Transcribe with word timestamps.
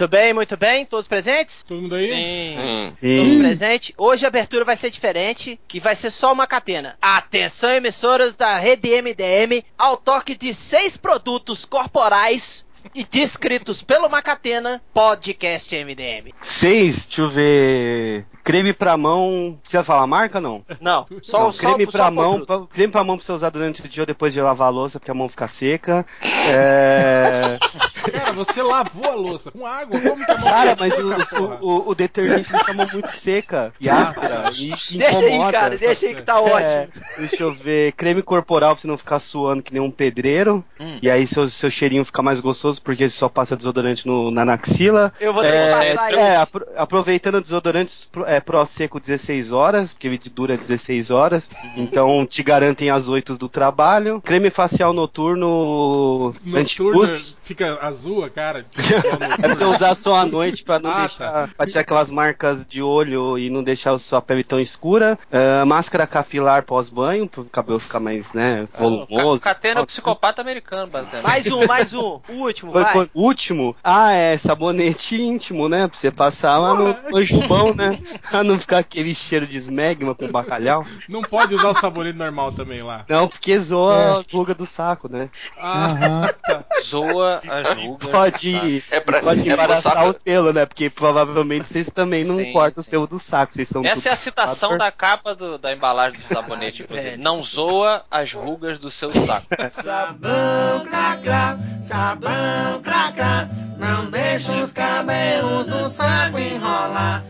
Muito 0.00 0.10
bem, 0.12 0.32
muito 0.32 0.56
bem. 0.56 0.86
Todos 0.86 1.06
presentes? 1.06 1.62
Todo 1.68 1.82
mundo 1.82 1.94
aí? 1.94 2.94
Sim. 2.96 3.16
Todos 3.18 3.36
presentes. 3.36 3.92
Hoje 3.98 4.24
a 4.24 4.28
abertura 4.28 4.64
vai 4.64 4.74
ser 4.74 4.90
diferente, 4.90 5.60
que 5.68 5.78
vai 5.78 5.94
ser 5.94 6.10
só 6.10 6.32
uma 6.32 6.46
catena. 6.46 6.96
Atenção, 7.02 7.70
emissoras 7.70 8.34
da 8.34 8.58
rede 8.58 8.88
MDM, 8.88 9.62
ao 9.76 9.98
toque 9.98 10.34
de 10.34 10.54
seis 10.54 10.96
produtos 10.96 11.66
corporais 11.66 12.64
e 12.94 13.04
descritos 13.04 13.82
pelo 13.82 14.08
Macatena, 14.08 14.82
podcast 14.94 15.76
MDM. 15.84 16.32
Seis, 16.40 17.04
deixa 17.04 17.20
eu 17.20 17.28
ver. 17.28 18.24
Creme 18.50 18.72
pra 18.72 18.96
mão. 18.96 19.58
Precisa 19.62 19.84
falar 19.84 20.02
a 20.02 20.06
marca 20.06 20.40
não? 20.40 20.64
Não, 20.80 21.06
só 21.22 21.40
Não, 21.40 21.48
o 21.48 21.52
só, 21.52 21.60
creme 21.74 21.84
só 21.86 21.90
pra 21.92 22.08
o 22.08 22.12
mão, 22.12 22.44
pra- 22.44 22.60
creme 22.66 22.92
pra 22.92 23.04
mão 23.04 23.16
pra 23.16 23.24
você 23.24 23.32
usar 23.32 23.50
durante 23.50 23.80
o 23.84 23.88
dia 23.88 24.02
ou 24.02 24.06
depois 24.06 24.32
de 24.32 24.40
lavar 24.40 24.68
a 24.68 24.70
louça, 24.70 24.98
porque 24.98 25.10
a 25.10 25.14
mão 25.14 25.28
fica 25.28 25.46
seca. 25.46 26.04
É... 26.48 27.58
Cara, 28.10 28.32
você 28.32 28.62
lavou 28.62 29.04
a 29.10 29.14
louça 29.14 29.50
com 29.50 29.66
água? 29.66 30.00
Como 30.00 30.24
que 30.24 30.30
a 30.30 30.34
mão 30.38 30.48
Cara, 30.50 30.74
mas 30.78 30.94
seca, 30.94 31.42
o, 31.42 31.44
o, 31.44 31.58
o, 31.60 31.90
o 31.90 31.94
detergente 31.94 32.50
deixa 32.50 32.70
a 32.70 32.74
mão 32.74 32.86
muito 32.92 33.08
seca 33.10 33.72
e 33.80 33.88
áspera 33.88 34.44
e 34.56 34.70
Deixa 34.98 35.18
aí, 35.18 35.28
incomoda. 35.34 35.52
cara, 35.52 35.76
deixa 35.78 36.06
aí 36.06 36.14
que 36.14 36.22
tá 36.22 36.40
ótimo. 36.40 36.58
É, 36.58 36.88
deixa 37.18 37.42
eu 37.42 37.52
ver. 37.52 37.92
Creme 37.92 38.22
corporal 38.22 38.74
pra 38.74 38.80
você 38.80 38.88
não 38.88 38.96
ficar 38.98 39.18
suando 39.20 39.62
que 39.62 39.72
nem 39.72 39.82
um 39.82 39.90
pedreiro. 39.90 40.64
Hum. 40.80 40.98
E 41.02 41.10
aí 41.10 41.26
seu, 41.26 41.48
seu 41.48 41.70
cheirinho 41.70 42.04
fica 42.04 42.22
mais 42.22 42.40
gostoso 42.40 42.80
porque 42.82 43.08
você 43.08 43.16
só 43.16 43.28
passa 43.28 43.56
desodorante 43.56 44.06
no, 44.06 44.30
na 44.30 44.50
axila. 44.54 45.12
Eu 45.20 45.32
vou 45.34 45.42
ter 45.42 45.50
que 45.50 45.56
É, 45.56 45.94
passar 45.94 46.12
é, 46.12 46.32
isso. 46.32 46.42
apro- 46.42 46.66
aproveitando 46.76 47.40
desodorantes 47.40 48.08
pro, 48.10 48.24
é, 48.40 48.42
Pro 48.42 48.64
Seco 48.66 48.98
16 48.98 49.52
horas, 49.52 49.92
porque 49.92 50.06
ele 50.08 50.18
dura 50.34 50.56
16 50.56 51.10
horas. 51.10 51.50
Então 51.76 52.26
te 52.26 52.42
garantem 52.42 52.90
as 52.90 53.08
8 53.08 53.36
do 53.36 53.48
trabalho. 53.48 54.20
Creme 54.22 54.50
facial 54.50 54.92
noturno, 54.92 56.34
antipus. 56.54 57.44
fica 57.46 57.78
azul 57.82 58.24
a 58.24 58.30
cara. 58.30 58.64
É 59.32 59.42
pra 59.42 59.54
você 59.54 59.64
usar 59.64 59.94
só 59.94 60.16
à 60.16 60.24
noite 60.26 60.62
pra 60.64 60.78
não 60.78 60.90
Ah, 60.90 60.98
deixar. 61.00 61.48
Pra 61.56 61.66
tirar 61.66 61.80
aquelas 61.82 62.10
marcas 62.10 62.66
de 62.66 62.82
olho 62.82 63.38
e 63.38 63.48
não 63.50 63.62
deixar 63.62 63.92
a 63.92 63.98
sua 63.98 64.20
pele 64.20 64.42
tão 64.44 64.58
escura. 64.60 65.18
Ah, 65.32 65.64
máscara 65.64 66.06
capilar 66.06 66.62
pós-banho, 66.64 67.28
pro 67.28 67.44
cabelo 67.44 67.78
ficar 67.78 68.00
mais, 68.00 68.32
né, 68.32 68.66
volumoso. 68.78 69.40
Catena 69.40 69.80
é 69.80 69.82
o 69.82 69.86
psicopata 69.86 70.40
americano, 70.40 70.90
basicamente. 70.90 71.26
Mais 71.26 71.46
um, 71.52 71.66
mais 71.66 71.94
um. 71.94 72.20
O 72.30 72.44
último, 72.44 72.72
vai. 72.72 73.10
último? 73.14 73.76
Ah, 73.82 74.12
é 74.12 74.36
sabonete 74.36 75.20
íntimo, 75.20 75.68
né? 75.68 75.86
Pra 75.88 75.96
você 75.98 76.10
passar 76.10 76.58
lá 76.58 76.74
no 76.74 76.96
manjubão, 77.10 77.74
né? 77.74 77.98
Pra 78.30 78.44
não 78.44 78.58
ficar 78.58 78.78
aquele 78.78 79.14
cheiro 79.14 79.46
de 79.46 79.56
esmegma 79.56 80.14
com 80.14 80.30
bacalhau. 80.30 80.84
Não 81.08 81.20
pode 81.22 81.54
usar 81.54 81.68
o 81.70 81.74
sabonete 81.74 82.16
normal 82.16 82.52
também 82.52 82.80
lá. 82.82 83.04
Não, 83.08 83.26
porque 83.28 83.58
zoa 83.58 84.20
a 84.20 84.24
ruga 84.36 84.54
do 84.54 84.64
saco, 84.66 85.08
né? 85.10 85.28
Ah, 85.58 85.86
Aham. 85.86 86.64
Zoa 86.82 87.40
as 87.48 87.82
rugas. 87.84 88.08
Pode, 88.10 88.84
É 88.90 89.00
pra- 89.00 89.20
pode 89.20 89.48
é 89.48 89.52
embaraçar 89.52 90.08
os 90.08 90.22
pelos, 90.22 90.54
né? 90.54 90.64
Porque 90.64 90.88
provavelmente 90.88 91.68
vocês 91.68 91.90
também 91.90 92.24
não 92.24 92.36
Sim, 92.36 92.52
cortam 92.52 92.82
sim. 92.82 92.90
pelos 92.90 93.08
do 93.08 93.18
saco. 93.18 93.52
Vocês 93.52 93.68
são 93.68 93.84
Essa 93.84 94.08
é 94.08 94.12
a 94.12 94.16
citação 94.16 94.78
da 94.78 94.90
capa 94.92 95.34
do- 95.34 95.58
da 95.58 95.72
embalagem 95.72 96.18
do 96.18 96.24
sabonete, 96.24 96.82
inclusive. 96.84 97.14
É. 97.14 97.16
Não 97.16 97.42
zoa 97.42 98.04
as 98.10 98.32
rugas 98.32 98.78
do 98.78 98.90
seu 98.90 99.12
saco. 99.12 99.46
Sabão 99.70 100.84
cracra, 100.88 101.58
sabão 101.82 102.80
cracra, 102.82 103.48
não 103.78 104.10
deixa 104.10 104.52
os 104.52 104.72
cabelos 104.72 105.66
do 105.66 105.88
saco 105.88 106.38
enrolar. 106.38 107.24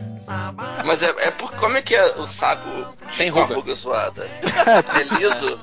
Mas 0.85 1.01
é, 1.03 1.13
é 1.19 1.31
por 1.31 1.51
como 1.53 1.77
é 1.77 1.81
que 1.81 1.95
é 1.95 2.15
o 2.17 2.25
saco 2.25 2.67
Sem 3.11 3.31
com 3.31 3.39
a 3.39 3.43
ruga. 3.43 3.55
ruga 3.55 3.73
zoada? 3.75 4.27
É 4.61 5.03
liso? 5.15 5.59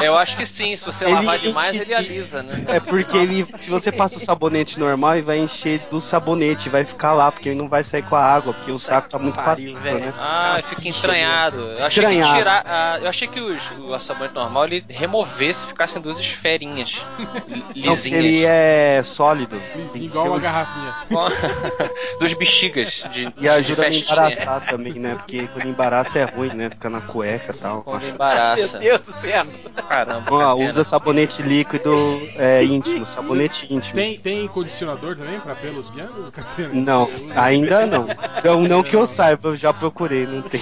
Eu 0.00 0.16
acho 0.16 0.36
que 0.36 0.46
sim, 0.46 0.74
se 0.76 0.84
você 0.84 1.04
Ele 1.04 1.14
lavar 1.14 1.38
demais, 1.38 1.74
enche 1.74 1.82
ele 1.82 1.94
alisa, 1.94 2.42
né? 2.42 2.64
É 2.68 2.80
porque 2.80 3.16
ele, 3.16 3.46
se 3.58 3.68
você 3.68 3.92
passa 3.92 4.16
o 4.16 4.20
sabonete 4.20 4.78
normal, 4.80 5.14
ele 5.14 5.22
vai 5.22 5.38
encher 5.38 5.80
do 5.90 6.00
sabonete, 6.00 6.68
vai 6.70 6.84
ficar 6.84 7.12
lá, 7.12 7.30
porque 7.30 7.50
ele 7.50 7.58
não 7.58 7.68
vai 7.68 7.84
sair 7.84 8.02
com 8.02 8.16
a 8.16 8.24
água, 8.24 8.54
porque 8.54 8.70
o 8.72 8.78
saco 8.78 9.08
tá 9.08 9.18
muito 9.18 9.34
pariu, 9.36 9.74
né? 9.80 10.12
Ah, 10.18 10.60
fica 10.64 10.88
entranhado. 10.88 11.58
Eu 11.58 11.84
achei 11.84 12.02
Estranhado. 12.02 12.32
que 12.32 12.38
tirar. 12.38 12.64
ah, 12.66 12.98
eu 13.02 13.08
achei 13.08 13.28
que 13.28 13.40
os- 13.40 13.70
o 13.78 13.98
sabonete 13.98 14.34
normal 14.34 14.64
ele 14.66 14.84
removesse 14.88 15.64
e 15.64 15.68
ficassem 15.68 16.00
duas 16.00 16.18
esferinhas 16.18 16.98
lisinhas. 17.74 18.24
ele 18.24 18.44
é 18.44 19.02
sólido. 19.04 19.60
Igual 19.94 20.26
uma 20.28 20.36
um- 20.36 20.40
garrafinha. 20.40 20.94
duas 22.18 22.32
bexigas 22.32 23.04
de, 23.12 23.32
E 23.38 23.48
a 23.48 23.59
de 23.62 23.70
não 23.70 23.76
festinha. 23.76 24.12
embaraçar 24.12 24.66
também, 24.66 24.94
né? 24.94 25.14
Porque 25.14 25.46
quando 25.48 25.66
embaraça 25.66 26.18
é 26.18 26.24
ruim, 26.24 26.50
né? 26.54 26.70
Fica 26.70 26.90
na 26.90 27.00
cueca 27.00 27.52
e 27.52 27.56
tal. 27.56 27.82
Quando 27.82 28.02
Meu 28.02 28.10
embaraça. 28.10 28.78
Deus 28.78 29.06
do 29.06 29.12
céu. 29.14 29.46
Caramba. 29.88 30.30
Ó, 30.30 30.54
usa 30.56 30.84
sabonete 30.84 31.42
líquido 31.42 31.92
é, 32.36 32.64
íntimo, 32.64 33.06
sabonete 33.06 33.72
íntimo. 33.72 33.94
Tem, 33.94 34.18
tem 34.18 34.48
condicionador 34.48 35.16
também 35.16 35.38
pra 35.40 35.54
pelos 35.54 35.90
Catena? 35.90 36.70
Não, 36.72 37.08
ainda 37.36 37.86
não. 37.86 38.06
Não, 38.44 38.62
não 38.62 38.82
que 38.82 38.94
eu 38.94 39.06
saiba, 39.06 39.50
eu 39.50 39.56
já 39.56 39.72
procurei, 39.72 40.26
não 40.26 40.42
tem. 40.42 40.60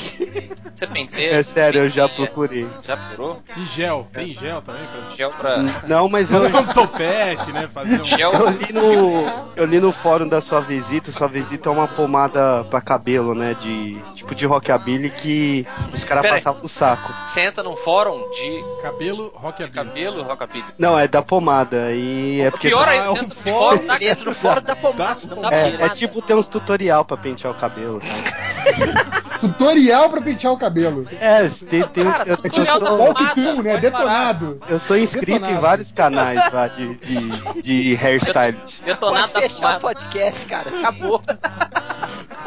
Você 0.75 0.87
penteia? 0.87 1.34
É 1.34 1.42
sério, 1.42 1.82
eu 1.82 1.88
já 1.88 2.08
procurei. 2.08 2.66
Já 2.87 2.97
procurou? 2.97 3.42
E 3.56 3.64
gel? 3.66 4.06
Tem 4.12 4.28
gel 4.28 4.62
também? 4.62 4.82
Pra... 4.87 5.16
Gel 5.16 5.31
pra. 5.31 5.62
Não, 5.88 6.08
mas 6.08 6.32
eu, 6.32 6.41
Fazer 6.41 6.56
um 6.56 6.72
topete, 6.72 7.53
né? 7.53 7.69
Fazer 7.72 8.00
um... 8.00 8.04
Gel. 8.04 8.32
eu 8.32 8.50
li 8.50 8.72
no 8.72 9.48
eu 9.56 9.64
li 9.64 9.81
no 9.81 9.91
fórum 9.91 10.28
da 10.28 10.41
sua 10.41 10.60
visita, 10.60 11.10
sua 11.10 11.26
visita 11.26 11.69
é 11.69 11.72
uma 11.72 11.88
pomada 11.88 12.64
pra 12.70 12.81
cabelo, 12.88 13.34
né, 13.34 13.54
de 13.60 14.00
tipo 14.15 14.34
de 14.34 14.47
rockabilly 14.47 15.10
que 15.10 15.66
os 15.93 16.04
caras 16.04 16.31
passavam 16.31 16.62
no 16.62 16.69
saco. 16.69 17.12
Você 17.28 17.41
entra 17.41 17.62
num 17.62 17.76
fórum 17.76 18.19
de 18.31 18.65
Cabelo 18.82 19.31
rockabilly. 19.34 19.71
cabelo 19.72 20.22
rockabilly. 20.22 20.65
Não, 20.78 20.99
é 20.99 21.06
da 21.06 21.21
pomada 21.21 21.93
e 21.93 22.41
é 22.41 22.49
O 22.49 22.53
porque 22.53 22.69
pior 22.69 22.88
Ah, 22.88 22.94
é 22.94 23.04
você 23.04 23.10
um 23.21 23.22
entra 23.25 23.26
no 23.28 23.34
fórum 23.34 23.76
fórum 23.76 23.87
da 23.87 23.99
Dentro 24.09 24.25
do 24.25 24.34
fora 24.34 24.60
da 24.62 24.75
pomada. 24.75 25.19
É, 25.53 25.84
é 25.84 25.88
tipo 25.91 26.22
ter 26.22 26.34
uns 26.34 26.47
tutorial 26.47 27.04
pra 27.04 27.16
pentear 27.19 27.53
o 27.53 27.56
cabelo. 27.56 28.00
Tutorial 29.41 30.10
pra 30.10 30.20
pentear 30.20 30.53
o 30.53 30.56
cabelo. 30.59 31.06
É, 31.20 31.47
tem, 31.49 31.84
tem 31.88 32.05
Cara, 32.05 32.25
eu, 32.25 32.31
eu, 32.31 32.37
tutorial 32.38 32.81
da 32.81 32.87
sou, 32.87 32.99
pomada. 32.99 33.20
Walk-through, 33.20 33.62
né? 33.62 33.76
Detonado. 33.78 34.60
eu 34.69 34.78
sou 34.78 34.97
inscrito 34.97 35.31
em 35.31 35.34
Detonado. 35.34 35.60
vários 35.62 35.93
canais 35.93 36.53
lá 36.53 36.66
de, 36.69 36.94
de, 36.97 37.62
de 37.62 37.94
hairstylist. 37.94 38.82
Detonado 38.82 39.28
Pode 39.28 39.32
da 39.34 39.41
fechar 39.41 39.56
o 39.56 39.60
pomada. 39.60 39.81
podcast, 39.81 40.47
cara. 40.47 40.70
Acabou. 40.81 41.22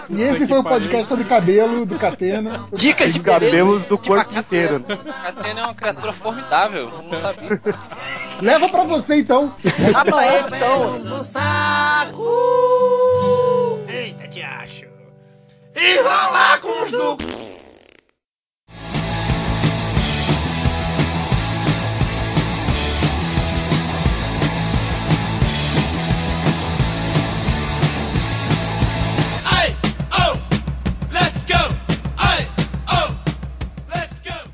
E 0.10 0.22
esse 0.32 0.48
foi 0.48 0.60
o 0.60 0.64
podcast 0.64 1.08
sobre 1.08 1.26
cabelo 1.26 1.86
do 1.86 1.98
Catena. 1.98 2.66
Dicas 2.74 3.14
de 3.14 3.20
Os 3.20 3.26
cabelos 3.26 3.86
do 3.86 3.98
corpo 3.98 4.38
inteiro. 4.38 4.84
Catena 5.24 5.62
é 5.62 5.64
uma 5.64 5.76
criatura 5.76 6.14
formidável. 6.14 6.90
Eu 6.90 7.04
não 7.04 7.20
sabia. 7.20 7.62
Leva 8.42 8.70
pra 8.70 8.84
você 8.84 9.16
então. 9.16 9.54
Dá 9.92 10.06
pra 10.06 10.28
ele, 10.28 10.56
então. 10.56 11.00
do 11.00 11.24
saco. 11.24 12.24
Eita, 13.88 14.28
te 14.28 14.42
acho. 14.42 14.86
E 15.76 15.98
rolar 15.98 16.60
com 16.60 16.84
os 16.84 16.92
do. 16.92 17.71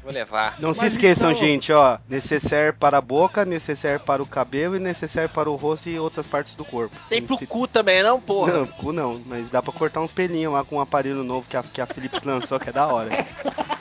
Vou 0.08 0.14
levar. 0.14 0.56
Não 0.58 0.74
se 0.74 0.80
Mas 0.84 0.94
esqueçam, 0.94 1.32
então- 1.32 1.44
gente, 1.46 1.74
ó. 1.74 1.98
Necessaire 2.08 2.72
para 2.72 2.98
a 2.98 3.02
boca, 3.02 3.44
necessaire 3.44 4.00
para 4.02 4.24
o 4.24 4.26
cabelo 4.26 4.78
e 4.78 4.80
necessaire 4.80 5.28
para 5.28 5.50
o 5.50 5.56
rosto 5.58 5.90
e 5.90 6.00
outras 6.00 6.26
partes 6.26 6.56
do 6.56 6.64
corpo. 6.64 6.96
Tem 7.10 7.22
pro 7.22 7.38
Se- 7.38 7.46
cu 7.46 7.68
também, 7.68 8.02
não, 8.02 8.18
porra? 8.18 8.54
Não, 8.54 8.68
cu 8.68 8.94
não, 8.94 9.22
mas 9.26 9.50
dá 9.50 9.62
pra 9.62 9.74
cortar 9.74 10.00
uns 10.00 10.14
pelinhos 10.14 10.54
lá 10.54 10.64
com 10.64 10.78
um 10.78 10.80
aparelho 10.80 11.24
novo 11.26 11.46
que 11.50 11.58
a, 11.58 11.62
que 11.64 11.82
a 11.82 11.86
Philips 11.86 12.24
lançou, 12.24 12.58
que 12.58 12.70
é 12.70 12.72
da 12.72 12.88
hora. 12.88 13.10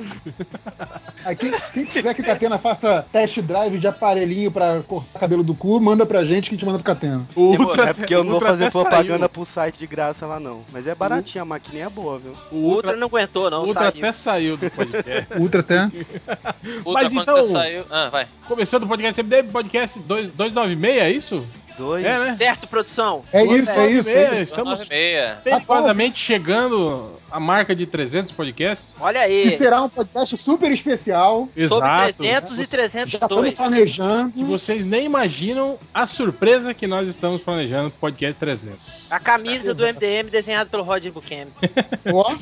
Aí, 1.24 1.36
quem, 1.36 1.52
quem 1.74 1.84
quiser 1.84 2.14
que 2.14 2.22
o 2.22 2.24
Catena 2.24 2.58
faça 2.58 3.04
test 3.12 3.40
drive 3.42 3.78
de 3.78 3.86
aparelhinho 3.86 4.50
pra 4.50 4.80
cortar 4.86 5.18
cabelo 5.20 5.42
do 5.44 5.54
cu, 5.54 5.78
manda 5.80 6.06
pra 6.06 6.24
gente 6.24 6.48
que 6.48 6.54
a 6.54 6.58
gente 6.58 6.64
manda 6.66 6.78
pro 6.78 6.84
Catena. 6.86 7.26
O 7.36 7.54
É 7.82 7.92
porque 7.92 8.14
eu 8.14 8.18
não 8.24 8.30
vou 8.32 8.34
Ultra 8.40 8.48
fazer 8.50 8.70
propaganda 8.70 9.18
saiu. 9.20 9.28
pro 9.28 9.44
site 9.44 9.78
de 9.78 9.86
graça 9.86 10.26
lá 10.26 10.40
não. 10.40 10.62
Mas 10.72 10.86
é 10.86 10.94
baratinho, 10.94 11.42
a 11.42 11.44
maquininha 11.44 11.86
é 11.86 11.90
boa, 11.90 12.18
viu? 12.18 12.32
O 12.50 12.56
O 12.56 12.58
Ultra 12.58 12.74
Ultra, 12.90 12.96
não 12.96 13.06
aguentou, 13.08 13.50
não, 13.50 13.64
Ultra 13.64 13.90
saiu. 13.90 13.98
até 14.04 14.12
saiu 14.12 14.56
do 14.56 14.70
podcast. 14.70 15.26
Ultra 15.38 15.60
até. 15.60 15.82
Ultra, 15.84 16.92
Mas 16.92 17.12
então- 17.12 17.44
saiu. 17.44 17.84
Ah, 17.90 18.08
vai. 18.10 18.26
Começando 18.48 18.84
o 18.84 18.88
podcast 18.88 19.22
MDM 19.22 19.50
Podcast 19.50 19.98
2- 20.00 20.30
296, 20.34 20.96
é 20.98 21.10
isso? 21.10 21.46
Dois. 21.76 22.04
É, 22.04 22.18
né? 22.18 22.32
Certo, 22.32 22.66
produção? 22.68 23.24
É 23.32 23.42
isso, 23.44 23.54
é 23.54 23.56
isso, 23.90 24.08
é 24.10 24.26
296, 24.26 24.32
isso. 24.32 24.42
Estamos 24.50 24.80
9,6. 24.80 25.36
perigosamente 25.42 26.18
chegando 26.18 27.18
à 27.30 27.38
marca 27.38 27.74
de 27.74 27.86
300 27.86 28.32
podcasts. 28.32 28.94
Olha 29.00 29.20
Que 29.20 29.24
aí. 29.44 29.50
será 29.52 29.82
um 29.82 29.88
podcast 29.88 30.36
super 30.36 30.70
especial. 30.72 31.48
Sobre 31.68 31.88
Exato. 31.88 32.16
300 32.18 32.52
e 32.52 32.56
Já 32.56 32.64
estamos 32.64 32.68
302. 32.68 33.50
Que 33.50 33.56
planejando. 33.56 34.46
vocês 34.46 34.84
nem 34.84 35.04
imaginam 35.06 35.78
a 35.94 36.06
surpresa 36.06 36.74
que 36.74 36.86
nós 36.86 37.08
estamos 37.08 37.40
planejando 37.40 37.90
pro 37.90 38.00
podcast 38.00 38.38
300. 38.38 39.06
A 39.10 39.20
camisa 39.20 39.72
do 39.72 39.84
MDM 39.84 40.28
desenhada 40.30 40.68
pelo 40.68 40.82
Roger 40.82 41.12
Buchanan. 41.12 41.50
Ó, 42.12 42.34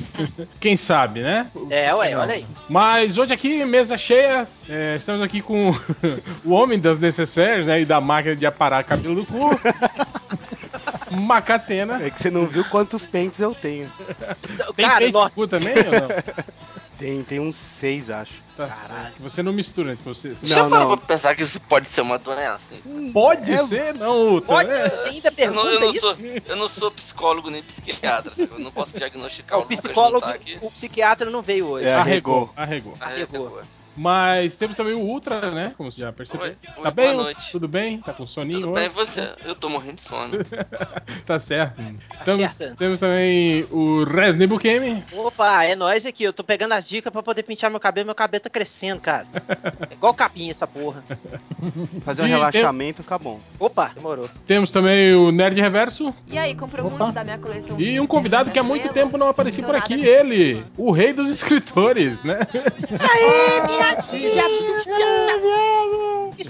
Quem 0.59 0.75
sabe, 0.75 1.21
né? 1.21 1.47
É, 1.69 1.93
ué, 1.93 2.15
olha 2.17 2.33
aí. 2.33 2.45
Mas 2.67 3.17
hoje 3.17 3.33
aqui, 3.33 3.63
mesa 3.65 3.97
cheia, 3.97 4.47
é, 4.67 4.95
estamos 4.95 5.21
aqui 5.21 5.41
com 5.41 5.71
o 6.43 6.51
homem 6.51 6.79
das 6.79 6.97
necessárias, 6.97 7.67
né? 7.67 7.81
E 7.81 7.85
da 7.85 8.01
máquina 8.01 8.35
de 8.35 8.45
aparar 8.45 8.83
cabelo 8.83 9.25
Macatena. 11.11 12.03
É 12.05 12.09
que 12.09 12.21
você 12.21 12.29
não 12.29 12.45
viu 12.45 12.63
quantos 12.65 13.05
pentes 13.05 13.39
eu 13.39 13.53
tenho. 13.55 13.89
Tem 14.75 14.85
Cara, 14.85 14.99
peito 14.99 15.13
nossa. 15.13 15.29
de 15.29 15.35
cu 15.35 15.47
também 15.47 15.73
ou 15.77 15.83
não? 15.83 16.09
Tem, 16.99 17.23
tem 17.23 17.39
uns 17.39 17.55
seis, 17.55 18.09
acho. 18.09 18.33
Tá 18.57 18.67
certo. 18.69 19.13
Você 19.21 19.41
não 19.41 19.53
mistura, 19.53 19.91
né? 19.91 19.97
Você, 20.03 20.35
você- 20.35 20.45
Já 20.45 20.63
Não, 20.63 20.69
não. 20.89 20.97
pra 20.97 21.07
pensar 21.15 21.33
que 21.33 21.43
isso 21.43 21.57
pode 21.61 21.87
ser 21.87 22.01
uma 22.01 22.19
doença? 22.19 22.75
Pode 23.13 23.49
É- 23.49 23.65
ser, 23.67 23.93
não, 23.93 24.35
Uta, 24.35 24.47
Pode 24.47 24.67
né? 24.67 24.77
ser, 24.89 24.97
você 24.97 25.07
ainda 25.07 25.27
Eu 25.37 25.51
não, 25.53 25.63
pergunta 25.63 25.69
eu, 25.75 25.79
não 25.79 25.89
isso? 25.91 25.99
sou, 26.01 26.17
eu 26.45 26.55
não 26.57 26.67
sou 26.67 26.91
psicólogo 26.91 27.49
nem 27.49 27.63
psiquiatra, 27.63 28.33
sabe? 28.35 28.49
eu 28.51 28.59
não 28.59 28.69
posso 28.69 28.91
diagnosticar 28.97 29.59
O 29.59 29.61
o 29.61 29.65
psicólogo, 29.65 30.19
tá 30.27 30.35
o 30.61 30.69
psiquiatra 30.71 31.29
não 31.29 31.41
veio 31.41 31.67
hoje. 31.67 31.87
É. 31.87 31.95
Arregou, 31.95 32.51
arregou. 32.53 32.93
Arregou. 32.99 33.61
Mas 33.99 34.55
temos 34.55 34.77
também 34.77 34.93
o 34.93 34.99
Ultra, 35.01 35.51
né? 35.51 35.73
Como 35.75 35.91
você 35.91 35.99
já 35.99 36.13
percebeu. 36.13 36.45
Oi, 36.47 36.55
oi, 36.77 36.83
tá 36.83 36.89
bem? 36.89 37.07
boa 37.07 37.17
Ultra? 37.17 37.33
noite. 37.33 37.51
Tudo 37.51 37.67
bem? 37.67 37.97
Tá 37.99 38.13
com 38.13 38.25
soninho 38.25 38.61
Tudo 38.61 38.71
hoje? 38.71 38.79
bem, 38.87 38.89
você? 38.89 39.29
Eu 39.43 39.55
tô 39.55 39.67
morrendo 39.67 39.95
de 39.95 40.01
sono. 40.03 40.37
tá 41.27 41.37
certo. 41.37 41.81
Temos, 42.23 42.51
certo. 42.53 42.77
temos 42.77 42.99
também 43.01 43.67
o 43.69 44.05
Resney 44.05 44.47
Bukemi. 44.47 45.03
Opa, 45.11 45.65
é 45.65 45.75
nóis 45.75 46.05
aqui. 46.05 46.23
Eu 46.23 46.31
tô 46.31 46.45
pegando 46.45 46.75
as 46.75 46.87
dicas 46.87 47.11
pra 47.11 47.21
poder 47.21 47.43
pintar 47.43 47.69
meu 47.69 47.79
cabelo. 47.79 48.05
Meu 48.05 48.15
cabelo 48.15 48.41
tá 48.41 48.49
crescendo, 48.49 49.01
cara. 49.01 49.27
É 49.89 49.93
igual 49.93 50.13
capim 50.13 50.49
essa 50.49 50.65
porra. 50.65 51.03
Fazer 52.05 52.21
um 52.21 52.27
E 52.27 52.29
relaxamento 52.29 53.03
fica 53.03 53.17
bom. 53.17 53.41
Opa, 53.59 53.91
demorou. 53.93 54.29
Temos 54.47 54.71
também 54.71 55.13
o 55.13 55.29
Nerd 55.29 55.59
Reverso. 55.59 56.15
E 56.27 56.37
aí, 56.37 56.55
comprou 56.55 56.87
Opa. 56.87 57.03
muito 57.03 57.15
da 57.15 57.23
minha 57.25 57.37
coleção. 57.37 57.77
E 57.77 57.99
um 57.99 58.07
convidado 58.07 58.49
que 58.49 58.59
há 58.59 58.63
muito 58.63 58.87
tempo 58.93 59.17
não 59.17 59.27
aparecia 59.27 59.65
por 59.65 59.75
aqui, 59.75 60.05
ele, 60.05 60.63
o 60.77 60.89
rei 60.91 61.11
dos 61.11 61.29
escritores, 61.29 62.17
né? 62.23 62.39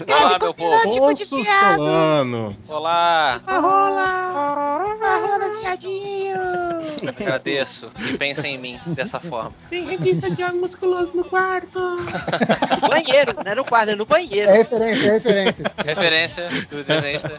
Olá, 0.07 0.39
meu 0.39 0.53
povo. 0.53 0.97
Ponço 0.97 1.43
Solano. 1.43 2.55
Olá. 2.69 3.41
Agradeço 7.19 7.89
que 7.91 8.17
pensem 8.17 8.55
em 8.55 8.57
mim 8.57 8.79
dessa 8.87 9.19
forma. 9.19 9.53
Tem 9.69 9.85
revista 9.85 10.29
de 10.29 10.43
homem 10.43 10.59
musculoso 10.59 11.11
no 11.15 11.23
quarto. 11.23 11.79
No 11.79 12.87
banheiro, 12.89 13.33
não 13.43 13.51
é 13.51 13.55
no 13.55 13.65
quarto, 13.65 13.89
é 13.89 13.95
no 13.95 14.05
banheiro. 14.05 14.49
É 14.49 14.57
referência, 14.57 15.07
é 15.07 15.11
referência. 15.13 15.71
Referência 15.89 16.49
do 16.69 16.83
desenhista. 16.83 17.31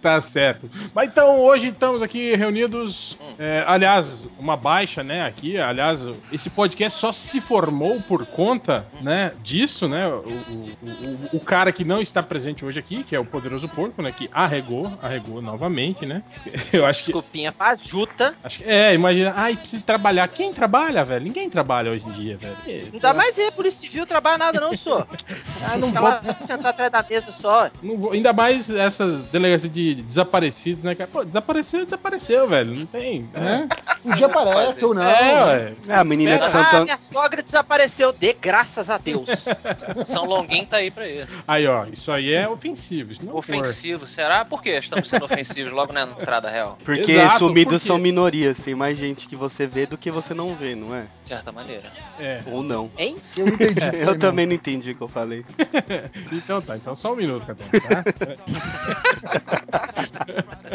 tá 0.00 0.20
certo. 0.20 0.68
Mas 0.94 1.08
então, 1.08 1.40
hoje 1.40 1.68
estamos 1.68 2.02
aqui 2.02 2.34
reunidos. 2.34 3.18
é, 3.38 3.64
aliás, 3.66 4.26
uma 4.38 4.56
baixa, 4.56 5.02
né? 5.02 5.24
Aqui, 5.26 5.58
aliás, 5.58 6.00
esse 6.30 6.50
podcast 6.50 6.98
só 6.98 7.12
se 7.12 7.40
formou 7.40 8.00
por 8.02 8.26
conta, 8.26 8.86
né? 9.00 9.32
Disso, 9.42 9.88
né? 9.88 10.06
O, 10.06 10.28
o, 10.28 10.76
o, 10.82 11.36
o 11.36 11.40
cara 11.40 11.72
que 11.72 11.84
não 11.84 12.00
está 12.00 12.22
presente 12.22 12.64
hoje 12.64 12.78
aqui, 12.78 13.02
que 13.04 13.14
é 13.14 13.18
o 13.18 13.24
Poderoso 13.24 13.68
Porco, 13.68 14.02
né? 14.02 14.12
Que 14.12 14.28
arregou, 14.32 14.90
arregou 15.02 15.40
novamente, 15.40 16.06
né? 16.06 16.22
Eu 16.72 16.84
acho 16.84 17.04
que. 17.04 17.12
Desculpinha 17.12 17.52
pra 17.52 17.74
Juta. 17.76 18.01
Acho 18.42 18.58
que 18.58 18.64
é, 18.64 18.94
imagina. 18.94 19.32
Ai, 19.36 19.56
precisa 19.56 19.82
trabalhar. 19.84 20.26
Quem 20.28 20.52
trabalha, 20.52 21.04
velho? 21.04 21.24
Ninguém 21.24 21.48
trabalha 21.50 21.90
hoje 21.90 22.06
em 22.06 22.12
dia, 22.12 22.36
velho. 22.36 22.88
Não 22.92 22.98
dá 23.00 23.12
mais 23.14 23.38
é, 23.38 23.50
Polícia 23.50 23.80
Civil 23.80 24.06
trabalha 24.06 24.38
nada 24.38 24.60
não, 24.60 24.76
sou. 24.76 25.06
Ah, 25.64 25.76
não 25.76 25.88
Fica 25.88 26.00
vou- 26.00 26.08
lá 26.10 26.20
sentar 26.40 26.70
atrás 26.72 26.90
da 26.90 27.04
mesa 27.08 27.30
só. 27.30 27.70
Não 27.80 27.96
vou- 27.96 28.12
ainda 28.12 28.32
mais 28.32 28.68
essas 28.68 29.22
delegacias 29.26 29.72
de 29.72 29.94
desaparecidos, 29.94 30.82
né, 30.82 30.92
cara? 30.94 31.08
Pô, 31.12 31.24
desapareceu, 31.24 31.84
desapareceu, 31.84 32.48
velho. 32.48 32.76
Não 32.76 32.86
tem. 32.86 33.28
Né? 33.32 33.68
Um 34.04 34.10
dia 34.16 34.26
aparece 34.26 34.84
ou 34.84 34.92
não. 34.92 35.02
É, 35.04 35.44
ué. 35.44 35.72
É, 35.88 35.94
a 35.94 36.02
menina 36.02 36.36
de 36.38 36.44
Ah, 36.44 36.48
Santo 36.50 36.82
minha 36.84 36.98
sogra 36.98 37.42
desapareceu. 37.42 38.12
Dê 38.12 38.32
graças 38.32 38.90
a 38.90 38.98
Deus. 38.98 39.28
São 40.06 40.24
Longuinho 40.24 40.66
tá 40.66 40.78
aí 40.78 40.90
pra 40.90 41.06
isso. 41.08 41.28
Aí, 41.46 41.66
ó, 41.66 41.84
isso 41.86 42.10
aí 42.10 42.32
é 42.32 42.48
ofensivo. 42.48 43.12
Isso 43.12 43.24
não 43.24 43.40
for. 43.40 43.56
Ofensivo, 43.56 44.04
será? 44.06 44.44
Por 44.44 44.60
que 44.62 44.70
estamos 44.70 45.08
sendo 45.08 45.24
ofensivos 45.24 45.72
logo 45.72 45.92
na 45.92 46.02
entrada 46.02 46.50
real? 46.50 46.76
Porque 46.84 47.12
Exato, 47.12 47.38
sumidos? 47.38 47.81
São 47.82 47.98
minorias. 47.98 48.58
Tem 48.58 48.74
mais 48.74 48.96
gente 48.98 49.26
que 49.28 49.36
você 49.36 49.66
vê 49.66 49.86
do 49.86 49.96
que 49.98 50.10
você 50.10 50.32
não 50.34 50.54
vê, 50.54 50.74
não 50.74 50.94
é? 50.94 51.02
De 51.22 51.28
certa 51.28 51.52
maneira. 51.52 51.82
É. 52.20 52.40
Ou 52.46 52.62
não. 52.62 52.90
Hein? 52.98 53.16
Eu 53.36 53.46
não 53.46 53.54
entendi 53.54 53.72
isso. 53.88 53.96
aí, 53.96 54.00
Eu 54.02 54.06
não. 54.06 54.14
também 54.18 54.46
não 54.46 54.54
entendi 54.54 54.90
o 54.92 54.94
que 54.94 55.02
eu 55.02 55.08
falei. 55.08 55.44
então 56.32 56.60
tá, 56.62 56.76
então 56.76 56.94
só 56.94 57.12
um 57.12 57.16
minuto, 57.16 57.44
Catena, 57.46 58.04
tá? 58.04 58.04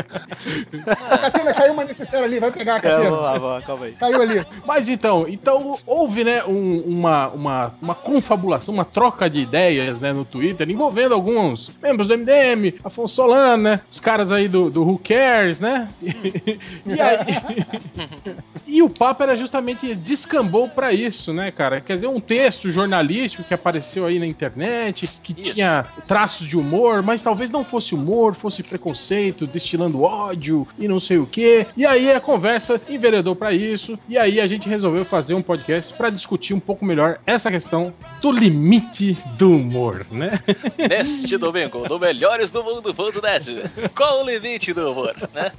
Catena, 1.21 1.53
caiu 1.53 1.73
uma 1.73 1.83
necessária 1.83 2.25
ali, 2.25 2.39
vai 2.39 2.51
pegar 2.51 2.75
a 2.75 2.79
Calma 2.79 2.97
Catena. 2.99 3.15
lá, 3.21 3.37
vó, 3.37 3.61
calma 3.61 3.85
aí. 3.85 3.91
Caiu 3.93 4.21
ali. 4.21 4.45
Mas 4.65 4.89
então, 4.89 5.25
então 5.27 5.77
houve, 5.85 6.23
né, 6.23 6.43
um- 6.45 6.81
uma, 6.85 7.27
uma, 7.29 7.73
uma 7.81 7.95
confabulação, 7.95 8.73
uma 8.73 8.85
troca 8.85 9.29
de 9.29 9.39
ideias, 9.39 9.99
né, 9.99 10.13
no 10.13 10.23
Twitter, 10.25 10.69
envolvendo 10.69 11.13
alguns 11.13 11.71
membros 11.81 12.07
do 12.07 12.13
MDM, 12.17 12.79
Afonso 12.83 13.15
Solano, 13.15 13.63
né, 13.63 13.81
os 13.89 13.99
caras 13.99 14.31
aí 14.31 14.47
do, 14.47 14.69
do 14.69 14.83
Who 14.83 14.99
Cares, 15.03 15.59
né, 15.59 15.89
e 16.01 16.96
aí... 17.01 17.17
E 18.67 18.83
o 18.83 18.89
papo 18.89 19.23
era 19.23 19.35
justamente 19.35 19.95
descambou 19.95 20.67
pra 20.67 20.91
isso, 20.91 21.31
né, 21.31 21.49
cara? 21.51 21.79
Quer 21.79 21.95
dizer, 21.95 22.07
um 22.07 22.19
texto 22.19 22.69
jornalístico 22.69 23.43
que 23.43 23.53
apareceu 23.53 24.05
aí 24.05 24.19
na 24.19 24.27
internet, 24.27 25.09
que 25.23 25.33
Isso. 25.41 25.53
tinha 25.53 25.85
traços 26.05 26.45
de 26.45 26.57
humor, 26.57 27.01
mas 27.01 27.21
talvez 27.21 27.49
não 27.49 27.63
fosse 27.63 27.95
humor, 27.95 28.35
fosse 28.35 28.61
preconceito, 28.61 29.47
destilando 29.47 30.03
ódio 30.03 30.67
e 30.77 30.87
não 30.87 30.99
sei 30.99 31.17
o 31.17 31.25
que. 31.25 31.65
E 31.77 31.85
aí 31.85 32.11
a 32.11 32.19
conversa 32.19 32.79
enveredou 32.89 33.35
pra 33.35 33.53
isso, 33.53 33.97
e 34.07 34.17
aí 34.17 34.39
a 34.39 34.47
gente 34.47 34.67
resolveu 34.67 35.05
fazer 35.05 35.33
um 35.33 35.41
podcast 35.41 35.93
pra 35.93 36.09
discutir 36.09 36.53
um 36.53 36.59
pouco 36.59 36.83
melhor 36.83 37.19
essa 37.25 37.49
questão 37.49 37.93
do 38.21 38.31
limite 38.31 39.17
do 39.37 39.49
humor, 39.49 40.05
né? 40.11 40.39
Neste 40.77 41.37
domingo, 41.37 41.87
no 41.87 41.97
Melhores 41.97 42.51
do 42.51 42.63
Mundo.net. 42.63 43.63
Qual 43.95 44.23
o 44.23 44.29
limite 44.29 44.73
do 44.73 44.91
humor, 44.91 45.15
né? 45.33 45.51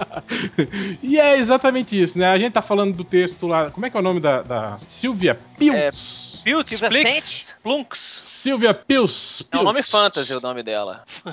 e 1.02 1.19
é 1.19 1.27
exatamente 1.36 2.00
isso, 2.00 2.19
né? 2.19 2.26
A 2.26 2.38
gente 2.38 2.52
tá 2.52 2.62
falando 2.62 2.94
do 2.94 3.04
texto 3.04 3.46
lá, 3.46 3.70
como 3.70 3.84
é 3.84 3.90
que 3.90 3.96
é 3.96 4.00
o 4.00 4.02
nome 4.02 4.20
da, 4.20 4.42
da 4.42 4.78
Silvia? 4.86 5.38
Piltz, 5.58 6.40
Silvia 6.44 6.88
Plix, 6.88 7.56
Plunks. 7.62 8.00
Silvia 8.38 8.73
Pilz. 8.73 9.43
É 9.50 9.58
um 9.58 9.64
nome 9.64 9.82
fantasy 9.82 10.32
o 10.32 10.40
nome 10.40 10.62
dela. 10.62 11.02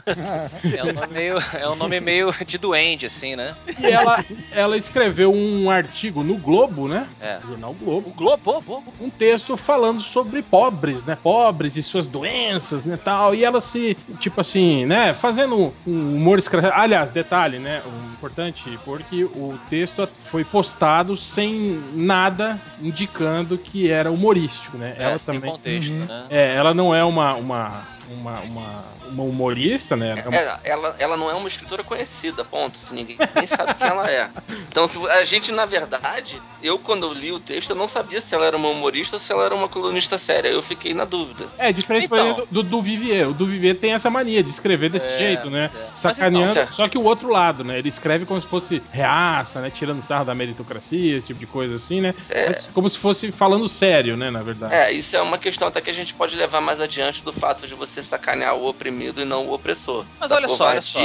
É 0.76 0.84
um 0.84 0.94
nome 0.94 1.14
meio, 1.14 1.38
é 1.54 1.70
um 1.70 1.76
nome 1.76 2.00
meio 2.00 2.34
de 2.46 2.58
duende, 2.58 3.06
assim, 3.06 3.36
né? 3.36 3.56
E 3.80 3.86
ela, 3.86 4.26
ela 4.52 4.78
escreveu 4.78 5.32
um 5.34 5.70
artigo 5.70 6.24
no 6.24 6.36
Globo, 6.38 6.88
né? 6.88 7.08
É. 7.22 7.40
Jornal 7.48 7.74
Globo. 7.74 8.10
O 8.10 8.14
Globo, 8.14 8.62
Globo. 8.62 8.94
Um 9.00 9.10
texto 9.10 9.56
falando 9.56 10.02
sobre 10.02 10.42
pobres, 10.42 11.06
né? 11.06 11.16
Pobres 11.22 11.76
e 11.78 11.84
suas 11.84 12.08
doenças, 12.08 12.84
né? 12.86 12.98
Tal. 13.02 13.36
E 13.36 13.44
ela 13.44 13.62
se, 13.62 13.96
tipo 14.20 14.42
assim, 14.42 14.86
né? 14.86 15.14
Fazendo 15.14 15.74
um 15.88 16.16
humor 16.16 16.40
escrachado. 16.40 16.74
Aliás, 16.76 17.10
detalhe, 17.12 17.60
né? 17.60 17.82
Um 17.86 18.14
importante, 18.14 18.80
porque 18.84 19.24
o 19.24 19.58
texto 19.70 20.08
foi 20.32 20.44
postado 20.44 21.16
sem 21.16 21.82
nada 21.94 22.60
indicando 22.82 23.58
que 23.58 23.92
era 23.92 24.12
humorístico, 24.12 24.78
né? 24.78 24.96
É, 24.98 25.04
ela 25.04 25.18
sem 25.20 25.36
também. 25.36 25.52
contexto, 25.52 25.92
Uhum. 25.92 26.06
né? 26.06 26.26
É, 26.30 26.56
ela 26.56 26.74
não 26.74 26.95
é 26.96 27.04
uma, 27.04 27.36
uma, 27.36 27.84
uma, 28.10 28.40
uma, 28.42 28.84
uma 29.10 29.24
humorista, 29.24 29.96
né? 29.96 30.16
É 30.24 30.28
uma- 30.28 30.38
É, 30.38 30.60
ela, 30.64 30.96
ela 31.00 31.18
não 31.18 31.30
é 31.30 31.34
uma 31.34 31.48
escritora 31.48 31.84
conhecida, 31.84 32.44
ponto. 32.44 32.78
Se 32.78 32.94
ninguém 32.94 33.18
nem 33.36 33.48
sabe 33.48 33.74
quem 33.76 33.88
ela 33.88 34.10
é. 34.10 34.30
Então, 34.70 34.88
se, 34.88 34.98
a 35.08 35.24
gente, 35.24 35.52
na 35.52 35.66
verdade, 35.66 36.42
eu 36.62 36.78
quando 36.80 37.14
li 37.14 37.32
o 37.32 37.40
texto, 37.40 37.72
eu 37.72 37.76
não 37.76 37.88
sabia 37.88 38.20
se 38.22 38.34
ela 38.34 38.46
era 38.46 38.58
uma 38.58 38.70
humorista 38.70 39.16
ou 39.16 39.20
se 39.20 39.32
ela 39.32 39.46
era 39.46 39.56
uma 39.56 39.68
colunista 39.70 40.18
séria. 40.18 40.50
Eu 40.50 40.62
fiquei 40.62 40.94
na 40.94 41.06
dúvida. 41.06 41.46
É, 41.58 41.72
diferente 41.72 42.06
Então. 42.06 42.46
do, 42.52 42.64
do 42.64 42.82
Vivier. 42.82 43.28
O 43.30 43.34
do 43.34 43.46
Vivier 43.46 43.76
tem 43.76 43.94
essa 43.94 44.10
mania 44.10 44.44
de 44.44 44.50
escrever 44.50 44.90
desse 44.90 45.08
É, 45.08 45.18
jeito, 45.18 45.50
né? 45.50 45.70
é. 45.74 45.86
Sacaneando. 45.96 46.52
então, 46.52 46.68
só 46.72 46.88
que 46.88 46.98
o 46.98 47.04
outro 47.04 47.30
lado, 47.30 47.64
né? 47.64 47.78
Ele 47.80 47.90
escreve 47.90 48.26
como 48.26 48.42
se 48.42 48.48
fosse 48.48 48.82
reaça, 48.92 49.62
né? 49.62 49.70
Tirando 49.70 50.04
sarro 50.06 50.26
da 50.26 50.36
meritocracia, 50.36 51.18
esse 51.18 51.28
tipo 51.28 51.40
de 51.40 51.46
coisa 51.48 51.76
assim, 51.76 52.02
né? 52.02 52.14
É. 52.30 52.48
Mas 52.50 52.68
como 52.74 52.90
se 52.90 52.98
fosse 52.98 53.32
falando 53.32 53.68
sério, 53.70 54.16
né? 54.18 54.30
Na 54.30 54.42
verdade. 54.44 54.74
É, 54.74 54.92
isso 54.92 55.16
é 55.16 55.22
uma 55.22 55.38
questão 55.38 55.68
até 55.68 55.82
que 55.82 55.90
a 55.90 55.94
gente 55.94 56.14
pode 56.14 56.36
levar 56.36 56.62
mais 56.62 56.82
adiante 56.82 57.24
do 57.24 57.32
fato 57.34 57.68
de 57.68 57.74
você 57.74 57.95
sacanear 58.04 58.56
o 58.56 58.68
oprimido 58.68 59.22
e 59.22 59.26
não 59.26 59.48
o 59.48 59.54
opressor. 59.54 60.06
Mas 60.20 60.30
Da 60.30 60.36
olha 60.36 60.48
só, 60.48 60.66
olha 60.66 60.82
só. 60.82 61.00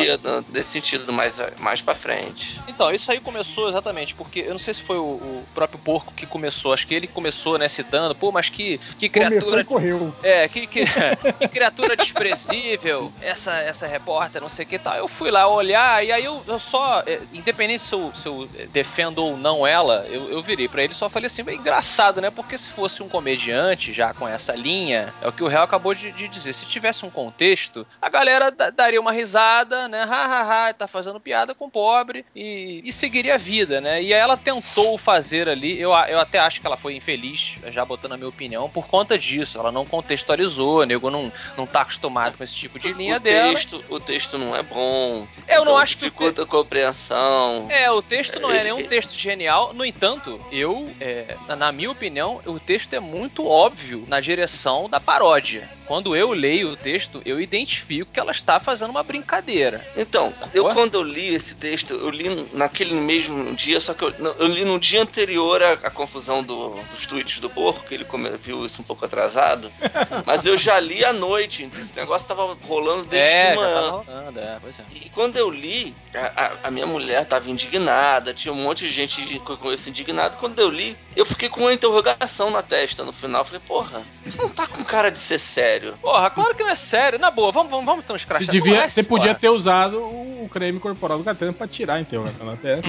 desse 0.49 0.71
sentido 0.71 1.13
mais, 1.13 1.35
mais 1.59 1.81
pra 1.81 1.95
frente. 1.95 2.61
Então, 2.69 2.93
isso 2.93 3.11
aí 3.11 3.21
começou 3.21 3.69
exatamente 3.69 4.15
porque 4.15 4.41
eu 4.41 4.53
não 4.53 4.59
sei 4.59 4.75
se 4.75 4.83
foi 4.83 4.97
o, 4.97 5.03
o 5.03 5.45
próprio 5.55 5.79
porco 5.79 6.13
que 6.15 6.27
começou, 6.27 6.73
acho 6.73 6.87
que 6.87 6.95
ele 6.95 7.07
começou, 7.07 7.59
né, 7.59 7.69
citando, 7.69 8.15
pô, 8.15 8.31
mas 8.33 8.49
que, 8.49 8.79
que 8.99 9.09
Começou 9.09 9.31
criatura. 9.41 9.61
e 9.61 9.65
correu. 9.65 10.15
É, 10.23 10.49
que, 10.49 10.67
que, 10.67 10.85
que 11.39 11.49
criatura 11.49 11.97
desprezível, 11.97 13.13
essa, 13.21 13.53
essa 13.53 13.87
repórter, 13.87 14.41
não 14.41 14.49
sei 14.49 14.65
o 14.65 14.69
que 14.69 14.79
tal. 14.79 14.97
Eu 14.97 15.09
fui 15.09 15.31
lá 15.31 15.47
olhar 15.49 16.05
e 16.05 16.13
aí 16.13 16.25
eu, 16.25 16.43
eu 16.47 16.59
só, 16.59 17.03
é, 17.07 17.21
independente 17.33 17.83
se 17.83 17.93
eu, 17.93 18.13
se 18.15 18.27
eu 18.27 18.49
defendo 18.73 19.19
ou 19.19 19.37
não 19.37 19.67
ela, 19.67 20.07
eu, 20.09 20.31
eu 20.31 20.43
virei 20.43 20.69
pra 20.69 20.83
ele 20.83 20.93
e 20.93 20.97
só 20.97 21.09
falei 21.09 21.27
assim, 21.27 21.43
bem 21.43 21.59
engraçado, 21.59 22.21
né? 22.21 22.31
Porque 22.31 22.57
se 22.57 22.71
fosse 22.71 23.03
um 23.03 23.09
comediante 23.09 23.93
já 23.93 24.13
com 24.15 24.27
essa 24.29 24.53
linha, 24.55 25.13
é 25.23 25.29
o 25.29 25.33
que 25.33 25.43
o 25.43 25.49
réu 25.49 25.63
acabou 25.63 25.95
de, 25.95 26.13
de 26.13 26.29
dizer. 26.29 26.53
Se, 26.53 26.67
tivesse 26.67 26.80
tivesse 26.81 27.05
um 27.07 27.11
contexto, 27.11 27.87
a 28.01 28.09
galera 28.09 28.51
da- 28.51 28.71
daria 28.71 29.01
uma 29.01 29.13
risada, 29.13 29.87
né? 29.89 30.03
Ha, 30.03 30.07
ha, 30.07 30.69
ha, 30.69 30.75
tá 30.75 30.87
fazendo 30.89 31.21
piada 31.21 31.55
com 31.55 31.67
o 31.67 31.71
pobre 31.71 32.25
e, 32.35 32.81
e 32.85 32.93
seguiria 32.93 33.35
a 33.35 33.39
vida, 33.39 33.81
né? 33.81 34.03
E 34.03 34.13
ela 34.13 34.37
tentou 34.37 34.97
fazer 34.99 35.49
ali, 35.49 35.79
eu, 35.81 35.91
eu 35.93 36.19
até 36.19 36.39
acho 36.39 36.61
que 36.61 36.67
ela 36.67 36.77
foi 36.77 36.95
infeliz, 36.97 37.55
já 37.69 37.85
botando 37.85 38.13
a 38.13 38.17
minha 38.17 38.29
opinião, 38.29 38.69
por 38.69 38.87
conta 38.87 39.19
disso. 39.19 39.59
Ela 39.59 39.71
não 39.71 39.85
contextualizou, 39.87 40.79
o 40.81 40.85
nego 40.85 41.11
não, 41.11 41.33
não 41.57 41.67
tá 41.67 41.83
acostumado 41.83 42.37
com 42.39 42.45
esse 42.45 42.55
tipo 42.55 42.79
de 42.79 42.93
linha 42.93 43.17
o 43.17 43.21
dela. 43.21 43.53
texto, 43.53 43.85
o 43.89 44.01
texto 44.01 44.39
não 44.39 44.57
é 44.57 44.63
bom. 44.63 45.27
Eu 45.49 45.57
não 45.65 45.73
então 45.73 45.77
acho 45.79 45.97
que 45.97 46.05
dificulta 46.05 46.43
a 46.43 46.47
compreensão. 46.47 47.67
É, 47.71 47.91
o 47.91 48.03
texto 48.03 48.41
não 48.41 48.51
é 48.51 48.55
Ele- 48.57 48.65
nenhum 48.73 48.83
texto 48.89 49.13
genial. 49.13 49.73
No 49.73 49.85
entanto, 49.85 50.41
eu, 50.51 50.87
é, 51.01 51.37
na 51.57 51.71
minha 51.73 51.91
opinião, 51.91 52.41
o 52.47 52.59
texto 52.59 52.95
é 52.95 53.01
muito 53.01 53.47
óbvio 53.47 54.05
na 54.09 54.21
direção 54.21 54.89
da 54.89 54.99
paródia. 55.01 55.69
Quando 55.87 56.15
eu 56.15 56.31
leio 56.33 56.70
o 56.71 56.77
texto, 56.77 57.21
eu 57.25 57.41
identifico 57.41 58.11
que 58.13 58.21
ela 58.21 58.31
está 58.31 58.59
fazendo 58.61 58.91
uma 58.91 59.03
brincadeira. 59.03 59.85
Então, 59.97 60.33
Sacou? 60.33 60.51
eu 60.55 60.75
quando 60.75 60.95
eu 60.95 61.03
li 61.03 61.35
esse 61.35 61.55
texto, 61.55 61.95
eu 61.95 62.11
li 62.11 62.49
naquele 62.53 62.95
mesmo 62.95 63.55
dia, 63.55 63.81
só 63.81 63.95
que 63.95 64.03
eu, 64.05 64.13
eu 64.39 64.47
li 64.47 64.65
no 64.65 64.79
dia 64.79 65.03
anterior 65.03 65.63
à, 65.63 65.73
à 65.73 65.91
confusão 65.91 66.43
do- 66.43 66.75
dos 66.93 67.07
tweets 67.07 67.39
do 67.41 67.51
porco, 67.51 67.85
que 67.87 67.95
ele 67.95 68.05
come- 68.05 68.31
viu 68.39 68.65
isso 68.65 68.81
um 68.81 68.85
pouco 68.85 69.05
atrasado. 69.05 69.71
Mas 70.27 70.45
eu 70.47 70.57
já 70.57 70.79
li 70.81 71.05
à 71.05 71.13
noite, 71.13 71.63
então 71.65 71.81
esse 71.81 71.95
negócio 71.97 72.27
tava 72.27 72.57
rolando 72.67 73.05
desde 73.05 73.29
é, 73.29 73.51
de 73.51 73.57
manhã. 73.57 73.91
rolando, 73.91 74.41
é, 74.41 74.43
é. 74.43 74.61
E 74.95 75.09
quando 75.11 75.37
eu 75.37 75.51
li, 75.51 75.95
a, 76.15 76.53
a- 76.65 76.71
minha 76.71 76.87
mulher 76.87 77.25
tava 77.27 77.51
indignada, 77.51 78.33
tinha 78.35 78.53
um 78.53 78.57
monte 78.57 78.87
de 78.87 78.91
gente 78.93 79.21
que 79.41 79.51
eu 79.51 79.57
conheço 79.57 79.89
indignado. 79.89 80.37
Quando 80.37 80.59
eu 80.59 80.71
li, 80.71 80.97
eu 81.17 81.25
fiquei 81.27 81.49
com 81.49 81.61
uma 81.61 81.73
interrogação 81.73 82.51
na 82.51 82.63
testa 82.63 83.05
no 83.05 83.13
final. 83.13 83.45
Falei, 83.45 83.61
porra, 83.67 84.03
isso 84.25 84.39
não 84.41 84.49
tá 84.49 84.67
com 84.67 84.85
cara 84.85 85.11
de 85.11 85.19
ser 85.19 85.39
sério. 85.39 85.99
Porra, 86.01 86.31
claro 86.31 86.55
que 86.55 86.60
não 86.61 86.69
é 86.71 86.77
sério. 86.77 87.19
Na 87.19 87.31
boa, 87.31 87.51
vamos, 87.51 87.71
vamos, 87.71 87.87
vamos 87.87 88.05
então 88.05 88.17
Você, 88.17 88.23
escrachar. 88.23 88.49
devia, 88.51 88.75
Não 88.75 88.83
é, 88.83 88.89
você 88.89 89.03
podia 89.03 89.35
ter 89.35 89.49
usado 89.49 89.99
o 89.99 90.49
creme 90.53 90.79
corporal 90.79 91.19
do 91.19 91.25
Catena 91.25 91.53
pra 91.53 91.67
tirar 91.67 91.95
a 91.97 92.01
interrogação 92.01 92.47
na 92.47 92.57
testa. 92.57 92.89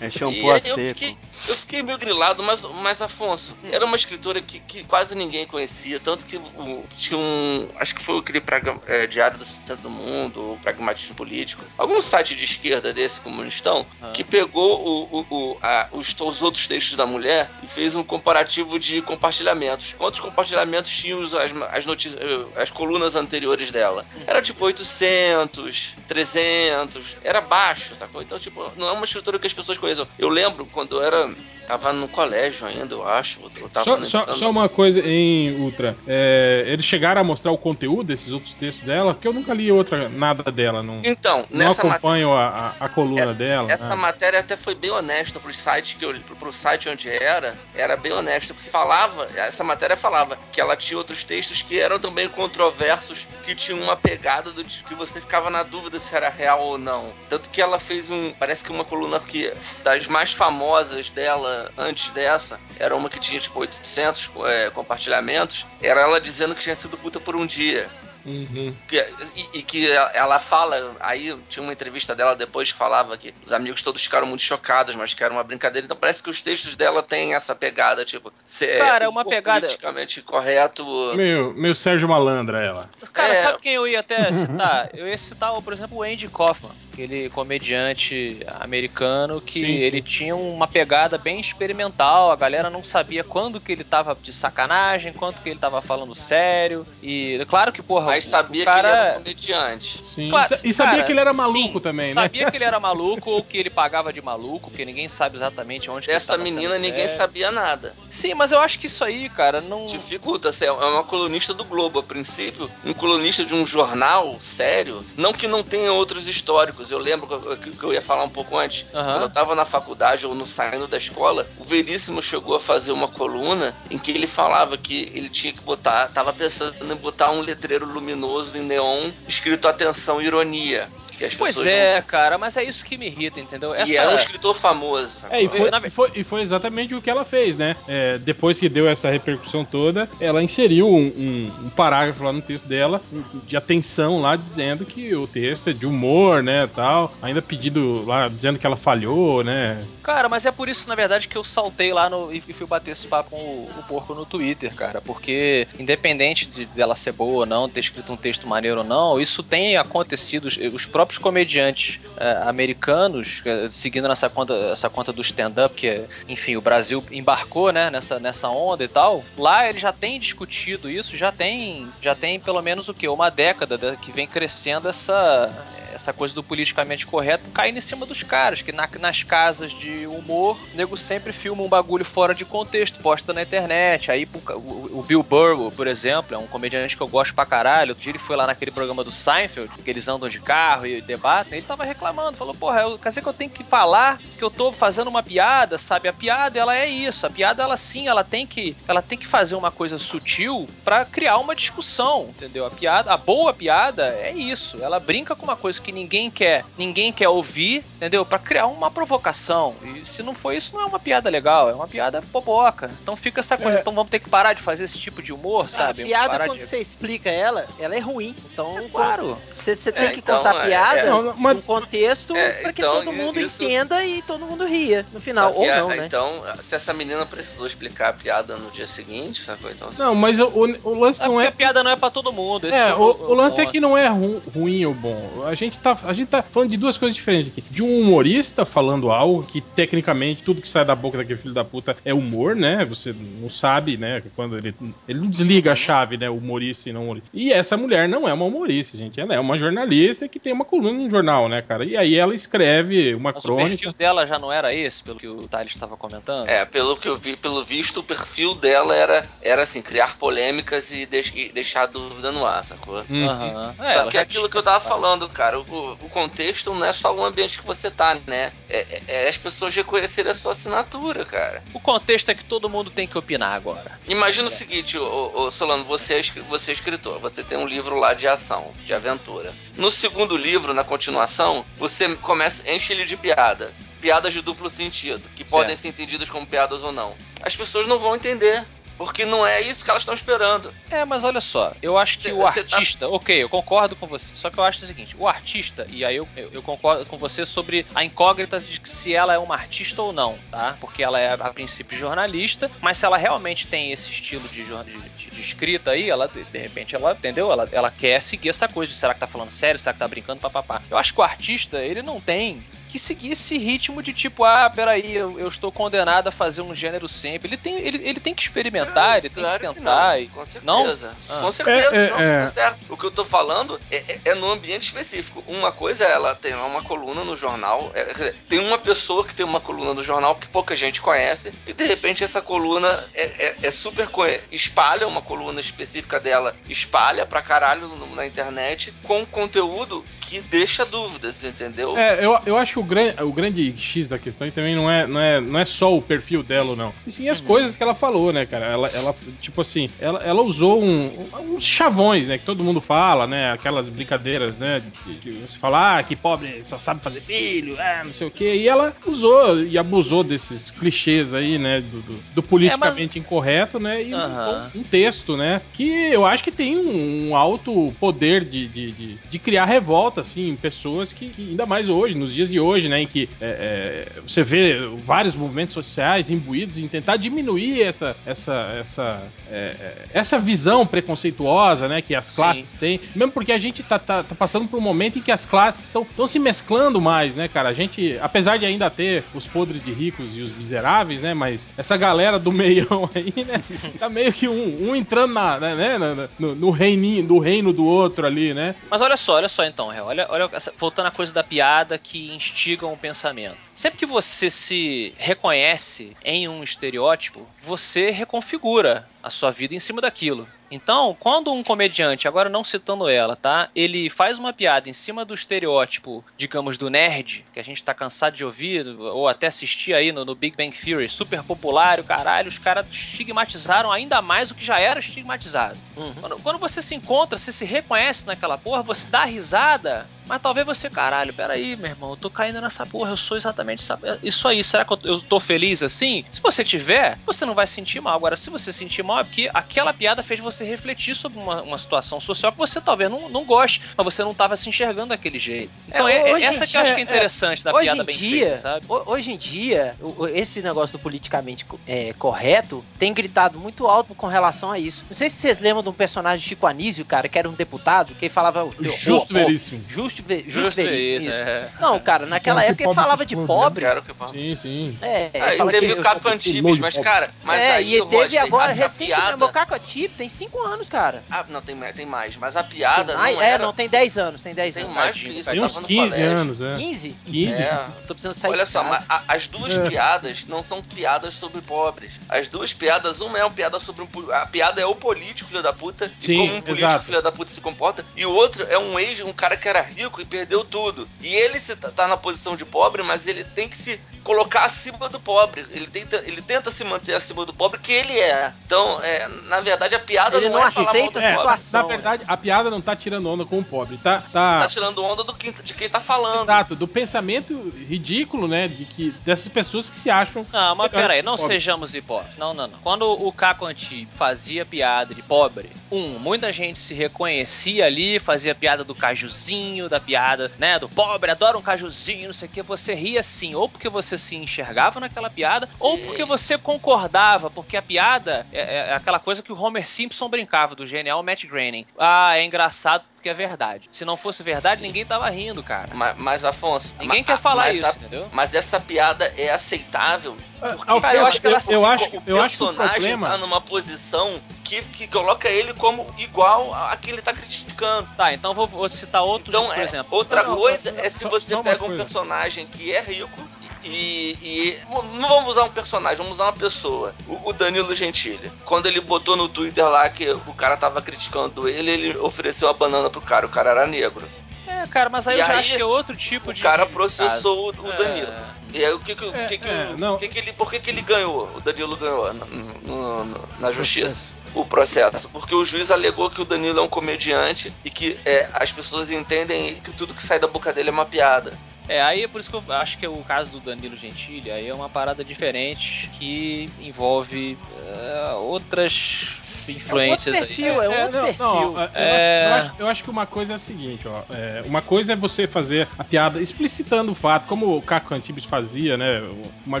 É 0.00 0.06
E 0.06 0.10
shampoo 0.10 0.50
a 0.50 0.54
aí 0.54 0.62
eu 0.64 0.74
seco. 0.74 0.98
fiquei, 0.98 1.16
eu 1.48 1.56
fiquei 1.56 1.82
meio 1.82 1.98
grilado, 1.98 2.42
mas, 2.42 2.62
mas 2.62 3.00
Afonso, 3.02 3.52
era 3.70 3.84
uma 3.84 3.96
escritora 3.96 4.40
que, 4.40 4.60
que 4.60 4.84
quase 4.84 5.14
ninguém 5.14 5.46
conhecia, 5.46 5.98
tanto 6.00 6.24
que 6.26 6.36
o- 6.36 6.84
tinha 6.98 7.18
um. 7.18 7.68
Acho 7.76 7.94
que 7.94 8.02
foi 8.04 8.18
aquele 8.18 8.40
praga- 8.40 8.78
é, 8.86 9.06
Diário 9.06 9.38
do 9.38 9.44
Centro 9.44 9.76
do 9.76 9.90
Mundo, 9.90 10.42
ou 10.42 10.56
Pragmatismo 10.58 11.14
Político, 11.14 11.64
algum 11.76 12.00
site 12.00 12.34
de 12.34 12.44
esquerda 12.44 12.92
desse 12.92 13.20
comunistão, 13.20 13.86
Ah. 14.00 14.10
que 14.12 14.22
pegou 14.24 15.08
o- 15.12 15.26
o- 15.30 15.58
a- 15.62 15.88
os, 15.92 16.14
os 16.18 16.42
outros 16.42 16.66
textos 16.66 16.96
da 16.96 17.06
mulher 17.06 17.50
e 17.62 17.66
fez 17.66 17.94
um 17.94 18.02
comparativo 18.04 18.78
de 18.78 19.02
compartilhamentos. 19.02 19.94
Quantos 19.98 20.20
compartilhamentos 20.20 20.90
tinham 20.90 21.22
as, 21.22 21.34
as, 21.34 21.86
notícias, 21.86 22.20
as 22.56 22.70
colunas 22.70 23.16
anteriores 23.16 23.70
dela? 23.70 24.06
Era 24.26 24.40
tipo 24.42 24.64
800, 24.64 25.94
300, 26.08 27.16
era 27.24 27.40
baixo, 27.40 27.94
sacou? 27.96 28.22
Então, 28.22 28.38
tipo, 28.38 28.70
não 28.76 28.88
é 28.88 28.92
uma 28.92 29.04
escritora 29.04 29.38
que 29.38 29.46
as 29.46 29.52
pessoas 29.52 29.78
conheçam. 29.78 30.06
Eu 30.18 30.28
lembro 30.28 30.66
quando 30.66 30.96
eu 30.96 31.02
era. 31.02 31.31
um, 31.32 31.61
Tava 31.72 31.90
no 31.90 32.06
colégio 32.06 32.66
ainda, 32.66 32.94
eu 32.94 33.08
acho. 33.08 33.40
Eu 33.56 33.70
Só, 33.82 34.04
só- 34.04 34.34
só 34.34 34.50
uma 34.50 34.68
coisa 34.68 35.00
em 35.00 35.52
Ultra. 35.54 35.96
É, 36.06 36.64
eles 36.66 36.84
chegaram 36.84 37.22
a 37.22 37.24
mostrar 37.24 37.50
o 37.50 37.56
conteúdo 37.56 38.08
desses 38.08 38.30
outros 38.30 38.54
textos 38.54 38.84
dela, 38.84 39.14
porque 39.14 39.26
eu 39.26 39.32
nunca 39.32 39.54
li 39.54 39.72
outra 39.72 40.06
nada 40.10 40.52
dela. 40.52 40.82
Não, 40.82 41.00
Então, 41.02 41.46
não 41.50 41.68
matéria. 41.68 41.90
acompanho 41.92 42.32
a, 42.34 42.74
a, 42.78 42.88
coluna 42.90 43.32
dela. 43.32 43.72
Essa 43.72 43.88
né? 43.88 43.96
matéria 43.96 44.40
até 44.40 44.54
foi 44.54 44.74
bem 44.74 44.90
honesta 44.90 45.40
pro 45.40 45.54
site 45.54 45.96
que 45.96 46.04
eu 46.04 46.12
pro, 46.20 46.36
pro 46.36 46.52
site 46.52 46.90
onde 46.90 47.08
era, 47.08 47.58
era 47.74 47.96
bem 47.96 48.12
honesta, 48.12 48.52
porque 48.52 48.68
falava, 48.68 49.26
essa 49.34 49.64
matéria 49.64 49.96
falava 49.96 50.36
que 50.52 50.60
ela 50.60 50.76
tinha 50.76 50.98
outros 50.98 51.24
textos 51.24 51.62
que 51.62 51.80
eram 51.80 51.98
também 51.98 52.28
controversos, 52.28 53.26
que 53.42 53.54
tinham 53.54 53.80
uma 53.80 53.96
pegada 53.96 54.52
do 54.52 54.62
tipo 54.62 54.88
que 54.90 54.94
você 54.94 55.22
ficava 55.22 55.48
na 55.48 55.62
dúvida 55.62 55.98
se 55.98 56.14
era 56.14 56.28
real 56.28 56.60
ou 56.62 56.76
não. 56.76 57.14
Tanto 57.30 57.48
que 57.48 57.62
ela 57.62 57.78
fez 57.80 58.10
um, 58.10 58.30
parece 58.38 58.62
que 58.62 58.70
uma 58.70 58.84
coluna 58.84 59.18
que 59.18 59.50
das 59.82 60.06
mais 60.06 60.32
famosas 60.34 61.08
dela 61.08 61.61
antes 61.76 62.10
dessa, 62.12 62.58
era 62.78 62.94
uma 62.96 63.08
que 63.08 63.18
tinha 63.20 63.40
tipo 63.40 63.58
800 63.60 64.30
é, 64.46 64.70
compartilhamentos, 64.70 65.66
era 65.82 66.00
ela 66.00 66.20
dizendo 66.20 66.54
que 66.54 66.62
tinha 66.62 66.74
sido 66.74 66.96
puta 66.98 67.18
por 67.20 67.36
um 67.36 67.46
dia. 67.46 67.88
Uhum. 68.24 68.72
Que- 68.86 69.04
e, 69.34 69.58
e 69.58 69.62
que 69.64 69.90
ela 69.90 70.38
fala, 70.38 70.94
aí 71.00 71.36
tinha 71.48 71.60
uma 71.60 71.72
entrevista 71.72 72.14
dela 72.14 72.36
depois 72.36 72.70
que 72.70 72.78
falava 72.78 73.16
que 73.18 73.34
os 73.44 73.52
amigos 73.52 73.82
todos 73.82 74.00
ficaram 74.00 74.28
muito 74.28 74.42
chocados, 74.44 74.94
mas 74.94 75.12
que 75.12 75.24
era 75.24 75.34
uma 75.34 75.42
brincadeira. 75.42 75.84
Então 75.86 75.96
parece 75.96 76.22
que 76.22 76.30
os 76.30 76.40
textos 76.40 76.76
dela 76.76 77.02
têm 77.02 77.34
essa 77.34 77.52
pegada, 77.52 78.04
tipo, 78.04 78.32
ser 78.44 78.78
Cara, 78.78 79.06
é 79.06 79.08
uma 79.08 79.24
pegada- 79.24 79.62
politicamente 79.66 80.22
correto. 80.22 80.84
Meio, 81.16 81.52
meio 81.54 81.74
Sérgio 81.74 82.08
Malandra, 82.08 82.64
ela. 82.64 82.88
Cara, 83.12 83.34
É. 83.34 83.42
sabe 83.42 83.58
quem 83.58 83.72
eu 83.72 83.88
ia 83.88 83.98
até 83.98 84.32
citar? 84.32 84.90
Eu 84.94 85.08
ia 85.08 85.18
citar, 85.18 85.52
por 85.60 85.72
exemplo, 85.72 85.98
o 85.98 86.02
Andy 86.04 86.28
Kaufman, 86.28 86.70
aquele 86.92 87.30
comediante 87.30 88.40
americano 88.60 89.40
que 89.40 89.60
Sim, 89.60 89.66
sim. 89.66 89.72
ele 89.72 90.02
tinha 90.02 90.36
uma 90.36 90.68
pegada 90.68 91.16
bem 91.16 91.40
experimental, 91.40 92.30
a 92.30 92.36
galera 92.36 92.68
não 92.68 92.84
sabia 92.84 93.24
quando 93.24 93.60
que 93.60 93.72
ele 93.72 93.82
tava 93.84 94.16
de 94.22 94.32
sacanagem, 94.32 95.12
quando 95.12 95.40
que 95.40 95.48
ele 95.48 95.58
tava 95.58 95.80
falando 95.80 96.14
sério. 96.14 96.86
E 97.02 97.44
claro 97.48 97.72
que, 97.72 97.82
porra, 97.82 98.06
Mas 98.06 98.26
o- 98.26 98.28
sabia 98.28 98.62
o 98.62 98.64
cara... 98.64 98.82
que 98.82 98.86
ele 98.88 98.96
era 99.04 99.14
comediante. 99.14 100.04
Sim. 100.04 100.28
Claro, 100.28 100.46
e 100.46 100.72
sa- 100.72 100.84
sabia 100.84 100.92
cara, 100.96 101.02
que 101.04 101.12
ele 101.12 101.20
era 101.20 101.32
maluco 101.32 101.78
sim, 101.78 101.80
também, 101.80 102.08
né? 102.08 102.22
Sabia 102.22 102.50
que 102.50 102.56
ele 102.56 102.64
era 102.64 102.78
maluco 102.80 103.30
ou 103.30 103.42
que 103.42 103.56
ele 103.56 103.70
pagava 103.70 104.12
de 104.12 104.20
maluco, 104.20 104.70
porque 104.70 104.84
ninguém 104.84 105.08
sabe 105.08 105.36
exatamente 105.36 105.90
onde 105.90 106.04
que 106.06 106.10
ele 106.10 106.16
Dessa 106.16 106.32
tava 106.34 106.44
sendo 106.44 106.54
menina 106.54 106.78
ninguém 106.78 107.08
sério. 107.08 107.16
sabia 107.16 107.50
nada. 107.50 107.96
Sim, 108.10 108.34
mas 108.34 108.52
eu 108.52 108.60
acho 108.60 108.78
que 108.78 108.86
isso 108.86 109.02
aí, 109.02 109.28
cara, 109.30 109.60
não. 109.62 109.86
Dificulta, 109.86 110.50
assim, 110.50 110.66
é 110.66 110.72
uma 110.72 111.04
colunista 111.04 111.54
do 111.54 111.64
Globo, 111.64 112.00
a 112.00 112.02
princípio, 112.02 112.70
um 112.84 112.92
colunista 112.92 113.44
de 113.44 113.54
um 113.54 113.64
jornal 113.64 114.36
sério, 114.40 115.04
não 115.16 115.32
que 115.32 115.48
não 115.48 115.62
tenha 115.62 115.92
outros 115.92 116.28
históricos. 116.28 116.81
Eu 116.90 116.98
lembro 116.98 117.26
que 117.26 117.34
eu, 117.34 117.56
que 117.56 117.84
eu 117.84 117.92
ia 117.92 118.02
falar 118.02 118.24
um 118.24 118.28
pouco 118.28 118.56
antes, 118.56 118.84
Aham. 118.94 119.12
quando 119.12 119.22
eu 119.22 119.30
tava 119.30 119.54
na 119.54 119.64
faculdade 119.64 120.26
ou 120.26 120.34
no 120.34 120.46
saindo 120.46 120.86
da 120.86 120.96
escola, 120.96 121.46
o 121.58 121.64
Veríssimo 121.64 122.22
chegou 122.22 122.56
a 122.56 122.60
fazer 122.60 122.92
uma 122.92 123.08
coluna 123.08 123.74
em 123.90 123.98
que 123.98 124.10
ele 124.10 124.26
falava 124.26 124.76
que 124.76 125.10
ele 125.14 125.28
tinha 125.28 125.52
que 125.52 125.62
botar, 125.62 126.08
tava 126.08 126.32
pensando 126.32 126.74
em 126.80 126.96
botar 126.96 127.30
um 127.30 127.40
letreiro 127.40 127.86
luminoso 127.86 128.56
em 128.56 128.62
neon 128.62 129.10
escrito 129.26 129.68
atenção 129.68 130.20
ironia. 130.20 130.90
Que 131.18 131.24
as 131.26 131.34
Pois 131.34 131.54
pessoas 131.54 131.72
é, 131.72 132.02
cara, 132.02 132.38
mas 132.38 132.56
é 132.56 132.64
isso 132.64 132.84
que 132.84 132.96
me 132.96 133.06
irrita, 133.06 133.38
entendeu? 133.40 133.70
não... 133.70 133.74
Essa... 133.76 133.90
E 133.92 133.96
é 133.96 134.08
um 134.08 134.14
escritor 134.14 134.56
famoso. 134.56 135.12
É, 135.30 135.42
e 135.42 135.48
foi, 135.48 135.70
e 135.86 135.90
foi- 135.90 136.10
e 136.16 136.24
foi 136.24 136.40
exatamente 136.42 136.94
o 136.94 137.02
que 137.02 137.10
ela 137.10 137.24
fez, 137.24 137.56
né? 137.56 137.76
É, 137.86 138.18
depois 138.18 138.58
que 138.58 138.68
deu 138.68 138.88
essa 138.88 139.10
repercussão 139.10 139.64
toda, 139.64 140.08
ela 140.20 140.42
inseriu 140.42 140.88
um, 140.88 141.06
um- 141.06 141.66
um 141.66 141.70
parágrafo 141.70 142.22
lá 142.24 142.32
no 142.32 142.40
texto 142.42 142.66
dela 142.66 143.00
de 143.46 143.56
atenção 143.56 144.20
lá, 144.20 144.36
dizendo 144.36 144.84
que 144.84 145.14
o 145.14 145.26
texto 145.26 145.70
é 145.70 145.72
de 145.72 145.86
humor, 145.86 146.42
né, 146.42 146.68
tal. 146.74 147.12
Ainda 147.22 147.42
pedido 147.42 148.04
lá, 148.06 148.28
dizendo 148.28 148.58
que 148.58 148.66
ela 148.66 148.76
falhou, 148.76 149.44
né? 149.44 149.84
Cara, 150.02 150.28
mas 150.28 150.46
é 150.46 150.50
por 150.52 150.68
isso, 150.68 150.88
na 150.88 150.94
verdade, 150.94 151.28
que 151.28 151.36
eu 151.36 151.44
saltei 151.44 151.92
lá 151.92 152.08
no, 152.10 152.32
e 152.32 152.40
fui 152.40 152.66
bater 152.66 152.92
esse 152.92 153.06
papo 153.06 153.30
com 153.30 153.36
o, 153.36 153.70
o 153.78 153.82
porco 153.84 154.14
no 154.14 154.24
Twitter, 154.26 154.74
cara. 154.74 155.00
Porque, 155.00 155.66
independente 155.78 156.46
de 156.46 156.64
dela 156.66 156.94
ser 156.94 157.12
boa 157.12 157.40
ou 157.40 157.46
não, 157.46 157.68
ter 157.68 157.80
escrito 157.80 158.12
um 158.12 158.16
texto 158.16 158.46
maneiro 158.48 158.78
ou 158.78 158.84
não, 158.84 159.20
isso 159.20 159.42
tem 159.42 159.76
acontecido. 159.76 160.46
Os, 160.46 160.56
os 160.56 160.86
próprios 160.86 161.01
comediantes 161.18 162.00
eh, 162.16 162.42
americanos, 162.44 163.42
eh, 163.44 163.68
seguindo 163.70 164.08
nessa 164.08 164.28
conta, 164.28 164.54
essa 164.72 164.88
conta 164.88 165.12
do 165.12 165.22
stand-up, 165.22 165.74
que, 165.74 166.04
enfim, 166.28 166.56
o 166.56 166.60
Brasil 166.60 167.04
embarcou, 167.10 167.72
né, 167.72 167.90
nessa, 167.90 168.18
nessa 168.18 168.48
onda 168.48 168.84
e 168.84 168.88
tal. 168.88 169.24
Lá 169.36 169.68
eles 169.68 169.80
já 169.80 169.92
têm 169.92 170.18
discutido 170.18 170.90
isso, 170.90 171.16
já 171.16 171.32
tem, 171.32 171.88
já 172.00 172.14
tem 172.14 172.38
pelo 172.38 172.62
menos 172.62 172.88
o 172.88 172.94
que? 172.94 173.08
Uma 173.08 173.30
década 173.30 173.78
né, 173.78 173.96
que 174.00 174.12
vem 174.12 174.26
crescendo 174.26 174.88
essa 174.88 175.50
essa 175.92 176.12
coisa 176.12 176.34
do 176.34 176.42
politicamente 176.42 177.06
correto 177.06 177.50
caindo 177.50 177.78
em 177.78 177.80
cima 177.82 178.06
dos 178.06 178.22
caras, 178.22 178.62
que 178.62 178.72
na- 178.72 178.88
nas 178.98 179.22
casas 179.22 179.70
de 179.72 180.06
humor, 180.06 180.58
o 180.72 180.76
nego 180.76 180.96
sempre 180.96 181.32
filma 181.32 181.62
um 181.62 181.68
bagulho 181.68 182.04
fora 182.04 182.34
de 182.34 182.44
contexto, 182.44 183.00
posta 183.00 183.32
na 183.32 183.42
internet. 183.42 184.10
Aí 184.10 184.26
o, 184.54 184.98
o 184.98 185.02
Bill 185.02 185.22
Burr, 185.22 185.70
por 185.72 185.86
exemplo, 185.86 186.34
é 186.34 186.38
um 186.38 186.46
comediante 186.46 186.96
que 186.96 187.02
eu 187.02 187.08
gosto 187.08 187.34
pra 187.34 187.46
caralho. 187.46 187.90
Outro 187.90 188.02
dia 188.02 188.12
ele 188.12 188.18
foi 188.18 188.36
lá 188.36 188.46
naquele 188.46 188.70
programa 188.70 189.04
do 189.04 189.10
Seinfeld, 189.10 189.70
que 189.82 189.90
eles 189.90 190.08
andam 190.08 190.28
de 190.28 190.40
carro 190.40 190.86
e 190.86 191.00
debatem. 191.00 191.58
Ele 191.58 191.66
tava 191.66 191.84
reclamando, 191.84 192.36
falou: 192.36 192.54
Porra, 192.54 192.80
eu, 192.82 192.98
quer 192.98 193.08
dizer 193.10 193.22
que 193.22 193.28
eu 193.28 193.32
tenho 193.34 193.50
que 193.50 193.64
falar 193.64 194.18
que 194.38 194.42
eu 194.44 194.50
tô 194.50 194.72
fazendo 194.72 195.08
uma 195.08 195.22
piada, 195.22 195.78
sabe? 195.78 196.08
A 196.08 196.12
piada, 196.12 196.58
ela 196.58 196.74
é 196.76 196.86
isso. 196.88 197.26
A 197.26 197.30
piada, 197.30 197.62
ela 197.62 197.76
sim, 197.76 198.08
ela 198.08 198.24
tem 198.24 198.46
que, 198.46 198.76
ela 198.88 199.02
tem 199.02 199.18
que 199.18 199.26
fazer 199.26 199.54
uma 199.54 199.70
coisa 199.70 199.98
sutil 199.98 200.68
pra 200.84 201.04
criar 201.04 201.38
uma 201.38 201.54
discussão, 201.54 202.28
entendeu? 202.30 202.64
A 202.66 202.70
piada, 202.70 203.12
a 203.12 203.16
boa 203.16 203.52
piada 203.52 204.06
é 204.08 204.32
isso. 204.32 204.82
Ela 204.82 204.98
brinca 205.00 205.34
com 205.36 205.44
uma 205.44 205.56
coisa 205.56 205.80
que 205.82 205.92
ninguém 205.92 206.30
quer, 206.30 206.64
ninguém 206.78 207.12
quer 207.12 207.28
ouvir, 207.28 207.84
entendeu? 207.96 208.24
Pra 208.24 208.38
criar 208.38 208.66
uma 208.66 208.90
provocação. 208.90 209.74
E 209.82 210.06
se 210.06 210.22
não 210.22 210.34
for 210.34 210.52
isso, 210.52 210.74
não 210.74 210.82
é 210.82 210.86
uma 210.86 210.98
piada 210.98 211.28
legal, 211.28 211.68
é 211.68 211.74
uma 211.74 211.86
piada 211.88 212.20
boboca. 212.32 212.90
Então 213.02 213.16
fica 213.16 213.40
essa 213.40 213.56
coisa. 213.58 213.78
É. 213.78 213.80
Então 213.80 213.92
vamos 213.92 214.10
ter 214.10 214.18
que 214.20 214.28
parar 214.30 214.52
de 214.54 214.62
fazer 214.62 214.84
esse 214.84 214.98
tipo 214.98 215.22
de 215.22 215.32
humor, 215.32 215.68
sabe? 215.70 216.02
A 216.02 216.06
piada, 216.06 216.28
Parar 216.30 216.46
quando 216.46 216.60
de... 216.60 216.66
você 216.66 216.78
explica 216.78 217.28
ela, 217.30 217.66
ela 217.78 217.94
é 217.94 217.98
ruim. 217.98 218.34
Então, 218.52 218.78
É 218.78 218.88
claro. 218.88 219.38
Você, 219.52 219.74
você 219.74 219.92
tem 219.92 220.04
É, 220.06 220.10
que 220.12 220.18
então, 220.20 220.38
contar 220.38 220.52
a 220.60 220.64
é, 220.64 220.68
piada 220.68 221.00
é. 221.00 221.06
Não, 221.10 221.34
mas- 221.36 221.56
num 221.56 221.62
contexto 221.62 222.34
É, 222.36 222.50
pra 222.62 222.72
que 222.72 222.80
então, 222.82 223.04
todo 223.04 223.12
mundo 223.12 223.38
isso- 223.40 223.62
entenda 223.62 224.04
e 224.04 224.22
todo 224.22 224.46
mundo 224.46 224.64
ria 224.64 225.04
no 225.12 225.20
final. 225.20 225.54
Só 225.54 225.60
que 225.62 225.68
Ou 225.70 225.76
não, 225.76 225.88
né? 225.88 226.06
Então, 226.06 226.42
se 226.60 226.74
essa 226.74 226.92
menina 226.92 227.26
precisou 227.26 227.66
explicar 227.66 228.08
a 228.10 228.12
piada 228.12 228.56
no 228.56 228.70
dia 228.70 228.86
seguinte, 228.86 229.44
sacou? 229.44 229.70
Então, 229.70 229.90
Não, 229.98 230.14
mas 230.14 230.38
o, 230.40 230.46
o- 230.46 230.78
o 230.90 230.94
lance 230.98 231.22
É 231.22 231.26
não 231.26 231.40
é. 231.40 231.48
a 231.48 231.52
piada 231.52 231.82
não 231.82 231.90
é 231.90 231.96
pra 231.96 232.10
todo 232.10 232.32
mundo. 232.32 232.68
esse 232.68 232.76
É, 232.76 232.94
o, 232.94 233.00
o 233.00 233.34
lance 233.34 233.60
é 233.60 233.66
que 233.66 233.80
não 233.80 233.96
é 233.96 234.06
ru- 234.08 234.42
ruim 234.54 234.84
ou 234.86 234.94
bom. 234.94 235.44
A 235.46 235.54
gente, 235.54 235.71
tá, 235.78 235.98
a 236.04 236.12
gente 236.12 236.28
tá 236.28 236.42
falando 236.42 236.70
de 236.70 236.76
duas 236.76 236.96
coisas 236.98 237.14
diferentes 237.16 237.48
aqui. 237.48 237.62
De 237.70 237.82
um 237.82 238.00
humorista 238.00 238.64
falando 238.64 239.10
algo 239.10 239.42
que, 239.44 239.60
tecnicamente, 239.60 240.42
tudo 240.42 240.60
que 240.60 240.68
sai 240.68 240.84
da 240.84 240.94
boca 240.94 241.18
daquele 241.18 241.38
filho 241.38 241.54
da 241.54 241.64
puta 241.64 241.96
é 242.04 242.12
humor, 242.14 242.54
né? 242.56 242.84
Você 242.84 243.12
não 243.12 243.48
sabe, 243.48 243.96
né? 243.96 244.22
Quando 244.34 244.56
ele. 244.58 244.74
Ele 245.08 245.20
não 245.20 245.28
desliga 245.30 245.72
a 245.72 245.76
chave, 245.76 246.16
né? 246.16 246.28
Humorista 246.30 246.88
e 246.88 246.92
não 246.92 247.04
humorista. 247.04 247.30
E 247.32 247.52
essa 247.52 247.76
mulher 247.76 248.08
não 248.08 248.28
é 248.28 248.32
uma 248.32 248.44
humorista, 248.44 248.96
gente. 248.96 249.20
Ela 249.20 249.34
é 249.34 249.40
uma 249.40 249.58
jornalista 249.58 250.28
que 250.28 250.38
tem 250.40 250.52
uma 250.52 250.64
coluna 250.64 250.92
no 250.98 251.10
jornal, 251.10 251.48
né, 251.48 251.62
cara? 251.62 251.84
E 251.84 251.96
aí 251.96 252.14
ela 252.14 252.34
escreve 252.34 253.14
uma 253.14 253.32
Mas 253.32 253.44
o 253.44 253.48
crônica. 253.48 253.68
perfil 253.70 253.92
dela 253.92 254.26
já 254.26 254.38
não 254.38 254.52
era 254.52 254.74
esse, 254.74 255.02
pelo 255.02 255.18
que 255.18 255.28
o 255.28 255.48
Thales 255.48 255.72
estava 255.72 255.96
comentando? 255.96 256.48
É, 256.48 256.64
pelo 256.64 256.96
que 256.96 257.08
eu 257.08 257.16
vi, 257.18 257.36
pelo 257.36 257.64
visto, 257.64 258.00
o 258.00 258.02
perfil 258.02 258.54
dela 258.54 258.94
era, 258.94 259.24
era 259.42 259.62
assim, 259.62 259.82
criar 259.82 260.16
polêmicas 260.18 260.90
e, 260.90 261.06
deix- 261.06 261.32
e 261.34 261.52
deixar 261.52 261.82
a 261.82 261.86
dúvida 261.86 262.30
no 262.32 262.44
ar, 262.46 262.64
sacou? 262.64 263.02
Hum. 263.10 263.28
Aham. 263.28 263.74
É, 263.78 263.88
Só 263.92 264.00
ela 264.00 264.10
que 264.10 264.18
é 264.18 264.20
aquilo 264.20 264.48
que 264.48 264.56
eu 264.56 264.62
tava 264.62 264.80
falando, 264.80 265.28
cara, 265.28 265.58
o, 265.68 265.92
o 265.92 266.08
contexto 266.08 266.74
não 266.74 266.84
é 266.84 266.92
só 266.92 267.14
o 267.14 267.24
ambiente 267.24 267.58
que 267.60 267.66
você 267.66 267.90
tá, 267.90 268.16
né? 268.26 268.52
É, 268.68 268.78
é- 268.78 269.02
é 269.24 269.28
as 269.28 269.36
pessoas 269.36 269.74
reconhecerem 269.74 270.30
a 270.30 270.34
sua 270.34 270.52
assinatura, 270.52 271.24
cara. 271.24 271.62
O 271.74 271.80
contexto 271.80 272.30
é 272.30 272.34
que 272.34 272.44
todo 272.44 272.68
mundo 272.68 272.90
tem 272.90 273.06
que 273.06 273.16
opinar 273.18 273.52
agora. 273.54 273.98
Imagina 274.06 274.48
o 274.48 274.50
seguinte, 274.50 274.98
ô, 274.98 275.30
ô, 275.34 275.50
Solano, 275.50 275.84
você 275.84 276.14
é, 276.14 276.22
você 276.48 276.70
é 276.70 276.74
escritor, 276.74 277.18
você 277.20 277.42
tem 277.42 277.58
um 277.58 277.66
livro 277.66 277.96
lá 277.98 278.14
de 278.14 278.26
ação, 278.28 278.72
de 278.84 278.92
aventura. 278.94 279.54
No 279.76 279.90
segundo 279.90 280.36
livro, 280.36 280.74
na 280.74 280.84
continuação, 280.84 281.64
você 281.76 282.14
começa, 282.16 282.62
enche 282.70 282.92
ele 282.92 283.04
de 283.04 283.16
piada. 283.16 283.72
Piadas 284.00 284.32
de 284.32 284.42
duplo 284.42 284.68
sentido, 284.68 285.22
que 285.36 285.44
podem 285.44 285.76
ser 285.76 285.88
entendidas 285.88 286.28
como 286.28 286.44
piadas 286.44 286.82
ou 286.82 286.90
não. 286.90 287.14
As 287.40 287.54
pessoas 287.54 287.86
não 287.86 288.00
vão 288.00 288.16
entender, 288.16 288.64
porque 288.98 289.24
não 289.26 289.46
é 289.46 289.60
isso 289.60 289.84
que 289.84 289.90
elas 289.90 290.02
estão 290.02 290.14
esperando. 290.14 290.72
É, 290.90 291.04
mas 291.04 291.24
olha 291.24 291.40
só, 291.40 291.72
eu 291.82 291.96
acho 291.98 292.18
que 292.18 292.28
Cê- 292.28 292.32
o 292.32 292.40
tá- 292.40 292.46
artista, 292.46 293.08
ok, 293.08 293.42
eu 293.42 293.48
concordo 293.48 293.96
com 293.96 294.06
você, 294.06 294.34
só 294.34 294.50
que 294.50 294.58
eu 294.58 294.64
acho 294.64 294.84
o 294.84 294.86
seguinte, 294.86 295.16
o 295.16 295.26
artista, 295.26 295.86
e 295.90 296.04
aí 296.04 296.16
eu, 296.16 296.28
eu, 296.36 296.50
eu 296.52 296.62
concordo 296.62 297.06
com 297.06 297.18
você 297.18 297.44
sobre 297.46 297.86
a 297.94 298.04
incógnita 298.04 298.60
de 298.60 298.78
que 298.80 298.90
se 298.90 299.14
ela 299.14 299.32
é 299.34 299.38
uma 299.38 299.54
artista 299.54 300.02
ou 300.02 300.12
não, 300.12 300.38
tá? 300.50 300.76
Porque 300.80 301.02
ela 301.02 301.18
é, 301.18 301.32
a 301.32 301.52
princípio, 301.52 301.96
jornalista, 301.96 302.70
mas 302.80 302.98
se 302.98 303.06
ela 303.06 303.16
realmente 303.16 303.66
tem 303.68 303.92
esse 303.92 304.10
estilo 304.10 304.46
de, 304.48 304.64
de- 304.64 305.30
de 305.30 305.40
escrita 305.40 305.92
aí, 305.92 306.10
ela, 306.10 306.26
de, 306.28 306.44
de 306.44 306.58
repente, 306.58 306.94
ela, 306.94 307.12
entendeu? 307.12 307.50
Ela, 307.50 307.68
ela 307.72 307.90
quer 307.90 308.20
seguir 308.22 308.50
essa 308.50 308.68
coisa 308.68 308.92
de 308.92 308.98
será 308.98 309.14
que 309.14 309.20
tá 309.20 309.26
falando 309.26 309.50
sério, 309.50 309.78
será 309.78 309.92
que 309.94 309.98
tá 310.00 310.08
brincando, 310.08 310.40
papapá. 310.40 310.82
Eu 310.90 310.96
acho 310.98 311.12
que 311.14 311.20
o 311.20 311.24
artista, 311.24 311.78
ele 311.82 312.02
não 312.02 312.20
tem 312.20 312.62
que 312.92 312.98
seguir 312.98 313.32
esse 313.32 313.56
ritmo 313.56 314.02
de 314.02 314.12
tipo, 314.12 314.44
ah, 314.44 314.68
peraí, 314.68 315.16
eu, 315.16 315.40
eu 315.40 315.48
estou 315.48 315.72
condenado 315.72 316.28
a 316.28 316.30
fazer 316.30 316.60
um 316.60 316.74
gênero 316.74 317.08
sempre. 317.08 317.48
Ele 317.48 317.56
tem, 317.56 317.78
ele, 317.80 318.00
ele 318.06 318.20
tem 318.20 318.34
que 318.34 318.42
experimentar, 318.42 319.16
ele 319.18 319.30
tem 319.30 319.42
Claro 319.42 319.58
que 319.60 319.66
que 319.68 319.74
tentar. 319.74 320.12
não, 320.14 320.20
e- 320.20 320.26
com 320.28 320.46
certeza. 320.46 320.66
Não? 320.66 321.36
Ah. 321.36 321.40
Com 321.40 321.52
certeza, 321.52 321.96
É, 321.96 322.06
é, 322.06 322.10
não, 322.10 322.20
é. 322.20 322.40
tá 322.44 322.50
certo. 322.50 322.78
O 322.90 322.96
que 322.96 323.04
eu 323.04 323.10
tô 323.10 323.24
falando 323.24 323.80
é, 323.90 323.96
é- 323.96 324.20
é 324.26 324.34
no 324.34 324.50
ambiente 324.52 324.82
específico. 324.82 325.42
Uma 325.48 325.72
coisa 325.72 326.04
é 326.04 326.12
ela 326.12 326.34
tem 326.34 326.54
uma 326.54 326.82
coluna 326.82 327.24
no 327.24 327.34
jornal. 327.36 327.90
é, 327.94 328.34
tem 328.48 328.58
uma 328.58 328.76
pessoa 328.78 329.24
que 329.24 329.34
tem 329.34 329.46
uma 329.46 329.60
coluna 329.60 329.94
no 329.94 330.02
jornal 330.02 330.34
que 330.34 330.46
pouca 330.48 330.76
gente 330.76 331.00
conhece. 331.00 331.50
E 331.66 331.72
de 331.72 331.84
repente 331.86 332.22
essa 332.22 332.42
coluna 332.42 333.04
é, 333.14 333.22
é- 333.46 333.56
é 333.62 333.70
super. 333.70 334.08
espalha 334.50 335.06
uma 335.08 335.22
coluna 335.22 335.60
específica 335.60 336.20
dela, 336.20 336.54
espalha 336.68 337.24
pra 337.24 337.40
caralho 337.40 337.88
no- 337.88 338.14
na 338.14 338.26
internet 338.26 338.92
com 339.04 339.24
conteúdo 339.24 340.04
que 340.20 340.40
deixa 340.40 340.84
dúvidas, 340.84 341.42
entendeu? 341.44 341.96
É, 341.96 342.24
eu, 342.24 342.38
eu 342.46 342.56
acho 342.56 342.74
que 342.74 342.78
o, 342.82 342.84
gran, 342.84 343.12
o 343.20 343.32
grande 343.32 343.72
X 343.76 344.08
da 344.08 344.18
questão 344.18 344.46
e 344.46 344.50
também 344.50 344.74
não 344.74 344.90
é, 344.90 345.06
não, 345.06 345.20
é, 345.20 345.40
não 345.40 345.58
é 345.58 345.64
só 345.64 345.96
o 345.96 346.02
perfil 346.02 346.42
dela 346.42 346.70
ou 346.70 346.76
não. 346.76 346.92
E 347.06 347.12
sim 347.12 347.28
as 347.28 347.40
coisas 347.40 347.74
que 347.74 347.82
ela 347.82 347.94
falou, 347.94 348.32
né, 348.32 348.44
cara? 348.46 348.66
Ela, 348.66 348.88
ela 348.88 349.14
tipo 349.40 349.60
assim, 349.60 349.88
ela, 349.98 350.20
ela 350.22 350.42
usou 350.42 350.82
um- 350.82 351.10
uns 351.54 351.64
chavões, 351.64 352.28
né? 352.28 352.38
Que 352.38 352.44
todo 352.44 352.64
mundo 352.64 352.80
fala, 352.80 353.26
né? 353.26 353.52
Aquelas 353.52 353.88
brincadeiras, 353.88 354.56
né? 354.56 354.82
Que, 355.04 355.14
que 355.16 355.30
você 355.30 355.58
fala, 355.58 355.98
ah, 355.98 356.02
que 356.02 356.16
pobre 356.16 356.60
só 356.64 356.78
sabe 356.78 357.02
fazer 357.02 357.20
filho, 357.20 357.76
ah, 357.78 358.02
não 358.04 358.12
sei 358.12 358.26
o 358.26 358.30
quê. 358.30 358.54
E 358.56 358.68
ela 358.68 358.94
usou 359.06 359.62
e 359.64 359.78
abusou 359.78 360.24
desses 360.24 360.70
clichês 360.70 361.34
aí, 361.34 361.58
né? 361.58 361.80
Do, 361.80 362.00
do- 362.02 362.22
do 362.34 362.42
politicamente 362.42 363.18
incorreto, 363.18 363.78
né? 363.78 364.02
E 364.02 364.12
Aham. 364.12 364.70
usou 364.70 364.80
um 364.80 364.84
texto, 364.84 365.36
né? 365.36 365.60
Que 365.72 365.84
eu 366.12 366.24
acho 366.26 366.42
que 366.42 366.50
tem 366.50 366.76
um, 366.76 367.28
um 367.30 367.36
alto 367.36 367.92
poder 368.00 368.44
de, 368.44 368.66
de, 368.68 368.92
de, 368.92 369.14
de 369.30 369.38
criar 369.38 369.64
revolta, 369.66 370.20
assim, 370.20 370.48
em 370.48 370.56
pessoas 370.56 371.12
que, 371.12 371.28
que, 371.28 371.50
ainda 371.50 371.66
mais 371.66 371.88
hoje, 371.88 372.16
nos 372.16 372.32
dias 372.32 372.48
de 372.48 372.58
hoje, 372.58 372.71
né? 372.88 373.02
Em 373.02 373.06
que 373.06 373.28
é, 373.40 374.06
é, 374.16 374.20
você 374.26 374.42
vê 374.42 374.76
vários 375.04 375.34
movimentos 375.34 375.74
sociais 375.74 376.30
imbuídos 376.30 376.78
em 376.78 376.88
tentar 376.88 377.16
diminuir 377.16 377.82
essa, 377.82 378.16
essa, 378.26 378.76
essa, 378.80 379.22
é, 379.50 379.74
é, 379.80 379.94
essa 380.14 380.38
visão 380.38 380.86
preconceituosa, 380.86 381.88
né? 381.88 382.02
Que 382.02 382.14
as 382.14 382.26
Sim. 382.26 382.36
classes 382.36 382.74
têm. 382.76 383.00
Mesmo 383.14 383.32
porque 383.32 383.52
a 383.52 383.58
gente 383.58 383.82
tá, 383.82 383.98
tá, 383.98 384.22
tá 384.22 384.34
passando 384.34 384.66
por 384.68 384.78
um 384.78 384.82
momento 384.82 385.18
em 385.18 385.22
que 385.22 385.30
as 385.32 385.44
classes 385.46 385.84
estão 385.86 386.26
se 386.26 386.38
mesclando 386.38 387.00
mais, 387.00 387.34
né, 387.34 387.48
cara? 387.48 387.68
A 387.68 387.74
gente, 387.74 388.18
apesar 388.20 388.56
de 388.58 388.66
ainda 388.66 388.88
ter 388.90 389.24
os 389.34 389.46
podres 389.46 389.84
de 389.84 389.92
ricos 389.92 390.36
e 390.36 390.40
os 390.40 390.50
miseráveis, 390.56 391.20
né? 391.20 391.34
Mas 391.34 391.66
essa 391.76 391.96
galera 391.96 392.38
do 392.38 392.52
meião 392.52 393.08
aí, 393.14 393.32
né? 393.44 393.60
Tá 393.98 394.08
meio 394.08 394.32
que 394.32 394.48
um, 394.48 394.88
um 394.90 394.96
entrando 394.96 395.32
na, 395.34 395.58
né, 395.60 395.74
né, 395.74 395.98
na- 395.98 396.28
no, 396.38 396.54
no 396.54 396.70
reininho, 396.70 397.22
do 397.26 397.38
reino 397.38 397.72
do 397.72 397.84
outro 397.84 398.26
ali, 398.26 398.54
né? 398.54 398.74
Mas 398.90 399.00
olha 399.00 399.16
só, 399.16 399.34
olha 399.34 399.48
só 399.48 399.64
então, 399.64 399.88
olha, 399.88 400.26
olha 400.30 400.48
essa- 400.52 400.72
voltando 400.76 401.06
à 401.06 401.10
coisa 401.10 401.32
da 401.32 401.42
piada 401.42 401.98
que 401.98 402.32
instigam 402.62 402.92
o 402.92 402.96
pensamento. 402.96 403.58
Sempre 403.74 403.98
que 403.98 404.06
você 404.06 404.48
se 404.48 405.12
reconhece 405.18 406.16
em 406.24 406.48
um 406.48 406.62
estereótipo, 406.62 407.44
você 407.60 408.10
reconfigura 408.10 409.04
a 409.20 409.30
sua 409.30 409.50
vida 409.50 409.74
em 409.74 409.80
cima 409.80 410.00
daquilo. 410.00 410.46
Então, 410.72 411.14
quando 411.20 411.52
um 411.52 411.62
comediante, 411.62 412.26
agora 412.26 412.48
não 412.48 412.64
citando 412.64 413.08
ela, 413.08 413.36
tá? 413.36 413.68
Ele 413.74 414.08
faz 414.08 414.38
uma 414.38 414.52
piada 414.52 414.88
em 414.88 414.92
cima 414.92 415.24
do 415.24 415.34
estereótipo, 415.34 416.24
digamos, 416.36 416.78
do 416.78 416.88
nerd, 416.88 417.46
que 417.52 417.60
a 417.60 417.62
gente 417.62 417.84
tá 417.84 417.92
cansado 417.92 418.34
de 418.36 418.44
ouvir, 418.44 418.86
ou 418.86 419.28
até 419.28 419.48
assistir 419.48 419.94
aí 419.94 420.12
no, 420.12 420.24
no 420.24 420.34
Big 420.34 420.56
Bang 420.56 420.74
Theory, 420.76 421.08
super 421.08 421.42
popular, 421.42 422.00
o 422.00 422.04
caralho, 422.04 422.48
os 422.48 422.58
caras 422.58 422.86
estigmatizaram 422.90 423.92
ainda 423.92 424.22
mais 424.22 424.50
o 424.50 424.54
que 424.54 424.64
já 424.64 424.80
era 424.80 424.98
estigmatizado. 425.00 425.78
Uhum. 425.94 426.14
Quando, 426.14 426.38
quando 426.40 426.58
você 426.58 426.80
se 426.80 426.94
encontra, 426.94 427.38
você 427.38 427.52
se 427.52 427.64
reconhece 427.64 428.26
naquela 428.26 428.56
porra, 428.56 428.82
você 428.82 429.06
dá 429.10 429.24
risada, 429.24 430.10
mas 430.24 430.40
talvez 430.40 430.64
você, 430.64 430.88
caralho, 430.88 431.34
peraí, 431.34 431.76
meu 431.76 431.90
irmão, 431.90 432.10
eu 432.10 432.16
tô 432.16 432.30
caindo 432.30 432.60
nessa 432.60 432.86
porra, 432.86 433.10
eu 433.10 433.16
sou 433.16 433.36
exatamente 433.36 433.82
essa- 433.82 433.98
isso 434.22 434.46
aí. 434.48 434.62
Será 434.64 434.84
que 434.84 434.92
eu, 434.92 434.98
eu 435.04 435.20
tô 435.20 435.38
feliz 435.40 435.82
assim? 435.82 436.24
Se 436.30 436.40
você 436.40 436.64
tiver, 436.64 437.18
você 437.26 437.44
não 437.44 437.54
vai 437.54 437.66
se 437.66 437.74
sentir 437.74 438.00
mal. 438.00 438.14
Agora, 438.14 438.36
se 438.36 438.48
você 438.48 438.72
se 438.72 438.78
sentir 438.78 439.02
mal, 439.02 439.18
é 439.20 439.24
porque 439.24 439.50
aquela 439.52 439.92
piada 439.92 440.22
fez 440.22 440.40
você 440.40 440.61
refletir 440.64 441.14
sobre 441.14 441.38
uma, 441.38 441.62
uma 441.62 441.78
situação 441.78 442.20
social 442.20 442.52
que 442.52 442.58
você 442.58 442.80
talvez 442.80 443.10
não, 443.10 443.28
não 443.28 443.44
goste, 443.44 443.82
mas 443.96 444.04
você 444.04 444.22
não 444.22 444.34
tava 444.34 444.56
se 444.56 444.68
enxergando 444.68 445.08
daquele 445.08 445.38
jeito. 445.38 445.70
Então, 445.88 446.08
É, 446.08 446.16
é, 446.16 446.30
é 446.30 446.34
hoje 446.34 446.44
essa 446.44 446.66
que 446.66 446.76
eu 446.76 446.80
acho 446.80 446.94
que 446.94 447.00
é 447.00 447.02
interessante 447.04 447.64
da 447.64 447.72
hoje 447.72 447.84
piada 447.86 448.02
em 448.02 448.06
bem 448.06 448.16
dia, 448.16 448.44
feita, 448.46 448.58
sabe? 448.58 448.86
ho- 448.88 449.02
Hoje 449.06 449.32
em 449.32 449.36
dia, 449.36 449.96
esse 450.34 450.62
negócio 450.62 450.96
do 450.98 451.02
politicamente 451.02 451.64
é, 451.86 452.12
correto 452.14 452.84
tem 452.98 453.12
gritado 453.12 453.58
muito 453.58 453.86
alto 453.86 454.14
com 454.14 454.26
relação 454.26 454.70
a 454.70 454.78
isso. 454.78 455.04
Não 455.08 455.16
sei 455.16 455.28
se 455.28 455.36
vocês 455.36 455.58
lembram 455.58 455.82
de 455.82 455.88
um 455.88 455.92
personagem 455.92 456.38
de 456.38 456.44
Chico 456.44 456.66
Anísio, 456.66 457.04
cara, 457.04 457.28
que 457.28 457.38
era 457.38 457.48
um 457.48 457.52
deputado, 457.54 458.14
que 458.14 458.24
ele 458.26 458.32
falava. 458.32 458.68
Justo 458.80 459.34
veríssimo. 459.34 459.84
Justo, 459.88 460.22
ve- 460.22 460.44
justo, 460.46 460.62
Justo 460.64 460.76
veríssimo. 460.76 461.28
isso, 461.28 461.38
é. 461.38 461.68
Não, 461.80 461.98
cara, 462.00 462.26
naquela 462.26 462.62
Então, 462.62 462.74
que 462.76 462.82
época 462.82 462.88
ele 462.88 462.94
falava 462.94 463.26
de 463.26 463.36
pobre. 463.36 463.84
Quero 463.84 464.02
que. 464.02 464.12
Sim, 464.32 464.56
sim. 464.56 464.98
É, 465.02 465.30
ele 465.34 465.44
Ah, 465.44 465.54
e 465.54 465.58
fala 465.58 465.70
teve 465.70 465.86
que- 465.86 465.92
o 465.92 466.02
Caco 466.02 466.28
Antibes, 466.28 466.78
mas 466.78 466.94
cara, 466.98 467.30
mas 467.42 467.60
é, 467.60 467.72
aí 467.72 467.88
e 467.90 467.94
eu 467.96 468.06
teve 468.06 468.38
agora 468.38 468.74
piada- 468.74 469.44
o 469.44 469.48
Caco 469.48 469.74
Atip 469.74 470.14
tem 470.16 470.28
5 470.28 470.51
anos, 470.60 470.88
cara. 470.88 471.22
Ah, 471.30 471.44
não, 471.48 471.60
tem, 471.62 471.74
mais- 471.74 471.94
tem 471.94 472.06
mais, 472.06 472.36
mas 472.36 472.56
a 472.56 472.62
piada 472.64 473.12
Tem 473.12 473.16
mais? 473.16 473.34
não 473.36 473.42
É, 473.42 473.50
era... 473.50 473.64
não, 473.64 473.72
tem 473.72 473.88
10 473.88 474.18
anos, 474.18 474.42
tem 474.42 474.54
10 474.54 474.74
Tem 474.74 474.82
anos. 474.84 474.94
mais 474.94 475.16
que 475.16 475.28
isso, 475.28 475.50
Tem 475.50 475.60
uns 475.60 475.68
tava 475.72 475.80
no 475.82 475.86
15 475.88 476.10
colégio. 476.10 476.36
anos, 476.38 476.60
é. 476.60 476.76
15? 476.76 477.16
15? 477.26 477.52
É. 477.52 477.86
Tô 478.06 478.14
precisando 478.14 478.32
sair 478.34 478.50
Olha 478.50 478.64
de 478.64 478.70
só, 478.70 478.82
casa. 478.84 478.90
mas 478.94 479.04
a- 479.08 479.22
as 479.34 479.46
duas 479.46 479.72
É. 479.72 479.88
piadas 479.88 480.44
não 480.46 480.62
são 480.64 480.82
piadas 480.82 481.34
sobre 481.34 481.60
pobres. 481.60 482.14
As 482.28 482.48
duas 482.48 482.72
piadas, 482.72 483.20
uma 483.20 483.38
é 483.38 483.44
uma 483.44 483.50
piada 483.50 483.78
sobre 483.80 484.02
um. 484.02 484.32
A 484.32 484.46
piada 484.46 484.80
é 484.80 484.86
o 484.86 484.94
político, 484.94 485.48
filho 485.48 485.62
da 485.62 485.72
puta, 485.72 486.10
Sim, 486.20 486.32
e 486.32 486.36
como 486.36 486.54
um 486.56 486.60
político, 486.60 486.88
exato. 486.90 487.04
filho 487.04 487.22
da 487.22 487.32
puta, 487.32 487.50
se 487.50 487.60
comporta. 487.60 488.04
E 488.16 488.24
o 488.26 488.32
outro 488.32 488.66
é 488.68 488.78
um 488.78 488.98
ex, 488.98 489.20
um 489.20 489.32
cara 489.32 489.56
que 489.56 489.68
era 489.68 489.80
rico 489.80 490.20
e 490.20 490.24
perdeu 490.24 490.64
tudo. 490.64 491.08
E 491.20 491.34
ele 491.34 491.58
se 491.60 491.76
tá, 491.76 491.90
tá 491.90 492.08
na 492.08 492.16
posição 492.16 492.56
de 492.56 492.64
pobre, 492.64 493.02
mas 493.02 493.26
ele 493.26 493.44
tem 493.44 493.68
que 493.68 493.76
se 493.76 494.00
colocar 494.22 494.64
acima 494.66 495.08
do 495.08 495.18
pobre. 495.18 495.66
Ele 495.70 495.86
tenta, 495.88 496.22
ele 496.24 496.40
tenta 496.40 496.70
se 496.70 496.84
manter 496.84 497.14
acima 497.14 497.44
do 497.44 497.52
pobre 497.52 497.80
que 497.80 497.90
ele 497.92 498.16
é. 498.20 498.52
Então, 498.64 499.00
é, 499.02 499.26
na 499.48 499.60
verdade, 499.60 499.94
a 499.96 499.98
piada 499.98 500.31
Ele 500.36 500.46
não, 500.48 500.52
não 500.60 500.66
é 500.66 500.70
mal 500.70 500.84
aceita 500.84 501.18
a 501.18 501.22
É, 501.22 501.34
pobre. 501.34 501.38
situação. 501.58 501.82
na 501.82 501.88
verdade, 501.88 502.24
a 502.26 502.36
piada 502.36 502.70
não 502.70 502.80
tá 502.80 502.94
tirando 502.96 503.28
onda 503.28 503.44
com 503.44 503.58
o 503.58 503.64
pobre, 503.64 503.96
tá? 503.98 504.22
Tá, 504.32 504.58
Tá 504.60 504.66
tirando 504.68 505.02
onda 505.04 505.24
do 505.24 505.34
quem- 505.34 505.52
de 505.52 505.74
quem 505.74 505.88
tá 505.88 506.00
falando. 506.00 506.44
exato, 506.44 506.74
do 506.76 506.86
pensamento 506.88 507.70
ridículo, 507.70 508.46
né? 508.48 508.68
De 508.68 508.84
que 508.84 509.10
dessas 509.24 509.48
pessoas 509.48 509.88
que 509.90 509.96
se 509.96 510.10
acham. 510.10 510.46
Não, 510.52 510.74
mas 510.76 510.90
peraí, 510.90 511.20
que 511.20 511.26
não 511.26 511.36
pobres. 511.36 511.54
sejamos 511.54 511.94
hipócritas. 511.94 512.38
Não, 512.38 512.54
não, 512.54 512.66
não. 512.66 512.78
Quando 512.80 513.02
o 513.10 513.32
Caco 513.32 513.64
Antibes 513.66 514.14
fazia 514.16 514.64
piada 514.64 515.14
de 515.14 515.22
pobre, 515.22 515.70
um, 515.90 516.18
muita 516.18 516.52
gente 516.52 516.78
se 516.78 516.94
reconhecia 516.94 517.86
ali, 517.86 518.18
fazia 518.18 518.54
piada 518.54 518.82
do 518.84 518.94
cajuzinho, 518.94 519.88
da 519.88 520.00
piada, 520.00 520.50
né, 520.58 520.78
do 520.78 520.88
pobre, 520.88 521.30
adora 521.30 521.56
um 521.58 521.62
cajuzinho, 521.62 522.26
não 522.28 522.32
sei 522.34 522.48
o 522.48 522.50
que, 522.50 522.62
você 522.62 522.94
ria 522.94 523.22
sim, 523.22 523.54
ou 523.54 523.68
porque 523.68 523.88
você 523.88 524.16
se 524.18 524.36
enxergava 524.36 525.00
naquela 525.00 525.30
piada, 525.30 525.68
ou 525.78 525.98
porque 525.98 526.24
você 526.24 526.56
concordava, 526.58 527.50
porque 527.50 527.76
a 527.76 527.82
piada 527.82 528.46
é, 528.52 528.90
é 528.90 528.94
aquela 528.94 529.18
coisa 529.18 529.42
que 529.42 529.52
o 529.52 529.60
Homer 529.60 529.86
Simpson 529.88 530.21
brincava, 530.28 530.74
do 530.74 530.86
genial 530.86 531.22
Matt 531.22 531.44
Groening. 531.46 531.86
Ah, 531.98 532.36
é 532.38 532.44
engraçado 532.44 533.04
porque 533.14 533.28
é 533.28 533.34
verdade. 533.34 533.88
Se 533.92 534.04
não 534.04 534.16
fosse 534.16 534.42
verdade, 534.42 534.82
ninguém 534.82 535.04
tava 535.06 535.28
rindo, 535.30 535.62
cara. 535.62 535.90
Mas, 535.94 536.14
mas, 536.18 536.44
Afonso. 536.44 536.92
Ninguém 537.00 537.20
ma- 537.20 537.24
quer 537.26 537.38
falar 537.38 537.72
isso, 537.72 537.86
a- 537.86 537.90
entendeu? 537.90 538.28
Mas 538.32 538.52
essa 538.54 538.80
piada 538.80 539.32
é 539.36 539.50
aceitável. 539.52 540.36
Porque 540.58 540.90
Alfredo, 540.90 541.00
cara, 541.00 541.16
eu 541.18 541.26
acho 541.26 541.40
que 541.40 541.46
ela- 541.46 541.60
eu, 541.70 541.80
o 541.82 541.86
acho, 541.86 542.04
eu 542.26 542.42
acho 542.42 542.56
que 542.56 542.62
o 542.64 542.66
personagem 542.68 542.92
problema. 542.94 543.28
tá 543.30 543.38
numa 543.38 543.60
posição 543.60 544.40
que, 544.64 544.80
que 544.82 545.06
coloca 545.08 545.48
ele 545.48 545.74
como 545.74 546.06
igual 546.18 546.72
a, 546.72 546.92
a 546.92 546.96
quem 546.96 547.12
ele 547.12 547.22
tá 547.22 547.32
criticando. 547.32 548.08
Tá, 548.16 548.32
então 548.32 548.54
vou, 548.54 548.66
vou 548.66 548.88
citar 548.88 549.22
outros, 549.24 549.54
Então, 549.54 549.66
por 549.66 549.78
é, 549.78 549.82
exemplo. 549.82 550.16
outra 550.16 550.42
Não, 550.44 550.56
coisa 550.56 550.90
não, 550.92 551.00
é 551.00 551.08
se 551.10 551.18
só- 551.20 551.28
você 551.28 551.52
só 551.54 551.62
pega 551.62 551.84
um 551.84 551.96
personagem 551.96 552.66
que 552.66 552.92
é 552.92 553.00
rico 553.00 553.40
e, 553.84 554.38
e- 554.42 554.78
Não 555.18 555.28
vamos 555.28 555.52
usar 555.52 555.64
um 555.64 555.70
personagem, 555.70 556.16
vamos 556.18 556.32
usar 556.32 556.44
uma 556.44 556.52
pessoa. 556.52 557.14
O, 557.26 557.50
o 557.50 557.52
Danilo 557.52 557.94
Gentili. 557.94 558.50
Quando 558.64 558.86
ele 558.86 559.00
botou 559.00 559.36
no 559.36 559.48
Twitter 559.48 559.84
lá 559.88 560.08
que 560.08 560.30
o 560.30 560.54
cara 560.54 560.76
tava 560.76 561.00
criticando 561.02 561.68
ele, 561.68 561.90
ele 561.90 562.18
ofereceu 562.18 562.68
a 562.68 562.72
banana 562.72 563.10
pro 563.10 563.20
cara. 563.20 563.46
O 563.46 563.50
cara 563.50 563.70
era 563.70 563.86
negro. 563.86 564.26
É, 564.66 564.86
cara, 564.86 565.10
mas 565.10 565.26
aí 565.28 565.36
E 565.36 565.40
eu 565.40 565.46
já 565.46 565.52
aí, 565.52 565.58
acho 565.60 565.74
que 565.76 565.82
é 565.82 565.84
outro 565.84 566.16
tipo 566.16 566.50
O 566.50 566.54
de. 566.54 566.62
cara 566.62 566.84
de 566.86 566.92
processou 566.92 567.72
o, 567.76 567.82
o 567.86 567.92
É. 567.92 567.96
Danilo. 567.96 568.32
E 568.72 568.84
aí 568.84 568.92
o 568.92 568.98
que 569.00 569.14
que, 569.14 569.24
o 569.24 569.34
É, 569.36 569.46
que, 569.46 569.58
que, 569.58 569.68
é, 569.68 569.90
o- 569.92 569.98
não. 569.98 570.16
que 570.16 570.28
que 570.28 570.38
ele, 570.38 570.52
por 570.52 570.70
que, 570.70 570.78
que 570.80 570.88
ele 570.90 571.02
ganhou? 571.02 571.50
O 571.56 571.60
Danilo 571.60 571.96
ganhou 571.96 572.32
no- 572.32 572.46
no- 572.46 573.24
no- 573.24 573.48
na 573.58 573.70
justiça. 573.72 574.32
O 574.54 574.66
processo, 574.66 575.30
porque 575.30 575.54
o 575.54 575.64
juiz 575.64 575.90
alegou 575.90 576.28
que 576.30 576.42
o 576.42 576.44
Danilo 576.44 576.78
é 576.78 576.82
um 576.82 576.88
comediante 576.88 577.72
e 577.84 577.90
que 577.90 578.18
é, 578.24 578.48
as 578.52 578.70
pessoas 578.70 579.10
entendem 579.10 579.76
que 579.76 579.90
tudo 579.92 580.12
que 580.14 580.22
sai 580.26 580.38
da 580.38 580.46
boca 580.46 580.72
dele 580.72 580.90
é 580.90 580.92
uma 580.92 581.06
piada. 581.06 581.52
É, 581.88 582.00
aí 582.00 582.22
é 582.22 582.28
por 582.28 582.40
isso 582.40 582.48
que 582.48 582.56
eu 582.56 582.62
acho 582.74 582.96
que 582.96 583.04
é 583.04 583.08
o 583.08 583.22
caso 583.24 583.50
do 583.52 583.60
Danilo 583.60 583.96
Gentili 583.96 584.50
aí 584.50 584.68
é 584.68 584.74
uma 584.74 584.88
parada 584.88 585.24
diferente 585.24 586.08
que 586.18 586.66
envolve 586.80 587.58
é, 587.76 588.34
outras 588.34 589.26
influências 589.68 590.34
É 590.34 590.38
um 590.38 590.40
outro 590.40 590.46
perfil, 590.46 590.80
aí. 590.80 590.86
é 590.86 590.88
um 590.88 591.02
outro 591.02 591.18
não, 591.18 591.24
perfil. 591.26 591.44
não, 591.44 591.72
eu, 591.72 591.78
É. 591.94 592.44
acho, 592.44 592.48
eu 592.48 592.54
acho- 592.54 592.74
eu 592.82 592.88
acho 592.88 593.04
que 593.04 593.10
uma 593.10 593.26
coisa 593.26 593.52
é 593.52 593.56
a 593.56 593.58
seguinte, 593.58 594.06
ó. 594.06 594.22
é, 594.30 594.62
uma 594.64 594.80
coisa 594.80 595.12
é 595.12 595.16
você 595.16 595.46
fazer 595.46 595.88
a 595.98 596.04
piada 596.04 596.40
explicitando 596.40 597.12
o 597.12 597.14
fato, 597.16 597.46
como 597.48 597.76
o 597.76 597.82
Caco 597.82 598.14
Antibes 598.14 598.44
fazia, 598.44 598.96
né? 598.96 599.20
Uma 599.66 599.80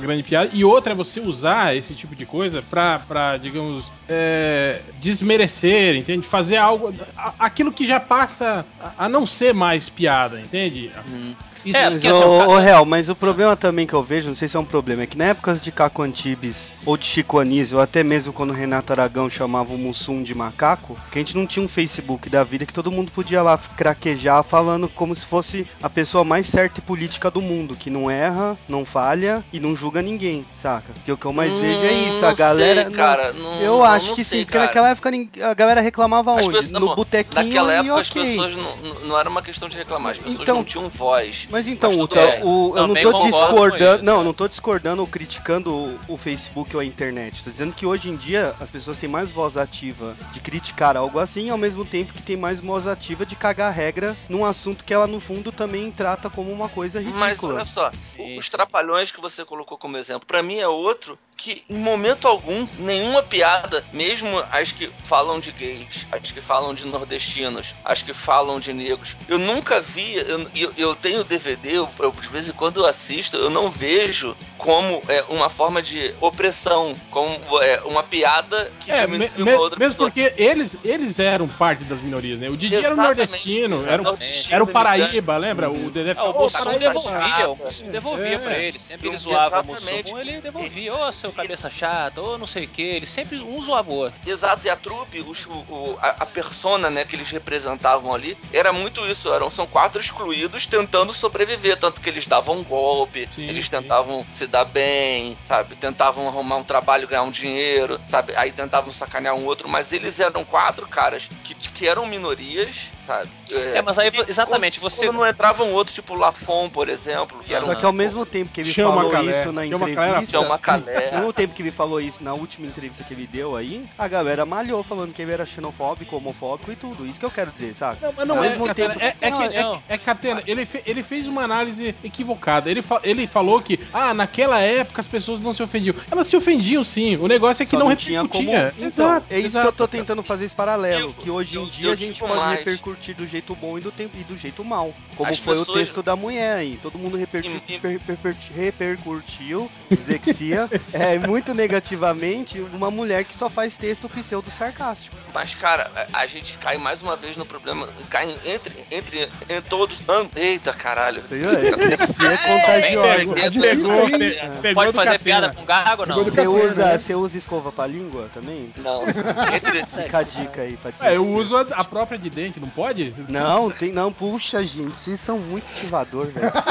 grande 0.00 0.22
piada, 0.24 0.50
e 0.52 0.64
outra 0.64 0.92
é 0.92 0.96
você 0.96 1.20
usar 1.20 1.76
esse 1.76 1.94
tipo 1.94 2.14
de 2.16 2.26
coisa 2.26 2.62
pra, 2.62 2.98
pra 2.98 3.36
digamos, 3.36 3.90
é, 4.08 4.80
desmerecer, 4.98 5.94
entende? 5.96 6.26
Fazer 6.26 6.56
algo. 6.56 6.92
a- 7.16 7.34
aquilo 7.38 7.72
que 7.72 7.86
já 7.86 8.00
passa 8.00 8.66
a, 8.80 9.04
a 9.04 9.08
não 9.08 9.26
ser 9.26 9.54
mais 9.54 9.88
piada, 9.88 10.40
entende? 10.40 10.90
Hum. 11.08 11.34
Isso- 11.64 11.76
É, 11.76 11.90
Mas, 11.90 12.04
assim, 12.04 12.10
ô, 12.12 12.48
ô, 12.50 12.58
Real, 12.58 12.84
mas 12.84 13.08
o 13.08 13.14
problema 13.14 13.56
também 13.56 13.86
que 13.86 13.94
eu 13.94 14.02
vejo, 14.02 14.28
não 14.28 14.34
sei 14.36 14.48
se 14.48 14.56
é 14.56 14.60
um 14.60 14.64
problema, 14.64 15.02
é 15.02 15.06
que 15.06 15.16
na 15.16 15.26
época 15.26 15.54
de 15.54 15.70
Caco 15.70 16.02
Antibes 16.02 16.72
ou 16.84 16.96
de 16.96 17.06
Chico 17.06 17.38
Anísio, 17.38 17.76
ou 17.76 17.82
até 17.82 18.02
mesmo 18.02 18.32
quando 18.32 18.50
o 18.50 18.54
Renato 18.54 18.92
Aragão 18.92 19.28
chamava 19.30 19.72
o 19.72 19.78
Mussum 19.78 20.22
de 20.22 20.34
macaco, 20.34 20.98
que 21.10 21.18
a 21.18 21.20
gente 21.20 21.36
não 21.36 21.46
tinha 21.46 21.64
um 21.64 21.68
Facebook 21.68 22.28
da 22.28 22.42
vida 22.44 22.66
que 22.66 22.72
todo 22.72 22.90
mundo 22.90 23.12
podia 23.12 23.42
lá 23.42 23.58
craquejar 23.76 24.42
falando 24.42 24.88
como 24.88 25.14
se 25.14 25.24
fosse 25.26 25.66
a 25.82 25.88
pessoa 25.90 26.24
mais 26.24 26.46
certa 26.46 26.78
e 26.80 26.82
política 26.82 27.30
do 27.30 27.40
mundo, 27.40 27.76
que 27.76 27.90
não 27.90 28.10
erra, 28.10 28.56
não 28.68 28.84
falha 28.84 29.44
e 29.52 29.60
não 29.60 29.76
julga 29.76 30.02
ninguém, 30.02 30.44
saca? 30.56 30.92
Porque 30.94 31.12
o 31.12 31.16
que 31.16 31.26
eu 31.26 31.32
mais 31.32 31.52
vejo 31.56 31.80
é 31.84 31.92
isso, 31.92 32.24
a 32.24 32.28
Hum, 32.28 32.30
Não 32.30 32.36
galera. 32.36 32.82
sei, 32.82 32.90
cara, 32.92 33.32
não- 33.32 33.60
eu 33.60 33.72
não- 33.78 33.84
acho 33.84 34.08
não 34.08 34.14
que 34.14 34.24
sei, 34.24 34.40
sim, 34.40 34.44
porque 34.44 34.58
naquela 34.58 34.88
época 34.90 35.10
a 35.42 35.54
galera 35.54 35.80
reclamava 35.80 36.32
As 36.32 36.38
onde? 36.46 36.56
pessoas- 36.58 36.70
no 36.70 36.80
não, 36.86 36.94
botequinho 36.96 37.44
Naquela 37.44 37.72
e 37.72 37.76
época 37.76 38.00
as 38.00 38.10
ok. 38.10 38.22
pessoas 38.24 38.56
não, 38.56 38.76
não- 38.76 39.00
não 39.06 39.18
era 39.18 39.28
uma 39.28 39.42
questão 39.42 39.68
de 39.68 39.76
reclamar, 39.76 40.12
as 40.12 40.18
pessoas 40.18 40.40
Então- 40.40 40.56
não 40.56 40.64
tinham 40.64 40.88
voz. 40.88 41.46
Mas 41.52 41.68
então, 41.68 41.90
Mas 41.90 41.98
o, 42.00 42.08
tudo 42.08 42.14
bem. 42.14 42.44
o- 42.44 42.72
eu 42.78 42.86
não 42.88 42.94
tô 42.94 43.12
discordando, 43.24 43.96
isso, 43.96 44.04
não, 44.04 44.20
é. 44.22 44.24
não 44.24 44.32
tô 44.32 44.48
discordando 44.48 45.02
ou 45.02 45.06
criticando 45.06 45.70
o, 45.70 45.98
o 46.08 46.16
Facebook 46.16 46.74
ou 46.74 46.80
a 46.80 46.84
internet. 46.84 47.44
Tô 47.44 47.50
dizendo 47.50 47.74
que 47.74 47.84
hoje 47.84 48.08
em 48.08 48.16
dia 48.16 48.54
as 48.58 48.70
pessoas 48.70 48.96
têm 48.96 49.08
mais 49.08 49.30
voz 49.32 49.58
ativa 49.58 50.16
de 50.32 50.40
criticar 50.40 50.96
algo 50.96 51.18
assim, 51.18 51.50
ao 51.50 51.58
mesmo 51.58 51.84
tempo 51.84 52.14
que 52.14 52.22
tem 52.22 52.38
mais 52.38 52.62
voz 52.62 52.86
ativa 52.86 53.26
de 53.26 53.36
cagar 53.36 53.70
regra 53.70 54.16
num 54.30 54.46
assunto 54.46 54.82
que 54.82 54.94
ela 54.94 55.06
no 55.06 55.20
fundo 55.20 55.52
também 55.52 55.90
trata 55.90 56.30
como 56.30 56.50
uma 56.50 56.70
coisa 56.70 57.02
Mas 57.02 57.32
ridícula. 57.32 57.56
olha 57.56 57.66
só, 57.66 57.90
Sim, 57.92 58.38
os 58.38 58.48
trapalhões 58.48 59.12
que 59.12 59.20
você 59.20 59.44
colocou 59.44 59.76
como 59.76 59.98
exemplo, 59.98 60.26
pra 60.26 60.42
mim 60.42 60.56
é 60.56 60.66
outro 60.66 61.18
que 61.42 61.64
em 61.68 61.74
momento 61.76 62.28
algum, 62.28 62.68
nenhuma 62.78 63.20
piada, 63.20 63.84
mesmo 63.92 64.28
as 64.52 64.70
que 64.70 64.88
falam 65.04 65.40
de 65.40 65.50
gays, 65.50 66.06
as 66.12 66.30
que 66.30 66.40
falam 66.40 66.72
de 66.72 66.86
nordestinos, 66.86 67.74
as 67.84 68.00
que 68.00 68.14
falam 68.14 68.60
de 68.60 68.72
negros, 68.72 69.16
eu 69.28 69.38
nunca 69.40 69.80
vi, 69.80 70.14
eu, 70.14 70.48
eu, 70.54 70.72
eu 70.76 70.94
tenho 70.94 71.24
DVD, 71.24 71.78
eu, 71.78 71.88
eu, 71.98 72.12
de 72.12 72.28
vez 72.28 72.46
em 72.48 72.52
quando 72.52 72.78
eu 72.80 72.86
assisto, 72.86 73.36
eu 73.36 73.50
não 73.50 73.68
vejo 73.68 74.36
como 74.56 75.02
é, 75.08 75.24
uma 75.28 75.50
forma 75.50 75.82
de 75.82 76.14
opressão, 76.20 76.94
como 77.10 77.36
é, 77.60 77.80
uma 77.86 78.04
piada 78.04 78.70
que 78.78 78.92
É, 78.92 79.04
diminui 79.04 79.28
me- 79.36 79.42
uma 79.52 79.58
outra 79.60 79.76
mesmo 79.80 79.94
pessoa. 79.94 80.10
porque 80.12 80.32
eles, 80.40 80.78
eles 80.84 81.18
eram 81.18 81.48
parte 81.48 81.82
das 81.82 82.00
minorias, 82.00 82.38
né? 82.38 82.48
O 82.50 82.56
Didi 82.56 82.76
era 82.76 82.90
o 82.90 82.92
Exatamente, 82.92 83.18
nordestino, 83.18 83.84
era 83.84 84.00
o, 84.02 84.18
era 84.50 84.62
o 84.62 84.66
Paraíba, 84.68 85.36
lembra? 85.38 85.68
O 85.68 85.90
Dedé 85.90 86.12
Ah, 86.16 86.22
o 86.30 86.32
falava, 86.32 86.38
"Ô, 86.38 86.42
Mussum 86.44 86.58
Paraíba, 86.64 86.78
devolvia, 86.92 87.50
o 87.50 87.90
devolvia 87.90 88.34
É. 88.34 88.38
pra 88.38 88.58
ele. 88.58 88.78
Sempre 88.78 89.08
ele 89.08 89.16
zoava 89.16 89.56
o 89.66 89.72
exatamente. 89.72 90.04
Mussum, 90.04 90.18
ele 90.20 90.40
devolvia. 90.40 90.94
Ô, 90.94 91.10
seu 91.12 91.31
cabeça 91.32 91.70
chata, 91.70 92.20
ou 92.20 92.38
não 92.38 92.46
sei 92.46 92.64
o 92.64 92.68
que. 92.68 92.82
Ele 92.82 93.06
sempre 93.06 93.38
um 93.40 93.60
zoava 93.62 93.90
o 93.90 93.94
outro. 93.94 94.20
Exato, 94.28 94.66
e 94.66 94.70
a 94.70 94.76
trupe, 94.76 95.20
os- 95.20 95.46
o, 95.46 95.50
o- 95.68 95.98
a, 96.00 96.08
a 96.20 96.26
persona 96.26 96.90
né, 96.90 97.04
que 97.04 97.16
eles 97.16 97.30
representavam 97.30 98.14
ali, 98.14 98.36
era 98.52 98.72
muito 98.72 99.04
isso. 99.06 99.32
Eram, 99.32 99.50
são 99.50 99.66
quatro 99.66 100.00
excluídos 100.00 100.66
tentando 100.66 101.12
sobreviver. 101.12 101.76
Tanto 101.78 102.00
que 102.00 102.08
eles 102.08 102.26
davam 102.26 102.56
um 102.58 102.64
golpe, 102.64 103.28
Sim, 103.34 103.46
eles 103.48 103.64
sim. 103.64 103.70
tentavam 103.70 104.24
se 104.32 104.46
dar 104.46 104.64
bem, 104.64 105.36
sabe? 105.46 105.74
Tentavam 105.76 106.28
arrumar 106.28 106.56
um 106.56 106.64
trabalho, 106.64 107.08
ganhar 107.08 107.22
um 107.22 107.30
dinheiro, 107.30 108.00
sabe? 108.08 108.34
Aí 108.36 108.52
tentavam 108.52 108.92
sacanear 108.92 109.34
um 109.34 109.44
outro, 109.44 109.68
mas 109.68 109.92
eles 109.92 110.20
eram 110.20 110.44
quatro 110.44 110.86
caras 110.86 111.28
que, 111.44 111.54
que 111.54 111.86
eram 111.88 112.06
minorias, 112.06 112.76
sabe? 113.06 113.28
É, 113.74 113.82
mas 113.82 113.98
aí, 113.98 114.10
exatamente, 114.28 114.80
quando, 114.80 114.92
você- 114.92 115.06
Quando 115.06 115.16
não 115.18 115.28
entravam 115.28 115.72
outros, 115.72 115.94
tipo 115.94 116.14
Lafon, 116.14 116.68
por 116.70 116.88
exemplo, 116.88 117.38
que 117.44 117.52
era 117.54 117.64
Só 117.64 117.72
um- 117.72 117.76
que 117.76 117.84
ao 117.84 117.92
mesmo 117.92 118.24
tempo 118.24 118.50
que 118.52 118.60
ele 118.60 118.72
Chama 118.72 118.94
falou 118.96 119.10
Calé. 119.10 119.40
isso 119.40 119.52
na 119.52 119.66
Chama 119.66 119.90
entrevista, 119.90 120.38
Chama 120.40 120.58
Calé. 120.58 121.06
ao 121.12 121.18
mesmo 121.18 121.32
tempo 121.32 121.54
que 121.54 121.62
ele 121.62 121.70
falou 121.70 122.00
isso 122.00 122.22
na 122.22 122.32
última 122.34 122.66
entrevista 122.66 123.04
que 123.04 123.12
ele 123.12 123.26
deu 123.26 123.56
aí, 123.56 123.84
a 123.98 124.08
galera 124.08 124.46
malhou 124.46 124.82
falando 124.82 125.12
que 125.12 125.20
ele 125.22 125.32
era 125.32 125.44
xenofóbico, 125.44 126.16
homofóbico 126.16 126.72
e 126.72 126.76
tudo. 126.76 127.06
Isso 127.06 127.18
que 127.20 127.26
eu 127.26 127.30
quero 127.30 127.50
dizer, 127.50 127.74
sabe? 127.74 127.98
Não, 128.02 128.12
mas 128.16 128.26
não 128.26 128.36
Ao 128.38 128.44
é, 128.44 128.48
mesmo 128.48 128.66
Catena, 128.66 128.94
tempo- 128.94 129.04
é, 129.04 129.16
é 129.20 129.30
Não, 129.30 129.38
que, 129.38 129.44
é- 129.44 129.46
é, 129.60 129.64
que- 129.64 129.82
é 129.88 129.98
Catena, 129.98 130.42
ele, 130.46 130.66
fe- 130.66 130.82
ele 130.86 131.02
fez 131.02 131.26
uma 131.26 131.42
análise 131.42 131.94
equivocada. 132.02 132.70
Ele, 132.70 132.82
fa- 132.82 133.00
ele 133.02 133.26
falou 133.26 133.60
que, 133.60 133.78
ah, 133.92 134.14
naquela 134.14 134.60
época 134.60 135.00
as 135.00 135.06
pessoas 135.06 135.40
não 135.40 135.52
se 135.52 135.62
ofendiam. 135.62 135.94
Elas 136.10 136.26
se 136.28 136.36
ofendiam 136.36 136.84
sim. 136.84 137.16
O 137.16 137.26
negócio 137.26 137.62
é 137.62 137.66
que 137.66 137.70
Só 137.72 137.78
não, 137.78 137.94
tinha 137.96 138.26
como. 138.26 138.50
Então, 138.50 138.86
exato, 138.86 139.26
é 139.30 139.38
isso 139.38 139.46
exato. 139.48 139.62
que 139.66 139.68
eu 139.68 139.72
tô 139.72 139.88
tentando 139.88 140.22
fazer 140.22 140.44
esse 140.44 140.56
paralelo. 140.56 141.08
Digo, 141.08 141.12
que 141.14 141.30
hoje 141.30 141.56
em 141.56 141.62
eu- 141.62 141.68
dia 141.70 141.86
eu 141.88 141.92
a 141.92 141.96
gente 141.96 142.20
pode 142.20 142.34
mais. 142.36 142.58
repercutir 142.58 142.91
do 143.14 143.26
jeito 143.26 143.54
bom 143.54 143.78
e 143.78 143.80
do, 143.80 143.90
tempo, 143.90 144.16
e 144.18 144.24
do 144.24 144.36
jeito 144.36 144.64
mal. 144.64 144.94
Como 145.16 145.30
As 145.30 145.38
foi 145.38 145.56
o 145.56 145.60
pessoas- 145.60 145.78
texto 145.78 146.02
da 146.02 146.14
mulher 146.16 146.56
aí. 146.56 146.78
Todo 146.82 146.98
mundo 146.98 147.16
repercu- 147.16 147.48
E- 147.68 147.74
e- 147.74 147.78
per- 147.78 148.00
per- 148.00 148.16
per- 148.18 148.36
repercutiu, 148.54 149.70
dislexia, 149.90 150.68
é, 150.92 151.18
muito 151.18 151.54
negativamente 151.54 152.60
uma 152.72 152.90
mulher 152.90 153.24
que 153.24 153.36
só 153.36 153.48
faz 153.48 153.76
texto 153.76 154.08
pseudo-sarcástico. 154.08 155.16
Mas, 155.34 155.54
cara, 155.54 155.90
a, 156.12 156.20
a 156.20 156.26
gente 156.26 156.58
cai 156.58 156.76
mais 156.78 157.02
uma 157.02 157.16
vez 157.16 157.36
no 157.36 157.44
problema. 157.46 157.88
Cai 158.10 158.36
entre, 158.44 158.84
entre, 158.90 159.28
em 159.48 159.60
todos. 159.62 159.98
Eita, 160.36 160.72
caralho. 160.72 161.22
Dislexia 161.22 162.28
é. 162.28 162.42
É 163.42 163.50
Pegou, 163.50 163.94
É. 164.06 164.48
pegou 164.60 164.74
Pode 164.84 164.92
fazer 164.92 165.18
piada 165.18 165.52
com 165.52 165.64
gago 165.64 166.02
ou 166.02 166.08
não? 166.08 166.24
Você 166.24 166.46
usa, 166.46 166.84
né? 166.86 166.98
você 166.98 167.14
usa 167.14 167.38
escova 167.38 167.72
pra 167.72 167.86
língua 167.86 168.28
também? 168.34 168.72
Não. 168.78 169.02
Entre, 169.54 170.02
Fica 170.02 170.18
a 170.18 170.22
dica 170.22 170.62
aí 170.62 170.76
pra 170.76 170.92
É, 171.08 171.16
eu 171.16 171.26
uso 171.26 171.56
a, 171.56 171.62
a 171.72 171.84
própria 171.84 172.18
de 172.18 172.28
dente, 172.30 172.60
não 172.60 172.68
pode? 172.68 172.81
Não, 173.28 173.70
tem 173.70 173.92
não. 173.92 174.12
Puxa, 174.12 174.62
gente, 174.64 174.96
vocês 174.96 175.20
são 175.20 175.38
muito 175.38 175.64
ativador, 175.72 176.26
velho. 176.26 176.52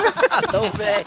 Então, 0.43 0.71
velho. 0.71 1.05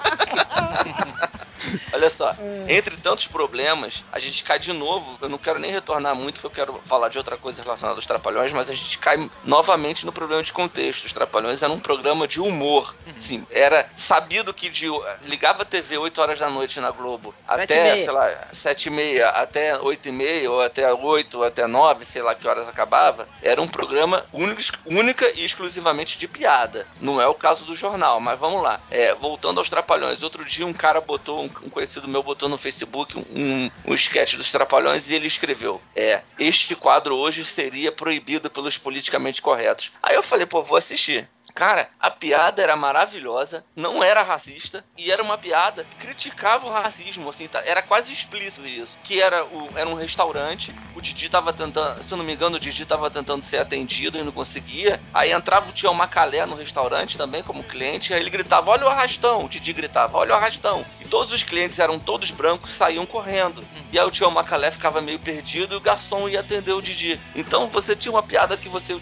olha 1.93 2.11
só, 2.11 2.35
entre 2.69 2.97
tantos 2.97 3.27
problemas, 3.27 4.05
a 4.13 4.19
gente 4.19 4.43
cai 4.45 4.59
de 4.59 4.73
novo. 4.73 5.19
Eu 5.21 5.29
não 5.29 5.39
quero 5.39 5.59
nem 5.59 5.71
retornar 5.71 6.15
muito, 6.15 6.41
que 6.41 6.47
eu 6.47 6.51
quero 6.51 6.81
falar 6.85 7.09
de 7.09 7.19
outra 7.19 7.37
coisa 7.37 7.63
relacionada 7.63 7.99
aos 7.99 8.07
Trapalhões, 8.07 8.53
mas 8.53 8.71
a 8.71 8.75
gente 8.75 8.99
cai 8.99 9.31
novamente 9.45 10.05
no 10.05 10.13
problema 10.13 10.43
de 10.43 10.53
contexto. 10.53 11.05
Os 11.05 11.13
Trapalhões 11.13 11.63
eram 11.63 11.75
um 11.75 11.81
programa 11.81 12.27
de 12.29 12.41
humor. 12.41 12.95
Sim, 13.19 13.47
era 13.51 13.89
sabido 13.97 14.53
que 14.53 14.69
de, 14.69 14.87
ligava 15.23 15.63
a 15.63 15.67
TV 15.67 15.99
8 15.99 16.21
horas 16.21 16.39
da 16.39 16.51
noite 16.51 16.81
na 16.81 16.91
Globo 16.91 17.35
até, 17.47 17.97
sei 17.97 18.11
lá, 18.11 18.49
7 18.53 18.87
e 18.87 18.91
meia, 18.91 19.29
até 19.29 19.79
8 19.79 20.09
e 20.09 20.13
meia, 20.13 20.51
ou 20.51 20.61
até 20.61 20.93
8, 20.93 21.39
ou 21.39 21.45
até 21.45 21.67
9, 21.67 22.05
sei 22.05 22.23
lá 22.23 22.35
que 22.35 22.47
horas 22.47 22.69
acabava, 22.69 23.29
era 23.43 23.61
um 23.61 23.69
programa 23.69 24.25
único, 24.33 24.63
única 24.97 25.31
e 25.35 25.45
exclusivamente 25.45 26.19
de 26.19 26.29
piada. 26.29 26.87
Não 27.01 27.21
é 27.21 27.27
o 27.27 27.35
caso 27.35 27.65
do 27.65 27.75
jornal, 27.75 28.21
mas 28.21 28.39
vamos 28.39 28.63
lá. 28.63 28.81
É, 28.91 29.15
voltando 29.15 29.59
aos 29.59 29.69
Trapalhões, 29.69 30.23
outro 30.23 30.45
dia 30.45 30.67
um 30.67 30.73
cara 30.73 31.01
botou 31.01 31.45
um, 31.45 31.49
conhecido 31.49 32.09
meu 32.09 32.23
botou 32.23 32.49
no 32.49 32.59
Facebook 32.59 33.17
um, 33.19 33.71
um 33.85 33.95
sketch 33.95 34.35
dos 34.37 34.51
Trapalhões 34.51 35.11
e 35.11 35.15
ele 35.15 35.27
escreveu: 35.27 35.81
É, 35.95 36.23
este 36.39 36.75
quadro 36.75 37.17
hoje 37.17 37.45
seria 37.45 37.93
proibido 37.93 38.51
pelos 38.51 38.79
politicamente 38.79 39.43
corretos. 39.43 39.91
Aí 40.03 40.15
eu 40.15 40.23
falei, 40.23 40.47
pô, 40.47 40.63
vou 40.63 40.77
assistir. 40.77 41.29
Cara, 41.55 41.89
a 42.01 42.11
piada 42.11 42.61
era 42.61 42.75
maravilhosa, 42.75 43.65
não 43.77 44.03
era 44.03 44.23
racista 44.23 44.85
e 44.99 45.13
era 45.13 45.23
uma 45.23 45.39
piada 45.39 45.85
que 45.85 45.97
criticava 45.99 46.67
o 46.67 46.71
racismo, 46.71 47.31
assim, 47.31 47.47
tá? 47.47 47.63
era 47.65 47.81
quase 47.81 48.13
explícito 48.13 48.67
isso. 48.67 48.99
Que 49.05 49.23
era, 49.23 49.45
o, 49.45 49.69
era 49.77 49.89
um 49.89 49.95
restaurante, 49.95 50.75
o 50.97 51.01
Didi 51.01 51.29
tava 51.29 51.53
tentando, 51.53 52.03
se 52.03 52.13
eu 52.13 52.19
não 52.19 52.25
me 52.25 52.33
engano, 52.35 52.57
o 52.57 52.61
Didi 52.61 52.85
tava 52.85 53.09
tentando 53.09 53.45
ser 53.45 53.59
atendido 53.59 54.19
e 54.19 54.23
não 54.25 54.33
conseguia. 54.33 55.01
Aí 55.13 55.31
entrava 55.31 55.71
o 55.71 55.73
tio 55.73 55.95
Macalé 55.95 56.45
no 56.45 56.57
restaurante 56.57 57.17
também 57.17 57.43
como 57.43 57.63
cliente, 57.63 58.13
aí 58.13 58.21
ele 58.21 58.31
gritava: 58.31 58.73
"Olha 58.73 58.87
o 58.87 58.89
arrastão". 58.89 59.45
O 59.45 59.49
Didi 59.49 59.73
gritava: 59.73 60.19
"Olha 60.19 60.33
o 60.33 60.37
arrastão". 60.37 60.85
E 61.01 61.05
todos 61.05 61.33
os 61.33 61.45
clientes 61.45 61.79
eram 61.79 62.01
todos 62.01 62.33
brancos, 62.33 62.73
saíam 62.73 63.07
correndo. 63.07 63.63
E 63.93 63.99
aí 63.99 64.05
o 64.05 64.11
tio 64.11 64.29
Macalé 64.29 64.73
ficava 64.73 65.01
meio 65.01 65.21
perdido 65.21 65.75
e 65.75 65.77
o 65.77 65.81
garçom 65.81 66.29
ia 66.29 66.41
atender 66.41 66.73
o 66.73 66.83
Didi. 66.83 67.21
Então 67.37 67.69
você 67.69 67.95
tinha 67.95 68.11
uma 68.11 68.25
piada 68.25 68.57
que 68.57 68.69
você 68.69 68.93
o, 68.93 69.01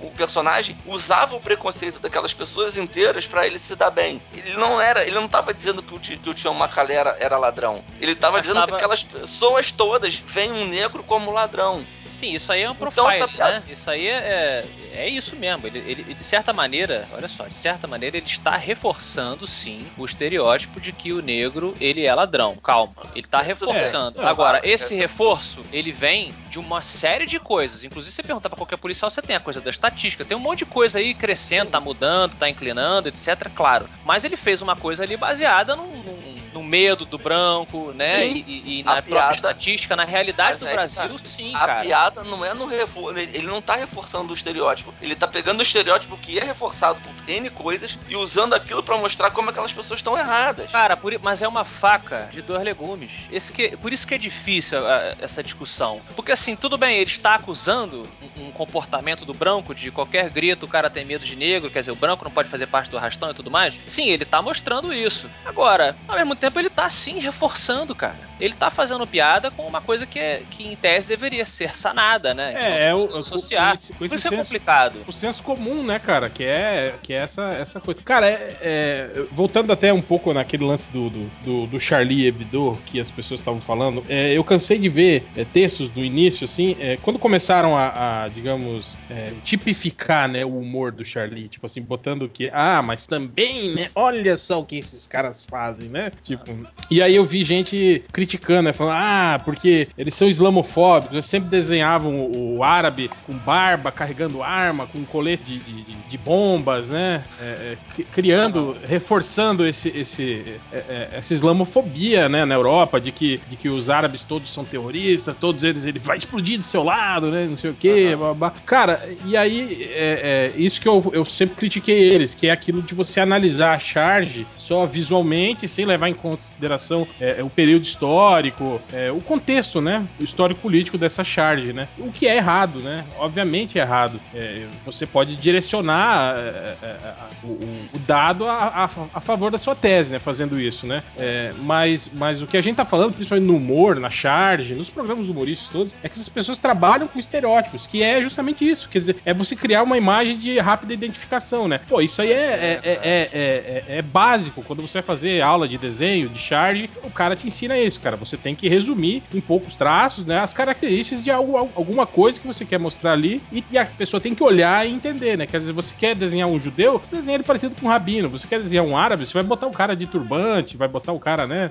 o 0.00 0.12
personagem 0.16 0.78
usava 0.86 1.36
o 1.36 1.40
preconceito 1.40 1.89
daquelas 1.98 2.32
pessoas 2.32 2.76
inteiras 2.76 3.26
para 3.26 3.46
ele 3.46 3.58
se 3.58 3.74
dar 3.74 3.90
bem. 3.90 4.22
Ele 4.32 4.54
não 4.56 4.80
era, 4.80 5.02
ele 5.02 5.14
não 5.14 5.26
tava 5.28 5.52
dizendo 5.52 5.82
que 5.82 5.94
o, 5.94 5.98
que 5.98 6.30
o 6.30 6.34
tio 6.34 6.52
Macalé 6.54 6.94
era, 6.94 7.16
era 7.18 7.36
ladrão. 7.38 7.82
Ele 8.00 8.14
tava 8.14 8.36
Mas 8.38 8.42
dizendo 8.42 8.60
tava- 8.60 8.68
que 8.72 8.76
aquelas 8.76 9.02
pessoas 9.02 9.72
todas 9.72 10.14
veem 10.14 10.52
um 10.52 10.66
negro 10.66 11.02
como 11.02 11.30
ladrão. 11.30 11.84
Sim, 12.20 12.34
isso 12.34 12.52
aí 12.52 12.62
é 12.62 12.68
um 12.68 12.74
Então, 12.74 12.90
profile, 12.92 13.28
piada- 13.28 13.60
né? 13.60 13.62
Isso 13.68 13.90
aí 13.90 14.06
é, 14.06 14.64
é 14.92 15.08
isso 15.08 15.34
mesmo. 15.36 15.66
Ele, 15.66 15.78
ele- 15.78 16.14
de 16.14 16.22
certa 16.24 16.52
maneira, 16.52 17.08
olha 17.12 17.26
só, 17.28 17.48
de 17.48 17.54
certa 17.54 17.86
maneira 17.86 18.16
ele 18.18 18.26
está 18.26 18.56
reforçando, 18.56 19.46
sim, 19.46 19.90
o 19.96 20.04
estereótipo 20.04 20.80
de 20.80 20.92
que 20.92 21.12
o 21.14 21.22
negro, 21.22 21.74
ele 21.80 22.04
é 22.04 22.14
ladrão. 22.14 22.56
Calma, 22.56 22.94
ele 23.14 23.24
está 23.24 23.40
reforçando. 23.40 24.20
É, 24.20 24.26
Agora, 24.26 24.60
esse 24.62 24.94
é. 24.94 24.98
reforço, 24.98 25.62
ele 25.72 25.92
vem 25.92 26.34
de 26.50 26.58
uma 26.58 26.82
série 26.82 27.26
de 27.26 27.40
coisas. 27.40 27.84
Inclusive, 27.84 28.10
se 28.10 28.16
você 28.16 28.22
perguntar 28.22 28.48
pra 28.50 28.56
qualquer 28.58 28.76
policial, 28.76 29.10
você 29.10 29.22
tem 29.22 29.34
a 29.36 29.40
coisa 29.40 29.60
da 29.60 29.70
estatística. 29.70 30.24
Tem 30.24 30.36
um 30.36 30.40
monte 30.40 30.58
de 30.60 30.66
coisa 30.66 30.98
aí 30.98 31.14
crescendo, 31.14 31.70
tá 31.70 31.80
mudando, 31.80 32.34
tá 32.36 32.50
inclinando, 32.50 33.08
etc, 33.08 33.48
claro. 33.54 33.88
Mas 34.04 34.24
ele 34.24 34.36
fez 34.36 34.60
uma 34.60 34.76
coisa 34.76 35.02
ali 35.02 35.16
baseada 35.16 35.74
num... 35.74 35.86
num- 36.02 36.30
no 36.50 36.64
medo 36.64 37.04
do 37.04 37.16
branco, 37.16 37.92
né? 37.92 38.22
Sim. 38.24 38.44
E, 38.44 38.80
e- 38.80 38.82
na 38.82 38.94
própria 38.94 39.12
piada- 39.20 39.34
estatística, 39.36 39.94
na 39.94 40.04
realidade 40.04 40.58
do 40.58 40.66
é 40.66 40.70
que 40.70 40.74
Brasil, 40.74 41.16
tá. 41.16 41.24
sim, 41.24 41.52
cara. 41.52 41.84
Não 42.24 42.44
é 42.44 42.54
no 42.54 42.66
reforço. 42.66 43.18
Ele 43.18 43.46
não 43.46 43.60
tá 43.60 43.76
reforçando 43.76 44.30
o 44.30 44.34
estereótipo. 44.34 44.92
Ele 45.00 45.14
tá 45.14 45.26
pegando 45.26 45.60
o 45.60 45.62
estereótipo 45.62 46.16
que 46.16 46.38
é 46.38 46.44
reforçado 46.44 47.00
por 47.00 47.28
N 47.28 47.50
coisas 47.50 47.98
e 48.08 48.16
usando 48.16 48.54
aquilo 48.54 48.82
pra 48.82 48.98
mostrar 48.98 49.30
como 49.30 49.50
aquelas 49.50 49.72
pessoas 49.72 50.00
estão 50.00 50.18
erradas. 50.18 50.70
Cara, 50.70 50.96
por 50.96 51.10
mas 51.22 51.42
é 51.42 51.48
uma 51.48 51.64
faca 51.64 52.28
de 52.32 52.42
dois 52.42 52.62
legumes. 52.62 53.28
Esse 53.30 53.52
que, 53.52 53.76
por 53.76 53.92
isso 53.92 54.06
que 54.06 54.14
é 54.14 54.18
difícil 54.18 54.86
ah, 54.86 55.16
essa 55.18 55.42
discussão. 55.42 56.00
Porque 56.14 56.32
assim, 56.32 56.56
tudo 56.56 56.78
bem, 56.78 56.96
ele 56.98 57.10
está 57.10 57.34
acusando 57.34 58.08
um, 58.36 58.46
um 58.46 58.52
comportamento 58.52 59.24
do 59.24 59.34
branco, 59.34 59.74
de 59.74 59.90
qualquer 59.90 60.28
grito 60.30 60.66
o 60.66 60.68
cara 60.68 60.90
tem 60.90 61.04
medo 61.04 61.24
de 61.24 61.36
negro, 61.36 61.70
quer 61.70 61.80
dizer, 61.80 61.92
o 61.92 61.96
branco 61.96 62.24
não 62.24 62.30
pode 62.30 62.48
fazer 62.48 62.66
parte 62.66 62.90
do 62.90 62.98
arrastão 62.98 63.30
e 63.30 63.34
tudo 63.34 63.50
mais. 63.50 63.74
Sim, 63.86 64.08
ele 64.08 64.24
tá 64.24 64.40
mostrando 64.40 64.92
isso. 64.92 65.28
Agora, 65.44 65.96
ao 66.08 66.16
mesmo 66.16 66.36
tempo, 66.36 66.58
ele 66.58 66.70
tá 66.70 66.88
sim 66.88 67.18
reforçando, 67.18 67.94
cara. 67.94 68.30
Ele 68.40 68.54
tá 68.54 68.70
fazendo 68.70 69.06
piada 69.06 69.50
com 69.50 69.66
uma 69.66 69.80
coisa 69.80 70.06
que, 70.06 70.18
é, 70.18 70.42
que 70.50 70.66
em 70.66 70.76
tese 70.76 71.08
deveria 71.08 71.44
ser 71.44 71.76
sanada, 71.76 71.99
né? 72.34 72.54
É, 72.56 72.88
é 72.88 72.94
o- 72.94 73.04
associar. 73.16 73.70
com 73.70 73.74
esse- 73.76 73.92
com 73.94 74.04
esse 74.04 74.14
isso 74.16 74.26
é 74.26 74.30
senso- 74.30 74.42
complicado. 74.42 75.00
o 75.06 75.12
senso 75.12 75.42
comum, 75.42 75.82
né, 75.82 75.98
cara? 75.98 76.28
Que 76.30 76.44
é, 76.44 76.94
que 77.02 77.12
é 77.12 77.16
essa, 77.18 77.52
essa 77.54 77.80
coisa. 77.80 78.00
Cara, 78.02 78.26
é, 78.28 78.56
é- 78.62 79.24
voltando 79.32 79.72
até 79.72 79.92
um 79.92 80.02
pouco 80.02 80.32
naquele 80.32 80.64
lance 80.64 80.90
do, 80.92 81.10
do, 81.10 81.30
do, 81.44 81.66
do 81.66 81.80
Charlie 81.80 82.26
Hebdo 82.26 82.78
que 82.86 83.00
as 83.00 83.10
pessoas 83.10 83.40
estavam 83.40 83.60
falando, 83.60 84.02
é, 84.08 84.32
eu 84.36 84.42
cansei 84.44 84.78
de 84.78 84.88
ver 84.88 85.26
é, 85.36 85.44
textos 85.44 85.90
do 85.90 86.04
início, 86.04 86.44
assim, 86.44 86.76
é, 86.80 86.96
quando 86.96 87.18
começaram 87.18 87.76
a, 87.76 88.24
a, 88.24 88.28
digamos, 88.28 88.96
é, 89.10 89.32
tipificar, 89.44 90.28
né, 90.28 90.44
o 90.44 90.58
humor 90.58 90.90
do 90.92 91.04
Charlie, 91.04 91.48
tipo 91.48 91.66
assim, 91.66 91.82
botando 91.82 92.28
que, 92.28 92.50
ah, 92.52 92.82
mas 92.82 93.06
também, 93.06 93.74
né, 93.74 93.90
olha 93.94 94.36
só 94.36 94.60
o 94.60 94.64
que 94.64 94.76
esses 94.78 95.06
caras 95.06 95.42
fazem, 95.48 95.88
né? 95.88 96.12
Tipo, 96.24 96.44
e 96.90 97.02
aí 97.02 97.14
eu 97.16 97.24
vi 97.24 97.44
gente 97.44 98.04
criticando, 98.12 98.62
né, 98.62 98.72
falando, 98.72 98.94
ah, 98.96 99.40
porque 99.44 99.88
eles 99.98 100.14
são 100.14 100.28
islamofóbicos, 100.28 101.14
eles 101.14 101.26
sempre 101.26 101.48
desenhavam 101.50 101.89
o, 101.98 102.56
o 102.58 102.64
árabe 102.64 103.10
com 103.26 103.32
barba, 103.34 103.90
carregando 103.90 104.42
arma, 104.42 104.86
com 104.86 105.04
colete 105.04 105.42
de, 105.44 105.58
de, 105.58 105.82
de- 106.08 106.18
bombas, 106.20 106.88
né? 106.90 107.24
É, 107.40 107.44
é, 107.44 107.76
cri- 107.94 108.04
criando, 108.04 108.76
reforçando 108.86 109.66
esse, 109.66 109.88
esse, 109.88 110.60
é, 110.70 110.76
é, 110.76 111.08
essa 111.12 111.32
islamofobia, 111.32 112.28
né, 112.28 112.44
na 112.44 112.54
Europa, 112.54 113.00
de 113.00 113.10
que, 113.10 113.40
de 113.48 113.56
que 113.56 113.68
os 113.70 113.88
árabes 113.88 114.22
todos 114.24 114.52
são 114.52 114.64
terroristas, 114.64 115.34
todos 115.36 115.64
eles, 115.64 115.84
ele 115.84 115.98
vai 115.98 116.18
explodir 116.18 116.58
do 116.58 116.64
seu 116.64 116.82
lado, 116.82 117.30
né, 117.30 117.46
não 117.48 117.56
sei 117.56 117.70
o 117.70 117.74
quê, 117.74 118.14
blá, 118.16 118.34
blá. 118.34 118.52
Cara, 118.66 119.08
e 119.24 119.36
aí, 119.36 119.88
é, 119.92 120.52
é, 120.54 120.60
isso 120.60 120.78
que 120.80 120.88
eu, 120.88 121.10
eu 121.14 121.24
sempre 121.24 121.56
critiquei 121.56 121.98
eles, 121.98 122.34
que 122.34 122.48
é 122.48 122.50
aquilo 122.50 122.82
de 122.82 122.94
você 122.94 123.18
analisar 123.20 123.74
a 123.74 123.78
charge 123.78 124.46
só 124.56 124.84
visualmente, 124.84 125.66
sem 125.66 125.86
levar 125.86 126.08
em 126.08 126.14
consideração 126.14 127.06
é, 127.18 127.42
o 127.42 127.48
período 127.48 127.84
histórico, 127.84 128.80
o 129.14 129.20
contexto, 129.22 129.80
né? 129.80 130.06
O 130.20 130.24
histórico 130.24 130.60
político 130.60 130.98
dessa 130.98 131.24
charge, 131.24 131.72
né? 131.72 131.79
O 131.98 132.10
que 132.12 132.26
é 132.26 132.36
errado, 132.36 132.80
né? 132.80 133.04
Obviamente 133.18 133.78
é 133.78 133.82
errado. 133.82 134.20
É, 134.34 134.66
você 134.84 135.06
pode 135.06 135.36
direcionar 135.36 136.34
é, 136.36 136.76
é, 136.82 136.86
é, 136.86 137.14
o, 137.44 137.48
o- 137.48 137.98
dado 138.06 138.46
a, 138.46 138.84
a- 138.84 138.90
a 139.14 139.20
favor 139.20 139.50
da 139.50 139.58
sua 139.58 139.74
tese, 139.74 140.10
né? 140.12 140.18
Fazendo 140.18 140.60
isso, 140.60 140.86
né? 140.86 141.02
É, 141.16 141.52
mas, 141.62 142.12
mas 142.14 142.42
o 142.42 142.46
que 142.46 142.56
a 142.56 142.62
gente 142.62 142.76
tá 142.76 142.84
falando, 142.84 143.12
principalmente 143.14 143.46
no 143.48 143.56
humor, 143.56 143.98
na 144.00 144.10
charge, 144.10 144.74
nos 144.74 144.90
programas 144.90 145.28
humorísticos 145.28 145.72
todos, 145.72 145.94
é 146.02 146.08
que 146.08 146.14
essas 146.16 146.28
pessoas 146.28 146.58
trabalham 146.58 147.06
com 147.08 147.18
estereótipos, 147.18 147.86
que 147.86 148.02
é 148.02 148.20
justamente 148.22 148.68
isso. 148.68 148.88
Quer 148.88 149.00
dizer, 149.00 149.16
é 149.24 149.32
você 149.32 149.54
criar 149.56 149.82
uma 149.82 149.96
imagem 149.98 150.36
de 150.38 150.58
rápida 150.58 150.92
identificação, 150.94 151.68
né? 151.68 151.80
Pô, 151.88 152.00
isso 152.00 152.20
aí 152.22 152.32
é, 152.32 152.80
é- 152.82 153.00
é- 153.02 153.84
é 153.98 154.02
básico. 154.02 154.62
Quando 154.62 154.82
você 154.82 154.94
vai 154.98 155.02
fazer 155.02 155.40
aula 155.40 155.68
de 155.68 155.78
desenho, 155.78 156.28
de 156.28 156.38
charge, 156.38 156.90
o 157.02 157.10
cara 157.10 157.36
te 157.36 157.46
ensina 157.46 157.78
isso, 157.78 158.00
cara. 158.00 158.16
Você 158.16 158.36
tem 158.36 158.54
que 158.54 158.68
resumir 158.68 159.22
em 159.34 159.40
poucos 159.40 159.76
traços, 159.76 160.26
né? 160.26 160.38
As 160.38 160.52
características 160.54 161.22
de 161.22 161.30
algo, 161.30 161.56
alguma 161.74 162.06
coisa 162.06 162.40
que 162.40 162.46
você 162.46 162.64
quer 162.64 162.78
mostrar 162.78 163.12
ali 163.12 163.42
e, 163.52 163.64
e 163.70 163.78
a 163.78 163.84
pessoa 163.86 164.20
tem 164.20 164.34
que 164.34 164.42
olhar 164.42 164.86
e 164.86 164.92
entender, 164.92 165.36
né? 165.36 165.46
Quer 165.46 165.60
dizer, 165.60 165.72
você 165.72 165.94
quer 165.94 166.14
desenhar 166.14 166.48
um 166.48 166.58
judeu, 166.58 166.98
você 166.98 167.16
desenha 167.16 167.36
ele 167.36 167.44
parecido 167.44 167.74
com 167.76 167.86
um 167.86 167.88
rabino. 167.88 168.28
Você 168.30 168.46
quer 168.46 168.60
desenhar 168.60 168.84
um 168.84 168.96
árabe, 168.96 169.26
você 169.26 169.34
vai 169.34 169.42
botar 169.42 169.66
o 169.66 169.72
cara 169.72 169.94
de 169.96 170.06
turbante, 170.06 170.76
vai 170.76 170.88
botar 170.88 171.12
o 171.12 171.20
cara, 171.20 171.46
né? 171.46 171.68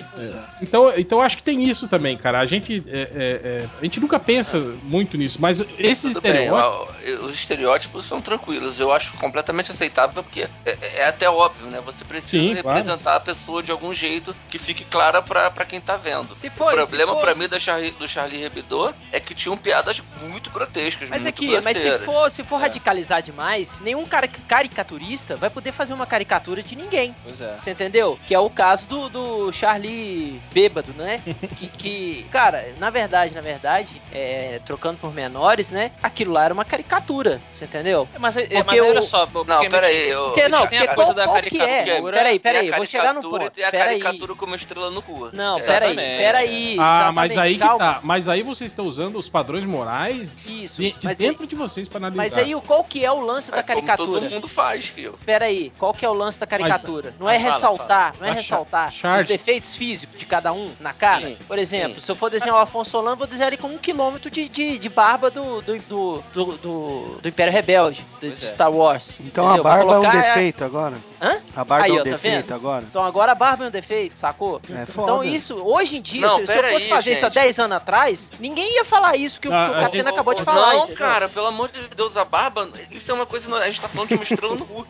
Então, 0.60 0.92
então 0.96 1.18
eu 1.18 1.22
acho 1.22 1.36
que 1.38 1.42
tem 1.42 1.68
isso 1.68 1.88
também, 1.88 2.16
cara. 2.16 2.40
A 2.40 2.46
gente, 2.46 2.82
é, 2.86 3.00
é, 3.00 3.06
é, 3.44 3.68
a 3.80 3.84
gente 3.84 4.00
nunca 4.00 4.18
pensa 4.18 4.58
muito 4.82 5.16
nisso, 5.16 5.40
mas 5.40 5.60
esses 5.78 6.18
bem, 6.18 6.32
estereótipos. 6.32 7.24
os 7.24 7.34
estereótipos 7.34 8.04
são 8.04 8.20
tranquilos. 8.20 8.78
Eu 8.80 8.92
acho 8.92 9.12
completamente 9.14 9.70
aceitável 9.72 10.22
porque 10.22 10.46
é, 10.64 10.78
é 11.00 11.06
até 11.08 11.28
óbvio, 11.28 11.66
né? 11.66 11.80
Você 11.84 12.04
precisa 12.04 12.30
Sim, 12.56 12.62
claro. 12.62 12.78
representar 12.78 13.16
a 13.16 13.20
pessoa 13.20 13.62
de 13.62 13.70
algum 13.72 13.92
jeito 13.94 14.34
que 14.48 14.58
fique 14.58 14.84
clara 14.84 15.22
pra, 15.22 15.50
pra 15.50 15.64
quem 15.64 15.80
tá 15.80 15.96
vendo. 15.96 16.34
Se 16.34 16.48
o 16.48 16.50
for, 16.50 16.72
problema 16.72 17.12
se 17.14 17.20
pra 17.20 17.28
fosse- 17.30 17.42
mim 17.42 17.48
da 17.48 17.58
Charlie, 17.58 17.90
do 17.92 18.06
Charlie 18.08 18.44
Hebdo 18.44 18.94
é 19.12 19.20
que 19.20 19.34
tinham 19.34 19.56
piadas 19.80 20.02
muito 20.22 20.50
grotescas, 20.50 21.08
Mas 21.08 21.22
muito 21.22 21.34
aqui, 21.34 21.60
mas 21.62 21.76
se 21.76 21.98
for, 22.00 22.30
se 22.30 22.42
for 22.44 22.58
É. 22.60 22.62
radicalizar 22.64 23.22
demais, 23.22 23.80
nenhum 23.80 24.04
cara 24.06 24.28
caricaturista 24.28 25.36
vai 25.36 25.48
poder 25.50 25.72
fazer 25.72 25.92
uma 25.94 26.06
caricatura 26.06 26.62
de 26.62 26.76
ninguém. 26.76 27.14
Pois 27.24 27.40
é. 27.40 27.54
Você 27.58 27.70
entendeu? 27.70 28.18
Que 28.26 28.34
é 28.34 28.38
o 28.38 28.50
caso 28.50 28.86
do, 28.86 29.08
do 29.08 29.52
Charlie 29.52 30.40
bêbado, 30.52 30.92
né? 30.92 31.20
que, 31.58 31.66
que, 31.68 32.26
cara, 32.30 32.74
na 32.78 32.90
verdade, 32.90 33.34
na 33.34 33.40
verdade, 33.40 34.00
é, 34.12 34.60
trocando 34.64 34.98
por 34.98 35.12
menores, 35.14 35.70
né? 35.70 35.90
Aquilo 36.02 36.32
lá 36.32 36.44
era 36.44 36.54
uma 36.54 36.64
caricatura, 36.64 37.40
você 37.52 37.64
entendeu? 37.64 38.08
É, 38.14 38.18
Mas, 38.18 38.36
é- 38.36 38.42
Porque 38.46 38.62
mas 38.64 38.80
olha 38.80 39.02
só, 39.02 39.26
Não, 39.26 39.44
porque 39.44 39.70
peraí. 39.70 40.08
eu- 40.10 40.24
Porque 40.26 40.48
não, 40.48 40.66
tem 40.66 40.78
a 40.78 40.82
porque 40.82 40.94
coisa 40.94 41.14
qual, 41.14 41.26
da 41.26 41.32
qual 41.32 41.42
que 41.42 41.60
é? 41.60 41.84
caricatura. 41.84 42.16
Peraí, 42.16 42.38
peraí, 42.38 42.68
eu 42.68 42.76
vou 42.76 42.86
chegar 42.86 43.14
no 43.14 43.20
caricatura 43.22 43.44
ponto. 43.44 43.54
Tem 43.54 43.64
a 43.64 43.70
caricatura 43.70 44.34
com 44.34 44.46
uma 44.46 44.56
estrela 44.56 44.90
no 44.90 45.02
cu. 45.02 45.30
Não, 45.32 45.58
É. 45.58 45.62
peraí, 45.62 45.96
peraí. 45.96 46.76
Ah, 46.78 47.10
mas 47.12 47.36
aí 47.38 47.54
que 47.58 47.60
tá. 47.78 48.00
Mas 48.02 48.28
aí 48.28 48.42
vocês 48.42 48.70
estão 48.70 48.86
usando 48.86 49.18
os 49.18 49.28
padrões 49.28 49.64
morais 49.70 50.36
Isso, 50.46 50.76
de, 50.80 50.92
de 50.92 51.04
mas, 51.04 51.16
dentro 51.16 51.46
de 51.46 51.54
vocês 51.54 51.88
pra 51.88 51.98
aí, 51.98 52.04
analisar. 52.06 52.22
mas 52.36 52.36
aí 52.46 52.54
o- 52.54 52.60
qual 52.60 52.84
que 52.84 53.04
é 53.04 53.10
o 53.12 53.20
lance 53.20 53.50
da 53.50 53.58
É 53.58 53.62
como 53.62 53.74
caricatura? 53.76 54.20
todo 54.20 54.30
mundo 54.30 54.48
faz, 54.48 54.90
que 54.90 55.02
eu. 55.04 55.12
Pera 55.24 55.46
aí, 55.46 55.72
qual 55.78 55.94
que 55.94 56.04
é 56.04 56.08
o 56.08 56.12
lance 56.12 56.38
da 56.38 56.46
caricatura? 56.46 57.14
não 57.18 57.28
é 57.28 57.34
Mas 57.34 57.42
fala, 57.42 57.54
ressaltar, 57.54 58.14
não 58.20 58.26
é 58.26 58.30
A 58.30 58.34
ressaltar 58.34 58.92
charge. 58.92 59.22
os 59.22 59.28
defeitos 59.28 59.74
físicos 59.76 60.18
de 60.18 60.26
cada 60.26 60.52
um 60.52 60.70
na 60.80 60.92
cara. 60.92 61.28
Sim, 61.28 61.36
Por 61.46 61.58
exemplo, 61.58 62.00
sim. 62.00 62.06
se 62.06 62.10
eu 62.10 62.16
for 62.16 62.30
desenhar 62.30 62.56
o 62.56 62.58
Afonso 62.58 62.90
Solano, 62.90 63.16
vou 63.16 63.26
desenhar 63.26 63.48
ele 63.52 63.56
com 63.60 63.68
um 63.68 63.78
quilômetro 63.78 64.30
de, 64.30 64.48
de, 64.48 64.78
de 64.78 64.88
barba 64.88 65.30
do, 65.30 65.60
do, 65.62 65.78
do, 65.78 66.22
do, 66.34 66.44
do- 66.58 67.18
do 67.22 67.28
Império 67.28 67.52
Rebelde, 67.52 68.04
de, 68.20 68.28
é. 68.32 68.36
Star 68.36 68.70
Wars. 68.70 69.16
Então 69.20 69.44
entendeu? 69.46 69.60
a 69.60 69.64
barba 69.64 69.94
é 69.94 69.98
um 69.98 70.10
defeito 70.10 70.64
agora? 70.64 70.96
Hã? 71.20 71.40
A 71.54 71.64
barba 71.64 71.84
Aí, 71.84 71.90
é 71.90 71.94
um 71.94 71.96
ó, 71.96 71.98
tá 71.98 72.10
defeito 72.10 72.46
vendo? 72.46 72.54
agora? 72.54 72.84
Então 72.88 73.04
agora 73.04 73.32
a 73.32 73.34
barba 73.34 73.64
é 73.64 73.68
um 73.68 73.70
defeito, 73.70 74.18
sacou? 74.18 74.60
É 74.70 74.86
foda. 74.86 75.12
Então 75.12 75.24
isso, 75.24 75.56
hoje 75.56 75.98
em 75.98 76.00
dia, 76.02 76.22
Não, 76.22 76.38
se, 76.40 76.46
se 76.46 76.52
eu 76.56 76.62
fosse 76.64 76.84
aí, 76.84 76.88
fazer 76.88 77.12
isso 77.12 77.26
há 77.26 77.28
gente. 77.28 77.34
10 77.44 77.58
anos 77.58 77.76
atrás, 77.76 78.32
ninguém 78.40 78.74
ia 78.76 78.84
falar 78.84 79.16
isso 79.16 79.38
que, 79.40 79.48
o- 79.48 79.50
que 79.50 79.56
o 79.56 79.60
a 79.60 79.68
Catena 79.82 79.90
gente- 80.04 80.08
acabou 80.14 80.34
de 80.34 80.42
falar. 80.44 80.72
Não, 80.72 80.78
entendeu? 80.84 80.96
cara, 80.96 81.28
pelo 81.28 81.46
amor 81.46 81.68
de 81.70 81.80
Deus, 81.94 82.16
a 82.16 82.24
barba, 82.24 82.68
isso 82.90 83.10
é 83.10 83.14
uma 83.14 83.26
coisa. 83.26 83.54
A 83.56 83.66
gente 83.66 83.80
tá 83.80 83.88
falando 83.88 84.08
de 84.08 84.14
uma 84.14 84.22
estrela 84.24 84.54
no 84.56 84.64
cu. 84.66 84.86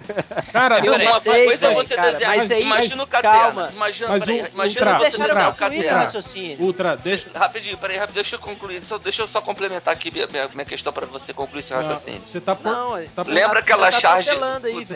Cara, 0.53 0.79
Eu 0.85 0.97
não, 0.99 1.07
uma 1.11 1.21
sei, 1.21 1.45
coisa 1.47 1.66
é 1.66 1.75
você 1.75 1.95
cara, 1.97 2.12
desenhar. 2.12 2.37
mas 2.37 2.51
aí- 2.51 2.62
imagina 2.62 2.95
o 2.95 2.99
mas 2.99 3.09
Catena. 3.09 3.33
calma. 3.35 3.71
Imagina, 3.75 4.09
Mas 4.11 4.21
peraí, 4.25 4.43
o- 4.43 4.47
imagina 4.55 4.81
Ultra, 4.93 4.99
você 5.11 5.19
desenhar 5.19 5.49
o 5.49 5.51
o 5.51 5.55
Catena. 5.57 6.11
Ultra, 6.61 6.97
deixa. 6.97 7.31
Rapidinho, 7.35 7.77
peraí, 7.79 7.97
rapidinho, 7.97 8.23
deixa 8.23 8.37
eu 8.37 8.40
concluir. 8.40 8.83
Só, 8.83 8.99
deixa 8.99 9.23
eu 9.23 9.29
só 9.29 9.40
complementar 9.40 9.93
aqui 9.93 10.11
minha, 10.11 10.27
minha, 10.27 10.49
minha 10.49 10.64
questão 10.64 10.93
pra 10.93 11.07
você 11.07 11.33
concluir 11.33 11.62
seu 11.62 11.77
raciocínio. 11.77 12.23
Você 12.27 12.40
tá. 12.40 12.57
Não, 12.62 12.93
tá 13.14 13.25
você 13.25 13.31
Lembra 13.33 13.55
tá- 13.55 13.59
aquela 13.61 13.90
tá 13.90 13.99
charge? 14.01 14.31
o. 14.31 14.40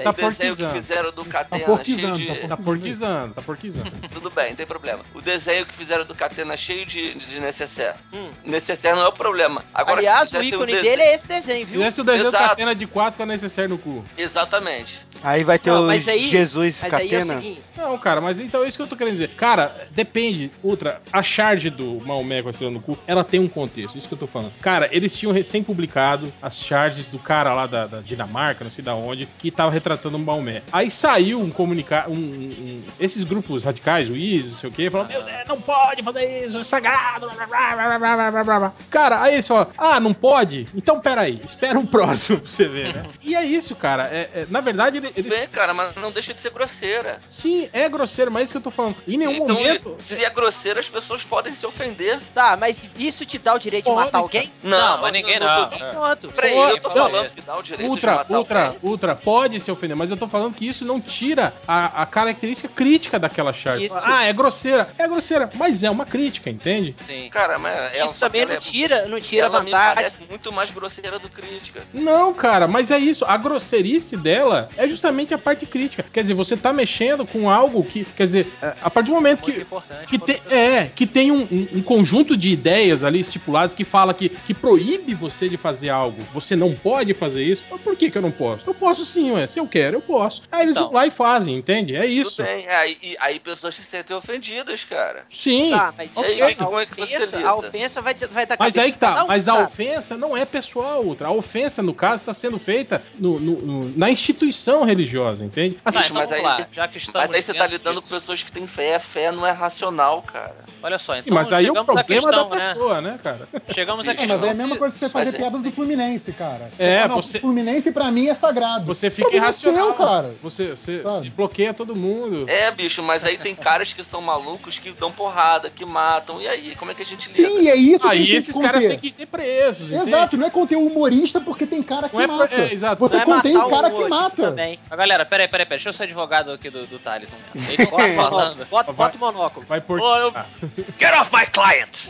Tá 0.03 0.11
o 0.11 0.13
desenho 0.13 0.57
que 0.57 0.67
fizeram 0.69 1.11
do 1.13 1.24
Catena, 1.25 1.65
cheio 1.65 1.77
porquizando, 1.77 2.17
de. 2.19 2.27
tá 2.27 2.49
Tá 2.49 2.57
porquizando, 2.57 3.35
tá 3.35 3.43
porquizando. 3.43 3.91
Tudo 4.13 4.31
bem, 4.31 4.51
não 4.51 4.57
tem 4.57 4.67
problema. 4.67 5.01
O 5.15 5.21
desenho 5.21 5.67
que 5.67 5.75
fizeram 5.75 6.05
do 6.05 6.15
Catena 6.15 6.57
cheio 6.57 6.85
de, 6.87 7.15
de 7.15 7.41
necessaire. 7.41 7.97
Hum. 8.13 8.29
Necessaire 8.45 8.97
não 8.97 9.05
é 9.05 9.09
o 9.09 9.13
problema. 9.13 9.65
Agora, 9.75 9.99
Aliás, 9.99 10.33
o 10.33 10.39
um 10.39 10.43
ícone 10.43 10.67
desenho- 10.73 10.83
dele 10.83 11.03
é 11.03 11.15
esse 11.15 11.27
desenho, 11.29 11.67
viu? 11.67 11.79
Fizesse 11.81 12.01
o 12.01 12.05
desenho 12.05 12.29
Exato. 12.29 12.49
Catena 12.51 12.75
de 12.75 12.87
4 12.87 13.17
com 13.17 13.23
a 13.23 13.27
necessaire 13.27 13.71
no 13.71 13.79
cu. 13.79 14.05
Exatamente. 14.17 14.99
Aí 15.23 15.43
vai 15.43 15.59
ter 15.59 15.71
Não, 15.71 15.85
o 15.85 15.87
mas 15.87 16.07
aí- 16.07 16.27
Jesus 16.29 16.81
Mas 16.83 16.93
aí 16.95 17.15
é 17.15 17.19
Catena. 17.25 17.43
Não, 17.77 17.97
cara, 17.99 18.21
mas 18.21 18.39
então 18.41 18.63
é 18.63 18.69
isso 18.69 18.77
que 18.77 18.83
eu 18.83 18.87
tô 18.87 18.97
querendo 18.97 19.15
dizer. 19.15 19.31
Cara, 19.31 19.89
depende, 19.93 20.51
Ultra, 20.63 21.01
a 21.13 21.23
charge 21.23 21.71
do 21.71 21.99
Maomé 22.05 22.43
com 22.43 22.49
a 22.49 22.51
estrela 22.51 22.73
no 22.73 22.81
cu, 22.81 22.99
ela 23.07 23.25
tem 23.25 23.41
um 23.41 23.49
contexto, 23.49 23.97
isso 23.97 24.07
que 24.07 24.15
eu 24.15 24.19
tô 24.19 24.27
falando. 24.27 24.53
Cara, 24.61 24.89
eles 24.93 25.17
tinham 25.17 25.33
recém-publicado 25.33 26.33
as 26.43 26.59
charges 26.63 27.07
do 27.07 27.19
cara 27.19 27.55
lá 27.55 27.67
da, 27.67 27.87
da 27.87 28.01
Dinamarca, 28.01 28.65
não 28.65 28.71
sei 28.71 28.85
da 28.85 28.95
onde, 28.95 29.27
que 29.39 29.51
tava 29.51 29.71
retratando 29.71 30.17
o 30.17 30.21
Maomé. 30.21 30.63
Aí 30.73 30.91
saiu 30.91 31.14
saiu 31.15 31.41
um 31.41 31.51
comunicado. 31.51 32.11
Um, 32.11 32.17
um, 32.17 32.83
esses 32.99 33.25
grupos 33.25 33.65
radicais, 33.65 34.09
o 34.09 34.17
ISIS, 34.17 34.53
não 34.53 34.59
sei 34.59 34.71
o 34.71 34.73
quê, 34.73 34.91
falando: 34.91 35.09
Meu 35.09 35.23
Deus, 35.23 35.47
não 35.47 35.61
pode 35.61 36.03
fazer 36.03 36.47
isso, 36.47 36.59
é 36.59 36.65
sagrado. 36.65 37.31
Blá, 37.49 38.31
blá, 38.31 38.45
blá, 38.45 38.73
cara, 38.91 39.23
aí 39.23 39.43
só, 39.43 39.71
ah, 39.79 40.01
não 40.01 40.13
pode? 40.13 40.67
Então 40.75 41.01
peraí, 41.01 41.41
espera 41.45 41.79
um 41.79 41.87
próximo 41.87 42.41
pra 42.41 42.51
você 42.51 42.67
ver, 42.67 42.95
né? 42.95 43.05
e 43.23 43.35
é 43.35 43.45
isso, 43.45 43.77
cara. 43.77 44.07
É, 44.07 44.31
é 44.35 44.47
na 44.51 44.61
verdade, 44.61 44.97
ele. 44.99 45.13
ele... 45.17 45.29
Bem, 45.29 45.47
cara, 45.49 45.73
mas 45.73 45.95
não 45.97 46.11
deixa 46.11 46.35
de 46.35 46.41
ser 46.41 46.51
grosseira. 46.51 47.21
Sim, 47.31 47.69
é 47.73 47.89
grosseira, 47.89 48.31
mas 48.31 48.43
é 48.43 48.45
isso 48.45 48.53
que 48.53 48.59
eu 48.59 48.63
tô 48.63 48.71
falando. 48.71 48.97
Em 49.07 49.17
nenhum 49.17 49.33
então, 49.33 49.55
momento. 49.55 49.97
Se 49.99 50.25
é 50.25 50.31
grosseira, 50.31 50.81
as 50.81 50.89
pessoas 50.89 51.23
podem 51.23 51.55
se 51.55 51.65
ofender. 51.67 52.21
Tá, 52.35 52.57
mas 52.57 52.89
isso 52.99 53.25
te 53.25 53.39
dá 53.39 53.55
o 53.55 53.59
direito 53.59 53.85
pode, 53.85 53.99
de 53.99 54.05
matar 54.05 54.19
alguém? 54.19 54.53
Não, 54.63 54.79
não 54.79 55.01
mas 55.03 55.13
ninguém 55.13 55.39
não. 55.39 55.47
não. 55.47 55.69
Pronto. 55.91 56.29
É. 56.29 56.33
Peraí, 56.33 56.57
eu 56.57 56.81
tô 56.81 56.91
falando 56.91 57.31
que 57.31 57.41
dá 57.41 57.57
o 57.57 57.63
direito 57.63 57.91
ultra, 57.91 58.13
de 58.13 58.19
matar 58.19 58.35
ultra, 58.35 58.59
alguém. 58.59 58.81
Ultra, 58.83 58.91
ultra, 58.91 59.17
pode 59.17 59.61
se 59.61 59.71
ofender, 59.71 59.97
mas 59.97 60.11
eu 60.11 60.17
tô 60.17 60.29
falando 60.29 60.55
que 60.55 60.67
isso 60.67 60.85
não 60.85 61.01
tira 61.07 61.53
a, 61.67 62.03
a 62.03 62.07
característica 62.07 62.69
crítica 62.69 63.19
daquela 63.19 63.53
charge. 63.53 63.87
Isso. 63.87 63.95
Ah, 64.03 64.25
é 64.25 64.33
grosseira. 64.33 64.89
É 64.99 65.07
grosseira, 65.07 65.51
mas 65.57 65.83
é 65.83 65.91
uma 65.91 66.05
crítica, 66.07 66.51
entende? 66.51 66.95
Sim. 66.99 67.29
Cara, 67.31 67.59
mas 67.59 67.95
ela 67.97 68.11
Isso 68.11 68.19
também 68.21 68.45
não 68.45 68.55
é- 68.55 68.59
tira, 68.59 69.07
não 69.07 69.21
tira 69.21 69.47
ela 69.47 69.61
me 69.63 69.71
vantagem. 69.71 69.95
parece 69.95 70.19
muito 70.29 70.53
mais 70.53 70.71
grosseira 70.71 71.19
do 71.19 71.29
crítica. 71.29 71.83
Não, 71.93 72.33
cara, 72.35 72.67
mas 72.67 72.91
é 72.91 72.99
isso. 72.99 73.25
A 73.25 73.37
grosseirice 73.37 74.17
dela 74.17 74.69
é 74.77 74.89
justamente 74.89 75.33
a 75.35 75.39
parte 75.39 75.67
crítica. 75.67 76.05
Quer 76.13 76.23
dizer, 76.23 76.35
você 76.35 76.57
tá 76.57 76.73
mexendo 76.73 77.27
com 77.27 77.49
algo 77.51 77.83
que. 77.85 78.05
Quer 78.05 78.27
dizer, 78.27 78.53
é, 78.63 78.73
a 78.83 78.91
partir 78.91 79.09
do 79.11 79.15
momento 79.15 79.43
Muito 79.43 79.55
que. 79.57 79.63
importante. 79.63 80.07
Que 80.07 80.19
tem, 80.19 80.41
é, 80.51 80.85
que 80.95 81.07
tem 81.07 81.31
um, 81.31 81.43
um- 81.43 81.69
um 81.79 81.83
conjunto 81.83 82.37
de 82.37 82.49
ideias 82.51 83.03
ali 83.05 83.21
estipuladas 83.21 83.75
que 83.75 83.85
fala 83.85 84.15
que, 84.15 84.29
que 84.29 84.55
proíbe 84.55 85.15
você 85.15 85.49
de 85.49 85.57
fazer 85.57 85.89
algo. 85.91 86.21
Você 86.33 86.57
não 86.57 86.73
pode 86.75 87.15
fazer 87.15 87.43
isso. 87.45 87.63
Mas 87.71 87.81
por 87.81 87.97
que, 87.97 88.11
que 88.11 88.19
eu 88.19 88.23
não 88.23 88.31
posso? 88.31 88.69
Eu 88.69 88.75
posso 88.75 89.05
sim, 89.05 89.33
ué. 89.33 89.47
Se 89.47 89.59
eu 89.61 89.67
quero, 89.67 89.97
eu 89.97 90.01
posso. 90.01 90.43
Aí 90.51 90.63
eles 90.63 90.77
Então. 90.77 90.91
Lá 90.95 91.07
e 91.07 91.11
fazem, 91.11 91.57
entende? 91.57 91.95
É 91.97 92.07
isso. 92.07 92.37
Tudo 92.37 92.47
bem, 92.47 92.69
aí, 92.69 92.99
e- 93.03 93.17
aí 93.21 93.39
pessoas 93.41 93.75
se 93.75 93.85
sentem 93.85 94.17
ofendidas, 94.17 94.85
cara. 94.85 95.25
Sim. 95.31 95.71
Tá, 95.71 95.93
mas 95.97 96.17
Ok. 96.17 96.41
a, 96.43 96.55
Como 96.55 96.81
é 96.81 96.87
que 96.87 96.95
você 96.97 97.17
ofensa, 97.17 97.37
lida? 97.37 97.49
a 97.49 97.55
ofensa 97.57 98.03
vai, 98.03 98.15
vai 98.15 98.47
dar 98.47 98.57
Mas 98.59 98.79
aí 98.79 98.93
que 98.93 98.99
tá, 98.99 99.25
um, 99.25 99.27
mas 99.27 99.49
a 99.49 99.55
sabe? 99.55 99.67
ofensa 99.67 100.17
não 100.17 100.37
é 100.37 100.45
pessoal, 100.45 101.05
outra. 101.05 101.29
A 101.29 101.33
ofensa, 101.33 101.83
no 101.83 101.93
caso, 101.95 102.23
está 102.23 102.33
sendo 102.33 102.59
feita 102.59 103.03
no- 103.19 103.39
no- 103.39 103.61
no- 103.61 103.99
na 103.99 104.11
instituição 104.11 104.85
religiosa, 104.85 105.45
entende? 105.45 105.79
Assim, 105.85 105.99
então 105.99 106.15
mas 106.15 106.31
vamos 106.31 106.33
aí- 106.33 106.43
lá. 106.43 106.67
Já 106.73 106.89
que 106.89 106.99
estamos 106.99 107.21
Mas 107.29 107.37
aí 107.37 107.43
você 107.43 107.53
tá 107.55 107.67
dentro 107.67 107.77
lidando 107.77 108.03
com 108.03 108.09
pessoas 108.09 108.43
que 108.43 108.51
têm 108.53 108.67
fé. 108.67 108.99
Fé 108.99 109.31
não 109.33 109.47
é 109.47 109.51
racional, 109.51 110.23
cara. 110.23 110.55
Olha 110.83 110.99
só, 110.99 111.17
então 111.17 111.35
mas 111.35 111.53
aí 111.53 111.67
é 111.67 111.71
o 111.71 111.75
problema 111.75 112.05
questão, 112.05 112.49
da 112.49 112.57
né? 112.57 112.69
pessoa, 112.73 113.01
né, 113.01 113.19
cara? 113.23 113.49
Chegamos 113.75 114.07
à 114.09 114.13
É, 114.13 114.15
questão. 114.15 114.37
mas 114.39 114.47
é 114.47 114.51
a 114.51 114.55
mesma 114.55 114.77
coisa 114.77 114.93
que 114.95 114.99
você 115.01 115.09
fazer 115.09 115.25
mas 115.27 115.35
é- 115.35 115.39
piadas 115.39 115.63
do 115.63 115.73
Fluminense, 115.73 116.33
cara. 116.33 116.71
É, 116.79 117.07
você- 117.09 117.41
Fluminense 117.41 117.91
pra 117.93 118.11
mim 118.11 118.29
é 118.29 118.35
sagrado. 118.35 118.85
Você 118.87 119.11
fica 119.11 119.35
irracional. 119.35 119.87
seu, 119.89 119.95
cara. 119.95 120.35
Você, 120.43 120.74
você, 120.77 121.03
bloqueia 121.35 121.73
todo 121.75 121.95
mundo. 121.97 122.45
É, 122.49 122.71
bicho, 122.71 123.03
mas 123.03 123.25
aí 123.25 123.37
tem 123.37 123.55
caras 123.55 123.93
que 123.93 124.03
são 124.05 124.21
malucos 124.21 124.79
que 124.79 124.93
dão 124.93 125.11
porrada, 125.13 125.71
que 125.71 125.85
matam. 125.85 126.41
E 126.41 126.49
aí, 126.49 126.75
como 126.77 126.91
é 126.91 126.95
que 126.95 127.03
a 127.03 127.07
gente 127.07 127.29
lida? 127.29 127.49
Sim, 127.49 127.63
e 127.63 127.69
é 127.71 127.77
isso 127.77 128.01
que 128.01 128.07
a 128.07 128.11
Aí 128.11 128.19
gente 128.19 128.29
tem 128.31 128.39
esses 128.39 128.55
que 128.55 128.61
caras 128.63 128.83
têm 128.83 128.99
que 128.99 129.13
ser 129.13 129.27
presos, 129.27 129.91
entende? 129.91 130.09
Exato, 130.09 130.37
não 130.37 130.47
é 130.47 130.51
conter 130.51 130.77
o 130.77 130.87
humorista 130.87 131.41
porque 131.41 131.67
tem 131.67 131.83
cara 131.83 132.09
que 132.09 132.17
é 132.17 132.27
pra- 132.27 132.37
mata. 132.37 132.55
é, 132.55 132.73
exato. 132.73 132.99
Você 133.01 133.17
Não 133.17 133.23
é 133.23 133.25
contém 133.27 133.57
o 133.57 133.69
cara 133.69 133.91
que 133.91 134.05
mata. 134.09 134.43
Também. 134.51 134.79
Mas, 134.89 134.99
galera, 134.99 135.25
peraí, 135.25 135.49
peraí, 135.49 135.67
peraí. 135.67 135.79
Deixa 135.79 135.89
eu 135.89 135.93
ser 135.93 136.05
advogado 136.05 136.51
aqui 136.53 136.71
do, 136.71 136.87
do 136.87 136.99
Thales. 136.99 137.29
Ele 137.55 137.85
não 137.85 137.97
tá 137.99 138.15
falando. 138.15 138.67
bota, 138.67 138.93
Vai- 138.93 139.07
bota 139.11 139.17
o 139.17 139.21
monóculo. 139.21 139.67
Vai 139.67 139.81
por. 139.81 140.01
Ô, 140.01 140.17
eu- 140.17 140.33
Ah, 140.35 140.47
Get 140.99 141.13
off 141.15 141.31
my 141.35 141.47
client! 141.47 142.09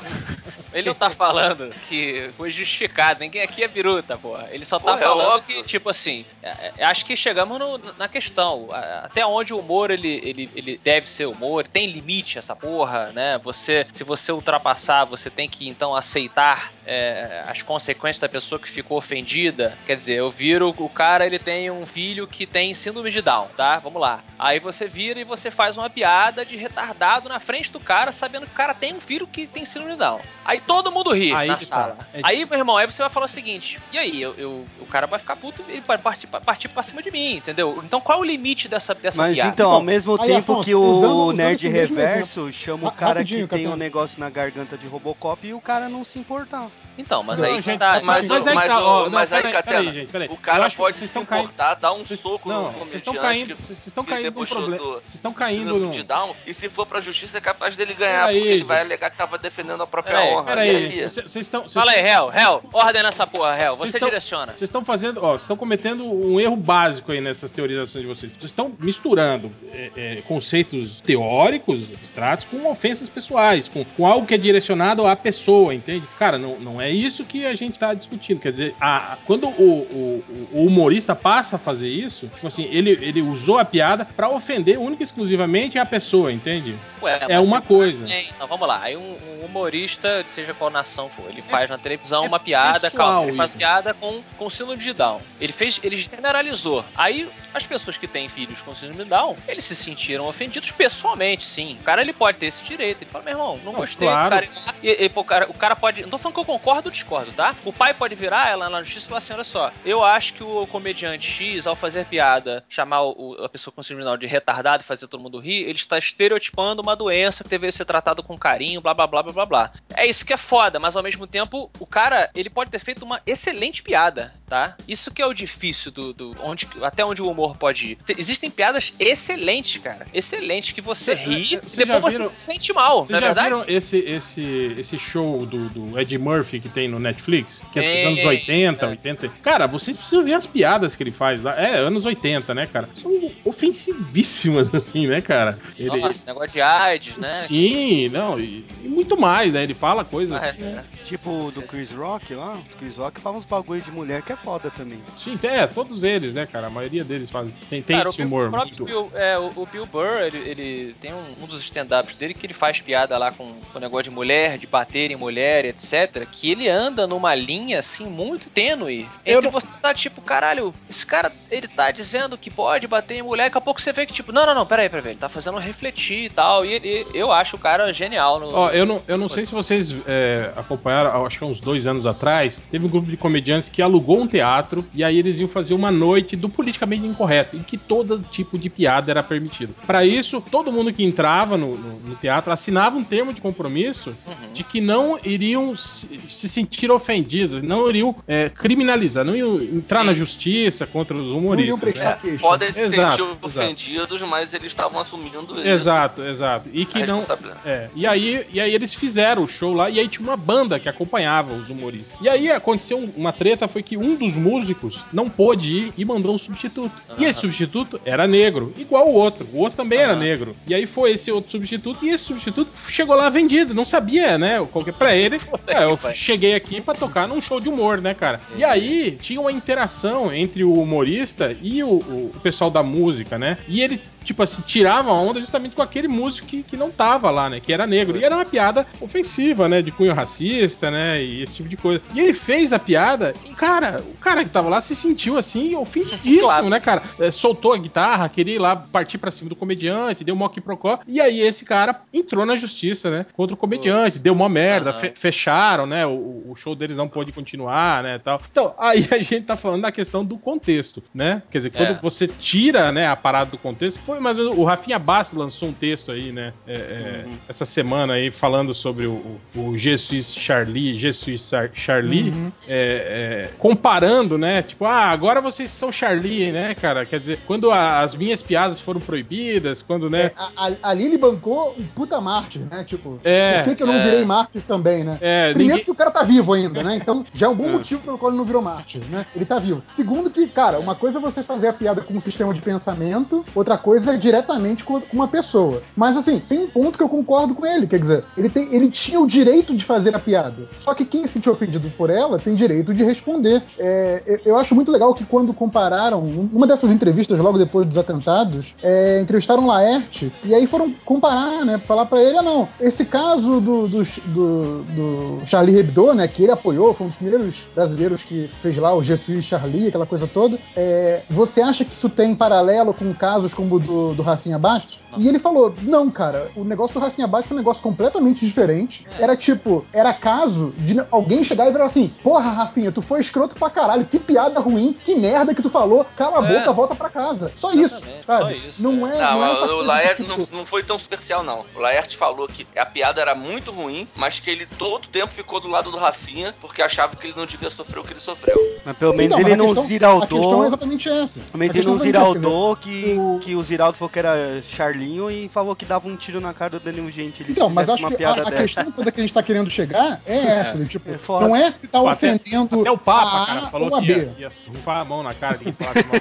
Ele 0.72 0.88
não 0.88 0.94
tá 0.94 1.08
falando 1.08 1.72
que 1.88 2.30
foi 2.36 2.50
justificado, 2.50 3.20
ninguém 3.20 3.42
aqui 3.42 3.62
é 3.62 3.68
biruta, 3.68 4.18
porra. 4.18 4.48
Ele 4.50 4.64
só 4.64 4.78
tá 4.80 4.86
Porra, 4.92 5.00
é 5.00 5.04
falando 5.04 5.28
óbvio. 5.28 5.56
que, 5.56 5.62
tipo 5.62 5.88
assim, 5.88 6.24
é- 6.42 6.72
é- 6.78 6.84
acho 6.84 7.04
que 7.06 7.14
chegamos 7.16 7.58
no- 7.60 7.80
na 7.96 8.08
questão. 8.08 8.53
A- 8.72 9.02
Até 9.04 9.24
onde 9.26 9.52
o 9.52 9.58
humor 9.58 9.90
ele, 9.90 10.20
ele, 10.24 10.50
ele 10.54 10.80
deve 10.82 11.08
ser 11.08 11.26
humor, 11.26 11.66
tem 11.66 11.86
limite 11.86 12.38
essa 12.38 12.54
porra, 12.56 13.10
né? 13.12 13.38
Você, 13.44 13.86
se 13.92 14.02
você 14.04 14.32
ultrapassar, 14.32 15.04
você 15.04 15.30
tem 15.30 15.48
que 15.48 15.68
então 15.68 15.94
aceitar 15.94 16.72
é, 16.86 17.42
as 17.48 17.62
consequências 17.62 18.20
da 18.20 18.28
pessoa 18.28 18.58
que 18.58 18.68
ficou 18.68 18.98
ofendida. 18.98 19.76
Quer 19.86 19.96
dizer, 19.96 20.14
eu 20.14 20.30
viro 20.30 20.74
o 20.76 20.88
cara, 20.88 21.24
ele 21.26 21.38
tem 21.38 21.70
um 21.70 21.86
filho 21.86 22.26
que 22.26 22.46
tem 22.46 22.74
síndrome 22.74 23.10
de 23.10 23.22
Down, 23.22 23.48
tá? 23.56 23.78
Vamos 23.78 24.00
lá. 24.00 24.22
Aí 24.38 24.58
você 24.60 24.86
vira 24.86 25.18
e 25.20 25.24
você 25.24 25.50
faz 25.50 25.76
uma 25.76 25.88
piada 25.88 26.44
de 26.44 26.56
retardado 26.56 27.28
na 27.28 27.40
frente 27.40 27.72
do 27.72 27.80
cara, 27.80 28.12
sabendo 28.12 28.46
que 28.46 28.52
o 28.52 28.56
cara 28.56 28.74
tem 28.74 28.92
um 28.94 29.00
filho 29.00 29.26
que 29.26 29.46
tem 29.46 29.64
síndrome 29.64 29.92
de 29.92 29.98
Down. 29.98 30.20
Aí 30.44 30.60
todo 30.60 30.92
mundo 30.92 31.12
ri 31.12 31.32
Aí 31.34 31.48
na 31.48 31.56
que 31.56 31.64
sala. 31.64 31.94
tá. 31.94 32.06
É 32.12 32.20
Aí, 32.22 32.44
meu 32.44 32.58
irmão, 32.58 32.76
aí 32.76 32.86
você 32.86 33.00
vai 33.02 33.10
falar 33.10 33.26
o 33.26 33.28
seguinte: 33.30 33.78
e 33.92 33.98
aí, 33.98 34.20
eu, 34.20 34.34
eu- 34.36 34.66
o 34.80 34.86
cara 34.86 35.06
vai 35.06 35.18
ficar 35.18 35.36
puto 35.36 35.64
e 35.68 35.72
ele 35.72 35.80
vai 35.80 35.96
partir, 35.96 36.26
partir 36.26 36.68
pra 36.68 36.82
cima 36.82 37.02
de 37.02 37.10
mim, 37.10 37.36
entendeu? 37.36 37.80
Então 37.84 38.00
qual 38.00 38.18
é 38.18 38.20
o 38.20 38.24
limite 38.24 38.43
dessa, 38.68 38.94
dessa 38.94 39.16
Mas 39.16 39.36
piada? 39.36 39.50
então, 39.50 39.70
ao 39.70 39.82
mesmo 39.82 40.20
Aí, 40.20 40.28
tempo 40.28 40.52
Afonso, 40.52 40.64
que 40.64 40.74
o 40.74 40.80
usando- 40.82 41.16
usando 41.16 41.36
Nerd 41.38 41.66
Reverso 41.68 42.52
chama 42.52 42.82
o 42.84 42.90
Ra- 42.90 42.92
cara 42.96 43.12
rapidinho, 43.20 43.48
que 43.48 43.54
tem 43.56 43.66
um 43.66 43.74
negócio 43.76 44.20
na 44.20 44.28
garganta 44.28 44.76
de 44.76 44.86
Robocop 44.86 45.46
e 45.46 45.54
o 45.54 45.60
cara 45.60 45.88
não 45.88 46.04
se 46.04 46.18
importar. 46.18 46.68
Então, 46.98 47.22
mas 47.24 47.40
Não, 47.40 47.46
aí 47.46 47.60
gente, 47.60 47.78
tá. 47.78 48.00
Mas, 48.04 48.28
Mas 48.28 48.46
aí 48.46 48.54
mas, 48.54 48.66
tá, 48.68 48.80
o- 48.80 48.84
ó, 48.84 49.02
não, 49.04 49.10
mas 49.10 49.32
aí, 49.32 49.42
peraí, 49.42 49.52
Catena, 49.54 49.78
peraí, 49.78 49.94
gente, 49.94 50.12
peraí. 50.12 50.28
o 50.30 50.36
cara 50.36 50.70
pode 50.70 50.96
vocês 50.96 50.98
se 50.98 51.04
estão 51.06 51.24
caindo- 51.24 51.44
importar, 51.46 51.74
dar 51.74 51.92
um 51.92 52.04
Vocês- 52.04 52.20
soco 52.20 52.48
Não, 52.48 52.56
no 52.64 52.68
vocês 52.68 52.78
comediante 52.78 52.96
estão 52.98 53.14
caindo, 53.14 53.56
que- 53.56 53.62
vocês 53.62 53.86
estão 53.86 54.04
caindo 54.04 54.30
num 54.38 54.46
problema. 54.46 54.84
Vocês 54.84 55.14
estão 55.14 55.32
caindo 55.32 55.76
num. 55.78 55.90
de 55.90 56.02
Down, 56.04 56.36
e 56.46 56.54
se 56.54 56.68
for 56.68 56.86
pra 56.86 57.00
justiça 57.00 57.38
é 57.38 57.40
capaz 57.40 57.74
dele 57.76 57.94
ganhar, 57.94 58.26
Peraí, 58.26 58.36
porque 58.38 58.52
ele 58.52 58.64
vai 58.64 58.80
alegar 58.82 59.10
que 59.10 59.16
tava 59.16 59.38
defendendo 59.38 59.82
a 59.82 59.86
própria 59.88 60.14
Peraí, 60.18 60.32
honra. 60.34 60.66
E 60.66 60.70
aí. 60.70 61.00
Vocês 61.00 61.14
vocês 61.32 61.36
estão. 61.46 61.62
vocês 61.62 61.72
Fala 61.74 61.90
aí, 61.92 62.00
Hel, 62.06 62.30
Hel, 62.32 62.62
ordena 62.72 63.08
essa 63.08 63.26
porra, 63.26 63.56
Hel. 63.58 63.76
Vocês 63.76 63.92
Você 63.92 64.00
direciona. 64.00 64.52
Vocês 64.52 64.62
estão 64.62 64.84
fazendo, 64.84 65.18
ó, 65.22 65.30
vocês 65.30 65.42
estão 65.42 65.56
cometendo 65.56 66.04
um 66.04 66.38
erro 66.38 66.56
básico 66.56 67.10
aí 67.10 67.20
nessas 67.20 67.50
teorizações 67.50 68.02
de 68.02 68.08
vocês. 68.08 68.32
Vocês 68.38 68.50
estão 68.50 68.72
misturando 68.78 69.50
é, 69.72 69.90
é, 69.96 70.22
conceitos 70.22 71.00
teóricos, 71.00 71.90
abstratos, 71.92 72.46
com 72.50 72.68
ofensas 72.70 73.08
pessoais, 73.08 73.68
com, 73.68 73.84
com 73.84 74.06
algo 74.06 74.26
que 74.26 74.34
é 74.34 74.38
direcionado 74.38 75.06
à 75.06 75.16
pessoa, 75.16 75.74
entende? 75.74 76.04
Cara, 76.18 76.38
não, 76.38 76.58
não 76.60 76.80
é 76.80 76.90
isso 76.90 77.24
que 77.24 77.46
a 77.46 77.54
gente 77.54 77.78
tá 77.78 77.94
discutindo. 77.94 78.40
Quer 78.40 78.50
dizer, 78.52 78.74
a- 78.80 79.16
quando 79.24 79.46
o, 79.48 79.50
o- 79.62 80.24
o 80.52 80.66
humorista 80.66 81.14
passa 81.14 81.56
a 81.56 81.58
fazer 81.58 81.88
isso, 81.88 82.28
tipo 82.34 82.46
assim, 82.46 82.64
ele, 82.70 82.90
ele 82.90 83.22
usou 83.22 83.58
a 83.58 83.64
piada 83.64 84.04
pra 84.04 84.28
ofender 84.28 84.78
única 84.78 85.02
e 85.02 85.04
exclusivamente 85.04 85.78
a 85.78 85.86
pessoa, 85.86 86.32
entende? 86.32 86.74
Ué, 87.02 87.18
É 87.28 87.38
uma 87.40 87.60
se- 87.60 87.66
coisa. 87.66 88.12
É, 88.12 88.24
Então 88.34 88.46
vamos 88.46 88.66
lá. 88.68 88.80
Aí 88.82 88.96
um, 88.96 89.16
um 89.40 89.44
humorista, 89.44 90.24
seja 90.28 90.52
qual 90.54 90.70
nação 90.70 91.08
for, 91.08 91.24
ele 91.28 91.42
faz 91.42 91.68
na 91.70 91.78
televisão 91.78 92.24
é 92.24 92.28
uma 92.28 92.40
piada, 92.40 92.80
pessoal 92.90 93.08
calma, 93.14 93.28
ele 93.28 93.36
faz 93.36 93.50
isso. 93.50 93.58
piada 93.58 93.94
com, 93.94 94.20
com 94.36 94.50
síndrome 94.50 94.82
de 94.82 94.92
Down. 94.92 95.20
Ele 95.40 95.52
fez, 95.52 95.78
ele 95.82 95.96
generalizou. 95.96 96.84
Aí 96.96 97.28
as 97.52 97.66
pessoas 97.66 97.96
que 97.96 98.06
têm 98.08 98.23
filhos 98.28 98.60
com 98.62 98.74
síndrome 98.74 99.04
Down, 99.04 99.36
eles 99.48 99.64
se 99.64 99.74
sentiram 99.76 100.26
ofendidos 100.26 100.70
pessoalmente, 100.70 101.44
sim. 101.44 101.76
O 101.80 101.84
cara 101.84 102.02
ele 102.02 102.12
pode 102.12 102.38
ter 102.38 102.46
esse 102.46 102.62
direito. 102.62 103.02
Ele 103.02 103.10
fala, 103.10 103.24
meu 103.24 103.32
irmão, 103.34 103.56
não, 103.58 103.72
Não, 103.72 103.80
gostei 103.80 104.08
claro. 104.08 104.30
cara. 104.30 104.48
E, 104.82 105.04
e, 105.04 105.08
pô, 105.08 105.20
o, 105.20 105.24
cara, 105.24 105.46
o 105.50 105.54
cara 105.54 105.74
pode. 105.76 106.02
Não 106.02 106.10
tô 106.10 106.18
falando 106.18 106.34
que 106.34 106.40
eu 106.40 106.44
concordo 106.44 106.88
ou 106.88 106.92
discordo, 106.92 107.32
tá? 107.32 107.54
O 107.64 107.72
pai 107.72 107.94
pode 107.94 108.14
virar 108.14 108.50
ela 108.50 108.68
na 108.70 108.80
justiça 108.82 109.06
e 109.06 109.08
falar 109.08 109.18
assim: 109.18 109.32
olha 109.32 109.44
só, 109.44 109.72
eu 109.84 110.04
acho 110.04 110.34
que 110.34 110.44
o 110.44 110.66
comediante 110.66 111.26
X, 111.26 111.66
ao 111.66 111.74
fazer 111.76 112.04
piada, 112.06 112.64
chamar 112.68 113.02
o- 113.02 113.36
a 113.44 113.48
pessoa 113.48 113.72
com 113.74 113.82
síndrome 113.82 114.04
de 114.04 114.08
Down 114.10 114.18
de 114.18 114.26
retardado 114.26 114.82
e 114.82 114.86
fazer 114.86 115.08
todo 115.08 115.20
mundo 115.20 115.38
rir, 115.38 115.62
ele 115.64 115.72
está 115.78 115.98
estereotipando 115.98 116.82
uma 116.82 116.94
doença 116.96 117.42
que 117.44 117.50
deveria 117.50 117.72
ser 117.72 117.84
tratado 117.84 118.22
com 118.22 118.36
carinho, 118.38 118.80
blá 118.80 118.94
blá 118.94 119.06
blá 119.06 119.22
blá 119.22 119.32
blá 119.32 119.46
blá. 119.46 119.72
É 119.94 120.06
isso 120.06 120.24
que 120.24 120.32
é 120.32 120.36
foda, 120.36 120.78
mas 120.78 120.96
ao 120.96 121.02
mesmo 121.02 121.26
tempo, 121.26 121.70
o 121.78 121.86
cara, 121.86 122.30
ele 122.34 122.50
pode 122.50 122.70
ter 122.70 122.78
feito 122.78 123.04
uma 123.04 123.20
excelente 123.26 123.82
piada, 123.82 124.34
tá? 124.48 124.76
Isso 124.86 125.10
que 125.10 125.22
é 125.22 125.26
o 125.26 125.34
difícil 125.34 125.90
do. 125.90 126.12
do- 126.12 126.36
onde, 126.40 126.68
até 126.82 127.04
onde 127.04 127.22
o 127.22 127.28
humor 127.30 127.56
pode 127.56 127.92
ir. 127.92 127.98
Te- 128.14 128.20
Existem 128.20 128.50
piadas 128.50 128.92
excelentes, 128.98 129.80
cara. 129.82 130.06
Excelentes, 130.12 130.72
que 130.72 130.80
você 130.80 131.14
ri 131.14 131.42
e 131.42 131.44
já 131.44 131.60
depois 131.60 132.14
viram- 132.14 132.24
você 132.28 132.34
se 132.34 132.36
sente 132.36 132.72
mal, 132.72 133.00
Vocês 133.06 133.10
não 133.10 133.18
é 133.18 133.20
já 133.20 133.26
verdade? 133.26 133.48
viram 133.48 133.64
esse, 133.68 133.98
esse, 133.98 134.74
esse 134.78 134.98
show 134.98 135.44
do, 135.46 135.68
do 135.68 135.98
Ed 136.00 136.16
Murphy 136.18 136.60
que 136.60 136.68
tem 136.68 136.88
no 136.88 136.98
Netflix? 136.98 137.62
Que 137.72 137.78
é 137.80 137.82
dos 138.04 138.12
anos 138.12 138.24
80, 138.24 138.86
é. 138.86 138.88
80. 138.90 139.28
Cara, 139.42 139.66
vocês 139.66 139.96
precisam 139.96 140.24
ver 140.24 140.34
as 140.34 140.46
piadas 140.46 140.94
que 140.96 141.02
ele 141.02 141.10
faz 141.10 141.42
lá. 141.42 141.58
É, 141.60 141.76
anos 141.78 142.04
80, 142.04 142.54
né, 142.54 142.66
cara? 142.66 142.88
São 142.94 143.10
ofensivíssimas, 143.44 144.72
assim, 144.74 145.06
né, 145.06 145.20
cara? 145.20 145.58
Ele, 145.78 145.96
Nossa, 146.00 146.22
negócio 146.26 146.50
de 146.50 146.60
AIDS, 146.60 147.16
né? 147.16 147.28
Sim, 147.28 148.08
não, 148.08 148.38
e, 148.38 148.64
e 148.82 148.88
muito 148.88 149.16
mais, 149.18 149.52
né? 149.52 149.62
Ele 149.62 149.74
fala 149.74 150.04
coisas. 150.04 150.36
Ah, 150.40 150.46
é, 150.46 150.50
assim, 150.50 150.62
é. 150.64 150.84
Tipo 151.04 151.50
do 151.52 151.62
Chris 151.62 151.90
Rock 151.90 152.34
lá. 152.34 152.54
O 152.56 152.76
Chris 152.78 152.96
Rock 152.96 153.20
fala 153.20 153.36
uns 153.36 153.44
bagulho 153.44 153.82
de 153.82 153.90
mulher 153.90 154.22
que 154.22 154.32
é 154.32 154.36
foda 154.36 154.70
também. 154.70 154.98
Sim, 155.16 155.38
é, 155.42 155.66
todos 155.66 156.02
eles, 156.04 156.32
né, 156.32 156.46
cara? 156.46 156.66
A 156.68 156.70
maioria 156.70 157.04
deles 157.04 157.30
fazem. 157.30 157.52
Tem, 157.68 157.82
tem 157.82 157.96
Cara, 158.04 158.10
esse 158.10 158.22
o, 158.22 158.26
Bill- 158.26 158.26
humor 158.26 158.48
o 158.48 158.50
próprio. 158.50 158.84
Bill, 158.84 159.10
é, 159.14 159.38
o, 159.38 159.52
o 159.56 159.66
Bill 159.70 159.86
Burr, 159.86 160.22
ele, 160.22 160.38
ele 160.38 160.96
tem 161.00 161.12
um, 161.12 161.24
um 161.42 161.46
dos 161.46 161.62
stand-ups 161.64 162.16
dele 162.16 162.34
que 162.34 162.46
ele 162.46 162.54
faz 162.54 162.80
piada 162.80 163.16
lá 163.18 163.30
com 163.32 163.52
o 163.74 163.78
negócio 163.78 164.04
de 164.04 164.10
mulher, 164.10 164.58
de 164.58 164.66
bater 164.66 165.10
em 165.10 165.16
mulher, 165.16 165.64
etc. 165.64 166.26
Que 166.30 166.50
ele 166.50 166.68
anda 166.68 167.06
numa 167.06 167.34
linha, 167.34 167.78
assim, 167.80 168.06
muito 168.06 168.50
tênue. 168.50 169.08
Entre 169.24 169.42
não- 169.44 169.50
você 169.50 169.72
tá 169.80 169.92
tipo, 169.94 170.20
caralho, 170.20 170.74
esse 170.88 171.04
cara, 171.04 171.30
ele 171.50 171.68
tá 171.68 171.90
dizendo 171.90 172.36
que 172.38 172.50
pode 172.50 172.86
bater 172.86 173.18
em 173.18 173.22
mulher, 173.22 173.44
daqui 173.44 173.58
a 173.58 173.60
pouco 173.60 173.80
você 173.80 173.92
vê 173.92 174.06
que, 174.06 174.12
tipo, 174.12 174.32
não, 174.32 174.46
não, 174.46 174.54
não, 174.54 174.66
peraí, 174.66 174.88
peraí, 174.88 175.12
ele 175.12 175.18
tá 175.18 175.28
fazendo 175.28 175.58
refletir 175.58 176.24
e 176.24 176.28
tal. 176.30 176.64
E 176.64 176.72
ele, 176.72 177.06
eu 177.14 177.30
acho 177.32 177.56
o 177.56 177.58
cara 177.58 177.92
genial 177.92 178.38
no. 178.40 178.54
Ó, 178.54 178.70
eu 178.70 178.84
não, 178.86 179.02
eu 179.06 179.16
não 179.18 179.28
sei 179.28 179.44
se 179.46 179.52
vocês 179.52 179.94
é, 180.06 180.50
acompanharam, 180.56 181.24
acho 181.26 181.38
que 181.38 181.44
há 181.44 181.46
uns 181.46 181.60
dois 181.60 181.86
anos 181.86 182.06
atrás, 182.06 182.60
teve 182.70 182.84
um 182.86 182.88
grupo 182.88 183.08
de 183.10 183.16
comediantes 183.16 183.68
que 183.68 183.80
alugou 183.82 184.20
um 184.20 184.26
teatro 184.26 184.84
e 184.94 185.02
aí 185.04 185.18
eles 185.18 185.38
iam 185.40 185.48
fazer 185.48 185.74
uma 185.74 185.90
noite 185.90 186.36
do 186.36 186.48
politicamente 186.48 187.06
incorreto, 187.06 187.56
em 187.56 187.62
que 187.62 187.76
todo 187.94 188.18
tipo 188.30 188.58
de 188.58 188.68
piada 188.68 189.10
era 189.10 189.22
permitido. 189.22 189.74
Pra 189.86 190.04
isso, 190.04 190.40
todo 190.50 190.72
mundo 190.72 190.92
que 190.92 191.04
entrava 191.04 191.56
no, 191.56 191.76
no- 191.76 192.00
no 192.00 192.14
teatro 192.16 192.52
assinava 192.52 192.96
um 192.96 193.04
termo 193.04 193.32
de 193.32 193.40
compromisso 193.40 194.10
Uhum. 194.26 194.52
de 194.52 194.64
que 194.64 194.80
não 194.80 195.18
iriam 195.24 195.76
se, 195.76 196.18
se 196.28 196.48
sentir 196.48 196.90
ofendidos, 196.90 197.62
não 197.62 197.88
iriam 197.88 198.14
é, 198.26 198.48
criminalizar, 198.50 199.24
não 199.24 199.34
iam 199.36 199.60
entrar 199.62 200.00
Sim. 200.00 200.06
na 200.06 200.14
justiça 200.14 200.86
contra 200.86 201.16
os 201.16 201.22
iriam 201.24 201.38
humoristas. 201.38 201.94
né? 201.94 202.18
queixa. 202.20 202.38
Podem 202.38 202.72
se 202.72 202.80
Exato, 202.80 203.10
sentir 203.16 203.22
exato. 203.30 203.46
ofendidos, 203.46 204.22
mas 204.22 204.52
eles 204.54 204.66
estavam 204.66 205.00
assumindo 205.00 205.54
isso. 205.54 205.66
Exato, 205.66 206.22
exato. 206.22 206.68
E 206.72 206.84
que 206.84 207.04
não. 207.06 207.22
É, 207.64 207.88
e 207.94 208.06
aí, 208.06 208.46
e 208.52 208.60
aí 208.60 208.74
eles 208.74 208.94
fizeram 208.94 209.42
o 209.44 209.48
show 209.48 209.72
lá 209.74 209.88
e 209.90 209.98
aí 210.00 210.08
tinha 210.08 210.26
uma 210.26 210.36
banda 210.36 210.78
que 210.78 210.88
acompanhava 210.88 211.54
os 211.54 211.68
humoristas. 211.70 212.16
E 212.20 212.28
aí 212.28 212.50
aconteceu 212.50 212.98
um- 212.98 213.12
uma 213.16 213.32
treta, 213.32 213.68
foi 213.68 213.82
que 213.82 213.96
um 213.96 214.14
dos 214.16 214.34
músicos 214.34 215.02
não 215.12 215.28
pôde 215.28 215.68
ir 215.68 215.92
e 215.96 216.04
mandou 216.04 216.34
um 216.34 216.38
substituto. 216.38 216.92
E 217.18 217.24
esse 217.24 217.40
substituto 217.40 217.83
era 218.04 218.26
negro, 218.26 218.72
igual 218.76 219.08
o 219.08 219.14
outro. 219.14 219.46
O 219.52 219.58
outro 219.58 219.76
também 219.76 219.98
era 219.98 220.14
negro. 220.14 220.56
E 220.66 220.74
aí 220.74 220.86
foi 220.86 221.12
esse 221.12 221.30
outro 221.30 221.50
substituto 221.50 222.04
e 222.04 222.10
esse 222.10 222.24
substituto 222.24 222.70
chegou 222.88 223.14
lá 223.14 223.28
vendido, 223.28 223.74
não 223.74 223.84
sabia, 223.84 224.38
né? 224.38 224.66
Qual 224.70 224.84
que 224.84 224.92
pra 224.92 225.14
ele, 225.14 225.40
é, 225.66 225.84
eu 225.84 225.98
cheguei 226.14 226.54
aqui 226.54 226.80
pra 226.80 226.94
tocar 226.94 227.28
num 227.28 227.40
show 227.40 227.60
de 227.60 227.68
humor, 227.68 228.00
né, 228.00 228.14
cara? 228.14 228.40
E 228.56 228.64
aí 228.64 229.18
tinha 229.20 229.40
uma 229.40 229.52
interação 229.52 230.32
entre 230.32 230.64
o 230.64 230.72
humorista 230.72 231.56
e 231.62 231.82
o, 231.82 231.88
o 231.88 232.34
pessoal 232.42 232.70
da 232.70 232.82
música, 232.82 233.38
né? 233.38 233.58
E 233.68 233.80
ele 233.80 234.00
tipo 234.24 234.42
assim, 234.42 234.62
tirava 234.62 235.10
a 235.10 235.14
onda 235.14 235.40
justamente 235.40 235.74
com 235.76 235.82
aquele 235.82 236.08
músico 236.08 236.46
que, 236.48 236.62
que 236.62 236.76
não 236.76 236.90
tava 236.90 237.30
lá, 237.30 237.48
né? 237.50 237.60
Que 237.60 237.72
era 237.72 237.86
negro. 237.86 238.16
E 238.16 238.24
era 238.24 238.34
uma 238.34 238.44
piada 238.44 238.86
ofensiva, 239.00 239.68
né? 239.68 239.82
De 239.82 239.90
cunho 239.92 240.12
racista, 240.14 240.90
né? 240.90 241.22
E 241.22 241.42
esse 241.42 241.54
tipo 241.56 241.68
de 241.68 241.76
coisa. 241.76 242.02
E 242.14 242.20
ele 242.20 242.32
fez 242.34 242.72
a 242.72 242.78
piada 242.78 243.34
e, 243.44 243.54
cara, 243.54 244.00
o 244.02 244.14
cara 244.18 244.42
que 244.44 244.50
tava 244.50 244.68
lá 244.68 244.80
se 244.80 244.96
sentiu 244.96 245.36
assim, 245.38 245.74
ofendidíssimo, 245.74 246.40
Claro. 246.44 246.68
né, 246.68 246.80
cara? 246.80 247.02
É, 247.18 247.30
soltou 247.30 247.72
a 247.72 247.78
guitarra, 247.78 248.28
queria 248.28 248.54
ir 248.56 248.58
lá 248.58 248.74
partir 248.76 249.18
pra 249.18 249.30
cima 249.30 249.48
do 249.48 249.56
comediante, 249.56 250.24
deu 250.24 250.34
um 250.34 250.38
mock 250.38 250.60
procó. 250.60 250.98
E 251.06 251.20
aí 251.20 251.40
esse 251.40 251.64
cara 251.64 252.00
entrou 252.12 252.44
na 252.46 252.56
justiça, 252.56 253.10
né? 253.10 253.26
Contra 253.34 253.54
o 253.54 253.58
comediante, 253.58 254.18
deu 254.18 254.32
uma 254.32 254.48
merda, 254.48 254.90
Aham. 254.90 255.00
fe- 255.00 255.12
fecharam, 255.16 255.86
né? 255.86 256.06
O, 256.06 256.44
o 256.50 256.54
show 256.56 256.74
deles 256.74 256.96
não 256.96 257.08
pôde 257.08 257.32
continuar, 257.32 258.02
né? 258.02 258.18
Tal. 258.18 258.40
Então, 258.50 258.74
aí 258.78 259.06
a 259.10 259.16
gente 259.18 259.42
tá 259.42 259.56
falando 259.56 259.82
da 259.82 259.92
questão 259.92 260.24
do 260.24 260.38
contexto, 260.38 261.02
né? 261.14 261.42
Quer 261.50 261.58
dizer, 261.58 261.70
quando 261.70 261.90
É. 261.90 261.98
você 262.00 262.26
tira, 262.28 262.90
né, 262.92 263.06
a 263.06 263.16
parada 263.16 263.50
do 263.50 263.58
contexto, 263.58 264.00
foi 264.00 264.13
mais 264.20 264.38
ou 264.38 264.44
menos- 264.44 264.58
o 264.58 264.64
Rafinha 264.64 264.98
Bastos 264.98 265.38
lançou 265.38 265.68
um 265.68 265.72
texto 265.72 266.10
aí, 266.12 266.32
né, 266.32 266.52
é, 266.66 266.72
é, 266.74 267.24
essa 267.48 267.64
semana 267.64 268.14
aí 268.14 268.30
falando 268.30 268.72
sobre 268.74 269.06
o, 269.06 269.38
o, 269.54 269.60
o 269.70 269.78
Je 269.78 269.96
suis 269.98 270.34
Charlie, 270.34 270.98
Je 270.98 271.12
suis 271.12 271.42
Sar- 271.42 271.70
Charlie, 271.74 272.30
Uhum. 272.30 272.52
é, 272.68 273.48
é, 273.48 273.56
comparando, 273.58 274.36
né, 274.38 274.62
tipo, 274.62 274.84
ah, 274.84 275.06
agora 275.06 275.40
vocês 275.40 275.70
são 275.70 275.90
Charlie, 275.92 276.50
né, 276.52 276.74
cara? 276.74 277.04
Quer 277.06 277.20
dizer, 277.20 277.38
quando 277.46 277.70
a- 277.70 278.00
as 278.00 278.14
minhas 278.14 278.42
piadas 278.42 278.78
foram 278.80 279.00
proibidas, 279.00 279.82
quando, 279.82 280.08
né, 280.10 280.30
A, 280.36 280.68
a, 280.82 280.90
ali 280.90 281.06
ele 281.06 281.18
bancou 281.18 281.74
um 281.78 281.84
puta 281.84 282.20
mártir, 282.20 282.62
né? 282.70 282.84
Tipo, 282.84 283.20
É, 283.24 283.62
por 283.62 283.70
que, 283.70 283.76
que 283.76 283.82
eu 283.82 283.86
não 283.86 283.94
é. 283.94 284.02
virei 284.04 284.24
mártir 284.24 284.62
também, 284.62 285.04
né? 285.04 285.18
é, 285.20 285.48
Primeiro 285.50 285.72
ninguém- 285.72 285.84
que 285.84 285.90
o 285.90 285.94
cara 285.94 286.10
tá 286.10 286.22
vivo 286.22 286.52
ainda, 286.52 286.82
né? 286.82 286.96
Então 286.96 287.24
já 287.34 287.46
é 287.46 287.48
um 287.48 287.54
bom 287.54 287.64
É. 287.68 287.72
motivo 287.72 288.00
pelo 288.02 288.18
qual 288.18 288.30
ele 288.30 288.38
não 288.38 288.44
virou 288.44 288.62
mártir, 288.62 289.00
né? 289.10 289.26
Ele 289.34 289.44
tá 289.44 289.58
vivo. 289.58 289.82
Segundo 289.88 290.30
que, 290.30 290.46
cara, 290.46 290.78
uma 290.78 290.94
coisa 290.94 291.18
é 291.18 291.20
você 291.20 291.42
fazer 291.42 291.68
a 291.68 291.72
piada 291.72 292.02
com 292.02 292.14
um 292.14 292.20
sistema 292.20 292.52
de 292.54 292.60
pensamento, 292.60 293.44
outra 293.54 293.76
coisa 293.78 294.03
é 294.08 294.16
diretamente 294.16 294.84
com 294.84 295.00
uma 295.12 295.28
pessoa. 295.28 295.82
Mas 295.96 296.16
assim, 296.16 296.38
tem 296.40 296.60
um 296.60 296.68
ponto 296.68 296.96
que 296.98 297.04
eu 297.04 297.08
concordo 297.08 297.54
com 297.54 297.64
ele, 297.66 297.86
quer 297.86 297.98
dizer, 297.98 298.24
ele, 298.36 298.48
tem, 298.48 298.74
ele 298.74 298.90
tinha 298.90 299.20
o 299.20 299.26
direito 299.26 299.74
de 299.74 299.84
fazer 299.84 300.14
a 300.14 300.18
piada. 300.18 300.68
Só 300.80 300.94
que 300.94 301.04
quem 301.04 301.26
se 301.26 301.34
sentiu 301.34 301.52
ofendido 301.52 301.90
por 301.96 302.10
ela 302.10 302.38
tem 302.38 302.54
direito 302.54 302.94
de 302.94 303.02
responder. 303.04 303.62
É, 303.78 304.40
eu- 304.44 304.54
acho 304.56 304.74
muito 304.74 304.90
legal 304.92 305.12
que 305.14 305.24
quando 305.24 305.52
compararam, 305.52 306.20
uma 306.52 306.66
dessas 306.66 306.90
entrevistas 306.90 307.38
logo 307.38 307.58
depois 307.58 307.86
dos 307.86 307.98
atentados, 307.98 308.74
é, 308.82 309.20
entrevistaram 309.20 309.66
Laerte 309.66 310.32
e 310.44 310.54
aí 310.54 310.66
foram 310.66 310.92
comparar, 311.04 311.64
né? 311.64 311.78
Falar 311.86 312.06
pra 312.06 312.22
ele, 312.22 312.38
ah 312.38 312.42
não, 312.42 312.68
esse 312.80 313.04
caso 313.04 313.60
do, 313.60 313.88
do, 313.88 314.02
do, 314.26 314.82
do 314.84 315.40
Charlie 315.44 315.78
Hebdo, 315.78 316.14
né? 316.14 316.28
Que 316.28 316.44
ele 316.44 316.52
apoiou, 316.52 316.94
foi 316.94 317.06
um 317.06 317.08
dos 317.10 317.18
primeiros 317.18 317.66
brasileiros 317.74 318.22
que 318.22 318.48
fez 318.62 318.76
lá 318.76 318.94
o 318.94 319.02
Je 319.02 319.16
suis 319.16 319.44
Charlie, 319.44 319.88
aquela 319.88 320.06
coisa 320.06 320.26
toda. 320.26 320.58
é, 320.76 321.22
você 321.28 321.60
acha 321.60 321.84
que 321.84 321.94
isso 321.94 322.08
tem 322.08 322.34
paralelo 322.34 322.94
com 322.94 323.12
casos 323.14 323.52
como 323.52 323.76
o 323.76 323.78
do, 323.80 323.86
do 324.14 324.22
Rafinha 324.22 324.58
Bastos? 324.58 324.98
E 325.16 325.28
ele 325.28 325.38
falou: 325.38 325.72
não, 325.82 326.10
cara, 326.10 326.50
o 326.56 326.64
negócio 326.64 326.94
do 326.94 327.00
Rafinha 327.04 327.26
Bastos 327.28 327.48
foi 327.48 327.56
um 327.56 327.60
negócio 327.60 327.82
completamente 327.82 328.44
diferente. 328.44 329.06
Era 329.18 329.36
tipo, 329.36 329.84
era 329.92 330.12
caso 330.12 330.72
de 330.78 331.00
alguém 331.10 331.44
chegar 331.44 331.68
e 331.68 331.72
virar 331.72 331.86
assim: 331.86 332.08
porra, 332.22 332.50
Rafinha, 332.50 332.90
tu 332.90 333.00
foi 333.00 333.20
escroto 333.20 333.54
pra 333.54 333.70
caralho, 333.70 334.04
que 334.04 334.18
piada 334.18 334.58
ruim, 334.60 334.96
que 335.04 335.14
merda 335.14 335.54
que 335.54 335.62
tu 335.62 335.70
falou, 335.70 336.04
cala 336.16 336.40
a 336.40 336.50
É. 336.50 336.58
boca, 336.58 336.72
volta 336.72 336.94
pra 336.96 337.08
casa. 337.08 337.52
Só 337.56 337.70
isso, 337.72 337.96
Exatamente, 337.96 338.26
sabe? 338.26 338.42
só 338.60 338.68
isso, 338.68 338.82
não 338.82 339.06
é. 339.06 339.16
é. 339.16 339.20
Não, 339.20 339.38
não 339.38 339.44
é 339.46 339.52
essa 339.52 339.74
o 339.74 339.82
Laerte 339.82 340.22
tipo, 340.24 340.36
não, 340.36 340.58
não 340.58 340.66
foi 340.66 340.82
tão 340.82 340.98
superficial, 340.98 341.42
não. 341.44 341.64
O 341.74 341.78
Laerte 341.78 342.16
falou 342.16 342.48
que 342.48 342.66
a 342.76 342.84
piada 342.86 343.20
era 343.20 343.34
muito 343.34 343.70
ruim, 343.70 344.08
mas 344.16 344.40
que 344.40 344.50
ele 344.50 344.66
todo 344.66 345.06
tempo 345.08 345.32
ficou 345.32 345.60
do 345.60 345.68
lado 345.68 345.90
do 345.90 345.96
Rafinha 345.96 346.54
porque 346.60 346.82
achava 346.82 347.14
que 347.16 347.26
ele 347.28 347.34
não 347.36 347.46
devia 347.46 347.70
sofrer 347.70 348.00
o 348.00 348.02
que 348.04 348.12
ele 348.12 348.20
sofreu. 348.20 348.56
Mas 348.84 348.96
pelo 348.96 349.14
menos 349.14 349.32
Então, 349.36 349.38
ele 349.46 349.56
não 349.56 349.66
questão- 349.66 349.82
A 349.84 349.86
questão 349.86 350.16
é 350.16 350.26
ziraldou. 350.26 350.66
exatamente 350.66 351.08
essa. 351.08 351.40
Pelo 351.40 351.58
menos 351.58 351.76
ele 351.76 351.86
não 351.86 351.94
é 351.94 351.98
ziraldou 351.98 352.76
que, 352.76 353.16
o- 353.18 353.38
que 353.40 353.54
o 353.54 353.62
Ziraldo 353.84 353.98
falou 353.98 354.10
que 354.10 354.18
era 354.18 354.62
Charlinho 354.62 355.30
e 355.30 355.48
falou 355.48 355.76
que 355.76 355.84
dava 355.84 356.08
um 356.08 356.16
tiro 356.16 356.40
na 356.40 356.54
cara 356.54 356.70
do 356.72 356.80
Danilo 356.80 357.10
Gentili. 357.10 357.52
Então, 357.52 357.68
mas 357.68 357.88
acho 357.88 358.02
uma 358.02 358.08
que 358.08 358.14
a, 358.14 358.18
piada 358.34 358.48
a 358.48 358.52
questão 358.52 358.90
toda 358.90 359.12
que 359.12 359.20
a 359.20 359.22
gente 359.22 359.32
tá 359.32 359.42
querendo 359.42 359.70
chegar 359.70 360.20
é 360.26 360.36
essa, 360.36 360.78
do 360.78 360.86
tipo, 360.86 361.08
é 361.10 361.16
não 361.40 361.54
é 361.54 361.72
que 361.72 361.86
tá 361.86 362.00
Pô, 362.00 362.08
até- 362.08 362.28
ofendendo 362.34 362.80
Até 362.80 362.90
o 362.90 362.98
Papa, 362.98 363.42
a 363.42 363.46
cara, 363.46 363.60
A 363.60 363.70
falou 363.70 363.90
ou 363.90 363.96
a 363.96 364.00
que 364.00 364.06
B. 364.06 364.12
ia, 364.14 364.34
ia 364.38 364.50
rufar 364.68 365.00
a 365.00 365.04
mão 365.04 365.22
na 365.22 365.34
cara 365.34 365.58
de 365.58 365.64
quem. 365.64 365.74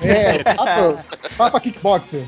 É, 0.09 0.43
Papa, 0.43 1.05
Papa 1.37 1.59
Kickboxer. 1.59 2.23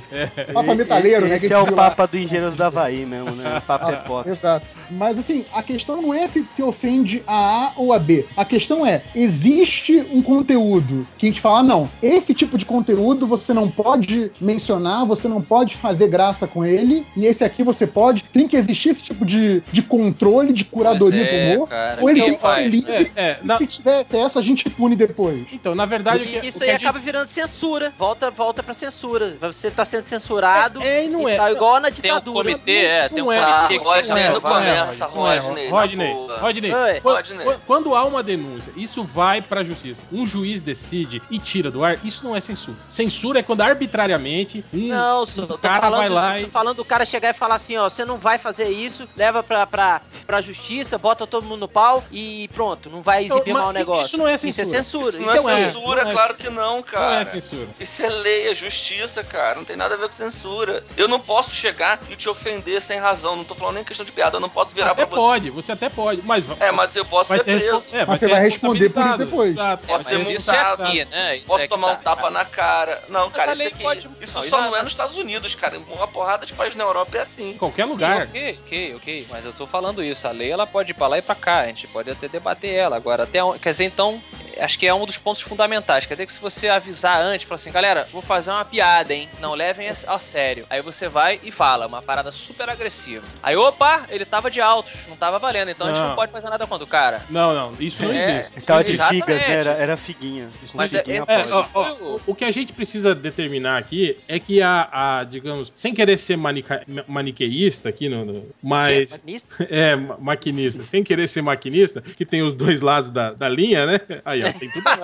Papa 0.53 0.75
Metaleiro, 0.75 1.27
né? 1.27 1.39
que 1.39 1.45
Esse 1.45 1.53
é 1.53 1.57
o 1.57 1.65
viu 1.65 1.75
lá. 1.75 1.89
Papa 1.89 2.07
do 2.07 2.17
Engenheiros 2.17 2.55
da 2.55 2.67
Havaí 2.67 3.05
mesmo, 3.05 3.31
né? 3.31 3.57
O 3.57 3.61
Papa 3.61 3.91
é 3.91 3.95
pop. 3.97 4.29
Exato. 4.29 4.65
Mas 4.89 5.17
assim, 5.17 5.45
a 5.53 5.61
questão 5.63 6.01
não 6.01 6.13
é 6.13 6.27
se 6.27 6.45
se 6.49 6.61
ofende 6.63 7.23
a 7.27 7.33
A 7.67 7.73
ou 7.75 7.91
a 7.91 7.99
B. 7.99 8.25
A 8.37 8.45
questão 8.45 8.85
é, 8.85 9.03
existe 9.15 9.97
um 10.11 10.21
conteúdo 10.21 11.07
que 11.17 11.25
a 11.25 11.29
gente 11.29 11.41
fala, 11.41 11.63
não, 11.63 11.89
esse 12.01 12.33
tipo 12.33 12.57
de 12.57 12.65
conteúdo 12.65 13.25
você 13.27 13.53
não 13.53 13.69
pode 13.69 14.31
mencionar, 14.39 15.05
você 15.05 15.14
não 15.27 15.41
pode 15.41 15.75
fazer 15.75 16.07
graça 16.07 16.45
com 16.47 16.65
ele, 16.65 17.05
e 17.15 17.25
esse 17.25 17.43
aqui 17.43 17.63
você 17.63 17.85
pode. 17.87 18.23
Tem 18.23 18.47
que 18.47 18.55
existir 18.55 18.89
esse 18.89 19.03
tipo 19.03 19.25
de, 19.25 19.61
de 19.71 19.81
controle, 19.81 20.51
de 20.53 20.65
curadoria 20.65 21.21
é, 21.23 21.49
do 21.49 21.55
humor. 21.55 21.67
cara, 21.69 22.01
ou 22.01 22.09
ele 22.09 22.19
então 22.21 22.29
tem 22.29 22.37
que 22.37 22.61
ser 22.61 22.67
livre. 22.69 23.11
É, 23.15 23.21
é, 23.23 23.39
na- 23.43 23.57
se 23.57 23.67
tiver 23.67 24.01
excesso, 24.01 24.37
a 24.37 24.41
gente 24.41 24.69
pune 24.69 24.95
depois. 24.95 25.45
Então, 25.53 25.73
na 25.75 25.85
verdade, 25.85 26.23
o 26.23 26.27
que, 26.27 26.45
E 26.45 26.47
isso 26.49 26.57
o 26.57 26.61
que 26.61 26.65
aí 26.65 26.71
gente- 26.71 26.83
acaba 26.85 26.99
virando 26.99 27.27
censura. 27.27 27.93
Volta, 27.97 28.29
volta 28.31 28.61
pra 28.61 28.73
censura. 28.73 29.35
Você 29.41 29.71
tá 29.71 29.85
sendo 29.85 30.05
censurado. 30.05 30.81
É, 30.81 31.05
e 31.05 31.09
não 31.09 31.27
é. 31.27 31.37
Tá 31.37 31.51
igual 31.51 31.75
na 31.79 31.89
Tem 31.91 32.11
um 32.11 32.15
ditadura. 32.15 32.49
comitê, 32.51 32.71
é, 32.85 33.09
tem 33.09 33.23
um 33.23 33.31
é. 33.31 33.39
Ah, 33.39 33.55
comitê 33.67 33.79
que 33.79 33.85
Rodney, 33.85 34.29
não 34.29 34.41
começa, 34.41 35.03
é, 35.03 35.07
Rodney. 35.07 35.69
Rodney. 35.69 36.13
Rodney, 36.39 36.73
Oi. 36.73 36.99
quando, 37.01 37.15
Rodney. 37.15 37.43
quando- 37.45 37.59
quando 37.65 37.95
há 37.95 38.05
uma 38.05 38.21
denúncia, 38.23 38.71
isso 38.75 39.03
vai 39.03 39.41
pra 39.41 39.63
justiça. 39.63 40.01
Um 40.11 40.25
juiz 40.25 40.61
decide 40.61 41.21
e 41.29 41.39
tira 41.39 41.69
do 41.71 41.83
ar, 41.83 41.97
isso 42.03 42.23
não 42.23 42.35
é 42.35 42.41
censura. 42.41 42.77
Censura 42.89 43.39
é 43.39 43.43
quando 43.43 43.61
arbitrariamente 43.61 44.63
um, 44.73 44.91
Não, 45.05 45.21
um 45.23 45.47
tô 45.47 45.57
cara 45.57 45.81
falando, 45.81 45.97
vai 45.99 46.09
lá 46.09 46.31
tô 46.39 46.47
e. 46.47 46.49
falando 46.49 46.75
do 46.77 46.85
cara 46.85 47.05
chegar 47.05 47.29
e 47.29 47.33
falar 47.33 47.55
assim, 47.55 47.77
ó, 47.77 47.89
você 47.89 48.03
não 48.05 48.17
vai 48.17 48.37
fazer 48.37 48.69
isso, 48.69 49.07
leva 49.15 49.43
pra, 49.43 49.65
pra, 49.67 50.01
pra 50.25 50.41
justiça, 50.41 50.97
bota 50.97 51.25
todo 51.27 51.43
mundo 51.43 51.61
no 51.61 51.67
pau 51.67 52.03
e 52.11 52.49
pronto, 52.53 52.89
não 52.89 53.01
vai 53.01 53.25
exibir 53.25 53.53
mal 53.53 53.69
o 53.69 53.73
negócio. 53.73 54.07
Isso 54.07 54.17
não 54.17 54.27
é 54.27 54.35
Isso 54.35 54.47
é 54.47 54.51
censura. 54.51 54.83
censura. 54.83 55.09
Isso 55.09 55.21
Isso, 55.21 55.43
não 55.43 55.49
é 55.49 55.59
Isso 55.61 55.69
é- 55.69 55.73
censura, 55.73 56.03
não 56.03 56.11
é- 56.11 56.13
claro 56.13 56.35
que 56.35 56.49
não, 56.49 56.75
Não 56.77 56.83
cara. 56.83 57.21
é 57.21 57.25
censura. 57.25 57.67
Isso 57.79 58.01
é 58.03 58.09
lei, 58.09 58.49
é 58.49 58.55
justiça, 58.55 59.23
cara. 59.23 59.55
Não 59.57 59.65
tem 59.65 59.75
nada 59.75 59.95
a 59.95 59.97
ver 59.97 60.07
com 60.07 60.11
censura. 60.13 60.83
Eu 60.97 61.07
não 61.07 61.19
posso 61.19 61.51
chegar 61.51 61.99
e 62.09 62.15
te 62.15 62.27
ofender 62.29 62.81
sem 62.81 62.99
razão. 62.99 63.35
Não 63.35 63.43
tô 63.43 63.55
falando 63.55 63.75
nem 63.75 63.83
questão 63.83 64.05
de 64.05 64.11
piada. 64.11 64.37
Eu 64.37 64.41
não 64.41 64.49
posso 64.49 64.73
virar 64.73 64.91
Até 64.91 65.05
pra 65.05 65.15
você. 65.15 65.21
pode, 65.25 65.49
você 65.49 65.71
até 65.71 65.89
pode, 65.89 66.21
mas 66.23 66.43
É, 66.59 66.71
mas 66.71 66.95
eu 66.95 67.05
posso 67.05 67.31
ser 67.35 67.43
ser, 67.43 67.59
preso. 67.59 67.83
é, 67.91 68.05
Mas 68.05 68.19
você 68.19 68.27
vai 68.27 68.41
responder 68.41 68.89
por 68.89 69.05
isso 69.05 69.17
depois. 69.17 69.51
Exato. 69.51 69.87
Posso 69.87 70.03
ser 70.05 70.15
é 70.15 70.17
multado. 70.23 70.83
aqui, 70.83 71.05
né? 71.05 71.39
Posso 71.45 71.63
é 71.63 71.67
tomar 71.67 71.87
tá. 71.95 71.99
um 71.99 72.03
tapa 72.03 72.29
na 72.29 72.45
cara. 72.45 73.03
Não, 73.09 73.29
cara, 73.29 73.53
isso 73.53 73.63
aqui. 73.67 74.07
Isso 74.21 74.33
não, 74.37 74.43
só 74.49 74.61
não 74.61 74.75
é 74.75 74.79
é- 74.79 74.83
nos 74.83 74.94
Estados 74.95 75.17
Unidos, 75.17 75.53
cara. 75.55 75.77
Uma 75.89 76.07
porrada 76.07 76.45
de 76.45 76.53
países 76.53 76.75
na 76.77 76.83
Europa 76.85 77.17
é 77.17 77.21
assim. 77.21 77.51
Em 77.51 77.57
qualquer 77.57 77.85
Sim, 77.85 77.91
lugar. 77.91 78.27
ok, 78.27 78.59
ok, 78.63 78.95
ok. 78.95 79.27
Mas 79.29 79.43
eu 79.45 79.51
tô 79.53 79.67
falando 79.67 80.01
isso. 80.03 80.25
A 80.27 80.31
lei 80.31 80.49
ela 80.51 80.65
pode 80.65 80.91
ir 80.91 80.93
pra 80.93 81.07
lá 81.07 81.17
e 81.17 81.21
pra 81.21 81.35
cá. 81.35 81.59
A 81.61 81.67
gente 81.67 81.87
pode 81.87 82.09
até 82.09 82.27
debater 82.29 82.73
ela. 82.73 82.95
Agora, 82.95 83.23
até 83.23 83.43
onde- 83.43 83.59
quer 83.59 83.71
dizer, 83.71 83.83
então, 83.85 84.21
acho 84.59 84.77
que 84.79 84.85
é 84.87 84.93
um 84.93 85.05
dos 85.05 85.17
pontos 85.17 85.41
fundamentais. 85.41 86.05
Quer 86.05 86.15
dizer 86.15 86.25
que 86.25 86.33
se 86.33 86.41
você 86.41 86.67
avisar 86.69 87.21
antes, 87.21 87.47
falar 87.47 87.55
assim, 87.55 87.71
galera, 87.71 88.07
vou 88.11 88.21
fazer 88.21 88.51
uma 88.51 88.65
piada, 88.65 89.13
hein? 89.13 89.29
Não 89.39 89.53
levem 89.53 89.89
a, 89.89 90.19
sério. 90.19 90.65
Aí 90.69 90.81
você 90.81 91.07
vai 91.07 91.39
e 91.43 91.51
fala, 91.51 91.87
uma 91.87 92.01
parada 92.01 92.31
super 92.31 92.69
agressiva. 92.69 93.25
Aí, 93.43 93.55
opa, 93.55 94.05
ele 94.09 94.25
tava 94.25 94.49
de 94.49 94.59
altos, 94.61 95.07
não 95.07 95.15
tava 95.15 95.37
valendo. 95.39 95.69
Então 95.69 95.87
a 95.87 95.91
gente 95.91 96.01
Não. 96.01 96.09
não 96.09 96.15
pode 96.15 96.31
fazer 96.31 96.49
nada 96.49 96.65
contra 96.67 96.83
o 96.83 96.87
cara. 96.87 97.21
Não, 97.29 97.53
não, 97.53 97.73
isso 97.79 98.01
não 98.03 98.11
É. 98.11 98.39
existe. 98.39 98.61
Tava 98.61 98.83
de 98.83 98.91
Exatamente. 98.93 99.25
figas, 99.25 99.41
né? 99.47 99.53
Era, 99.53 99.71
era 99.71 99.97
figuinha. 99.97 100.49
Isso 100.63 100.75
Mas 100.77 100.91
não 100.91 100.99
é, 100.99 101.03
existe. 101.03 101.31
é, 101.31 101.35
É, 101.35 101.45
isso 101.45 101.55
ó, 101.55 101.65
ó, 101.73 101.91
o- 101.93 102.21
o 102.27 102.35
que 102.35 102.45
a 102.45 102.51
gente 102.51 102.73
precisa 102.73 103.13
determinar 103.15 103.77
aqui 103.77 104.17
é 104.27 104.39
que 104.39 104.61
a, 104.61 104.89
a, 105.19 105.23
digamos, 105.23 105.71
sem 105.75 105.93
querer 105.93 106.17
ser 106.17 106.37
manica- 106.37 106.83
maniqueísta 107.07 107.89
aqui, 107.89 108.07
no, 108.09 108.25
no- 108.25 108.45
mas. 108.61 109.21
Nisso, 109.23 109.47
É, 109.69 109.95
ma- 109.95 110.17
maquinista, 110.17 110.83
sem 110.83 111.03
querer 111.03 111.27
ser 111.27 111.41
maquinista, 111.41 112.01
que 112.01 112.25
tem 112.25 112.41
os 112.43 112.53
dois 112.53 112.81
lados 112.81 113.09
da, 113.09 113.31
da 113.31 113.49
linha, 113.49 113.85
né? 113.85 113.99
Aí, 114.23 114.43
ó, 114.49 114.59
tem 114.59 114.69
tudo 114.71 114.87
a 114.87 114.95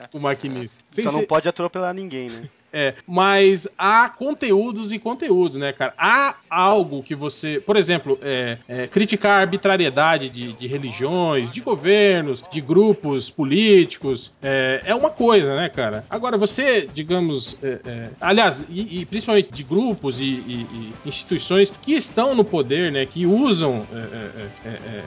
ver 0.00 0.08
com 0.12 0.18
o 0.18 0.20
maquinista. 0.20 0.76
Sem 0.92 1.04
Só 1.04 1.12
não 1.12 1.20
ser- 1.20 1.26
pode 1.26 1.48
atropelar 1.48 1.92
ninguém, 1.94 2.28
né? 2.30 2.48
É, 2.72 2.94
mas 3.06 3.66
há 3.76 4.08
conteúdos 4.08 4.92
e 4.92 4.98
conteúdos, 4.98 5.56
né, 5.56 5.72
cara? 5.72 5.92
Há 5.98 6.36
algo 6.48 7.02
que 7.02 7.14
você, 7.14 7.60
por 7.60 7.76
exemplo, 7.76 8.18
é, 8.22 8.58
é, 8.68 8.86
criticar 8.86 9.38
a 9.38 9.40
arbitrariedade 9.40 10.28
de, 10.28 10.52
de 10.52 10.66
religiões, 10.66 11.50
de 11.50 11.60
governos, 11.60 12.42
de 12.50 12.60
grupos 12.60 13.28
políticos, 13.30 14.32
é, 14.42 14.82
é 14.84 14.94
uma 14.94 15.10
coisa, 15.10 15.54
né, 15.56 15.68
cara? 15.68 16.04
Agora, 16.08 16.38
você, 16.38 16.88
digamos, 16.94 17.56
é, 17.62 17.80
é, 17.84 18.08
aliás, 18.20 18.64
e, 18.68 19.00
e 19.00 19.04
principalmente 19.06 19.52
de 19.52 19.62
grupos 19.62 20.20
e, 20.20 20.24
e- 20.24 20.66
e 21.04 21.08
instituições 21.08 21.70
que 21.82 21.92
estão 21.94 22.34
no 22.34 22.44
poder, 22.44 22.92
né, 22.92 23.04
que 23.06 23.26
usam 23.26 23.84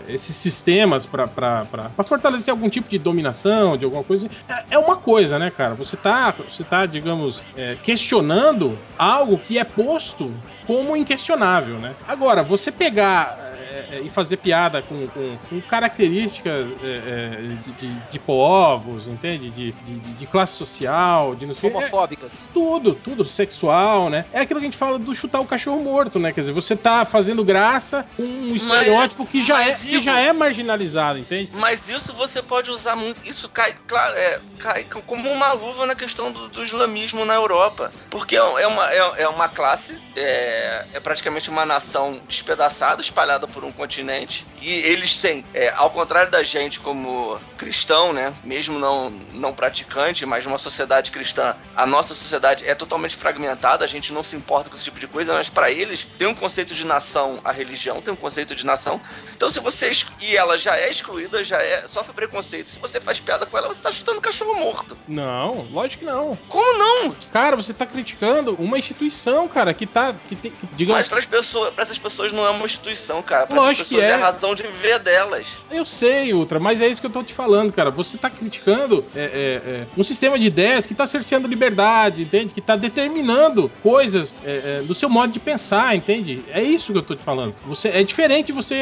esses 0.08 0.36
sistemas 0.36 1.06
para 1.06 1.92
fortalecer 2.06 2.52
algum 2.52 2.70
tipo 2.70 2.90
de 2.90 2.98
dominação, 2.98 3.78
de 3.78 3.86
alguma 3.86 4.04
coisa, 4.04 4.30
é 4.70 4.78
uma 4.78 4.96
coisa, 4.98 5.40
né, 5.40 5.50
cara? 5.52 5.76
Você 5.76 5.96
tá, 5.98 6.32
você 6.32 6.64
tá 6.64 6.86
digamos, 6.86 7.42
é, 7.56 7.78
questionando 7.82 8.78
algo 8.98 9.38
que 9.38 9.58
é 9.58 9.64
posto 9.64 10.34
como 10.66 10.96
inquestionável, 10.96 11.78
né? 11.80 11.94
Agora, 12.08 12.42
você 12.44 12.72
pegar 12.72 13.53
é, 13.74 13.98
é, 13.98 14.02
e 14.02 14.10
fazer 14.10 14.38
piada 14.38 14.82
com, 14.82 15.08
com- 15.10 15.38
com 15.50 15.62
características 15.62 16.72
é, 16.82 17.42
de, 17.64 17.72
de- 17.74 18.00
de 18.10 18.20
povos, 18.20 19.08
entende? 19.08 19.50
De, 19.50 19.72
de- 19.72 20.00
de- 20.14 20.28
classe 20.28 20.54
social, 20.56 21.36
de 21.36 21.46
não 21.46 21.54
sei 21.54 21.70
homofóbicas. 21.70 22.50
tudo, 22.54 22.96
tudo 22.96 23.24
sexual, 23.26 24.10
né? 24.10 24.26
É 24.32 24.42
aquilo 24.42 24.60
que 24.60 24.66
a 24.66 24.70
gente 24.70 24.78
fala 24.78 24.98
do 24.98 25.14
chutar 25.14 25.40
o 25.42 25.46
cachorro 25.46 25.84
morto, 25.84 26.18
né? 26.20 26.32
Quer 26.32 26.42
dizer, 26.42 26.54
você 26.54 26.76
tá 26.76 27.06
fazendo 27.06 27.44
graça 27.44 28.08
com 28.16 28.24
um 28.24 28.56
estereótipo 28.56 29.26
que, 29.26 29.42
já 29.42 29.62
é, 29.62 29.68
mas, 29.68 29.84
que 29.84 30.02
já 30.02 30.20
é 30.20 30.32
marginalizado, 30.34 31.20
entende? 31.20 31.52
Mas 31.54 31.88
isso 31.90 32.14
você 32.14 32.42
pode 32.42 32.72
usar 32.72 32.96
muito. 32.96 33.22
Isso 33.28 33.48
cai, 33.50 33.76
claro, 33.88 34.16
é, 34.16 34.40
cai 34.60 34.84
co- 34.86 35.02
como 35.02 35.30
uma 35.30 35.54
luva 35.54 35.86
na 35.86 35.96
questão 35.96 36.32
do, 36.32 36.48
do 36.50 36.64
islamismo 36.64 37.26
na 37.26 37.34
Europa. 37.36 37.92
Porque 38.10 38.36
é, 38.36 38.40
é 38.40 38.68
uma, 38.68 38.92
é, 38.92 39.22
é 39.24 39.28
uma 39.28 39.48
classe, 39.50 40.00
é, 40.16 40.86
é 40.94 41.00
praticamente 41.00 41.50
uma 41.50 41.66
nação 41.66 42.22
despedaçada, 42.28 43.02
espalhada 43.02 43.48
por 43.48 43.63
um 43.64 43.72
continente. 43.72 44.46
E 44.62 44.70
eles 44.70 45.18
têm, 45.18 45.46
é, 45.54 45.72
ao 45.76 45.90
contrário 45.90 46.32
da 46.32 46.44
gente, 46.44 46.80
como 46.80 47.40
cristão, 47.58 48.14
né? 48.14 48.34
Mesmo 48.44 48.78
não, 48.80 49.10
não 49.10 49.54
praticante, 49.54 50.26
mas 50.26 50.46
numa 50.46 50.58
sociedade 50.58 51.12
cristã, 51.12 51.56
a 51.76 51.86
nossa 51.86 52.14
sociedade 52.14 52.68
é 52.68 52.76
totalmente 52.76 53.16
fragmentada, 53.16 53.84
a 53.84 53.88
gente 53.88 54.14
não 54.14 54.24
se 54.24 54.36
importa 54.36 54.70
com 54.70 54.76
esse 54.76 54.86
tipo 54.86 55.00
de 55.00 55.08
coisa, 55.08 55.34
mas 55.34 55.50
para 55.50 55.72
eles 55.72 56.08
tem 56.18 56.28
um 56.28 56.36
conceito 56.36 56.74
de 56.74 56.86
nação, 56.86 57.40
a 57.44 57.52
religião 57.52 58.02
tem 58.02 58.14
um 58.14 58.18
conceito 58.18 58.56
de 58.56 58.66
nação. 58.66 59.00
Então 59.36 59.50
se 59.50 59.60
você 59.60 59.92
e 60.22 60.36
ela 60.36 60.58
já 60.58 60.76
é 60.78 60.90
excluída, 60.90 61.44
já 61.44 61.62
é 61.62 61.88
sofre 61.88 62.14
preconceito. 62.14 62.70
Se 62.70 62.80
você 62.80 63.00
faz 63.00 63.20
piada 63.20 63.46
com 63.46 63.58
ela, 63.58 63.68
você 63.68 63.82
tá 63.82 63.92
chutando 63.92 64.22
cachorro 64.22 64.56
morto. 64.56 64.98
Não, 65.08 65.68
lógico 65.72 66.00
que 66.00 66.06
não. 66.06 66.36
Como 66.50 66.78
não? 66.78 67.16
Cara, 67.32 67.56
você 67.56 67.74
tá 67.74 67.86
criticando 67.86 68.56
uma 68.56 68.78
instituição, 68.78 69.48
cara, 69.48 69.74
que 69.74 69.86
tá. 69.86 70.14
Que 70.14 70.36
tem, 70.36 70.52
que, 70.52 70.68
digamos, 70.74 71.02
Mas 71.02 71.08
para 71.08 71.20
as 71.20 71.26
pessoas, 71.26 71.74
para 71.74 71.84
essas 71.84 71.98
pessoas 71.98 72.32
não 72.32 72.46
é 72.46 72.50
uma 72.50 72.66
instituição, 72.66 73.22
cara. 73.22 73.48
Lógico 73.56 73.90
que 73.90 74.00
é. 74.00 74.06
é. 74.10 74.14
a 74.14 74.18
razão 74.18 74.54
de 74.56 74.64
viver 74.64 75.00
delas. 75.00 75.58
Eu 75.72 75.86
sei, 75.86 76.34
Ultra, 76.34 76.60
mas 76.60 76.82
é 76.82 76.88
isso 76.88 77.02
que 77.02 77.08
eu 77.08 77.12
tô 77.12 77.24
te 77.24 77.34
falando, 77.34 77.72
cara. 77.72 77.90
Você 77.92 78.18
tá 78.18 78.30
criticando 78.30 79.06
é, 79.16 79.22
é, 79.22 79.70
é, 79.72 79.88
um 79.98 80.04
sistema 80.04 80.38
de 80.38 80.48
ideias 80.48 80.86
que 80.86 80.94
tá 80.96 81.06
cerceando 81.08 81.48
liberdade, 81.48 82.22
entende? 82.24 82.54
Que 82.54 82.62
tá 82.62 82.76
determinando 82.76 83.72
coisas 83.82 84.34
é, 84.46 84.80
é, 84.80 84.82
do 84.84 84.94
seu 84.94 85.10
modo 85.10 85.32
de 85.34 85.40
pensar, 85.40 85.96
entende? 85.96 86.44
É 86.50 86.62
isso 86.62 86.92
que 86.92 86.98
eu 86.98 87.04
tô 87.04 87.16
te 87.16 87.24
falando. 87.24 87.54
Você, 87.66 87.90
é 87.90 88.04
diferente 88.04 88.52
você 88.52 88.76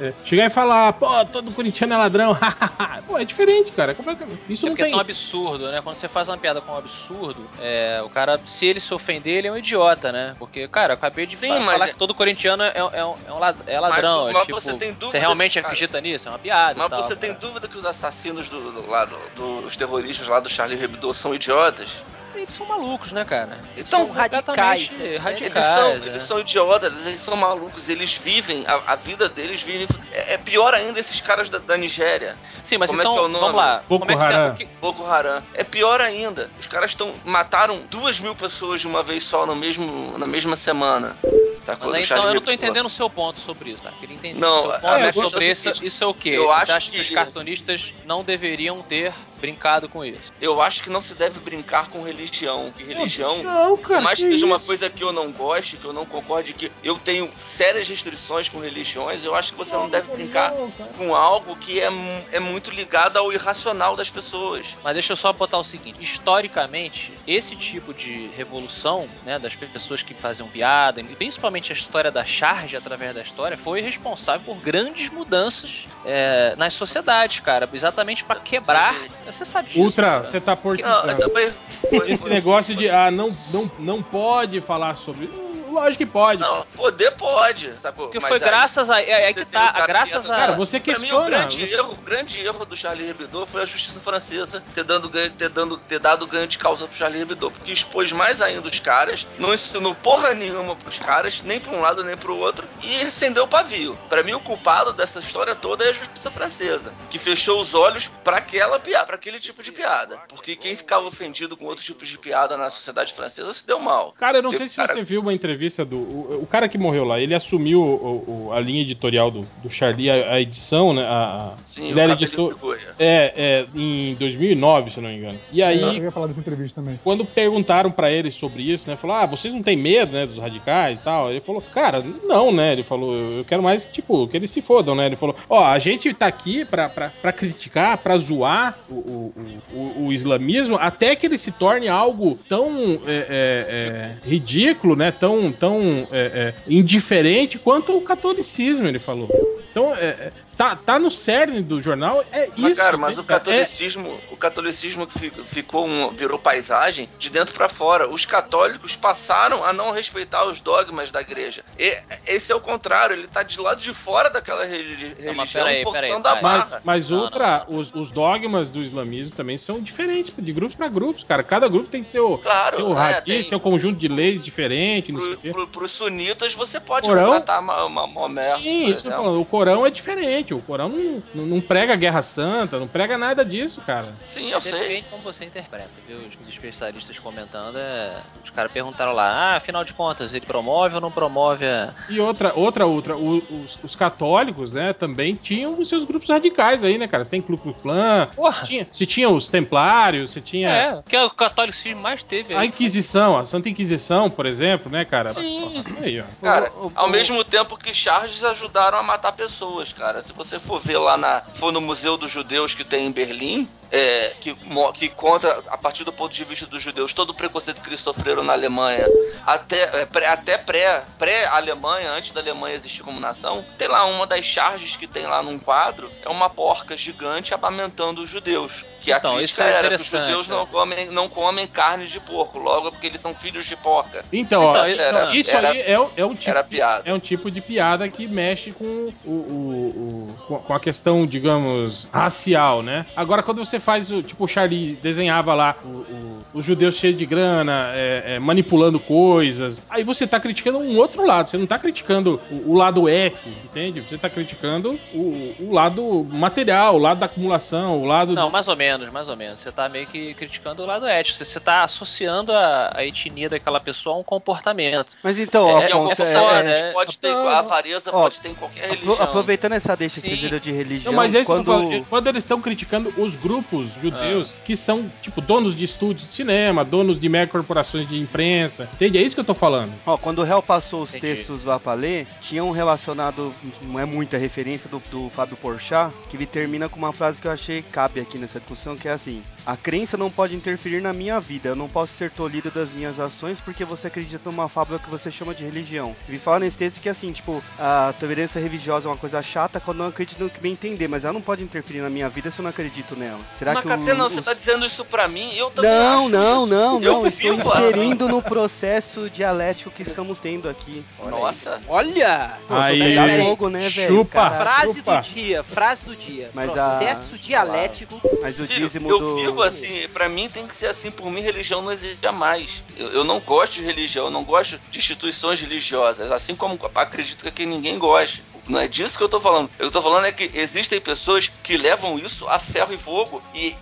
é, 0.00 0.06
é, 0.06 0.12
chegar 0.24 0.46
e 0.46 0.50
falar, 0.50 0.92
pô, 0.94 1.06
todo 1.26 1.50
corintiano 1.52 1.94
é 1.94 1.96
ladrão. 1.96 2.36
pô, 3.06 3.18
é 3.18 3.24
diferente, 3.24 3.72
cara. 3.72 3.92
é 3.92 3.94
completamente- 3.94 4.40
Isso 4.48 4.66
É 4.66 4.68
não 4.68 4.74
porque 4.76 4.82
é 4.82 4.84
tem. 4.86 4.92
tão 4.92 5.00
absurdo, 5.00 5.70
né? 5.70 5.80
Quando 5.82 5.96
você 5.96 6.08
faz 6.08 6.28
uma 6.28 6.36
piada 6.38 6.60
com 6.60 6.72
um 6.72 6.76
absurdo, 6.78 7.48
é, 7.60 8.00
o 8.04 8.08
cara, 8.08 8.40
se 8.46 8.66
ele 8.66 8.80
se 8.80 8.92
ofender, 8.94 9.38
ele 9.38 9.48
é 9.48 9.52
um 9.52 9.56
idiota, 9.58 10.12
né? 10.12 10.34
Porque, 10.38 10.66
cara, 10.68 10.92
eu 10.92 10.94
acabei 10.94 11.26
de 11.26 11.36
Sim, 11.36 11.48
fa- 11.48 11.60
mas 11.60 11.72
falar 11.74 11.88
é- 11.88 11.92
que 11.92 11.96
todo 11.98 12.14
corintiano 12.14 12.62
é, 12.62 12.72
é 12.74 12.84
um, 13.04 13.14
é 13.26 13.32
um 13.32 13.38
lad- 13.38 13.56
é 13.66 13.78
ladrão. 13.80 14.07
É 14.28 14.32
mas 14.32 14.46
tipo, 14.46 14.60
você 14.60 14.72
tem 14.74 14.92
dúvida 14.92 15.10
Você 15.10 15.18
realmente 15.18 15.52
que, 15.52 15.60
cara, 15.62 15.72
acredita 15.74 16.00
nisso? 16.00 16.28
É 16.28 16.30
uma 16.32 16.38
piada. 16.38 16.78
Mas 16.78 16.88
tal, 16.90 17.02
você 17.02 17.16
tem 17.16 17.30
cara. 17.34 17.40
dúvida 17.46 17.68
que 17.68 17.78
os 17.78 17.84
assassinos 17.84 18.48
do, 18.48 18.72
do, 18.72 18.86
lá 18.88 19.04
do- 19.04 19.62
dos 19.62 19.76
terroristas 19.76 20.26
lá 20.28 20.40
do 20.40 20.48
Charlie 20.48 20.82
Hebdo 20.82 21.12
são 21.14 21.34
idiotas? 21.34 21.90
Eles 22.34 22.50
são 22.50 22.66
malucos, 22.66 23.10
né, 23.12 23.24
cara? 23.24 23.58
Eles 23.76 23.86
Então, 23.88 24.00
são 24.06 24.10
radicais, 24.10 24.90
né? 24.92 25.16
radicais. 25.16 25.56
Eles 25.56 25.64
são, 25.64 25.88
né? 25.98 26.06
eles 26.06 26.22
são 26.22 26.38
idiotas, 26.40 27.06
eles 27.06 27.20
são 27.20 27.36
malucos, 27.36 27.88
eles 27.88 28.14
vivem, 28.14 28.64
a, 28.66 28.92
a 28.92 28.96
vida 28.96 29.28
deles 29.28 29.60
vivem. 29.62 29.88
É, 30.12 30.34
é 30.34 30.38
pior 30.38 30.72
ainda 30.74 31.00
esses 31.00 31.20
caras 31.20 31.48
da, 31.48 31.58
da 31.58 31.76
Nigéria, 31.76 32.36
Sim, 32.62 32.78
mas 32.78 32.90
Como 32.90 33.00
é 33.00 33.04
então, 33.04 33.14
que 33.14 33.18
é 33.20 33.22
o 33.24 33.28
nome? 33.28 33.40
vamos 33.40 33.56
lá. 33.56 33.82
Boko 33.88 34.06
Como 34.06 34.12
é 34.12 34.14
que 34.16 34.22
você- 34.22 34.32
Haram. 34.32 34.52
o 34.52 34.56
que- 34.56 34.64
Boko 34.80 35.04
Haram. 35.04 35.42
É 35.54 35.64
pior 35.64 36.00
ainda. 36.00 36.50
Os 36.60 36.66
caras 36.66 36.90
estão 36.90 37.12
mataram 37.24 37.80
duas 37.90 38.20
mil 38.20 38.34
pessoas 38.34 38.80
de 38.82 38.86
uma 38.86 39.02
vez 39.02 39.22
só 39.22 39.46
no 39.46 39.56
mesmo, 39.56 40.16
na 40.18 40.26
mesma 40.26 40.54
semana. 40.54 41.16
Sacou? 41.62 41.88
Mas 41.90 41.96
aí, 41.96 42.04
então 42.04 42.28
eu 42.28 42.34
não 42.34 42.40
tô 42.42 42.52
entendendo 42.52 42.86
o 42.86 42.90
seu 42.90 43.10
ponto 43.10 43.40
sobre 43.40 43.70
isso, 43.70 43.82
tá? 43.82 43.90
Queria 43.98 44.14
entender 44.14 44.38
Não, 44.38 44.60
o 44.60 44.62
seu 44.66 44.74
a 44.74 45.12
ponto 45.12 45.30
sobre 45.30 45.46
é 45.46 45.48
o 45.48 45.52
isso. 45.52 45.84
Isso 45.86 46.04
é 46.04 46.06
o 46.06 46.14
quê? 46.14 46.30
eu 46.30 46.44
Você 46.46 46.52
acho 46.62 46.72
acha 46.72 46.90
que... 46.90 46.96
que- 46.96 47.02
os 47.02 47.10
cartunistas 47.10 47.94
não 48.06 48.22
deveriam 48.22 48.80
ter 48.82 49.12
brincado 49.38 49.88
com 49.88 50.04
isso? 50.04 50.32
Eu 50.40 50.60
acho 50.60 50.82
que 50.82 50.90
não 50.90 51.00
se 51.00 51.14
deve 51.14 51.40
brincar 51.40 51.88
com 51.88 52.02
religião. 52.02 52.72
Que 52.76 52.84
religião 52.84 53.42
Não, 53.42 53.76
cara. 53.76 53.96
Por 53.96 54.02
mais 54.02 54.18
que 54.18 54.24
que 54.24 54.32
seja 54.32 54.46
uma 54.46 54.56
isso? 54.56 54.66
coisa 54.66 54.90
que 54.90 55.02
eu 55.02 55.12
não 55.12 55.32
goste, 55.32 55.76
que 55.76 55.84
eu 55.84 55.92
não 55.92 56.04
concorde, 56.04 56.52
que 56.52 56.70
eu 56.82 56.98
tenho 56.98 57.30
sérias 57.36 57.88
restrições 57.88 58.48
com 58.48 58.58
religiões, 58.58 59.24
eu 59.24 59.34
acho 59.34 59.52
que 59.52 59.58
você 59.58 59.74
não 59.74 59.88
deve 59.88 60.10
brincar 60.12 60.52
Não, 60.52 60.70
com 60.96 61.14
algo 61.14 61.56
que 61.56 61.80
é, 61.80 61.88
é 62.32 62.40
muito 62.40 62.70
ligado 62.70 63.16
ao 63.16 63.32
irracional 63.32 63.96
das 63.96 64.10
pessoas. 64.10 64.76
Mas 64.82 64.94
deixa 64.94 65.12
eu 65.12 65.16
só 65.16 65.32
botar 65.32 65.58
o 65.58 65.64
seguinte: 65.64 66.02
historicamente, 66.02 67.12
esse 67.26 67.54
tipo 67.56 67.92
de 67.94 68.28
revolução, 68.36 69.08
né, 69.24 69.38
das 69.38 69.54
pessoas 69.54 70.02
que 70.02 70.14
faziam 70.14 70.48
piada, 70.48 71.00
e 71.00 71.04
principalmente 71.04 71.72
a 71.72 71.74
história 71.74 72.10
da 72.10 72.24
charge 72.24 72.76
através 72.76 73.14
da 73.14 73.22
história, 73.22 73.56
foi 73.56 73.80
responsável 73.80 74.40
por 74.44 74.56
grandes 74.56 75.08
mudanças 75.10 75.86
é, 76.04 76.54
nas 76.56 76.72
sociedades, 76.74 77.40
cara, 77.40 77.68
exatamente 77.72 78.24
para 78.24 78.40
quebrar. 78.40 78.94
Você 79.32 79.44
sabe 79.44 79.68
disso. 79.68 79.80
Ultra, 79.80 80.04
cara. 80.06 80.26
você 80.26 80.40
tá 80.40 80.56
por. 80.56 80.76
Também. 80.78 81.52
foi- 81.90 82.10
Esse 82.10 82.28
negócio 82.28 82.74
de 82.74 82.88
ah, 82.88 83.10
não, 83.10 83.28
não, 83.52 83.70
não 83.78 84.02
pode 84.02 84.60
falar 84.60 84.96
sobre. 84.96 85.30
Lógico 85.70 85.98
que 85.98 86.06
pode. 86.06 86.40
Não, 86.40 86.64
poder 86.74 87.10
pode, 87.12 87.72
sacou? 87.80 88.06
Porque 88.06 88.18
Mas 88.20 88.28
foi 88.28 88.38
aí- 88.38 88.44
graças 88.44 88.90
a. 88.90 89.00
É, 89.00 89.30
é 89.30 89.32
que 89.32 89.44
tá. 89.44 89.72
cara 89.72 89.86
Graças 89.86 90.30
a. 90.30 90.36
Cara, 90.36 90.52
você 90.56 90.80
Pra 90.80 90.92
mim, 90.94 90.98
o 90.98 91.00
questiona. 91.00 91.26
grande 91.26 91.58
você- 91.66 91.74
erro, 91.74 91.92
o 91.92 91.96
grande 91.96 92.46
erro 92.46 92.64
do 92.64 92.76
Charlie 92.76 93.10
Hebdo 93.10 93.46
foi 93.46 93.62
a 93.62 93.66
justiça 93.66 94.00
francesa 94.00 94.62
ter, 94.74 94.84
dando 94.84 95.08
ter, 95.08 95.48
dando, 95.48 95.76
ter 95.78 95.98
dado 95.98 96.26
ganho 96.26 96.46
de 96.46 96.58
causa 96.58 96.86
pro 96.86 96.96
Charlie 96.96 97.22
Hebdo, 97.22 97.50
porque 97.50 97.72
expôs 97.72 98.12
mais 98.12 98.40
ainda 98.40 98.66
os 98.66 98.78
caras, 98.80 99.26
não 99.38 99.52
ensinou 99.52 99.94
porra 99.94 100.34
nenhuma 100.34 100.76
pros 100.76 100.98
caras, 100.98 101.42
nem 101.42 101.58
pra 101.60 101.72
um 101.72 101.80
lado 101.80 102.02
nem 102.04 102.16
pro 102.16 102.36
outro, 102.36 102.66
e 102.82 103.02
acendeu 103.02 103.44
o 103.44 103.48
pavio. 103.48 103.98
Pra 104.08 104.22
mim, 104.22 104.32
o 104.34 104.40
culpado 104.40 104.92
dessa 104.92 105.20
história 105.20 105.54
toda 105.54 105.84
é 105.84 105.90
a 105.90 105.92
justiça 105.92 106.30
francesa, 106.30 106.92
que 107.10 107.18
fechou 107.18 107.60
os 107.60 107.74
olhos 107.74 108.08
pra 108.24 108.38
aquela 108.38 108.78
piada, 108.78 109.06
para 109.06 109.16
aquele 109.16 109.38
tipo 109.40 109.62
de 109.62 109.72
piada. 109.72 110.18
Porque 110.28 110.56
quem 110.56 110.76
ficava 110.76 111.06
ofendido 111.06 111.56
com 111.56 111.64
outros 111.66 111.84
tipos 111.86 112.08
de 112.08 112.18
piada 112.18 112.56
na 112.56 112.70
sociedade 112.70 113.12
francesa 113.12 113.52
se 113.54 113.66
deu 113.66 113.78
mal. 113.80 114.14
Cara, 114.18 114.38
eu 114.38 114.42
não 114.42 114.52
sei 114.52 114.68
se 114.68 114.76
cara- 114.76 114.92
você 114.92 115.02
viu 115.02 115.20
uma 115.20 115.32
entrevista 115.32 115.57
do. 115.84 115.96
O, 115.96 116.40
o 116.42 116.46
cara 116.46 116.68
que 116.68 116.78
morreu 116.78 117.04
lá, 117.04 117.20
ele 117.20 117.34
assumiu 117.34 117.80
o- 117.82 118.46
o- 118.48 118.52
a 118.52 118.60
linha 118.60 118.82
editorial 118.82 119.30
do, 119.30 119.40
do 119.62 119.70
Charlie, 119.70 120.10
a, 120.10 120.32
a 120.34 120.40
edição, 120.40 120.92
né? 120.94 121.02
A, 121.02 121.52
a- 121.54 121.62
Sim, 121.64 121.90
ele 121.90 122.00
era 122.00 122.12
editor. 122.12 122.56
É, 122.98 123.32
é, 123.36 123.66
em 123.74 124.14
2009, 124.14 124.90
se 124.90 124.98
eu 124.98 125.02
não 125.02 125.10
me 125.10 125.16
engano. 125.16 125.38
E 125.52 125.62
aí, 125.62 125.80
Eu 125.98 126.04
ia 126.04 126.12
falar 126.12 126.26
dessa 126.28 126.40
entrevista 126.40 126.80
também. 126.80 126.98
quando 127.02 127.24
perguntaram 127.24 127.90
pra 127.90 128.10
ele 128.10 128.30
sobre 128.30 128.62
isso, 128.62 128.88
né? 128.88 128.96
Falou, 128.96 129.16
ah, 129.16 129.26
vocês 129.26 129.52
não 129.52 129.62
têm 129.62 129.76
medo, 129.76 130.12
né, 130.12 130.26
dos 130.26 130.38
radicais 130.38 130.98
e 131.00 131.02
tal? 131.02 131.30
Ele 131.30 131.40
falou, 131.40 131.62
cara, 131.62 132.02
não, 132.24 132.52
né? 132.52 132.72
Ele 132.72 132.82
falou, 132.82 133.14
eu 133.14 133.44
quero 133.44 133.62
mais, 133.62 133.84
tipo, 133.84 134.26
que 134.28 134.36
eles 134.36 134.50
se 134.50 134.60
fodam, 134.62 134.94
né? 134.94 135.06
Ele 135.06 135.16
falou, 135.16 135.34
ó, 135.48 135.64
a 135.64 135.78
gente 135.78 136.12
tá 136.14 136.26
aqui 136.26 136.64
pra, 136.64 136.88
pra, 136.88 137.10
pra 137.22 137.32
criticar, 137.32 137.98
pra 137.98 138.16
zoar 138.18 138.78
o, 138.90 138.94
o, 138.94 139.34
o, 139.72 140.04
o 140.06 140.12
islamismo, 140.12 140.76
até 140.76 141.14
que 141.16 141.26
ele 141.26 141.38
se 141.38 141.52
torne 141.52 141.88
algo 141.88 142.38
tão 142.48 143.00
é, 143.06 143.10
é, 143.28 144.16
é, 144.26 144.28
ridículo, 144.28 144.96
né? 144.96 145.10
Tão, 145.12 145.47
tão 145.52 146.08
é, 146.10 146.20
é, 146.20 146.54
indiferente 146.68 147.58
quanto 147.58 147.96
o 147.96 148.00
catolicismo, 148.00 148.86
ele 148.86 148.98
falou. 148.98 149.28
Então, 149.70 149.94
é, 149.94 150.08
é, 150.08 150.32
tá, 150.58 150.76
tá 150.76 150.98
no 150.98 151.10
cerne 151.10 151.62
do 151.62 151.80
jornal, 151.80 152.22
é 152.32 152.50
Mas, 152.56 152.72
isso. 152.72 152.80
cara, 152.82 152.96
mas 152.98 153.16
né, 153.16 153.22
o 153.22 153.24
cara? 153.24 153.38
É- 153.38 153.44
catolicismo, 153.44 154.20
o 154.30 154.36
catolicismo 154.36 155.06
que 155.06 155.18
fi- 155.18 155.32
ficou 155.46 155.86
um, 155.86 156.10
virou 156.10 156.38
paisagem 156.38 157.08
de 157.18 157.30
dentro 157.30 157.54
pra 157.54 157.68
fora. 157.68 158.08
Os 158.08 158.26
católicos 158.26 158.96
passaram 158.96 159.64
a 159.64 159.72
não 159.72 159.92
respeitar 159.92 160.44
os 160.44 160.58
dogmas 160.60 161.10
da 161.10 161.20
igreja. 161.20 161.64
E, 161.78 161.96
esse 162.26 162.50
é 162.52 162.54
o 162.54 162.60
contrário, 162.60 163.14
ele 163.14 163.28
tá 163.28 163.42
de 163.42 163.58
lado 163.60 163.80
de 163.80 163.94
fora 163.94 164.28
daquela 164.28 164.64
Não, 164.64 164.68
mas 164.68 164.78
religião, 165.22 165.46
peraí, 165.64 165.82
forçando 165.84 166.22
peraí, 166.22 166.38
a. 166.38 166.42
Mas, 166.42 166.76
mas 166.84 167.10
Não, 167.10 167.20
outra, 167.20 167.64
Os, 167.68 167.94
os 167.94 168.10
dogmas 168.10 168.70
do 168.70 168.82
islamismo 168.82 169.34
também 169.36 169.56
são 169.56 169.80
diferentes 169.80 170.34
de 170.36 170.52
grupos 170.52 170.74
para 170.76 170.88
grupos, 170.88 171.22
cara. 171.22 171.42
Cada 171.44 171.68
grupo 171.68 171.88
tem 171.88 172.02
seu, 172.02 172.36
Claro, 172.38 172.76
seu 172.78 172.98
é, 172.98 173.20
tem- 173.20 173.44
seu 173.44 173.60
conjunto 173.60 173.98
de 173.98 174.08
leis 174.08 174.42
diferente, 174.42 175.12
não 175.12 175.20
sei 175.20 175.32
o 175.34 175.38
Pro, 175.38 175.52
pro, 175.52 175.68
pros 175.68 175.92
sunitas 175.92 176.52
você 176.54 176.80
pode 176.80 177.06
Corão? 177.08 177.24
retratar 177.32 177.60
uma, 177.60 177.84
uma, 177.84 178.06
Maomé, 178.08 178.42
Sim, 178.42 178.52
por 178.52 178.62
isso 178.62 178.62
que 178.72 178.80
eu 178.80 178.94
tô 178.94 178.98
exemplo. 179.00 179.22
falando. 179.22 179.40
O 179.40 179.44
Corão 179.44 179.86
é 179.86 179.90
diferente. 179.90 180.47
O 180.54 180.62
Corão 180.62 180.88
não, 180.88 181.22
não, 181.34 181.46
não 181.46 181.60
prega 181.60 181.94
guerra 181.96 182.22
santa, 182.22 182.78
não 182.78 182.88
prega 182.88 183.16
nada 183.18 183.44
disso, 183.44 183.80
cara. 183.82 184.14
Sim, 184.26 184.50
eu 184.50 184.60
sei. 184.60 184.72
Depende 184.72 185.06
como 185.10 185.22
você 185.22 185.44
interpreta, 185.44 185.90
viu? 186.06 186.18
Os 186.42 186.48
especialistas 186.48 187.18
comentando, 187.18 187.76
é... 187.76 188.20
os 188.42 188.50
caras 188.50 188.70
perguntaram 188.72 189.12
lá, 189.12 189.28
ah, 189.28 189.56
afinal 189.56 189.84
de 189.84 189.92
contas, 189.92 190.32
ele 190.34 190.46
promove 190.46 190.94
ou 190.94 191.00
não 191.00 191.10
promove 191.10 191.64
a... 191.66 191.92
E 192.08 192.18
outra, 192.20 192.52
outra, 192.54 192.86
outra, 192.86 193.16
o- 193.16 193.38
os, 193.62 193.78
os 193.82 193.94
católicos, 193.96 194.72
né, 194.72 194.92
também 194.92 195.34
tinham 195.34 195.78
os 195.78 195.88
seus 195.88 196.04
grupos 196.04 196.28
radicais 196.28 196.82
aí, 196.84 196.98
né, 196.98 197.06
cara? 197.08 197.24
Você 197.24 197.30
tem 197.30 197.42
Klux 197.42 197.58
Klan, 197.82 198.28
Porra! 198.34 198.64
tinha, 198.66 198.86
você 198.90 199.06
tinha 199.06 199.28
os 199.28 199.48
templários, 199.48 200.30
você 200.32 200.40
tinha 200.40 200.68
É, 200.70 201.02
que 201.02 201.16
é 201.16 201.24
o 201.24 201.30
catolicismo 201.30 202.00
mais 202.00 202.22
teve 202.22 202.54
a 202.54 202.60
aí. 202.60 202.68
Inquisição, 202.68 203.36
a 203.38 203.44
Santa 203.46 203.68
Inquisição, 203.68 204.30
por 204.30 204.46
exemplo, 204.46 204.90
né, 204.90 205.04
cara? 205.04 205.32
Sim. 205.34 205.84
Aí, 206.00 206.20
ó. 206.20 206.24
Cara, 206.42 206.70
O- 206.76 206.86
o- 206.86 206.92
ao 206.94 207.06
o- 207.06 207.10
mesmo 207.10 207.42
tempo 207.44 207.76
que 207.76 207.92
charges 207.94 208.42
ajudaram 208.44 208.98
a 208.98 209.02
matar 209.02 209.32
pessoas, 209.32 209.92
cara. 209.92 210.22
Se 210.22 210.32
você 210.38 210.58
for 210.58 210.80
ver 210.80 210.98
lá 210.98 211.16
na. 211.16 211.40
for 211.56 211.72
no 211.72 211.80
Museu 211.80 212.16
dos 212.16 212.30
Judeus 212.30 212.74
que 212.74 212.84
tem 212.84 213.06
em 213.06 213.12
Berlim, 213.12 213.68
é, 213.90 214.34
que, 214.40 214.54
que 214.94 215.08
conta, 215.08 215.62
a 215.68 215.76
partir 215.76 216.04
do 216.04 216.12
ponto 216.12 216.32
de 216.34 216.44
vista 216.44 216.66
dos 216.66 216.82
judeus, 216.82 217.12
todo 217.12 217.30
o 217.30 217.34
preconceito 217.34 217.80
que 217.80 217.88
eles 217.88 218.00
sofreram 218.00 218.44
na 218.44 218.52
Alemanha, 218.52 219.10
até, 219.46 220.02
é, 220.02 220.06
pré- 220.06 220.26
até 220.28 220.56
pré- 220.58 221.02
pré-Alemanha, 221.18 222.12
antes 222.12 222.30
da 222.30 222.40
Alemanha 222.40 222.76
existir 222.76 223.02
como 223.02 223.18
nação, 223.20 223.64
tem 223.76 223.88
lá 223.88 224.04
uma 224.04 224.26
das 224.26 224.44
charges 224.44 224.94
que 224.96 225.06
tem 225.06 225.26
lá 225.26 225.42
num 225.42 225.58
quadro, 225.58 226.10
é 226.24 226.28
uma 226.28 226.48
porca 226.48 226.96
gigante 226.96 227.52
amamentando 227.54 228.22
os 228.22 228.30
judeus. 228.30 228.84
Que 229.08 229.12
a 229.12 229.18
Então, 229.18 229.36
crítica 229.36 229.62
isso 229.62 229.74
é 229.74 229.78
era 229.78 229.88
que 229.88 230.02
os 230.02 230.06
judeus 230.08 230.48
não 230.48 230.62
é. 230.62 230.66
comem, 230.66 231.06
não 231.10 231.28
comem 231.28 231.66
carne 231.66 232.06
de 232.06 232.20
porco, 232.20 232.58
logo 232.58 232.90
porque 232.92 233.06
eles 233.06 233.20
são 233.20 233.34
filhos 233.34 233.64
de 233.66 233.76
porca. 233.76 234.24
Então, 234.32 234.62
ó, 234.62 234.70
Então, 234.72 234.86
isso, 234.88 235.00
era- 235.02 235.36
isso 235.36 235.50
era- 235.56 235.70
aí 235.70 235.78
é, 235.80 235.98
é 236.16 236.24
um 236.26 236.34
tipo 236.34 236.50
Era 236.50 236.62
piada. 236.64 237.02
é 237.04 237.14
um 237.14 237.18
tipo 237.18 237.50
de 237.50 237.60
piada 237.60 238.08
que 238.08 238.26
mexe 238.28 238.72
com 238.72 238.84
o, 239.24 239.30
o- 239.30 240.28
o- 240.48 240.60
com- 240.62 240.74
a 240.74 240.80
questão, 240.80 241.26
digamos, 241.26 242.06
racial, 242.12 242.82
né? 242.82 243.06
Agora, 243.16 243.42
quando 243.42 243.64
você 243.64 243.78
faz 243.80 244.10
o 244.10 244.22
tipo 244.22 244.44
o 244.44 244.48
Charlie 244.48 244.96
desenhava 244.96 245.54
lá 245.54 245.76
o- 245.84 245.88
o- 245.88 246.42
os 246.54 246.64
judeus 246.64 246.94
cheios 246.96 247.16
de 247.16 247.26
grana, 247.26 247.92
é, 247.94 248.34
é, 248.34 248.38
manipulando 248.38 248.98
coisas, 248.98 249.80
aí 249.90 250.02
você 250.04 250.26
tá 250.26 250.40
criticando 250.40 250.78
um 250.78 250.96
outro 250.98 251.24
lado. 251.26 251.50
Você 251.50 251.56
não 251.58 251.66
tá 251.66 251.78
criticando 251.78 252.40
o, 252.50 252.72
o 252.72 252.74
lado 252.74 253.08
ético, 253.08 253.48
entende? 253.64 254.00
Você 254.00 254.16
tá 254.18 254.28
criticando 254.30 254.98
o, 255.14 255.54
o 255.60 255.72
lado 255.72 256.24
material, 256.24 256.94
o 256.96 256.98
lado 256.98 257.20
da 257.20 257.26
acumulação, 257.26 257.98
o 258.00 258.04
lado 258.06 258.32
Não, 258.34 258.46
do- 258.46 258.52
mais 258.52 258.66
ou 258.68 258.76
menos, 258.76 258.97
mais 259.10 259.28
ou 259.28 259.36
menos. 259.36 259.60
Você 259.60 259.70
tá 259.72 259.88
meio 259.88 260.06
que 260.06 260.34
criticando 260.34 260.82
o 260.82 260.86
lado 260.86 261.06
ético. 261.06 261.38
Você, 261.38 261.44
você 261.44 261.60
tá 261.60 261.82
associando 261.82 262.52
a, 262.52 262.92
a 262.94 263.04
etnia 263.04 263.48
daquela 263.48 263.80
pessoa 263.80 264.16
a 264.16 264.18
um 264.18 264.22
comportamento. 264.22 265.14
Mas 265.22 265.38
então, 265.38 265.80
É, 265.80 265.86
Afonso, 265.86 266.22
é 266.22 266.26
é- 266.26 266.36
é- 266.38 266.90
é. 266.90 266.92
Pode 266.92 267.18
ter 267.18 267.32
Não. 267.32 267.46
a 267.48 267.58
avareza, 267.58 268.10
Ó, 268.12 268.22
pode 268.22 268.40
ter 268.40 268.48
em 268.50 268.54
qualquer 268.54 268.88
religião. 268.90 269.22
aproveitando 269.22 269.72
essa 269.72 269.96
deixa 269.96 270.20
que 270.20 270.36
você 270.36 270.58
de 270.58 270.72
religião, 270.72 271.12
Não, 271.12 271.16
mas 271.16 271.34
é 271.34 271.40
isso 271.40 271.52
que 271.52 271.58
eu 271.58 271.64
quando... 271.64 272.04
Quando 272.06 272.26
eles 272.28 272.44
estão 272.44 272.60
criticando 272.60 273.12
os 273.16 273.36
grupos 273.36 273.90
judeus 274.00 274.54
que 274.64 274.76
são, 274.76 275.10
tipo, 275.22 275.40
donos 275.40 275.76
de 275.76 275.84
estúdios 275.84 276.28
de 276.28 276.34
cinema, 276.34 276.84
donos 276.84 277.18
de 277.18 277.28
mega 277.28 277.50
corporações 277.50 278.08
de 278.08 278.18
imprensa. 278.18 278.88
Entende? 278.94 279.18
É 279.18 279.22
isso 279.22 279.34
que 279.34 279.40
eu 279.40 279.44
tô 279.44 279.54
falando. 279.54 279.92
Ó, 280.06 280.16
quando 280.16 280.40
o 280.40 280.44
réu 280.44 280.62
passou 280.62 281.02
os 281.02 281.14
Entendi. 281.14 281.36
textos 281.36 281.64
lá 281.64 281.78
pra 281.78 281.94
ler, 281.94 282.26
tinha 282.40 282.64
um 282.64 282.70
relacionado, 282.70 283.52
não 283.82 283.98
é 283.98 284.04
muita 284.04 284.36
referência 284.38 284.88
do, 284.88 285.02
do 285.10 285.30
Fábio 285.30 285.56
Porchat, 285.56 286.12
que 286.30 286.36
ele 286.36 286.46
termina 286.46 286.88
com 286.88 286.98
uma 286.98 287.12
frase 287.12 287.40
que 287.40 287.46
eu 287.46 287.52
achei 287.52 287.82
cabe 287.82 288.20
aqui 288.20 288.38
nessa 288.38 288.58
discussão, 288.58 288.77
que 288.96 289.08
é 289.08 289.12
assim: 289.12 289.42
A 289.68 289.76
crença 289.76 290.16
não 290.16 290.30
pode 290.30 290.54
interferir 290.54 291.02
na 291.02 291.12
minha 291.12 291.38
vida, 291.38 291.68
eu 291.68 291.76
não 291.76 291.90
posso 291.90 292.14
ser 292.14 292.30
tolhido 292.30 292.70
das 292.70 292.90
minhas 292.90 293.20
ações 293.20 293.60
porque 293.60 293.84
você 293.84 294.06
acredita 294.06 294.50
numa 294.50 294.66
fábula 294.66 294.98
que 294.98 295.10
você 295.10 295.30
chama 295.30 295.54
de 295.54 295.62
religião. 295.62 296.16
Ele 296.26 296.38
fala 296.38 296.60
nesse 296.60 296.78
texto 296.78 297.02
que 297.02 297.08
assim, 297.10 297.30
tipo, 297.32 297.62
a 297.78 298.14
tolerância 298.18 298.58
religiosa 298.58 299.06
é 299.06 299.10
uma 299.10 299.18
coisa 299.18 299.42
chata 299.42 299.78
quando 299.78 299.98
eu 299.98 300.04
não 300.04 300.08
acredito 300.08 300.42
no 300.42 300.48
que 300.48 300.58
bem 300.58 300.72
entender, 300.72 301.06
mas 301.06 301.22
ela 301.22 301.34
não 301.34 301.42
pode 301.42 301.62
interferir 301.62 302.00
na 302.00 302.08
minha 302.08 302.30
vida 302.30 302.50
se 302.50 302.60
eu 302.60 302.62
não 302.62 302.70
acredito 302.70 303.14
nela. 303.14 303.40
Será 303.58 303.74
Mas, 303.74 303.82
que 303.82 303.88
Catena, 303.90 304.24
o, 304.24 304.30
você 304.30 304.38
os- 304.38 304.44
tá 304.46 304.54
dizendo 304.54 304.86
isso 304.86 305.04
pra 305.04 305.28
mim? 305.28 305.52
Eu 305.54 305.70
também 305.70 305.90
Não, 305.90 306.20
acho 306.22 306.28
não, 306.30 306.62
isso. 306.64 306.72
não, 306.72 307.02
Eu 307.02 307.12
não. 307.12 307.26
Estou 307.26 307.52
vivo 307.56 307.70
assim. 307.70 307.88
inserindo 307.88 308.26
no 308.26 308.40
processo 308.42 309.28
dialético 309.28 309.90
que 309.90 310.00
estamos 310.00 310.40
tendo 310.40 310.66
aqui. 310.66 311.04
Nossa. 311.28 311.78
Olha! 311.86 312.52
Pô, 312.66 312.74
Aí, 312.74 312.98
pedagogo, 313.02 313.68
né, 313.68 313.90
velho? 313.90 314.16
chupa. 314.16 314.30
Caralho. 314.48 314.62
Frase 314.64 314.94
chupa. 315.00 315.16
do 315.16 315.22
dia, 315.34 315.62
frase 315.62 316.06
do 316.06 316.16
dia. 316.16 316.48
Mas 316.54 316.74
a- 316.74 316.96
Processo 316.96 317.36
dialético. 317.36 318.18
Mas 318.40 318.58
o 318.58 318.66
dízimo 318.66 319.10
eu 319.10 319.18
do. 319.18 319.57
Vivo 319.58 319.62
assim, 319.62 320.08
pra 320.08 320.28
mim 320.28 320.48
tem 320.48 320.66
que 320.66 320.76
ser 320.76 320.86
assim, 320.86 321.10
por 321.10 321.30
mim 321.30 321.40
religião 321.40 321.82
não 321.82 321.90
existe 321.90 322.22
jamais. 322.22 322.84
Eu, 322.96 323.08
eu 323.08 323.24
não 323.24 323.40
gosto 323.40 323.74
de 323.74 323.84
religião, 323.84 324.26
eu 324.26 324.30
não 324.30 324.44
gosto 324.44 324.78
de 324.90 324.98
instituições 324.98 325.60
religiosas, 325.60 326.30
assim 326.30 326.54
como 326.54 326.78
acredito 326.94 327.50
que 327.50 327.66
ninguém 327.66 327.98
gosta. 327.98 328.42
Não 328.68 328.78
é 328.78 328.86
disso 328.86 329.16
que 329.16 329.24
eu 329.24 329.28
tô 329.28 329.40
falando. 329.40 329.70
Eu 329.78 329.90
tô 329.90 330.02
falando 330.02 330.26
é 330.26 330.32
que 330.32 330.50
existem 330.58 331.00
pessoas 331.00 331.50
que 331.62 331.76
levam 331.76 332.18
isso 332.18 332.46
a 332.48 332.58
ferro 332.58 332.92
e 332.92 332.98
fogo 332.98 333.42
e, 333.54 333.68
e- 333.68 333.76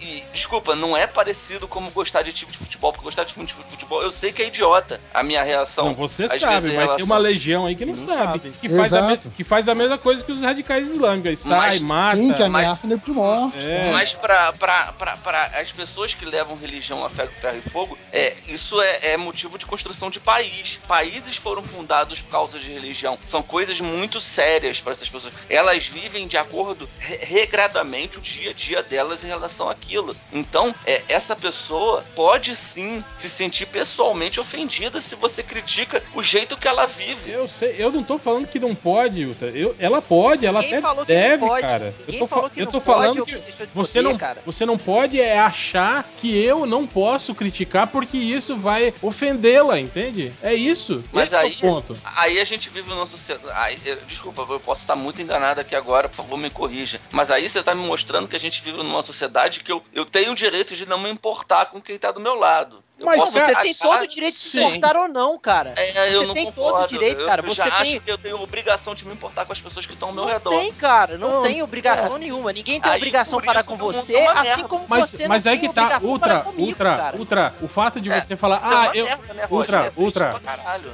e- 0.00 0.04
e, 0.04 0.24
desculpa, 0.32 0.74
não 0.74 0.96
é 0.96 1.06
parecido 1.06 1.68
como 1.68 1.90
gostar 1.90 2.22
de 2.22 2.32
time 2.32 2.50
de 2.50 2.58
futebol, 2.58 2.92
porque 2.92 3.04
gostar 3.04 3.24
de 3.24 3.32
time 3.32 3.46
de 3.46 3.54
futebol, 3.54 4.02
eu 4.02 4.10
sei 4.10 4.32
que 4.32 4.42
é 4.42 4.46
idiota 4.48 5.00
a 5.14 5.22
minha 5.22 5.42
reação. 5.42 5.86
Não, 5.86 5.94
você 5.94 6.28
sabe, 6.28 6.44
mas 6.44 6.62
tem 6.64 6.72
relação- 6.72 7.06
uma 7.06 7.18
legião 7.18 7.66
aí 7.66 7.76
que 7.76 7.84
não, 7.84 7.94
Não 7.94 8.06
sabe. 8.06 8.40
sabe. 8.40 8.52
Que 8.60 8.68
faz, 8.68 8.92
me- 8.92 9.30
que 9.36 9.44
faz 9.44 9.68
a 9.68 9.74
mesma 9.74 9.98
coisa 9.98 10.24
que 10.24 10.32
os 10.32 10.40
radicais 10.40 10.88
islâmicos. 10.90 11.40
Sai, 11.40 11.50
Mas- 11.50 11.80
mata. 11.80 12.16
Sim, 12.16 12.32
que 12.32 12.40
mas- 12.40 12.64
ameaça 12.64 12.86
nego 12.86 13.02
de 13.04 13.10
morte. 13.12 13.58
É. 13.64 13.90
Mas 13.92 14.12
pra, 14.14 14.52
pra, 14.54 14.92
pra, 14.92 15.16
pra 15.18 15.44
as 15.60 15.70
pessoas 15.72 16.14
que 16.14 16.24
levam 16.24 16.56
religião 16.56 17.04
a 17.04 17.08
ferro, 17.08 17.30
ferro 17.40 17.58
e 17.64 17.70
fogo, 17.70 17.98
é, 18.12 18.34
isso 18.48 18.80
é, 18.80 19.12
é 19.12 19.16
motivo 19.16 19.56
de 19.58 19.66
construção 19.66 20.10
de 20.10 20.18
país. 20.20 20.80
Países 20.88 21.36
foram 21.36 21.62
fundados 21.62 22.20
por 22.20 22.30
causa 22.30 22.58
de 22.58 22.70
religião. 22.70 23.18
São 23.26 23.42
coisas 23.42 23.80
muito 23.80 24.15
sérias 24.24 24.80
para 24.80 24.92
essas 24.92 25.08
pessoas. 25.08 25.32
Elas 25.48 25.86
vivem 25.86 26.26
de 26.26 26.36
acordo. 26.36 26.88
re- 26.98 27.18
regradamente 27.22 28.18
o 28.18 28.20
dia 28.20 28.50
a 28.50 28.52
dia 28.54 28.82
delas 28.82 29.22
em 29.24 29.26
relação 29.28 29.68
àquilo. 29.68 30.14
Então, 30.32 30.74
é, 30.86 31.02
essa 31.08 31.34
pessoa 31.36 32.04
pode 32.14 32.54
sim 32.56 33.02
se 33.16 33.28
sentir 33.30 33.66
pessoalmente 33.66 34.38
ofendida 34.40 35.00
se 35.00 35.14
você 35.14 35.42
critica 35.42 36.02
o 36.14 36.22
jeito 36.22 36.56
que 36.56 36.68
ela 36.68 36.86
vive. 36.86 37.30
Eu 37.30 37.46
sei, 37.46 37.74
eu 37.78 37.90
não 37.90 38.02
tô 38.02 38.18
falando 38.18 38.46
que 38.46 38.58
não 38.58 38.74
pode, 38.74 39.24
Uta. 39.26 39.46
Eu, 39.46 39.74
ela 39.78 40.00
pode, 40.02 40.44
ela 40.46 40.60
Ninguém 40.60 40.78
até 40.78 40.82
falou 40.82 41.04
que 41.06 41.12
não 41.12 41.20
deve, 41.20 41.46
pode. 41.46 41.62
cara. 41.62 41.94
Ninguém 42.06 42.14
eu 42.14 42.18
tô, 42.20 42.26
fa- 42.26 42.36
falou 42.36 42.50
que 42.50 42.60
eu 42.60 42.66
tô 42.66 42.72
pode 42.80 42.84
falando 42.84 43.18
ou 43.20 43.26
que 43.26 43.32
de 43.38 43.52
você 43.74 43.98
poder, 43.98 44.02
não, 44.02 44.18
cara. 44.18 44.42
você 44.44 44.66
não 44.66 44.78
pode 44.78 45.20
é 45.20 45.38
achar 45.38 46.04
que 46.18 46.36
eu 46.36 46.66
não 46.66 46.86
posso 46.86 47.34
criticar 47.34 47.86
porque 47.86 48.16
isso 48.16 48.56
vai 48.56 48.92
ofendê-la, 49.02 49.78
entende? 49.80 50.32
É 50.42 50.54
isso. 50.54 51.02
Mas 51.12 51.28
Esse 51.28 51.34
é 51.36 51.38
o 51.38 51.42
aí, 51.42 51.54
ponto. 51.54 51.92
aí 52.16 52.40
a 52.40 52.44
gente 52.44 52.68
vive 52.68 52.88
numa 52.88 53.06
sociedade. 53.06 53.76
Desculpa, 54.06 54.46
eu 54.48 54.60
posso 54.60 54.82
estar 54.82 54.96
muito 54.96 55.20
enganado 55.20 55.60
aqui 55.60 55.74
agora, 55.74 56.08
por 56.08 56.16
favor, 56.16 56.38
me 56.38 56.50
corrija. 56.50 57.00
Mas 57.12 57.30
aí 57.30 57.48
você 57.48 57.60
está 57.60 57.74
me 57.74 57.86
mostrando 57.86 58.28
que 58.28 58.36
a 58.36 58.40
gente 58.40 58.62
vive 58.62 58.78
numa 58.78 59.02
sociedade 59.02 59.60
que 59.60 59.72
eu, 59.72 59.82
eu 59.92 60.04
tenho 60.04 60.32
o 60.32 60.34
direito 60.34 60.74
de 60.74 60.86
não 60.86 60.98
me 60.98 61.10
importar 61.10 61.66
com 61.66 61.80
quem 61.80 61.96
está 61.96 62.10
do 62.12 62.20
meu 62.20 62.34
lado. 62.34 62.82
Mas, 62.98 63.28
cara, 63.28 63.46
Você 63.54 63.60
tem 63.62 63.70
achar- 63.72 63.84
todo 63.88 64.02
o 64.02 64.06
direito 64.06 64.34
de 64.34 64.40
se 64.40 64.58
importar 64.58 64.96
ou 64.96 65.06
não, 65.08 65.38
cara. 65.38 65.74
É, 65.76 66.14
eu 66.14 66.20
Você 66.20 66.26
não 66.28 66.34
tem 66.34 66.44
concordo. 66.46 66.72
todo 66.78 66.84
o 66.84 66.88
direito, 66.88 67.20
Eu- 67.20 67.26
cara. 67.26 67.42
Eu, 67.42 67.48
Você 67.48 67.54
já 67.56 67.64
tem- 67.64 67.72
acho 67.96 68.00
que 68.00 68.10
eu 68.10 68.16
tenho 68.18 68.40
obrigação 68.42 68.94
de 68.94 69.06
me 69.06 69.12
importar 69.12 69.44
com 69.44 69.52
as 69.52 69.60
pessoas 69.60 69.84
que 69.84 69.92
estão 69.92 70.08
ao 70.08 70.14
meu 70.14 70.24
Não 70.24 70.32
redor. 70.32 70.50
tem, 70.58 70.72
cara. 70.72 71.18
Não, 71.18 71.28
Não, 71.30 71.42
tem 71.42 71.62
obrigação 71.62 72.16
nenhuma. 72.16 72.52
Ninguém 72.54 72.80
tem 72.80 72.90
Aí, 72.90 72.96
obrigação 72.96 73.38
para 73.40 73.62
com 73.62 73.76
você, 73.76 74.14
é 74.14 74.26
assim 74.28 74.62
como 74.62 74.86
Mas, 74.88 75.10
você 75.10 75.28
mas 75.28 75.44
não 75.44 75.52
aí 75.52 75.58
tem 75.58 75.68
que 75.68 75.74
tá, 75.74 75.82
obrigação 75.82 76.10
Ultra, 76.10 76.28
para 76.28 76.40
comigo, 76.40 76.68
Ultra, 76.68 76.96
cara. 76.96 77.18
Ultra, 77.18 77.54
o 77.60 77.68
fato 77.68 78.00
de 78.00 78.10
É, 78.10 78.20
você 78.20 78.34
falar, 78.36 78.56
é 78.56 78.60
ah, 78.64 78.90
eu. 78.94 79.04
merda, 79.04 79.34
né? 79.34 79.46
Ultra, 79.50 79.76
É 79.86 79.92
Ultra. 80.00 80.40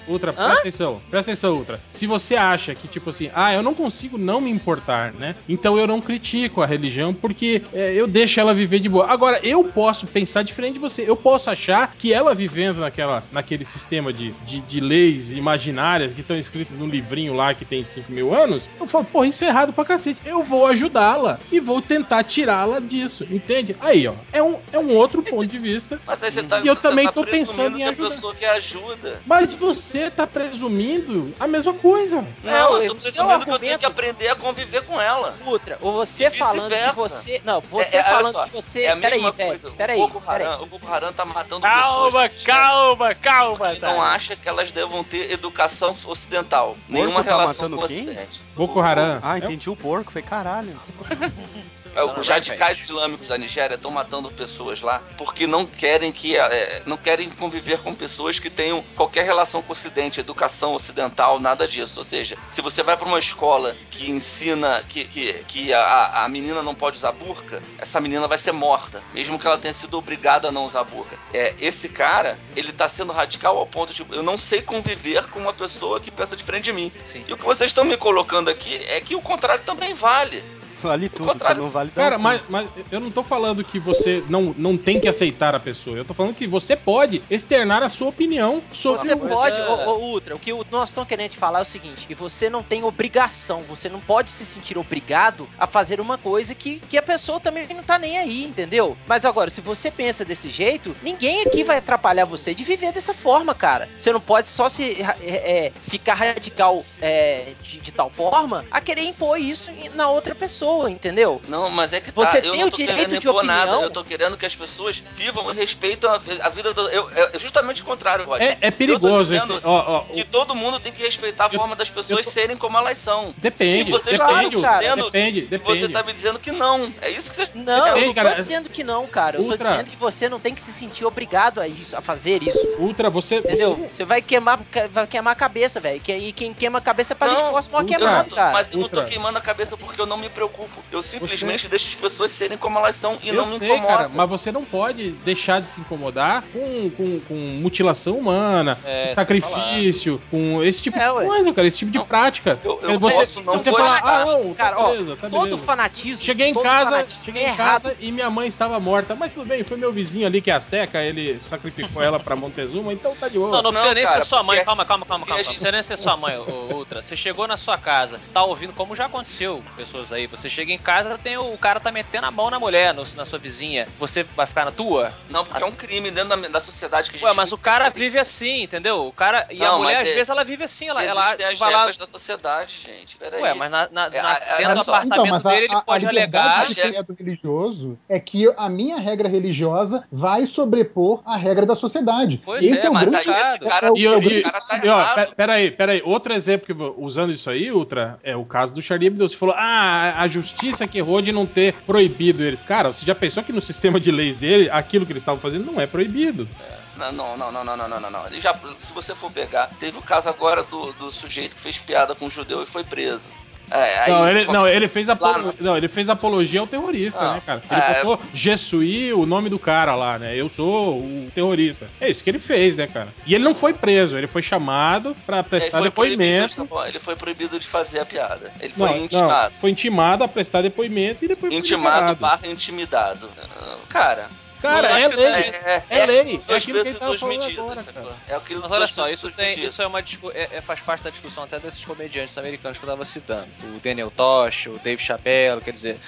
Ultra, 0.08 0.32
presta 0.32 0.58
atenção, 0.58 1.00
presta 1.10 1.30
atenção, 1.30 1.54
Ultra. 1.54 1.80
Se 1.88 2.06
você 2.06 2.34
acha 2.34 2.74
que, 2.74 2.88
tipo 2.88 3.10
assim, 3.10 3.30
ah, 3.34 3.54
eu 3.54 3.62
não 3.62 3.74
consigo 3.74 4.18
não 4.18 4.40
me 4.40 4.50
importar, 4.50 5.12
né? 5.12 5.36
Então 5.48 5.78
eu 5.78 5.86
não 5.86 6.00
critico 6.00 6.62
a 6.62 6.66
religião 6.66 7.14
porque 7.14 7.62
é, 7.72 7.92
eu 7.94 8.06
deixo 8.08 8.40
ela 8.40 8.52
viver 8.52 8.80
de 8.80 8.88
boa. 8.88 9.06
Agora, 9.10 9.38
eu 9.42 9.62
posso 9.64 10.06
pensar 10.06 10.42
diferente 10.42 10.74
de 10.74 10.78
você. 10.80 11.08
Eu 11.08 11.16
posso 11.16 11.48
achar 11.48 11.91
que 11.98 12.12
ela 12.12 12.34
vivendo 12.34 12.78
naquela, 12.80 13.22
naquele 13.32 13.64
sistema 13.64 14.12
de, 14.12 14.32
de, 14.46 14.60
de 14.60 14.80
leis 14.80 15.30
imaginárias 15.32 16.12
que 16.12 16.20
estão 16.20 16.36
escritas 16.36 16.76
num 16.78 16.86
livrinho 16.88 17.34
lá 17.34 17.54
que 17.54 17.64
tem 17.64 17.84
5 17.84 18.10
mil 18.10 18.34
anos, 18.34 18.68
eu 18.80 18.86
falo, 18.86 19.04
pô, 19.04 19.24
isso 19.24 19.44
é 19.44 19.48
errado 19.48 19.72
pra 19.72 19.84
cacete. 19.84 20.20
Eu 20.24 20.42
vou 20.42 20.66
ajudá-la 20.66 21.38
e 21.50 21.60
vou 21.60 21.80
tentar 21.80 22.24
tirá-la 22.24 22.80
disso, 22.80 23.26
entende? 23.30 23.76
Aí, 23.80 24.06
ó, 24.08 24.14
é 24.32 24.42
um, 24.42 24.58
é 24.72 24.78
um 24.78 24.96
outro 24.96 25.22
ponto 25.22 25.46
de 25.46 25.58
vista. 25.58 26.00
Mas 26.06 26.22
aí 26.22 26.30
você 26.30 26.42
tá, 26.42 26.60
E 26.60 26.66
eu 26.66 26.74
você 26.74 26.82
também 26.82 27.06
tá 27.06 27.12
tô 27.12 27.24
pensando 27.24 27.78
em 27.78 27.84
ajudar. 27.84 28.08
pessoa 28.10 28.34
que 28.34 28.44
ajuda. 28.44 29.20
Mas 29.26 29.54
você 29.54 30.10
tá 30.10 30.26
presumindo 30.26 31.32
a 31.38 31.46
mesma 31.46 31.72
coisa. 31.74 32.24
Não, 32.42 32.52
Não, 32.52 32.82
eu 32.82 32.94
tô 32.94 33.00
presumindo 33.00 33.44
que 33.44 33.50
eu 33.50 33.58
tenho 33.58 33.78
que 33.78 33.86
aprender 33.86 34.28
a 34.28 34.34
conviver 34.34 34.82
com 34.84 35.00
ela. 35.00 35.36
Ultra, 35.46 35.78
ou 35.80 35.92
você 35.92 36.30
falando 36.30 36.72
que 36.74 36.94
você. 36.94 37.40
Não, 37.44 37.60
você 37.60 37.96
É, 37.96 38.00
é, 38.00 38.04
falando 38.04 38.32
só, 38.32 38.44
que 38.44 38.50
você. 38.50 38.82
É 38.82 38.92
a 38.92 38.96
peraí, 38.96 39.18
mesma 39.18 39.32
velho. 39.32 39.48
coisa. 39.60 39.70
Peraí, 39.76 39.98
o 39.98 40.08
Boko 40.08 40.20
peraí. 40.20 40.46
Haram, 40.46 40.62
o 40.62 40.66
Boko 40.66 40.86
Haram 40.92 41.12
tá 41.12 41.24
matando 41.24 41.66
Calma, 41.82 42.28
pessoas. 42.28 42.44
calma, 42.44 43.14
calma, 43.14 43.76
tá? 43.76 43.86
não 43.92 44.00
acha 44.02 44.36
que 44.36 44.48
elas 44.48 44.70
devam 44.70 45.02
ter 45.02 45.32
educação 45.32 45.96
ocidental. 46.04 46.76
Nenhuma 46.88 47.24
tá 47.24 47.30
relação 47.30 47.68
matando 47.68 47.76
com 47.76 47.84
o 47.84 47.88
quem? 47.88 48.06
ocidente. 48.08 48.40
Boko 48.56 48.80
Haram. 48.80 49.18
Ah, 49.22 49.36
É- 49.36 49.38
entendi 49.38 49.68
o 49.68 49.76
porco. 49.76 50.12
Falei, 50.12 50.28
caralho. 50.28 50.80
É, 51.94 52.04
os 52.04 52.28
radicais 52.28 52.80
islâmicos 52.80 53.28
da 53.28 53.36
Nigéria 53.36 53.74
estão 53.74 53.90
matando 53.90 54.30
pessoas 54.30 54.80
lá 54.80 55.02
porque 55.16 55.46
não 55.46 55.66
querem 55.66 56.10
que 56.10 56.36
é, 56.36 56.82
não 56.86 56.96
querem 56.96 57.28
conviver 57.30 57.78
com 57.78 57.94
pessoas 57.94 58.38
que 58.38 58.50
tenham 58.50 58.82
qualquer 58.96 59.24
relação 59.24 59.62
com 59.62 59.70
o 59.70 59.72
Ocidente, 59.82 60.20
educação 60.20 60.74
ocidental, 60.74 61.40
nada 61.40 61.66
disso. 61.66 61.98
Ou 61.98 62.04
seja, 62.04 62.36
se 62.48 62.62
você 62.62 62.82
vai 62.82 62.96
para 62.96 63.08
uma 63.08 63.18
escola 63.18 63.74
que 63.90 64.10
ensina 64.10 64.84
que, 64.88 65.04
que, 65.04 65.32
que 65.44 65.72
a, 65.72 66.24
a 66.24 66.28
menina 66.28 66.62
não 66.62 66.74
pode 66.74 66.96
usar 66.96 67.12
burca, 67.12 67.60
essa 67.78 68.00
menina 68.00 68.28
vai 68.28 68.38
ser 68.38 68.52
morta, 68.52 69.02
mesmo 69.12 69.38
que 69.38 69.46
ela 69.46 69.58
tenha 69.58 69.74
sido 69.74 69.98
obrigada 69.98 70.48
a 70.48 70.52
não 70.52 70.66
usar 70.66 70.84
burca. 70.84 71.16
É, 71.34 71.54
esse 71.58 71.88
cara, 71.88 72.38
ele 72.54 72.72
tá 72.72 72.88
sendo 72.88 73.12
radical 73.12 73.58
ao 73.58 73.66
ponto 73.66 73.92
de 73.92 74.06
eu 74.10 74.22
não 74.22 74.38
sei 74.38 74.62
conviver 74.62 75.26
com 75.26 75.40
uma 75.40 75.52
pessoa 75.52 76.00
que 76.00 76.10
pensa 76.10 76.36
diferente 76.36 76.64
de 76.64 76.72
mim. 76.72 76.92
Sim. 77.10 77.24
E 77.26 77.32
o 77.32 77.36
que 77.36 77.44
vocês 77.44 77.70
estão 77.70 77.84
me 77.84 77.96
colocando 77.96 78.48
aqui 78.48 78.76
é 78.88 79.00
que 79.00 79.16
o 79.16 79.20
contrário 79.20 79.64
também 79.64 79.94
vale. 79.94 80.44
Vale 80.82 81.08
tudo, 81.08 81.38
só 81.38 81.54
não 81.54 81.70
vale 81.70 81.90
Cara, 81.90 82.18
mas, 82.18 82.40
mas 82.48 82.68
eu 82.90 83.00
não 83.00 83.10
tô 83.10 83.22
falando 83.22 83.62
que 83.64 83.78
você 83.78 84.22
não, 84.28 84.54
não 84.56 84.76
tem 84.76 84.98
que 85.00 85.08
aceitar 85.08 85.54
a 85.54 85.60
pessoa. 85.60 85.96
Eu 85.96 86.04
tô 86.04 86.12
falando 86.14 86.34
que 86.34 86.46
você 86.46 86.74
pode 86.76 87.22
externar 87.30 87.82
a 87.82 87.88
sua 87.88 88.08
opinião 88.08 88.62
sobre 88.72 88.98
Você 89.08 89.14
o. 89.14 89.18
pode, 89.18 89.60
é. 89.60 89.68
ô, 89.68 89.90
ô, 89.90 89.98
Ultra, 89.98 90.34
o 90.34 90.38
que 90.38 90.52
o- 90.52 90.64
nós 90.70 90.90
estamos 90.90 91.08
querendo 91.08 91.30
te 91.30 91.36
falar 91.38 91.60
é 91.60 91.62
o 91.62 91.66
seguinte: 91.66 92.06
que 92.06 92.14
você 92.14 92.50
não 92.50 92.62
tem 92.62 92.82
obrigação, 92.84 93.60
você 93.60 93.88
não 93.88 94.00
pode 94.00 94.30
se 94.30 94.44
sentir 94.44 94.76
obrigado 94.78 95.48
a 95.58 95.66
fazer 95.66 96.00
uma 96.00 96.18
coisa 96.18 96.54
que, 96.54 96.80
que 96.80 96.98
a 96.98 97.02
pessoa 97.02 97.38
também 97.38 97.66
não 97.68 97.82
tá 97.82 97.98
nem 97.98 98.18
aí, 98.18 98.44
entendeu? 98.44 98.96
Mas 99.06 99.24
agora, 99.24 99.50
se 99.50 99.60
você 99.60 99.90
pensa 99.90 100.24
desse 100.24 100.50
jeito, 100.50 100.96
ninguém 101.02 101.42
aqui 101.42 101.62
vai 101.64 101.78
atrapalhar 101.78 102.24
você 102.24 102.54
de 102.54 102.64
viver 102.64 102.92
dessa 102.92 103.14
forma, 103.14 103.54
cara. 103.54 103.88
Você 103.98 104.12
não 104.12 104.20
pode 104.20 104.48
só 104.48 104.68
se 104.68 105.00
é, 105.22 105.66
é, 105.66 105.72
ficar 105.88 106.14
radical 106.14 106.84
é, 107.00 107.52
de, 107.62 107.78
de 107.78 107.92
tal 107.92 108.10
forma 108.10 108.64
a 108.70 108.80
querer 108.80 109.02
impor 109.02 109.38
isso 109.38 109.70
na 109.94 110.10
outra 110.10 110.34
pessoa, 110.34 110.71
entendeu? 110.88 111.40
Não, 111.48 111.70
mas 111.70 111.92
é 111.92 112.00
que 112.00 112.10
Você 112.10 112.40
tá. 112.40 112.46
eu 112.46 112.52
tem 112.52 112.60
não 112.60 112.68
o 112.68 112.70
tô 112.70 112.76
direito 112.76 112.96
querendo 112.98 113.20
de 113.20 113.28
impor 113.28 113.42
nada. 113.44 113.62
opinião. 113.62 113.82
Eu 113.82 113.90
tô 113.90 114.04
querendo 114.04 114.36
que 114.36 114.46
as 114.46 114.54
pessoas 114.54 115.02
vivam 115.14 115.50
e 115.50 115.54
respeitem 115.54 116.08
a, 116.08 116.14
a 116.42 116.48
vida 116.48 116.72
do. 116.74 116.88
Eu, 116.88 117.08
é 117.10 117.38
justamente 117.38 117.82
o 117.82 117.84
contrário, 117.84 118.24
Roger. 118.24 118.46
É, 118.46 118.58
é 118.60 118.66
Eu 118.68 118.72
tô 118.72 118.78
perigoso 118.78 119.34
esse. 119.34 119.46
dizendo 119.46 119.60
Ó, 119.64 119.98
ó, 119.98 120.00
Que 120.12 120.24
todo 120.24 120.54
mundo 120.54 120.80
tem 120.80 120.92
que 120.92 121.02
respeitar 121.02 121.44
a 121.46 121.48
Eu- 121.52 121.58
forma 121.58 121.76
das 121.76 121.90
pessoas 121.90 122.24
tô- 122.24 122.30
serem 122.30 122.56
como 122.56 122.76
elas 122.78 122.98
são. 122.98 123.34
depende, 123.38 123.84
Se 123.84 123.90
você 123.90 124.10
depende, 124.12 124.56
está 124.56 124.68
cara, 124.68 124.78
dizendo 124.80 125.04
depende, 125.04 125.40
depende. 125.42 125.80
você 125.80 125.88
tá 125.88 126.02
me 126.02 126.12
dizendo 126.12 126.38
que 126.38 126.50
não. 126.52 126.92
É 127.00 127.10
isso 127.10 127.30
que 127.30 127.36
você 127.36 127.48
Não, 127.54 127.84
Depende, 127.84 128.00
eu 128.00 128.06
não 128.06 128.14
tô 128.14 128.14
cara. 128.14 128.34
dizendo 128.36 128.68
que 128.68 128.82
não, 128.84 129.06
cara. 129.06 129.36
Eu 129.36 129.44
tô 129.44 129.50
Ultra. 129.52 129.70
dizendo 129.70 129.90
que 129.90 129.96
você 129.96 130.28
não 130.28 130.40
tem 130.40 130.54
que 130.54 130.62
se 130.62 130.72
sentir 130.72 131.04
obrigado 131.04 131.60
a 131.60 131.68
isso, 131.68 131.96
a 131.96 132.00
fazer 132.00 132.42
isso. 132.42 132.58
Ultra, 132.78 133.10
você. 133.10 133.36
Entendeu? 133.36 133.74
você- 133.74 133.92
Você 133.92 134.04
vai 134.04 134.22
queimar, 134.22 134.58
vai 134.90 135.06
queimar 135.06 135.32
a 135.32 135.36
cabeça, 135.36 135.80
velho. 135.80 136.00
E 136.06 136.32
quem 136.32 136.52
queima 136.54 136.78
a 136.78 136.80
cabeça 136.80 137.12
é 137.12 137.16
pra 137.16 137.28
Não, 137.28 137.36
gente 137.36 137.50
próximo 137.50 137.76
ao 137.76 137.82
Ultra. 137.82 137.98
queimado, 137.98 138.34
cara. 138.34 138.52
Mas 138.52 138.70
eu 138.72 138.78
não 138.78 138.88
tô 138.88 138.96
Ultra. 138.96 139.10
queimando 139.10 139.38
a 139.38 139.40
cabeça 139.40 139.76
porque 139.76 140.00
eu 140.00 140.06
não 140.06 140.16
me 140.16 140.28
preocupo. 140.28 140.61
Eu 140.90 141.02
simplesmente 141.02 141.68
deixo 141.68 141.88
as 141.88 141.94
pessoas 141.94 142.30
serem 142.30 142.56
como 142.58 142.78
elas 142.78 142.96
são 142.96 143.18
e 143.22 143.28
eu 143.28 143.34
não 143.34 143.46
me 143.46 143.58
sei, 143.58 143.68
incomodo. 143.68 143.86
cara, 143.88 144.08
mas 144.08 144.28
você 144.28 144.52
não 144.52 144.64
pode 144.64 145.10
deixar 145.12 145.60
de 145.60 145.70
se 145.70 145.80
incomodar 145.80 146.42
com, 146.52 146.90
com, 146.90 147.20
com 147.20 147.34
mutilação 147.60 148.18
humana, 148.18 148.78
É, 148.84 149.06
com 149.08 149.14
sacrifício, 149.14 150.20
com 150.30 150.62
esse 150.62 150.82
tipo 150.82 150.98
É, 150.98 151.06
de 151.06 151.10
ué. 151.12 151.24
coisa, 151.26 151.52
cara, 151.54 151.66
esse 151.68 151.78
tipo 151.78 151.90
de 151.90 151.98
Não, 151.98 152.06
prática. 152.06 152.58
eu- 152.64 152.78
eu 152.82 152.90
É, 152.90 152.98
você, 152.98 153.16
posso 153.18 153.36
não 153.42 153.58
você 153.58 153.70
gostar. 153.70 153.98
fala, 154.00 154.12
ah, 154.22 154.24
não, 154.26 154.54
Cara, 154.54 154.76
tá 154.76 154.82
ó, 154.82 154.90
beleza, 154.90 155.16
tá 155.16 155.30
Todo 155.30 155.42
beleza. 155.44 155.62
fanatismo. 155.64 156.24
Cheguei 156.24 156.48
em 156.48 156.54
todo 156.54 156.62
casa, 156.62 156.90
fanatismo 156.90 157.20
cheguei 157.24 157.42
é 157.42 157.46
em 157.46 157.48
errado. 157.48 157.82
casa 157.82 157.96
e 158.00 158.12
minha 158.12 158.30
mãe 158.30 158.48
estava 158.48 158.78
morta. 158.80 159.14
Mas 159.14 159.32
tudo 159.32 159.46
bem, 159.46 159.62
foi 159.64 159.76
meu 159.76 159.92
vizinho 159.92 160.26
ali 160.26 160.40
que 160.42 160.50
é 160.50 160.54
Azteca, 160.54 161.02
ele 161.02 161.40
sacrificou 161.40 162.02
ela 162.02 162.18
pra 162.20 162.36
Montezuma, 162.36 162.92
então 162.92 163.14
tá 163.16 163.28
de 163.28 163.38
boa. 163.38 163.50
Não, 163.50 163.62
não 163.62 163.70
precisa 163.72 163.94
nem 163.94 164.04
cara, 164.04 164.18
ser 164.20 164.26
sua 164.26 164.42
mãe. 164.42 164.56
porque- 164.58 164.66
Calma, 164.66 164.84
calma, 164.84 165.06
calma, 165.06 165.26
calma. 165.26 165.42
Não 165.42 165.44
precisa 165.52 165.72
nem 165.72 165.82
ser 165.82 165.98
sua 165.98 166.16
mãe, 166.16 166.36
ô, 166.38 166.74
Ultra. 166.74 167.02
Você 167.02 167.16
chegou 167.16 167.46
na 167.46 167.56
sua 167.56 167.76
casa, 167.78 168.20
tá 168.32 168.44
ouvindo, 168.44 168.72
como 168.72 168.94
já 168.96 169.06
aconteceu 169.06 169.62
com 169.66 169.76
pessoas 169.76 170.12
aí. 170.12 170.26
Você 170.26 170.48
chega 170.52 170.72
em 170.72 170.78
casa, 170.78 171.16
tem 171.18 171.36
o, 171.36 171.52
o 171.52 171.58
cara 171.58 171.80
tá 171.80 171.90
metendo 171.90 172.26
a 172.26 172.30
mão 172.30 172.50
na 172.50 172.58
mulher, 172.60 172.92
no- 172.94 173.04
na 173.16 173.24
sua 173.24 173.38
vizinha. 173.38 173.86
Você 173.98 174.22
vai 174.22 174.46
ficar 174.46 174.64
na 174.64 174.70
tua? 174.70 175.12
Não, 175.30 175.44
porque 175.44 175.62
é 175.62 175.66
um 175.66 175.72
crime 175.72 176.10
dentro 176.10 176.28
da, 176.40 176.48
da 176.48 176.60
sociedade 176.60 177.10
que 177.10 177.16
a 177.16 177.18
gente 177.18 177.26
Ué, 177.28 177.34
mas 177.34 177.52
o 177.52 177.58
cara 177.58 177.88
vive 177.88 178.18
assim, 178.18 178.62
entendeu? 178.62 179.06
O 179.06 179.12
cara. 179.12 179.46
E 179.50 179.62
a 179.64 179.68
Não, 179.68 179.78
mulher, 179.78 179.94
mas 179.98 180.02
às 180.02 180.08
é- 180.08 180.14
vezes, 180.14 180.28
ela 180.28 180.44
vive 180.44 180.64
assim. 180.64 180.88
Ela, 180.88 181.02
ela 181.04 181.26
Existem 181.26 181.46
as 181.46 181.58
vai 181.58 181.72
lá. 181.72 181.78
regras 181.78 181.96
da 181.98 182.06
sociedade, 182.06 182.74
gente. 182.86 183.16
Peraí. 183.16 183.42
Ué, 183.42 183.54
mas 183.54 183.70
na, 183.70 183.88
na, 183.90 184.06
É, 184.06 184.22
na- 184.22 184.28
a- 184.28 184.32
a- 184.32 184.56
dentro 184.58 184.74
do 184.74 184.84
só. 184.84 184.94
apartamento 184.94 185.26
Então, 185.26 185.34
a, 185.50 185.52
dele, 185.54 185.64
ele 185.66 185.74
a- 185.74 185.78
a 185.78 185.82
pode 185.82 186.06
liberdade 186.06 186.48
alegar. 186.48 186.66
de 186.68 186.74
credo 186.74 187.16
religioso 187.18 187.98
é 188.08 188.20
que 188.20 188.52
a 188.56 188.68
minha 188.68 188.98
regra 188.98 189.28
religiosa 189.28 190.04
vai 190.10 190.46
sobrepor 190.46 191.22
a 191.24 191.36
regra 191.36 191.64
da 191.66 191.74
sociedade. 191.74 192.40
Pois 192.44 192.64
Esse 192.64 192.86
é, 192.86 192.88
é, 192.88 192.90
mas 192.90 193.10
grande 193.10 193.30
aí 193.30 193.40
esse 193.52 193.58
cara, 193.60 193.86
é 193.86 193.90
o- 193.90 193.96
E, 193.96 194.04
eu- 194.04 194.12
é 194.12 194.16
o 194.16 194.18
e- 194.22 194.24
grande- 194.28 194.42
cara 194.42 194.60
tá 194.60 194.80
e, 194.84 194.88
ó, 194.88 195.26
peraí, 195.34 195.70
peraí. 195.70 196.02
Outro 196.04 196.32
exemplo 196.32 196.66
que 196.66 196.72
usando 197.00 197.32
isso 197.32 197.48
aí, 197.50 197.70
Ultra, 197.70 198.18
é 198.22 198.36
o 198.36 198.44
caso 198.44 198.74
do 198.74 198.82
Charlie 198.82 199.06
Hebdo. 199.08 199.28
Você 199.28 199.36
falou, 199.36 199.54
ah, 199.56 200.14
a 200.16 200.28
justiça 200.42 200.86
que 200.86 200.98
errou 200.98 201.22
de 201.22 201.32
não 201.32 201.46
ter 201.46 201.74
proibido 201.86 202.42
ele. 202.42 202.56
Cara, 202.56 202.92
você 202.92 203.06
já 203.06 203.14
pensou 203.14 203.42
que 203.42 203.52
no 203.52 203.62
sistema 203.62 203.98
de 203.98 204.10
leis 204.10 204.36
dele, 204.36 204.68
aquilo 204.70 205.06
que 205.06 205.12
eles 205.12 205.22
estavam 205.22 205.40
fazendo 205.40 205.70
não 205.70 205.80
é 205.80 205.86
proibido? 205.86 206.46
É, 206.60 206.78
não, 207.12 207.36
não, 207.36 207.52
não, 207.52 207.64
não, 207.64 207.76
não, 207.76 208.00
não, 208.00 208.10
não. 208.10 208.26
Ele 208.26 208.40
já, 208.40 208.54
se 208.78 208.92
você 208.92 209.14
for 209.14 209.30
pegar, 209.30 209.70
teve 209.80 209.96
o 209.98 210.02
caso 210.02 210.28
agora 210.28 210.62
do, 210.62 210.92
do 210.92 211.10
sujeito 211.10 211.56
que 211.56 211.62
fez 211.62 211.78
piada 211.78 212.14
com 212.14 212.26
um 212.26 212.30
judeu 212.30 212.62
e 212.62 212.66
foi 212.66 212.84
preso. 212.84 213.30
É, 213.72 213.98
aí- 214.00 214.10
não, 214.10 214.28
ele, 214.28 214.44
não, 214.52 214.68
ele 214.68 214.88
fez 214.88 215.08
apolo- 215.08 215.38
no- 215.38 215.54
não, 215.60 215.76
ele 215.76 215.88
fez 215.88 216.08
apologia 216.08 216.60
ao 216.60 216.66
terrorista, 216.66 217.22
Não. 217.22 217.34
né, 217.34 217.42
cara? 217.44 217.62
Ele 217.70 217.80
É. 217.80 218.04
botou 218.04 218.20
Jesuí, 218.34 219.12
o 219.12 219.24
nome 219.24 219.48
do 219.48 219.58
cara 219.58 219.94
lá, 219.94 220.18
né? 220.18 220.34
Eu 220.36 220.48
sou 220.48 220.98
o 220.98 221.30
terrorista. 221.34 221.86
É 222.00 222.10
isso 222.10 222.22
que 222.22 222.30
ele 222.30 222.38
fez, 222.38 222.76
né, 222.76 222.86
cara? 222.86 223.08
E 223.26 223.34
ele 223.34 223.44
não 223.44 223.54
foi 223.54 223.72
preso, 223.72 224.16
ele 224.18 224.26
foi 224.26 224.42
chamado 224.42 225.16
pra 225.24 225.38
ele 225.38 225.48
prestar 225.48 225.78
foi 225.78 225.88
depoimento. 225.88 226.54
proibido, 226.66 226.88
ele 226.88 226.98
foi 226.98 227.16
proibido 227.16 227.58
de 227.58 227.66
fazer 227.66 228.00
a 228.00 228.04
piada. 228.04 228.52
Ele 228.60 228.74
Não, 228.76 228.86
foi 228.86 228.96
não, 228.98 229.04
intimado. 229.04 229.54
foi 229.60 229.70
intimado 229.70 230.24
a 230.24 230.28
prestar 230.28 230.62
depoimento 230.62 231.24
e 231.24 231.28
depois 231.28 231.52
foi 231.52 231.58
Intimado 231.58 232.14
barra 232.16 232.46
intimidado. 232.46 233.28
Ah, 233.60 233.76
Cara, 233.88 234.28
Cara, 234.62 234.88
Mas 234.90 235.02
é 235.02 235.04
acho 235.06 235.10
que 235.10 235.16
lei. 235.16 235.32
É, 235.32 235.82
É 235.90 236.06
lei, 236.06 236.40
é 236.48 236.54
aquilo 236.54 236.82
que 236.82 236.88
ele 236.88 236.98
tava 236.98 237.18
falando 237.18 237.38
medidas, 237.38 237.58
agora, 237.58 237.82
cara. 237.82 238.16
É 238.28 238.34
aquilo 238.36 238.60
Mas 238.62 238.70
olha 238.70 238.86
só, 238.86 239.08
isso, 239.08 239.30
tem, 239.32 239.48
medidas. 239.48 239.72
isso 239.72 239.82
é 239.82 239.86
uma 239.86 239.98
é- 240.00 240.48
é- 240.52 240.60
faz 240.60 240.80
parte 240.80 241.02
da 241.02 241.10
discussão 241.10 241.42
até 241.42 241.58
desses 241.58 241.84
comediantes 241.84 242.38
americanos 242.38 242.78
que 242.78 242.84
eu 242.84 242.88
tava 242.88 243.04
citando. 243.04 243.48
O 243.64 243.80
Daniel 243.80 244.10
Tosh, 244.10 244.68
o 244.68 244.78
Dave 244.82 245.02
Chappelle, 245.02 245.60
quer 245.60 245.72
dizer, 245.72 245.98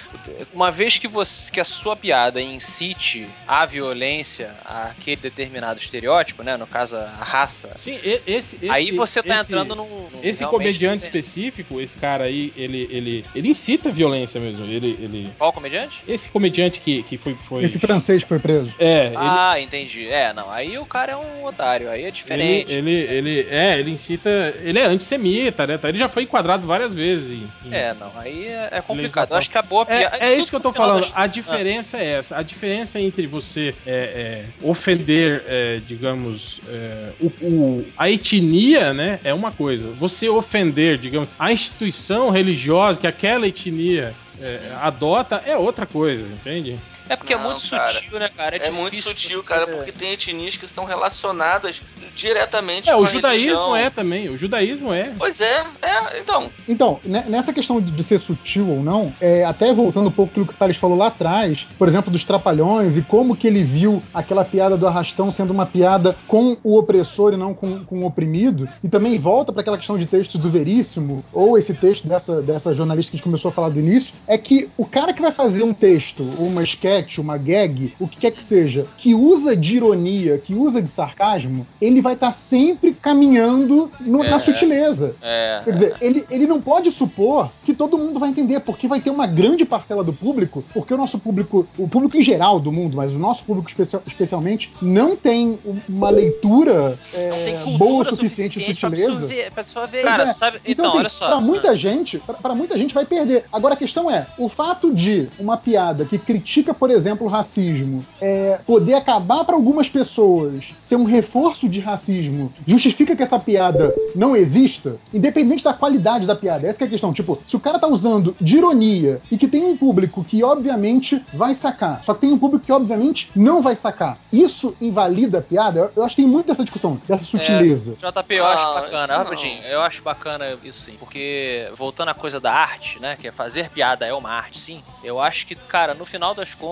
uma 0.53 0.71
vez 0.71 0.97
que, 0.97 1.07
você, 1.07 1.51
que 1.51 1.59
a 1.59 1.65
sua 1.65 1.95
piada 1.95 2.41
incite 2.41 3.27
a 3.47 3.65
violência 3.65 4.55
àquele 4.63 5.17
determinado 5.17 5.79
estereótipo, 5.79 6.41
né? 6.41 6.55
No 6.57 6.65
caso, 6.65 6.95
a 6.95 7.07
raça. 7.07 7.75
Sim, 7.77 7.99
esse, 8.25 8.55
esse 8.55 8.69
aí 8.69 8.91
você 8.91 9.21
tá 9.21 9.35
esse- 9.35 9.43
entrando 9.51 9.75
num. 9.75 9.85
num 9.85 10.19
Esse 10.23 10.45
comediante 10.45 11.05
específico, 11.05 11.81
esse 11.81 11.97
cara 11.97 12.23
aí, 12.25 12.53
ele, 12.55 12.87
ele, 12.89 13.25
ele 13.35 13.49
incita 13.49 13.89
a 13.89 13.91
violência 13.91 14.39
mesmo. 14.39 14.65
Ele, 14.65 14.97
ele, 14.99 15.33
Qual 15.37 15.51
comediante? 15.51 16.01
esse 16.07 16.29
comediante 16.29 16.79
que, 16.79 17.03
que 17.03 17.17
foi, 17.17 17.35
foi. 17.47 17.63
Esse 17.63 17.79
francês 17.79 18.23
que 18.23 18.29
foi 18.29 18.39
preso. 18.45 18.73
É, 18.77 19.07
ele, 19.07 19.15
Ah, 19.17 19.59
entendi. 19.59 20.07
É, 20.07 20.33
não. 20.33 20.51
Aí 20.51 20.77
o 20.77 20.85
cara 20.85 21.13
é 21.13 21.15
um 21.15 21.45
otário, 21.45 21.89
aí 21.89 22.01
é 22.01 22.03
Ele, 22.03 22.11
diferente. 22.11 22.71
ele, 22.71 22.91
ele, 22.91 23.47
é, 23.49 23.79
ele 23.79 23.91
incita. 23.91 24.29
Ele 24.63 24.77
é 24.79 24.85
antissemita, 24.85 25.65
né? 25.65 25.77
tá? 25.77 25.89
Ele 25.89 25.97
já 25.97 26.07
foi 26.09 26.23
enquadrado 26.23 26.67
várias 26.67 26.93
vezes. 26.93 27.31
Em, 27.31 27.49
em- 27.69 27.73
É, 27.73 27.93
não. 27.93 28.11
Aí 28.17 28.47
é, 28.47 28.69
é 28.73 28.81
complicado. 28.81 29.31
Eu 29.31 29.37
acho 29.37 29.49
que 29.49 29.57
a 29.57 29.61
boa 29.61 29.85
piada. 29.85 30.17
É, 30.17 30.33
é 30.33 30.37
isso 30.37 30.49
que 30.49 30.55
eu 30.55 30.59
tô 30.59 30.71
falando. 30.73 31.01
das- 31.01 31.11
A 31.15 31.27
diferença 31.27 31.97
é 31.97 32.05
essa. 32.13 32.37
A 32.37 32.43
diferença 32.43 32.99
entre 32.99 33.25
você 33.27 33.73
é, 33.85 33.91
é, 33.91 34.45
ofender, 34.61 35.43
é, 35.47 35.79
digamos, 35.87 36.59
é, 36.69 37.09
o, 37.19 37.27
o- 37.45 37.85
a 37.97 38.09
etnia, 38.09 38.93
né, 38.93 39.19
é 39.23 39.33
uma 39.33 39.51
coisa. 39.51 39.89
Você 39.99 40.29
ofender, 40.29 40.97
digamos, 40.97 41.29
a 41.39 41.51
instituição 41.51 42.29
religiosa 42.29 42.99
que 42.99 43.07
aquela 43.07 43.47
etnia 43.47 44.13
é, 44.41 44.59
adota 44.81 45.41
é 45.45 45.57
outra 45.57 45.85
coisa, 45.85 46.27
entende? 46.27 46.77
É 47.07 47.15
porque 47.15 47.33
é 47.33 47.37
Não, 47.37 47.43
muito 47.51 47.69
cara. 47.69 47.93
sutil, 47.93 48.19
né, 48.19 48.29
cara? 48.29 48.57
É 48.57 48.71
muito 48.71 48.91
difícil 48.95 49.11
sutil, 49.11 49.41
você- 49.41 49.47
cara, 49.47 49.67
porque 49.67 49.91
tem 49.91 50.11
etnias 50.11 50.57
que 50.57 50.67
são 50.67 50.85
relacionadas 50.85 51.81
diretamente 52.15 52.89
É, 52.89 52.93
com 52.93 53.01
o 53.01 53.03
a 53.03 53.07
judaísmo 53.07 53.47
religião. 53.49 53.75
é 53.75 53.89
também. 53.89 54.29
O 54.29 54.37
judaísmo 54.37 54.91
é. 54.93 55.11
Pois 55.17 55.39
é, 55.41 55.63
é, 55.81 56.19
então. 56.19 56.49
Então, 56.67 56.99
ne- 57.03 57.23
nessa 57.27 57.53
questão 57.53 57.79
de 57.81 58.03
ser 58.03 58.19
sutil 58.19 58.67
ou 58.69 58.81
não, 58.83 59.13
é, 59.19 59.43
até 59.45 59.71
voltando 59.73 60.07
um 60.07 60.11
pouco 60.11 60.33
pro 60.33 60.45
que 60.45 60.53
o 60.53 60.57
Thales 60.57 60.77
falou 60.77 60.97
lá 60.97 61.07
atrás, 61.07 61.67
por 61.77 61.87
exemplo, 61.87 62.11
dos 62.11 62.23
trapalhões 62.23 62.97
e 62.97 63.01
como 63.01 63.35
que 63.35 63.47
ele 63.47 63.63
viu 63.63 64.01
aquela 64.13 64.43
piada 64.45 64.77
do 64.77 64.87
arrastão 64.87 65.29
sendo 65.31 65.51
uma 65.51 65.65
piada 65.65 66.15
com 66.27 66.57
o 66.63 66.77
opressor 66.77 67.33
e 67.33 67.37
não 67.37 67.53
com, 67.53 67.83
com 67.85 67.99
o 67.99 68.05
oprimido, 68.05 68.67
e 68.83 68.89
também 68.89 69.17
volta 69.17 69.51
para 69.51 69.61
aquela 69.61 69.77
questão 69.77 69.97
de 69.97 70.05
texto 70.05 70.37
do 70.37 70.49
Veríssimo, 70.49 71.23
ou 71.33 71.57
esse 71.57 71.73
texto 71.73 72.07
dessa, 72.07 72.41
dessa 72.41 72.73
jornalista 72.73 73.11
que 73.11 73.15
a 73.15 73.17
gente 73.17 73.23
começou 73.23 73.49
a 73.49 73.51
falar 73.51 73.69
do 73.69 73.79
início, 73.79 74.13
é 74.27 74.37
que 74.37 74.69
o 74.77 74.85
cara 74.85 75.13
que 75.13 75.21
vai 75.21 75.31
fazer 75.31 75.63
um 75.63 75.73
texto, 75.73 76.23
uma 76.39 76.63
sketch, 76.95 77.17
uma 77.17 77.37
gag, 77.37 77.93
o 77.99 78.07
que 78.07 78.17
quer 78.17 78.31
que 78.31 78.41
seja, 78.41 78.85
que 78.97 79.13
usa 79.13 79.55
de 79.55 79.75
ironia, 79.77 80.37
que 80.37 80.53
usa 80.53 80.81
de 80.81 80.89
sarcasmo, 80.89 81.65
ele 81.81 82.01
vai 82.01 82.13
estar 82.13 82.31
sempre 82.31 82.93
caminhando 82.93 83.91
no- 84.01 84.23
É. 84.23 84.29
na 84.29 84.39
sutileza. 84.39 85.15
É. 85.21 85.61
Quer 85.63 85.71
dizer, 85.71 85.95
ele, 86.01 86.25
ele 86.29 86.47
não 86.47 86.61
pode 86.61 86.91
supor 86.91 87.49
que 87.63 87.73
todo 87.73 87.97
mundo 87.97 88.19
vai 88.19 88.29
entender, 88.29 88.59
porque 88.61 88.87
vai 88.87 88.99
ter 89.01 89.09
uma 89.09 89.27
grande 89.27 89.65
parcela 89.65 90.03
do 90.03 90.13
público, 90.13 90.63
porque 90.73 90.93
o 90.93 90.97
nosso 90.97 91.19
público, 91.19 91.67
o 91.77 91.87
público 91.87 92.17
em 92.17 92.21
geral 92.21 92.59
do 92.59 92.71
mundo, 92.71 92.95
mas 92.95 93.11
o 93.13 93.19
nosso 93.19 93.43
público 93.43 93.67
especial- 93.69 94.01
especialmente, 94.07 94.71
não 94.81 95.15
tem 95.15 95.59
um- 95.65 95.79
uma 95.89 96.09
leitura 96.09 96.97
é, 97.13 97.29
tem 97.65 97.77
boa 97.77 98.03
o 98.03 98.05
suficiente 98.05 98.59
de 98.59 98.65
sutileza. 98.73 99.27
pra 99.53 99.63
Pois 99.65 100.03
Cara, 100.03 100.23
é. 100.23 100.27
sabe. 100.33 100.57
Então, 100.65 100.85
Então, 100.85 100.87
assim, 100.87 100.97
olha 100.99 101.09
só. 101.09 101.27
pra 101.27 101.41
muita 101.41 101.75
gente, 101.75 102.17
pra, 102.19 102.35
pra 102.35 102.55
muita 102.55 102.77
gente 102.77 102.93
vai 102.93 103.05
perder. 103.05 103.45
Agora 103.51 103.73
a 103.73 103.77
questão 103.77 104.09
é, 104.09 104.27
o 104.37 104.47
fato 104.47 104.93
de 104.93 105.27
uma 105.39 105.57
piada 105.57 106.05
que 106.05 106.17
critica, 106.17 106.73
por 106.73 106.84
exemplo, 106.89 107.27
o 107.27 107.29
racismo, 107.29 108.05
é, 108.21 108.59
poder 108.65 108.95
acabar 108.95 109.43
pra 109.43 109.55
algumas 109.55 109.89
pessoas 109.89 110.73
ser 110.77 110.95
um 110.95 111.03
reforço 111.03 111.67
de 111.67 111.79
racismo, 111.79 112.51
justifica 112.67 113.15
que 113.15 113.23
essa 113.23 113.39
piada 113.39 113.93
não 114.15 114.35
exista, 114.35 114.97
independente 115.13 115.63
da 115.63 115.73
qualidade 115.73 116.27
da 116.27 116.35
piada. 116.35 116.67
Essa 116.67 116.77
que 116.79 116.83
é 116.83 116.87
a 116.87 116.89
questão. 116.89 117.13
Tipo, 117.13 117.41
se 117.47 117.55
o 117.55 117.59
cara 117.59 117.79
tá 117.79 117.87
usando 117.87 118.35
de 118.39 118.57
ironia 118.57 119.21
e 119.31 119.37
que 119.37 119.47
tem 119.47 119.63
um 119.65 119.77
público 119.77 120.23
que 120.23 120.43
obviamente 120.43 121.23
vai 121.33 121.53
sacar, 121.53 122.03
só 122.03 122.13
que 122.13 122.21
tem 122.21 122.31
um 122.31 122.37
público 122.37 122.65
que 122.65 122.71
obviamente 122.71 123.29
não 123.35 123.61
vai 123.61 123.75
sacar, 123.75 124.17
isso 124.31 124.75
invalida 124.79 125.39
a 125.39 125.41
piada? 125.41 125.91
Eu, 125.95 126.03
acho 126.03 126.15
que 126.15 126.21
tem 126.21 126.31
muito 126.31 126.47
dessa 126.47 126.63
discussão, 126.63 126.99
dessa 127.07 127.23
sutileza. 127.23 127.93
JP, 127.93 128.33
eu 128.33 128.45
acho 128.45 128.63
Ah, 128.63 128.73
bacana, 128.81 129.03
isso 129.03 129.11
não. 129.11 129.17
rapidinho, 129.17 129.63
eu 129.63 129.81
acho 129.81 130.01
bacana 130.01 130.57
isso 130.63 130.85
sim, 130.85 130.95
porque 130.99 131.69
voltando 131.75 132.09
à 132.09 132.13
coisa 132.13 132.39
da 132.39 132.51
arte, 132.53 132.99
né, 132.99 133.15
que 133.19 133.27
é 133.27 133.31
fazer 133.31 133.69
piada 133.69 134.05
é 134.05 134.13
uma 134.13 134.29
arte, 134.29 134.59
sim, 134.59 134.83
eu 135.03 135.19
acho 135.19 135.45
que, 135.47 135.55
cara, 135.55 135.93
no 135.93 136.05
final 136.05 136.33
das 136.33 136.53
contas, 136.53 136.65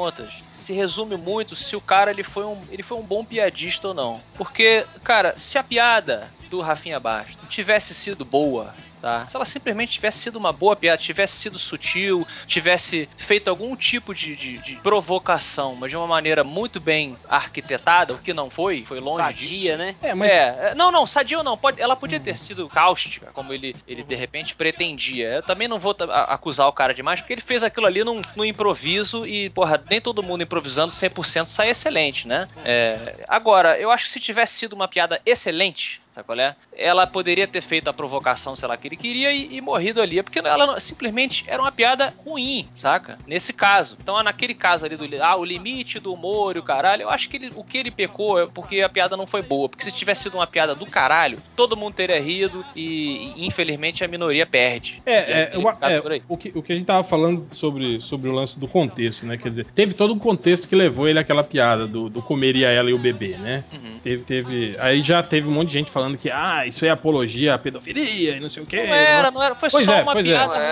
se 0.52 0.74
resume 0.74 1.18
muito 1.18 1.56
se 1.56 1.76
o 1.76 1.82
cara 1.82 2.12
ele 2.12 2.24
foi 2.24 2.46
um, 2.46 2.62
ele 2.70 2.84
foi 2.84 2.98
um 2.98 3.04
bom 3.04 3.24
piadista 3.24 3.90
ou 3.90 3.94
não. 3.94 4.22
Porque, 4.38 4.86
cara, 5.04 5.38
se 5.38 5.58
a 5.58 5.64
piada 5.64 6.32
do 6.50 6.62
Rafinha 6.62 7.00
Bastos 7.00 7.50
tivesse 7.50 7.94
sido 7.94 8.24
boa, 8.24 8.74
Tá? 9.04 9.28
Se 9.28 9.36
ela 9.36 9.44
simplesmente 9.44 9.92
tivesse 9.92 10.20
sido 10.20 10.38
uma 10.38 10.54
boa 10.54 10.78
piada, 10.78 10.98
tivesse 10.98 11.36
sido 11.36 11.60
sutil, 11.60 12.26
tivesse 12.48 13.10
feito 13.18 13.50
algum 13.50 13.76
tipo 13.76 14.16
de, 14.16 14.34
de- 14.34 14.58
de 14.60 14.76
provocação, 14.78 15.76
mas 15.76 15.90
de 15.92 15.98
uma 15.98 16.08
maneira 16.08 16.42
muito 16.42 16.80
bem 16.80 17.18
arquitetada, 17.28 18.14
o 18.14 18.18
que 18.18 18.34
não 18.34 18.50
foi, 18.50 18.84
foi 18.86 19.02
longe 19.02 19.18
Sadia, 19.26 19.48
disso. 19.48 19.78
né? 19.78 19.96
É, 20.02 20.14
mas 20.16 20.32
É, 20.32 20.70
é, 20.70 20.76
não, 20.76 20.90
não, 20.90 21.06
sadio 21.06 21.44
não. 21.44 21.58
Pode, 21.58 21.82
ela 21.82 21.98
podia 21.98 22.18
ter 22.18 22.38
sido 22.40 22.70
cáustica, 22.70 23.30
como 23.34 23.52
ele, 23.52 23.76
ele 23.86 24.04
de 24.04 24.16
repente 24.16 24.56
pretendia. 24.56 25.34
Eu 25.34 25.44
também 25.44 25.68
não 25.68 25.80
vou 25.80 25.94
acusar 26.30 26.70
o 26.70 26.72
cara 26.72 26.94
demais, 26.94 27.20
porque 27.20 27.34
ele 27.34 27.42
fez 27.42 27.62
aquilo 27.62 27.86
ali 27.88 28.06
num, 28.06 28.22
num 28.38 28.46
improviso 28.46 29.26
e, 29.28 29.50
porra, 29.50 29.84
nem 29.90 30.00
todo 30.00 30.24
mundo 30.24 30.44
improvisando 30.44 30.94
100% 30.94 31.46
sai 31.48 31.70
excelente, 31.72 32.26
né? 32.26 32.48
É, 32.64 33.26
agora, 33.28 33.78
eu 33.78 33.92
acho 33.92 34.06
que 34.06 34.12
se 34.12 34.20
tivesse 34.22 34.56
sido 34.60 34.72
uma 34.72 34.88
piada 34.88 35.20
excelente, 35.26 36.00
sabe 36.14 36.26
qual 36.26 36.40
é? 36.40 36.56
Ela 36.76 37.06
poderia 37.08 37.48
ter 37.48 37.62
feito 37.62 37.88
a 37.90 37.94
provocação, 37.94 38.56
sei 38.56 38.68
lá, 38.68 38.78
que 38.78 38.88
ele 38.88 38.96
queria 38.96 39.32
e, 39.32 39.56
e 39.56 39.62
morrido 39.62 40.02
ali, 40.02 40.22
porque 40.22 40.40
ela 40.40 40.66
não- 40.66 40.80
simplesmente 40.80 41.44
era 41.48 41.62
uma 41.62 41.72
piada 41.72 42.14
ruim, 42.26 42.68
saca? 42.74 43.18
Nesse 43.28 43.52
caso. 43.54 43.98
Então, 44.02 44.22
naquele 44.24 44.54
caso 44.54 44.86
ali 44.86 44.96
do 44.96 45.04
ah, 45.22 45.36
o 45.36 45.44
limite 45.46 46.00
do 46.00 46.14
humor 46.14 46.56
e 46.56 46.60
o 46.60 46.64
caralho, 46.64 47.04
eu 47.04 47.10
acho 47.10 47.30
que 47.30 47.38
ele- 47.38 47.52
o 47.56 47.64
que 47.64 47.78
ele 47.78 47.92
pecou 47.92 48.40
é 48.42 48.46
porque 48.46 48.82
a 48.82 48.90
piada 48.90 49.18
não 49.18 49.26
foi 49.28 49.42
boa. 49.42 49.68
Porque 49.70 49.84
se 49.86 49.92
tivesse 49.92 50.24
sido 50.24 50.36
uma 50.36 50.48
piada 50.48 50.74
do 50.76 50.86
caralho, 50.86 51.38
todo 51.56 51.76
mundo 51.78 51.94
teria 51.96 52.20
rido 52.22 52.64
e, 52.76 53.34
e, 53.38 53.46
infelizmente 53.46 54.04
a 54.04 54.08
minoria 54.08 54.46
perde. 54.46 55.02
É, 55.06 55.50
é, 55.54 55.58
uma- 55.58 55.78
é, 55.82 56.02
por 56.02 56.12
aí. 56.12 56.24
o, 56.28 56.38
que, 56.38 56.52
o 56.56 56.62
que 56.62 56.72
a 56.72 56.76
gente 56.76 56.86
tava 56.86 57.04
falando 57.04 57.46
sobre, 57.54 58.02
sobre 58.02 58.30
o 58.30 58.34
lance 58.34 58.60
do 58.60 58.68
contexto, 58.68 59.26
né? 59.26 59.38
Quer 59.38 59.50
dizer, 59.50 59.66
teve 59.74 59.94
todo 59.94 60.14
um 60.14 60.20
contexto 60.20 60.68
que 60.68 60.76
levou 60.76 61.08
ele 61.08 61.20
àquela 61.20 61.44
piada 61.44 61.88
do, 61.88 62.10
do 62.10 62.22
comeria 62.22 62.70
ela 62.70 62.90
e 62.90 62.94
o 62.94 62.98
bebê, 63.00 63.36
né? 63.38 63.64
Uhum. 63.74 64.00
Teve, 64.04 64.24
teve. 64.24 64.76
Aí 64.80 65.02
já 65.02 65.24
teve 65.24 65.48
um 65.48 65.52
monte 65.52 65.68
de 65.70 65.74
gente 65.74 65.92
falando 65.92 66.03
que, 66.18 66.30
ah, 66.30 66.66
isso 66.68 66.86
é 66.86 66.90
apologia 66.90 67.54
à 67.56 67.58
pedofilia 67.58 68.32
e 68.36 68.40
não 68.40 68.50
sei 68.50 68.64
o 68.64 68.66
quê. 68.66 68.78
Não 68.86 68.94
era, 68.94 69.32
não 69.32 69.42
era. 69.44 69.56
Foi 69.56 69.70
Pois 69.70 69.86
só 69.86 69.94
é, 69.94 70.02
uma 70.02 70.14
pois 70.14 70.26
é. 70.26 70.30
piada 70.30 70.48
Não 70.48 70.54
ruim. 70.56 70.64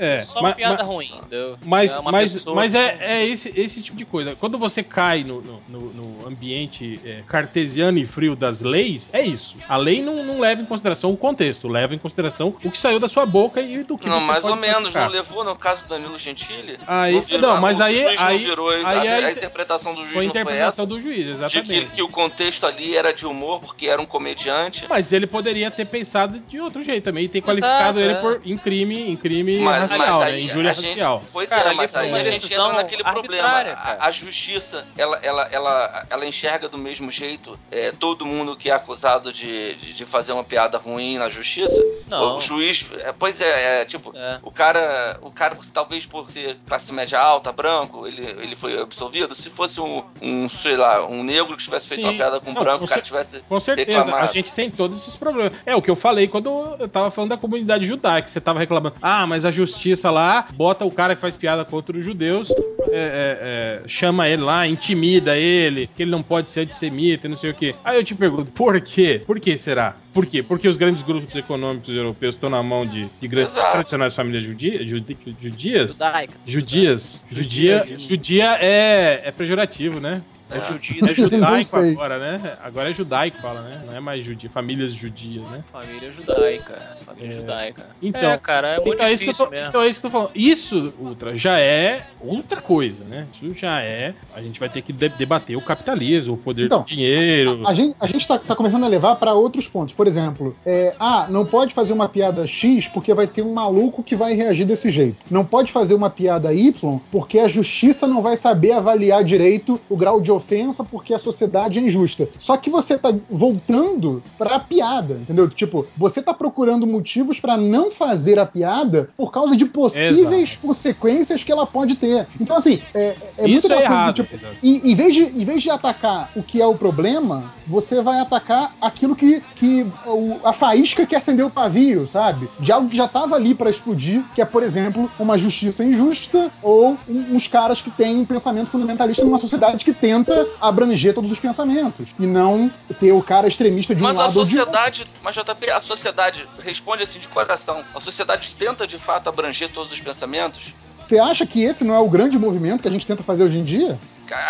é. 0.00 0.16
É, 0.16 0.20
só 0.20 0.32
uma 0.40 0.42
mas- 0.48 0.56
piada 0.56 0.76
mas- 0.78 0.86
ruim? 0.86 1.20
Mas, 1.64 1.92
É 1.96 2.00
mas, 2.02 2.32
pessoa 2.32 2.56
mas 2.56 2.74
é, 2.74 2.98
é 3.00 3.26
esse, 3.26 3.52
esse 3.60 3.82
tipo 3.82 3.96
de 3.96 4.04
coisa. 4.04 4.34
Quando 4.36 4.58
você 4.58 4.82
cai 4.82 5.22
no, 5.24 5.40
no, 5.42 5.62
no- 5.68 6.10
ambiente 6.26 7.00
é, 7.04 7.22
cartesiano 7.26 7.98
e 7.98 8.06
frio 8.06 8.36
das 8.36 8.60
leis, 8.60 9.08
é 9.12 9.22
isso. 9.22 9.56
A 9.68 9.76
lei 9.76 10.02
não, 10.02 10.22
não 10.24 10.40
leva 10.40 10.60
em 10.62 10.64
consideração 10.64 11.12
o 11.12 11.16
contexto, 11.16 11.66
leva 11.68 11.94
em 11.94 11.98
consideração 11.98 12.54
o 12.62 12.70
que 12.70 12.78
saiu 12.78 12.98
da 13.00 13.08
sua 13.08 13.26
boca 13.26 13.60
e 13.60 13.82
do 13.82 13.98
que 13.98 14.08
Não, 14.08 14.20
você 14.20 14.26
mais 14.26 14.42
pode 14.42 14.54
ou 14.54 14.60
menos, 14.60 14.76
classificar. 14.92 15.04
não 15.04 15.10
levou 15.12 15.44
no 15.44 15.56
caso 15.56 15.82
do 15.84 15.88
Danilo 15.88 16.16
Gentili? 16.18 16.78
Aí- 16.86 17.14
não, 17.14 17.22
virou- 17.22 17.54
não, 17.54 17.60
mas 17.60 17.80
o 17.80 17.82
aí- 17.82 18.04
aí- 18.16 18.38
não 18.38 18.48
virou, 18.48 18.68
aí 18.70 18.82
a, 18.84 18.88
a 18.88 19.00
a 19.00 19.04
inter- 19.20 19.30
interpretação 19.32 19.94
do 19.94 20.00
juiz 20.02 20.12
Foi 20.12 20.22
a 20.22 20.26
não 20.26 20.32
foi 20.32 20.40
interpretação 20.42 20.84
essa? 20.84 20.86
do 20.86 21.00
juiz, 21.00 21.16
De 21.18 21.24
que, 21.24 21.30
exatamente. 21.30 21.86
que 21.86 22.02
o 22.02 22.08
contexto 22.08 22.64
ali 22.66 22.96
era 22.96 23.12
de 23.12 23.26
humor, 23.26 23.60
porque 23.60 23.88
era 23.88 24.00
um 24.00 24.06
comediante. 24.06 24.69
Mas 24.88 25.12
ele 25.12 25.26
poderia 25.26 25.70
ter 25.70 25.84
pensado 25.86 26.38
de 26.40 26.60
outro 26.60 26.82
jeito 26.82 27.04
também 27.04 27.24
e 27.24 27.28
ter 27.28 27.40
qualificado 27.40 27.98
Exato, 27.98 27.98
ele 28.00 28.12
é. 28.12 28.20
por, 28.20 28.42
em 28.44 28.56
crime, 28.56 29.10
em 29.10 29.16
crime 29.16 29.58
Mas, 29.60 29.90
racial, 29.90 29.98
mas 29.98 30.18
né? 30.20 30.24
aí 30.36 30.44
Injúria 30.44 30.70
a 30.70 30.74
gente, 30.74 30.88
racial. 30.88 31.22
pois 31.32 31.48
Cara, 31.48 31.62
é, 31.62 31.66
ali 31.68 31.76
mas 31.76 31.90
foi 31.90 32.00
aí 32.00 32.14
a 32.14 32.24
gente 32.32 32.52
entra 32.52 32.72
naquele 32.72 33.02
problema. 33.04 33.48
cara. 33.48 33.72
A, 33.74 34.06
a 34.06 34.10
justiça, 34.10 34.86
ela, 34.96 35.18
ela, 35.22 35.48
ela, 35.52 36.06
ela 36.10 36.26
enxerga 36.26 36.68
do 36.68 36.78
mesmo 36.78 37.10
jeito 37.10 37.58
é, 37.70 37.92
todo 37.92 38.24
mundo 38.26 38.56
que 38.56 38.70
é 38.70 38.74
acusado 38.74 39.32
de, 39.32 39.74
de, 39.76 39.92
de 39.94 40.06
fazer 40.06 40.32
uma 40.32 40.44
piada 40.44 40.78
ruim 40.78 41.18
na 41.18 41.28
justiça. 41.28 41.80
Não. 42.08 42.36
O 42.36 42.40
juiz, 42.40 42.84
é, 43.04 43.12
pois 43.12 43.40
é, 43.40 43.82
é, 43.82 43.84
tipo, 43.84 44.12
É. 44.16 44.38
o 44.42 44.50
cara, 44.50 45.18
o 45.22 45.30
cara 45.30 45.56
talvez 45.72 46.06
por 46.06 46.30
ser 46.30 46.56
classe 46.66 46.92
média 46.92 47.18
alta, 47.18 47.52
branco, 47.52 48.06
ele, 48.06 48.22
ele 48.42 48.56
foi 48.56 48.80
absolvido. 48.80 49.34
Se 49.34 49.50
fosse 49.50 49.80
um, 49.80 50.02
um, 50.20 50.48
sei 50.48 50.76
lá, 50.76 51.06
um 51.06 51.22
negro 51.22 51.56
que 51.56 51.62
tivesse 51.64 51.88
feito 51.88 52.00
Sim. 52.02 52.08
uma 52.08 52.14
piada 52.16 52.40
com 52.40 52.50
um 52.50 52.54
branco, 52.54 52.84
o 52.84 52.88
cara 52.88 53.00
tivesse 53.00 53.40
Com 53.48 53.60
certeza, 53.60 53.98
reclamado. 53.98 54.24
a 54.24 54.32
gente 54.32 54.52
tem 54.60 54.70
todos 54.70 54.98
esses 55.00 55.16
problemas. 55.16 55.54
É 55.64 55.74
o 55.74 55.80
que 55.80 55.90
eu 55.90 55.96
falei 55.96 56.28
quando 56.28 56.50
eu 56.78 56.86
tava 56.88 57.10
falando 57.10 57.30
da 57.30 57.36
comunidade 57.38 57.86
judaica, 57.86 58.26
que 58.26 58.30
você 58.30 58.40
tava 58.40 58.58
reclamando. 58.58 58.94
Ah, 59.00 59.26
mas 59.26 59.44
a 59.46 59.50
justiça 59.50 60.10
lá 60.10 60.46
bota 60.54 60.84
o 60.84 60.90
cara 60.90 61.14
que 61.14 61.20
faz 61.20 61.34
piada 61.34 61.64
contra 61.64 61.96
os 61.96 62.04
judeus, 62.04 62.50
é, 62.50 62.54
é, 62.92 63.82
é, 63.84 63.88
chama 63.88 64.28
ele 64.28 64.42
lá, 64.42 64.66
intimida 64.66 65.36
ele, 65.36 65.86
que 65.86 66.02
ele 66.02 66.10
não 66.10 66.22
pode 66.22 66.50
ser 66.50 66.60
antissemita 66.60 67.26
e 67.26 67.30
não 67.30 67.36
sei 67.36 67.50
o 67.50 67.54
quê. 67.54 67.74
Aí 67.82 67.96
eu 67.96 68.04
te 68.04 68.14
pergunto, 68.14 68.52
por 68.52 68.78
quê? 68.80 69.22
Por 69.26 69.40
que 69.40 69.56
será? 69.56 69.96
Por 70.12 70.26
quê? 70.26 70.42
Porque 70.42 70.68
os 70.68 70.76
grandes 70.76 71.02
grupos 71.02 71.34
econômicos 71.34 71.88
europeus 71.94 72.34
estão 72.34 72.50
na 72.50 72.62
mão 72.62 72.84
de, 72.84 73.08
de 73.20 73.28
grandes 73.28 73.54
Exato. 73.54 73.72
tradicionais 73.72 74.14
famílias 74.14 74.44
judia, 74.44 74.86
judi- 74.86 75.16
judias? 75.40 75.92
Judaica. 75.92 76.34
Judias. 76.44 77.26
Judia, 77.30 77.86
judia 77.96 78.58
é, 78.60 79.22
é 79.24 79.30
pejorativo, 79.30 80.00
né? 80.00 80.20
É 80.50 81.10
É 81.10 81.14
judaico 81.14 81.76
agora, 81.78 82.18
né? 82.18 82.56
Agora 82.62 82.90
é 82.90 82.94
judaico 82.94 83.36
fala, 83.38 83.60
né? 83.62 83.82
Não 83.86 83.96
é 83.96 84.00
mais 84.00 84.24
judia, 84.24 84.50
famílias 84.50 84.92
judias, 84.92 85.44
né? 85.50 85.62
Família 85.72 86.10
judaica. 86.12 86.96
Família 87.04 87.28
É. 87.30 87.32
judaica. 87.32 87.86
Então, 88.02 88.30
é, 88.30 88.38
cara, 88.38 88.68
é 88.68 88.76
muito 88.80 88.94
então, 88.94 89.06
é 89.06 89.12
isso 89.12 89.24
que 89.24 89.30
eu 89.30 89.34
tô, 89.34 89.48
mesmo. 89.50 89.68
então 89.68 89.82
é 89.82 89.88
isso 89.88 90.00
que 90.00 90.06
eu 90.06 90.10
tô 90.10 90.16
falando. 90.18 90.30
Isso, 90.34 90.94
Ultra, 90.98 91.36
já 91.36 91.58
é 91.58 92.04
outra 92.20 92.60
coisa, 92.60 93.04
né? 93.04 93.26
Isso 93.34 93.54
já 93.58 93.80
é. 93.80 94.14
A 94.34 94.40
gente 94.42 94.58
vai 94.58 94.68
ter 94.68 94.82
que 94.82 94.92
de- 94.92 95.08
debater 95.10 95.56
o 95.56 95.60
capitalismo, 95.60 96.34
o 96.34 96.36
poder 96.36 96.66
Então, 96.66 96.80
do 96.82 96.86
dinheiro. 96.86 97.62
A 97.66 97.74
gente, 97.74 97.96
a 98.00 98.06
gente 98.06 98.26
tá, 98.26 98.38
tá 98.38 98.54
começando 98.56 98.84
a 98.84 98.88
levar 98.88 99.16
para 99.16 99.34
outros 99.34 99.68
pontos. 99.68 99.94
Por 99.94 100.06
exemplo, 100.06 100.56
é, 100.66 100.94
ah, 100.98 101.26
não 101.28 101.44
pode 101.46 101.72
fazer 101.74 101.92
uma 101.92 102.08
piada 102.08 102.46
X 102.46 102.88
porque 102.88 103.12
vai 103.14 103.26
ter 103.26 103.42
um 103.42 103.52
maluco 103.52 104.02
que 104.02 104.16
vai 104.16 104.34
reagir 104.34 104.64
desse 104.66 104.90
jeito. 104.90 105.16
Não 105.30 105.44
pode 105.44 105.70
fazer 105.72 105.94
uma 105.94 106.10
piada 106.10 106.52
Y 106.52 106.98
porque 107.10 107.38
a 107.38 107.48
justiça 107.48 108.06
não 108.06 108.22
vai 108.22 108.36
saber 108.36 108.72
avaliar 108.72 109.22
direito 109.24 109.80
o 109.88 109.96
grau 109.96 110.20
de 110.20 110.30
ofensa 110.40 110.82
porque 110.84 111.14
a 111.14 111.18
sociedade 111.18 111.78
é 111.78 111.82
injusta. 111.82 112.28
Só 112.38 112.56
que 112.56 112.70
você 112.70 112.96
tá 112.98 113.12
voltando 113.28 114.22
pra 114.38 114.58
piada, 114.60 115.14
entendeu? 115.14 115.48
Tipo, 115.48 115.86
você 115.96 116.20
tá 116.22 116.32
procurando 116.34 116.86
motivos 116.86 117.40
para 117.40 117.56
não 117.56 117.90
fazer 117.90 118.38
a 118.38 118.46
piada 118.46 119.08
por 119.16 119.30
causa 119.32 119.56
de 119.56 119.64
possíveis 119.66 120.56
consequências 120.56 121.42
que 121.44 121.50
ela 121.52 121.66
pode 121.66 121.96
ter. 121.96 122.26
Então, 122.40 122.56
assim, 122.56 122.80
é, 122.94 123.14
é 123.38 123.42
muito 123.46 123.64
Isso 123.66 123.72
é 123.72 123.76
aquela 123.76 123.76
coisa 123.76 123.76
do 123.76 123.82
errado. 123.82 124.14
tipo, 124.14 124.34
exato. 124.36 124.56
em, 124.62 124.94
vez 124.94 125.14
de, 125.14 125.22
em 125.22 125.44
vez 125.44 125.62
de 125.62 125.70
atacar 125.70 126.30
o 126.36 126.42
que 126.42 126.60
é 126.60 126.66
o 126.66 126.74
problema, 126.74 127.44
você 127.66 128.00
vai 128.00 128.18
atacar 128.20 128.74
aquilo 128.80 129.14
que, 129.16 129.42
que 129.56 129.86
o- 130.06 130.36
a 130.44 130.52
faísca 130.52 131.06
que 131.06 131.14
acendeu 131.16 131.46
o 131.46 131.50
pavio, 131.50 132.06
sabe? 132.06 132.48
De 132.58 132.72
algo 132.72 132.88
que 132.88 132.96
já 132.96 133.04
estava 133.06 133.36
ali 133.36 133.54
para 133.54 133.70
explodir, 133.70 134.22
que 134.34 134.42
é, 134.42 134.44
por 134.44 134.62
exemplo, 134.62 135.10
uma 135.18 135.36
justiça 135.38 135.84
injusta 135.84 136.50
ou 136.62 136.96
uns 137.08 137.46
caras 137.46 137.80
que 137.80 137.90
têm 137.90 138.18
um 138.18 138.24
pensamento 138.24 138.68
fundamentalista 138.68 139.24
numa 139.24 139.38
sociedade 139.38 139.84
que 139.84 139.92
tenta 139.92 140.29
abranger 140.60 141.14
todos 141.14 141.30
os 141.30 141.38
pensamentos 141.38 142.08
e 142.18 142.26
não 142.26 142.70
ter 142.98 143.12
o 143.12 143.22
cara 143.22 143.48
extremista 143.48 143.94
de 143.94 144.02
um 144.02 144.06
Mas 144.06 144.16
a 144.18 144.22
lado 144.26 144.38
ou 144.38 144.44
de 144.44 144.58
outro. 144.58 144.72
sociedade, 144.72 145.06
mas 145.22 145.34
JP, 145.34 145.70
a 145.70 145.80
sociedade 145.80 146.48
responde 146.60 147.02
assim 147.02 147.18
de 147.18 147.28
coração. 147.28 147.82
A 147.94 148.00
sociedade 148.00 148.54
tenta 148.58 148.86
de 148.86 148.98
fato 148.98 149.28
abranger 149.28 149.68
todos 149.70 149.92
os 149.92 150.00
pensamentos. 150.00 150.72
Você 151.00 151.18
acha 151.18 151.46
que 151.46 151.62
esse 151.62 151.82
não 151.82 151.94
é 151.94 151.98
o 151.98 152.08
grande 152.08 152.38
movimento 152.38 152.82
que 152.82 152.88
a 152.88 152.90
gente 152.90 153.06
tenta 153.06 153.22
fazer 153.22 153.42
hoje 153.44 153.58
em 153.58 153.64
dia? 153.64 153.98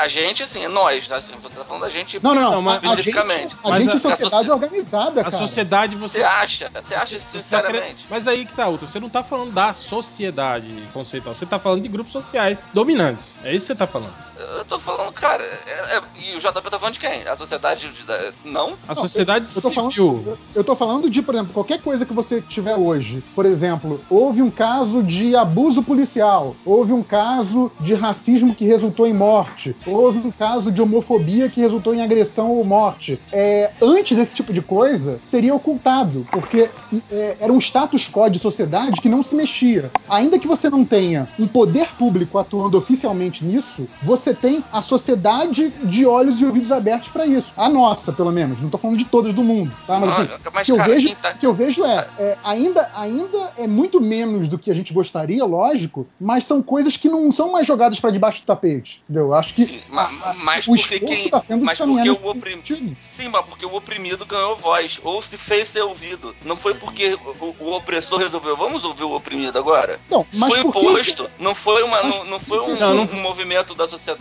A 0.03 0.09
gente, 0.09 0.43
assim, 0.43 0.69
nós, 0.69 1.11
assim, 1.11 1.33
você 1.43 1.57
tá 1.57 1.65
falando 1.65 1.85
da 1.85 1.89
gente 1.89 2.23
Não, 2.23 2.35
não, 2.35 2.43
não. 2.43 2.51
Não, 2.53 2.63
mas- 2.63 2.75
a, 2.75 2.79
a 2.79 2.83
gente, 2.97 3.09
especificamente. 3.09 3.57
a 3.65 3.69
Mas 3.71 3.83
gente 3.85 3.93
a- 3.95 3.97
é 3.97 3.99
sociedade 4.01 4.51
a 4.51 4.53
organizada, 4.55 5.21
A 5.23 5.25
cara. 5.25 5.39
sociedade 5.39 5.97
você. 5.97 6.19
Você 6.19 6.25
acha? 6.25 6.71
Você 6.85 6.95
acha 6.95 7.19
Você 7.19 7.25
tá 7.25 7.43
sinceramente? 7.43 8.05
Mas 8.11 8.29
aí 8.29 8.45
que 8.45 8.53
tá, 8.53 8.69
Ultra. 8.69 8.87
Você 8.87 9.01
não 9.01 9.09
tá 9.09 9.25
falando 9.25 9.53
da 9.55 9.73
sociedade 9.73 10.67
conceitual. 10.93 11.35
Você 11.35 11.47
tá 11.47 11.59
falando 11.59 11.81
de 11.83 11.89
grupos 11.89 12.13
sociais 12.13 12.59
dominantes. 12.75 13.37
É 13.43 13.55
isso 13.55 13.67
que 13.69 13.73
você 13.73 13.75
tá 13.79 13.87
falando. 13.87 14.13
Eu 14.59 14.65
tô 14.65 14.79
falando, 14.79 15.13
cara, 15.13 15.43
é- 15.43 15.97
é- 15.97 16.03
e 16.33 16.37
o 16.37 16.41
JP 16.41 16.71
tá 16.71 16.79
falando 16.79 16.95
de 16.95 17.01
quem? 17.01 17.23
A 17.29 17.37
sociedade 17.37 17.89
de- 17.91 18.05
da- 18.05 18.33
não? 18.45 18.73
A 18.89 18.95
sociedade 18.95 19.47
eu 19.55 19.63
tô 19.63 19.71
falando- 19.71 19.91
civil. 19.93 20.39
Eu 20.55 20.65
tô 20.65 20.75
falando 20.77 21.11
de, 21.11 21.21
por 21.23 21.35
exemplo, 21.35 21.53
qualquer 21.53 21.81
coisa 21.83 22.07
que 22.07 22.13
você 22.13 22.41
tiver 22.41 22.77
hoje. 22.77 23.23
Por 23.35 23.45
exemplo, 23.45 24.01
houve 24.09 24.41
um 24.43 24.51
caso 24.51 25.03
de 25.03 25.37
abuso 25.37 25.83
policial, 25.83 26.57
houve 26.65 26.93
um 26.93 27.03
caso 27.03 27.71
de 27.81 27.95
racismo 27.95 28.55
que 28.55 28.65
resultou 28.65 29.07
em 29.07 29.13
morte, 29.13 29.77
houve 29.87 30.19
um 30.19 30.31
caso 30.31 30.71
de 30.73 30.81
homofobia 30.81 31.49
que 31.49 31.61
resultou 31.61 31.95
em 31.95 32.03
agressão 32.03 32.51
ou 32.51 32.65
morte. 32.65 33.21
É, 33.33 33.73
antes 33.83 34.17
desse 34.17 34.35
tipo 34.35 34.53
de 34.53 34.63
coisa, 34.63 35.21
seria 35.25 35.55
ocultado, 35.55 36.27
porque 36.33 36.71
é, 37.11 37.37
era 37.41 37.53
um 37.53 37.59
status 37.59 38.09
quo 38.09 38.29
de 38.31 38.39
sociedade 38.39 39.01
que 39.01 39.09
não 39.09 39.23
se 39.23 39.35
mexia. 39.35 39.91
Ainda 40.09 40.39
que 40.39 40.49
você 40.49 40.71
não 40.71 40.85
tenha 40.85 41.29
um 41.39 41.47
poder 41.47 41.89
público 41.99 42.39
atuando 42.39 42.79
oficialmente 42.79 43.45
nisso, 43.45 43.89
você 44.03 44.30
tem 44.35 44.63
a 44.73 44.83
sociedade 44.83 45.71
de 45.85 46.07
olhos 46.07 46.41
e 46.41 46.45
ouvidos 46.45 46.71
abertos 46.73 47.09
para 47.09 47.27
isso. 47.27 47.53
A 47.57 47.69
nossa, 47.69 48.13
pelo 48.13 48.31
menos. 48.33 48.61
Não 48.61 48.71
tô 48.71 48.79
falando 48.79 48.97
de 48.99 49.05
todas 49.05 49.33
do 49.35 49.43
mundo, 49.43 49.73
tá? 49.87 49.99
Mas 49.99 50.11
assim, 50.13 50.29
Ah, 50.45 50.51
mas, 50.53 50.67
que 50.67 50.73
eu 50.73 50.77
cara, 50.77 50.89
vejo, 50.93 51.07
quem 51.09 51.17
tá- 51.17 51.35
que 51.35 51.47
eu 51.47 51.55
vejo 51.55 51.85
é, 51.85 52.07
é, 52.19 52.39
ainda, 52.45 52.91
ainda 52.95 53.53
é 53.57 53.67
muito 53.67 54.01
menos 54.01 54.49
do 54.49 54.59
que 54.59 54.71
a 54.71 54.75
gente 54.75 54.93
gostaria, 54.93 55.45
lógico, 55.45 56.07
mas 56.21 56.45
são 56.45 56.63
coisas 56.63 56.97
que 56.97 57.09
não 57.09 57.31
são 57.33 57.51
mais 57.53 57.67
jogadas 57.67 57.99
para 58.01 58.11
debaixo 58.11 58.43
do 58.43 58.47
tapete, 58.47 59.03
entendeu? 59.09 59.33
Acho 59.35 59.55
que 59.55 59.67
Sim, 59.67 59.81
a- 59.93 60.31
a- 60.31 60.35
mas 60.43 60.67
o 60.67 60.75
porque 60.75 61.01
quem- 61.01 61.29
tá 61.29 61.41
sendo 61.41 61.65
mas 61.65 61.79
porque 61.79 61.93
nesse 62.09 62.25
o 62.25 62.31
oprim- 62.31 62.55
sentido. 62.55 62.97
Sim, 63.07 63.29
mas 63.29 63.45
porque 63.47 63.67
o 63.67 63.75
oprimido 63.75 64.25
ganhou 64.27 64.57
voz, 64.57 64.99
ou 65.05 65.21
se 65.21 65.37
fez 65.37 65.69
ser 65.69 65.83
ouvido. 65.83 66.35
Não 66.45 66.57
foi 66.57 66.75
porque 66.75 67.19
o, 67.41 67.55
o- 67.59 67.73
opressor 67.75 68.19
resolveu, 68.19 68.57
vamos 68.57 68.85
ouvir 68.85 69.05
o 69.05 69.13
oprimido 69.15 69.59
agora? 69.59 70.01
Não, 70.11 70.27
mas 70.35 70.49
foi 70.55 70.63
por 70.63 70.73
que- 70.73 70.79
imposto, 70.81 71.31
não 71.39 71.55
foi, 71.55 71.83
uma, 71.83 72.03
Mas- 72.03 72.17
não, 72.17 72.25
não 72.25 72.41
foi 72.41 72.61
um, 72.61 72.77
Não, 72.77 72.95
não- 72.95 73.05
um 73.13 73.21
movimento 73.23 73.75
da 73.75 73.87
sociedade. 73.87 74.20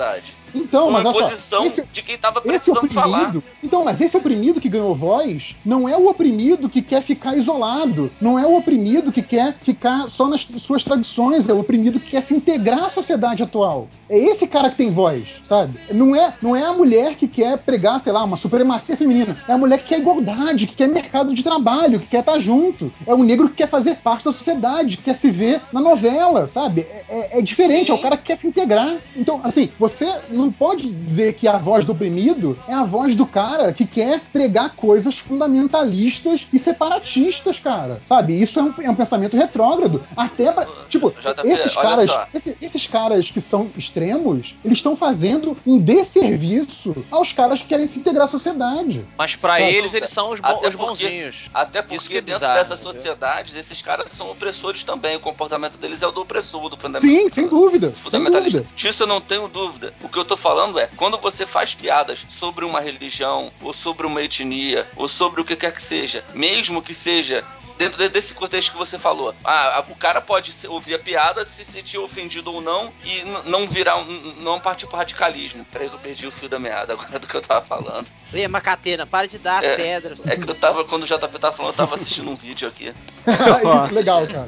Então, 0.56 0.86
foi 0.86 0.94
mas 0.94 1.04
uma 1.06 1.16
olha 1.26 1.40
só, 1.40 1.64
esse, 1.64 1.86
de 1.92 2.02
quem 2.02 2.18
tava 2.18 2.42
precisando 2.42 2.88
falar. 2.92 3.18
oprimido. 3.20 3.44
Então, 3.64 3.84
mas 3.86 4.02
esse 4.02 4.18
oprimido 4.18 4.60
que 4.60 4.68
ganhou 4.68 4.96
voz 4.96 5.56
não 5.64 5.88
é 5.88 5.96
o 5.96 6.08
oprimido 6.10 6.68
que 6.68 6.82
quer 6.82 7.04
ficar 7.04 7.38
isolado. 7.38 8.10
Não 8.20 8.40
é 8.40 8.46
o 8.48 8.58
oprimido 8.58 9.12
que 9.12 9.22
quer 9.22 9.56
ficar 9.60 10.08
só 10.10 10.28
nas 10.28 10.48
suas 10.60 10.84
tradições. 10.84 11.48
É 11.48 11.54
o 11.54 11.60
oprimido 11.60 12.00
que 12.00 12.12
quer 12.12 12.22
se 12.22 12.34
integrar 12.34 12.86
à 12.86 12.90
sociedade 12.90 13.44
atual. 13.44 13.88
É 14.10 14.18
esse 14.18 14.48
cara 14.48 14.72
que 14.72 14.78
tem 14.78 14.90
voz, 14.92 15.40
sabe? 15.48 15.78
Não 15.92 16.16
é, 16.16 16.34
não 16.42 16.56
é 16.56 16.64
a 16.64 16.74
mulher 16.74 17.14
que 17.16 17.28
quer 17.28 17.58
pregar, 17.60 18.00
sei 18.00 18.12
lá, 18.12 18.24
uma 18.24 18.38
supremacia 18.38 18.98
feminina. 18.98 19.38
É 19.48 19.54
a 19.54 19.58
mulher 19.58 19.78
que 19.80 19.90
quer 19.90 20.00
igualdade, 20.00 20.66
que 20.66 20.74
quer 20.76 20.88
mercado 20.88 21.32
de 21.34 21.44
trabalho, 21.44 22.00
que 22.00 22.08
quer 22.08 22.22
estar 22.22 22.40
junto. 22.40 22.92
É 23.06 23.14
o 23.14 23.24
negro 23.24 23.50
que 23.50 23.56
quer 23.58 23.68
fazer 23.70 23.98
parte 23.98 24.26
da 24.26 24.32
sociedade, 24.32 24.98
que 24.98 25.04
quer 25.04 25.14
se 25.16 25.30
ver 25.30 25.62
na 25.72 25.80
novela, 25.80 26.48
sabe? 26.48 26.82
É, 26.82 27.04
é- 27.10 27.40
é 27.40 27.42
diferente, 27.44 27.88
Sim. 27.88 27.92
é 27.92 27.96
o 27.96 28.00
cara 28.00 28.18
que 28.18 28.24
quer 28.24 28.36
se 28.36 28.48
integrar. 28.48 28.96
Então, 29.16 29.42
assim, 29.44 29.70
você 29.78 29.89
não 30.30 30.52
pode 30.52 30.92
dizer 30.92 31.34
que 31.34 31.48
a 31.48 31.58
voz 31.58 31.86
do 31.86 31.92
oprimido 31.94 32.58
é 32.68 32.74
a 32.74 32.84
voz 32.84 33.16
do 33.16 33.26
cara 33.26 33.74
que 33.74 33.86
quer 33.86 34.20
pregar 34.32 34.76
coisas 34.76 35.18
fundamentalistas 35.18 36.48
e 36.52 36.60
separatistas, 36.60 37.60
cara. 37.60 38.02
Sabe? 38.08 38.40
Isso 38.42 38.60
é 38.60 38.64
um, 38.64 38.74
é 38.82 38.90
um 38.90 38.96
pensamento 38.96 39.36
retrógrado. 39.38 40.04
Até 40.16 40.52
pra. 40.52 40.66
Tipo, 40.90 41.12
JP, 41.12 41.48
esses 41.48 41.76
caras, 41.76 42.10
esse- 42.34 42.58
esses 42.62 42.88
caras 42.88 43.30
que 43.30 43.42
são 43.42 43.70
extremos, 43.78 44.56
eles 44.64 44.78
estão 44.80 44.96
fazendo 44.96 45.58
um 45.66 45.78
desserviço 45.80 47.06
aos 47.12 47.34
caras 47.34 47.62
que 47.62 47.68
querem 47.68 47.88
se 47.88 48.00
integrar 48.00 48.26
à 48.26 48.28
sociedade. 48.28 49.06
Mas 49.18 49.36
pra 49.36 49.54
Sabe? 49.54 49.64
eles, 49.64 49.94
eles 49.94 50.10
são 50.10 50.32
os, 50.32 50.40
bo- 50.40 50.48
Até 50.48 50.70
os 50.70 50.76
porque- 50.76 51.04
bonzinhos. 51.06 51.50
Até 51.54 51.80
Isso 51.80 51.88
porque 51.88 52.08
que 52.08 52.18
é 52.18 52.22
dentro 52.22 52.40
bizarro, 52.40 52.54
dessas 52.60 52.80
entendeu? 52.80 52.94
sociedades, 52.94 53.56
esses 53.56 53.82
caras 53.82 54.12
são 54.12 54.30
opressores 54.32 54.84
também. 54.84 55.16
O 55.16 55.20
comportamento 55.20 55.78
deles 55.78 56.02
é 56.02 56.08
o 56.08 56.12
do 56.12 56.22
opressor, 56.22 56.70
do 56.70 56.78
fundamental. 56.78 57.10
Sim, 57.10 57.30
sem 57.30 57.48
dúvida. 57.48 57.88
Sem 57.94 58.04
fundamentalista. 58.04 58.60
dúvida. 58.62 58.76
Disso 58.76 59.04
eu 59.04 59.08
não 59.08 59.22
tenho 59.22 59.48
dúvida. 59.48 59.69
O 60.02 60.10
que 60.10 60.18
eu 60.18 60.26
tô 60.26 60.36
falando 60.38 60.80
é, 60.80 60.88
quando 60.98 61.18
você 61.20 61.46
faz 61.46 61.74
piadas 61.76 62.26
sobre 62.30 62.66
uma 62.66 62.80
religião, 62.82 63.52
ou 63.62 63.74
sobre 63.74 64.06
uma 64.08 64.22
etnia, 64.22 64.88
ou 64.96 65.08
sobre 65.08 65.42
o 65.42 65.46
que 65.46 65.56
quer 65.56 65.72
que 65.74 65.82
seja, 65.82 66.24
mesmo 66.34 66.82
que 66.82 66.94
seja 66.94 67.44
dentro 67.78 67.98
de- 67.98 68.10
desse 68.10 68.34
contexto 68.34 68.74
que 68.74 68.78
você 68.78 69.00
falou, 69.00 69.34
ah, 69.42 69.82
o 69.88 69.96
cara 69.96 70.20
pode 70.20 70.54
ouvir 70.68 70.96
a 70.96 71.00
piada, 71.00 71.46
se 71.46 71.64
sentir 71.64 71.98
ofendido 71.98 72.52
ou 72.54 72.60
não, 72.60 72.92
e 73.06 73.24
não 73.50 73.66
virar, 73.70 73.96
um- 73.96 74.34
não 74.42 74.60
partir 74.60 74.86
pro 74.86 74.98
radicalismo. 74.98 75.64
Peraí 75.72 75.88
que 75.88 75.96
eu 75.96 76.00
perdi 76.00 76.28
o 76.28 76.32
fio 76.32 76.50
da 76.50 76.60
meada 76.60 76.92
agora 76.92 77.18
do 77.20 77.26
que 77.26 77.36
eu 77.36 77.42
tava 77.42 77.66
falando. 77.66 78.06
Ei, 78.34 78.46
Macatena, 78.50 79.06
para 79.08 79.28
de 79.30 79.38
dar 79.38 79.64
É. 79.64 79.78
pedras. 79.78 80.20
É 80.26 80.36
que 80.36 80.50
eu 80.50 80.56
tava, 80.56 80.84
quando 80.84 81.04
o 81.04 81.06
JP 81.06 81.40
tava 81.40 81.56
falando, 81.56 81.72
eu 81.72 81.78
tava 81.78 81.96
assistindo 81.96 82.30
um 82.30 82.36
vídeo 82.36 82.68
aqui. 82.68 82.94
Isso, 83.88 83.94
legal, 83.94 84.28
cara. 84.28 84.46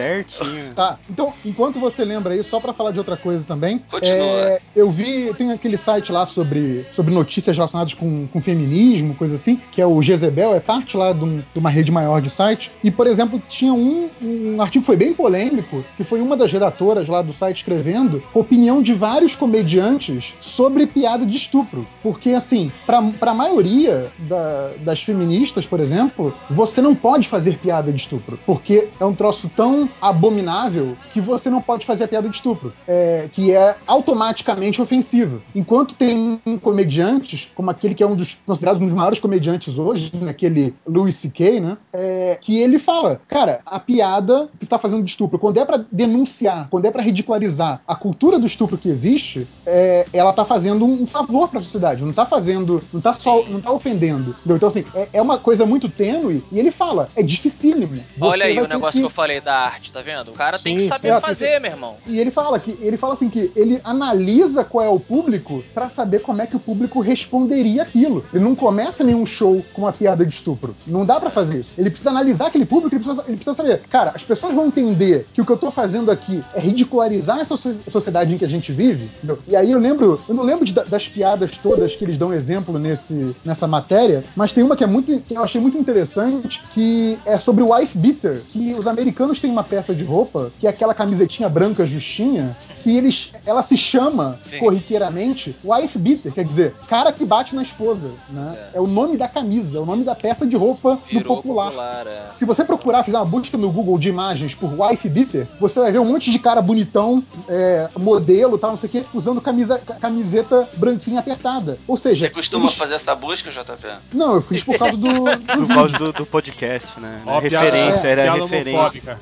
Certinho. 0.00 0.74
Tá, 0.74 0.98
então, 1.08 1.32
enquanto 1.44 1.78
você 1.78 2.04
lembra 2.04 2.34
aí, 2.34 2.42
só 2.42 2.58
pra 2.60 2.72
falar 2.72 2.90
de 2.90 2.98
outra 2.98 3.16
coisa 3.16 3.44
também. 3.44 3.78
Continua. 3.90 4.14
é, 4.16 4.60
eu 4.74 4.90
vi, 4.90 5.32
tem 5.34 5.52
aquele 5.52 5.76
site 5.76 6.10
lá 6.12 6.24
sobre, 6.26 6.84
sobre 6.94 7.12
notícias 7.12 7.56
relacionadas 7.56 7.94
com, 7.94 8.26
com 8.28 8.40
feminismo, 8.40 9.14
coisa 9.14 9.34
assim, 9.34 9.60
que 9.72 9.80
é 9.80 9.86
o 9.86 10.00
Jezebel, 10.00 10.54
é 10.54 10.60
parte 10.60 10.96
lá 10.96 11.12
de, 11.12 11.24
um- 11.24 11.42
de 11.52 11.58
uma 11.58 11.70
rede 11.70 11.90
maior 11.92 12.20
de 12.20 12.30
site. 12.30 12.70
E, 12.82 12.90
por 12.90 13.06
exemplo, 13.06 13.40
tinha 13.48 13.72
um, 13.72 14.08
um 14.22 14.60
artigo 14.60 14.82
que 14.82 14.86
foi 14.86 14.96
bem 14.96 15.12
polêmico, 15.12 15.84
que 15.96 16.04
foi 16.04 16.20
uma 16.20 16.36
das 16.36 16.50
redatoras 16.50 17.08
lá 17.08 17.20
do 17.22 17.32
site 17.32 17.58
escrevendo 17.58 18.22
opinião 18.32 18.82
de 18.82 18.92
vários 18.94 19.34
comediantes 19.34 20.34
sobre 20.40 20.86
piada 20.86 21.24
de 21.26 21.36
estupro. 21.36 21.86
Porque, 22.02 22.30
assim, 22.30 22.70
pra, 22.86 23.02
pra 23.02 23.34
maioria 23.34 24.10
da- 24.18 24.70
das 24.78 25.02
feministas, 25.02 25.66
por 25.66 25.80
exemplo, 25.80 26.34
você 26.48 26.80
não 26.80 26.94
pode 26.94 27.28
fazer 27.28 27.58
piada 27.58 27.92
de 27.92 28.00
estupro. 28.00 28.38
Porque 28.46 28.88
é 28.98 29.04
um 29.04 29.14
troço 29.14 29.50
tão 29.54 29.88
abominável 30.00 30.96
que 31.12 31.20
você 31.20 31.50
não 31.50 31.60
pode 31.60 31.86
fazer 31.86 32.04
a 32.04 32.08
piada 32.08 32.28
de 32.28 32.36
estupro. 32.36 32.72
É, 32.86 33.28
que 33.32 33.52
é 33.52 33.76
automaticamente 33.86 34.80
ofensiva. 34.80 35.40
Enquanto 35.54 35.94
tem 35.94 36.40
comediantes, 36.60 37.50
como 37.54 37.70
aquele 37.70 37.94
que 37.94 38.02
é 38.02 38.06
um 38.06 38.16
dos 38.16 38.38
considerados 38.46 38.82
um 38.82 38.86
dos 38.86 38.94
maiores 38.94 39.18
comediantes 39.18 39.78
hoje, 39.78 40.12
aquele 40.28 40.74
Louis 40.86 41.14
C.K., 41.14 41.60
né? 41.60 41.76
é, 41.92 42.38
que 42.40 42.58
ele 42.60 42.78
fala, 42.78 43.20
cara, 43.28 43.60
a 43.64 43.78
piada 43.78 44.48
que 44.58 44.64
está 44.64 44.78
fazendo 44.78 45.02
de 45.02 45.10
estupro, 45.10 45.38
quando 45.38 45.58
é 45.58 45.64
pra 45.64 45.84
denunciar, 45.90 46.68
quando 46.70 46.86
é 46.86 46.90
pra 46.90 47.02
ridicularizar 47.02 47.80
a 47.86 47.94
cultura 47.94 48.38
do 48.38 48.46
estupro 48.46 48.78
que 48.78 48.88
existe, 48.88 49.46
é, 49.66 50.06
ela 50.12 50.32
tá 50.32 50.44
fazendo 50.44 50.84
um 50.84 51.06
favor 51.06 51.48
pra 51.48 51.60
sociedade, 51.60 52.04
não 52.04 52.12
tá 52.12 52.26
fazendo, 52.26 52.82
não 52.92 53.00
tá 53.00 53.12
só, 53.12 53.44
não 53.46 53.60
tá 53.60 53.70
ofendendo. 53.72 54.30
entendeu? 54.30 54.56
Então, 54.56 54.68
assim, 54.68 54.84
é, 54.94 55.08
é 55.14 55.22
uma 55.22 55.38
coisa 55.38 55.66
muito 55.66 55.88
tênue, 55.88 56.44
e 56.50 56.58
ele 56.58 56.70
fala, 56.70 57.08
é 57.16 57.22
dificílimo. 57.22 57.96
Você 57.96 58.04
Olha 58.20 58.46
aí 58.46 58.60
o 58.60 58.68
negócio 58.68 59.00
que... 59.00 59.06
eu 59.06 59.10
falei 59.10 59.40
da 59.40 59.54
arte, 59.54 59.79
tá 59.92 60.02
vendo? 60.02 60.30
O 60.30 60.34
cara 60.34 60.58
tem 60.58 60.74
que 60.76 60.82
Sim, 60.82 60.88
saber 60.88 61.08
é, 61.08 61.20
fazer, 61.20 61.60
meu 61.60 61.70
irmão. 61.70 61.96
E 62.06 62.18
ele 62.18 62.30
fala 62.30 62.58
que 62.58 62.76
ele 62.80 62.96
fala 62.96 63.12
assim 63.12 63.30
que 63.30 63.50
ele 63.54 63.80
analisa 63.84 64.64
qual 64.64 64.84
é 64.84 64.88
o 64.88 64.98
público 64.98 65.62
pra 65.72 65.88
saber 65.88 66.20
como 66.20 66.42
é 66.42 66.46
que 66.46 66.56
o 66.56 66.60
público 66.60 67.00
responderia 67.00 67.82
aquilo. 67.82 68.24
Ele 68.32 68.42
não 68.42 68.54
começa 68.54 69.04
nenhum 69.04 69.24
show 69.24 69.64
com 69.72 69.82
uma 69.82 69.92
piada 69.92 70.24
de 70.26 70.32
estupro. 70.34 70.74
Não 70.86 71.04
dá 71.06 71.20
pra 71.20 71.30
fazer 71.30 71.60
isso. 71.60 71.72
Ele 71.78 71.90
precisa 71.90 72.10
analisar 72.10 72.46
aquele 72.48 72.66
público, 72.66 72.94
ele 72.94 73.02
precisa, 73.04 73.24
ele 73.26 73.36
precisa 73.36 73.54
saber, 73.54 73.82
cara, 73.88 74.12
as 74.14 74.22
pessoas 74.22 74.54
vão 74.54 74.66
entender 74.66 75.26
que 75.32 75.40
o 75.40 75.46
que 75.46 75.52
eu 75.52 75.56
tô 75.56 75.70
fazendo 75.70 76.10
aqui 76.10 76.42
é 76.54 76.60
ridicularizar 76.60 77.38
essa 77.40 77.56
so- 77.56 77.76
sociedade 77.88 78.34
em 78.34 78.38
que 78.38 78.44
a 78.44 78.48
gente 78.48 78.72
vive. 78.72 79.08
entendeu? 79.18 79.38
E 79.46 79.54
aí 79.56 79.70
eu 79.70 79.78
lembro, 79.78 80.20
eu 80.28 80.34
não 80.34 80.42
lembro 80.44 80.64
de- 80.64 80.72
das 80.72 81.08
piadas 81.08 81.52
todas 81.58 81.94
que 81.94 82.04
eles 82.04 82.18
dão 82.18 82.32
exemplo 82.32 82.78
nesse, 82.78 83.34
nessa 83.44 83.66
matéria, 83.66 84.24
mas 84.34 84.52
tem 84.52 84.64
uma 84.64 84.76
que 84.76 84.84
é 84.84 84.86
muito 84.86 85.20
que 85.20 85.34
eu 85.36 85.42
achei 85.42 85.60
muito 85.60 85.76
interessante, 85.78 86.60
que 86.74 87.18
é 87.24 87.38
sobre 87.38 87.62
o 87.62 87.74
wife 87.74 87.96
beater, 87.96 88.42
que 88.50 88.74
os 88.74 88.86
americanos 88.86 89.38
têm 89.38 89.50
uma 89.50 89.59
peça 89.62 89.94
de 89.94 90.04
roupa, 90.04 90.50
que 90.58 90.66
é 90.66 90.70
aquela 90.70 90.94
camisetinha 90.94 91.48
branca 91.48 91.84
justinha, 91.86 92.56
que 92.82 92.96
eles 92.96 93.30
ela 93.46 93.62
se 93.62 93.76
chama 93.76 94.38
Sim. 94.42 94.58
corriqueiramente 94.58 95.56
wife 95.64 95.98
beater, 95.98 96.32
quer 96.32 96.44
dizer, 96.44 96.74
cara 96.88 97.12
que 97.12 97.24
bate 97.24 97.54
na 97.54 97.62
esposa, 97.62 98.10
né? 98.30 98.56
É, 98.74 98.80
o 98.80 98.86
nome 98.86 99.16
da 99.16 99.28
camisa, 99.28 99.78
é 99.78 99.80
o 99.80 99.86
nome 99.86 100.04
da 100.04 100.14
peça 100.14 100.46
de 100.46 100.56
roupa 100.56 100.98
no 101.12 101.20
Virou 101.20 101.36
popular. 101.36 101.66
popular, 101.66 102.06
é. 102.06 102.22
Se 102.34 102.44
você 102.44 102.64
procurar, 102.64 103.02
fizer 103.02 103.16
uma 103.18 103.24
busca 103.24 103.56
no 103.56 103.70
Google 103.70 103.98
de 103.98 104.08
imagens 104.08 104.54
por 104.54 104.70
wife 104.78 105.08
beater, 105.08 105.46
você 105.60 105.78
vai 105.80 105.92
ver 105.92 105.98
um 105.98 106.04
monte 106.04 106.30
de 106.30 106.38
cara 106.38 106.60
bonitão, 106.62 107.22
é, 107.48 107.88
modelo, 107.98 108.56
tal, 108.58 108.70
não 108.72 108.78
sei 108.78 108.88
o 108.88 108.92
quê, 108.92 109.04
usando 109.12 109.40
camisa, 109.40 109.78
ca- 109.78 109.94
camiseta 109.94 110.68
branquinha 110.76 111.20
apertada. 111.20 111.78
Ou 111.86 111.96
seja, 111.96 112.26
Você 112.26 112.30
costuma 112.32 112.64
eles- 112.66 112.76
fazer 112.76 112.94
essa 112.94 113.14
busca, 113.14 113.50
JP? 113.50 113.86
não, 114.12 114.34
eu 114.36 114.42
fiz 114.42 114.62
por 114.64 114.78
causa 114.78 114.96
do, 114.96 115.08
do 115.24 115.66
Por 115.66 115.74
causa 115.74 115.96
do, 115.98 116.12
do 116.12 116.26
podcast, 116.26 116.98
né? 117.00 117.22
Ó, 117.26 117.38
referência, 117.38 118.06
era 118.08 118.32
referência. 118.34 119.18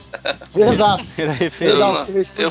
Exato. 0.56 1.04
Era 1.18 1.32
Eu, 1.32 1.36
referência. 1.36 2.12
Eu, 2.36 2.50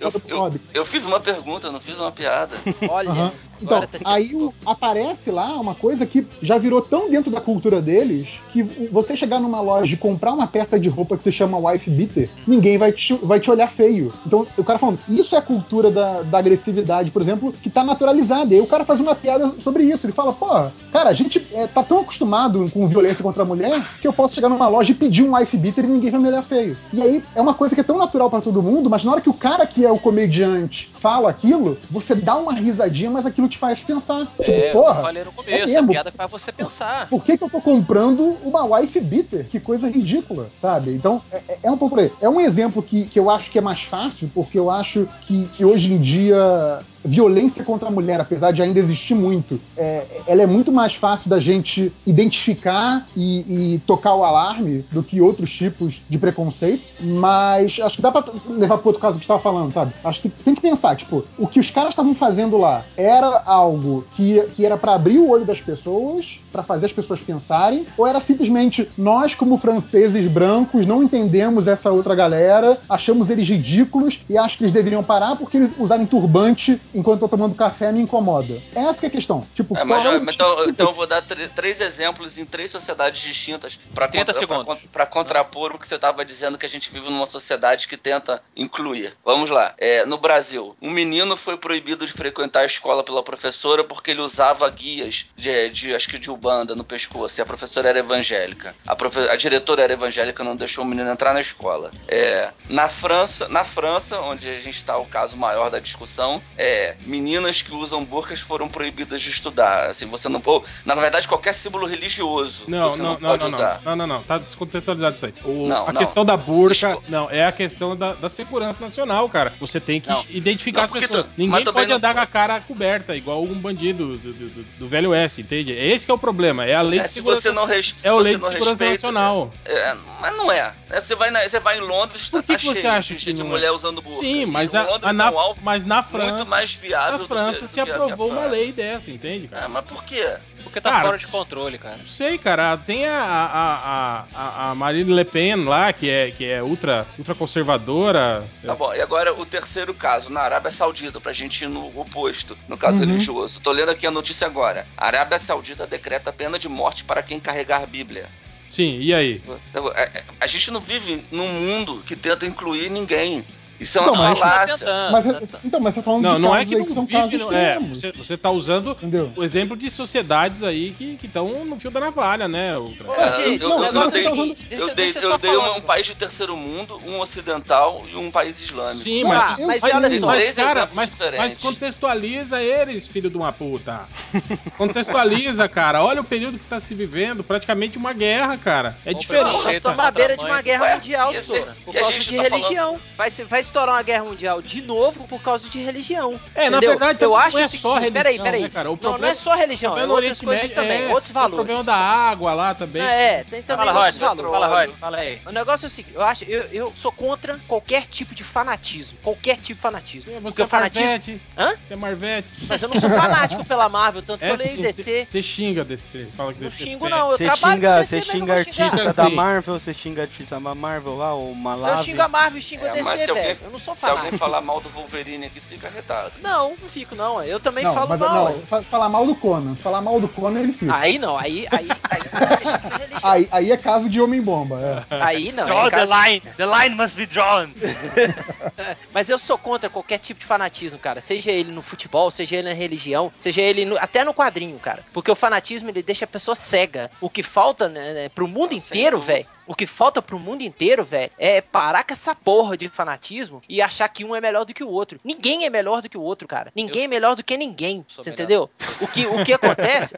eu- 0.00 0.60
eu- 0.74 0.84
fiz 0.84 1.04
uma 1.04 1.20
pergunta, 1.20 1.68
eu 1.68 1.72
não 1.72 1.80
fiz 1.80 1.98
uma 1.98 2.12
piada. 2.12 2.54
Olha. 2.88 3.10
Aham. 3.10 3.32
Então, 3.62 3.80
tá 3.80 3.98
aí 4.04 4.34
o- 4.34 4.52
aparece 4.66 5.30
lá 5.30 5.54
uma 5.54 5.74
coisa 5.74 6.04
que 6.04 6.26
já 6.42 6.58
virou 6.58 6.82
tão 6.82 7.08
dentro 7.08 7.30
da 7.30 7.40
cultura 7.40 7.80
deles 7.80 8.28
que 8.52 8.62
você 8.90 9.16
chegar 9.16 9.38
numa 9.40 9.60
loja 9.60 9.94
e 9.94 9.96
comprar 9.96 10.32
uma 10.32 10.46
peça 10.46 10.78
de 10.78 10.88
roupa 10.88 11.16
que 11.16 11.22
se 11.22 11.30
chama 11.32 11.56
wife 11.56 11.88
beater, 11.88 12.28
ninguém 12.46 12.76
vai 12.76 12.90
te, 12.92 13.14
vai 13.22 13.38
te 13.38 13.50
olhar 13.50 13.68
feio. 13.70 14.12
Então, 14.26 14.46
o 14.58 14.64
cara 14.64 14.78
falando, 14.78 14.98
isso 15.08 15.34
é 15.34 15.38
a 15.38 15.42
cultura 15.42 15.90
da, 15.90 16.22
da 16.22 16.38
agressividade, 16.38 17.10
por 17.12 17.22
exemplo, 17.22 17.52
que 17.62 17.70
tá 17.70 17.84
naturalizada. 17.84 18.52
E 18.52 18.56
aí 18.56 18.60
o 18.60 18.66
cara 18.66 18.84
faz 18.84 18.98
uma 19.00 19.14
piada 19.14 19.54
sobre 19.62 19.84
isso. 19.84 20.04
Ele 20.04 20.12
fala, 20.12 20.32
pô, 20.32 20.66
cara, 20.94 21.10
a 21.10 21.12
gente 21.12 21.44
é, 21.52 21.66
tá 21.66 21.82
tão 21.82 21.98
acostumado 21.98 22.70
com 22.70 22.86
violência 22.86 23.20
contra 23.20 23.42
a 23.42 23.46
mulher 23.46 23.82
que 24.00 24.06
eu 24.06 24.12
posso 24.12 24.32
chegar 24.32 24.48
numa 24.48 24.68
loja 24.68 24.92
e 24.92 24.94
pedir 24.94 25.24
um 25.24 25.34
wife 25.36 25.56
beater 25.56 25.84
e 25.84 25.88
ninguém 25.88 26.08
vai 26.08 26.20
me 26.20 26.28
olhar 26.28 26.42
feio. 26.42 26.78
E 26.92 27.02
aí 27.02 27.20
é 27.34 27.40
uma 27.40 27.52
coisa 27.52 27.74
que 27.74 27.80
é 27.80 27.84
tão 27.84 27.98
natural 27.98 28.30
pra 28.30 28.40
todo 28.40 28.62
mundo, 28.62 28.88
mas 28.88 29.02
na 29.02 29.10
hora 29.10 29.20
que 29.20 29.28
o 29.28 29.34
cara 29.34 29.66
que 29.66 29.84
é 29.84 29.90
o 29.90 29.98
comediante 29.98 30.90
fala 30.94 31.28
aquilo, 31.28 31.76
você 31.90 32.14
dá 32.14 32.36
uma 32.36 32.52
risadinha, 32.52 33.10
mas 33.10 33.26
aquilo 33.26 33.48
te 33.48 33.58
faz 33.58 33.80
pensar. 33.80 34.28
É, 34.38 34.44
tipo, 34.44 34.52
eu 34.52 34.72
porra, 34.72 35.02
falei 35.02 35.24
no 35.24 35.30
é 35.30 35.32
começo, 35.32 35.62
a 35.64 35.66
mesmo? 35.66 35.88
piada 35.90 36.10
que 36.12 36.16
faz 36.16 36.30
você 36.30 36.52
pensar. 36.52 37.08
por 37.08 37.24
que, 37.24 37.36
que 37.36 37.42
eu 37.42 37.50
tô 37.50 37.60
comprando 37.60 38.36
uma 38.44 38.62
wife 38.64 39.00
beater? 39.00 39.48
Que 39.48 39.58
coisa 39.58 39.88
ridícula, 39.90 40.50
sabe? 40.56 40.92
Então, 40.92 41.20
é, 41.32 41.42
é- 41.48 41.58
é 41.64 41.70
um 41.72 41.76
pouco. 41.76 41.94
É 42.20 42.28
um 42.28 42.40
exemplo 42.40 42.80
que, 42.82 43.06
que 43.06 43.18
eu 43.18 43.28
acho 43.30 43.50
que 43.50 43.58
é 43.58 43.62
mais 43.62 43.82
fácil, 43.82 44.30
porque 44.32 44.58
eu 44.58 44.70
acho 44.70 45.08
que, 45.22 45.46
que 45.56 45.64
hoje 45.64 45.92
em 45.92 45.98
dia 45.98 46.78
violência 47.04 47.62
contra 47.62 47.88
a 47.88 47.92
mulher, 47.92 48.18
apesar 48.20 48.50
de 48.50 48.62
ainda 48.62 48.78
existir 48.78 49.14
muito, 49.14 49.60
é, 49.76 50.06
ela 50.26 50.42
é 50.42 50.46
muito 50.46 50.72
mais 50.72 50.83
fácil 50.92 51.30
da 51.30 51.38
gente 51.40 51.90
identificar 52.06 53.06
e, 53.16 53.74
e 53.74 53.78
tocar 53.86 54.14
o 54.14 54.24
alarme 54.24 54.84
do 54.90 55.02
que 55.02 55.20
outros 55.20 55.50
tipos 55.50 56.00
de 56.08 56.18
preconceito, 56.18 56.82
mas 57.00 57.78
acho 57.80 57.96
que 57.96 58.02
dá 58.02 58.10
pra 58.10 58.24
levar 58.50 58.78
pro 58.78 58.88
outro 58.88 59.00
caso 59.00 59.18
que 59.18 59.24
você 59.24 59.28
tava 59.28 59.40
falando, 59.40 59.72
sabe? 59.72 59.92
Acho 60.02 60.20
que 60.20 60.28
você 60.28 60.44
tem 60.44 60.54
que 60.54 60.60
pensar, 60.60 60.96
tipo, 60.96 61.24
o 61.38 61.46
que 61.46 61.60
os 61.60 61.70
caras 61.70 61.90
estavam 61.90 62.14
fazendo 62.14 62.56
lá 62.58 62.84
era 62.96 63.42
algo 63.46 64.04
que, 64.16 64.40
que 64.56 64.66
era 64.66 64.76
pra 64.76 64.94
abrir 64.94 65.18
o 65.18 65.28
olho 65.30 65.44
das 65.44 65.60
pessoas, 65.60 66.40
pra 66.52 66.62
fazer 66.62 66.86
as 66.86 66.92
pessoas 66.92 67.20
pensarem, 67.20 67.86
ou 67.96 68.06
era 68.06 68.20
simplesmente 68.20 68.88
nós, 68.98 69.34
como 69.34 69.56
franceses 69.56 70.26
brancos, 70.26 70.86
não 70.86 71.02
entendemos 71.02 71.66
essa 71.68 71.90
outra 71.90 72.14
galera, 72.14 72.78
achamos 72.88 73.30
eles 73.30 73.48
ridículos 73.48 74.20
e 74.28 74.36
acho 74.36 74.58
que 74.58 74.64
eles 74.64 74.72
deveriam 74.72 75.02
parar 75.02 75.36
porque 75.36 75.56
eles 75.56 75.70
usarem 75.78 76.06
turbante 76.06 76.80
enquanto 76.94 77.22
eu 77.22 77.28
tô 77.28 77.36
tomando 77.36 77.54
café 77.54 77.92
me 77.92 78.00
incomoda. 78.00 78.58
Essa 78.74 78.98
que 79.00 79.06
é 79.06 79.08
a 79.08 79.12
questão. 79.12 79.44
Tipo, 79.54 79.76
É, 79.76 79.84
mas, 79.84 80.02
qual 80.02 80.14
é 80.14 80.18
mas 80.20 80.34
então, 80.34 80.56
tipo- 80.56 80.70
então 80.70 80.73
eu 80.82 80.92
vou 80.94 81.06
dar 81.06 81.22
tr- 81.22 81.48
três 81.54 81.80
exemplos 81.80 82.38
em 82.38 82.44
três 82.44 82.70
sociedades 82.70 83.20
distintas 83.22 83.78
para 83.94 84.08
30 84.08 84.32
segundos. 84.32 84.78
contrapor 85.06 85.74
o 85.74 85.78
que 85.78 85.86
você 85.86 85.94
estava 85.96 86.24
dizendo 86.24 86.56
que 86.58 86.66
a 86.66 86.68
gente 86.68 86.90
vive 86.90 87.06
numa 87.10 87.26
sociedade 87.26 87.86
que 87.88 87.96
tenta 87.96 88.42
incluir. 88.56 89.14
Vamos 89.24 89.50
lá. 89.50 89.74
É, 89.78 90.04
no 90.06 90.18
Brasil, 90.18 90.76
um 90.80 90.90
menino 90.90 91.36
foi 91.36 91.56
proibido 91.56 92.06
de 92.06 92.12
frequentar 92.12 92.60
a 92.60 92.66
escola 92.66 93.02
pela 93.04 93.22
professora 93.22 93.84
porque 93.84 94.10
ele 94.10 94.20
usava 94.20 94.68
guias 94.70 95.26
de, 95.36 95.68
de 95.70 95.94
acho 95.94 96.08
que 96.08 96.18
de 96.18 96.30
ubanda 96.30 96.74
no 96.74 96.84
pescoço. 96.84 97.40
E 97.40 97.42
a 97.42 97.46
professora 97.46 97.88
era 97.88 97.98
evangélica. 97.98 98.74
A, 98.86 98.96
profe- 98.96 99.28
a 99.28 99.36
diretora 99.36 99.82
era 99.82 99.92
evangélica, 99.92 100.42
não 100.44 100.56
deixou 100.56 100.84
o 100.84 100.86
menino 100.86 101.10
entrar 101.10 101.34
na 101.34 101.40
escola. 101.40 101.90
É, 102.08 102.50
na 102.68 102.88
França, 102.88 103.48
na 103.48 103.64
França, 103.64 104.20
onde 104.20 104.48
a 104.48 104.58
gente 104.58 104.76
está 104.76 104.96
o 104.98 105.06
caso 105.06 105.36
maior 105.36 105.70
da 105.70 105.78
discussão, 105.78 106.42
é, 106.56 106.96
meninas 107.02 107.62
que 107.62 107.72
usam 107.74 108.04
burcas 108.04 108.40
foram 108.40 108.68
proibidas 108.68 109.20
de 109.20 109.30
estudar. 109.30 109.90
Assim, 109.90 110.06
você 110.06 110.28
não 110.28 110.42
ou, 110.44 110.63
na 110.84 110.94
verdade 110.94 111.26
qualquer 111.28 111.54
símbolo 111.54 111.86
religioso 111.86 112.64
Não, 112.68 112.90
você 112.90 113.02
não, 113.02 113.12
não, 113.14 113.20
não, 113.20 113.30
pode 113.30 113.42
não, 113.44 113.50
não, 113.50 113.58
usar. 113.58 113.80
não, 113.84 113.96
não, 113.96 114.06
não, 114.06 114.22
tá 114.22 114.38
descontextualizado 114.38 115.16
isso 115.16 115.26
aí. 115.26 115.34
O- 115.44 115.66
Não, 115.68 115.88
a 115.88 115.92
não. 115.92 116.00
questão 116.00 116.24
da 116.24 116.36
burca, 116.36 116.98
não, 117.08 117.30
é 117.30 117.46
a 117.46 117.52
questão 117.52 117.96
da, 117.96 118.12
da 118.14 118.28
segurança 118.28 118.84
nacional, 118.84 119.28
cara. 119.28 119.52
Você 119.60 119.80
tem 119.80 120.00
que 120.00 120.08
Não. 120.08 120.24
identificar 120.30 120.84
as 120.84 120.90
pessoas. 120.90 121.24
tu- 121.24 121.30
Ninguém 121.36 121.64
pode 121.64 121.92
andar 121.92 122.14
com 122.14 122.20
a 122.20 122.26
cara 122.26 122.60
coberta, 122.60 123.14
igual 123.16 123.42
um 123.42 123.54
bandido 123.54 124.16
do, 124.16 124.32
do- 124.32 124.64
do- 124.78 124.88
Velho 124.88 125.10
Oeste, 125.10 125.40
entende? 125.40 125.72
Esse 125.72 126.04
que 126.06 126.10
é 126.10 126.14
o 126.14 126.18
problema, 126.18 126.64
é 126.64 126.74
a 126.74 126.82
lei 126.82 127.00
É, 127.00 127.02
de 127.02 127.08
se 127.08 127.14
segurança. 127.14 127.42
você 127.42 127.52
não 127.52 127.64
res, 127.64 127.94
se 127.96 128.06
é 128.06 128.10
a 128.10 128.14
você 128.14 128.22
lei 128.22 128.36
de 128.36 128.42
segurança 128.44 128.70
respeita, 128.70 128.92
nacional. 128.94 129.52
É, 129.64 129.94
mas 130.20 130.36
não 130.36 130.50
é. 130.52 130.72
É, 130.90 131.00
Você 131.00 131.14
vai, 131.14 131.30
na- 131.30 131.40
você 131.48 131.58
vai 131.60 131.78
em 131.78 131.80
Londres, 131.80 132.28
Por 132.28 132.42
tá, 132.42 132.46
que 132.46 132.52
tá 132.54 132.58
que 132.58 132.66
você 132.66 132.80
cheio 132.80 132.92
acha 132.92 133.14
de, 133.14 133.24
que 133.24 133.32
de 133.32 133.42
não 133.42 133.48
é? 133.48 133.52
mulher 133.52 133.70
usando 133.72 134.00
burca. 134.00 134.20
Sim, 134.20 134.46
mas, 134.46 134.74
a, 134.74 134.82
Londres 134.82 135.04
a 135.04 135.12
na, 135.12 135.26
é 135.26 135.30
um 135.30 135.54
mas 135.62 135.84
na 135.84 136.02
França. 136.02 136.32
muito 136.34 136.46
mais 136.48 136.72
viável 136.72 137.18
na 137.18 137.24
França 137.26 137.66
se 137.66 137.80
aprovou 137.80 138.30
uma 138.30 138.46
lei 138.46 138.72
dessa, 138.72 139.10
entende, 139.10 139.48
cara? 139.48 139.64
Ah, 139.64 139.68
mas 139.68 139.84
por 139.84 140.02
quê? 140.04 140.24
Porque 140.62 140.80
tá 140.80 140.90
Cara, 140.90 141.04
fora 141.04 141.18
de 141.18 141.26
controle, 141.26 141.78
cara. 141.78 141.96
Não 141.96 142.06
sei, 142.06 142.38
cara. 142.38 142.76
Tem 142.76 143.06
a, 143.06 143.18
a, 143.22 144.24
a, 144.34 144.70
a, 144.70 144.74
Marine 144.74 145.12
Le 145.12 145.24
Pen 145.24 145.64
lá, 145.64 145.92
que 145.92 146.08
é, 146.08 146.30
que 146.30 146.44
é 146.44 146.62
ultra, 146.62 147.06
ultra 147.18 147.34
conservadora. 147.34 148.44
Tá 148.64 148.74
bom, 148.74 148.94
e 148.94 149.00
agora 149.00 149.34
o 149.34 149.44
terceiro 149.44 149.92
caso, 149.94 150.30
na 150.30 150.40
Arábia 150.40 150.70
Saudita, 150.70 151.20
pra 151.20 151.32
gente 151.32 151.64
ir 151.64 151.68
no 151.68 151.86
oposto, 151.98 152.56
no 152.68 152.76
caso 152.78 153.00
Uhum. 153.00 153.06
religioso. 153.06 153.60
Tô 153.60 153.72
lendo 153.72 153.90
aqui 153.90 154.06
a 154.06 154.10
notícia 154.10 154.46
agora. 154.46 154.86
A 154.96 155.06
Arábia 155.06 155.38
Saudita 155.38 155.86
decreta 155.86 156.32
pena 156.32 156.58
de 156.58 156.68
morte 156.68 157.04
para 157.04 157.22
quem 157.22 157.38
carregar 157.40 157.82
a 157.82 157.86
Bíblia. 157.86 158.26
Sim, 158.70 158.98
e 159.00 159.14
aí? 159.14 159.40
Então, 159.70 159.88
é- 159.94 160.10
é- 160.18 160.24
A 160.40 160.46
gente 160.46 160.70
não 160.70 160.80
vive 160.80 161.24
num 161.30 161.46
mundo 161.46 162.02
que 162.06 162.16
tenta 162.16 162.44
incluir 162.44 162.90
ninguém. 162.90 163.44
Isso 163.80 163.98
é 163.98 164.00
uma 164.02 164.10
Não, 164.12 164.16
mas- 164.16 164.38
falácia. 164.38 164.78
tentando, 164.78 165.12
Mas, 165.12 165.24
tá- 165.24 165.32
tá- 165.34 165.58
então, 165.64 165.80
mas 165.80 165.94
você 165.94 166.00
tá 166.00 166.04
falando 166.04 166.22
Não, 166.22 166.34
de 166.36 166.40
não 166.42 166.50
casos 166.50 166.62
é 166.62 166.68
que 166.68 166.76
não 166.78 166.84
que 166.86 166.92
são 166.94 167.06
vive, 167.06 167.18
casos 167.18 167.40
não, 167.40 167.52
é. 167.52 167.78
Você, 167.80 168.12
você 168.12 168.36
tá 168.36 168.50
usando 168.50 168.90
Entendeu? 168.92 169.32
o 169.36 169.42
exemplo 169.44 169.76
de 169.76 169.90
sociedades 169.90 170.62
aí 170.62 170.92
que 170.92 171.18
estão 171.24 171.48
no 171.64 171.78
fio 171.78 171.90
da 171.90 172.00
navalha, 172.00 172.46
né? 172.46 172.78
Ultra? 172.78 173.10
Ô, 173.10 173.14
É, 173.14 173.46
eu, 173.60 173.70
o 173.70 173.84
eu- 173.84 173.84
eu 173.92 174.02
é 174.02 174.10
dei, 174.10 174.22
seguinte, 174.22 174.66
deixa- 174.68 174.82
eu 174.84 174.94
dei, 174.94 175.12
deixa 175.12 175.18
eu 175.26 175.30
eu 175.32 175.38
dei 175.38 175.56
um, 175.56 175.76
um 175.76 175.80
país 175.80 176.06
de 176.06 176.14
terceiro 176.14 176.56
mundo, 176.56 176.98
um 177.06 177.18
ocidental 177.20 178.04
e 178.12 178.16
um 178.16 178.30
país 178.30 178.60
islâmico. 178.60 179.02
Sim, 179.02 179.24
Ah, 179.24 179.28
mas, 179.28 179.58
mas 179.58 179.66
mas, 179.82 179.82
olha 179.94 180.00
mas, 180.08 180.20
só. 180.20 180.32
Três 180.32 180.52
cara, 180.54 180.88
mas, 180.94 181.16
mas 181.36 181.56
contextualiza 181.58 182.62
eles, 182.62 183.06
filho 183.08 183.28
de 183.28 183.36
uma 183.36 183.52
puta. 183.52 184.02
contextualiza, 184.78 185.68
cara. 185.68 186.02
Olha 186.02 186.20
o 186.20 186.24
período 186.24 186.58
que 186.58 186.64
está 186.64 186.80
se 186.80 186.94
vivendo, 186.94 187.42
praticamente 187.42 187.98
uma 187.98 188.12
guerra, 188.12 188.56
cara. 188.56 188.96
É 189.04 189.12
Bom, 189.12 189.18
diferente. 189.18 189.52
Nós 189.52 189.66
estamos 189.76 189.98
à 189.98 190.10
beira 190.10 190.34
a 190.34 190.36
de 190.36 190.44
uma 190.44 190.62
guerra 190.62 190.94
mundial, 190.96 191.34
Sora. 191.34 191.76
Por 191.84 191.94
causa 191.94 192.18
de 192.18 192.36
tá 192.36 192.42
religião. 192.42 193.00
Vai, 193.16 193.30
se- 193.30 193.44
vai 193.44 193.63
estourar 193.64 193.96
uma 193.96 194.02
guerra 194.02 194.24
mundial 194.24 194.60
de 194.62 194.80
novo 194.82 195.26
por 195.28 195.40
causa 195.42 195.68
de 195.68 195.78
religião. 195.78 196.40
É, 196.54 196.62
na 196.70 196.76
entendeu? 196.78 196.90
verdade, 196.90 197.18
eu 197.22 197.30
não 197.30 197.36
acho 197.36 197.58
é 197.58 197.64
o 197.64 197.68
só 197.68 197.94
seguinte, 197.94 198.12
peraí, 198.12 198.32
religião, 198.36 198.44
peraí. 198.44 198.62
né, 198.62 198.68
cara? 198.68 198.88
O 198.88 198.92
não, 198.92 198.96
problema- 198.98 199.26
não 199.26 199.32
é 199.32 199.34
só 199.34 199.54
religião, 199.54 199.94
O 199.94 199.98
é 199.98 200.06
outras 200.06 200.40
coisas 200.40 200.62
Médio 200.62 200.76
também, 200.76 201.02
é, 201.02 201.08
outros 201.08 201.30
O 201.30 201.34
valores. 201.34 201.54
problema 201.56 201.84
da 201.84 201.96
água 201.96 202.54
lá 202.54 202.74
também. 202.74 203.02
É, 203.02 203.44
tem 203.44 203.62
também 203.62 203.86
Fala, 203.86 203.98
outros 204.00 204.18
valores. 204.18 204.50
Fala, 204.52 204.66
Rod. 204.66 204.90
Fala 204.98 205.16
aí. 205.18 205.40
O 205.46 205.52
negócio 205.52 205.86
é 205.86 205.88
o 205.88 205.90
seguinte, 205.90 206.14
eu 206.14 206.22
acho, 206.22 206.44
eu, 206.44 206.62
eu 206.72 206.92
sou 206.96 207.12
contra 207.12 207.58
qualquer 207.66 208.06
tipo 208.06 208.34
de 208.34 208.44
fanatismo. 208.44 209.18
Qualquer 209.22 209.56
tipo 209.56 209.74
de 209.74 209.80
fanatismo. 209.80 210.32
Você 210.32 210.40
Porque 210.40 210.62
é 210.62 210.64
o 210.64 210.68
fanatismo. 210.68 211.06
Marvete. 211.08 211.40
Hã? 211.58 211.72
Você 211.86 211.92
é 211.92 211.96
Marvete. 211.96 212.48
Mas 212.68 212.82
eu 212.82 212.88
não 212.88 213.00
sou 213.00 213.10
fanático 213.10 213.64
pela 213.66 213.88
Marvel, 213.88 214.22
tanto 214.22 214.40
que 214.40 214.46
É 214.46 214.50
eu 214.50 214.56
leio 214.56 214.76
sim, 214.76 214.82
DC. 214.82 215.02
Você 215.02 215.26
você 215.30 215.42
xinga 215.42 215.84
DC. 215.84 216.26
Fala 216.36 216.52
que 216.54 216.60
Não 216.62 216.68
DC 216.68 216.84
xingo, 216.84 217.00
tem. 217.08 217.10
não. 217.10 217.30
Eu 217.30 217.36
Você 217.38 217.44
trabalho 217.44 217.80
você 218.04 218.18
eu 218.18 218.22
xinga 218.22 218.54
vou 218.54 218.64
xingar. 218.64 218.84
artista 218.86 219.12
da. 219.12 219.30
Marvel, 219.30 219.78
você 219.80 219.94
xinga 219.94 220.22
artista 220.22 220.60
da 220.60 220.74
Marvel 220.74 221.16
lá, 221.16 221.34
o 221.34 221.48
Eu 221.50 221.54
Malave. 221.54 222.04
xingo 222.04 222.22
a 222.22 222.28
Marvel 222.28 222.58
e 222.58 222.62
xingo 222.62 222.84
a 222.84 222.88
É, 222.88 222.92
DC, 222.92 223.16
se 223.18 223.53
alguém-. 223.54 223.66
Eu 223.66 223.70
não 223.72 223.78
sou 223.78 223.96
Se 223.96 224.04
alguém 224.04 224.16
fanático. 224.16 224.38
falar 224.38 224.60
mal 224.60 224.80
do 224.80 224.88
Wolverine 224.90 225.46
aqui, 225.46 225.60
você 225.60 225.68
fica 225.68 225.88
retado. 225.88 226.32
Não, 226.42 226.70
não 226.70 226.88
fico, 226.88 227.14
não. 227.14 227.42
Eu 227.42 227.58
também 227.60 227.84
Não, 227.84 227.94
falo 227.94 228.08
mas 228.08 228.20
mal. 228.20 228.50
não, 228.52 228.60
fa- 228.66 228.82
falar 228.82 229.08
mal 229.08 229.26
do 229.26 229.34
Conan. 229.34 229.74
Se 229.76 229.82
falar 229.82 230.00
mal 230.00 230.20
do 230.20 230.28
Conan, 230.28 230.60
ele 230.60 230.72
fica. 230.72 230.94
Aí 230.94 231.18
não, 231.18 231.38
aí. 231.38 231.66
Aí, 231.70 231.88
aí, 231.88 231.88
aí, 232.10 233.08
Aí, 233.22 233.48
aí 233.50 233.72
é 233.72 233.76
caso 233.76 234.08
de 234.08 234.20
homem-bomba. 234.20 235.04
É. 235.10 235.22
aí 235.22 235.52
não. 235.52 235.64
Draw 235.64 235.86
é 235.86 235.90
the 235.90 235.96
caso- 235.96 236.12
line. 236.12 236.40
The 236.56 236.66
line 236.66 236.94
must 236.94 237.16
be 237.16 237.26
drawn. 237.26 237.70
Mas 239.12 239.28
eu 239.28 239.38
sou 239.38 239.56
contra 239.56 239.88
qualquer 239.88 240.18
tipo 240.18 240.40
de 240.40 240.46
fanatismo, 240.46 240.98
cara. 240.98 241.20
Seja 241.20 241.50
ele 241.50 241.70
no 241.70 241.82
futebol, 241.82 242.30
seja 242.30 242.56
ele 242.56 242.68
na 242.68 242.74
religião, 242.74 243.32
seja 243.38 243.60
ele 243.60 243.84
no- 243.84 243.96
até 243.98 244.24
no 244.24 244.34
quadrinho, 244.34 244.78
cara. 244.78 245.02
Porque 245.12 245.30
o 245.30 245.34
fanatismo 245.36 245.88
ele 245.90 246.02
deixa 246.02 246.24
a 246.24 246.28
pessoa 246.28 246.54
cega. 246.54 247.10
O 247.20 247.30
que 247.30 247.42
falta 247.42 247.88
né, 247.88 248.12
né, 248.12 248.28
pro 248.28 248.48
mundo 248.48 248.74
inteiro, 248.74 249.18
velho. 249.18 249.46
O 249.66 249.74
que 249.74 249.86
falta 249.86 250.20
pro 250.20 250.38
mundo 250.38 250.62
inteiro, 250.62 251.02
velho, 251.04 251.30
é 251.38 251.60
parar 251.62 252.04
com 252.04 252.12
essa 252.12 252.34
porra 252.34 252.76
de 252.76 252.88
fanatismo 252.88 253.62
e 253.68 253.80
achar 253.80 254.06
que 254.08 254.22
um 254.24 254.34
é 254.36 254.40
melhor 254.40 254.64
do 254.66 254.74
que 254.74 254.84
o 254.84 254.88
outro. 254.90 255.18
Ninguém 255.24 255.64
é 255.64 255.70
melhor 255.70 256.02
do 256.02 256.08
que 256.08 256.18
o 256.18 256.20
outro, 256.20 256.46
cara. 256.46 256.70
Ninguém 256.76 257.04
é 257.04 257.08
melhor 257.08 257.34
do 257.34 257.42
que 257.42 257.56
ninguém. 257.56 258.04
Você 258.14 258.30
melhor. 258.30 258.34
entendeu? 258.42 258.70
O 259.00 259.06
que, 259.08 259.26
o 259.26 259.42
que 259.44 259.52
acontece. 259.54 260.14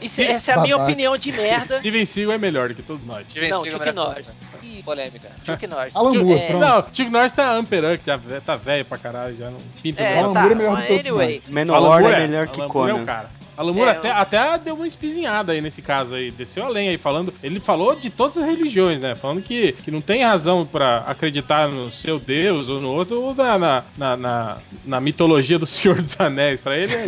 Isso, 0.00 0.20
essa 0.22 0.52
é 0.52 0.54
a 0.54 0.60
minha 0.60 0.76
opinião 0.76 1.16
de 1.16 1.32
merda. 1.32 1.78
Steven 1.78 2.04
Seagal 2.04 2.32
é 2.34 2.38
melhor 2.38 2.68
do 2.68 2.74
que 2.74 2.82
todos 2.82 3.04
nós. 3.06 3.28
Steven 3.30 3.50
Não, 3.50 3.64
Chuck 3.64 3.78
melhor 3.78 3.94
Norris. 3.94 4.36
que- 4.60 4.66
Ih, 4.66 4.82
polêmica. 4.82 5.30
Chuck 5.44 5.66
Norris. 5.68 5.96
Alan 5.96 6.14
Moore, 6.14 6.40
É. 6.40 6.52
Não, 6.54 6.80
Chuck 6.82 7.08
Norris 7.10 7.32
tá 7.32 7.52
Amperan, 7.52 7.96
que 7.96 8.06
já 8.06 8.18
tá 8.44 8.56
velho 8.56 8.84
pra 8.84 8.98
caralho, 8.98 9.36
já 9.36 9.50
não 9.50 9.58
pinta 9.82 10.02
É, 10.02 10.14
mais. 10.14 10.24
Alan 10.24 10.34
tá. 10.34 10.40
Moore 10.40 10.52
é 10.52 10.56
melhor 10.56 10.80
que 10.82 10.86
todos 10.88 11.00
Anyway, 11.00 11.42
Menor 11.48 11.74
Alan 11.76 11.88
Moore 12.00 12.04
é 12.14 12.26
melhor 12.26 12.48
que 12.48 12.60
Alan 12.60 12.72
Moore 12.72 12.90
é 12.90 12.92
o 12.92 12.96
Conan. 12.96 13.06
cara. 13.06 13.30
Moore 13.72 13.88
É, 13.90 13.92
até, 13.92 14.08
eu- 14.08 14.14
até 14.14 14.58
deu 14.58 14.74
uma 14.74 14.86
espizinhada 14.86 15.52
aí 15.52 15.60
nesse 15.60 15.80
caso 15.82 16.14
aí, 16.14 16.30
desceu 16.30 16.64
além 16.64 16.88
aí, 16.88 16.98
falando. 16.98 17.32
Ele 17.42 17.60
falou 17.60 17.94
de 17.94 18.10
todas 18.10 18.36
as 18.38 18.44
religiões, 18.44 18.98
né? 19.00 19.14
Falando 19.14 19.42
que, 19.42 19.72
que 19.72 19.90
não 19.90 20.00
tem 20.00 20.22
razão 20.24 20.66
pra 20.66 20.98
acreditar 21.06 21.68
no 21.68 21.90
seu 21.92 22.18
Deus 22.18 22.68
ou 22.68 22.80
no 22.80 22.90
outro, 22.90 23.20
ou 23.20 23.34
na, 23.34 23.58
na, 23.58 23.84
na, 23.96 24.16
na- 24.16 24.56
na 24.84 25.00
mitologia 25.00 25.58
do 25.58 25.66
Senhor 25.66 26.00
dos 26.00 26.18
Anéis. 26.20 26.60
Pra 26.60 26.76
ele 26.76 26.92
é, 26.94 27.04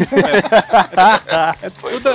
é, 1.62 1.66
é 1.66 1.70
Foi, 1.70 1.92
tudo, 1.94 2.08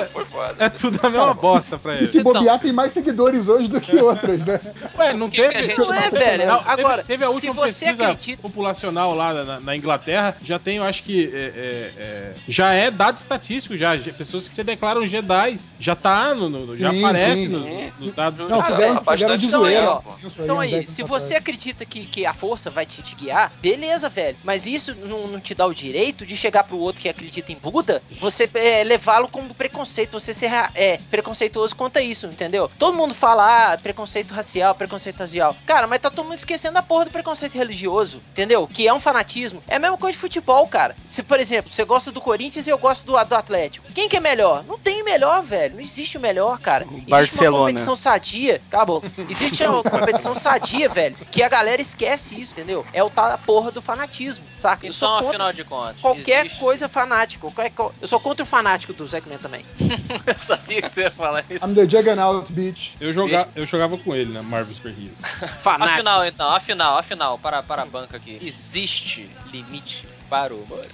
é 0.59 0.69
tudo 0.69 0.99
a 1.03 1.09
mesma 1.09 1.33
bosta 1.33 1.77
pra 1.77 1.93
E 1.95 1.97
ele. 1.99 2.07
se 2.07 2.21
bobear, 2.23 2.59
tem 2.59 2.71
mais 2.73 2.91
seguidores 2.91 3.47
hoje 3.47 3.67
do 3.67 3.79
que 3.81 3.95
outras, 3.97 4.39
né? 4.45 4.59
Ué, 4.97 5.13
não 5.13 5.29
que 5.29 5.41
que 5.41 5.47
teve. 5.49 5.57
a 5.57 5.63
gente 5.63 5.77
Não 5.79 5.93
é, 5.93 6.09
velho. 6.09 6.47
Não, 6.47 6.57
teve- 6.59 6.69
Agora, 6.81 7.03
teve, 7.03 7.23
a 7.23 7.27
se 7.27 7.33
última 7.33 7.53
você 7.53 7.85
pesquisa 7.85 8.03
acredita. 8.03 8.41
populacional 8.41 9.15
lá 9.15 9.33
na, 9.43 9.59
na 9.59 9.75
Inglaterra, 9.75 10.35
já 10.43 10.59
tem, 10.59 10.77
eu 10.77 10.83
acho 10.83 11.03
que 11.03 11.31
é, 11.33 11.37
é, 11.37 11.91
é, 11.97 12.31
já 12.47 12.73
é 12.73 12.89
dado 12.91 13.17
estatístico, 13.17 13.77
já, 13.77 13.97
já- 13.97 14.11
pessoas 14.25 14.47
que 14.47 14.55
se 14.55 14.63
declaram 14.63 15.05
Jedi, 15.05 15.59
já 15.79 15.95
tá 15.95 16.33
no, 16.35 16.49
no- 16.49 16.75
já 16.75 16.91
Sim, 16.91 16.99
aparece 17.03 17.45
sim. 17.45 17.47
nos, 17.49 17.99
nos 17.99 18.11
dados 18.13 18.47
Não, 18.47 18.61
fizeram, 18.63 18.97
é, 19.33 19.37
de 19.37 19.45
então 19.47 19.63
aí, 19.63 19.73
zoeira. 19.75 19.89
ó. 19.91 20.01
Isso 20.17 20.27
aí, 20.39 20.43
Então 20.45 20.55
uns 20.57 20.61
aí, 20.61 20.71
10 20.71 20.89
se 20.89 21.03
você 21.03 21.35
acredita 21.35 21.85
que, 21.85 22.05
que 22.05 22.25
a 22.25 22.33
força 22.33 22.69
vai 22.69 22.85
te, 22.85 23.01
te 23.01 23.15
guiar, 23.15 23.51
beleza, 23.61 24.09
velho. 24.09 24.37
Mas 24.43 24.65
isso 24.65 24.93
não, 24.95 25.27
não 25.27 25.39
te 25.39 25.53
dá 25.55 25.65
o 25.65 25.73
direito 25.73 26.25
de 26.25 26.35
chegar 26.37 26.63
pro 26.63 26.77
outro 26.77 27.01
que 27.01 27.09
acredita 27.09 27.51
em 27.51 27.55
Buda, 27.55 28.01
você 28.19 28.49
é, 28.53 28.83
levá-lo 28.83 29.27
como 29.27 29.53
preconceito, 29.53 30.11
você 30.19 30.33
ser 30.33 30.51
é, 30.75 30.99
preconceituoso 31.09 31.75
quanto 31.75 31.97
a 31.97 32.01
isso, 32.01 32.25
entendeu? 32.27 32.69
Todo 32.77 32.97
mundo 32.97 33.13
fala, 33.13 33.73
ah, 33.73 33.77
preconceito 33.77 34.31
racial, 34.33 34.75
preconceito 34.75 35.19
racial. 35.19 35.55
Cara, 35.65 35.87
mas 35.87 36.01
tá 36.01 36.09
todo 36.09 36.25
mundo 36.25 36.35
esquecendo 36.37 36.77
a 36.77 36.83
porra 36.83 37.05
do 37.05 37.11
preconceito 37.11 37.53
religioso, 37.55 38.21
entendeu? 38.31 38.67
Que 38.67 38.87
é 38.87 38.93
um 38.93 38.99
fanatismo. 38.99 39.63
É 39.67 39.75
a 39.75 39.79
mesma 39.79 39.97
coisa 39.97 40.13
de 40.13 40.19
futebol, 40.19 40.67
cara. 40.67 40.95
Se, 41.07 41.23
por 41.23 41.39
exemplo, 41.39 41.71
você 41.71 41.83
gosta 41.85 42.11
do 42.11 42.21
Corinthians 42.21 42.67
e 42.67 42.69
eu 42.69 42.77
gosto 42.77 43.05
do, 43.05 43.11
do 43.23 43.35
Atlético. 43.35 43.85
Quem 43.93 44.09
que 44.11 44.17
é 44.17 44.19
melhor? 44.19 44.65
Não 44.65 44.77
tem 44.77 45.05
melhor, 45.05 45.41
velho. 45.41 45.75
Não 45.75 45.81
existe 45.81 46.17
o 46.17 46.21
melhor, 46.21 46.59
cara. 46.59 46.83
Existe 46.85 47.09
Barcelona. 47.09 47.55
uma 47.57 47.67
competição 47.69 47.95
sadia. 47.95 48.61
Acabou. 48.67 49.01
Existe 49.29 49.63
uma 49.63 49.81
competição 49.81 50.35
sadia, 50.35 50.89
velho. 50.89 51.15
Que 51.31 51.41
a 51.41 51.47
galera 51.47 51.81
esquece 51.81 52.37
isso, 52.39 52.51
entendeu? 52.51 52.85
É 52.91 53.01
o 53.01 53.09
tal 53.09 53.29
da 53.29 53.37
porra 53.37 53.71
do 53.71 53.81
fanatismo, 53.81 54.43
saca? 54.57 54.85
Eu 54.85 54.91
sou 54.91 55.07
é 55.07 55.11
um 55.11 55.13
contra 55.15 55.29
afinal 55.29 55.53
de 55.53 55.63
contas. 55.63 56.01
qualquer 56.01 56.45
existe- 56.45 56.59
coisa 56.59 56.89
fanático. 56.89 57.53
Eu 58.01 58.07
sou 58.07 58.19
contra 58.19 58.43
o 58.43 58.45
fanático 58.45 58.91
do 58.91 59.07
Zackman 59.07 59.37
também. 59.37 59.65
Eu 60.27 60.35
sabia 60.37 60.81
que 60.81 60.89
você 60.89 61.01
ia 61.03 61.11
falar 61.11 61.45
isso. 61.49 61.65
I'm 61.65 61.73
the 61.73 61.87
Juggernaut, 61.87 62.51
bitch. 62.51 62.95
Eu, 62.99 63.13
joga, 63.13 63.47
eu 63.55 63.65
jogava 63.65 63.97
com 63.97 64.13
ele 64.13 64.33
na 64.33 64.43
Marvel 64.43 64.75
Super 64.75 64.89
Hero. 64.89 65.15
Fanático. 65.63 65.93
Afinal, 65.95 66.25
então, 66.25 66.49
afinal, 66.53 66.97
afinal, 66.97 67.39
para, 67.39 67.63
para 67.63 67.83
a 67.83 67.85
banca 67.85 68.17
aqui. 68.17 68.37
Existe 68.41 69.29
limite 69.53 70.05
para 70.31 70.53
o 70.55 70.63
humor? 70.63 70.85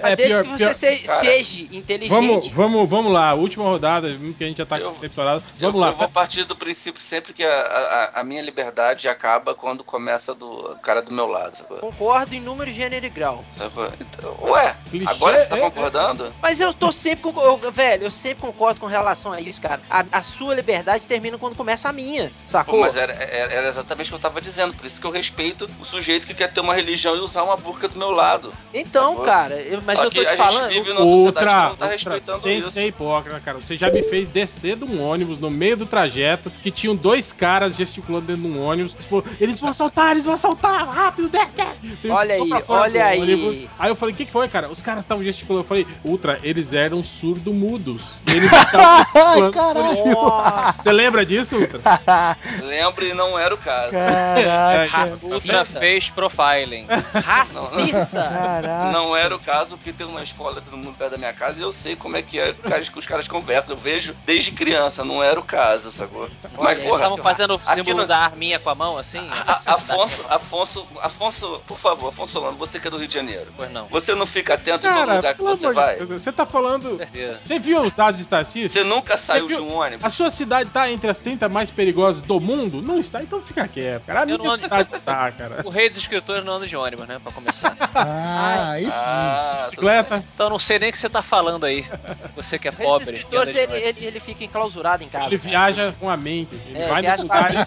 Mas 0.00 0.04
É, 0.12 0.16
desde 0.16 0.34
pior- 0.34 0.42
que 0.44 0.48
você 0.50 0.96
pior- 0.96 1.20
se- 1.20 1.42
seja 1.42 1.62
inteligente. 1.76 2.08
Vamos, 2.10 2.48
vamos, 2.48 2.88
vamos 2.88 3.12
lá, 3.12 3.32
última 3.34 3.64
rodada, 3.64 4.08
mesmo 4.08 4.34
que 4.34 4.42
a 4.44 4.46
gente 4.46 4.56
já 4.58 4.66
tá 4.66 4.78
Eu- 4.78 4.84
com 4.90 4.90
o 4.90 4.94
tempo 4.94 5.06
estourado. 5.06 5.44
Eu, 5.60 5.66
Vamos 5.70 5.80
lá. 5.80 5.88
eu 5.88 5.92
vou 5.96 6.08
partir 6.08 6.44
do 6.44 6.56
princípio 6.56 7.00
sempre 7.00 7.32
que 7.32 7.44
a, 7.44 8.10
a, 8.14 8.20
a 8.20 8.24
minha 8.24 8.42
liberdade 8.42 9.08
acaba 9.08 9.54
quando 9.54 9.84
começa 9.84 10.34
do 10.34 10.76
cara 10.82 11.00
do 11.02 11.12
meu 11.12 11.26
lado, 11.26 11.56
sacou? 11.56 11.78
Concordo 11.78 12.34
em 12.34 12.40
número, 12.40 12.70
gênero 12.72 13.04
e 13.06 13.08
grau. 13.08 13.44
Sacou? 13.52 13.90
Então, 14.00 14.36
ué, 14.42 14.74
Clichê, 14.90 15.12
agora 15.12 15.38
você 15.38 15.46
tá 15.48 15.56
é, 15.58 15.60
concordando? 15.60 16.34
Mas 16.42 16.60
eu 16.60 16.72
tô 16.74 16.90
sempre 16.90 17.30
eu- 17.30 17.70
velho, 17.70 18.04
eu 18.04 18.10
sempre 18.10 18.40
concordo 18.42 18.80
com 18.80 18.86
relação 18.86 19.32
a 19.32 19.40
isso, 19.40 19.60
cara. 19.60 19.80
A, 19.88 20.04
a 20.12 20.22
sua 20.22 20.54
liberdade 20.54 21.06
termina 21.06 21.38
quando 21.38 21.54
começa 21.56 21.88
a 21.88 21.92
minha. 21.92 22.24
Pô, 22.28 22.32
Sacou? 22.46 22.80
mas 22.80 22.96
era, 22.96 23.12
era, 23.12 23.52
era 23.54 23.68
exatamente 23.68 24.08
o 24.08 24.10
que 24.10 24.14
eu 24.16 24.18
tava 24.30 24.40
dizendo, 24.40 24.74
por 24.74 24.86
isso 24.86 25.00
que 25.00 25.06
eu 25.06 25.10
respeito 25.10 25.68
o 25.80 25.84
sujeito 25.84 26.26
que 26.26 26.34
quer 26.34 26.52
ter 26.52 26.60
uma 26.60 26.74
religião 26.74 27.16
e 27.16 27.20
usar 27.20 27.42
uma 27.42 27.56
burca 27.56 27.88
do 27.88 27.98
meu 27.98 28.10
lado. 28.14 28.52
Então, 28.72 29.10
Sacou? 29.10 29.24
cara, 29.24 29.54
eu- 29.56 29.82
mas 29.86 29.96
Só 29.98 30.04
eu 30.04 30.10
que 30.10 30.18
tô 30.18 30.24
te 30.24 30.28
a 30.32 30.36
falando. 30.36 30.70
gente 30.72 30.82
vive 30.82 30.92
numa 30.94 31.04
sociedade 31.04 31.26
Outra, 31.26 31.40
que 31.44 31.46
não 31.54 31.60
tá 31.62 31.68
outra, 31.70 31.88
respeitando 31.88 32.40
sem 32.42 32.58
isso. 32.58 32.72
ser 32.72 32.86
hipócrita, 32.86 33.40
cara. 33.40 33.58
Você 33.58 33.76
já 33.76 33.90
me 33.90 34.02
fez 34.04 34.28
descer 34.28 34.76
de 34.76 34.84
um 34.84 35.02
ônibus 35.02 35.38
no 35.40 35.50
meio 35.50 35.76
do 35.76 35.86
trajeto 35.86 36.50
que 36.62 36.70
tinham 36.70 36.96
dois 36.96 37.32
caras 37.32 37.76
gesticulando 37.76 38.26
dentro 38.26 38.42
de 38.42 38.48
um 38.48 38.62
ônibus. 38.64 38.94
Tipo, 38.94 39.24
eles 39.40 39.60
vão 39.60 39.70
assaltar, 39.70 40.12
eles 40.12 40.24
vão 40.24 40.34
assaltar, 40.34 40.88
rápido, 40.88 41.28
desce, 41.28 41.54
desce. 41.56 41.96
Você 42.00 42.10
Olha 42.10 42.34
aí, 42.34 42.50
olha 42.68 43.04
aí. 43.06 43.20
ônibus. 43.20 43.58
Aí 43.78 43.90
eu 43.90 43.96
falei, 43.96 44.14
o 44.14 44.16
que, 44.16 44.24
que 44.26 44.32
foi, 44.32 44.48
cara? 44.48 44.68
Os 44.70 44.80
caras 44.80 45.04
estavam 45.04 45.22
gesticulando. 45.22 45.64
Eu 45.64 45.68
falei, 45.68 45.86
Ultra, 46.04 46.38
eles 46.42 46.72
eram 46.72 47.02
surdo-mudos. 47.04 48.20
Eles 48.26 48.44
estavam 48.52 48.98
gesticulando. 48.98 49.52
Caralho. 49.52 50.12
Nossa, 50.12 50.82
Você 50.82 50.92
lembra 50.92 51.24
disso, 51.26 51.56
Ultra? 51.56 51.80
Lembro 52.62 53.04
e 53.06 53.14
não 53.14 53.38
era 53.38 53.54
o 53.54 53.58
caso. 53.58 53.90
Caraca. 53.92 55.10
Ultra 55.24 55.58
racista. 55.58 55.80
fez 55.80 56.10
profiling. 56.10 56.86
racista. 57.24 58.03
Caraca. 58.06 58.92
Não 58.92 59.16
era 59.16 59.34
o 59.34 59.38
caso, 59.38 59.76
porque 59.76 59.92
tem 59.92 60.06
uma 60.06 60.22
escola 60.22 60.60
todo 60.60 60.76
mundo 60.76 60.94
perto 60.96 61.12
da 61.12 61.18
minha 61.18 61.32
casa 61.32 61.58
e 61.60 61.62
eu 61.62 61.72
sei 61.72 61.96
como 61.96 62.16
é 62.16 62.22
que 62.22 62.38
é 62.38 62.52
que 62.54 62.98
os 62.98 63.06
caras 63.06 63.26
conversam. 63.28 63.74
Eu 63.76 63.80
vejo 63.80 64.14
desde 64.24 64.50
criança, 64.52 65.04
não 65.04 65.22
era 65.22 65.38
o 65.38 65.42
caso, 65.42 65.90
sacou? 65.90 66.28
Mas, 66.58 66.78
Eles 66.78 66.84
porra, 66.90 67.02
estavam 67.02 67.18
fazendo 67.18 67.54
o 67.54 67.58
símbolo 67.58 67.98
no- 68.02 68.06
da 68.06 68.18
arminha 68.18 68.58
com 68.58 68.70
a 68.70 68.74
mão, 68.74 68.96
assim? 68.98 69.18
A- 69.30 69.60
a- 69.66 69.74
Afonso, 69.74 70.24
Afonso, 70.28 70.86
Afonso, 71.02 71.62
por 71.66 71.78
favor, 71.78 72.08
Afonso 72.08 72.32
Solano, 72.32 72.56
você 72.56 72.78
que 72.80 72.88
é 72.88 72.90
do 72.90 72.96
Rio 72.98 73.08
de 73.08 73.14
Janeiro. 73.14 73.52
Pois 73.56 73.70
não. 73.72 73.86
Você 73.86 74.14
não 74.14 74.26
fica 74.26 74.54
atento 74.54 74.86
em 74.86 74.90
todo 74.90 74.98
Cara, 74.98 75.14
lugar 75.16 75.34
que 75.34 75.42
você 75.42 75.72
vai? 75.72 75.98
de 75.98 76.06
Deus, 76.06 76.22
você 76.22 76.32
tá 76.32 76.46
falando. 76.46 76.94
Você 77.42 77.58
viu 77.58 77.80
os 77.82 77.94
dados 77.94 78.20
estatísticos? 78.20 78.72
Você 78.72 78.84
nunca 78.84 79.16
saiu 79.16 79.46
viu- 79.46 79.58
de 79.58 79.62
um 79.62 79.74
ônibus? 79.76 80.04
A 80.04 80.10
sua 80.10 80.30
cidade 80.30 80.70
tá 80.70 80.90
entre 80.90 81.10
as 81.10 81.18
30 81.18 81.48
mais 81.48 81.70
perigosas 81.70 82.22
do 82.22 82.40
mundo? 82.40 82.80
Não 82.82 82.98
está, 82.98 83.22
então 83.22 83.40
fica 83.42 83.66
quieto, 83.68 84.04
cara. 84.04 84.20
A 84.20 84.22
Eu 84.22 84.26
minha 84.26 84.38
não 84.38 84.46
ando- 84.52 84.62
cidade 84.62 84.88
está, 84.94 85.30
cara. 85.32 85.60
O 85.64 85.70
rei 85.70 85.88
dos 85.88 85.98
escritores 85.98 86.44
não 86.44 86.54
anda 86.54 86.66
de 86.66 86.76
ônibus, 86.76 87.06
né? 87.06 87.18
Pra 87.22 87.32
começar. 87.32 87.74
Ah, 87.94 88.80
isso. 88.80 88.90
Ah, 88.94 89.60
Bicicleta. 89.64 90.24
Então 90.34 90.46
eu 90.46 90.50
não 90.50 90.58
sei 90.58 90.78
nem 90.78 90.90
o 90.90 90.92
que 90.92 90.98
você 90.98 91.08
tá 91.08 91.22
falando 91.22 91.64
aí. 91.64 91.84
Você 92.36 92.58
que 92.58 92.68
é 92.68 92.70
Esses 92.70 92.84
pobre. 92.84 93.24
de 93.24 93.58
ele, 93.58 93.72
ele, 93.76 94.04
ele 94.06 94.20
fica 94.20 94.44
enclausurado 94.44 95.02
em 95.02 95.08
casa. 95.08 95.26
Ele 95.26 95.38
cara. 95.38 95.50
viaja 95.50 95.94
com 95.98 96.08
a 96.08 96.16
mente. 96.16 96.54
Ele, 96.66 96.78
É, 96.78 96.88
vai, 96.88 97.02
nos 97.02 97.20
lugares, 97.20 97.60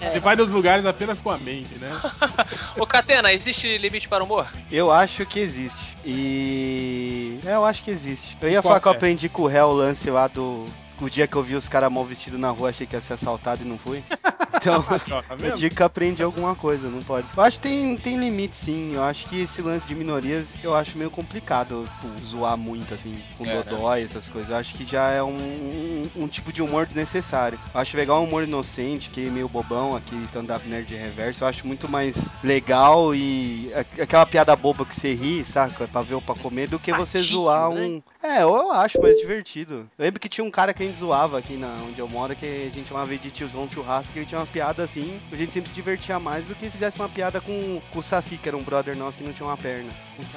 É. 0.00 0.10
ele 0.12 0.20
vai 0.20 0.36
nos 0.36 0.50
lugares 0.50 0.86
apenas 0.86 1.20
com 1.22 1.30
a 1.30 1.38
mente, 1.38 1.74
né? 1.78 2.00
Ô, 2.78 2.86
Catena, 2.86 3.32
existe 3.32 3.78
limite 3.78 4.08
para 4.08 4.22
o 4.22 4.26
humor? 4.26 4.46
Eu 4.70 4.90
acho 4.90 5.24
que 5.26 5.38
existe. 5.40 5.96
E. 6.04 7.38
É, 7.46 7.54
eu 7.54 7.64
acho 7.64 7.82
que 7.82 7.90
existe. 7.90 8.36
Eu 8.40 8.48
ia 8.48 8.62
Qual 8.62 8.70
falar 8.70 8.80
que 8.80 8.88
eu 8.88 8.92
é? 8.92 8.96
aprendi 8.96 9.28
com 9.28 9.42
o 9.42 9.46
réu 9.46 9.66
o 9.68 9.72
lance 9.72 10.10
lá 10.10 10.28
do. 10.28 10.66
O 11.02 11.10
dia 11.10 11.26
que 11.26 11.36
eu 11.36 11.42
vi 11.42 11.54
os 11.54 11.68
caras 11.68 11.92
mal 11.92 12.04
vestidos 12.04 12.38
na 12.38 12.50
rua, 12.50 12.70
achei 12.70 12.86
que 12.86 12.94
ia 12.96 13.00
ser 13.00 13.14
assaltado 13.14 13.62
e 13.62 13.66
não 13.66 13.78
fui. 13.78 14.02
Então, 14.54 14.80
tá 14.82 15.00
eu 15.40 15.56
digo 15.56 15.74
que 15.74 15.82
aprendi 15.82 16.22
alguma 16.22 16.54
coisa, 16.54 16.88
não 16.88 17.00
pode. 17.00 17.26
Eu 17.36 17.42
acho 17.42 17.56
que 17.56 17.62
tem, 17.68 17.96
tem 17.96 18.16
limite, 18.16 18.56
sim. 18.56 18.94
Eu 18.94 19.02
acho 19.02 19.26
que 19.26 19.40
esse 19.40 19.60
lance 19.60 19.88
de 19.88 19.94
minorias 19.94 20.54
eu 20.62 20.74
acho 20.74 20.96
meio 20.96 21.10
complicado 21.10 21.88
tipo, 22.00 22.24
zoar 22.24 22.56
muito, 22.56 22.94
assim, 22.94 23.18
com 23.36 23.44
É, 23.44 23.48
né? 23.48 23.62
dodói, 23.64 24.04
essas 24.04 24.30
coisas. 24.30 24.50
Eu 24.50 24.56
acho 24.56 24.74
que 24.74 24.84
já 24.84 25.10
é 25.10 25.22
um, 25.22 25.36
um, 25.36 26.10
um 26.16 26.28
tipo 26.28 26.52
de 26.52 26.62
humor 26.62 26.86
desnecessário. 26.86 27.58
Eu 27.74 27.80
acho 27.80 27.96
legal 27.96 28.20
um 28.20 28.24
humor 28.24 28.44
inocente, 28.44 29.10
que 29.10 29.26
é 29.26 29.30
meio 29.30 29.48
bobão, 29.48 29.96
aquele 29.96 30.24
stand-up 30.26 30.64
nerd 30.68 30.86
de 30.86 30.94
reverso. 30.94 31.42
Eu 31.42 31.48
acho 31.48 31.66
muito 31.66 31.88
mais 31.88 32.28
legal 32.44 33.14
e 33.14 33.68
aquela 34.00 34.26
piada 34.26 34.54
boba 34.54 34.84
que 34.84 34.94
você 34.94 35.12
ri, 35.12 35.44
saca? 35.44 35.88
Pra 35.88 36.02
ver 36.02 36.14
ou 36.14 36.22
pra 36.22 36.36
comer, 36.36 36.68
do 36.68 36.78
que 36.78 36.92
você 36.92 37.20
zoar 37.20 37.70
né? 37.70 37.80
um. 37.80 38.02
É, 38.22 38.42
eu 38.42 38.70
acho 38.70 39.00
mais 39.02 39.18
divertido. 39.18 39.90
Eu 39.98 40.04
lembro 40.04 40.20
que 40.20 40.28
tinha 40.28 40.44
um 40.44 40.50
cara 40.50 40.72
que 40.72 40.82
a 40.82 40.86
gente 40.86 40.91
zoava 40.98 41.38
aqui 41.38 41.54
na, 41.56 41.76
onde 41.88 41.98
eu 41.98 42.08
moro, 42.08 42.34
que 42.34 42.46
a 42.46 42.70
gente 42.74 42.88
chamava 42.88 43.16
de 43.16 43.30
tiozão 43.30 43.68
churrasco, 43.70 44.12
que 44.12 44.18
ele 44.18 44.26
tinha 44.26 44.38
umas 44.38 44.50
piadas 44.50 44.90
assim, 44.90 45.18
a 45.30 45.36
gente 45.36 45.52
sempre 45.52 45.68
se 45.68 45.74
divertia 45.74 46.18
mais 46.18 46.44
do 46.44 46.54
que 46.54 46.66
se 46.66 46.72
fizesse 46.72 46.98
uma 46.98 47.08
piada 47.08 47.40
com, 47.40 47.80
com 47.90 47.98
o 47.98 48.02
Saci, 48.02 48.36
que 48.36 48.48
era 48.48 48.56
um 48.56 48.62
brother 48.62 48.96
nosso 48.96 49.18
que 49.18 49.24
não 49.24 49.32
tinha 49.32 49.46
uma 49.48 49.56
perna. 49.56 49.90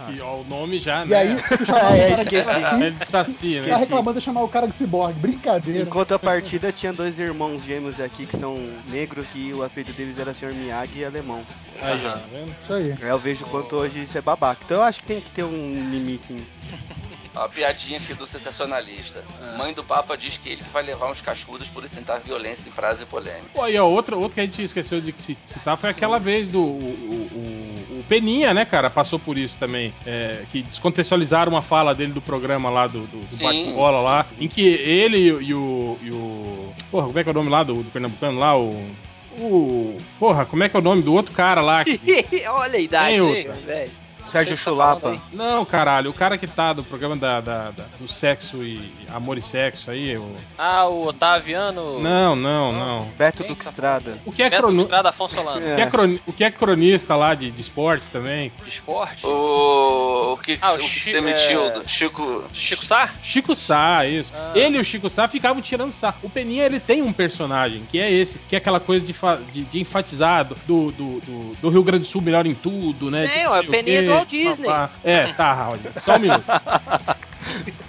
Que, 0.07 0.21
ó, 0.21 0.37
o 0.37 0.45
nome 0.45 0.79
já, 0.79 1.05
E 1.05 1.09
né? 1.09 1.17
aí, 1.17 1.35
tu 1.57 1.65
chamava 1.65 1.95
É, 1.95 2.05
o 2.07 2.09
cara 2.09 2.25
de 2.25 2.35
esqueci. 2.35 2.83
É 2.83 2.89
de 2.91 3.05
Saci, 3.05 3.61
tá 3.61 3.67
né? 3.67 3.75
reclamando 3.75 4.19
de 4.19 4.25
chamar 4.25 4.43
o 4.43 4.47
cara 4.47 4.67
de 4.67 4.73
ciborgue. 4.73 5.19
Brincadeira. 5.19 5.83
Enquanto 5.83 6.13
a 6.13 6.19
partida 6.19 6.71
tinha 6.71 6.91
dois 6.93 7.19
irmãos 7.19 7.63
gêmeos 7.63 7.99
aqui 7.99 8.25
que 8.25 8.37
são 8.37 8.57
negros, 8.89 9.27
que 9.29 9.53
o 9.53 9.63
apelido 9.63 9.93
deles 9.93 10.17
era 10.17 10.33
Sr. 10.33 10.53
Miyagi 10.53 10.99
e 10.99 11.05
alemão. 11.05 11.43
Aí, 11.81 12.05
ó, 12.07 12.11
tá 12.11 12.21
vendo? 12.31 12.55
Isso 12.59 12.73
aí. 12.73 12.91
Aí 13.01 13.09
eu 13.09 13.19
vejo 13.19 13.45
o 13.45 13.49
quanto 13.49 13.75
hoje 13.75 14.03
isso 14.03 14.17
é 14.17 14.21
babaca. 14.21 14.61
Então 14.65 14.77
eu 14.77 14.83
acho 14.83 15.01
que 15.01 15.07
tem 15.07 15.21
que 15.21 15.29
ter 15.31 15.43
um 15.43 15.89
limite, 15.91 16.25
sim. 16.25 16.45
A 17.35 17.49
piadinha 17.49 17.97
aqui 17.97 18.13
do 18.13 18.25
sensacionalista. 18.25 19.23
Ah. 19.41 19.57
Mãe 19.57 19.73
do 19.73 19.83
Papa 19.83 20.15
diz 20.17 20.37
que 20.37 20.49
ele 20.49 20.63
vai 20.73 20.83
levar 20.83 21.11
uns 21.11 21.21
cascudos 21.21 21.69
por 21.69 21.83
incitar 21.83 22.19
violência 22.21 22.69
em 22.69 22.71
frase 22.71 23.05
polêmica. 23.05 23.45
Pô, 23.53 23.61
aí, 23.63 23.77
ó, 23.77 23.85
outro, 23.87 24.17
outro 24.19 24.35
que 24.35 24.41
a 24.41 24.45
gente 24.45 24.63
esqueceu 24.63 25.01
de 25.01 25.13
ci- 25.17 25.37
citar 25.45 25.77
foi 25.77 25.89
aquela 25.89 26.17
vez 26.19 26.47
do. 26.47 26.61
O, 26.61 27.29
o- 27.33 27.99
o 27.99 28.03
Peninha, 28.07 28.53
né, 28.53 28.65
cara? 28.65 28.89
Passou 28.89 29.17
por 29.19 29.37
isso 29.37 29.57
também. 29.59 29.93
é, 30.05 30.43
que 30.51 30.61
descontextualizaram 30.63 31.51
uma 31.51 31.61
fala 31.61 31.93
dele 31.95 32.13
do 32.13 32.21
programa 32.21 32.69
lá, 32.69 32.87
do, 32.87 32.99
do, 33.07 33.17
do 33.27 33.37
bate-bola 33.43 33.99
lá, 34.01 34.25
em 34.39 34.47
que 34.47 34.61
ele 34.65 35.17
e, 35.17 35.53
o- 35.53 35.97
e 36.01 36.11
o. 36.11 36.73
Porra, 36.91 37.07
como 37.07 37.19
é 37.19 37.23
que 37.23 37.29
é 37.29 37.31
o 37.31 37.35
nome 37.35 37.49
lá 37.49 37.63
do, 37.63 37.83
do 37.83 37.91
Pernambucano 37.91 38.39
lá? 38.39 38.57
O. 38.57 38.95
O. 39.39 39.97
Porra, 40.19 40.45
como 40.45 40.63
é 40.63 40.69
que 40.69 40.75
é 40.77 40.79
o 40.79 40.83
nome 40.83 41.01
do 41.01 41.13
outro 41.13 41.33
cara 41.33 41.61
lá? 41.61 41.83
que- 41.83 41.99
Olha 42.47 42.77
a 42.77 42.81
idade, 42.81 43.17
velho. 43.63 43.91
Sérgio 44.29 44.55
tá 44.55 44.61
Chulapa. 44.63 45.09
aí? 45.11 45.19
Não, 45.31 45.63
caralho, 45.65 46.09
o 46.09 46.13
cara 46.13 46.37
que 46.37 46.47
tá 46.47 46.73
do 46.73 46.83
programa 46.83 47.15
da, 47.15 47.39
da- 47.41 47.71
da- 47.71 47.85
do 47.99 48.07
sexo 48.07 48.63
e 48.63 48.91
amor 49.13 49.37
e 49.37 49.41
sexo 49.41 49.91
aí. 49.91 50.17
O... 50.17 50.35
Ah, 50.57 50.85
o 50.87 51.07
Otaviano. 51.07 51.99
Não, 51.99 52.35
não, 52.35 52.71
não. 52.73 53.09
Beto 53.17 53.39
Quem 53.43 53.47
Duque 53.47 53.63
tá 53.63 53.69
Estrada. 53.69 54.19
O 54.25 54.31
que 54.31 54.43
é, 54.43 54.49
Beto. 54.49 54.71
Estrada 54.75 55.09
Afonso 55.09 55.35
Solano. 55.35 55.59
o 55.59 55.75
que 55.75 55.81
é 55.81 55.87
croni- 55.89 56.21
o 56.27 56.33
que 56.33 56.43
é 56.43 56.51
cronista 56.51 57.15
lá 57.15 57.33
de, 57.35 57.51
de 57.51 57.61
esporte 57.61 58.09
também? 58.11 58.51
De 58.63 58.69
esporte. 58.69 59.25
O, 59.25 60.33
o 60.33 60.37
que, 60.37 60.57
Ah, 60.61 60.71
o 60.71 60.75
o 60.75 60.77
que 60.79 60.83
Chico- 60.89 60.99
se 61.05 61.11
demitiu 61.13 61.65
é- 61.65 61.69
do 61.71 61.87
Chico. 61.89 62.43
Chico 62.53 62.85
Sá? 62.85 63.09
Chico 63.23 63.55
Sá, 63.55 64.05
isso. 64.05 64.31
Ah. 64.35 64.51
Ele 64.55 64.77
e 64.77 64.81
o 64.81 64.83
Chico 64.85 65.09
Sá 65.09 65.27
ficavam 65.27 65.61
tirando 65.61 65.93
sarro. 65.93 66.17
O 66.23 66.29
Peninha, 66.29 66.65
ele 66.65 66.79
tem 66.79 67.01
um 67.01 67.13
personagem, 67.13 67.83
que 67.91 67.99
é 67.99 68.11
esse, 68.11 68.39
que 68.39 68.55
é 68.55 68.57
aquela 68.57 68.79
coisa 68.79 69.05
de, 69.05 69.13
fa- 69.13 69.39
de, 69.51 69.63
de 69.63 69.79
enfatizar 69.79 70.45
do, 70.45 70.55
do, 70.91 70.91
do, 71.21 71.55
do 71.61 71.69
Rio 71.69 71.83
Grande 71.83 72.03
do 72.03 72.07
Sul 72.09 72.21
melhor 72.21 72.45
em 72.45 72.53
tudo, 72.53 73.09
né? 73.11 73.27
De 73.27 73.43
não 73.43 73.51
sei 73.53 73.59
o 73.61 73.71
Peninha 73.71 74.03
do 74.03 74.13
Walt 74.15 74.29
Disney. 74.29 74.69
É, 75.03 75.27
tá, 75.33 75.53
Raul, 75.53 75.77
só 76.01 76.15
um 76.15 76.19
minuto. 76.19 76.43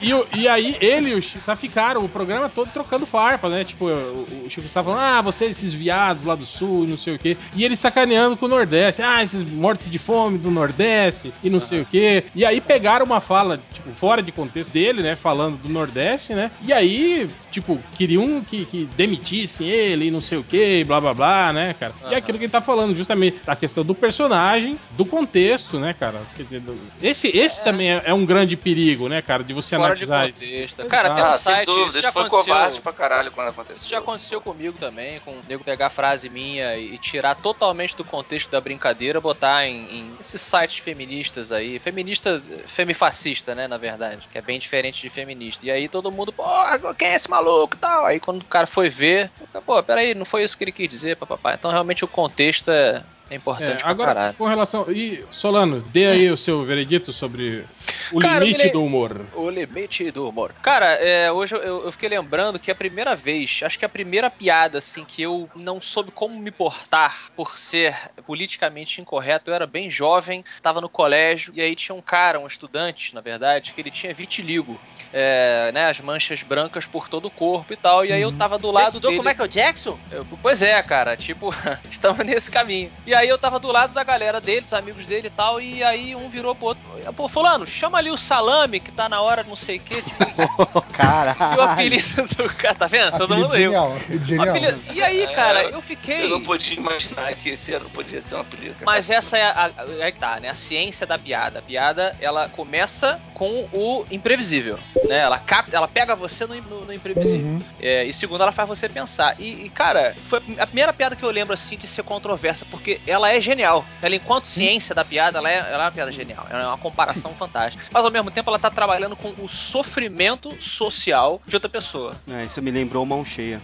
E, 0.06 0.38
e 0.38 0.48
aí 0.48 0.76
ele 0.80 1.10
e 1.10 1.14
o 1.14 1.20
Chico 1.20 1.44
Sá 1.44 1.56
ficaram 1.56 2.04
o 2.04 2.08
programa 2.08 2.48
todo 2.48 2.70
trocando 2.70 3.04
farpa, 3.04 3.48
né? 3.48 3.64
Tipo, 3.64 3.86
o, 3.86 4.44
o 4.46 4.50
Chico 4.50 4.68
Sá 4.68 4.84
falando, 4.84 5.00
ah, 5.00 5.20
vocês, 5.20 5.50
esses 5.50 5.74
viados 5.74 6.22
lá 6.22 6.36
do 6.36 6.46
sul, 6.46 6.84
e 6.84 6.86
não 6.86 6.96
sei 6.96 7.16
o 7.16 7.18
quê. 7.18 7.36
E 7.56 7.64
ele 7.64 7.74
sacaneando 7.74 8.36
com 8.36 8.46
o 8.46 8.48
Nordeste, 8.48 9.02
ah, 9.02 9.24
esses 9.24 9.42
mortos 9.42 9.90
de 9.90 9.98
fome 9.98 10.38
do 10.38 10.48
Nordeste, 10.48 11.32
e 11.42 11.50
não 11.50 11.58
sei 11.58 11.80
o 11.80 11.84
quê. 11.84 12.22
E 12.36 12.44
aí 12.44 12.60
pegaram 12.60 13.04
uma 13.04 13.20
fala, 13.20 13.60
tipo, 13.74 13.90
fora 13.96 14.22
de 14.22 14.30
contexto 14.30 14.70
dele, 14.70 15.02
né? 15.02 15.16
Falando 15.16 15.56
do 15.56 15.68
Nordeste, 15.68 16.34
né? 16.34 16.52
E 16.62 16.72
aí, 16.72 17.28
tipo, 17.50 17.80
queriam 17.96 18.40
que, 18.42 18.64
que 18.64 18.88
demitissem 18.96 19.68
ele 19.68 20.06
e 20.06 20.10
não 20.12 20.20
sei 20.20 20.38
o 20.38 20.44
quê, 20.44 20.80
e 20.80 20.84
blá 20.84 21.00
blá 21.00 21.14
blá, 21.14 21.52
né, 21.52 21.74
cara? 21.74 21.92
E 22.10 22.14
é 22.14 22.18
aquilo 22.18 22.38
que 22.38 22.44
ele 22.44 22.52
tá 22.52 22.62
falando, 22.62 22.96
justamente, 22.96 23.40
da 23.44 23.56
questão 23.56 23.84
do 23.84 23.94
personagem, 23.94 24.78
do 24.92 25.04
contexto, 25.04 25.80
né, 25.80 25.92
cara? 25.98 26.22
Quer 26.36 26.44
dizer, 26.44 26.62
esse, 27.02 27.36
esse 27.36 27.64
também 27.64 27.90
é, 27.90 28.02
é 28.04 28.14
um 28.14 28.24
grande 28.24 28.56
perigo, 28.56 29.08
né, 29.08 29.20
cara, 29.20 29.42
de 29.42 29.52
você 29.52 29.76
Fora 29.76 29.95
de 29.98 30.04
analisar 30.04 30.28
isso. 30.28 30.40
contexto. 30.76 30.86
Cara, 30.86 31.10
tem 31.14 31.24
um 31.24 31.26
Ah, 31.26 31.38
sem 31.38 31.52
site. 31.54 31.66
dúvida, 31.66 31.98
isso 32.00 32.12
foi 32.12 32.22
aconteceu- 32.22 32.54
covarde 32.54 32.80
pra 32.80 32.92
caralho 32.92 33.30
quando 33.32 33.48
aconteceu. 33.48 33.76
Isso 33.76 33.88
já 33.88 33.98
aconteceu 33.98 34.40
comigo 34.40 34.76
também, 34.78 35.20
com 35.20 35.32
o 35.32 35.40
nego 35.48 35.64
pegar 35.64 35.86
a 35.86 35.90
frase 35.90 36.28
minha 36.28 36.76
e 36.76 36.96
tirar 36.98 37.34
totalmente 37.34 37.96
do 37.96 38.04
contexto 38.04 38.50
da 38.50 38.60
brincadeira, 38.60 39.20
botar 39.20 39.66
em, 39.66 39.84
em 39.98 40.16
esses 40.20 40.40
sites 40.40 40.78
feministas 40.78 41.50
aí. 41.52 41.78
Feminista, 41.78 42.42
femifascista, 42.66 43.54
né, 43.54 43.66
na 43.66 43.76
verdade, 43.76 44.28
que 44.30 44.38
é 44.38 44.42
bem 44.42 44.58
diferente 44.58 45.00
de 45.00 45.10
feminista. 45.10 45.66
E 45.66 45.70
aí 45.70 45.88
todo 45.88 46.10
mundo, 46.12 46.32
porra, 46.32 46.78
quem 46.94 47.08
é 47.08 47.16
esse 47.16 47.28
maluco 47.30 47.76
e 47.76 47.78
tal? 47.78 48.06
Aí 48.06 48.20
quando 48.20 48.42
o 48.42 48.44
cara 48.44 48.66
foi 48.66 48.88
ver, 48.88 49.30
pô, 49.64 49.82
peraí, 49.82 50.14
não 50.14 50.24
foi 50.24 50.44
isso 50.44 50.56
que 50.56 50.64
ele 50.64 50.72
quis 50.72 50.88
dizer, 50.88 51.16
papapá. 51.16 51.54
Então 51.54 51.70
realmente 51.70 52.04
o 52.04 52.08
contexto 52.08 52.70
é, 52.70 53.02
é 53.28 53.34
importante 53.34 53.72
É, 53.72 53.82
pra 53.82 53.90
agora, 53.90 54.14
caralho. 54.14 54.36
com 54.36 54.46
relação. 54.46 54.90
E, 54.90 55.24
Solano, 55.30 55.80
dê 55.82 56.06
aí 56.06 56.30
o 56.30 56.36
seu 56.36 56.64
veredito 56.64 57.12
sobre 57.12 57.64
o 58.12 58.20
Cara, 58.20 58.44
limite 58.44 58.62
le- 58.64 58.70
do 58.72 58.84
humor. 58.84 59.26
O 59.34 59.50
limite 59.50 60.10
do 60.10 60.28
humor. 60.28 60.54
Cara, 60.62 60.86
é, 60.94 61.30
hoje 61.32 61.54
eu, 61.56 61.84
eu 61.84 61.92
fiquei 61.92 62.08
lembrando 62.08 62.58
que 62.58 62.70
a 62.70 62.74
primeira 62.74 63.16
vez, 63.16 63.60
acho 63.62 63.78
que 63.78 63.84
a 63.84 63.88
primeira 63.88 64.30
piada, 64.30 64.78
assim, 64.78 65.04
que 65.04 65.22
eu 65.22 65.48
não 65.56 65.80
soube 65.80 66.10
como 66.12 66.38
me 66.38 66.50
portar 66.50 67.26
por 67.34 67.58
ser 67.58 67.96
politicamente 68.26 69.00
incorreto, 69.00 69.50
eu 69.50 69.54
era 69.54 69.66
bem 69.66 69.90
jovem, 69.90 70.44
tava 70.62 70.80
no 70.80 70.88
colégio, 70.88 71.52
e 71.54 71.60
aí 71.60 71.74
tinha 71.74 71.94
um 71.96 72.02
cara, 72.02 72.38
um 72.38 72.46
estudante, 72.46 73.14
na 73.14 73.20
verdade, 73.20 73.72
que 73.72 73.80
ele 73.80 73.90
tinha 73.90 74.14
vitiligo, 74.14 74.78
é, 75.12 75.70
né, 75.72 75.86
as 75.90 76.00
manchas 76.00 76.42
brancas 76.42 76.86
por 76.86 77.08
todo 77.08 77.26
o 77.26 77.30
corpo 77.30 77.72
e 77.72 77.76
tal, 77.76 78.04
e 78.04 78.12
aí 78.12 78.22
eu 78.22 78.30
tava 78.36 78.58
do 78.58 78.68
Você 78.68 78.74
lado 78.74 78.86
estudou 78.88 79.10
dele... 79.10 79.22
com 79.22 79.26
o 79.28 79.30
Michael 79.30 79.48
Jackson? 79.48 79.98
Eu- 80.10 80.26
pois 80.42 80.62
é, 80.62 80.80
cara, 80.82 81.16
tipo, 81.16 81.50
estamos 81.90 82.18
nesse 82.24 82.50
caminho. 82.50 82.90
E 83.06 83.14
aí 83.16 83.28
eu 83.28 83.38
tava 83.38 83.58
do 83.58 83.72
lado 83.72 83.92
da 83.92 84.04
galera 84.04 84.40
dele, 84.40 84.60
dos 84.62 84.72
amigos 84.72 85.06
dele 85.06 85.26
e 85.28 85.30
tal, 85.30 85.60
e 85.60 85.82
aí 85.82 86.14
um 86.14 86.28
virou 86.28 86.54
pro 86.54 86.66
outro, 86.66 86.82
pô, 87.14 87.28
fulano, 87.28 87.66
chama 87.66 87.98
ali 87.98 88.10
o 88.10 88.16
salame 88.18 88.80
que 88.80 88.92
tá 88.92 89.08
na 89.08 89.20
hora 89.20 89.42
não 89.44 89.56
sei 89.56 89.76
o 89.78 89.80
que, 89.80 90.02
tipo, 90.02 90.22
e 90.38 90.42
o 90.42 90.82
Caralho. 90.92 91.62
apelido 91.62 92.26
do 92.36 92.48
cara, 92.54 92.74
tá 92.74 92.86
vendo? 92.86 93.16
Todo 93.18 93.34
mundo 93.36 93.56
genial, 93.56 93.96
apelido 93.96 94.24
O 94.24 94.28
genial. 94.28 94.48
apelido- 94.56 94.82
E 94.92 95.02
aí, 95.02 95.26
cara, 95.34 95.62
É, 95.64 95.74
eu 95.74 95.80
fiquei... 95.82 96.24
Eu 96.24 96.28
não 96.30 96.42
podia 96.42 96.76
imaginar 96.78 97.34
que 97.34 97.50
esse 97.50 97.72
era, 97.74 97.84
podia 97.86 98.20
ser 98.20 98.34
um 98.36 98.40
apelido. 98.40 98.74
cara. 98.74 98.84
Mas 98.86 99.10
essa 99.10 99.36
é 99.36 99.42
a, 99.44 99.70
aí 100.02 100.12
tá, 100.12 100.38
né? 100.40 100.48
A 100.48 100.54
ciência 100.54 101.06
da 101.06 101.18
piada. 101.18 101.58
A 101.58 101.62
piada, 101.62 102.16
ela 102.20 102.48
começa 102.48 103.20
com 103.34 103.68
o 103.72 104.04
imprevisível, 104.10 104.78
né? 105.08 105.18
Ela 105.18 105.38
capta, 105.38 105.76
ela 105.76 105.88
pega 105.88 106.14
você 106.16 106.46
no, 106.46 106.54
no- 106.62 106.84
no 106.86 106.92
imprevisível. 106.92 107.46
Uhum. 107.52 107.58
É, 107.80 108.04
e 108.04 108.12
segundo, 108.12 108.42
ela 108.42 108.52
faz 108.52 108.68
você 108.68 108.88
pensar. 108.88 109.34
E, 109.38 109.64
e, 109.66 109.70
cara, 109.70 110.14
foi 110.28 110.40
a 110.58 110.66
primeira 110.66 110.92
piada 110.92 111.14
que 111.16 111.22
eu 111.24 111.30
lembro, 111.30 111.52
assim, 111.54 111.76
de 111.76 111.86
ser 111.86 112.02
controversa, 112.02 112.64
porque 112.70 113.00
ela 113.06 113.30
é 113.30 113.40
genial. 113.40 113.84
Ela, 114.02 114.16
enquanto 114.16 114.46
ciência 114.46 114.94
da 114.94 115.04
piada, 115.04 115.38
ela 115.38 115.50
é, 115.50 115.58
ela 115.58 115.84
é 115.84 115.86
uma 115.86 115.92
piada 115.92 116.12
genial. 116.12 116.46
Ela 116.50 116.62
é 116.62 116.66
uma 116.66 116.78
comparação 116.78 117.32
fantástica. 117.38 117.84
Mas, 117.92 118.04
ao 118.04 118.10
mesmo 118.10 118.30
tempo, 118.30 118.50
ela 118.50 118.58
tá 118.58 118.70
trabalhando 118.70 119.16
com 119.16 119.32
o 119.42 119.48
sofrimento 119.48 120.54
social 120.60 121.40
de 121.46 121.54
outra 121.54 121.68
pessoa. 121.68 122.14
É, 122.28 122.44
isso 122.44 122.60
me 122.60 122.70
lembrou 122.70 123.06
mão 123.06 123.24
cheia. 123.24 123.60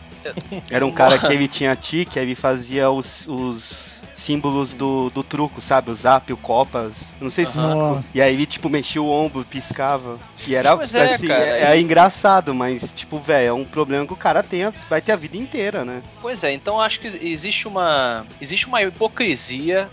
Era 0.71 0.87
um 0.87 0.93
cara 0.93 1.19
que 1.19 1.31
ele 1.33 1.49
tinha 1.49 1.75
tique, 1.75 2.19
aí 2.19 2.25
ele 2.25 2.35
fazia 2.35 2.91
os, 2.91 3.27
os 3.27 4.03
símbolos 4.15 4.73
do, 4.73 5.11
do 5.11 5.23
truco, 5.23 5.61
sabe? 5.61 5.91
O 5.91 5.95
zap, 5.95 6.33
o 6.33 6.37
copas. 6.37 7.13
Não 7.21 7.31
sei 7.31 7.45
se. 7.47 7.57
Nossa. 7.57 8.09
E 8.15 8.23
aí 8.23 8.33
ele, 8.35 8.47
tipo, 8.47 8.69
mexia 8.69 9.03
o 9.03 9.11
ombro, 9.11 9.45
piscava. 9.45 10.19
E 10.47 10.55
era 10.55 10.69
é, 10.69 11.15
assim, 11.15 11.31
é, 11.31 11.73
é 11.73 11.81
engraçado, 11.81 12.55
mas, 12.55 12.91
tipo, 12.95 13.19
velho, 13.19 13.49
é 13.49 13.53
um 13.53 13.65
problema 13.65 14.07
que 14.07 14.13
o 14.13 14.17
cara 14.17 14.43
tem, 14.43 14.63
vai 14.89 15.01
ter 15.01 15.13
a 15.13 15.17
vida 15.17 15.37
inteira, 15.37 15.85
né? 15.85 16.03
Pois 16.21 16.45
é, 16.45 16.53
então 16.53 16.81
acho 16.81 17.01
que 17.01 17.09
existe 17.09 17.67
uma 17.67 18.25
existe 18.41 18.67
uma 18.67 18.83
hipocrisia 18.83 19.32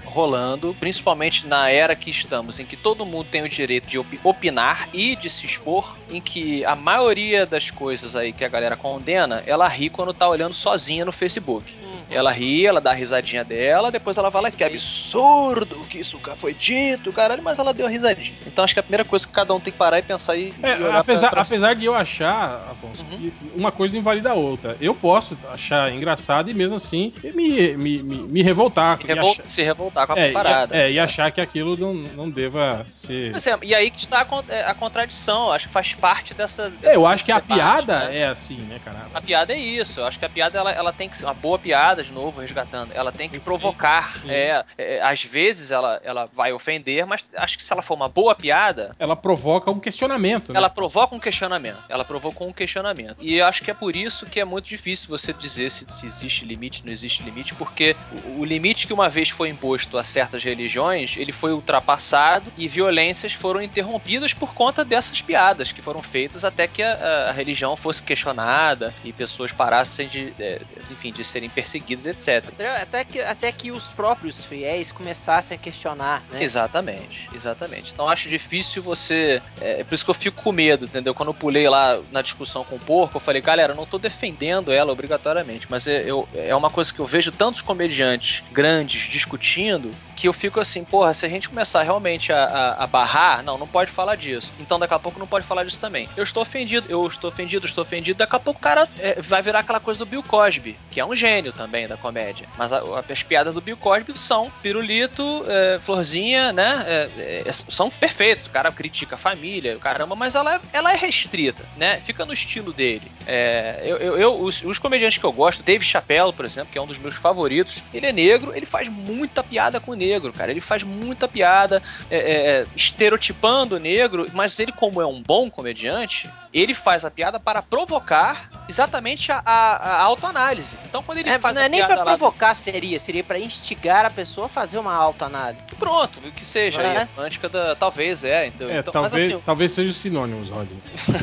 rolando, 0.04 0.76
principalmente 0.80 1.46
na 1.48 1.70
era 1.70 1.96
que 1.96 2.10
estamos, 2.10 2.60
em 2.60 2.66
que 2.66 2.76
todo 2.78 3.06
mundo 3.06 3.28
tem 3.32 3.42
o 3.44 3.50
direito 3.50 3.88
de 3.88 3.98
opi- 3.98 4.20
opinar 4.24 4.88
e 4.94 5.16
de 5.16 5.30
se 5.30 5.46
expor, 5.46 5.98
em 6.12 6.20
que 6.22 6.64
a 6.66 6.76
maioria 6.76 7.46
das 7.46 7.70
coisas 7.72 8.16
aí 8.16 8.32
que 8.34 8.44
a 8.46 8.50
galera 8.50 8.76
condena, 8.76 9.44
ela 9.46 9.68
ri 9.68 9.90
quando 9.90 10.14
tá 10.14 10.28
olhando 10.28 10.54
sozinha 10.54 11.06
no 11.06 11.12
Facebook. 11.12 11.74
Ela 12.12 12.32
ri, 12.32 12.66
ela 12.66 12.82
dá 12.82 12.90
a 12.92 12.94
risadinha 12.96 13.44
dela, 13.44 13.92
depois 13.92 14.18
ela 14.18 14.32
fala 14.32 14.50
que 14.50 14.64
absurdo 14.64 15.86
que 15.88 16.00
isso 16.00 16.18
cá 16.20 16.36
foi 16.36 16.54
dito, 16.54 17.12
caralho, 17.14 17.44
mas 17.44 17.60
ela 17.60 17.74
deu 17.74 17.86
a 17.86 17.90
risadinha. 17.90 18.36
Então 18.48 18.64
acho 18.64 18.74
que 18.74 18.80
a 18.80 18.84
primeira 18.84 19.06
coisa 19.06 19.26
que 19.28 19.32
cada 19.32 19.54
um 19.54 19.60
tem 19.60 19.72
que 19.72 19.78
parar 19.78 20.00
e 20.00 20.02
pensar 20.02 20.36
e, 20.36 20.54
É, 20.64 20.80
e 20.80 20.84
olhar 20.84 20.98
apesar, 21.00 21.30
pra, 21.30 21.38
pra 21.38 21.42
apesar 21.42 21.76
de 21.76 21.86
eu 21.86 21.94
achar, 21.94 22.68
Afonso, 22.72 23.04
Uhum. 23.04 23.18
que 23.18 23.34
uma 23.56 23.72
coisa 23.72 23.98
invalida 23.98 24.32
a 24.32 24.34
outra. 24.34 24.76
Eu 24.80 24.96
posso 24.96 25.38
achar 25.52 25.94
engraçado 25.94 26.50
e 26.50 26.54
mesmo 26.54 26.76
assim 26.78 27.14
me, 27.24 27.78
me, 27.78 28.04
me, 28.04 28.18
me 28.18 28.42
revoltar. 28.42 28.98
se, 29.00 29.06
e 29.08 29.12
se 29.48 29.64
revoltar 29.64 30.08
com 30.08 30.14
a 30.14 30.20
é, 30.20 30.32
parada. 30.32 30.76
e, 30.76 30.80
é, 30.80 30.92
e 30.92 31.00
achar 31.00 31.32
que 31.32 31.42
aquilo 31.42 31.78
não, 31.78 31.94
não 31.94 32.30
deva 32.30 32.86
ser 32.94 33.36
é, 33.36 33.60
e 33.62 33.74
aí 33.74 33.90
que 33.90 34.00
está 34.00 34.22
a, 34.22 34.54
é, 34.54 34.66
a 34.66 34.74
contradição. 34.74 35.52
Acho 35.52 35.68
que 35.68 35.74
faz 35.74 35.94
parte 35.94 36.34
dessa. 36.34 36.64
É, 36.64 36.70
dessa- 36.70 36.94
eu 36.94 37.06
acho 37.06 37.26
que 37.26 37.32
a 37.32 37.40
debate, 37.40 37.58
piada 37.58 38.10
né? 38.10 38.20
é 38.20 38.28
assim, 38.28 38.58
né, 38.62 38.80
cara? 38.84 39.08
A 39.14 39.22
piada 39.22 39.54
é 39.54 39.58
isso. 39.58 40.00
Eu 40.00 40.06
acho 40.06 40.20
que 40.20 40.26
a 40.26 40.30
piada 40.30 40.58
ela, 40.60 40.72
ela 40.72 40.94
tem 40.94 41.10
que 41.10 41.18
ser 41.18 41.26
uma 41.26 41.34
boa 41.34 41.58
piada, 41.58 42.04
de 42.04 42.12
novo, 42.12 42.42
resgatando. 42.42 42.92
Ela 42.94 43.12
tem 43.12 43.30
que 43.30 43.38
Sim, 43.38 43.44
provocar. 43.44 44.20
sim. 44.22 44.30
É, 44.30 44.64
é, 44.78 45.02
às 45.02 45.24
vezes 45.24 45.72
ela, 45.72 46.00
ela 46.04 46.30
vai 46.34 46.54
ofender, 46.54 47.06
mas 47.06 47.26
acho 47.36 47.58
que 47.58 47.64
se 47.64 47.72
ela 47.74 47.82
for 47.82 47.96
uma 47.96 48.10
boa 48.10 48.36
piada, 48.36 48.96
Ela 49.00 49.16
provoca 49.16 49.72
um 49.72 49.80
questionamento, 49.80 50.54
né? 50.54 50.58
ela 50.58 50.70
provoca 50.70 51.16
um 51.16 51.20
questionamento. 51.20 51.80
Ela 51.90 52.06
provocou 52.06 52.48
um 52.48 52.54
questionamento. 52.54 53.18
E 53.20 53.36
eu 53.38 53.46
acho 53.46 53.64
que 53.64 53.72
é 53.72 53.74
por 53.74 53.96
isso 53.96 54.26
que 54.26 54.40
é 54.40 54.46
muito 54.46 54.68
difícil 54.68 55.10
você 55.10 55.34
dizer 55.34 55.70
se, 55.72 55.86
se 55.88 56.06
existe 56.06 56.46
limite, 56.46 56.86
não 56.86 56.94
existe 56.94 57.24
limite, 57.24 57.54
porque 57.56 57.96
o, 58.26 58.42
o 58.42 58.46
limite 58.46 58.88
que 58.88 58.94
uma 58.94 59.10
vez 59.10 59.19
foi 59.28 59.50
imposto 59.50 59.98
a 59.98 60.04
certas 60.04 60.44
religiões, 60.44 61.16
ele 61.18 61.32
foi 61.32 61.52
ultrapassado 61.52 62.54
e 62.56 62.68
violências 62.68 63.34
foram 63.34 63.62
interrompidas 63.62 64.34
por 64.34 64.54
conta 64.54 64.86
dessas 64.86 65.22
piadas 65.22 65.72
que 65.72 65.82
foram 65.82 66.02
feitas 66.02 66.46
até 66.46 66.68
que 66.68 66.82
a, 66.84 67.28
a- 67.30 67.32
religião 67.32 67.76
fosse 67.76 68.02
questionada 68.04 68.94
e 69.04 69.12
pessoas 69.12 69.52
parassem 69.52 70.08
de, 70.08 70.34
é, 70.40 70.62
enfim, 70.92 71.12
de 71.12 71.24
serem 71.24 71.50
perseguidas, 71.50 72.06
etc. 72.06 72.54
Até 72.82 73.04
que, 73.04 73.20
até 73.20 73.52
que 73.52 73.72
os 73.72 73.84
próprios 73.86 74.46
fiéis 74.46 74.92
começassem 74.92 75.56
a 75.56 75.58
questionar, 75.58 76.24
né? 76.32 76.44
Exatamente, 76.44 77.28
exatamente. 77.34 77.92
Então 77.94 78.08
acho 78.08 78.30
difícil 78.30 78.84
você. 78.84 79.42
É, 79.60 79.82
é 79.82 79.84
por 79.84 79.96
isso 79.96 80.06
que 80.06 80.12
eu 80.12 80.16
fico 80.16 80.42
com 80.44 80.52
medo, 80.52 80.86
entendeu? 80.86 81.14
Quando 81.14 81.30
eu 81.30 81.34
pulei 81.34 81.68
lá 81.68 82.00
na 82.12 82.22
discussão 82.22 82.64
com 82.64 82.76
o 82.76 82.80
porco, 82.80 83.18
eu 83.18 83.22
falei, 83.22 83.42
galera, 83.42 83.74
eu 83.74 83.78
não 83.78 83.86
tô 83.86 83.98
defendendo 83.98 84.72
ela 84.72 84.92
obrigatoriamente, 84.92 85.66
mas 85.70 85.88
é, 85.88 86.04
eu, 86.06 86.28
é 86.34 86.56
uma 86.56 86.70
coisa 86.70 86.94
que 86.94 87.00
eu 87.00 87.06
vejo 87.06 87.32
tantos 87.32 87.62
comediantes 87.62 88.44
grandes 88.52 89.09
discutindo 89.10 89.92
que 90.16 90.28
eu 90.28 90.34
fico 90.34 90.60
assim, 90.60 90.84
porra, 90.84 91.14
se 91.14 91.26
a 91.26 91.30
gente 91.30 91.48
começar 91.48 91.82
realmente 91.82 92.32
a, 92.34 92.44
a- 92.44 92.84
a 92.84 92.88
barrar, 92.88 93.42
não, 93.42 93.58
não 93.58 93.68
pode 93.68 93.90
falar 93.90 94.16
disso. 94.16 94.52
Então 94.60 94.78
daqui 94.78 94.94
a 94.94 95.00
pouco 95.00 95.18
não 95.20 95.26
pode 95.28 95.46
falar 95.46 95.64
disso 95.64 95.80
também. 95.80 96.10
Eu 96.18 96.24
estou 96.24 96.44
ofendido, 96.44 96.86
eu 96.90 97.06
estou 97.08 97.30
ofendido, 97.30 97.66
estou 97.66 97.82
ofendido. 97.84 98.18
Daqui 98.18 98.36
a 98.36 98.40
pouco 98.40 98.60
o 98.60 98.62
cara 98.64 98.88
é, 99.00 99.22
vai 99.22 99.42
virar 99.42 99.60
aquela 99.60 99.80
coisa 99.80 100.00
do 100.00 100.06
Bill 100.06 100.22
Cosby, 100.24 100.78
que 100.92 101.00
é 101.00 101.06
um 101.06 101.16
gênio 101.16 101.54
também 101.54 101.88
da 101.88 101.96
comédia. 101.96 102.48
Mas 102.58 102.74
a- 102.74 102.82
as 103.10 103.24
piadas 103.24 103.54
do 103.54 103.62
Bill 103.62 103.78
Cosby 103.78 104.18
são 104.18 104.52
pirulito, 104.62 105.46
é, 105.48 105.80
florzinha, 105.80 106.52
né? 106.52 106.84
é, 106.86 107.44
é, 107.48 107.52
são 107.54 107.90
perfeitos. 107.90 108.46
O 108.46 108.50
cara 108.50 108.72
critica 108.74 109.16
a 109.16 109.18
família, 109.18 109.78
caramba, 109.78 110.16
mas 110.16 110.36
ela, 110.36 110.56
é- 110.56 110.60
ela 110.74 110.92
é 110.94 110.98
restrita, 110.98 111.64
né? 111.78 112.02
Fica 112.02 112.26
no 112.26 112.34
estilo 112.34 112.74
dele. 112.74 113.10
É, 113.26 113.82
eu, 113.86 113.98
eu- 113.98 114.18
eu- 114.18 114.42
os, 114.42 114.62
os 114.64 114.78
comediantes 114.80 115.18
que 115.18 115.24
eu 115.26 115.32
gosto, 115.32 115.64
Dave 115.64 115.86
Chappelle, 115.86 116.34
por 116.34 116.44
exemplo, 116.46 116.70
que 116.72 116.78
é 116.78 116.82
um 116.82 116.88
dos 116.88 116.98
meus 116.98 117.16
favoritos, 117.16 117.82
ele 117.94 118.06
é 118.06 118.12
negro, 118.12 118.52
ele 118.54 118.66
faz 118.66 118.90
muita 119.00 119.44
piada 119.44 119.80
com 119.80 119.92
o 119.92 119.96
negro, 119.96 120.32
cara. 120.34 120.52
Ele 120.52 120.62
faz 120.62 120.84
muita 120.84 121.28
piada 121.28 121.82
é, 122.10 122.18
é, 122.18 122.68
estereotipando 122.76 123.76
o 123.76 123.80
negro, 123.80 124.28
mas 124.34 124.60
ele, 124.60 124.72
como 124.72 125.02
é 125.02 125.08
um 125.08 125.22
bom 125.22 125.50
comediante, 125.50 126.30
ele 126.54 126.74
faz 126.74 127.06
a 127.06 127.12
piada 127.12 127.40
para 127.40 127.62
provocar 127.62 128.50
exatamente 128.68 129.32
a, 129.32 129.42
a- 129.46 129.76
a 129.76 130.02
autoanálise. 130.04 130.78
Então, 130.86 131.02
quando 131.04 131.18
ele 131.20 131.30
É, 131.30 131.40
faz 131.40 131.56
não 131.56 131.62
a 131.62 131.66
é 131.66 131.70
nem 131.70 131.82
lá- 131.82 132.04
provocar 132.04 132.54
seria, 132.56 133.00
seria 133.00 133.24
pra 133.24 133.40
instigar 133.40 134.06
a 134.06 134.10
pessoa 134.10 134.46
a 134.46 134.50
fazer 134.50 134.78
uma 134.80 134.94
autoanálise. 134.94 135.62
Pronto, 135.78 136.20
o 136.20 136.32
que 136.32 136.44
seja. 136.46 136.82
É. 136.82 136.98
a 136.98 137.06
semântica 137.06 137.48
da. 137.50 137.76
Talvez, 137.76 138.24
é. 138.24 138.48
Então, 138.48 138.70
É, 138.70 138.80
então- 138.80 138.92
talvez, 138.94 139.14
Mas 139.14 139.24
assim, 139.34 139.44
talvez 139.46 139.72
seja 139.72 139.90
os 139.92 139.98
sinônimos, 139.98 140.50
Rodney. 140.52 140.78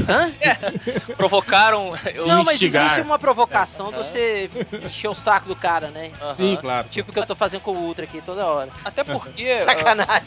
Hã? 0.09 1.15
provocaram. 1.17 1.97
eu- 2.15 2.27
Não, 2.27 2.45
mas 2.45 2.55
instigar. 2.55 2.87
existe 2.87 3.03
uma 3.03 3.19
provocação 3.19 3.89
de 3.91 3.95
Aham. 3.97 4.03
você 4.03 4.51
encher 4.85 5.09
o 5.09 5.15
saco 5.15 5.49
do 5.49 5.57
cara, 5.57 5.89
né? 5.89 6.11
Sim, 6.35 6.57
claro. 6.61 6.89
Tipo 6.89 7.13
que 7.13 7.19
eu 7.19 7.27
tô 7.27 7.35
fazendo 7.35 7.61
com 7.61 7.73
o 7.73 7.79
Ultra 7.87 8.05
aqui 8.05 8.21
toda 8.21 8.45
hora. 8.47 8.71
Até 8.85 9.05
porque. 9.05 9.63
Sacanagem. 9.63 10.27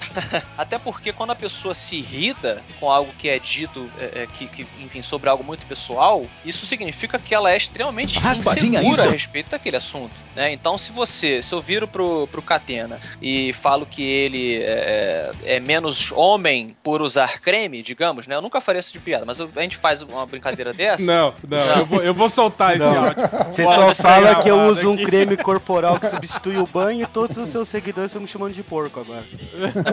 Até 0.58 0.78
porque 0.78 1.12
quando 1.14 1.32
a 1.32 1.36
pessoa 1.36 1.74
se 1.76 1.96
irrita 1.98 2.62
com 2.80 2.90
algo 2.90 3.12
que 3.14 3.30
é 3.30 3.40
dito, 3.40 3.90
é, 3.98 4.24
é, 4.24 4.28
que, 4.28 4.48
que, 4.48 4.64
enfim, 4.90 5.02
sobre 5.04 5.30
algo 5.30 5.44
muito 5.44 5.68
pessoal, 5.68 6.26
isso 6.44 6.66
significa 6.66 7.20
que 7.20 7.36
ela 7.36 7.52
é 7.52 7.58
extremamente 7.58 8.18
insegura 8.18 9.04
a 9.04 9.10
respeito 9.12 9.52
daquele 9.52 9.78
assunto. 9.78 10.12
Né? 10.36 10.52
Então, 10.52 10.78
se 10.78 10.92
você, 10.92 11.44
se 11.44 11.54
eu 11.54 11.62
viro 11.62 11.88
pro, 11.88 12.26
pro 12.28 12.42
Catena 12.42 13.00
e 13.22 13.54
falo 13.54 13.86
que 13.86 14.02
ele 14.02 14.60
é, 14.64 15.32
é 15.44 15.60
menos 15.60 16.12
homem 16.12 16.76
por 16.84 17.02
usar 17.02 17.40
creme, 17.40 17.82
digamos, 17.84 18.26
né? 18.26 18.36
Eu 18.36 18.42
nunca 18.42 18.60
faria 18.62 18.80
isso 18.80 18.92
de 18.94 19.00
piada, 19.00 19.26
mas 19.26 19.38
eu- 19.40 19.50
a 19.56 19.62
gente 19.62 19.78
faz 19.78 20.02
uma 20.02 20.26
brincadeira 20.26 20.74
dessa. 20.74 21.04
Não, 21.04 21.34
não, 21.48 21.58
Eu, 21.58 21.86
vou, 21.86 22.02
eu 22.04 22.14
vou 22.14 22.30
soltar 22.30 22.76
esse 22.76 22.80
Não. 22.86 23.06
áudio. 23.06 23.30
Você 23.50 23.64
só 23.66 23.94
fala 23.94 24.42
que 24.42 24.50
eu 24.50 24.60
uso 24.68 24.90
um 24.90 24.94
aqui. 24.96 25.06
creme 25.06 25.38
corporal 25.38 26.00
que 26.00 26.08
substitui 26.08 26.58
o 26.58 26.66
banho 26.66 27.04
e 27.04 27.06
todos 27.08 27.38
os 27.38 27.50
seus 27.50 27.68
seguidores 27.68 28.10
estão 28.12 28.22
me 28.22 28.28
chamando 28.28 28.54
de 28.54 28.64
porco 28.64 29.00
agora. 29.02 29.24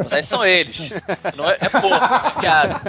Mas 0.02 0.12
aí 0.12 0.24
são 0.24 0.44
eles. 0.44 0.78
Não 1.36 1.48
é, 1.50 1.56
é 1.60 1.68
pouco, 1.68 1.86
é 1.88 2.40
piada. 2.40 2.80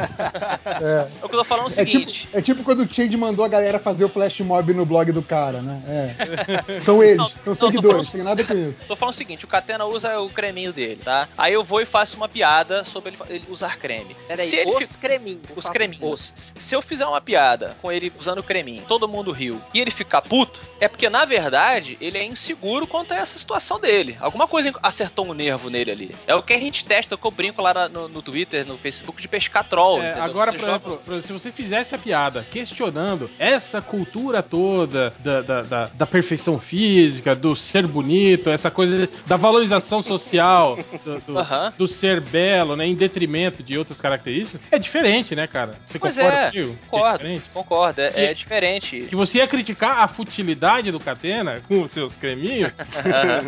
É. 0.82 1.08
É 1.22 1.26
o 1.26 1.30
que 1.30 1.36
eu 1.36 1.40
tô 1.40 1.44
falando 1.44 1.66
é 1.66 1.68
o 1.68 1.82
É 1.82 1.86
tipo, 2.06 2.38
é 2.38 2.42
tipo 2.42 2.64
quando 2.64 2.80
o 2.82 2.94
Change 2.94 3.16
mandou 3.18 3.44
a 3.44 3.48
galera 3.48 3.80
fazer 3.80 4.06
o 4.06 4.10
flash 4.10 4.40
mob 4.42 4.74
no 4.74 4.86
blog 4.86 5.12
do 5.12 5.22
cara, 5.22 5.62
né? 5.62 5.82
É. 5.88 6.82
São 6.82 7.04
eles, 7.04 7.18
Não, 7.18 7.30
são 7.30 7.40
não, 7.46 7.56
seguidores, 7.56 8.08
falando- 8.08 8.12
tem 8.12 8.24
nada 8.24 8.44
com 8.44 8.54
isso. 8.54 8.80
Tô 8.88 8.96
falando 8.96 9.14
o 9.14 9.18
seguinte, 9.18 9.46
o 9.46 9.48
Catena 9.48 9.86
usa 9.86 10.20
o 10.20 10.30
creminho 10.30 10.72
dele, 10.74 11.00
tá? 11.04 11.28
Aí 11.38 11.54
eu 11.54 11.64
vou 11.64 11.82
e 11.82 11.86
faço 11.86 12.18
uma 12.18 12.28
piada 12.30 12.84
sobre 12.86 13.10
ele, 13.14 13.18
ele 13.30 13.44
usar 13.50 13.78
creme. 13.78 14.16
Peraí, 14.28 14.48
Se 14.48 14.56
ele 14.58 14.72
os 14.72 14.92
fi- 14.92 14.98
creminhos. 14.98 15.42
os 15.56 15.70
creminhos. 15.70 16.54
Se 16.58 16.76
eu 16.76 16.82
fizer 16.82 17.06
uma 17.06 17.22
piada 17.22 17.76
com 17.82 17.92
ele 17.92 18.12
usando 18.20 18.44
creminho, 18.44 18.84
todo 18.88 19.08
mundo 19.08 19.32
riu, 19.32 19.62
e 19.74 19.80
ele 19.80 19.92
ficar 19.92 20.22
puto, 20.22 20.60
é 20.80 20.88
porque 20.88 21.10
na 21.10 21.26
verdade 21.26 21.98
ele 22.02 22.18
é 22.18 22.26
inseguro 22.26 22.86
quanto 22.88 23.14
a 23.14 23.18
essa 23.18 23.38
situação 23.38 23.80
dele. 23.80 24.18
Alguma 24.20 24.48
coisa 24.48 24.74
acertou 24.84 25.26
um 25.28 25.34
nervo 25.34 25.70
nele 25.70 25.92
ali. 25.92 26.16
É 26.26 26.36
o 26.36 26.44
que 26.44 26.54
a 26.54 26.60
gente 26.60 26.86
testa, 26.86 27.16
o 27.16 27.18
que 27.18 27.26
eu 27.26 27.32
brinco 27.32 27.62
lá 27.62 27.88
no, 27.90 28.08
no 28.08 28.22
Twitter, 28.22 28.66
no 28.66 28.78
Facebook 28.78 29.22
de 29.22 29.28
pescar 29.28 29.64
troll. 29.68 30.02
É, 30.02 30.20
agora, 30.20 30.52
por 30.52 30.60
joga- 30.60 30.72
exemplo, 30.74 31.02
por 31.04 31.14
exemplo, 31.14 31.28
se 31.28 31.34
você 31.34 31.52
fizesse 31.52 31.87
a 31.96 32.00
piada 32.00 32.46
questionando 32.50 33.30
essa 33.38 33.82
cultura 33.82 34.42
toda 34.42 35.14
da, 35.20 35.42
da, 35.42 35.62
da, 35.62 35.86
da 35.88 36.06
perfeição 36.06 36.60
física, 36.60 37.36
do 37.36 37.56
ser 37.56 37.86
bonito, 37.88 38.50
essa 38.50 38.70
coisa 38.72 39.10
da 39.26 39.38
valorização 39.38 40.02
social, 40.02 40.78
do, 41.04 41.20
do, 41.22 41.34
do 41.78 41.88
ser 41.88 42.22
belo, 42.22 42.76
né, 42.76 42.86
em 42.86 42.96
detrimento 42.96 43.62
de 43.64 43.78
outras 43.78 44.00
características, 44.00 44.62
é 44.72 44.80
diferente, 44.80 45.36
né, 45.36 45.48
cara? 45.48 45.76
Você 45.86 46.00
Pois 46.00 46.16
concorda 46.16 46.38
é, 46.38 46.62
é 46.62 46.64
concordo, 46.88 47.18
diferente? 47.18 47.44
concordo, 47.54 48.02
é, 48.02 48.12
é 48.16 48.34
diferente. 48.34 49.06
Que 49.10 49.16
você 49.16 49.40
ia 49.40 49.48
criticar 49.48 50.00
a 50.00 50.08
futilidade 50.08 50.92
do 50.92 51.00
Catena 51.00 51.62
com 51.68 51.82
os 51.82 51.92
seus 51.92 52.18
creminhos, 52.18 52.72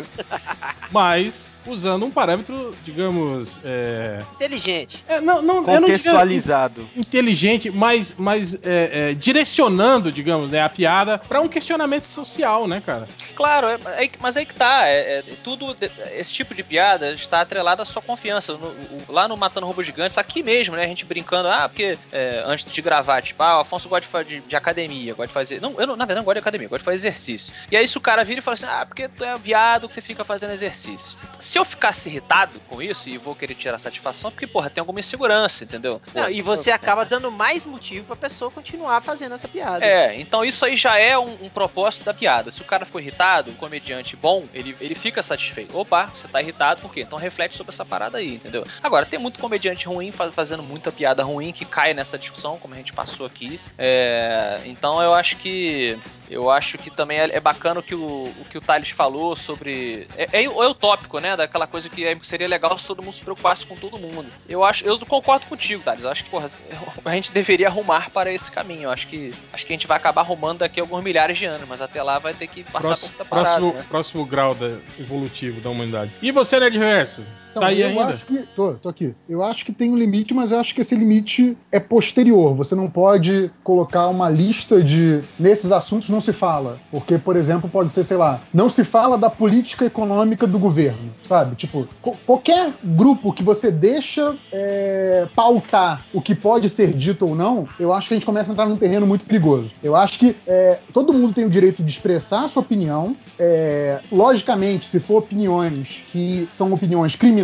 mas 0.90 1.56
usando 1.66 2.04
um 2.06 2.10
parâmetro, 2.10 2.74
digamos. 2.84 3.60
É, 3.64 4.18
Inteligente. 4.34 5.04
é, 5.08 5.20
não, 5.20 5.42
não, 5.42 5.56
eu 5.56 5.62
não 5.62 5.80
Contextualizado. 5.82 6.88
inteligente, 6.96 7.70
mas, 7.70 8.14
mas 8.18 8.54
é, 8.64 9.10
é, 9.10 9.14
direcionando, 9.14 10.10
digamos, 10.12 10.50
né, 10.50 10.62
a 10.62 10.68
piada 10.68 11.18
pra 11.18 11.40
um 11.40 11.48
questionamento 11.48 12.06
social, 12.06 12.66
né, 12.66 12.82
cara? 12.84 13.08
Claro, 13.34 13.66
é- 13.68 14.04
é- 14.04 14.10
mas 14.18 14.36
aí 14.36 14.46
que 14.46 14.54
tá. 14.54 14.86
É, 14.86 15.18
é- 15.18 15.24
tudo, 15.42 15.76
esse 16.12 16.32
tipo 16.32 16.54
de 16.54 16.62
piada 16.62 17.12
está 17.12 17.40
atrelado 17.40 17.82
à 17.82 17.84
sua 17.84 18.02
confiança. 18.02 18.52
No- 18.54 18.68
o- 18.68 19.02
lá 19.08 19.26
no 19.28 19.36
Matando 19.36 19.66
Robôs 19.66 19.86
Gigantes, 19.86 20.18
aqui 20.18 20.42
mesmo, 20.42 20.76
né? 20.76 20.84
A 20.84 20.88
gente 20.88 21.04
brincando, 21.04 21.48
ah, 21.48 21.68
porque 21.68 21.98
é, 22.12 22.42
antes 22.46 22.70
de 22.70 22.82
gravar, 22.82 23.22
tipo, 23.22 23.42
ah, 23.42 23.58
o 23.58 23.60
Afonso 23.60 23.88
gosta 23.88 24.24
de, 24.24 24.30
de, 24.30 24.40
de 24.48 24.56
academia, 24.56 25.14
gosta 25.14 25.28
de 25.28 25.32
fazer. 25.34 25.60
Não, 25.60 25.74
eu 25.80 25.86
não, 25.86 25.96
na 25.96 26.04
verdade 26.04 26.18
não 26.20 26.24
gosto 26.24 26.36
de 26.36 26.40
academia, 26.40 26.68
gosto 26.68 26.80
de 26.80 26.84
fazer 26.84 26.96
exercício. 26.96 27.52
E 27.70 27.76
aí 27.76 27.86
se 27.88 27.96
o 27.96 28.00
cara 28.00 28.24
vira 28.24 28.40
e 28.40 28.42
fala 28.42 28.54
assim, 28.54 28.66
ah, 28.66 28.84
porque 28.86 29.08
tu 29.08 29.24
é 29.24 29.36
viado 29.38 29.88
que 29.88 29.94
você 29.94 30.00
fica 30.00 30.24
fazendo 30.24 30.52
exercício. 30.52 31.16
Se 31.50 31.58
eu 31.58 31.64
ficasse 31.64 32.08
irritado 32.08 32.60
com 32.68 32.80
isso 32.80 33.08
e 33.08 33.18
vou 33.18 33.34
querer 33.34 33.56
tirar 33.56 33.76
satisfação, 33.80 34.30
porque, 34.30 34.46
porra, 34.46 34.70
tem 34.70 34.80
alguma 34.80 35.00
insegurança, 35.00 35.64
entendeu? 35.64 36.00
Não, 36.14 36.22
Pô, 36.22 36.30
e 36.30 36.40
você 36.42 36.70
acaba 36.70 37.04
dando 37.04 37.28
mais 37.32 37.66
motivo 37.66 38.06
pra 38.06 38.14
pessoa 38.14 38.52
continuar 38.52 39.00
fazendo 39.00 39.34
essa 39.34 39.48
piada. 39.48 39.84
É, 39.84 40.20
então 40.20 40.44
isso 40.44 40.64
aí 40.64 40.76
já 40.76 40.96
é 40.96 41.18
um, 41.18 41.36
um 41.42 41.48
propósito 41.48 42.04
da 42.04 42.14
piada. 42.14 42.52
Se 42.52 42.62
o 42.62 42.64
cara 42.64 42.86
ficou 42.86 43.00
irritado, 43.00 43.50
um 43.50 43.54
comediante 43.54 44.14
bom, 44.14 44.46
ele, 44.54 44.76
ele 44.80 44.94
fica 44.94 45.24
satisfeito. 45.24 45.76
Opa, 45.76 46.06
você 46.14 46.28
tá 46.28 46.40
irritado 46.40 46.82
por 46.82 46.92
quê? 46.94 47.00
Então 47.00 47.18
reflete 47.18 47.56
sobre 47.56 47.72
essa 47.72 47.84
parada 47.84 48.18
aí, 48.18 48.32
entendeu? 48.32 48.64
Agora, 48.80 49.04
tem 49.04 49.18
muito 49.18 49.40
comediante 49.40 49.88
ruim 49.88 50.12
faz- 50.12 50.32
fazendo 50.32 50.62
muita 50.62 50.92
piada 50.92 51.24
ruim 51.24 51.50
que 51.50 51.64
cai 51.64 51.92
nessa 51.92 52.16
discussão, 52.16 52.58
como 52.58 52.74
a 52.74 52.76
gente 52.76 52.92
passou 52.92 53.26
aqui. 53.26 53.60
É, 53.76 54.60
então 54.66 55.02
eu 55.02 55.12
acho 55.12 55.36
que. 55.36 55.98
Eu 56.30 56.48
acho 56.48 56.78
que 56.78 56.90
também 56.92 57.18
é, 57.18 57.24
é 57.34 57.40
bacana 57.40 57.80
o 57.80 57.82
que 57.82 57.92
o, 57.92 58.22
o 58.38 58.44
que 58.48 58.56
o 58.56 58.60
Thales 58.60 58.90
falou 58.90 59.34
sobre. 59.34 60.06
É, 60.16 60.28
é, 60.40 60.44
é 60.44 60.48
utópico, 60.48 61.18
né? 61.18 61.36
Daquela 61.40 61.66
coisa 61.66 61.88
que 61.88 62.04
é- 62.04 62.16
seria 62.22 62.46
legal 62.46 62.76
se 62.78 62.86
todo 62.86 63.02
mundo 63.02 63.14
se 63.14 63.22
preocupasse 63.22 63.66
com 63.66 63.74
todo 63.74 63.98
mundo. 63.98 64.26
Eu 64.48 64.62
acho, 64.64 64.84
eu 64.84 64.98
concordo 65.06 65.46
contigo, 65.46 65.82
Thales. 65.82 66.04
Eu 66.04 66.10
acho 66.10 66.24
que, 66.24 66.30
porra, 66.30 66.50
a 67.04 67.14
gente 67.14 67.32
deveria 67.32 67.68
arrumar 67.68 68.10
para 68.10 68.32
esse 68.32 68.50
caminho. 68.50 68.84
Eu 68.84 68.90
acho 68.90 69.06
que 69.08 69.32
acho 69.52 69.64
que 69.66 69.72
a 69.72 69.76
gente 69.76 69.86
vai 69.86 69.96
acabar 69.96 70.20
arrumando 70.20 70.58
daqui 70.58 70.80
a 70.80 70.82
alguns 70.82 71.02
milhares 71.02 71.38
de 71.38 71.46
anos, 71.46 71.66
mas 71.68 71.80
até 71.80 72.02
lá 72.02 72.18
vai 72.18 72.34
ter 72.34 72.46
que 72.46 72.62
passar 72.64 72.88
Próximo, 72.88 73.08
por 73.08 73.16
muita 73.16 73.24
parada. 73.24 73.48
próximo, 73.60 73.72
né? 73.72 73.84
próximo 73.88 74.24
grau 74.26 74.54
da, 74.54 74.76
evolutivo 74.98 75.60
da 75.60 75.70
humanidade. 75.70 76.10
E 76.20 76.30
você, 76.30 76.60
Nerd 76.60 76.76
Reverso? 76.78 77.24
Então, 77.50 77.62
tá 77.62 77.68
aí 77.68 77.80
eu 77.80 77.88
ainda? 77.88 78.04
acho 78.06 78.24
que. 78.24 78.38
Tô, 78.54 78.74
tô 78.74 78.88
aqui. 78.88 79.14
Eu 79.28 79.42
acho 79.42 79.64
que 79.64 79.72
tem 79.72 79.90
um 79.90 79.96
limite, 79.96 80.32
mas 80.32 80.52
eu 80.52 80.58
acho 80.58 80.74
que 80.74 80.80
esse 80.80 80.94
limite 80.94 81.56
é 81.70 81.80
posterior. 81.80 82.54
Você 82.54 82.74
não 82.74 82.88
pode 82.88 83.50
colocar 83.64 84.08
uma 84.08 84.28
lista 84.28 84.82
de. 84.82 85.20
Nesses 85.38 85.72
assuntos 85.72 86.08
não 86.08 86.20
se 86.20 86.32
fala. 86.32 86.78
Porque, 86.90 87.18
por 87.18 87.36
exemplo, 87.36 87.68
pode 87.68 87.92
ser, 87.92 88.04
sei 88.04 88.16
lá, 88.16 88.40
não 88.52 88.68
se 88.68 88.84
fala 88.84 89.18
da 89.18 89.28
política 89.28 89.84
econômica 89.84 90.46
do 90.46 90.58
governo. 90.58 91.10
sabe? 91.28 91.56
Tipo, 91.56 91.86
qualquer 92.26 92.72
grupo 92.82 93.32
que 93.32 93.42
você 93.42 93.70
deixa 93.70 94.36
é, 94.52 95.26
pautar 95.34 96.04
o 96.12 96.20
que 96.20 96.34
pode 96.34 96.68
ser 96.68 96.92
dito 96.92 97.26
ou 97.26 97.34
não, 97.34 97.68
eu 97.78 97.92
acho 97.92 98.08
que 98.08 98.14
a 98.14 98.16
gente 98.16 98.26
começa 98.26 98.50
a 98.50 98.52
entrar 98.52 98.66
num 98.66 98.76
terreno 98.76 99.06
muito 99.06 99.24
perigoso. 99.24 99.70
Eu 99.82 99.96
acho 99.96 100.18
que 100.18 100.36
é, 100.46 100.78
todo 100.92 101.12
mundo 101.12 101.32
tem 101.32 101.44
o 101.44 101.50
direito 101.50 101.82
de 101.82 101.90
expressar 101.90 102.44
a 102.44 102.48
sua 102.48 102.62
opinião. 102.62 103.16
É, 103.38 104.00
logicamente, 104.10 104.86
se 104.86 105.00
for 105.00 105.18
opiniões 105.18 106.02
que 106.12 106.48
são 106.56 106.72
opiniões 106.72 107.16
criminosas, 107.16 107.39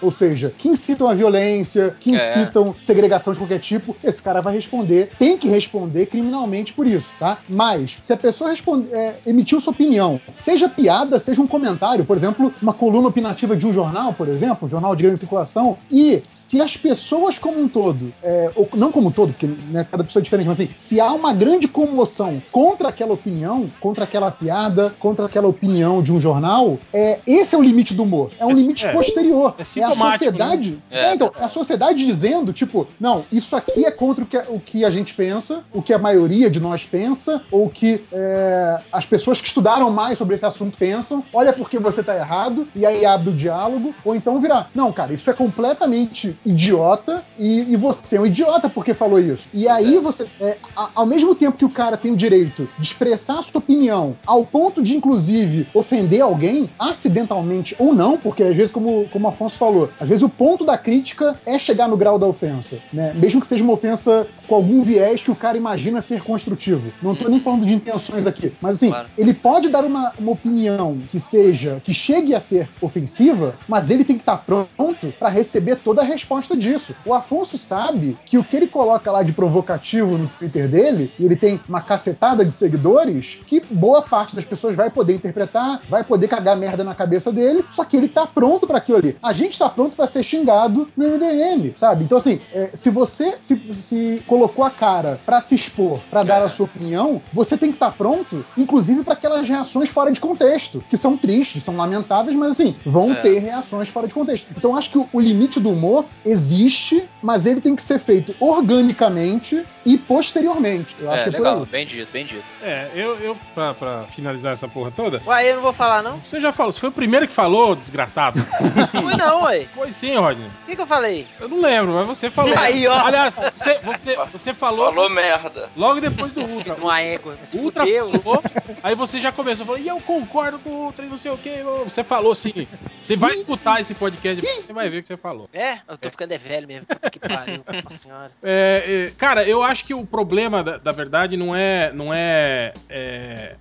ou 0.00 0.10
seja, 0.10 0.52
que 0.56 0.68
incitam 0.68 1.08
a 1.08 1.14
violência, 1.14 1.94
que 2.00 2.14
É. 2.14 2.30
incitam 2.40 2.74
segregação 2.82 3.32
de 3.32 3.38
qualquer 3.38 3.58
tipo, 3.60 3.96
esse 4.02 4.20
cara 4.20 4.40
vai 4.40 4.54
responder, 4.54 5.10
tem 5.18 5.36
que 5.38 5.48
responder 5.48 6.06
criminalmente 6.06 6.72
por 6.72 6.86
isso, 6.86 7.08
tá? 7.18 7.38
Mas, 7.48 7.96
se 8.02 8.12
a 8.12 8.16
pessoa 8.16 8.50
responde, 8.50 8.92
é, 8.92 9.16
emitiu 9.26 9.60
sua 9.60 9.72
opinião, 9.72 10.20
seja 10.36 10.68
piada, 10.68 11.18
seja 11.18 11.40
um 11.40 11.46
comentário, 11.46 12.04
por 12.04 12.16
exemplo, 12.16 12.52
uma 12.60 12.72
coluna 12.72 13.08
opinativa 13.08 13.56
de 13.56 13.66
um 13.66 13.72
jornal, 13.72 14.12
por 14.12 14.28
exemplo, 14.28 14.66
um 14.66 14.70
jornal 14.70 14.94
de 14.96 15.02
grande 15.02 15.18
circulação, 15.18 15.76
e 15.90 16.22
se 16.26 16.60
as 16.60 16.76
pessoas 16.76 17.38
como 17.38 17.60
um 17.60 17.68
todo, 17.68 18.12
é, 18.22 18.50
ou 18.54 18.68
não 18.74 18.90
como 18.92 19.08
um 19.08 19.12
todo, 19.12 19.32
porque 19.32 19.46
né, 19.70 19.86
cada 19.90 20.04
pessoa 20.04 20.20
é 20.20 20.24
diferente, 20.24 20.46
mas 20.48 20.60
assim, 20.60 20.70
se 20.76 21.00
há 21.00 21.12
uma 21.12 21.32
grande 21.32 21.68
comoção 21.68 22.42
contra 22.50 22.88
aquela 22.88 23.12
opinião, 23.14 23.70
contra 23.80 24.04
aquela 24.04 24.30
piada, 24.30 24.92
contra 24.98 25.26
aquela 25.26 25.48
opinião 25.48 26.02
de 26.02 26.12
um 26.12 26.20
jornal, 26.20 26.78
é, 26.92 27.18
esse 27.26 27.54
é 27.54 27.58
o 27.58 27.62
limite 27.62 27.94
do 27.94 28.02
humor. 28.02 28.30
É 28.38 28.44
um 28.46 28.50
É- 28.50 28.54
limite 28.54 28.84
é. 28.86 28.92
Posterior. 29.14 29.54
É 29.58 29.62
a 29.62 29.64
sintomático, 29.64 30.24
sociedade. 30.24 30.70
né? 30.90 31.10
É, 31.10 31.14
então, 31.14 31.32
é 31.38 31.44
a 31.44 31.48
sociedade 31.48 32.04
dizendo, 32.06 32.52
tipo, 32.52 32.86
não, 32.98 33.24
isso 33.30 33.54
aqui 33.56 33.84
é 33.84 33.90
contra 33.90 34.24
o 34.24 34.26
que, 34.26 34.36
o 34.48 34.60
que 34.60 34.84
a 34.84 34.90
gente 34.90 35.14
pensa, 35.14 35.62
o 35.72 35.82
que 35.82 35.92
a 35.92 35.98
maioria 35.98 36.50
de 36.50 36.60
nós 36.60 36.84
pensa, 36.84 37.42
ou 37.50 37.66
o 37.66 37.70
que 37.70 38.04
é, 38.12 38.78
as 38.92 39.04
pessoas 39.06 39.40
que 39.40 39.46
estudaram 39.48 39.90
mais 39.90 40.18
sobre 40.18 40.34
esse 40.34 40.46
assunto 40.46 40.76
pensam. 40.78 41.22
Olha 41.32 41.52
porque 41.52 41.78
você 41.78 42.02
tá 42.02 42.16
errado, 42.16 42.66
e 42.74 42.84
aí 42.86 43.04
abre 43.04 43.30
o 43.30 43.32
diálogo, 43.32 43.94
ou 44.04 44.14
então 44.14 44.40
virar, 44.40 44.70
não, 44.74 44.92
cara, 44.92 45.12
isso 45.12 45.28
é 45.30 45.32
completamente 45.32 46.36
idiota, 46.44 47.22
e, 47.38 47.72
e 47.72 47.76
você 47.76 48.16
é 48.16 48.20
um 48.20 48.26
idiota 48.26 48.68
porque 48.68 48.94
falou 48.94 49.18
isso. 49.20 49.48
E 49.52 49.68
aí 49.68 49.98
você, 49.98 50.26
é, 50.40 50.56
a- 50.76 50.90
ao 50.94 51.06
mesmo 51.06 51.34
tempo 51.34 51.56
que 51.56 51.64
o 51.64 51.70
cara 51.70 51.96
tem 51.96 52.12
o 52.12 52.16
direito 52.16 52.68
de 52.78 52.86
expressar 52.86 53.38
a 53.38 53.42
sua 53.42 53.58
opinião, 53.58 54.16
ao 54.26 54.44
ponto 54.44 54.82
de, 54.82 54.96
inclusive, 54.96 55.66
ofender 55.74 56.20
alguém, 56.20 56.68
acidentalmente 56.78 57.74
ou 57.78 57.94
não, 57.94 58.16
porque 58.16 58.42
às 58.42 58.54
vezes, 58.54 58.70
como, 58.72 59.01
como 59.10 59.26
o 59.26 59.28
Afonso 59.30 59.56
falou, 59.56 59.88
às 60.00 60.08
vezes 60.08 60.22
o 60.22 60.28
ponto 60.28 60.64
da 60.64 60.76
crítica 60.78 61.36
é 61.46 61.58
chegar 61.58 61.88
no 61.88 61.96
grau 61.96 62.18
da 62.18 62.26
ofensa, 62.26 62.76
né? 62.92 63.12
Mesmo 63.14 63.40
que 63.40 63.46
seja 63.46 63.62
uma 63.64 63.72
ofensa 63.72 64.26
com 64.46 64.54
algum 64.54 64.82
viés 64.82 65.22
que 65.22 65.30
o 65.30 65.36
cara 65.36 65.56
imagina 65.56 66.00
ser 66.02 66.22
construtivo. 66.22 66.92
Não 67.02 67.14
tô 67.14 67.28
nem 67.28 67.40
falando 67.40 67.64
de 67.66 67.72
intenções 67.74 68.26
aqui, 68.26 68.52
mas 68.60 68.76
assim, 68.76 68.88
Claro. 68.88 69.08
ele 69.16 69.32
pode 69.34 69.68
dar 69.68 69.84
uma, 69.84 70.12
uma 70.18 70.32
opinião 70.32 70.98
que 71.10 71.18
seja, 71.18 71.80
que 71.84 71.94
chegue 71.94 72.34
a 72.34 72.40
ser 72.40 72.68
ofensiva, 72.80 73.54
mas 73.68 73.88
ele 73.90 74.04
tem 74.04 74.16
que 74.16 74.22
estar 74.22 74.36
pronto 74.38 75.12
para 75.18 75.28
receber 75.28 75.76
toda 75.76 76.02
a 76.02 76.04
resposta 76.04 76.56
disso. 76.56 76.94
O 77.04 77.14
Afonso 77.14 77.56
sabe 77.58 78.16
que 78.26 78.38
o 78.38 78.44
que 78.44 78.56
ele 78.56 78.66
coloca 78.66 79.10
lá 79.10 79.22
de 79.22 79.32
provocativo 79.32 80.18
no 80.18 80.28
Twitter 80.28 80.68
dele, 80.68 81.12
e 81.18 81.24
ele 81.24 81.36
tem 81.36 81.58
uma 81.68 81.80
cacetada 81.80 82.44
de 82.44 82.52
seguidores, 82.52 83.38
que 83.46 83.62
boa 83.70 84.02
parte 84.02 84.34
das 84.36 84.44
pessoas 84.44 84.76
vai 84.76 84.90
poder 84.90 85.14
interpretar, 85.14 85.80
vai 85.88 86.04
poder 86.04 86.28
cagar 86.28 86.56
merda 86.56 86.84
na 86.84 86.94
cabeça 86.94 87.32
dele, 87.32 87.64
só 87.72 87.84
que 87.84 87.96
ele 87.96 88.08
tá 88.08 88.26
pronto 88.26 88.66
para 88.66 88.78
aquilo 88.78 88.91
ali. 88.96 89.16
A 89.22 89.32
gente 89.32 89.58
tá 89.58 89.68
pronto 89.68 89.96
para 89.96 90.06
ser 90.06 90.22
xingado 90.22 90.88
no 90.96 91.04
MDM, 91.08 91.72
sabe? 91.78 92.04
Então, 92.04 92.18
assim, 92.18 92.40
é, 92.52 92.70
se 92.74 92.90
você 92.90 93.36
se, 93.40 93.60
se 93.74 94.22
colocou 94.26 94.64
a 94.64 94.70
cara 94.70 95.20
para 95.24 95.40
se 95.40 95.54
expor, 95.54 95.98
para 96.10 96.22
dar 96.22 96.42
a 96.42 96.48
sua 96.48 96.66
opinião, 96.66 97.20
você 97.32 97.56
tem 97.56 97.70
que 97.70 97.76
estar 97.76 97.90
pronto, 97.92 98.44
inclusive 98.56 99.02
para 99.02 99.14
aquelas 99.14 99.48
reações 99.48 99.88
fora 99.88 100.10
de 100.10 100.20
contexto, 100.20 100.82
que 100.90 100.96
são 100.96 101.16
tristes, 101.16 101.62
são 101.64 101.76
lamentáveis, 101.76 102.36
mas 102.36 102.52
assim, 102.52 102.74
vão 102.84 103.12
É. 103.12 103.14
ter 103.16 103.38
reações 103.38 103.88
fora 103.88 104.06
de 104.06 104.14
contexto. 104.14 104.52
Então, 104.56 104.76
acho 104.76 104.90
que 104.90 104.98
o, 104.98 105.08
o 105.12 105.20
limite 105.20 105.58
do 105.60 105.70
humor 105.70 106.04
existe, 106.24 107.04
mas 107.22 107.46
ele 107.46 107.60
tem 107.60 107.74
que 107.76 107.82
ser 107.82 107.98
feito 107.98 108.34
organicamente 108.40 109.64
e 109.84 109.98
posteriormente. 109.98 110.96
Eu 110.98 111.10
acho 111.10 111.20
É, 111.20 111.22
que 111.24 111.28
é 111.30 111.32
por 111.38 111.44
legal, 111.44 111.60
aí. 111.60 111.66
bem 111.66 111.86
dito, 111.86 112.12
bem 112.12 112.24
dito. 112.24 112.44
É, 112.62 112.88
eu, 112.94 113.16
eu 113.18 113.36
pra, 113.54 113.74
pra 113.74 114.04
finalizar 114.14 114.52
essa 114.52 114.68
porra 114.68 114.90
toda, 114.94 115.20
Uai, 115.26 115.50
eu 115.50 115.56
não 115.56 115.62
vou 115.62 115.72
falar, 115.72 116.02
não? 116.02 116.18
você 116.18 116.40
já 116.40 116.52
falou, 116.52 116.72
você 116.72 116.80
foi 116.80 116.88
o 116.88 116.92
primeiro 116.92 117.26
que 117.26 117.32
falou, 117.32 117.74
desgraçado. 117.76 118.40
Fui 118.88 119.16
não, 119.16 119.42
ué. 119.44 119.66
Foi 119.74 119.92
sim, 119.92 120.16
Rodney. 120.16 120.46
O 120.46 120.66
que, 120.66 120.76
que 120.76 120.82
eu 120.82 120.86
falei? 120.86 121.26
Eu 121.40 121.48
não 121.48 121.60
lembro, 121.60 121.92
mas 121.92 122.06
você 122.06 122.30
falou. 122.30 122.56
Aí, 122.58 122.86
ó. 122.86 123.06
Aliás, 123.06 123.34
você, 123.56 123.78
você, 123.78 124.16
você 124.32 124.54
falou, 124.54 124.92
Falou 124.92 125.10
merda. 125.10 125.68
logo 125.76 126.00
depois 126.00 126.32
do 126.32 126.42
Ultra. 126.42 126.74
Uma 126.74 127.00
égua. 127.00 127.36
Se 127.46 127.56
O 127.56 127.62
Ultra 127.62 127.84
fudeu. 127.84 128.12
falou, 128.20 128.42
aí 128.82 128.94
você 128.94 129.20
já 129.20 129.32
começou, 129.32 129.64
falou, 129.66 129.80
e 129.80 129.88
eu 129.88 130.00
concordo 130.00 130.58
com 130.58 130.70
o 130.70 130.84
Ultra 130.86 131.04
e 131.04 131.08
não 131.08 131.18
sei 131.18 131.30
o 131.30 131.38
que. 131.38 131.62
Você 131.84 132.02
falou 132.04 132.32
assim, 132.32 132.66
você 133.02 133.16
vai 133.16 133.34
escutar 133.34 133.80
esse 133.80 133.94
podcast, 133.94 134.44
você 134.44 134.72
vai 134.72 134.88
ver 134.88 134.98
o 134.98 135.02
que 135.02 135.08
você 135.08 135.16
falou. 135.16 135.48
É? 135.52 135.78
Eu 135.88 135.96
tô 135.98 136.10
ficando 136.10 136.32
é 136.32 136.38
velho 136.38 136.66
mesmo. 136.66 136.86
Que 137.10 137.18
pariu. 137.18 137.64
Nossa 137.84 137.96
senhora. 137.96 138.30
É, 138.42 139.08
é, 139.08 139.12
cara, 139.16 139.44
eu 139.44 139.62
acho 139.62 139.84
que 139.84 139.94
o 139.94 140.04
problema 140.06 140.62
da, 140.62 140.76
da 140.78 140.92
verdade 140.92 141.36
não 141.36 141.54
é, 141.54 141.92
não 141.92 142.12
é, 142.12 142.72
é, 142.88 143.56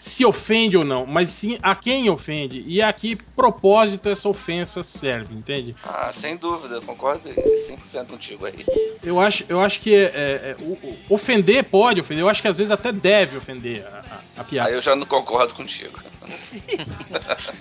se 0.00 0.24
ofende 0.24 0.78
ou 0.78 0.84
não, 0.84 1.04
mas 1.04 1.28
sim 1.30 1.58
a 1.62 1.74
quem 1.76 2.08
ofende 2.08 2.64
e 2.66 2.80
a 2.80 2.90
que 2.90 3.14
propósito 3.36 4.08
essa 4.08 4.30
ofensa 4.30 4.82
serve, 4.82 5.34
entende? 5.34 5.76
Ah, 5.84 6.10
sem 6.10 6.38
dúvida, 6.38 6.76
eu 6.76 6.82
concordo 6.82 7.28
100% 7.28 8.06
contigo 8.06 8.46
aí. 8.46 8.64
Eu 9.02 9.20
acho, 9.20 9.44
eu 9.46 9.60
acho 9.60 9.78
que 9.80 9.94
é, 9.94 10.04
é, 10.14 10.56
ofender 11.08 11.64
pode 11.64 12.00
ofender, 12.00 12.22
eu 12.24 12.28
acho 12.30 12.40
que 12.40 12.48
às 12.48 12.56
vezes 12.56 12.70
até 12.70 12.90
deve 12.92 13.36
ofender 13.36 13.84
a, 13.86 13.98
a- 13.98 14.40
a 14.40 14.44
piada. 14.44 14.70
Aí 14.70 14.74
eu 14.74 14.80
já 14.80 14.96
não 14.96 15.04
concordo 15.06 15.52
contigo. 15.54 15.98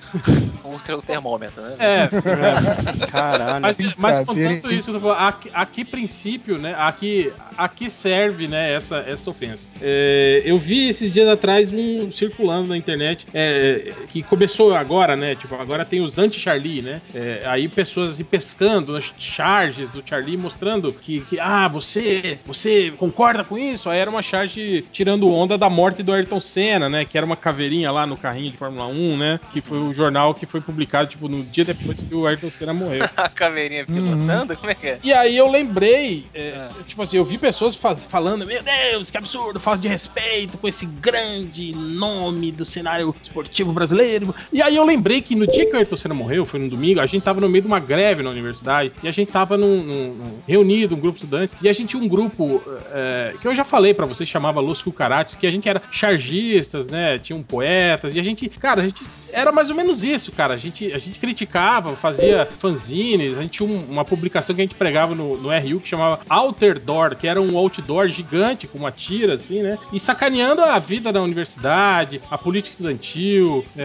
Ultra 0.63 0.97
o 0.97 1.01
termômetro, 1.01 1.61
né? 1.61 1.75
É, 1.79 2.03
é. 2.03 3.07
Caralho. 3.07 3.61
Mas, 3.61 3.77
mas 3.97 4.25
contanto 4.25 4.71
isso, 4.71 4.89
eu 4.89 4.93
tô 4.95 4.99
falando, 4.99 5.19
a, 5.19 5.31
que- 5.31 5.51
a 5.53 5.65
que 5.65 5.85
princípio, 5.85 6.57
né? 6.57 6.75
A 6.77 6.91
que, 6.91 7.31
a 7.57 7.67
que 7.67 7.89
serve, 7.89 8.47
né, 8.47 8.73
essa, 8.73 8.97
essa 9.07 9.29
ofensa? 9.29 9.67
É, 9.81 10.41
eu 10.45 10.57
vi 10.57 10.89
esses 10.89 11.11
dias 11.11 11.27
atrás 11.27 11.71
um 11.73 12.11
circulando 12.29 12.69
na 12.69 12.77
internet 12.77 13.25
é, 13.33 13.91
que 14.09 14.21
começou 14.23 14.73
agora, 14.73 15.15
né? 15.15 15.35
Tipo, 15.35 15.55
agora 15.55 15.83
tem 15.83 16.01
os 16.01 16.17
anti-Charlie, 16.17 16.81
né? 16.81 17.01
É, 17.13 17.43
aí 17.45 17.67
pessoas 17.67 18.11
assim, 18.13 18.23
pescando 18.23 18.95
as 18.95 19.11
charges 19.17 19.89
do 19.91 20.03
Charlie, 20.05 20.37
mostrando 20.37 20.93
que, 20.93 21.21
que, 21.21 21.39
ah, 21.39 21.67
você, 21.67 22.37
você 22.45 22.93
concorda 22.97 23.43
com 23.43 23.57
isso? 23.57 23.89
Aí 23.89 23.99
era 23.99 24.09
uma 24.09 24.21
charge 24.21 24.85
tirando 24.91 25.29
onda 25.29 25.57
da 25.57 25.69
morte 25.69 26.03
do 26.03 26.13
Ayrton 26.13 26.39
Senna, 26.39 26.87
né? 26.89 27.05
Que 27.05 27.17
era 27.17 27.25
uma 27.25 27.35
caveirinha 27.35 27.91
lá 27.91 28.05
no 28.05 28.15
carrinho 28.17 28.51
de 28.51 28.57
Fórmula 28.57 28.87
1, 28.87 29.17
né? 29.17 29.39
Que 29.51 29.61
foi 29.61 29.79
o 29.79 29.93
jornal 29.93 30.33
que 30.33 30.45
foi 30.45 30.61
publicado, 30.61 31.09
tipo, 31.09 31.27
no 31.27 31.43
dia 31.43 31.65
depois 31.65 32.01
que 32.01 32.13
o 32.13 32.27
Ayrton 32.27 32.51
Senna 32.51 32.73
morreu. 32.73 33.07
A 33.17 33.27
caveirinha 33.29 33.85
pilotando? 33.85 34.55
Como 34.55 34.69
é 34.71 34.75
que 34.75 34.87
é? 34.87 34.99
E 35.03 35.11
aí 35.13 35.35
eu 35.35 35.49
lembrei, 35.49 36.25
é, 36.33 36.67
tipo 36.87 37.01
assim, 37.01 37.17
eu 37.17 37.25
vi 37.25 37.37
pessoas 37.37 37.75
faz- 37.75 38.05
falando, 38.05 38.45
meu 38.45 38.61
Deus, 38.61 39.09
que 39.09 39.17
absurdo, 39.17 39.59
falta 39.59 39.81
de 39.81 39.87
respeito 39.87 40.57
com 40.57 40.67
esse 40.67 40.85
grande 40.85 41.73
nome 41.73 42.18
do 42.53 42.65
cenário 42.65 43.15
esportivo 43.21 43.71
brasileiro. 43.73 44.33
E 44.51 44.61
aí 44.61 44.75
eu 44.75 44.83
lembrei 44.85 45.21
que 45.21 45.35
no 45.35 45.47
dia 45.47 45.65
que 45.65 45.73
o 45.73 45.77
Ayrton 45.77 45.95
Senna 45.97 46.13
morreu, 46.13 46.45
foi 46.45 46.59
no 46.59 46.69
domingo, 46.69 46.99
a 46.99 47.05
gente 47.05 47.23
tava 47.23 47.39
no 47.41 47.47
meio 47.49 47.61
de 47.61 47.67
uma 47.67 47.79
greve 47.79 48.21
na 48.23 48.29
universidade, 48.29 48.91
e 49.01 49.07
a 49.07 49.11
gente 49.11 49.31
tava 49.31 49.57
num, 49.57 49.81
num- 49.83 50.13
num- 50.13 50.37
reunido, 50.47 50.95
um 50.95 50.99
grupo 50.99 51.17
de 51.17 51.23
estudantes, 51.25 51.55
e 51.61 51.69
a 51.69 51.73
gente 51.73 51.89
tinha 51.89 52.03
um 52.03 52.07
grupo 52.07 52.61
é, 52.91 53.33
que 53.41 53.47
eu 53.47 53.55
já 53.55 53.63
falei 53.63 53.93
pra 53.93 54.05
vocês, 54.05 54.27
chamava 54.27 54.59
Los 54.59 54.81
Cucarates, 54.81 55.35
que 55.35 55.47
a 55.47 55.51
gente 55.51 55.67
era 55.69 55.81
chargistas, 55.91 56.87
né, 56.87 57.17
tinham 57.19 57.41
poetas, 57.43 58.15
e 58.15 58.19
a 58.19 58.23
gente, 58.23 58.47
cara, 58.49 58.81
a 58.81 58.87
gente 58.87 59.03
era 59.31 59.51
mais 59.51 59.69
ou 59.69 59.75
menos 59.75 60.03
isso, 60.03 60.31
cara, 60.31 60.53
a 60.53 60.57
gente, 60.57 60.91
a 60.91 60.97
gente 60.97 61.19
criticava, 61.19 61.95
fazia 61.95 62.47
fanzines, 62.59 63.37
a 63.37 63.41
gente 63.41 63.51
tinha 63.51 63.69
um- 63.69 63.85
uma 63.89 64.03
publicação 64.03 64.55
que 64.55 64.61
a 64.61 64.65
gente 64.65 64.75
pregava 64.75 65.13
no, 65.15 65.37
no 65.37 65.49
RU 65.49 65.79
que 65.79 65.87
chamava 65.87 66.19
Outer 66.29 66.79
Door, 66.79 67.15
que 67.15 67.27
era 67.27 67.41
um 67.41 67.57
outdoor 67.57 68.07
gigante 68.09 68.67
com 68.67 68.77
uma 68.77 68.91
tira, 68.91 69.33
assim, 69.33 69.61
né? 69.61 69.77
E 69.93 69.99
sacaneando 69.99 70.61
a 70.61 70.77
vida 70.79 71.11
da 71.13 71.21
universidade, 71.21 71.98
a 72.29 72.37
política 72.37 72.71
estudantil, 72.73 73.65
é, 73.77 73.81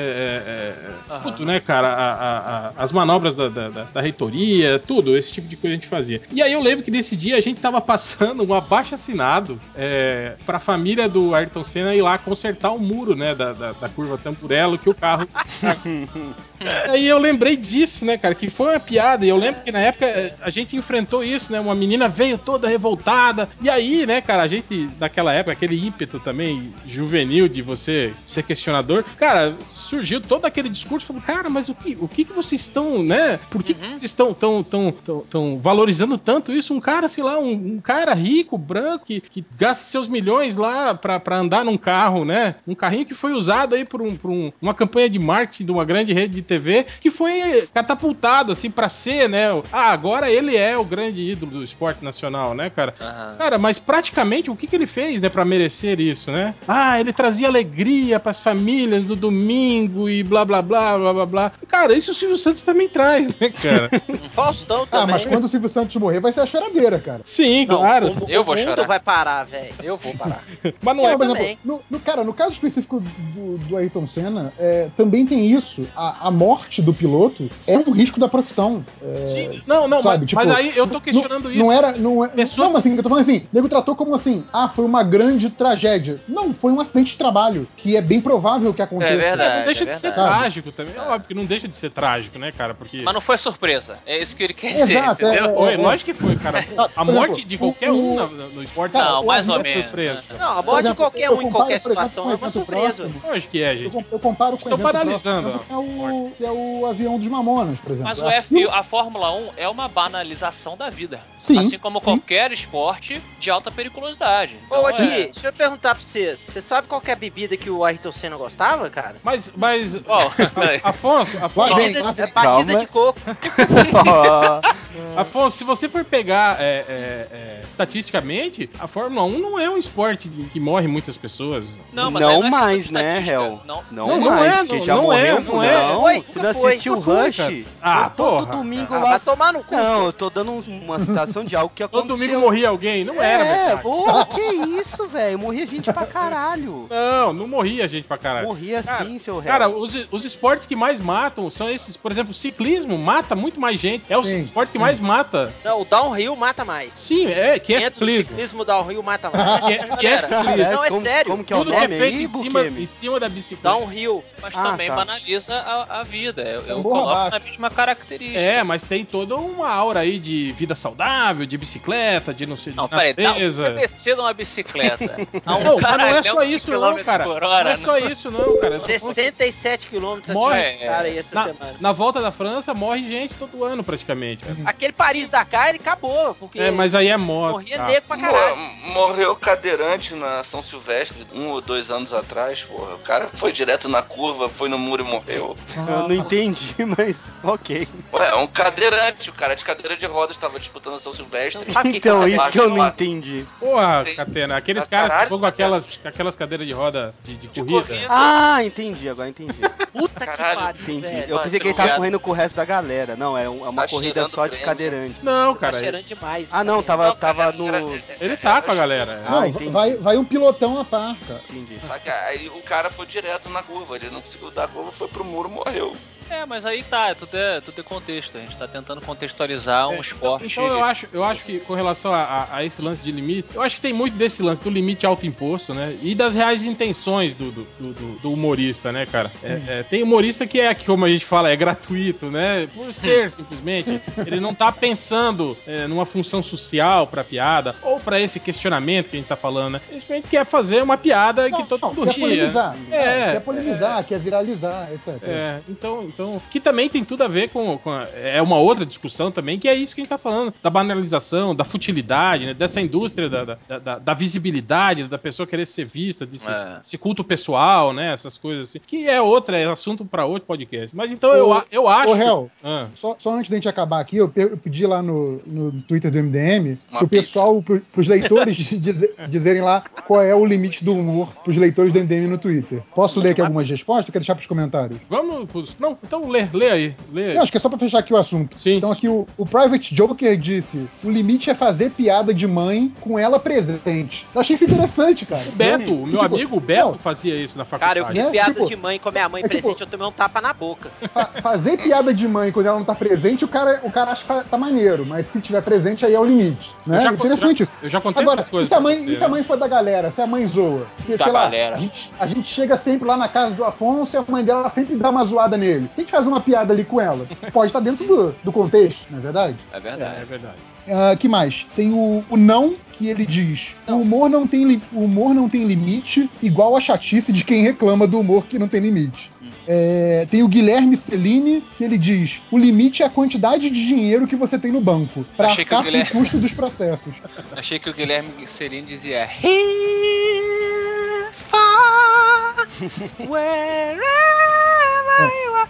é, 1.09 1.15
é, 1.15 1.19
tudo, 1.21 1.45
né, 1.45 1.61
cara? 1.61 1.89
A- 1.89 2.13
a- 2.15 2.39
a- 2.39 2.73
as 2.77 2.93
manobras 2.93 3.35
da, 3.35 3.49
da- 3.49 3.69
da- 3.71 3.85
da 3.85 4.01
reitoria, 4.01 4.79
tudo, 4.85 5.17
esse 5.17 5.33
tipo 5.33 5.49
de 5.49 5.57
coisa 5.57 5.75
a 5.77 5.79
gente 5.79 5.89
fazia. 5.89 6.21
E 6.33 6.43
aí 6.43 6.53
eu 6.53 6.61
lembro 6.63 6.85
que 6.85 6.91
nesse 6.91 7.17
dia 7.17 7.37
a 7.37 7.41
gente 7.41 7.61
tava 7.61 7.81
passando 7.81 8.43
um 8.45 8.55
abaixo 8.55 8.95
assinado 8.95 9.61
é, 9.75 10.35
pra 10.47 10.59
família 10.59 11.09
do 11.09 11.35
Ayrton 11.35 11.65
Senna 11.65 11.95
ir 11.95 12.03
lá 12.03 12.17
consertar 12.19 12.71
o 12.73 12.79
muro, 12.79 13.15
né, 13.15 13.35
da, 13.35 13.53
da, 13.53 13.73
da 13.73 13.89
curva 13.89 14.19
Tamburello, 14.19 14.79
que 14.79 14.89
o 14.91 14.95
carro 14.95 15.27
Aí 16.89 17.07
eu 17.07 17.19
lembrei 17.19 17.57
disso, 17.57 18.05
né, 18.05 18.17
cara? 18.17 18.35
Que 18.35 18.49
foi 18.49 18.69
uma 18.73 18.81
piada. 18.81 19.25
E 19.25 19.29
eu 19.29 19.37
lembro 19.37 19.61
que 19.63 19.71
na 19.73 19.81
época 19.81 20.07
eh, 20.07 20.33
a 20.41 20.51
gente 20.51 20.77
enfrentou 20.77 21.23
isso, 21.23 21.53
né? 21.53 21.61
Uma 21.61 21.75
menina 21.75 22.09
veio 22.09 22.39
toda 22.39 22.69
revoltada. 22.69 23.49
E 23.61 23.69
aí, 23.69 24.07
né, 24.07 24.21
cara, 24.21 24.43
a 24.43 24.49
gente, 24.49 24.89
naquela 24.99 25.33
época, 25.33 25.53
aquele 25.53 25.87
ímpeto 25.87 26.19
também 26.21 26.73
juvenil 26.87 27.49
de 27.49 27.61
você 27.61 28.04
ser 28.27 28.43
questionador, 28.43 29.05
cara, 29.19 29.55
surgiu 29.69 30.21
todo 30.21 30.45
aquele 30.45 30.69
discurso 30.69 31.07
falando, 31.07 31.23
cara, 31.23 31.49
mas 31.51 31.69
o 31.69 31.75
que, 31.75 31.97
o 32.01 32.09
que, 32.09 32.25
que 32.25 32.33
vocês 32.33 32.63
estão, 32.63 33.03
né? 33.03 33.39
Por 33.51 33.63
que, 33.63 33.75
que 33.75 33.81
vocês 33.87 34.03
estão 34.03 34.33
tão, 34.35 34.63
tão, 34.63 34.93
tão, 34.93 35.21
tão 35.31 35.59
valorizando 35.59 36.17
tanto 36.19 36.53
isso? 36.53 36.75
Um 36.75 36.81
cara, 36.81 37.09
sei 37.09 37.23
lá, 37.25 37.39
um, 37.39 37.53
um 37.53 37.81
cara 37.81 38.15
rico, 38.15 38.57
branco, 38.59 39.05
que, 39.07 39.21
que 39.21 39.45
gasta 39.59 39.85
seus 39.85 40.09
milhões 40.09 40.57
lá 40.57 40.95
pra, 40.95 41.19
pra 41.21 41.39
andar 41.39 41.65
num 41.65 41.77
carro, 41.77 42.25
né? 42.25 42.57
Um 42.67 42.75
carrinho 42.75 43.07
que 43.07 43.15
foi 43.15 43.33
usado 43.33 43.75
aí 43.75 43.85
por, 43.85 44.01
um, 44.03 44.17
por 44.17 44.31
um- 44.31 44.53
uma 44.61 44.75
campanha 44.75 45.09
de 45.09 45.19
marketing 45.19 45.65
de 45.67 45.73
uma 45.73 45.85
grande 45.85 46.13
rede 46.13 46.35
de 46.35 46.43
TV, 46.43 46.87
que 47.01 47.11
foi 47.11 47.63
catapultado, 47.73 48.53
assim, 48.53 48.71
pra 48.71 48.89
ser, 48.89 49.29
né? 49.29 49.49
Ah, 49.73 49.91
agora 49.93 50.31
ele 50.31 50.57
é 50.57 50.77
o 50.77 50.85
grande 50.85 51.21
ídolo 51.21 51.53
do 51.53 51.65
esporte 51.65 52.03
nacional, 52.05 52.55
né, 52.55 52.71
cara? 52.71 52.95
Aham. 53.01 53.37
Cara, 53.37 53.59
mas 53.59 53.79
praticamente 53.79 54.51
o 54.51 54.57
que, 54.57 54.67
que 54.67 54.75
ele 54.77 54.87
fez, 54.87 55.21
né, 55.21 55.29
pra 55.29 55.45
merecer 55.45 56.01
isso, 56.01 56.31
né? 56.31 56.55
Ah, 56.67 56.99
ele 57.01 57.13
trazia 57.13 57.49
alegria 57.49 57.94
pras 58.23 58.41
famílias 58.41 59.05
do 59.05 59.17
domingo 59.17 60.09
e 60.09 60.23
blá 60.23 60.45
blá 60.45 60.61
blá 60.63 60.97
blá 60.99 61.13
blá 61.13 61.27
blá. 61.27 61.53
Cara, 61.69 61.95
isso 61.95 62.11
o 62.13 62.15
Silvio 62.15 62.37
Santos 62.37 62.63
também 62.65 62.89
traz, 62.89 63.29
né, 63.39 63.49
cara? 63.51 63.91
Faustão 64.33 64.83
Ah, 64.83 64.87
também. 65.01 65.15
mas 65.15 65.25
quando 65.27 65.45
o 65.45 65.49
Silvio 65.49 65.69
Santos 65.69 65.97
morrer, 65.97 66.21
vai 66.21 66.33
ser 66.33 66.41
a 66.41 66.47
choradeira, 66.47 66.99
cara. 66.99 67.21
Sim, 67.25 67.67
Não, 67.67 67.79
claro. 67.79 68.15
o, 68.25 68.29
Eu 68.31 68.43
o 68.43 68.45
vou 68.45 68.57
mundo 68.57 68.65
chorar. 68.69 68.87
vai 68.87 69.01
parar, 69.01 69.45
velho. 69.45 69.75
Eu 69.83 69.97
vou 69.97 70.15
parar. 70.15 70.45
Mas 70.83 70.97
não 70.97 71.07
é. 71.07 71.11
Não, 71.13 71.19
por 71.19 71.27
também. 71.29 71.43
exemplo, 71.45 71.61
no, 71.65 71.81
no- 71.91 72.01
cara, 72.01 72.25
no 72.25 72.33
caso 72.33 72.53
específico 72.53 73.01
do, 73.35 73.59
do 73.59 73.77
Ayrton 73.77 74.07
Senna, 74.07 74.53
é, 74.59 74.89
também 74.97 75.27
tem 75.27 75.47
isso. 75.47 75.87
A, 75.97 76.29
a 76.29 76.31
morte 76.31 76.81
do 76.83 76.93
piloto 76.93 77.49
é 77.67 77.77
um 77.79 77.91
risco 77.91 78.19
da 78.21 78.29
profissão. 78.29 78.85
É, 79.03 79.25
Sim, 79.25 79.63
não, 79.67 79.87
não, 79.89 80.03
sabe, 80.03 80.21
mas, 80.21 80.29
tipo, 80.31 80.45
mas 80.45 80.51
aí 80.57 80.73
eu 80.77 80.87
tô 80.87 81.01
questionando 81.01 81.45
não, 81.45 81.51
isso. 81.51 81.59
Não 81.59 81.73
era. 81.73 81.93
Não, 81.93 82.25
é, 82.25 82.29
Pessoas- 82.29 82.59
não, 82.59 82.67
mas 82.75 82.77
assim, 82.87 82.97
eu 82.97 83.03
tô 83.03 83.09
falando 83.09 83.23
assim, 83.23 83.39
o 83.39 83.49
nego 83.53 83.69
tratou 83.69 83.95
como 83.97 84.15
assim, 84.15 84.45
ah, 84.53 84.69
foi 84.69 84.85
uma 84.85 85.03
grande 85.03 85.51
tragédia. 85.51 86.21
Não, 86.29 86.53
foi 86.53 86.73
um 86.73 86.81
acidente 86.81 87.13
de 87.13 87.19
trabalho, 87.19 87.67
que 87.85 87.99
é 87.99 88.01
bem 88.01 88.19
provável 88.19 88.73
que 88.73 88.81
aconteça. 88.81 89.13
É 89.13 89.17
verdade. 89.17 89.59
não 89.59 89.65
deixa 89.67 89.85
é 89.85 89.87
de 89.87 89.97
ser 89.97 90.09
verdade. 90.09 90.39
trágico 90.39 90.73
também. 90.73 90.95
É 90.97 91.01
óbvio 91.03 91.29
que 91.29 91.35
não 91.35 91.45
deixa 91.45 91.69
de 91.69 91.77
ser 91.77 91.91
trágico, 91.91 92.39
né, 92.39 92.51
cara? 92.51 92.73
Porque. 92.73 93.03
Mas 93.03 93.13
não 93.13 93.21
foi 93.21 93.37
surpresa. 93.37 93.99
É 94.07 94.17
isso 94.17 94.35
que 94.35 94.43
ele 94.43 94.55
quer 94.55 94.73
dizer, 94.73 94.97
Exato, 94.97 95.23
é, 95.27 95.29
entendeu? 95.29 95.55
Foi, 95.55 95.75
é. 95.75 95.77
lógico 95.77 96.11
que 96.11 96.15
foi, 96.15 96.37
cara. 96.37 96.65
A 96.97 97.05
morte 97.05 97.33
exemplo, 97.33 97.49
de 97.51 97.59
qualquer 97.59 97.93
um 97.93 98.27
no 98.27 98.63
esporte 98.63 98.95
Não, 98.95 99.23
o 99.23 99.27
mais 99.27 99.47
ou 99.47 99.57
é 99.57 99.63
menos. 99.63 99.83
surpresa. 99.83 100.23
Não, 100.39 100.59
a 100.59 100.63
morte 100.63 100.89
de 100.89 100.95
qualquer 100.95 101.31
um 101.31 101.43
em 101.43 101.51
qualquer 101.51 101.79
situação 101.79 102.31
é 102.31 102.35
uma 102.37 102.49
surpresa. 102.49 103.11
Lógico 103.23 103.53
que 103.53 103.63
é, 103.63 103.77
gente. 103.77 104.05
eu 104.11 104.19
comparo 104.19 104.57
com 104.57 104.67
evento 104.67 104.83
banalizando 104.83 105.61
é, 105.71 105.75
o, 105.75 106.33
é 106.41 106.51
o 106.51 106.87
avião 106.87 107.19
dos 107.19 107.29
Mamonas, 107.29 107.81
por 107.81 107.93
exemplo. 107.93 108.09
Mas 108.09 108.23
o 108.23 108.29
F, 108.29 108.69
a 108.69 108.83
Fórmula 108.83 109.31
1 109.31 109.51
é 109.59 109.69
uma 109.69 109.89
banalização 109.89 110.75
da 110.75 110.89
vida. 110.89 111.21
Sim, 111.47 111.59
assim 111.59 111.79
como 111.79 111.99
sim. 111.99 112.05
qualquer 112.05 112.51
esporte 112.53 113.21
de 113.39 113.51
alta 113.51 113.71
periculosidade. 113.71 114.57
Ô, 114.71 114.75
Então, 114.77 114.87
aqui, 114.87 115.03
é- 115.03 115.25
deixa 115.25 115.49
eu 115.49 115.53
perguntar 115.53 115.95
pra 115.95 116.03
vocês. 116.05 116.45
Você 116.49 116.61
sabe 116.61 116.89
qual 116.89 117.01
que 117.01 117.11
é 117.11 117.13
a 117.13 117.17
bebida 117.17 117.57
que 117.57 117.69
o 117.69 117.85
Ayrton 117.85 118.13
Senna 118.13 118.37
gostava, 118.37 118.89
cara? 118.89 119.17
Mas, 119.23 119.53
mas. 119.57 119.97
Peraí. 120.55 120.81
Afonso, 120.83 121.45
Afonso, 121.45 121.75
Batida, 121.75 122.03
lá 122.03 122.11
é 122.11 122.27
batida 122.27 122.33
Calma. 122.33 122.77
de 122.77 122.87
coco. 122.87 123.21
Afonso, 125.17 125.57
se 125.59 125.65
você 125.65 125.89
for 125.89 126.05
pegar 126.05 126.57
é, 126.61 126.65
é, 126.65 127.29
é, 127.33 127.61
estatisticamente, 127.69 128.71
a 128.79 128.87
Fórmula 128.87 129.25
1 129.27 129.39
não 129.39 129.59
é 129.59 129.69
um 129.69 129.77
esporte 129.77 130.29
que 130.29 130.61
morre 130.61 130.87
muitas 130.89 131.17
pessoas. 131.17 131.65
Não, 131.93 132.11
mas 132.11 132.23
Não 132.23 132.29
aí 132.43 132.47
é 132.47 132.51
mais, 132.51 132.91
né. 132.91 133.25
Hel? 133.27 133.61
Não. 133.65 133.83
Não, 133.91 134.07
Não, 134.09 134.21
não 134.21 134.31
mais, 134.31 134.55
é, 134.55 134.59
porque 134.59 134.77
não- 134.79 134.85
já 134.85 134.95
não 134.95 135.03
morreu, 135.03 135.37
é, 135.37 135.41
não, 135.41 135.55
não 135.55 135.63
é. 135.63 135.89
não. 135.89 136.01
Foi, 136.01 136.21
Tu 136.21 136.39
não 136.43 136.51
assistiu 136.51 136.95
o 136.95 137.01
Rush? 137.01 137.37
cara. 137.37 137.63
Ah, 137.83 138.11
todo 138.11 138.47
porra. 138.47 138.53
domingo 138.57 138.95
Ah, 138.95 138.99
lá. 138.99 139.11
vai 139.11 139.21
tomar 139.21 139.53
no 139.53 139.65
cu. 139.65 139.75
Não, 139.75 140.07
eu 140.07 140.13
tô 140.13 140.31
dando 140.31 140.53
um- 140.53 140.61
uma 140.85 140.99
citação 141.01 141.34
de 141.43 141.57
algo 141.57 141.73
que 141.75 141.83
Todo 141.89 142.01
aconteceu. 142.01 142.17
domingo 142.19 142.41
morria 142.41 142.69
alguém, 142.69 143.03
não 143.05 143.21
era 143.23 143.45
É, 143.73 143.77
pô, 143.77 144.05
que 144.27 144.41
isso, 144.79 145.09
velho? 145.09 145.39
Morria 145.39 145.67
gente 145.67 145.91
pra 145.93 146.05
caralho. 146.07 146.87
Não, 146.91 147.33
não 147.33 147.49
morria 147.49 147.89
gente 147.89 148.07
pra 148.07 148.17
caralho. 148.19 148.47
Morria 148.47 148.83
Cara, 148.83 149.05
sim, 149.05 149.19
seu 149.19 149.39
réu. 149.39 149.51
Cara, 149.53 149.69
os, 149.69 149.95
os 150.13 150.25
esportes 150.25 150.67
que 150.69 150.77
mais 150.77 151.01
matam 151.01 151.49
são 151.49 151.71
esses, 151.71 151.97
por 151.97 152.13
exemplo, 152.13 152.33
o 152.33 152.35
ciclismo 152.35 152.99
mata 152.99 153.35
muito 153.35 153.59
mais 153.61 153.81
gente. 153.81 154.05
É 154.09 154.19
o 154.19 154.23
Sim, 154.25 154.43
esporte 154.45 154.71
que 154.73 154.79
sim. 154.79 154.83
mais 154.83 155.01
mata. 155.01 155.53
Não, 155.65 155.81
o 155.81 155.85
downhill 155.85 156.37
mata 156.37 156.65
mais. 156.65 156.93
Sim, 156.93 157.27
é, 157.27 157.59
que 157.59 157.73
é 157.75 157.79
Dentro 157.81 157.95
ciclismo. 158.07 158.25
ciclismo, 158.31 158.63
o 158.63 158.65
downhill 158.65 159.03
mata 159.03 159.31
mais. 159.35 159.65
Que 159.65 159.73
é, 159.73 159.79
que 159.97 160.07
é 160.07 160.19
ciclismo. 160.19 160.73
não, 160.73 160.85
é 160.85 160.89
como, 160.91 161.01
sério. 161.01 161.31
Como 161.31 161.45
que 161.45 161.53
é 161.53 161.57
o 161.57 161.59
Tudo 161.61 161.71
que 161.71 161.77
é 161.77 161.89
feito 161.89 162.03
aí, 162.17 162.25
em 162.25 162.29
cima, 162.29 162.67
em 162.67 162.87
cima 162.87 163.19
da 163.21 163.29
bicicleta. 163.29 163.79
Downhill. 163.79 164.23
Mas 164.43 164.55
Ah, 164.55 164.63
também 164.65 164.89
tá. 164.89 164.95
banaliza 164.97 165.55
a, 165.55 166.01
a 166.01 166.03
vida. 166.03 166.43
Eu, 166.43 166.61
eu 166.67 166.79
Morro 166.83 167.01
coloco 167.03 167.31
na 167.31 167.39
mesma 167.39 167.71
característica. 167.71 168.41
É, 168.41 168.63
mas 168.63 168.83
tem 168.83 169.05
toda 169.05 169.37
uma 169.37 169.69
aura 169.69 170.01
aí 170.01 170.19
de 170.19 170.53
vida 170.53 170.75
saudável, 170.75 171.24
de 171.33 171.57
bicicleta, 171.57 172.35
de 172.35 172.47
não 172.47 172.57
sei 172.57 172.73
de 172.73 172.77
Não, 172.77 172.89
peraí, 172.89 173.15
natureza. 173.17 173.63
você 173.69 173.71
descer 173.81 174.17
numa 174.17 174.33
bicicleta 174.33 175.17
um 175.47 175.65
Não, 175.65 175.81
mas 175.81 175.97
não 175.97 176.07
é 176.17 176.23
só 176.23 176.45
de 176.45 176.55
isso 176.57 176.71
não, 176.73 177.03
cara. 177.03 177.25
por 177.25 177.41
Não 177.41 177.49
hora, 177.49 177.71
é 177.73 177.77
só 177.77 177.97
isso 177.99 178.31
não, 178.31 178.59
cara. 178.59 178.75
Eu 178.75 178.81
tô 178.81 178.87
falando- 178.99 179.15
67 179.15 179.89
quilômetros 179.89 180.35
Morre. 180.35 180.61
atingidos, 180.61 180.87
cara, 180.89 181.03
aí 181.09 181.19
essa 181.19 181.35
Na, 181.35 181.43
semana. 181.45 181.75
na 181.81 181.93
volta 181.93 182.21
da 182.21 182.31
França 182.33 182.75
morre 182.75 183.09
gente 183.09 183.37
todo 183.37 183.65
ano 183.65 183.83
praticamente. 183.85 184.45
Aquele 184.65 184.93
Paris 184.93 185.29
Dakar, 185.29 185.69
ele 185.71 185.79
acabou, 185.79 186.35
porque 186.35 186.59
É, 186.59 186.71
mas 186.71 186.95
aí 186.95 187.09
é 187.09 187.17
moto. 187.17 187.53
morria 187.53 187.77
tá. 187.79 187.87
negro 187.87 188.03
pra 188.09 188.17
caralho. 188.19 188.57
Mo- 188.57 188.75
Morreu 188.95 189.35
cadeirante 189.37 190.15
na 190.15 190.43
São 190.45 190.63
Silvestre 190.63 191.27
um 191.35 191.49
ou 191.49 191.61
dois 191.61 191.91
anos 191.91 192.13
atrás, 192.15 192.63
porra. 192.63 192.95
O 192.95 192.99
cara 193.01 193.29
foi 193.33 193.53
direto 193.53 193.89
na 193.89 194.03
curva, 194.03 194.49
foi 194.49 194.69
no 194.69 194.79
muro 194.79 195.05
e 195.05 195.09
morreu. 195.09 195.57
Eu 195.77 196.09
não 196.09 196.15
entendi, 196.15 196.75
mas 196.97 197.23
ok. 197.43 197.89
Ué, 198.13 198.29
é 198.31 198.35
um 198.37 198.47
cadeirante, 198.47 199.31
o 199.31 199.33
cara 199.33 199.55
de 199.55 199.65
cadeira 199.65 199.97
de 199.97 200.07
rodas 200.07 200.37
estava 200.37 200.59
disputando 200.59 200.95
a 200.97 200.99
São 201.01 201.14
Silvestre. 201.15 201.65
Sabe 201.73 201.97
Então, 201.97 202.23
que 202.25 202.31
isso 202.31 202.51
que 202.51 202.59
eu 202.61 202.69
não 202.69 202.77
lá. 202.79 202.89
entendi. 202.89 203.47
Porra, 203.61 204.05
Catena, 204.17 204.57
aqueles 204.57 204.87
caras 204.87 205.13
que 205.15 205.23
ficam 205.25 205.39
com 205.41 205.47
aquelas, 205.47 206.01
aquelas 206.05 206.37
cadeiras 206.37 206.67
de 206.67 206.73
roda 206.73 207.15
de, 207.25 207.37
de 207.37 207.49
De 207.49 207.61
corrida. 207.61 207.87
corrida. 207.87 208.07
Ah, 208.09 208.65
entendi, 208.65 209.09
agora 209.09 209.29
entendi. 209.29 209.55
Puta 209.95 210.27
Caralho, 210.27 210.57
que 210.75 210.83
pariu, 210.85 210.99
Entendi. 210.99 211.01
velho. 211.15 211.31
Eu 211.31 211.39
pensei 211.41 211.61
que 211.61 211.67
ele 211.69 211.75
tava 211.75 211.95
correndo 211.97 212.19
com 212.19 212.31
o 212.31 212.35
resto 212.35 212.57
da 212.57 212.65
galera. 212.65 213.15
Não, 213.17 213.39
é, 213.39 213.45
é 213.45 213.49
uma 213.49 213.83
Tá 213.83 213.89
corrida 213.89 214.27
só 214.29 214.47
de 214.49 214.59
cadeirante. 214.59 215.17
Não, 215.23 215.55
Tá 215.55 215.61
cara. 215.61 215.79
cheirando 215.79 216.03
demais. 216.05 216.49
Ah, 216.53 216.65
não, 216.65 216.83
tava, 216.83 217.09
Não, 217.09 217.15
tava 217.17 217.45
cara, 217.45 217.57
no. 217.57 217.65
cara, 217.67 217.79
é- 218.09 218.17
Ele 218.21 218.35
é- 218.35 218.37
tá 218.37 218.59
é- 218.59 218.63
com 218.63 218.73
a 218.73 218.75
galera. 218.75 219.23
Ah, 219.27 219.31
Não, 219.31 219.47
entendi. 219.47 219.71
vai, 219.71 219.97
vai 219.97 220.17
um 220.17 220.25
pilotão 220.25 220.81
a 220.81 220.85
par, 220.85 221.17
cara. 221.29 221.41
Entendi. 221.49 221.79
Saca? 221.87 222.13
Aí 222.27 222.49
o 222.49 222.61
cara 222.63 222.91
foi 222.91 223.07
direto 223.07 223.49
na 223.49 223.63
curva, 223.63 223.95
ele 223.95 224.11
não 224.11 224.21
conseguiu 224.21 224.51
dar 224.51 224.65
a 224.65 224.69
curva, 224.69 224.91
foi 224.91 225.07
pro 225.09 225.25
muro 225.25 225.49
morreu. 225.49 225.95
É, 226.31 226.47
mas 226.47 226.65
aí 226.65 226.83
tá, 226.83 227.15
tudo 227.15 227.37
é, 227.37 227.61
tudo 227.61 227.81
é 227.81 227.85
contexto. 227.85 228.37
A 228.37 228.41
gente 228.41 228.57
tá 228.57 228.67
tentando 228.67 229.01
contextualizar 229.01 229.89
um 229.89 229.95
É, 229.95 230.01
esporte. 230.01 230.47
Então 230.47 230.67
eu 230.67 230.83
acho, 230.85 231.07
eu 231.13 231.23
acho 231.25 231.45
que 231.45 231.59
com 231.61 231.75
relação 231.75 232.13
a, 232.13 232.23
a- 232.23 232.57
a 232.57 232.65
esse 232.65 232.81
lance 232.83 233.03
de 233.03 233.11
limite, 233.13 233.49
eu 233.55 233.63
acho 233.63 233.77
que 233.77 233.83
tem 233.83 233.93
muito 233.93 234.17
desse 234.17 234.43
lance 234.43 234.63
do 234.63 234.71
limite 234.71 235.07
autoimposto, 235.07 235.75
né? 235.75 235.97
E 236.03 236.15
das 236.15 236.35
reais 236.35 236.63
intenções 236.65 237.35
do, 237.37 237.51
do, 237.51 237.65
do- 237.79 238.19
do- 238.21 238.33
humorista, 238.33 238.91
né, 238.91 239.07
cara? 239.07 239.31
É, 239.43 239.61
é, 239.69 239.83
tem 239.83 240.03
humorista 240.03 240.47
que 240.47 240.61
é, 240.61 240.75
que, 240.75 240.85
como 240.87 241.05
a 241.05 241.09
gente 241.09 241.25
fala, 241.25 241.51
é 241.51 241.57
gratuito, 241.57 242.31
né? 242.31 242.69
Por 242.75 242.93
ser, 242.93 243.31
simplesmente. 243.33 244.01
Ele 244.27 244.41
não 244.41 244.55
tá 244.55 244.73
pensando 244.73 245.57
é, 245.67 245.87
numa 245.87 246.05
função 246.07 246.43
social 246.43 247.07
pra 247.07 247.23
piada, 247.23 247.77
ou 247.83 248.01
pra 248.01 248.21
esse 248.21 248.41
questionamento 248.41 249.09
que 249.11 249.17
a 249.17 249.19
gente 249.19 249.29
tá 249.29 249.37
falando, 249.37 249.75
né? 249.75 249.81
Ele 249.89 250.01
simplesmente 250.01 250.29
quer 250.31 250.45
fazer 250.47 250.83
uma 250.83 250.97
piada 250.97 251.45
que 251.45 251.51
Não, 251.59 251.67
todo 251.67 251.81
não, 251.83 251.89
mundo 251.95 252.05
quer 252.07 252.13
ria. 252.15 252.21
polemizar. 252.27 252.77
É, 252.91 252.97
É, 252.97 253.33
quer 253.33 253.41
polemizar, 253.41 254.05
quer 254.05 254.19
viralizar, 254.19 254.89
etc. 254.93 255.23
É, 255.23 255.61
então, 255.69 256.03
então, 256.15 256.41
que 256.51 256.61
também 256.61 256.89
tem 256.89 257.05
tudo 257.05 257.23
a 257.25 257.29
ver 257.29 257.51
com, 257.51 257.77
com 257.79 257.91
a- 257.91 258.09
é 258.15 258.41
uma 258.41 258.57
outra 258.57 258.87
discussão 258.87 259.31
também, 259.31 259.59
que 259.59 259.69
é 259.69 259.75
isso 259.75 259.95
que 259.95 260.01
a 260.01 260.05
gente 260.05 260.11
tá 260.11 260.19
falando, 260.19 260.55
da 260.63 260.71
banalização, 260.71 261.55
da 261.55 261.65
futilidade, 261.65 262.47
né, 262.47 262.55
dessa 262.55 262.81
indústria 262.81 263.29
da, 263.29 263.45
da, 263.45 263.79
da- 263.79 263.99
da 263.99 264.15
visibilidade, 264.15 265.05
da 265.09 265.19
pessoa 265.19 265.47
querer 265.47 265.67
ser 265.67 265.85
vista, 265.85 266.25
desse, 266.25 266.49
É. 266.49 266.79
esse 266.83 266.97
culto 266.99 267.25
pessoal, 267.25 267.93
né, 267.93 268.13
essas 268.13 268.37
coisas 268.37 268.69
assim, 268.69 268.81
que 268.85 269.09
é 269.09 269.21
outra, 269.21 269.59
é 269.59 269.65
assunto 269.67 270.05
pra 270.05 270.25
outro 270.25 270.47
podcast. 270.47 270.95
Mas 270.95 271.11
então 271.11 271.33
eu, 271.33 271.49
Ô, 271.49 271.53
a- 271.55 271.65
eu 271.71 271.89
acho... 271.89 272.11
Ô, 272.13 272.17
Hel, 272.17 272.51
Ah, 272.63 272.89
só, 272.95 273.17
só 273.19 273.35
antes 273.35 273.51
da 273.51 273.57
gente 273.57 273.69
acabar 273.69 274.01
aqui, 274.01 274.17
eu, 274.17 274.31
eu 274.37 274.57
pedi 274.57 274.87
lá 274.87 275.03
no, 275.03 275.41
no 275.47 275.73
Twitter 275.83 276.11
do 276.11 276.19
MDM 276.23 276.79
Uma 276.91 277.01
pro 277.01 277.09
pessoal, 277.09 277.63
pro, 277.63 277.81
pros 277.81 278.07
leitores 278.07 278.57
dizer- 278.81 279.15
dizerem 279.29 279.63
lá 279.63 279.81
qual 280.07 280.23
é 280.23 280.35
o 280.35 280.45
limite 280.45 280.85
do 280.85 280.93
humor 280.95 281.35
pros 281.43 281.57
leitores 281.57 281.93
do 281.93 281.99
MDM 282.01 282.27
no 282.29 282.39
Twitter. 282.39 282.83
Posso 282.95 283.21
ler 283.21 283.31
aqui 283.31 283.41
algumas 283.41 283.69
respostas? 283.69 284.11
Quer 284.13 284.19
deixar 284.19 284.35
pros 284.35 284.47
comentários? 284.47 285.01
vamos... 285.09 285.45
Não, 285.79 285.97
então 286.07 286.29
lê, 286.29 286.47
lê 286.53 286.71
aí, 286.71 286.97
lê 287.13 287.31
aí. 287.33 287.39
Acho 287.39 287.51
que 287.51 287.57
é 287.57 287.61
só 287.61 287.69
pra 287.69 287.79
fechar 287.79 287.99
aqui 287.99 288.13
o 288.13 288.17
assunto. 288.17 288.59
Sim. 288.59 288.77
Então 288.77 288.91
aqui 288.93 289.09
o, 289.09 289.27
o 289.37 289.47
Private 289.47 289.95
Joker 289.95 290.37
disse: 290.37 290.89
o 291.03 291.11
limite 291.11 291.51
é 291.51 291.55
fazer 291.55 291.91
piada 291.91 292.33
de 292.35 292.47
mãe 292.47 292.93
com 293.01 293.19
ela 293.19 293.39
presente. 293.39 294.27
Eu 294.35 294.41
achei 294.41 294.55
isso 294.55 294.65
interessante, 294.65 295.27
cara. 295.27 295.43
O 295.49 295.53
Beto, 295.53 295.93
o 295.95 296.07
meu 296.07 296.21
Tipo, 296.21 296.35
amigo 296.35 296.61
Beto 296.61 296.91
não, 296.93 296.99
fazia 296.99 297.35
isso 297.37 297.57
na 297.59 297.65
faculdade. 297.65 297.95
Cara, 297.95 297.99
eu 298.01 298.13
fiz 298.13 298.25
Né? 298.25 298.31
piada 298.31 298.53
Tipo, 298.55 298.67
de 298.67 298.77
mãe 298.77 298.99
com 298.99 299.09
a 299.09 299.13
minha 299.13 299.29
mãe 299.29 299.41
é 299.43 299.49
tipo- 299.49 299.61
presente, 299.63 299.81
eu 299.81 299.87
tomei 299.87 300.07
um 300.07 300.13
tapa 300.13 300.41
na 300.41 300.53
boca. 300.53 300.91
fa- 301.13 301.31
fazer 301.43 301.77
piada 301.79 302.13
de 302.13 302.27
mãe 302.29 302.51
quando 302.53 302.67
ela 302.67 302.79
não 302.79 302.85
tá 302.85 302.95
presente, 302.95 303.45
o 303.45 303.49
cara, 303.49 303.81
o 303.85 303.91
cara 303.91 304.13
acha 304.13 304.23
que 304.23 304.29
tá, 304.29 304.45
tá 304.45 304.59
maneiro, 304.59 305.05
mas 305.07 305.27
se 305.27 305.41
tiver 305.41 305.63
presente, 305.63 306.05
aí 306.05 306.15
é 306.15 306.21
o 306.21 306.25
limite. 306.25 306.73
Né? 306.87 307.01
Já- 307.01 307.13
interessante 307.13 307.63
isso. 307.63 307.73
Eu 307.83 307.89
já 307.89 308.01
contei 308.01 308.23
Agora, 308.23 308.41
essas 308.41 308.51
coisas 308.51 308.69
e 308.69 308.71
se 308.71 308.75
a 308.75 308.81
mãe, 308.81 308.97
você, 308.99 309.11
e 309.11 309.17
se 309.17 309.25
a 309.25 309.29
né? 309.29 309.33
mãe 309.35 309.43
for 309.43 309.57
da 309.57 309.67
galera, 309.69 310.11
se 310.11 310.21
a 310.21 310.27
mãe 310.27 310.47
zoa? 310.47 310.87
Se, 311.05 311.17
Da 311.17 311.25
sei 311.25 311.33
lá, 311.33 311.43
galera. 311.45 311.77
a 311.77 311.79
gente, 311.79 312.11
a 312.19 312.27
gente 312.27 312.49
chega 312.49 312.77
sempre 312.77 313.07
lá 313.07 313.17
na 313.17 313.29
casa 313.29 313.55
do 313.55 313.65
Afonso 313.65 314.17
e 314.17 314.19
a 314.19 314.25
mãe 314.27 314.45
dela 314.45 314.69
sempre 314.69 314.97
dá 314.97 315.11
uma 315.11 315.25
zoada 315.25 315.57
nele. 315.57 315.89
Se 315.95 316.01
a 316.01 316.03
gente 316.03 316.11
faz 316.11 316.27
uma 316.27 316.41
piada 316.41 316.73
ali 316.75 316.85
com 316.85 317.01
ela, 317.01 317.27
pode 317.53 317.67
estar 317.69 317.81
dentro 317.81 318.05
do, 318.07 318.35
do 318.43 318.53
contexto, 318.53 319.07
não 319.11 319.19
é 319.19 319.23
verdade? 319.23 319.57
É 319.73 319.77
É, 319.77 319.81
verdade. 319.81 320.21
é 320.21 320.25
verdade. 320.25 320.57
Ah, 320.91 321.17
que 321.17 321.29
mais? 321.29 321.67
Tem 321.75 321.93
o, 321.93 322.23
o 322.29 322.37
não 322.37 322.75
que 322.93 323.09
ele 323.09 323.25
diz. 323.25 323.75
O 323.89 323.95
humor 323.95 324.29
não 324.29 324.47
tem 324.47 324.65
li- 324.65 324.83
o 324.93 325.01
humor 325.05 325.35
não 325.35 325.49
tem 325.49 325.65
limite, 325.65 326.29
igual 326.43 326.77
a 326.77 326.81
chatice 326.81 327.33
de 327.33 327.43
quem 327.45 327.63
reclama 327.63 328.07
do 328.07 328.21
humor 328.21 328.45
que 328.47 328.59
não 328.59 328.69
tem 328.69 328.81
limite. 328.81 329.33
É, 329.67 330.27
tem 330.31 330.43
o 330.43 330.49
Guilherme 330.49 330.95
Celine 330.97 331.65
que 331.79 331.85
ele 331.85 331.97
diz: 331.97 332.43
o 332.51 332.59
limite 332.59 333.03
é 333.03 333.07
a 333.07 333.11
quantidade 333.11 333.71
de 333.71 333.87
dinheiro 333.87 334.27
que 334.27 334.37
você 334.37 334.59
tem 334.59 334.71
no 334.73 334.81
banco 334.81 335.25
para 335.37 335.49
Achei 335.49 335.65
que 335.65 335.73
o 335.73 335.77
arcar 335.79 335.91
com 335.91 335.97
Guilherme- 335.97 336.11
o 336.11 336.13
custo 336.21 336.39
dos 336.39 336.53
processos. 336.53 337.15
Achei 337.57 337.79
que 337.79 337.89
o 337.89 337.95
Guilherme 337.95 338.47
Serino 338.47 338.87
dizia 338.87 339.23
Here, 339.25 341.31
far, 341.33 342.67
wherever 343.31 344.84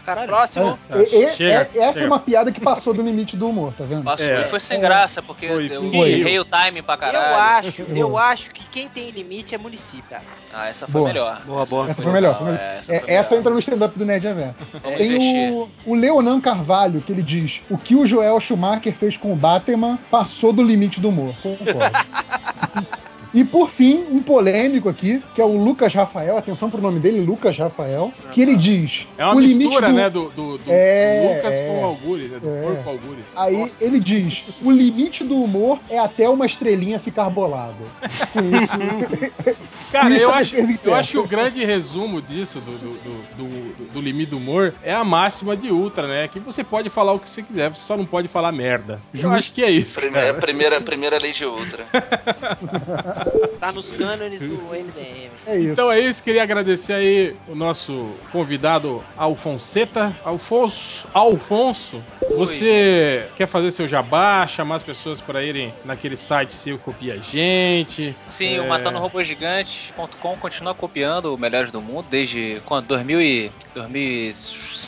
Caralho. 0.05 0.29
Próximo. 0.29 0.79
É, 0.91 0.99
e- 0.99 1.25
e- 1.25 1.33
Chega, 1.33 1.51
é- 1.75 1.79
essa 1.79 1.93
chega. 1.95 2.05
é 2.05 2.07
uma 2.09 2.19
piada 2.19 2.53
que 2.53 2.61
passou 2.61 2.93
do 2.93 3.03
limite 3.03 3.37
do 3.39 3.49
humor, 3.49 3.73
tá 3.73 3.85
vendo? 3.85 4.05
Passou 4.05 4.27
É. 4.27 4.43
e 4.43 4.45
foi 4.45 4.61
sem 4.61 4.77
É. 4.77 4.81
graça, 4.81 5.23
porque 5.23 5.49
Foi, 5.49 5.66
eu 5.75 5.83
foi. 5.91 6.12
errei 6.12 6.39
o 6.39 6.45
timing 6.45 6.83
pra 6.83 6.97
caralho. 6.99 7.27
Eu 7.31 7.35
acho, 7.71 7.83
eu 7.83 8.19
acho 8.19 8.51
que 8.51 8.62
quem 8.69 8.89
tem 8.89 9.11
limite 9.11 9.55
é 9.55 9.59
município, 9.59 10.05
cara. 10.11 10.23
Ah, 10.53 10.69
essa 10.69 10.87
foi 10.87 11.01
Boa. 11.01 11.09
melhor. 11.09 11.41
Boa, 11.47 11.65
boa. 11.66 11.89
Essa 11.91 12.03
foi 12.03 12.12
melhor. 12.12 12.37
Foi 12.37 12.47
melhor. 12.47 12.61
essa 12.61 12.93
É, 12.95 13.01
foi 13.01 13.11
essa 13.15 13.31
melhor. 13.31 13.41
entra 13.41 13.53
no 13.55 13.59
stand-up 13.61 13.99
do 13.99 14.05
Nerd. 14.05 14.25
Vamos 14.83 14.99
Tem 14.99 15.51
o, 15.53 15.71
o 15.87 15.95
Leonan 15.95 16.39
Carvalho, 16.41 17.01
que 17.01 17.11
ele 17.11 17.23
diz: 17.23 17.62
o 17.71 17.79
que 17.79 17.95
o 17.97 18.07
Joel 18.07 18.39
Schumacher 18.41 18.95
fez 18.95 19.16
com 19.16 19.33
o 19.33 19.37
Batman 19.37 19.99
passou 20.11 20.53
do 20.53 20.62
limite 20.62 21.01
do 21.01 21.09
humor. 21.09 21.35
Concordo. 21.43 21.81
E 23.35 23.44
por 23.44 23.69
fim, 23.69 24.05
um 24.11 24.23
polêmico 24.23 24.89
aqui, 24.89 25.20
que 25.35 25.40
é 25.40 25.44
o 25.44 25.56
Lucas 25.62 25.93
Rafael, 25.93 26.39
atenção 26.39 26.70
pro 26.70 26.81
nome 26.81 27.01
dele, 27.01 27.20
Lucas 27.20 27.59
Rafael, 27.59 28.12
que 28.31 28.40
ele 28.40 28.55
diz: 28.55 29.09
É 29.19 29.24
uma 29.24 29.35
o 29.35 29.40
limite 29.40 29.66
mistura, 29.66 29.89
do... 29.89 29.94
né, 29.94 30.09
do, 30.11 30.31
do, 30.31 30.59
do 30.59 30.70
É, 30.70 31.35
Lucas 31.36 31.55
é. 31.55 31.66
com 31.66 31.82
o 31.82 31.85
Algures, 31.85 32.31
né, 32.31 32.39
do 32.39 32.48
É. 32.48 32.62
porco 32.62 32.90
Algures. 32.90 33.24
Aí 33.35 33.56
Nossa. 33.56 33.85
ele 33.85 33.98
diz: 33.98 34.44
o 34.62 34.70
limite 34.70 35.24
do 35.24 35.36
humor 35.43 35.81
é 35.90 35.98
até 35.98 36.28
uma 36.28 36.47
estrelinha 36.47 36.98
ficar 37.01 37.28
bolada. 37.28 37.74
Cara, 39.90 40.11
Isso 40.11 40.20
eu 40.20 40.31
é 40.31 40.35
acho, 40.35 40.56
eu 40.85 40.94
acho 40.94 41.11
que 41.12 41.19
o 41.19 41.27
grande 41.27 41.65
resumo 41.65 42.20
disso, 42.23 42.61
do, 42.61 42.73
do, 42.78 42.94
do, 42.98 43.23
do, 43.36 43.93
do 43.93 44.01
limite 44.01 44.31
do 44.31 44.36
humor, 44.36 44.74
é 44.82 44.93
a 44.93 45.05
máxima 45.05 45.56
de 45.56 45.70
Ultra, 45.70 46.06
né? 46.06 46.28
Que 46.28 46.39
você 46.39 46.62
pode 46.62 46.89
falar 46.90 47.12
o 47.12 47.19
que 47.19 47.28
você 47.28 47.43
quiser, 47.43 47.70
você 47.70 47.82
só 47.82 47.97
não 47.97 48.05
pode 48.05 48.28
falar 48.28 48.52
merda. 48.52 49.01
Eu 49.12 49.32
acho 49.32 49.52
que 49.52 49.62
é 49.62 49.70
isso. 49.70 50.01
Primeira, 50.01 50.27
cara. 50.28 50.40
primeira, 50.40 50.81
primeira 50.81 51.19
lei 51.19 51.32
de 51.32 51.44
Ultra. 51.44 51.85
Tá 53.61 53.73
nos 53.73 53.93
cânones 53.93 54.41
do 54.41 54.57
MDM. 54.71 55.31
É 55.47 55.57
isso. 55.57 55.73
Então 55.73 55.91
é 55.91 56.01
isso, 56.01 56.23
queria 56.23 56.43
agradecer 56.43 56.93
aí 56.93 57.37
o 57.49 57.55
nosso 57.55 58.11
convidado 58.33 59.03
Alfonseta. 59.17 60.15
Alfonso, 60.25 61.07
Alfonso, 61.15 62.03
você 62.29 63.27
quer 63.37 63.47
fazer 63.47 63.71
seu 63.71 63.87
jabá, 63.89 64.47
chamar 64.47 64.77
as 64.77 64.83
pessoas 64.83 65.21
para 65.21 65.43
irem 65.43 65.73
naquele 65.85 66.17
site 66.17 66.55
seu 66.55 66.79
copia 66.79 67.19
gente? 67.23 68.15
Sim, 68.27 68.57
É. 68.57 68.61
o 68.61 68.69
matandorobogigantes.com 68.69 70.37
continua 70.37 70.75
copiando 70.75 71.35
o 71.35 71.39
Melhores 71.39 71.71
do 71.71 71.81
Mundo 71.81 72.07
desde 72.11 72.61
quando? 72.65 72.87
2000 72.87 73.21
e 73.21 73.53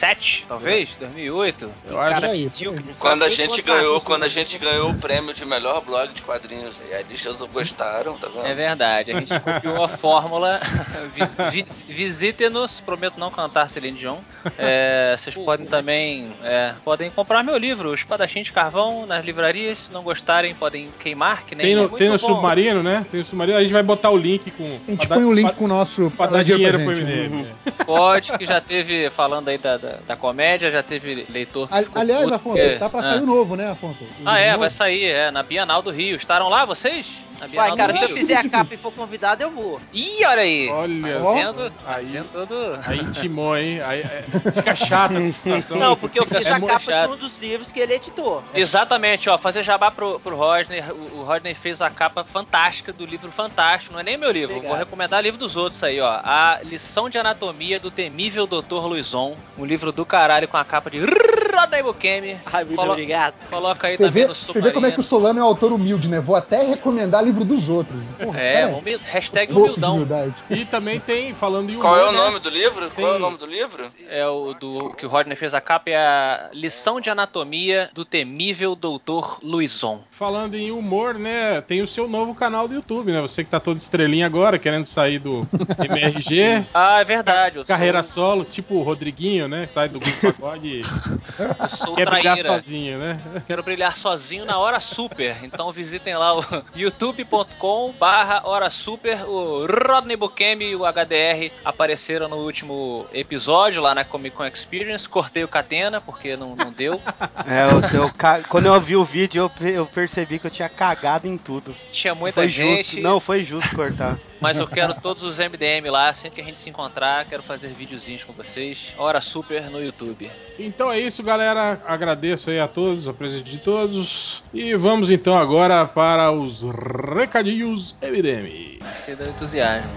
2007, 0.00 0.44
talvez? 0.48 0.96
2008? 0.96 1.72
Eu 1.88 1.96
O 1.96 2.00
acho 2.00 2.10
cara 2.12 2.30
aí, 2.32 2.44
não 2.44 2.52
sabe 2.52 2.94
Quando 2.98 3.22
a 3.24 3.28
gente 3.28 3.62
ganhou, 3.62 4.00
quando 4.00 4.22
a 4.24 4.28
gente 4.28 4.58
ganhou 4.58 4.90
o 4.90 4.94
prêmio 4.94 5.32
de 5.34 5.44
melhor 5.44 5.80
blog 5.82 6.12
de 6.12 6.22
quadrinhos, 6.22 6.80
e 6.88 6.92
aí 6.94 7.00
eles 7.08 7.24
gostaram, 7.52 8.16
tá 8.18 8.28
vendo? 8.28 8.46
É 8.46 8.54
verdade, 8.54 9.12
a 9.12 9.20
gente 9.20 9.40
copiou 9.40 9.82
a 9.84 9.88
fórmula. 9.88 10.60
Vis- 11.14 11.36
vis- 11.50 11.84
Visite-nos, 11.88 12.80
prometo 12.80 13.18
não 13.18 13.30
cantar 13.30 13.68
Celine 13.70 13.98
Dion. 13.98 14.18
É, 14.58 15.14
vocês 15.16 15.34
podem 15.34 15.66
também 15.66 16.32
é, 16.42 16.72
podem 16.84 17.10
comprar 17.10 17.42
meu 17.42 17.56
livro, 17.56 17.94
Espadachim 17.94 18.42
de 18.42 18.52
Carvão, 18.52 19.06
nas 19.06 19.24
livrarias. 19.24 19.78
Se 19.78 19.92
não 19.92 20.02
gostarem, 20.02 20.54
podem 20.54 20.88
queimar, 21.00 21.44
que 21.44 21.54
nem 21.54 21.66
Tem 21.66 21.72
é 21.72 21.76
no, 21.76 21.82
muito 21.82 21.96
tem 21.98 22.08
no 22.08 22.18
submarino, 22.18 22.82
né? 22.82 23.06
Tem 23.10 23.20
no 23.20 23.26
submarino, 23.26 23.58
a 23.58 23.62
gente 23.62 23.72
vai 23.72 23.82
botar 23.82 24.10
o 24.10 24.16
link 24.16 24.50
com. 24.50 24.78
A 24.86 24.90
gente 24.90 25.06
pra 25.06 25.16
põe 25.16 25.24
dar- 25.24 25.30
um 25.30 25.32
link 25.32 25.46
pra- 25.46 25.54
com 25.54 25.64
o 25.64 25.68
nosso. 25.68 26.10
pra 26.16 26.26
dar 26.26 26.42
dinheiro 26.44 26.78
pro 26.80 26.94
gente, 26.94 27.06
né? 27.06 27.22
MDM. 27.28 27.46
Pode, 27.84 28.32
que 28.36 28.44
já 28.46 28.60
teve, 28.60 29.10
falando 29.10 29.48
aí 29.48 29.58
da, 29.58 29.76
da, 29.76 29.85
da 30.06 30.16
comédia, 30.16 30.70
já 30.70 30.82
teve 30.82 31.26
leitor. 31.28 31.68
que 31.68 31.74
A- 31.74 31.82
ficou 31.82 32.00
Aliás, 32.00 32.30
Afonso, 32.32 32.56
porque- 32.62 32.76
tá 32.78 32.88
pra 32.88 33.00
Ah. 33.00 33.02
sair 33.02 33.22
o 33.22 33.26
novo, 33.26 33.56
né, 33.56 33.70
Afonso? 33.70 34.04
O 34.04 34.08
Ah, 34.24 34.38
é, 34.38 34.48
novo? 34.48 34.60
vai 34.60 34.70
sair, 34.70 35.04
é, 35.04 35.30
na 35.30 35.42
Bienal 35.42 35.82
do 35.82 35.90
Rio. 35.90 36.16
Estarão 36.16 36.48
lá 36.48 36.64
vocês? 36.64 37.06
Vai, 37.54 37.76
cara, 37.76 37.92
se 37.92 38.02
eu 38.04 38.08
fizer 38.08 38.36
a 38.36 38.46
capa 38.48 38.74
e 38.74 38.76
for 38.76 38.92
convidado, 38.92 39.42
eu 39.42 39.50
vou. 39.50 39.80
Ih, 39.92 40.24
olha 40.24 40.42
aí! 40.42 40.68
Olha 40.70 41.20
Ó. 41.20 41.34
Fazendo, 41.34 41.72
Aí- 41.86 42.04
fazendo 42.04 42.28
todo... 42.32 42.78
Aí 42.86 42.98
intimou, 43.00 43.56
hein? 43.56 43.80
Aí, 43.82 44.00
é, 44.00 44.24
fica 44.54 44.74
chata 44.76 45.14
essa 45.14 45.32
situação. 45.32 45.76
Não, 45.78 45.96
porque 45.96 46.18
eu 46.20 46.26
fiz 46.26 46.46
a 46.46 46.58
muito 46.58 46.72
capa 46.72 46.84
chato. 46.84 47.08
de 47.08 47.14
um 47.14 47.16
dos 47.18 47.38
livros 47.38 47.70
que 47.72 47.80
ele 47.80 47.94
editou. 47.94 48.42
Exatamente, 48.54 49.28
ó, 49.30 49.38
fazer 49.38 49.62
jabá 49.62 49.90
pro, 49.90 50.18
pro 50.20 50.36
Rodney. 50.36 50.80
O, 50.90 51.18
o 51.20 51.24
Rodney 51.24 51.54
fez 51.54 51.80
a 51.80 51.90
capa 51.90 52.24
fantástica 52.24 52.92
do 52.92 53.04
livro 53.04 53.30
fantástico. 53.30 53.92
Não 53.92 54.00
é 54.00 54.02
nem 54.02 54.16
meu 54.16 54.30
livro, 54.30 54.54
Obrigado. 54.56 54.70
vou 54.70 54.78
recomendar 54.78 55.20
o 55.20 55.22
livro 55.22 55.38
dos 55.38 55.56
outros 55.56 55.82
aí, 55.82 56.00
ó. 56.00 56.20
A 56.22 56.60
Lição 56.62 57.08
de 57.08 57.18
Anatomia 57.18 57.78
do 57.80 57.90
Temível 57.90 58.46
Dr. 58.46 58.86
Luizon. 58.86 59.36
Um 59.58 59.64
livro 59.64 59.92
do 59.92 60.04
caralho 60.04 60.48
com 60.48 60.56
a 60.56 60.64
capa 60.64 60.90
de 60.90 61.00
Rodney 61.00 61.82
Bukemi. 61.82 62.36
Ai, 62.46 62.64
muito 62.64 62.76
Colo- 62.76 62.92
obrigado. 62.92 63.34
Coloca 63.50 63.86
aí 63.88 63.96
Você 63.96 64.04
também 64.04 64.22
vê, 64.24 64.28
no 64.28 64.34
você 64.34 64.60
vê 64.60 64.70
como 64.72 64.86
é 64.86 64.90
que 64.90 65.00
o 65.00 65.02
Solano 65.02 65.40
é 65.40 65.42
um 65.42 65.46
autor 65.46 65.72
humilde, 65.72 66.08
né? 66.08 66.20
Vou 66.20 66.36
até 66.36 66.62
recomendar 66.62 67.22
livro 67.26 67.44
dos 67.44 67.68
outros. 67.68 68.02
Porra, 68.18 68.40
É, 68.40 68.62
cara 68.62 68.76
humil- 68.76 69.00
hashtag 69.04 69.52
humildão. 69.52 69.94
humildade. 69.94 70.34
E 70.50 70.64
também 70.64 70.98
tem, 71.00 71.34
falando 71.34 71.70
em 71.70 71.74
humor, 71.74 71.82
Qual 71.82 71.96
é 71.98 72.08
o 72.08 72.12
né? 72.12 72.18
nome 72.18 72.38
do 72.40 72.48
livro? 72.48 72.90
Qual 72.90 73.06
é 73.06 73.10
Tem- 73.10 73.16
o 73.16 73.18
nome 73.18 73.38
do 73.38 73.46
livro? 73.46 73.90
É 74.08 74.26
o 74.26 74.54
do 74.54 74.90
que 74.90 75.04
o 75.04 75.08
Rodney 75.08 75.36
fez 75.36 75.52
a 75.54 75.60
capa 75.60 75.90
é 75.90 75.96
a 75.96 76.50
Lição 76.52 77.00
de 77.00 77.10
Anatomia 77.10 77.90
do 77.94 78.04
Temível 78.04 78.74
Dr. 78.74 79.38
Luizon. 79.42 80.00
Falando 80.10 80.54
em 80.54 80.70
humor, 80.70 81.14
né? 81.14 81.60
Tem 81.60 81.82
o 81.82 81.86
seu 81.86 82.08
novo 82.08 82.34
canal 82.34 82.66
do 82.68 82.74
YouTube, 82.74 83.12
né? 83.12 83.20
Você 83.20 83.44
que 83.44 83.50
tá 83.50 83.60
todo 83.60 83.78
estrelinha 83.78 84.26
agora, 84.26 84.58
querendo 84.58 84.86
sair 84.86 85.18
do 85.18 85.46
MRG, 85.78 86.64
Ah, 86.72 87.00
é 87.00 87.04
verdade. 87.04 87.64
Carreira 87.64 88.02
sou, 88.02 88.16
solo, 88.26 88.44
tipo 88.44 88.74
o 88.76 88.82
Rodriguinho, 88.82 89.48
né? 89.48 89.66
Sai 89.66 89.88
do 89.88 90.00
grupo 90.00 90.32
pagode 90.32 90.66
e 90.68 90.80
eu 90.80 91.68
sou 91.76 91.94
quer 91.94 92.08
brilhar 92.08 92.38
sozinho, 92.38 92.98
né? 92.98 93.18
Quero 93.46 93.62
brilhar 93.62 93.96
sozinho 93.96 94.44
na 94.44 94.58
hora 94.58 94.80
super. 94.80 95.36
Então 95.42 95.70
visitem 95.72 96.16
lá 96.16 96.38
o 96.38 96.44
youtube.com 97.20 97.92
barra 97.98 98.42
hora 98.44 98.70
super. 98.70 99.22
O 99.26 99.66
Rodney 99.66 100.16
Bukemi 100.16 100.66
e 100.66 100.76
o 100.76 100.84
HDR 100.84 101.50
apareceram 101.64 102.28
no 102.28 102.36
último 102.36 103.06
episódio 103.12 103.80
lá 103.80 103.94
na 103.94 104.04
Comic 104.04 104.36
Con 104.36 104.46
Experience. 104.46 105.08
Cortei 105.08 105.44
o 105.44 105.48
Catena 105.48 106.00
porque 106.00 106.36
não, 106.36 106.54
não 106.54 106.70
deu. 106.70 107.00
É, 107.48 107.64
eu- 107.96 108.02
eu 108.02 108.44
quando 108.48 108.66
eu 108.66 108.80
vi 108.80 108.96
o 108.96 109.04
vídeo, 109.04 109.50
eu, 109.60 109.68
eu 109.68 109.86
percebi 109.86 110.38
que 110.38 110.46
eu 110.46 110.50
tinha 110.50 110.68
cagado 110.68 111.28
em 111.28 111.38
tudo. 111.38 111.74
Tinha 111.92 112.14
muita 112.14 112.40
Foi 112.40 112.48
gente. 112.48 112.90
justo. 112.94 113.00
Não, 113.00 113.20
foi 113.20 113.44
justo 113.44 113.74
cortar. 113.76 114.18
Mas 114.40 114.58
eu 114.58 114.66
quero 114.66 114.94
todos 115.00 115.22
os 115.22 115.38
MDM 115.38 115.90
lá, 115.90 116.12
sempre 116.14 116.36
que 116.36 116.40
a 116.40 116.44
gente 116.44 116.58
se 116.58 116.68
encontrar, 116.68 117.24
quero 117.24 117.42
fazer 117.42 117.68
videozinhos 117.68 118.24
com 118.24 118.32
vocês. 118.32 118.94
Hora 118.98 119.20
super 119.20 119.70
no 119.70 119.82
YouTube. 119.82 120.30
Então 120.58 120.92
é 120.92 121.00
isso, 121.00 121.22
galera. 121.22 121.80
Agradeço 121.86 122.50
aí 122.50 122.60
a 122.60 122.68
todos, 122.68 123.08
a 123.08 123.14
presença 123.14 123.44
de 123.44 123.58
todos. 123.58 124.42
E 124.52 124.74
vamos 124.74 125.10
então 125.10 125.36
agora 125.36 125.86
para 125.86 126.30
os 126.30 126.62
recadinhos 126.62 127.94
MDM. 128.02 128.78
Gostei 128.80 129.16
do 129.16 129.28
entusiasmo. 129.28 129.90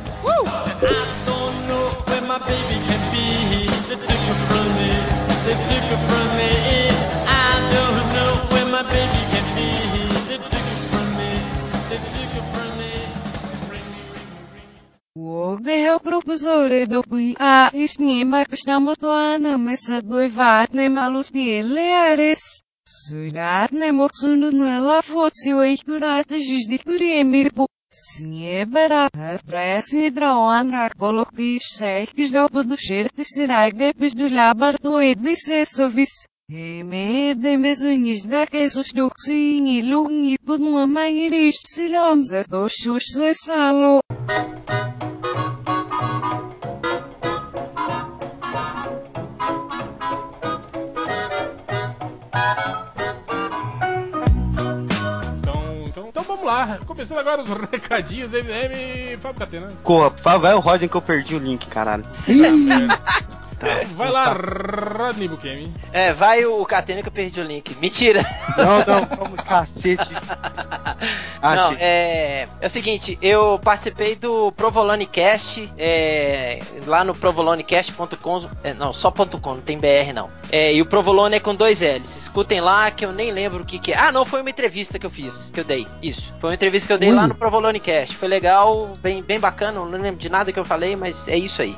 don't 2.39 2.78
me, 15.18 15.22
ring 15.22 15.26
me. 15.26 15.54
Огнея 15.54 15.98
пропозоре 15.98 16.86
до 16.86 17.02
пия 17.02 17.70
и 17.74 17.88
снимах 17.88 18.46
само 18.54 18.94
тоа 18.96 19.38
на 19.38 19.58
меса 19.58 20.00
дојваат 20.02 20.74
не 20.74 20.88
малус 20.88 21.30
диелеарес. 21.30 22.42
Сујат 22.84 23.72
не 23.72 23.92
моксунут 23.92 24.52
на 24.52 24.80
лафоци 24.80 25.52
о 25.52 25.62
ихкурат 25.74 26.28
жижди 26.30 26.78
куриемир 26.78 27.54
по 27.54 27.68
Снебера, 27.90 29.08
преси 29.46 30.10
драоан 30.10 30.70
раколок 30.70 31.30
пиш 31.36 31.62
сејкиш 31.78 32.28
да 32.30 32.48
подушерти 32.48 33.24
си 33.24 33.46
рагне 33.46 33.92
пиш 33.92 34.12
до 34.12 34.26
лабар 34.26 34.74
Emedemezünizde 36.49 38.45
kesuçduksini 38.45 39.91
lungi 39.91 40.37
bunlamayı 40.47 41.47
işsilamza 41.47 42.43
doşuşse 42.51 43.33
salo. 43.33 44.01
Então 56.09 56.23
vamos 56.27 56.45
lá, 56.45 56.79
começando 56.87 57.19
agora 57.19 57.41
os 57.43 57.49
recadinhos 57.49 58.31
MM 58.31 59.17
Fábio 59.21 59.39
Catena. 59.39 59.67
Corra, 59.83 60.37
vai 60.39 60.55
o 60.55 60.59
Roden 60.59 60.87
que 60.87 60.97
eu 60.97 61.01
perdi 61.01 61.35
o 61.35 61.39
link, 61.39 61.67
caralho. 61.67 62.05
Tá. 63.59 63.81
Vai 63.95 64.09
lá, 64.09 64.33
Rodney 64.33 65.27
Bukemi. 65.27 65.73
É, 65.91 66.13
vai 66.13 66.45
o 66.45 66.65
Catena 66.65 67.01
que 67.01 67.09
eu 67.09 67.11
perdi 67.11 67.41
o 67.41 67.43
link. 67.43 67.75
Mentira! 67.81 68.25
Não, 68.57 68.77
não, 68.79 69.17
vamos, 69.17 69.41
cacete. 69.41 70.09
Ah, 71.41 71.55
Não, 71.55 71.77
é, 71.79 72.45
é 72.59 72.67
o 72.67 72.69
seguinte, 72.69 73.17
eu 73.21 73.57
participei 73.63 74.13
do 74.13 74.51
Provolone 74.51 75.05
Cast, 75.05 75.71
é, 75.77 76.59
lá 76.85 77.05
no 77.05 77.15
provolonecast.com, 77.15 78.49
é, 78.61 78.73
não, 78.73 78.93
só 78.93 79.09
ponto 79.09 79.39
.com, 79.39 79.55
não 79.55 79.61
tem 79.61 79.77
BR 79.77 80.11
não. 80.13 80.29
É, 80.51 80.73
e 80.73 80.81
o 80.81 80.85
Provolone 80.85 81.37
é 81.37 81.39
com 81.39 81.55
dois 81.55 81.79
L's. 81.79 82.17
Escutem 82.17 82.59
lá 82.59 82.91
que 82.91 83.05
eu 83.05 83.13
nem 83.13 83.31
lembro 83.31 83.63
o 83.63 83.65
que 83.65 83.79
que 83.79 83.93
é. 83.93 83.97
Ah, 83.97 84.11
não, 84.11 84.25
foi 84.25 84.41
uma 84.41 84.49
entrevista 84.49 84.99
que 84.99 85.05
eu 85.05 85.09
fiz, 85.09 85.49
que 85.53 85.61
eu 85.61 85.63
dei. 85.63 85.87
Isso. 86.01 86.33
Foi 86.41 86.49
uma 86.49 86.55
entrevista 86.55 86.87
que 86.87 86.93
eu 86.93 86.97
dei 86.97 87.09
Ui. 87.09 87.15
lá 87.15 87.27
no 87.27 87.35
Provolone 87.35 87.79
Cast. 87.79 88.15
Foi 88.17 88.27
legal, 88.27 88.91
bem, 89.01 89.23
bem 89.23 89.39
bacana, 89.39 89.79
não 89.79 89.85
lembro 89.85 90.19
de 90.19 90.27
nada 90.29 90.51
que 90.51 90.59
eu 90.59 90.65
falei, 90.65 90.97
mas 90.97 91.27
é 91.29 91.37
isso 91.37 91.61
aí. 91.61 91.77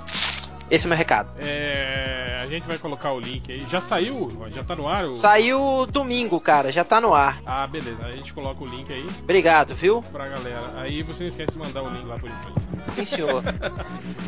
Esse 0.72 0.86
é 0.86 0.88
o 0.88 0.90
meu 0.90 0.98
recado. 0.98 1.30
É, 1.40 2.38
a 2.42 2.46
gente 2.48 2.66
vai 2.66 2.78
colocar 2.78 3.12
o 3.12 3.20
link 3.20 3.52
aí. 3.52 3.66
Já 3.66 3.82
saiu? 3.82 4.30
Já 4.50 4.64
tá 4.64 4.74
no 4.74 4.88
ar? 4.88 5.06
O... 5.06 5.12
Saiu 5.12 5.86
domingo, 5.86 6.40
cara, 6.40 6.72
já 6.72 6.86
tá 6.86 7.02
no 7.02 7.14
ar. 7.14 7.42
Ah, 7.46 7.68
beleza. 7.68 8.06
A 8.06 8.12
gente 8.14 8.34
coloca 8.34 8.64
o 8.64 8.68
link 8.68 8.92
aí 8.92 9.06
Obrigado, 9.22 9.76
viu? 9.76 10.02
pra 10.14 10.30
galera. 10.30 10.68
Aí 10.78 11.04
você 11.04 11.24
não 11.24 11.30
esquece 11.30 11.52
de 11.52 11.60
mandar 11.60 11.84
o 11.84 11.90
link 11.90 12.06
lá 12.06 12.16
por 12.16 12.30
enquanto. 12.30 12.62
Sim, 12.88 13.04
senhor. 13.04 13.44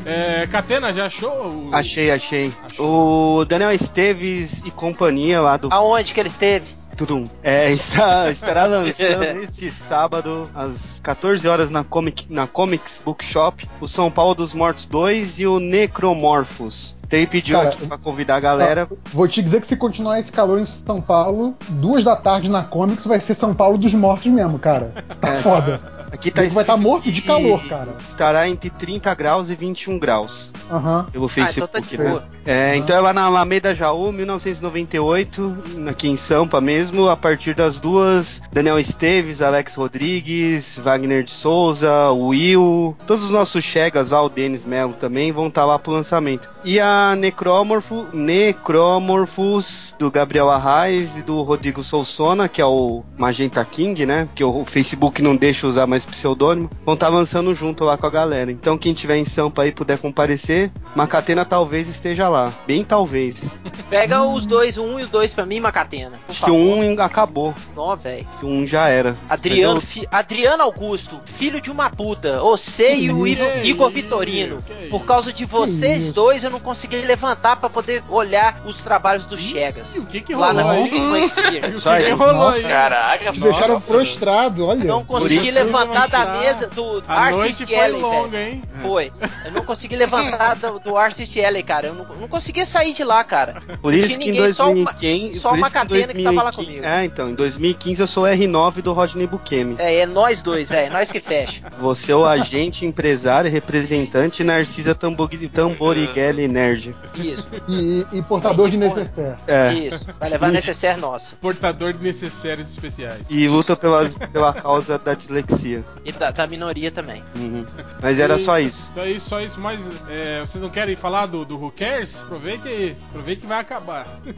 É, 0.06 0.46
Catena, 0.48 0.94
já 0.94 1.06
achou? 1.06 1.70
O... 1.70 1.74
Achei, 1.74 2.12
achei. 2.12 2.52
Achou. 2.62 3.40
O 3.40 3.46
Daniel 3.46 3.72
Esteves 3.72 4.62
e 4.66 4.72
companhia 4.72 5.40
lá 5.40 5.56
do 5.56 5.70
Aonde 5.72 6.14
que 6.14 6.20
ele 6.20 6.28
esteve? 6.28 6.68
Tudum. 6.96 7.24
É, 7.44 7.72
está, 7.74 8.30
estará 8.30 8.66
lançando 8.66 9.24
este 9.44 9.70
sábado, 9.72 10.44
às 10.54 11.00
14 11.02 11.48
horas, 11.48 11.70
na, 11.70 11.84
Comic, 11.84 12.26
na 12.30 12.48
Comics 12.48 13.02
Bookshop, 13.04 13.68
o 13.82 13.88
São 13.88 14.12
Paulo 14.12 14.36
dos 14.36 14.54
Mortos 14.54 14.86
2 14.86 15.40
e 15.40 15.48
o 15.48 15.60
Necromorphos. 15.60 16.96
Ele 17.12 17.28
pediu 17.28 17.56
Cara, 17.58 17.70
aqui 17.70 17.86
pra 17.86 17.96
convidar 17.98 18.38
a 18.38 18.40
galera. 18.40 18.90
Vou 19.14 19.28
te 19.28 19.40
dizer 19.40 19.62
que 19.62 19.68
se 19.68 19.78
continuar 19.78 20.20
esse 20.20 20.32
calor 20.32 20.60
em 20.60 20.66
São 20.66 21.00
Paulo, 21.00 21.56
duas 21.70 22.04
da 22.04 22.16
tarde 22.16 22.50
na 22.50 22.64
Comics 22.64 23.06
vai 23.06 23.20
ser 23.20 23.36
São 23.36 23.54
Paulo 23.54 23.78
dos 23.78 23.94
mortos 23.94 24.32
mesmo, 24.32 24.58
cara. 24.58 24.94
Tá 25.22 25.30
É. 25.30 25.38
foda. 25.40 25.80
Aqui 26.14 26.30
tá 26.30 26.42
vai 26.42 26.50
tá 26.50 26.62
escrito 26.62 26.78
morto 26.78 27.12
de 27.12 27.22
calor, 27.24 27.60
cara. 27.68 27.96
Estará 28.00 28.48
entre 28.48 28.70
30 28.70 29.14
graus 29.16 29.50
e 29.50 29.56
21 29.56 29.98
graus. 29.98 30.52
Aham. 30.72 31.08
Pelo 31.12 31.26
Ah, 31.26 31.28
então 31.28 31.28
Facebook, 31.28 31.74
tá 31.74 31.80
de 31.80 31.98
né? 31.98 32.22
É, 32.46 32.76
então 32.76 32.96
é 32.96 33.00
lá 33.00 33.14
na 33.14 33.24
Alameda 33.24 33.74
Jaú, 33.74 34.12
1998, 34.12 35.58
aqui 35.90 36.10
em 36.10 36.18
Sampa 36.18 36.60
mesmo, 36.60 37.08
a 37.08 37.16
partir 37.16 37.56
das 37.56 37.80
duas, 37.80 38.42
Daniel 38.52 38.78
Esteves, 38.78 39.42
Alex 39.42 39.76
Rodrigues, 39.76 40.78
Wagner 40.78 41.24
de 41.24 41.32
Souza, 41.32 42.12
Will, 42.12 42.98
todos 43.08 43.24
os 43.24 43.32
nossos 43.32 43.64
chegas 43.64 44.10
lá, 44.10 44.22
o 44.22 44.28
Denis 44.28 44.66
Melo 44.66 44.92
também, 44.94 45.32
vão 45.32 45.48
estar 45.48 45.64
lá 45.64 45.80
pro 45.80 45.94
lançamento. 45.94 46.50
E 46.66 46.80
a 46.82 47.16
Necromorpho, 47.16 48.08
Necromorphos, 48.14 49.96
do 49.98 50.12
Gabriel 50.12 50.50
Arraes 50.50 51.16
e 51.18 51.22
do 51.22 51.42
Rodrigo 51.44 51.82
Solsona, 51.82 52.50
que 52.50 52.62
é 52.62 52.66
o 52.66 53.04
Magenta 53.18 53.64
King, 53.64 54.06
né, 54.06 54.28
que 54.36 54.44
o 54.44 54.66
Facebook 54.66 55.22
não 55.22 55.36
deixa 55.36 55.66
usar 55.66 55.88
mais 55.88 56.03
pseudônimo, 56.06 56.70
vão 56.86 56.94
estar 56.94 57.08
lançando 57.10 57.54
junto 57.54 57.84
lá 57.84 57.98
com 57.98 58.06
a 58.06 58.10
galera. 58.10 58.52
Então 58.52 58.78
quem 58.78 58.94
tiver 58.94 59.18
em 59.18 59.26
Sampa 59.26 59.64
aí 59.64 59.72
puder 59.72 59.98
comparecer, 59.98 60.72
Macatena 60.96 61.46
talvez 61.46 61.88
esteja 61.88 62.30
lá. 62.30 62.52
Bem 62.68 62.84
talvez. 62.84 63.56
Pega 63.90 64.22
os 64.24 64.46
dois, 64.46 64.78
o 64.78 64.84
um 64.84 65.00
e 65.00 65.04
os 65.04 65.10
dois 65.10 65.34
pra 65.34 65.46
mim, 65.46 65.60
Macatena. 65.60 66.20
Acho 66.28 66.44
que 66.44 66.52
o 66.52 66.56
um 66.56 67.02
acabou, 67.02 67.54
Não, 67.76 67.96
velho. 67.96 68.28
que 68.40 68.46
o 68.46 68.50
um 68.50 68.66
já 68.66 68.88
era. 68.88 69.16
Adriano, 69.30 69.76
Mas 69.76 69.84
fi- 69.86 70.08
Adriano 70.12 70.64
Augusto, 70.64 71.20
filho 71.26 71.60
de 71.62 71.70
uma 71.72 71.90
puta. 71.90 72.40
Você 72.42 72.96
e 72.96 73.12
o 73.12 73.24
Que 73.24 73.30
Igor, 73.32 73.48
Igor 73.64 73.88
isso, 73.90 73.96
Vitorino. 74.02 74.62
que 74.62 74.88
Por 74.90 75.06
causa 75.06 75.32
de 75.34 75.46
vocês 75.46 76.12
dois, 76.14 76.44
eu 76.44 76.50
não 76.50 76.60
consegui 76.60 76.98
levantar 77.02 77.56
pra 77.58 77.70
poder 77.70 78.04
olhar 78.10 78.62
os 78.66 78.82
trabalhos 78.82 79.26
do 79.26 79.38
Chegas. 79.38 79.98
O 79.98 80.06
que 80.08 80.22
que 80.22 80.34
Lá 80.36 80.48
rolou 80.52 80.64
na 80.64 80.80
Experience. 80.82 81.40
o 81.66 81.70
Isso 81.70 81.90
aí. 81.90 82.04
que 82.04 82.10
que 82.10 82.16
rolou 82.16 82.34
Nossa. 82.36 82.58
aí? 82.58 82.64
Caraca, 82.64 83.32
deixaram 83.32 83.74
Nossa. 83.76 83.88
prostrado, 83.88 84.66
olha. 84.66 84.84
Não 84.84 85.04
consegui 85.04 85.48
isso, 85.50 85.60
levantar 85.94 86.26
da 86.26 86.40
mesa 86.40 86.68
do 86.68 87.04
A 87.08 87.14
Artist 87.22 87.40
noite 87.62 87.66
foi 87.66 87.76
Alley, 87.84 88.02
longa, 88.02 88.30
velho. 88.30 88.52
hein? 88.54 88.64
Foi. 88.82 89.12
Eu 89.46 89.52
não 89.52 89.64
consegui 89.66 89.96
levantar 89.96 90.56
do, 90.56 90.80
do 90.80 90.98
Artist 90.98 91.40
Alley, 91.40 91.64
cara. 91.64 91.88
Eu 91.88 91.94
não, 91.96 92.06
não 92.20 92.28
conseguia 92.28 92.66
sair 92.66 92.94
de 92.94 93.04
lá, 93.04 93.24
cara. 93.24 93.62
Por 93.82 93.94
isso 93.94 94.08
Tinha 94.08 94.20
que 94.20 94.30
em 94.30 94.32
ninguém, 94.34 94.54
só 94.54 94.66
uma- 94.72 94.92
2015, 94.94 95.40
só 95.40 95.50
uma 95.50 95.58
isso 95.58 95.72
que 95.72 95.78
em 95.78 95.82
catena 95.82 96.14
que 96.14 96.24
tava 96.24 96.44
lá 96.44 96.52
2015 96.52 96.66
comigo. 96.68 96.86
É, 96.86 97.06
então, 97.06 97.28
em 97.30 97.36
2015 97.36 98.02
eu 98.02 98.08
sou 98.08 98.24
R9 98.24 98.82
do 98.82 98.94
Rodney 98.94 99.28
Bukemi. 99.28 99.76
É, 99.80 100.00
é 100.00 100.06
nós 100.06 100.42
dois, 100.42 100.70
velho. 100.70 100.92
Nós 100.92 101.12
que 101.12 101.20
fecha. 101.20 101.62
Você 101.80 102.12
é 102.12 102.16
o 102.16 102.26
agente, 102.26 102.86
empresário, 102.86 103.50
representante 103.52 104.44
Narcisa 104.44 104.94
Tambori- 104.96 105.50
Tamborighelli 105.50 106.48
Nerd. 106.48 106.96
Isso, 107.16 107.50
E, 107.68 108.06
e 108.12 108.22
portador 108.22 108.70
de 108.70 108.78
necessaire. 108.78 109.36
É. 109.48 109.74
isso. 109.74 110.08
Vai 110.20 110.30
levar 110.30 110.52
necessaire 110.52 111.00
nosso. 111.00 111.36
Portador 111.38 111.94
de 111.94 112.04
necessários 112.04 112.72
especiais. 112.72 113.22
E 113.30 113.48
luta 113.48 113.76
pelas, 113.76 114.16
pela 114.16 114.54
causa 114.54 114.98
da 114.98 115.14
dislexia. 115.14 115.83
E 116.06 116.12
da, 116.12 116.32
da 116.32 116.46
minoria 116.46 116.92
também. 116.92 117.24
Uhum. 117.36 117.66
Mas 118.02 118.20
era 118.20 118.36
E- 118.36 118.40
só 118.40 118.60
isso. 118.60 118.90
Então 118.92 119.04
é 119.06 119.12
isso, 119.12 119.30
só 119.30 119.40
isso. 119.40 119.60
Mas 119.62 119.80
é, 120.10 120.42
vocês 120.42 120.62
não 120.62 120.70
querem 120.70 120.96
falar 120.98 121.28
do, 121.28 121.46
do 121.46 121.58
Who 121.58 121.72
Cares? 121.72 122.22
Aproveite 122.24 122.68
aí. 122.68 122.98
Aproveite 123.10 123.42
que 123.42 123.48
vai 123.48 123.60
acabar. 123.60 124.06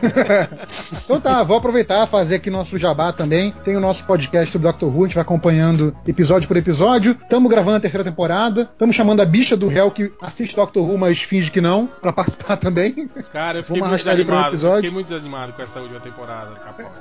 Então 1.06 1.20
tá, 1.22 1.44
vou 1.44 1.58
aproveitar 1.58 2.06
fazer 2.08 2.36
aqui 2.36 2.50
nosso 2.50 2.78
jabá 2.78 3.12
também. 3.12 3.52
Tem 3.52 3.76
o 3.76 3.80
nosso 3.80 4.04
podcast 4.06 4.52
sobre 4.52 4.68
Doctor 4.68 4.90
Who, 4.94 5.04
a 5.04 5.08
gente 5.08 5.16
vai 5.16 5.22
acompanhando 5.22 5.96
episódio 6.08 6.48
por 6.48 6.58
episódio. 6.58 7.16
Tamo 7.30 7.48
gravando 7.50 7.78
a 7.78 7.80
terceira 7.80 8.04
temporada. 8.04 8.66
Tamo 8.78 8.92
chamando 8.94 9.22
a 9.22 9.26
bicha 9.26 9.56
do 9.56 9.68
réu 9.68 9.92
que 9.92 10.12
assiste 10.22 10.56
Doctor 10.56 10.84
Who, 10.88 10.98
mas 10.98 11.22
finge 11.22 11.52
que 11.52 11.62
não, 11.62 11.88
pra 11.88 12.12
participar 12.14 12.58
também. 12.58 13.08
Cara, 13.32 13.60
eu 13.60 13.64
fiquei 13.64 13.80
Vamos 13.82 13.90
muito 13.90 14.08
um 14.08 14.12
desanimado. 14.12 14.48
episódio? 14.50 14.78
Fiquei 14.78 14.92
muito 14.94 15.08
desanimado 15.08 15.54
com 15.54 15.62
essa 15.62 15.80
última 15.80 16.00
temporada, 16.00 16.52
Capão. 16.56 16.92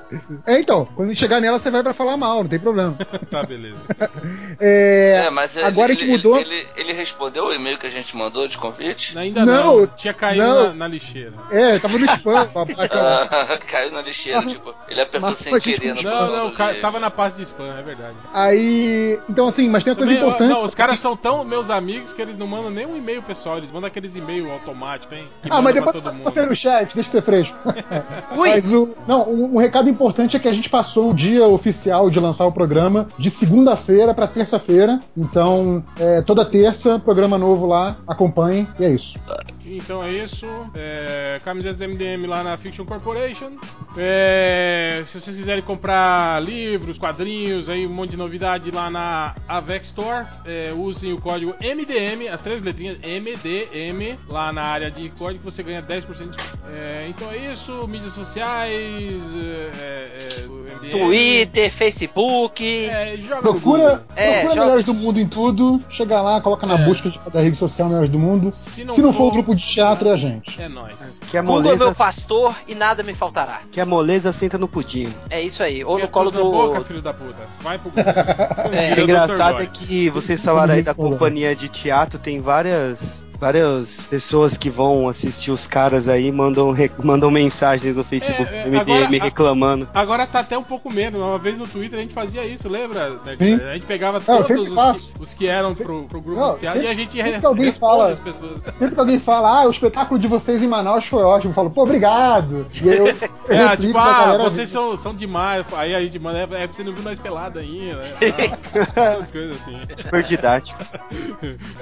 É, 0.46 0.58
então, 0.60 0.84
quando 0.94 1.08
a 1.08 1.12
gente 1.12 1.18
chegar 1.20 1.40
nela, 1.40 1.58
você 1.58 1.70
vai 1.70 1.82
pra 1.82 1.92
falar 1.94 2.16
mal, 2.16 2.42
não 2.42 2.48
tem 2.48 2.58
problema. 2.58 2.96
tá, 3.30 3.42
beleza. 3.42 3.76
É, 4.60 5.24
É, 5.26 5.30
mas 5.30 5.56
ele- 5.56 5.66
agora 5.66 5.88
a 5.88 5.90
ele, 5.92 6.00
gente 6.00 6.10
mudou. 6.10 6.38
Ele, 6.38 6.54
ele, 6.54 6.66
ele 6.76 6.92
respondeu 6.92 7.46
o 7.46 7.52
e-mail 7.52 7.78
que 7.78 7.86
a 7.86 7.90
gente 7.90 8.16
mandou 8.16 8.46
de 8.48 8.56
convite? 8.56 9.16
Ainda 9.18 9.44
Não, 9.44 9.78
não. 9.80 9.86
Tinha 9.86 10.14
caído 10.14 10.42
não. 10.42 10.64
Na, 10.68 10.74
na 10.74 10.88
lixeira. 10.88 11.32
É, 11.50 11.78
tava 11.78 11.98
no 11.98 12.04
spam. 12.06 12.48
Ah, 12.90 13.58
caiu 13.66 13.90
na 13.92 14.00
lixeira, 14.00 14.42
tipo, 14.46 14.74
ele 14.88 15.00
apertou 15.00 15.30
Mas 15.30 15.38
sem 15.38 15.58
querer 15.58 15.94
no 15.94 16.02
Não, 16.02 16.30
não, 16.48 16.54
ca- 16.54 16.74
tava 16.74 16.98
na 17.00 17.10
parte 17.10 17.36
de 17.36 17.42
spam, 17.42 17.76
é 17.78 17.82
verdade. 17.82 18.14
Aí. 18.32 19.18
Então, 19.28 19.48
assim, 19.48 19.68
mas 19.68 19.82
tem 19.84 19.92
uma 19.92 19.96
coisa 19.96 20.12
Também, 20.12 20.28
importante. 20.28 20.50
Não, 20.58 20.64
os 20.64 20.74
caras 20.74 20.98
são 20.98 21.16
tão 21.16 21.44
meus 21.44 21.70
amigos 21.70 22.12
que 22.12 22.22
eles 22.22 22.36
não 22.36 22.46
mandam 22.46 22.70
nem 22.70 22.86
um 22.86 22.96
e-mail 22.96 23.22
pessoal, 23.22 23.58
eles 23.58 23.70
mandam 23.70 23.88
aqueles 23.88 24.14
e-mail 24.16 24.50
automáticos, 24.50 25.16
hein? 25.16 25.28
Ah, 25.50 25.60
mas 25.62 25.74
depois 25.74 26.00
você 26.22 26.46
no 26.46 26.54
chat, 26.54 26.94
deixa 26.94 27.08
eu 27.08 27.12
ser 27.12 27.22
fresco. 27.22 27.56
Ui! 28.36 28.48
Mas 28.50 28.72
o. 28.72 28.94
Não, 29.06 29.28
um, 29.28 29.54
um 29.54 29.58
recado 29.58 29.88
importante 29.88 30.36
é 30.36 30.40
que 30.40 30.48
a 30.48 30.52
gente 30.52 30.68
passou 30.70 31.10
o 31.10 31.14
dia 31.14 31.46
oficial 31.46 32.08
de 32.10 32.20
lançar 32.20 32.46
o 32.46 32.52
programa 32.52 33.06
de 33.18 33.30
segunda-feira 33.30 34.13
pra 34.14 34.26
terça-feira. 34.26 34.98
Então, 35.16 35.84
é, 35.98 36.22
toda 36.22 36.44
terça, 36.44 36.98
programa 36.98 37.36
novo 37.36 37.66
lá, 37.66 37.96
acompanhem, 38.06 38.66
e 38.78 38.84
é 38.84 38.90
isso. 38.90 39.18
Então 39.66 40.04
é 40.04 40.10
isso. 40.10 40.46
É, 40.74 41.38
camisetas 41.44 41.78
do 41.78 41.88
MDM 41.88 42.26
lá 42.26 42.42
na 42.42 42.56
Fiction 42.56 42.84
Corporation. 42.84 43.52
É, 43.96 45.02
se 45.06 45.20
vocês 45.20 45.36
quiserem 45.36 45.62
comprar 45.62 46.42
livros, 46.42 46.98
quadrinhos, 46.98 47.68
aí 47.70 47.86
um 47.86 47.90
monte 47.90 48.10
de 48.10 48.16
novidade 48.16 48.70
lá 48.70 48.90
na 48.90 49.34
Avex 49.48 49.86
Store, 49.86 50.26
é, 50.44 50.72
usem 50.72 51.12
o 51.12 51.20
código 51.20 51.54
MDM, 51.60 52.28
as 52.28 52.42
três 52.42 52.62
letrinhas 52.62 52.98
MDM, 52.98 54.18
lá 54.28 54.52
na 54.52 54.62
área 54.62 54.90
de 54.90 55.08
código 55.10 55.42
você 55.44 55.62
ganha 55.62 55.82
10% 55.82 56.06
de 56.06 56.28
desconto. 56.28 56.58
É, 56.70 57.06
então 57.08 57.30
é 57.30 57.46
isso. 57.52 57.86
Mídias 57.88 58.12
sociais, 58.14 59.22
é, 59.42 59.70
é, 59.80 60.46
MDM. 60.82 60.90
Twitter, 60.90 61.70
Facebook. 61.70 62.64
É, 62.86 63.16
Procura. 63.40 64.04
É, 64.16 64.40
procura 64.40 64.54
joga- 64.54 64.60
Melhores 64.66 64.84
do 64.84 64.94
Mundo 64.94 65.18
em 65.20 65.26
tudo, 65.26 65.78
chega 65.88 66.20
lá, 66.20 66.40
coloca 66.40 66.66
na 66.66 66.80
É. 66.80 66.84
busca 66.84 67.08
de- 67.10 67.18
da 67.30 67.40
rede 67.40 67.56
social 67.56 67.88
Melhores 67.88 68.10
do 68.10 68.18
Mundo. 68.18 68.52
Se 68.52 68.84
não, 68.84 68.92
Se 68.94 69.00
não 69.02 69.12
for 69.12 69.18
for 69.18 69.28
o 69.28 69.30
grupo 69.30 69.53
de 69.54 69.64
teatro, 69.66 70.08
é 70.08 70.12
a 70.12 70.16
gente. 70.16 70.60
É 70.60 70.68
nóis. 70.68 70.94
Que 71.30 71.36
a 71.38 71.42
Google 71.42 71.60
é 71.60 71.62
moleza, 71.62 71.84
meu 71.84 71.94
pastor 71.94 72.54
e 72.66 72.74
nada 72.74 73.02
me 73.02 73.14
faltará. 73.14 73.60
que 73.70 73.80
a 73.80 73.86
moleza 73.86 74.32
senta 74.32 74.58
no 74.58 74.68
pudim. 74.68 75.12
É 75.30 75.40
isso 75.40 75.62
aí. 75.62 75.84
Ou 75.84 75.98
no 75.98 76.08
colo 76.08 76.30
do. 76.30 76.50
boca, 76.50 76.82
filho 76.82 77.02
da 77.02 77.12
puta. 77.12 77.48
Vai 77.60 77.78
pro 77.78 77.90
Google. 77.90 78.04
É. 78.74 78.94
O 78.94 79.00
engraçado 79.00 79.62
é 79.62 79.66
que 79.66 80.10
vocês 80.10 80.42
falaram 80.42 80.74
aí 80.74 80.82
da 80.82 80.94
companhia 80.94 81.54
de 81.54 81.68
teatro, 81.68 82.18
tem 82.18 82.40
várias 82.40 83.23
várias 83.38 84.02
pessoas 84.04 84.56
que 84.56 84.70
vão 84.70 85.08
assistir 85.08 85.50
os 85.50 85.66
caras 85.66 86.08
aí 86.08 86.30
mandam, 86.32 86.74
mandam 87.02 87.30
mensagens 87.30 87.96
no 87.96 88.04
Facebook 88.04 88.52
É, 88.52 88.62
é, 88.62 88.66
MDM 88.68 88.80
agora- 89.06 89.24
reclamando. 89.24 89.88
Agora 89.94 90.26
tá 90.26 90.40
até 90.40 90.56
um 90.56 90.62
pouco 90.62 90.92
menos. 90.92 91.20
Uma 91.20 91.38
vez 91.38 91.58
no 91.58 91.66
Twitter 91.66 91.98
a 91.98 92.02
gente 92.02 92.14
fazia 92.14 92.44
isso, 92.46 92.68
lembra? 92.68 93.20
A 93.26 93.74
gente 93.74 93.86
pegava 93.86 94.18
eu 94.18 94.22
todos 94.22 94.46
sempre 94.46 94.62
os, 94.62 94.74
faço. 94.74 95.12
que, 95.12 95.22
os 95.22 95.34
que 95.34 95.46
eram 95.48 95.74
pro, 95.74 96.04
pro 96.04 96.20
grupo 96.20 96.40
Não, 96.40 96.58
sempre- 96.58 96.82
e 96.82 96.86
a 96.86 96.94
gente 96.94 97.12
sempre 97.12 97.30
re- 97.32 97.40
que 97.40 97.46
alguém 97.46 97.72
fala- 97.72 98.10
as 98.12 98.18
pessoas. 98.18 98.60
Sempre 98.72 98.94
que 98.94 99.00
alguém 99.00 99.18
fala, 99.18 99.60
ah, 99.62 99.66
o 99.66 99.70
espetáculo 99.70 100.18
de 100.18 100.26
vocês 100.28 100.62
em 100.62 100.68
Manaus 100.68 101.04
foi 101.06 101.22
ótimo, 101.22 101.50
eu 101.50 101.54
falo, 101.54 101.70
pô, 101.70 101.82
obrigado. 101.82 102.66
E 102.82 102.90
aí 102.90 102.96
eu, 102.98 103.06
eu 103.48 103.68
É, 103.68 103.76
tipo, 103.76 103.98
ah, 103.98 104.36
vocês 104.38 104.68
são, 104.68 104.96
são 104.96 105.14
demais. 105.14 105.64
Aí 105.74 105.94
a 105.94 106.00
gente 106.00 106.18
manda, 106.18 106.38
é, 106.38 106.62
é, 106.62 106.66
você 106.66 106.82
não 106.82 106.92
viu 106.92 107.02
nós 107.02 107.18
pelada 107.18 107.60
ainda, 107.60 107.96
né? 107.96 108.12
Ah, 108.96 109.00
Essas 109.14 109.30
coisas 109.30 109.56
assim. 109.60 109.80
Super 110.02 110.22
didático. 110.22 110.78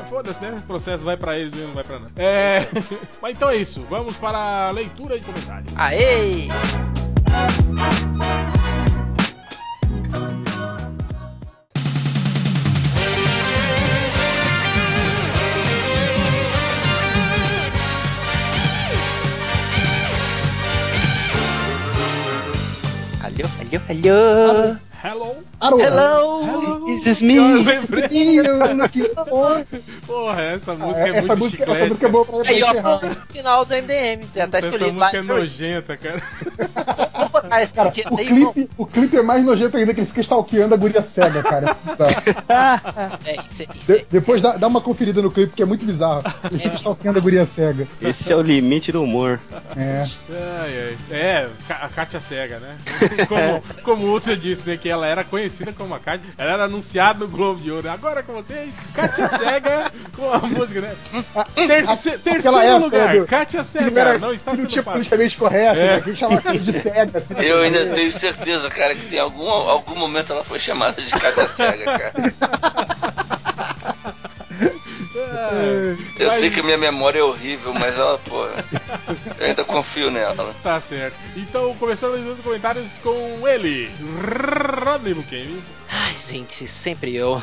Foda-se, 0.09 0.41
né? 0.41 0.57
O 0.59 0.63
processo 0.63 1.05
vai 1.05 1.17
pra 1.17 1.39
mesmo, 1.51 1.69
não 1.69 1.75
vai 1.75 1.85
pra 1.85 1.99
nós. 1.99 2.13
É. 2.17 2.69
Mas 3.21 3.35
então 3.35 3.49
é 3.49 3.57
isso. 3.57 3.85
Vamos 3.89 4.17
para 4.17 4.69
a 4.69 4.71
leitura 4.71 5.19
de 5.19 5.25
comentários. 5.25 5.73
Aê! 5.77 6.49
Alô, 23.23 23.49
alô, 23.89 24.51
alô. 24.51 24.92
Hello. 25.03 25.43
Hello! 25.61 26.87
This 26.87 27.07
is 27.07 27.23
Eu 27.23 27.27
me. 27.27 27.65
lembrei. 27.65 28.09
Sim, 28.09 28.37
eu 28.37 28.75
looking 28.77 29.09
for. 29.29 29.67
Porra, 30.07 30.43
essa 30.43 30.73
Ah, 30.73 30.77
música 30.77 31.01
é 31.01 31.09
essa, 31.11 31.21
muito 31.35 31.39
música, 31.39 31.73
essa 31.73 31.87
música 31.87 32.07
é 32.07 32.11
boa 32.11 32.25
pra, 32.25 32.37
Aí, 32.49 32.63
ó, 32.63 32.71
encerrar. 32.71 32.99
pro 33.01 33.17
final 33.33 33.65
do 33.65 33.75
MDM. 33.75 34.25
Já 34.35 34.47
tá 34.47 34.59
Essa 34.59 34.69
escolhido 34.69 34.93
música 34.93 35.17
é 35.17 35.21
lá. 35.23 35.27
nojenta, 35.27 35.97
cara. 35.97 36.23
Cara, 37.75 37.89
o 37.89 38.17
clipe, 38.17 38.71
o 38.79 38.87
clipe 38.87 39.17
é 39.17 39.23
mais 39.23 39.45
nojento 39.45 39.77
ainda 39.77 39.93
que 39.93 40.01
ele 40.01 40.07
fica 40.07 40.21
stalkeando 40.21 40.75
a 40.75 40.77
guria 40.79 41.03
cega, 41.03 41.43
cara. 41.43 41.77
É, 43.25 43.41
isso, 43.45 43.63
é- 43.63 43.67
isso, 43.77 43.87
De- 43.93 43.99
é- 44.01 44.07
depois 44.11 44.41
dá, 44.43 44.57
dá 44.57 44.67
uma 44.69 44.81
conferida 44.81 45.21
no 45.23 45.31
clipe, 45.31 45.55
que 45.55 45.63
é 45.63 45.67
muito 45.67 45.85
bizarro. 45.85 46.23
Ele 46.51 46.61
fica 46.61 46.77
stalkeando 46.77 47.19
a 47.19 47.23
guria 47.23 47.45
cega. 47.47 47.89
Esse 48.01 48.33
é 48.33 48.37
o 48.37 48.43
limite 48.43 48.93
do 48.93 49.03
humor. 49.03 49.41
É. 49.77 50.05
É, 51.11 51.49
a 51.69 51.89
Kátia 51.89 52.21
Cega, 52.21 52.59
né? 52.61 52.77
Como, 53.29 53.83
como 53.83 54.07
o 54.07 54.11
Ultra 54.13 54.37
disse, 54.37 54.69
né? 54.69 54.77
Que 54.77 54.92
ela 54.93 55.07
era 55.07 55.25
conhecida 55.25 55.73
como 55.73 55.95
a 55.95 55.99
Kátia. 55.99 56.31
Ela 56.39 56.53
era 56.53 56.65
anunciada 56.65 57.21
no 57.21 57.29
Globo 57.29 57.61
de 57.61 57.71
Ouro. 57.71 57.89
Agora 57.91 58.23
com 58.23 58.33
vocês, 58.35 58.73
Kátia 58.95 59.29
Cega 59.29 59.91
com 60.17 60.33
a 60.33 60.39
música, 60.39 60.81
né? 60.81 60.95
Terce- 61.55 62.11
Aquela 62.11 62.19
terceiro 62.19 62.59
época, 62.59 62.79
lugar, 62.85 63.15
né, 63.15 63.25
Kátia 63.27 63.65
Cega. 63.65 64.01
era, 64.01 64.19
Não 64.19 64.33
está 64.33 64.51
sendo 64.53 64.67
fácil. 64.69 64.83
politicamente 64.85 65.37
correto, 65.37 65.79
É. 65.79 65.87
né? 65.97 66.01
Que 66.01 66.17
chamava 66.17 66.41
aquilo 66.41 66.59
de 66.65 66.73
cega. 66.73 67.19
Assim, 67.19 67.35
Eu 67.39 67.63
ainda 67.63 67.87
tenho 67.87 68.13
certeza, 68.13 68.69
cara, 68.71 68.95
que 68.95 69.07
tem 69.07 69.19
algum, 69.19 69.49
algum 69.49 69.95
momento 69.97 70.33
ela 70.33 70.45
foi 70.45 70.59
chamada 70.59 71.01
de 71.01 71.11
caixa 71.11 71.47
cega, 71.47 71.85
cara. 71.85 72.13
É, 75.51 75.97
Eu 76.19 76.29
mas- 76.29 76.41
sei 76.41 76.51
que 76.51 76.61
a 76.61 76.63
minha 76.63 76.79
memória 76.79 77.19
é 77.21 77.23
horrível, 77.23 77.73
mas 77.75 77.97
ela, 77.99 78.19
pô, 78.19 78.45
eu 79.39 79.47
ainda 79.47 79.65
confio 79.65 80.11
nela. 80.11 80.55
Tá 80.63 80.81
certo. 80.81 81.17
Então, 81.37 81.75
começando 81.77 82.15
os 82.15 82.41
comentários 82.41 82.99
com 82.99 83.47
ele, 83.49 83.91
Rodney 84.85 85.15
Bukemi. 85.15 85.63
Ai, 85.91 86.15
gente, 86.17 86.67
sempre 86.67 87.15
eu. 87.15 87.41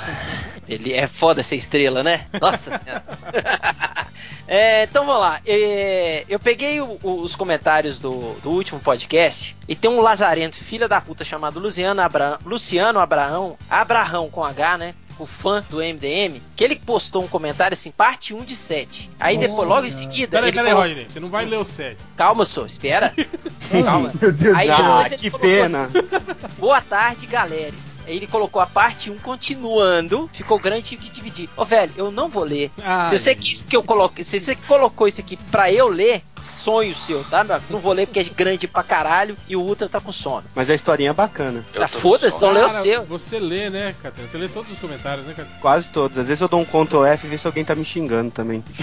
Ele 0.68 0.94
é 0.94 1.08
foda 1.08 1.42
essa 1.42 1.56
estrela, 1.56 2.02
né? 2.04 2.26
Nossa 2.42 2.78
senhora. 2.80 3.04
É, 4.52 4.86
então 4.86 5.06
vamos 5.06 5.22
lá. 5.22 5.40
É, 5.46 6.26
eu 6.28 6.40
peguei 6.40 6.82
o- 6.82 6.98
o- 7.04 7.22
os 7.22 7.36
comentários 7.36 8.00
do, 8.00 8.34
do 8.42 8.50
último 8.50 8.80
podcast 8.80 9.56
e 9.68 9.76
tem 9.76 9.92
um 9.92 10.02
lazarento, 10.02 10.56
filha 10.58 10.88
da 10.88 11.00
puta, 11.00 11.24
chamado 11.24 11.60
Luciano, 11.60 12.02
Abra... 12.02 12.40
Luciano 12.44 13.00
Abraão, 13.00 13.56
Abraão 13.70 14.28
com 14.28 14.44
H, 14.44 14.78
né? 14.80 14.96
O 15.20 15.26
fã 15.26 15.62
do 15.70 15.78
MDM, 15.80 16.42
que 16.56 16.64
ele 16.64 16.78
postou 16.78 17.22
um 17.24 17.28
comentário 17.28 17.74
assim, 17.74 17.92
parte 17.92 18.34
1 18.34 18.44
de 18.46 18.56
7. 18.56 19.10
Aí 19.20 19.38
depois, 19.38 19.68
logo 19.68 19.86
em 19.86 19.92
seguida, 19.92 20.32
Peraí, 20.38 20.50
ele 20.50 20.58
peraí, 20.58 20.72
colocou- 20.74 20.90
Rodney. 20.90 21.08
Você 21.10 21.20
não 21.20 21.28
vai 21.30 21.46
ler 21.46 21.60
o 21.60 21.66
7. 21.66 21.98
Calma, 22.16 22.46
sou, 22.46 22.66
espera. 22.66 23.14
Calma. 23.84 24.12
Meu 24.22 24.32
Deus 24.32 24.56
Aí 24.56 24.68
do 24.70 24.76
céu. 24.76 24.86
depois 24.86 25.12
Ah, 25.12 25.16
que 25.18 25.30
colocou 25.30 25.50
pena. 25.50 25.84
assim, 25.86 26.56
Boa 26.58 26.80
tarde, 26.82 27.26
galeres. 27.26 27.89
Ele 28.10 28.28
colocou 28.28 28.62
a 28.62 28.66
parte 28.66 29.10
1 29.10 29.18
continuando, 29.20 30.30
ficou 30.34 30.60
grande, 30.60 30.84
tive 30.84 31.06
que 31.06 31.12
dividir. 31.12 31.50
Ô, 31.56 31.64
velho, 31.64 31.92
eu 31.96 32.12
não 32.12 32.28
vou 32.28 32.44
ler. 32.44 32.72
Ai. 32.82 33.10
se 33.10 33.18
você 33.18 33.36
quis 33.36 33.62
que 33.62 33.76
eu 33.76 33.84
coloque, 33.84 34.24
se 34.24 34.40
você 34.40 34.56
colocou 34.56 35.08
isso 35.08 35.22
aqui 35.22 35.38
pra 35.52 35.72
eu 35.72 35.88
ler, 35.88 36.24
sonho 36.42 36.96
seu, 36.96 37.24
tá, 37.24 37.44
meu? 37.44 37.56
amigo? 37.56 37.74
Não 37.74 37.80
vou 37.80 37.94
ler 37.94 38.08
porque 38.08 38.20
é 38.20 38.24
grande 38.24 38.68
pra 38.68 38.84
caralho 38.84 39.38
e 39.48 39.56
o 39.56 39.62
Ultra 39.62 39.88
tá 39.88 40.00
com 40.00 40.12
sono. 40.12 40.46
Mas 40.56 40.70
a 40.70 40.76
historinha 40.76 41.12
é 41.12 41.14
bacana. 41.14 41.66
Ah, 41.76 41.88
foda-se, 41.88 42.36
então 42.36 42.52
lê 42.52 42.62
o 42.62 42.68
Cara, 42.68 42.82
seu. 42.82 43.06
Você 43.06 43.40
lê, 43.40 43.70
né, 43.70 43.96
Catena? 44.02 44.28
Você 44.28 44.38
lê 44.38 44.48
todos 44.48 44.72
os 44.72 44.80
comentários, 44.80 45.26
né, 45.26 45.34
Catena? 45.36 45.58
Quase 45.60 45.90
todos. 45.90 46.18
Às 46.18 46.28
vezes 46.28 46.42
eu 46.42 46.48
dou 46.48 46.60
um 46.60 46.66
Ctrl 46.66 47.06
F 47.06 47.28
e 47.28 47.30
ver 47.30 47.38
se 47.38 47.48
alguém 47.48 47.64
tá 47.66 47.76
me 47.76 47.86
xingando 47.86 48.32
também. 48.32 48.64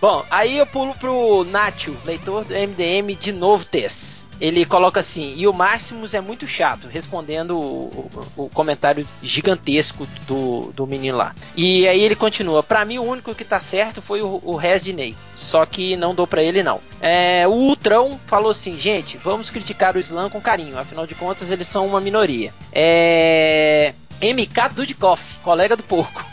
Bom, 0.00 0.24
aí 0.30 0.58
eu 0.58 0.66
pulo 0.66 0.94
pro 0.94 1.44
Nacho, 1.44 1.96
leitor 2.04 2.44
do 2.44 2.54
MDM 2.54 3.16
de 3.18 3.32
novo 3.32 3.64
Tess. 3.64 4.26
Ele 4.40 4.64
coloca 4.66 5.00
assim, 5.00 5.34
e 5.36 5.46
o 5.46 5.52
Máximos 5.52 6.12
é 6.14 6.20
muito 6.20 6.46
chato, 6.46 6.88
respondendo 6.88 7.58
o, 7.58 8.10
o- 8.36 8.44
o 8.44 8.48
comentário 8.50 9.06
gigantesco 9.22 10.06
do, 10.26 10.72
do 10.72 10.86
menino 10.86 11.16
lá. 11.16 11.34
E 11.56 11.86
aí 11.88 12.02
ele 12.02 12.14
continua, 12.16 12.62
pra 12.62 12.84
mim 12.84 12.98
o 12.98 13.04
único 13.04 13.34
que 13.34 13.44
tá 13.44 13.58
certo 13.60 14.02
foi 14.02 14.20
o, 14.22 14.40
o 14.44 14.56
Resdinei, 14.56 15.14
só 15.34 15.64
que 15.64 15.96
não 15.96 16.14
dou 16.14 16.26
pra 16.26 16.42
ele 16.42 16.62
não. 16.62 16.80
É, 17.00 17.46
o 17.48 17.52
Ultrão 17.52 18.20
falou 18.26 18.50
assim, 18.50 18.78
gente, 18.78 19.16
vamos 19.16 19.48
criticar 19.50 19.96
o 19.96 20.00
Slam 20.00 20.28
com 20.28 20.40
carinho, 20.40 20.78
afinal 20.78 21.06
de 21.06 21.14
contas 21.14 21.50
eles 21.50 21.66
são 21.66 21.86
uma 21.86 22.00
minoria. 22.00 22.52
É... 22.72 23.94
MK 24.20 24.74
Dudikoff, 24.74 25.38
colega 25.42 25.76
do 25.76 25.82
porco. 25.82 26.24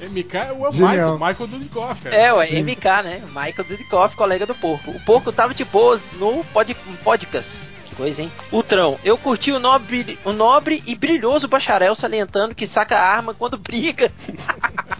MK 0.00 0.34
é 0.34 0.52
o. 0.52 0.72
Michael, 0.72 1.18
Michael 1.18 1.46
Dudikoff, 1.46 2.02
cara. 2.02 2.16
É, 2.16 2.32
ué, 2.32 2.62
MK, 2.62 2.84
né? 3.04 3.22
Michael 3.28 3.68
Dudikoff, 3.68 4.16
colega 4.16 4.46
do 4.46 4.54
porco. 4.54 4.90
O 4.90 5.00
porco 5.00 5.32
tava 5.32 5.54
de 5.54 5.64
boas 5.64 6.12
no 6.12 6.44
pod, 6.44 6.74
podcast. 7.04 7.70
Que 7.86 7.94
coisa, 7.94 8.22
hein? 8.22 8.32
Ultrão, 8.50 8.98
eu 9.04 9.16
curti 9.16 9.52
o 9.52 9.58
nobre, 9.58 10.18
o 10.24 10.32
nobre 10.32 10.82
e 10.86 10.94
brilhoso 10.94 11.46
bacharel 11.46 11.94
salientando 11.94 12.54
que 12.54 12.66
saca 12.66 12.98
a 12.98 13.16
arma 13.16 13.32
quando 13.32 13.56
briga. 13.56 14.12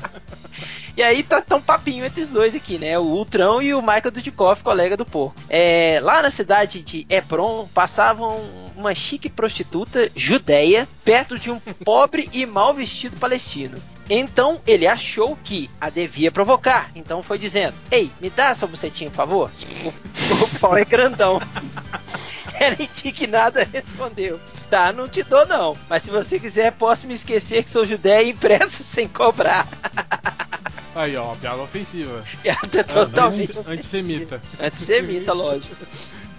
E 0.99 1.03
aí 1.03 1.23
tá, 1.23 1.41
tá 1.41 1.55
um 1.55 1.61
papinho 1.61 2.05
entre 2.05 2.23
os 2.23 2.33
dois 2.33 2.57
aqui, 2.57 2.77
né? 2.77 2.99
O 2.99 3.03
Ultrão 3.05 3.63
e 3.63 3.73
o 3.73 3.81
Michael 3.81 4.11
Dudikoff, 4.11 4.65
colega 4.65 4.97
do 4.97 5.07
porco. 5.07 5.41
É, 5.49 6.01
lá 6.03 6.21
na 6.21 6.29
cidade 6.29 6.83
de 6.83 7.07
Hebron 7.09 7.69
passavam 7.73 8.37
uma 8.75 8.93
chique 8.97 9.29
prostituta 9.29 10.11
judeia 10.17 10.89
perto 11.05 11.39
de 11.39 11.53
um 11.53 11.61
pobre 11.85 12.29
e 12.33 12.45
mal 12.45 12.75
vestido 12.75 13.17
palestino. 13.17 13.81
Então 14.11 14.61
ele 14.67 14.89
achou 14.89 15.39
que 15.45 15.71
a 15.81 15.89
devia 15.89 16.33
provocar. 16.33 16.91
Então 16.97 17.23
foi 17.23 17.39
dizendo: 17.39 17.75
Ei, 17.93 18.11
me 18.21 18.29
dá 18.29 18.49
essa 18.49 18.67
bucetinha, 18.67 19.09
por 19.09 19.19
favor? 19.19 19.51
O, 19.85 20.59
pau 20.59 20.77
é 20.77 20.85
grandão. 20.85 21.41
Ela 22.59 22.77
indignada 22.77 23.63
respondeu: 23.73 24.41
Tá, 24.69 24.93
não 24.93 25.09
te 25.09 25.23
dou 25.23 25.47
não. 25.47 25.77
Mas 25.89 26.03
se 26.03 26.11
você 26.11 26.41
quiser, 26.41 26.73
posso 26.73 27.07
me 27.07 27.15
esquecer 27.15 27.63
que 27.63 27.71
sou 27.71 27.87
judeia 27.87 28.25
e 28.25 28.31
empresto 28.31 28.83
sem 28.83 29.07
cobrar. 29.07 29.65
Aí, 30.99 31.17
ó, 31.17 31.27
uma 31.27 31.37
piada 31.37 31.63
ofensiva. 31.63 32.25
Piada 32.43 32.83
totalmente 32.85 33.57
Anti- 33.59 33.71
Antissemita. 33.71 34.43
Antissemita, 34.61 35.33
lógico. 35.33 35.77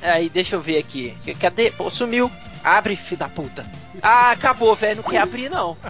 Aí, 0.02 0.30
deixa 0.30 0.56
eu 0.56 0.62
ver 0.62 0.78
aqui. 0.78 1.16
Cadê? 1.40 1.72
Pô, 1.72 1.90
sumiu. 1.90 2.30
Abre, 2.62 2.98
filho 2.98 3.20
da 3.20 3.30
puta. 3.30 3.66
Ah, 4.02 4.32
acabou, 4.32 4.76
velho. 4.76 4.98
Não 4.98 5.04
quer 5.10 5.20
abrir, 5.22 5.50
não. 5.50 5.78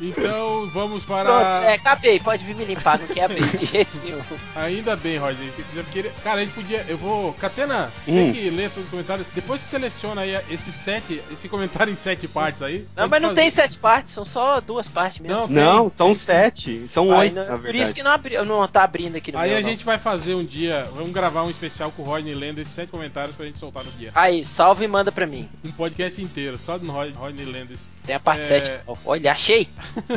Então, 0.00 0.68
vamos 0.70 1.04
Pronto, 1.04 1.22
para... 1.24 1.64
é, 1.64 1.74
acabei. 1.74 2.18
Pode 2.20 2.44
vir 2.44 2.54
me 2.54 2.64
limpar. 2.64 2.98
Não 2.98 3.06
quer 3.06 3.24
abrir 3.24 3.44
de 3.46 3.64
jeito 3.64 3.96
nenhum. 4.04 4.20
Ainda 4.56 4.96
bem, 4.96 5.18
Roger. 5.18 5.50
Se 5.54 5.62
quiser, 5.62 5.84
porque 5.84 6.02
Cara, 6.22 6.40
a 6.40 6.44
gente 6.44 6.54
podia. 6.54 6.84
Eu 6.88 6.96
vou. 6.98 7.32
Catena, 7.34 7.90
você 8.04 8.10
Hum. 8.12 8.32
que 8.32 8.50
lê 8.50 8.68
todos 8.68 8.84
os 8.84 8.90
comentários. 8.90 9.26
Depois 9.34 9.60
você 9.60 9.68
seleciona 9.70 10.22
aí 10.22 10.34
esses 10.50 10.74
sete. 10.74 11.20
Esse 11.32 11.48
comentário 11.48 11.92
em 11.92 11.96
sete 11.96 12.26
partes 12.28 12.62
aí. 12.62 12.86
Não, 12.96 13.08
mas 13.08 13.22
não 13.22 13.34
tem 13.34 13.48
sete 13.50 13.78
partes. 13.78 14.12
São 14.12 14.24
só 14.24 14.60
duas 14.60 14.88
partes 14.88 15.18
mesmo. 15.20 15.36
Não, 15.36 15.46
Não, 15.48 15.80
tem. 15.82 15.90
são 15.90 16.14
sete. 16.14 16.86
São 16.88 17.04
Aí, 17.12 17.28
oito, 17.28 17.34
não- 17.36 17.46
na 17.46 17.58
por 17.58 17.74
isso 17.74 17.94
que 17.94 18.02
não, 18.02 18.10
abri, 18.10 18.36
não 18.44 18.66
tá 18.68 18.84
abrindo 18.84 19.16
aqui 19.16 19.30
no 19.32 19.38
Aí 19.38 19.50
meu, 19.50 19.58
a 19.58 19.62
não. 19.62 19.68
gente 19.68 19.84
vai 19.84 19.98
fazer 19.98 20.34
um 20.34 20.44
dia. 20.44 20.86
Vamos 20.94 21.10
gravar 21.12 21.42
um 21.44 21.50
especial 21.50 21.90
com 21.92 22.02
o 22.02 22.04
Rodney 22.04 22.34
lendo 22.34 22.60
esses 22.60 22.74
sete 22.74 22.90
comentários 22.90 23.34
pra 23.36 23.46
gente 23.46 23.58
soltar 23.58 23.84
no 23.84 23.90
dia. 23.92 24.10
Aí, 24.14 24.42
salva 24.44 24.84
e 24.84 24.88
manda 24.88 25.10
pra 25.12 25.26
mim. 25.26 25.48
Um 25.64 25.72
podcast 25.72 26.20
inteiro, 26.22 26.58
só 26.58 26.78
do 26.78 26.90
Rod- 26.90 27.14
Rodney 27.14 27.44
lendo 27.44 27.72
isso. 27.72 27.88
Tem 28.04 28.14
a 28.14 28.20
parte 28.20 28.42
É. 28.42 28.60
7. 28.60 28.80
Olha, 29.04 29.33
achei. 29.34 29.68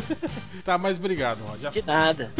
tá, 0.64 0.78
mas 0.78 0.98
obrigado. 0.98 1.40
Já- 1.62 1.70
De 1.70 1.84
nada. 1.86 2.32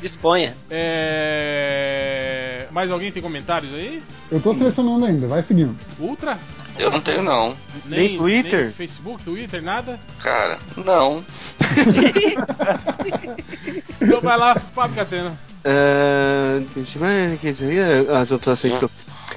Disponha. 0.00 0.54
É... 0.70 2.66
Mais 2.70 2.90
alguém 2.90 3.10
tem 3.10 3.22
comentários 3.22 3.72
aí? 3.74 4.02
Eu 4.30 4.40
tô 4.40 4.54
selecionando 4.54 5.06
ainda, 5.06 5.26
vai 5.26 5.42
seguindo. 5.42 5.76
Ultra? 5.98 6.38
Eu 6.78 6.90
não 6.90 7.00
tenho, 7.00 7.22
não. 7.22 7.56
Nem 7.84 8.16
Twitter? 8.16 8.64
nem 8.66 8.72
Facebook, 8.72 9.22
Twitter, 9.24 9.62
nada? 9.62 9.98
Cara, 10.20 10.58
não. 10.76 11.24
Então 14.00 14.20
vai 14.20 14.36
lá, 14.36 14.54
Fábio 14.54 14.96
Catena. 14.96 15.38
Deixa 16.74 16.98
eu 16.98 17.02
ver, 17.02 17.38
quer 17.38 17.52
dizer, 17.52 18.10
as 18.10 18.32
outras. 18.32 18.62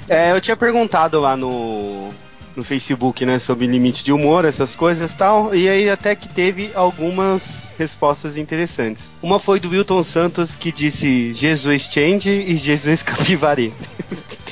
É, 0.08 0.32
eu 0.32 0.40
tinha 0.40 0.56
perguntado 0.56 1.20
lá 1.20 1.36
no, 1.36 2.10
no 2.56 2.64
Facebook, 2.64 3.26
né, 3.26 3.40
sobre 3.40 3.68
limite 3.68 4.04
de 4.04 4.12
humor, 4.12 4.46
essas 4.46 4.76
coisas 4.76 5.12
e 5.12 5.18
tal, 5.18 5.56
e 5.56 5.68
aí 5.68 5.90
até 5.90 6.16
que 6.16 6.28
teve 6.28 6.72
algumas 6.76 7.74
respostas 7.78 8.38
interessantes. 8.38 9.10
Uma 9.22 9.40
foi 9.40 9.60
do 9.60 9.70
Wilton 9.70 10.04
Santos 10.04 10.56
que 10.56 10.72
disse 10.72 11.34
Jesus 11.34 11.84
change 11.84 12.30
e 12.30 12.56
Jesus 12.56 13.04
capivari. 13.04 13.74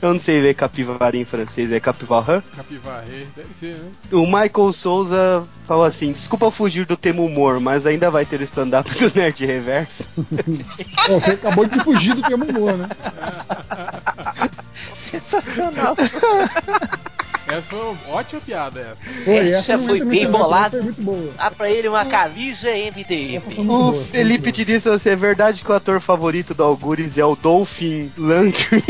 Eu 0.00 0.12
não 0.12 0.18
sei 0.18 0.40
ver 0.40 0.54
capivari 0.54 1.18
em 1.18 1.24
francês, 1.24 1.72
é 1.72 1.80
capivarra? 1.80 2.44
Capivarre, 2.54 3.26
deve 3.34 3.54
ser, 3.58 3.74
né? 3.74 3.90
O 4.12 4.26
Michael 4.26 4.72
Souza 4.72 5.42
falou 5.66 5.84
assim: 5.84 6.12
desculpa 6.12 6.50
fugir 6.50 6.84
do 6.84 6.96
tema 6.96 7.22
humor, 7.22 7.58
mas 7.58 7.86
ainda 7.86 8.10
vai 8.10 8.24
ter 8.24 8.40
stand-up 8.42 8.88
do 8.94 9.18
Nerd 9.18 9.44
Reverso. 9.44 10.08
Você 11.08 11.30
acabou 11.32 11.66
de 11.66 11.80
fugir 11.80 12.14
do 12.14 12.22
tema 12.22 12.44
humor, 12.44 12.76
né? 12.76 12.88
Sensacional. 14.94 15.96
Essa 17.48 17.62
foi 17.62 17.78
uma 17.80 17.96
ótima 18.16 18.40
piada, 18.40 18.80
essa. 18.80 19.24
Foi, 19.24 19.36
Essa 19.36 19.72
essa 19.72 19.78
foi 19.78 19.98
no 20.00 20.06
bem 20.06 20.30
bolada. 20.30 20.80
Dá 21.36 21.50
pra 21.50 21.70
ele 21.70 21.88
uma 21.88 22.04
camisa 22.04 22.68
MDM. 22.70 23.42
O 23.68 23.92
Felipe 24.04 24.52
disse 24.52 24.98
se 24.98 25.10
é 25.10 25.16
verdade 25.16 25.62
que 25.62 25.70
o 25.70 25.74
ator 25.74 26.00
favorito 26.00 26.54
do 26.54 26.62
Algures 26.62 27.16
é 27.18 27.24
o 27.24 27.34
Dolphin 27.34 28.10
Landry. 28.18 28.82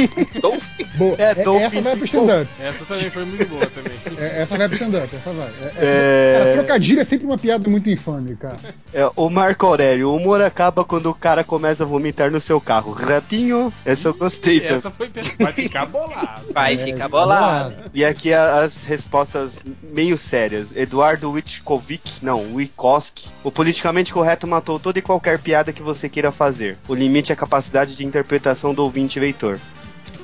Boa. 0.98 1.14
É, 1.18 1.30
É, 1.30 1.34
Dolphin. 1.36 1.64
essa 1.64 1.80
vai 1.82 1.96
pro 1.96 2.04
stand-up. 2.04 2.48
Essa 2.60 2.84
também 2.84 3.10
foi 3.10 3.24
muito 3.24 3.46
boa 3.48 3.66
também. 3.66 3.92
É, 4.18 4.42
essa 4.42 4.56
vai 4.56 4.66
pro 4.68 4.76
stand-up, 4.76 5.14
essa 5.14 5.30
vai. 5.30 5.46
É, 5.46 5.66
é- 5.66 5.72
É. 5.78 6.38
Cara, 6.38 6.52
trocadilho 6.54 7.00
é 7.00 7.04
sempre 7.04 7.24
uma 7.26 7.38
piada 7.38 7.70
muito 7.70 7.88
infame, 7.88 8.34
cara. 8.34 8.56
É, 8.92 9.08
o 9.14 9.30
Marco 9.30 9.64
Aurélio, 9.66 10.08
o 10.10 10.16
humor 10.16 10.40
acaba 10.42 10.84
quando 10.84 11.06
o 11.06 11.14
cara 11.14 11.44
começa 11.44 11.84
a 11.84 11.86
vomitar 11.86 12.30
no 12.30 12.40
seu 12.40 12.60
carro. 12.60 12.90
Ratinho, 12.92 13.72
essa 13.84 14.08
eu 14.08 14.14
gostei. 14.14 14.64
Essa 14.66 14.90
foi 14.90 15.08
vai 15.38 15.52
ficar 15.52 15.86
bolado. 15.86 16.52
Vai 16.52 16.74
É, 16.74 16.78
ficar 16.78 17.08
bolado. 17.08 17.74
E 17.94 18.04
aqui 18.04 18.32
a- 18.34 18.47
as 18.48 18.84
respostas 18.84 19.62
meio 19.82 20.16
sérias. 20.18 20.72
Eduardo 20.74 21.30
Witkovic, 21.30 22.24
não, 22.24 22.54
Wikoski. 22.54 23.28
O 23.44 23.50
politicamente 23.50 24.12
correto 24.12 24.46
matou 24.46 24.80
toda 24.80 24.98
e 24.98 25.02
qualquer 25.02 25.38
piada 25.38 25.72
que 25.72 25.82
você 25.82 26.08
queira 26.08 26.32
fazer. 26.32 26.78
O 26.88 26.94
limite 26.94 27.30
é 27.30 27.34
a 27.34 27.36
capacidade 27.36 27.94
de 27.94 28.04
interpretação 28.04 28.74
do 28.74 28.82
ouvinte 28.82 29.20
leitor. 29.20 29.60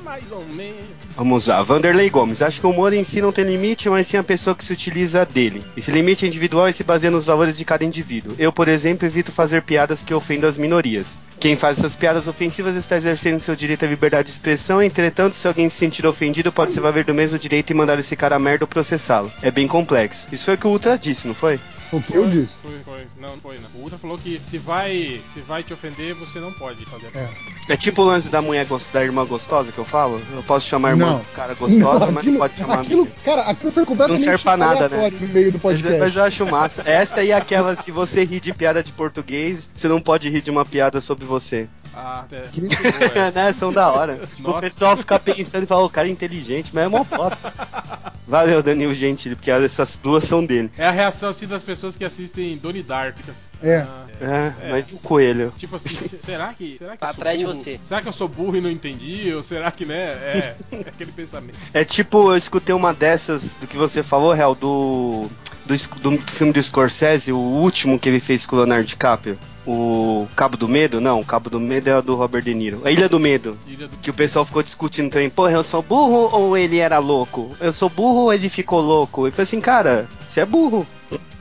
Mais 0.03 0.31
ou 0.31 0.45
menos. 0.47 0.85
Vamos 1.17 1.47
lá, 1.47 1.63
Vanderlei 1.63 2.11
Gomes. 2.11 2.43
Acho 2.43 2.61
que 2.61 2.67
o 2.67 2.71
humor 2.71 2.93
em 2.93 3.05
si 3.05 3.21
não 3.21 3.33
tem 3.33 3.45
limite, 3.45 3.89
mas 3.89 4.07
sim 4.07 4.17
a 4.17 4.23
pessoa 4.23 4.55
que 4.55 4.65
se 4.65 4.73
utiliza 4.73 5.25
dele. 5.25 5.65
Esse 5.77 5.91
limite 5.91 6.25
é 6.25 6.29
individual 6.29 6.69
e 6.69 6.73
se 6.73 6.85
baseia 6.85 7.11
nos 7.11 7.25
valores 7.25 7.57
de 7.57 7.65
cada 7.65 7.85
indivíduo. 7.85 8.35
Eu, 8.39 8.53
por 8.53 8.69
exemplo, 8.69 9.07
evito 9.07 9.33
fazer 9.33 9.63
piadas 9.63 10.03
que 10.03 10.13
ofendam 10.13 10.49
as 10.49 10.59
minorias. 10.59 11.19
Quem 11.41 11.57
faz 11.57 11.79
essas 11.79 11.95
piadas 11.95 12.27
ofensivas 12.27 12.77
está 12.77 12.97
exercendo 12.97 13.41
seu 13.41 13.55
direito 13.55 13.85
à 13.85 13.89
liberdade 13.89 14.27
de 14.27 14.33
expressão, 14.33 14.83
entretanto, 14.83 15.37
se 15.37 15.47
alguém 15.47 15.69
se 15.69 15.77
sentir 15.77 16.07
ofendido, 16.07 16.51
pode 16.51 16.73
se 16.73 16.81
valer 16.81 17.05
do 17.05 17.13
mesmo 17.13 17.39
direito 17.39 17.71
e 17.71 17.75
mandar 17.75 17.99
esse 17.99 18.17
cara 18.17 18.37
a 18.37 18.39
merda 18.39 18.65
ou 18.65 18.69
processá-lo. 18.69 19.31
É 19.43 19.51
bem 19.51 19.69
complexo. 19.69 20.27
Isso 20.33 20.47
foi 20.47 20.55
o 20.55 20.59
que 20.59 20.67
o 20.67 20.71
Ultra 20.71 20.97
disse, 20.97 21.27
não 21.27 21.35
foi? 21.35 21.61
O 21.97 22.03
que 22.03 22.15
eu 22.15 22.29
disse. 22.29 22.53
Foi, 22.63 22.79
foi. 22.85 23.07
Não, 23.21 23.31
não 23.31 23.37
foi, 23.39 23.59
não. 23.59 23.69
O 23.75 23.83
Ultra 23.83 23.99
falou 23.99 24.19
que 24.19 24.41
se 24.47 24.59
vai, 24.59 25.21
se 25.33 25.41
vai 25.41 25.63
te 25.63 25.73
ofender, 25.73 26.15
você 26.15 26.39
não 26.41 26.53
pode 26.53 26.85
fazer. 26.87 27.11
É. 27.15 27.29
É 27.69 27.77
tipo 27.77 28.03
o 28.03 28.05
lance 28.05 28.29
da 28.29 28.43
mulher 28.43 28.67
da 28.93 29.03
irmã 29.05 29.25
gostosa 29.25 29.73
que 29.73 29.79
eu 29.79 29.85
falo? 29.85 30.21
Eu 30.35 30.43
posso 30.43 30.67
chamar 30.67 30.89
a 30.89 30.91
irmã 30.93 31.07
Não. 31.07 31.19
do 31.19 31.25
cara 31.35 31.55
gostosa, 31.55 32.07
mas 32.07 32.13
não 32.13 32.19
aquilo- 32.21 32.39
pode 32.39 32.57
chamar 32.59 32.81
aquilo, 32.81 33.03
amiga. 33.03 33.17
Cara, 33.25 33.43
aquilo 33.43 33.73
foi 33.73 33.85
completamente 33.87 34.21
Não 34.21 34.25
serve 34.27 34.43
pra 34.43 34.57
nada, 34.57 34.89
né? 34.89 35.11
no 35.21 35.29
meio 35.29 35.51
do 35.53 35.55
Mas, 35.63 35.63
podcast. 35.63 35.99
mas 35.99 36.17
eu 36.17 36.25
acho 36.25 36.47
massa. 36.47 36.83
Essa 36.87 37.21
aí 37.21 37.31
é 37.31 37.35
aquela, 37.35 37.75
se 37.77 37.91
você 37.91 38.25
rir 38.25 38.41
de 38.41 38.53
piada 38.53 38.83
de 38.83 38.93
português, 38.93 39.69
você 39.75 39.89
não 39.89 40.01
pode 40.01 40.29
rir 40.29 40.41
de 40.43 40.51
uma 40.51 40.65
piada 40.65 41.01
sobre 41.01 41.25
você. 41.25 41.69
Ah, 41.97 42.25
é. 42.31 42.43
Boa 42.47 42.69
essa. 43.15 43.31
né? 43.31 43.53
São 43.53 43.73
da 43.73 43.91
hora. 43.91 44.21
Tipo. 44.37 44.51
O 44.51 44.61
pessoal 44.61 44.97
fica 44.97 45.19
pensando 45.19 45.65
e 45.65 45.67
fala, 45.67 45.85
o 45.85 45.91
cara 45.91 46.09
é 46.09 46.11
inteligente, 46.11 46.71
mas 46.73 46.85
é 46.85 46.89
uma 46.89 47.05
bosta. 47.05 47.53
Valeu, 48.27 48.63
Danilo 48.63 48.95
Gentili, 48.95 49.35
porque 49.35 49.51
essas 49.51 49.99
duas 50.03 50.25
são 50.25 50.45
dele. 50.45 50.71
É 50.79 50.87
a 50.87 50.91
reação 50.91 51.29
assim 51.29 51.47
das 51.47 51.63
pessoas 51.63 51.95
que 51.95 52.05
assistem 52.05 52.57
Donnie 52.57 52.83
Dark. 52.83 53.17
assim, 53.29 53.49
É. 53.63 53.79
ah, 53.87 54.05
É, 54.21 54.53
É. 54.69 54.71
mas 54.71 54.89
e 54.89 54.95
o 54.95 54.99
coelho? 54.99 55.53
Tipo 55.59 55.77
assim, 55.77 55.89
se- 55.95 56.19
será 56.23 56.55
que. 56.55 56.79
Será 56.79 56.93
que 56.93 56.99
Tá 56.99 57.09
eu 57.09 57.13
sou 57.15 57.21
atrás 57.21 57.39
de 57.39 57.45
burro? 57.45 57.57
você. 57.59 57.81
Será 57.87 58.01
que 58.01 58.09
eu 58.09 58.13
sou 58.13 58.27
burro 58.29 58.57
e 58.57 58.61
não 58.63 58.71
entendi? 58.71 59.31
Ou 59.35 59.43
será 59.43 59.71
que, 59.71 59.85
né? 59.85 60.13
É, 60.13 60.39
é 60.73 60.81
aquele 60.89 61.13
pensamento. 61.13 61.59
É 61.75 61.85
tipo, 61.85 62.31
eu 62.33 62.37
escutei 62.37 62.75
uma 62.75 62.95
dessas 62.95 63.51
do 63.61 63.67
que 63.67 63.77
você 63.77 64.03
falou, 64.03 64.33
Real, 64.33 64.55
do, 64.55 65.29
do, 65.67 65.75
esc- 65.75 65.99
do 66.01 66.17
filme 66.19 66.53
do 66.53 66.63
Scorsese, 66.63 67.31
o 67.31 67.37
último 67.37 67.99
que 67.99 68.09
ele 68.09 68.21
fez 68.21 68.47
com 68.47 68.57
o 68.57 68.59
Leonardo 68.61 68.87
DiCaprio. 68.87 69.39
O 69.67 70.27
Cabo 70.37 70.57
do 70.57 70.69
Medo? 70.69 71.01
Não, 71.01 71.21
o 71.21 71.25
Cabo 71.25 71.49
do 71.49 71.59
Medo 71.59 71.89
é 71.89 71.99
o 71.99 72.03
do 72.03 72.15
Robert 72.15 72.43
De 72.43 72.55
Niro. 72.55 72.83
A 72.85 72.91
Ilha 72.91 73.09
do 73.09 73.19
Medo. 73.19 73.57
Ilha 73.67 73.89
do... 73.89 73.97
Que 73.97 74.11
o 74.11 74.15
pessoal 74.15 74.45
ficou 74.45 74.63
discutindo 74.63 75.11
também, 75.11 75.31
porra, 75.31 75.53
eu 75.53 75.65
sou 75.65 75.83
burro 75.83 76.29
ou 76.33 76.57
ele 76.57 76.79
era 76.79 76.99
louco? 76.99 77.55
Eu 77.61 77.73
sou 77.73 77.89
burro 77.89 78.25
ou 78.25 78.33
ele 78.33 78.49
ficou 78.49 78.81
louco? 78.81 79.27
E 79.27 79.31
foi 79.31 79.45
assim, 79.45 79.61
cara, 79.61 80.07
você 80.29 80.41
é 80.41 80.47
burro. 80.47 80.87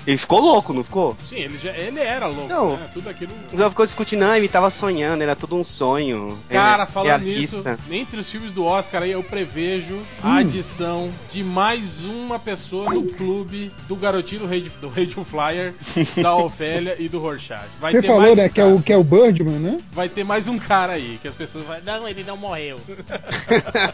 Ele 0.05 0.17
ficou 0.17 0.39
louco, 0.39 0.73
não 0.73 0.83
ficou? 0.83 1.15
Sim, 1.25 1.37
ele, 1.37 1.57
já, 1.57 1.71
ele 1.71 1.99
era 1.99 2.27
louco, 2.27 2.47
Não. 2.49 2.75
né? 2.77 2.89
Tudo 2.93 3.09
aquilo. 3.09 3.31
Pessoal 3.49 3.69
ficou 3.69 3.85
discutindo, 3.85 4.23
ah, 4.23 4.37
ele 4.37 4.47
tava 4.47 4.69
sonhando, 4.69 5.21
era 5.21 5.35
tudo 5.35 5.55
um 5.55 5.63
sonho. 5.63 6.37
Cara, 6.49 6.83
é, 6.83 6.85
falando 6.85 7.23
nisso, 7.23 7.63
entre 7.89 8.19
os 8.19 8.29
filmes 8.29 8.51
do 8.51 8.65
Oscar 8.65 9.03
aí 9.03 9.11
eu 9.11 9.23
prevejo 9.23 9.99
a 10.21 10.37
adição 10.37 11.09
de 11.31 11.43
mais 11.43 12.03
uma 12.05 12.37
pessoa 12.37 12.93
no 12.93 13.05
clube 13.05 13.71
do 13.87 13.95
garotinho 13.95 14.41
do 14.41 14.47
Rei, 14.47 14.69
do 14.81 14.89
Radio 14.89 15.23
Flyer, 15.23 15.73
da 16.21 16.35
Ofélia 16.35 16.95
e 16.99 17.07
do 17.07 17.19
Rorschach. 17.19 17.63
Vai 17.79 17.93
Você 17.93 18.01
ter 18.01 18.07
falou, 18.07 18.21
mais 18.21 18.35
né, 18.35 18.45
um 18.45 18.49
que 18.49 18.61
é, 18.61 18.63
cara. 18.63 18.75
o, 18.75 18.81
que 18.81 18.93
é 18.93 18.97
o 18.97 19.03
Birdman, 19.03 19.59
né? 19.59 19.77
Vai 19.91 20.09
ter 20.09 20.23
mais 20.23 20.47
um 20.47 20.57
cara 20.57 20.93
aí, 20.93 21.17
que 21.21 21.27
as 21.27 21.35
pessoas 21.35 21.65
vão. 21.65 21.77
Não, 21.85 22.07
ele 22.07 22.23
não 22.23 22.37
morreu. 22.37 22.79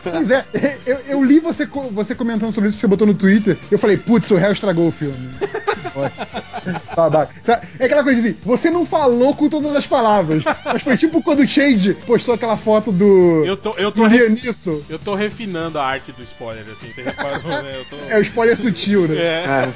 Pois 0.04 0.32
é, 0.32 0.46
eu, 0.86 0.98
eu 1.08 1.24
li 1.24 1.40
você, 1.40 1.66
você 1.92 2.16
comentando 2.16 2.54
sobre 2.54 2.70
isso 2.70 2.78
que 2.78 2.82
você 2.82 2.88
botou 2.88 3.06
no 3.08 3.14
Twitter. 3.14 3.58
Eu 3.70 3.78
falei, 3.78 3.98
putz, 3.98 4.30
o 4.32 4.36
réu 4.36 4.52
estragou 4.52 4.88
o 4.88 4.92
filme. 4.92 5.30
Babaca. 6.96 7.34
Sabe, 7.42 7.68
É 7.80 7.86
aquela 7.86 8.04
coisa 8.04 8.20
assim, 8.20 8.36
você 8.44 8.70
não 8.70 8.86
falou 8.86 9.34
com 9.36 9.50
todas 9.50 9.76
as 9.76 9.86
palavras. 9.86 10.44
Mas 10.66 10.82
foi 10.82 10.98
tipo 10.98 11.22
quando 11.22 11.40
o 11.42 11.48
Shade 11.48 11.94
postou 12.06 12.34
aquela 12.36 12.58
foto 12.58 12.92
do. 12.92 13.44
Eu 13.46 13.58
tô, 13.58 13.72
eu 13.78 13.92
tô, 13.92 14.06
re- 14.06 14.18
Lianisso. 14.20 14.84
eu 14.90 15.00
tô 15.00 15.16
refinando 15.16 15.80
a 15.80 15.86
arte 15.86 16.12
do 16.12 16.24
spoiler, 16.24 16.64
assim, 16.72 16.92
você 16.94 17.02
reparou, 17.02 17.40
né? 17.64 17.76
Eu 17.76 17.86
tô. 17.86 17.96
É 18.12 18.18
o 18.18 18.22
spoiler 18.22 18.58
sutil, 18.58 19.08
né? 19.08 19.16
É. 19.18 19.70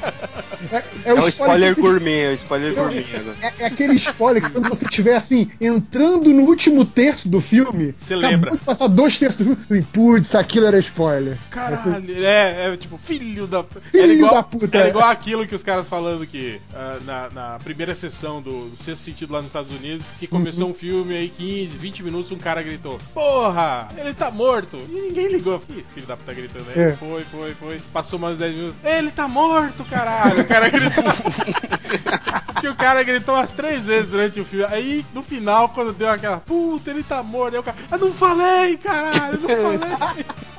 É, 0.71 0.77
É, 0.77 0.83
é 1.05 1.13
o 1.13 1.27
spoiler 1.27 1.75
que- 1.75 1.81
gourmet, 1.81 2.23
é 2.25 2.29
o 2.31 2.33
spoiler 2.35 2.73
gourmet 2.73 3.05
agora. 3.15 3.35
É, 3.41 3.63
é 3.63 3.65
aquele 3.65 3.93
spoiler 3.95 4.43
que 4.43 4.49
quando 4.49 4.69
você 4.69 4.85
estiver 4.85 5.15
assim, 5.15 5.49
entrando 5.59 6.29
no 6.29 6.43
último 6.43 6.85
terço 6.85 7.27
do 7.27 7.39
filme, 7.41 7.93
Você 7.97 8.15
lembra. 8.15 8.51
de 8.51 8.57
passar 8.57 8.87
dois 8.87 9.17
terços 9.17 9.37
do 9.45 9.55
filme, 9.55 9.65
assim, 9.69 9.81
putz, 9.91 10.35
aquilo 10.35 10.65
era 10.67 10.77
spoiler. 10.79 11.35
Você- 11.35 11.49
Caralho, 11.89 12.25
é, 12.25 12.73
é 12.73 12.77
tipo, 12.77 12.97
filho 13.03 13.47
da. 13.47 13.63
Filho 13.63 14.03
era 14.03 14.13
igual, 14.13 14.33
da 14.33 14.43
puta, 14.43 14.77
Era 14.77 14.87
é. 14.87 14.89
igual 14.89 15.09
aquilo 15.09 15.47
que 15.47 15.55
os 15.55 15.63
caras 15.63 15.87
falando 15.87 16.12
que 16.21 16.61
ah, 16.73 16.99
na, 17.03 17.29
na 17.29 17.59
primeira 17.59 17.95
sessão 17.95 18.41
do 18.41 18.71
Sexto 18.77 19.03
Sentido 19.03 19.33
lá 19.33 19.39
nos 19.39 19.47
Estados 19.47 19.71
Unidos, 19.71 20.05
que 20.19 20.27
começou 20.27 20.69
um 20.69 20.73
filme 20.73 21.15
aí, 21.15 21.29
15, 21.29 21.77
20 21.77 22.03
minutos, 22.03 22.31
um 22.31 22.37
cara 22.37 22.61
gritou: 22.61 22.99
Porra, 23.13 23.87
ele 23.97 24.13
tá 24.13 24.29
morto! 24.29 24.77
E 24.89 24.93
ninguém 24.93 25.27
ligou. 25.27 25.59
Que 25.59 25.79
esse 25.79 25.93
filho 25.93 26.07
da 26.07 26.17
puta 26.17 26.33
gritando 26.33 26.65
aí? 26.75 26.81
É. 26.81 26.95
Foi, 26.95 27.23
foi, 27.23 27.53
foi. 27.55 27.79
Passou 27.91 28.19
mais 28.19 28.37
10 28.37 28.55
minutos. 28.55 28.75
Ele 28.83 29.11
tá 29.11 29.27
morto, 29.27 29.83
caralho! 29.85 30.41
O 30.41 30.47
cara 30.47 30.69
gritou. 30.69 31.03
que 32.61 32.67
o 32.67 32.75
cara 32.75 33.03
gritou 33.03 33.35
umas 33.35 33.49
três 33.49 33.85
vezes 33.85 34.09
durante 34.09 34.39
o 34.39 34.45
filme. 34.45 34.65
Aí, 34.69 35.05
no 35.13 35.23
final, 35.23 35.69
quando 35.69 35.93
deu 35.93 36.09
aquela, 36.09 36.37
puta, 36.37 36.91
ele 36.91 37.03
tá 37.03 37.23
morto, 37.23 37.55
aí 37.55 37.59
o 37.59 37.63
cara, 37.63 37.77
eu 37.91 37.97
não 37.97 38.13
falei, 38.13 38.77
caralho, 38.77 39.39
eu 39.47 39.79
não 39.79 39.97
falei. 39.97 40.23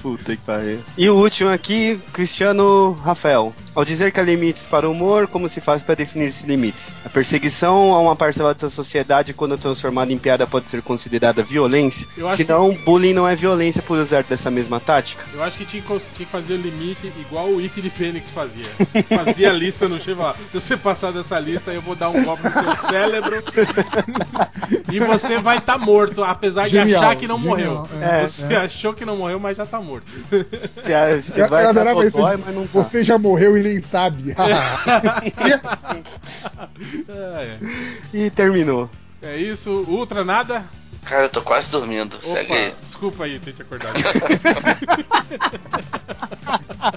Puta 0.00 0.36
que 0.36 0.42
pariu. 0.42 0.80
E 0.98 1.08
o 1.08 1.16
último 1.16 1.50
aqui, 1.50 2.00
Cristiano 2.12 2.92
Rafael. 3.04 3.53
Ao 3.74 3.84
dizer 3.84 4.12
que 4.12 4.20
há 4.20 4.22
limites 4.22 4.66
para 4.66 4.88
o 4.88 4.92
humor, 4.92 5.26
como 5.26 5.48
se 5.48 5.60
faz 5.60 5.82
para 5.82 5.96
definir 5.96 6.28
esses 6.28 6.44
limites? 6.44 6.94
A 7.04 7.08
perseguição 7.08 7.92
a 7.92 8.00
uma 8.00 8.14
parcela 8.14 8.54
da 8.54 8.70
sociedade, 8.70 9.34
quando 9.34 9.58
transformada 9.58 10.12
em 10.12 10.18
piada, 10.18 10.46
pode 10.46 10.68
ser 10.68 10.80
considerada 10.80 11.42
violência? 11.42 12.06
Eu 12.16 12.28
acho 12.28 12.36
Se 12.36 12.44
não, 12.44 12.72
bullying 12.72 13.12
não 13.12 13.26
é 13.26 13.34
violência 13.34 13.82
por 13.82 13.98
usar 13.98 14.22
dessa 14.22 14.48
mesma 14.48 14.78
tática? 14.78 15.24
Eu 15.34 15.42
acho 15.42 15.58
que 15.58 15.64
tinha 15.64 15.82
que, 15.82 15.98
que 16.14 16.24
fazer 16.24 16.54
o 16.54 16.56
limite 16.56 17.12
igual 17.18 17.48
o 17.48 17.56
Wiki 17.56 17.80
de 17.80 17.90
Fênix 17.90 18.30
fazia. 18.30 18.64
Fazia 19.08 19.50
a 19.50 19.52
lista 19.52 19.88
no 19.88 20.00
chega 20.00 20.22
lá. 20.22 20.34
Se 20.52 20.60
você 20.60 20.76
passar 20.76 21.12
dessa 21.12 21.38
lista, 21.40 21.72
eu 21.72 21.82
vou 21.82 21.96
dar 21.96 22.10
um 22.10 22.22
golpe 22.22 22.44
no 22.44 22.52
seu 22.52 22.88
cérebro 22.88 23.42
e 24.92 25.00
você 25.00 25.38
vai 25.38 25.58
estar 25.58 25.78
morto, 25.78 26.22
apesar 26.22 26.64
de 26.64 26.70
Genial, 26.70 27.02
achar 27.02 27.16
que 27.16 27.26
não 27.26 27.38
genial, 27.38 27.56
morreu. 27.56 27.88
é, 28.00 28.26
você 28.26 28.54
achou 28.54 28.94
que 28.94 29.04
não 29.04 29.16
morreu, 29.16 29.40
mas 29.40 29.56
já 29.56 29.66
tá 29.66 29.80
morto. 29.80 30.06
Se 30.72 30.92
Eu, 31.40 31.48
vai 31.48 31.66
eu 31.66 31.72
de, 31.72 32.44
mas 32.44 32.54
não 32.54 32.66
tá. 32.66 32.68
Você 32.72 33.02
já 33.02 33.18
morreu 33.18 33.43
e 33.56 33.62
nem 33.62 33.82
sabe. 33.82 34.34
E 38.12 38.30
terminou. 38.30 38.90
é 39.22 39.36
isso, 39.36 39.84
Ultra 39.88 40.24
nada? 40.24 40.64
Cara, 41.04 41.26
eu 41.26 41.28
tô 41.28 41.42
quase 41.42 41.70
dormindo. 41.70 42.18
Segue 42.20 42.52
Opa, 42.52 42.60
aí. 42.60 42.74
desculpa 42.82 43.24
aí 43.24 43.38
ter 43.38 43.52
te 43.52 43.62
acordado. 43.62 43.94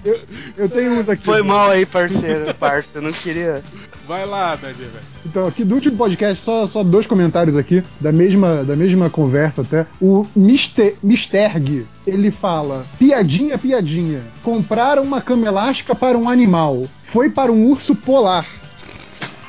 eu, 0.05 0.21
eu 0.57 0.69
tenho 0.69 0.93
uns 0.93 1.09
aqui. 1.09 1.25
Foi 1.25 1.41
mal 1.43 1.71
aí, 1.71 1.85
parceiro, 1.85 2.53
parça. 2.55 2.99
Eu 2.99 3.01
não 3.01 3.11
queria. 3.11 3.61
Vai 4.07 4.25
lá, 4.25 4.55
Dadi, 4.55 4.83
velho. 4.83 5.05
Então, 5.25 5.45
aqui 5.45 5.65
do 5.65 5.75
último 5.75 5.97
podcast, 5.97 6.41
só, 6.41 6.65
só 6.65 6.81
dois 6.81 7.05
comentários 7.05 7.57
aqui, 7.57 7.83
da 7.99 8.11
mesma, 8.11 8.63
da 8.63 8.73
mesma 8.73 9.09
conversa 9.09 9.63
até. 9.63 9.85
O 10.01 10.25
Mister, 10.33 10.95
Misterg, 11.03 11.85
ele 12.05 12.31
fala: 12.31 12.85
piadinha, 12.97 13.57
piadinha. 13.57 14.21
Compraram 14.41 15.03
uma 15.03 15.19
cama 15.19 15.45
elástica 15.45 15.93
para 15.93 16.17
um 16.17 16.29
animal. 16.29 16.85
Foi 17.03 17.29
para 17.29 17.51
um 17.51 17.67
urso 17.67 17.93
polar. 17.93 18.45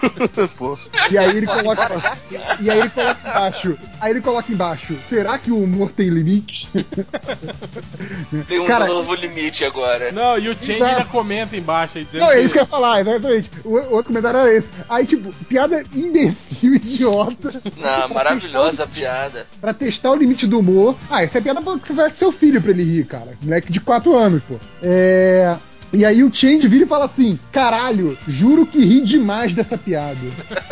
E 1.11 1.17
aí 1.19 1.37
ele 1.37 1.47
coloca. 1.47 2.19
E 2.61 2.71
aí 2.71 2.81
ele 2.81 2.91
coloca 2.91 3.29
embaixo. 3.29 3.79
Aí 4.01 4.11
ele 4.11 4.21
coloca 4.21 4.53
embaixo. 4.53 4.99
Será 5.03 5.39
que 5.39 5.51
o 5.51 5.63
humor 5.63 5.91
tem 5.91 6.09
limite? 6.09 6.69
Tem 8.47 8.61
um 8.61 8.67
Cara, 8.67 8.87
novo 8.87 9.15
limite 9.15 9.65
agora. 9.65 10.13
Não, 10.13 10.39
e 10.39 10.49
o 10.49 10.55
Change 10.55 10.83
ainda 10.83 11.05
comenta 11.07 11.57
embaixo 11.57 11.99
aí 11.99 12.05
dizendo 12.05 12.21
Não, 12.21 12.33
é 12.33 12.41
isso 12.41 12.53
que 12.53 12.59
eu 12.59 12.63
ia 12.63 12.67
falar, 12.67 13.01
exatamente. 13.01 13.51
O, 13.65 13.71
o 13.71 13.95
outro 13.95 14.13
comentário 14.13 14.41
era 14.41 14.53
esse. 14.53 14.71
Aí, 14.89 15.07
tipo, 15.07 15.33
piada 15.47 15.83
imbecil, 15.95 16.75
idiota. 16.77 17.61
Não, 17.77 18.09
maravilhosa 18.15 18.85
a 18.85 18.87
piada. 18.87 19.47
Pra 19.61 19.73
testar 19.73 20.11
o 20.13 20.17
limite 20.17 20.47
do 20.47 20.59
humor. 20.59 20.97
Ah, 21.11 21.23
essa 21.23 21.39
é 21.39 21.41
piada 21.41 21.61
que 21.61 21.87
você 21.87 21.93
vai 21.93 22.11
com 22.11 22.19
seu 22.19 22.33
filho 22.33 22.61
pra 22.61 22.71
ele 22.71 22.85
rir, 22.85 23.05
cara. 23.07 23.33
Moleque 23.43 23.73
de 23.73 23.81
4 23.81 24.15
anos, 24.17 24.43
pô. 24.43 24.57
É. 24.83 25.57
E 25.93 26.05
aí 26.05 26.23
o 26.23 26.33
Change 26.33 26.69
vira 26.69 26.85
e 26.85 26.89
fala 26.89 27.07
assim: 27.07 27.39
caralho, 27.51 28.17
juro 28.27 28.67
que 28.67 28.85
ri 28.85 29.01
demais 29.01 29.55
dessa 29.55 29.79
piada. 29.79 30.19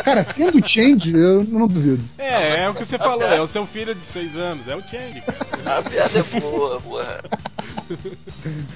Cara, 0.03 0.23
sendo 0.23 0.59
o 0.59 0.67
Change, 0.67 1.15
eu 1.15 1.43
não 1.43 1.67
duvido. 1.67 2.03
É, 2.17 2.63
é 2.63 2.69
o 2.69 2.73
que 2.73 2.85
você 2.85 2.97
falou, 2.97 3.23
é 3.23 3.41
o 3.41 3.47
seu 3.47 3.65
filho 3.65 3.95
de 3.95 4.05
6 4.05 4.35
anos, 4.35 4.67
é 4.67 4.75
o 4.75 4.81
Change, 4.81 5.21
cara. 5.21 5.79
A 5.79 5.83
piada 5.83 6.19
é 6.19 6.39
boa, 6.39 6.81
porra. 6.81 7.19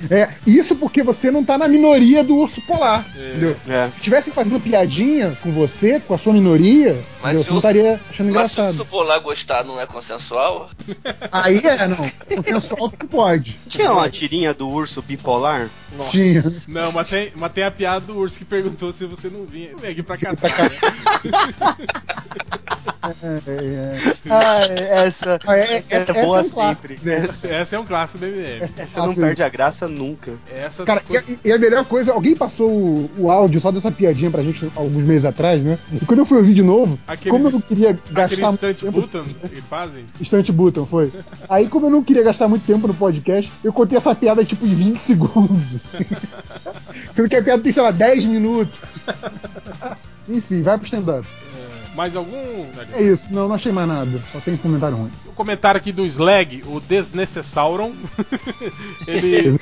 É, 0.09 0.29
isso 0.45 0.75
porque 0.75 1.03
você 1.03 1.29
não 1.31 1.43
tá 1.43 1.57
na 1.57 1.67
minoria 1.67 2.23
do 2.23 2.35
urso 2.37 2.61
polar. 2.61 3.05
É. 3.15 3.29
Entendeu? 3.31 3.55
É. 3.67 3.89
Se 3.95 4.01
tivessem 4.01 4.33
fazendo 4.33 4.59
piadinha 4.59 5.37
com 5.41 5.51
você, 5.51 5.99
com 5.99 6.13
a 6.13 6.17
sua 6.17 6.33
minoria, 6.33 7.01
Mas 7.21 7.37
você 7.37 7.49
não 7.49 7.57
estaria 7.57 7.99
achando 8.09 8.31
Mas 8.33 8.51
se 8.51 8.59
o 8.59 8.63
engraçado. 8.63 8.85
polar 8.85 9.19
gostar 9.19 9.63
não 9.63 9.79
é 9.79 9.85
consensual? 9.85 10.69
Aí 11.31 11.57
é, 11.65 11.87
não. 11.87 12.09
Consensual 12.35 12.89
que 12.89 13.05
pode. 13.07 13.59
Tinha 13.67 13.91
uma 13.91 14.09
tirinha 14.09 14.53
do 14.53 14.67
urso 14.69 15.01
bipolar? 15.01 15.69
Tinha. 16.09 16.43
Não, 16.67 16.91
mas 16.91 17.09
tem, 17.09 17.31
mas 17.35 17.51
tem 17.51 17.63
a 17.63 17.71
piada 17.71 18.05
do 18.05 18.17
urso 18.17 18.37
que 18.37 18.45
perguntou 18.45 18.93
se 18.93 19.05
você 19.05 19.29
não 19.29 19.45
vinha. 19.45 19.71
Vem 19.77 19.91
aqui 19.91 20.01
pra 20.03 20.17
cá. 20.17 20.31
É, 23.23 23.51
é. 23.57 23.93
Ah, 24.29 24.61
essa, 25.05 25.39
Ah, 25.45 25.57
é- 25.57 25.77
essa, 25.77 25.95
essa- 25.95 26.11
é 26.11 26.23
boa 26.25 26.39
essa 26.39 26.47
é 26.47 26.51
um 26.51 26.53
clássico, 26.53 26.87
sempre. 26.87 27.09
né? 27.09 27.25
Essa, 27.29 27.47
Essa 27.47 27.75
é 27.75 27.79
um 27.79 27.85
clássico 27.85 28.19
do 28.19 28.25
MDM. 28.27 28.61
Essa, 28.63 28.81
essa 28.83 29.00
não 29.07 29.15
perde 29.15 29.43
a 29.43 29.49
graça 29.49 29.87
nunca. 29.87 30.33
Essa 30.53 30.83
Cara, 30.83 31.01
e 31.09 31.17
a, 31.17 31.23
e 31.45 31.51
a 31.51 31.57
melhor 31.57 31.85
coisa, 31.85 32.11
alguém 32.13 32.35
passou 32.35 32.69
o, 32.69 33.09
o 33.17 33.31
áudio 33.31 33.59
só 33.59 33.71
dessa 33.71 33.91
piadinha 33.91 34.29
pra 34.31 34.43
gente 34.43 34.69
alguns 34.75 35.03
meses 35.03 35.25
atrás, 35.25 35.63
né? 35.63 35.77
E 35.93 36.05
quando 36.05 36.19
eu 36.19 36.25
fui 36.25 36.37
ouvir 36.37 36.53
de 36.53 36.63
novo, 36.63 36.97
Aqueles- 37.07 37.31
como 37.31 37.47
eu 37.47 37.51
não 37.51 37.61
queria 37.61 37.91
aquele 37.91 38.13
gastar 38.15 38.47
muito 38.47 38.53
instante 38.65 38.85
tempo. 38.85 39.01
button 39.01 39.23
que 39.23 39.45
eles 39.53 39.63
fazem. 39.69 40.05
Instante 40.21 40.51
button, 40.51 40.85
foi. 40.85 41.11
Aí, 41.49 41.67
como 41.67 41.87
eu 41.87 41.89
não 41.91 42.03
queria 42.03 42.23
gastar 42.23 42.47
muito 42.47 42.65
tempo 42.65 42.87
no 42.87 42.93
podcast, 42.93 43.51
eu 43.63 43.73
contei 43.73 43.97
essa 43.97 44.13
piada 44.15 44.43
tipo 44.45 44.65
em 44.65 44.73
20 44.73 44.97
segundos. 44.99 45.75
assim. 45.75 46.05
Sendo 47.11 47.29
que 47.29 47.35
a 47.35 47.43
piada 47.43 47.61
tem, 47.63 47.71
sei 47.71 47.83
lá, 47.83 47.91
10 47.91 48.25
minutos. 48.25 48.79
Enfim, 50.29 50.61
vai 50.61 50.77
pro 50.77 50.85
stand-up. 50.85 51.27
Mais 51.95 52.15
algum? 52.15 52.65
É 52.93 53.03
isso, 53.03 53.33
não, 53.33 53.47
não 53.47 53.55
achei 53.55 53.71
mais 53.71 53.87
nada. 53.87 54.21
Só 54.31 54.39
tem 54.39 54.55
comentário 54.55 54.97
ruim. 54.97 55.11
O 55.25 55.31
comentário 55.33 55.77
aqui 55.77 55.91
do 55.91 56.05
Slag, 56.05 56.63
o 56.65 56.79
Desnecessauron. 56.79 57.93
ele, 59.07 59.59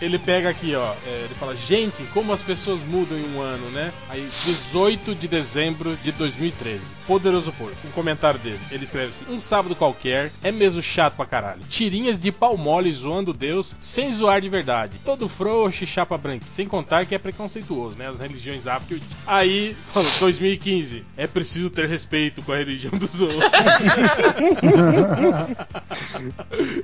ele 0.00 0.18
pega 0.18 0.48
aqui, 0.48 0.74
ó. 0.74 0.92
é, 1.06 1.24
ele 1.24 1.34
fala: 1.34 1.54
Gente, 1.54 2.02
como 2.12 2.32
as 2.32 2.42
pessoas 2.42 2.80
mudam 2.82 3.18
em 3.18 3.34
um 3.34 3.40
ano, 3.40 3.70
né? 3.70 3.92
Aí, 4.08 4.28
18 4.44 5.14
de 5.14 5.28
dezembro 5.28 5.96
de 6.02 6.12
2013. 6.12 6.80
Poderoso 7.06 7.52
Porco. 7.52 7.76
Um 7.86 7.90
comentário 7.90 8.38
dele. 8.40 8.60
Ele 8.70 8.84
escreve 8.84 9.08
assim: 9.08 9.24
Um 9.32 9.38
sábado 9.40 9.76
qualquer 9.76 10.32
é 10.42 10.50
mesmo 10.50 10.82
chato 10.82 11.14
pra 11.14 11.26
caralho. 11.26 11.62
Tirinhas 11.68 12.18
de 12.18 12.32
pau 12.32 12.56
mole 12.56 12.92
zoando 12.92 13.32
Deus 13.32 13.74
sem 13.80 14.12
zoar 14.14 14.40
de 14.40 14.48
verdade. 14.48 14.98
Todo 15.04 15.28
frouxo 15.28 15.84
e 15.84 15.86
chapa 15.86 16.18
branca. 16.18 16.44
Sem 16.48 16.66
contar 16.66 17.06
que 17.06 17.14
é 17.14 17.18
preconceituoso, 17.18 17.96
né? 17.98 18.08
As 18.08 18.18
religiões 18.18 18.66
áfricas. 18.66 19.06
Aí, 19.26 19.76
falou, 19.88 20.10
2015. 20.20 21.04
É 21.16 21.26
preciso 21.26 21.51
ter 21.70 21.88
respeito 21.88 22.42
com 22.42 22.52
a 22.52 22.56
religião 22.56 22.92
dos 22.92 23.20
outros. 23.20 23.42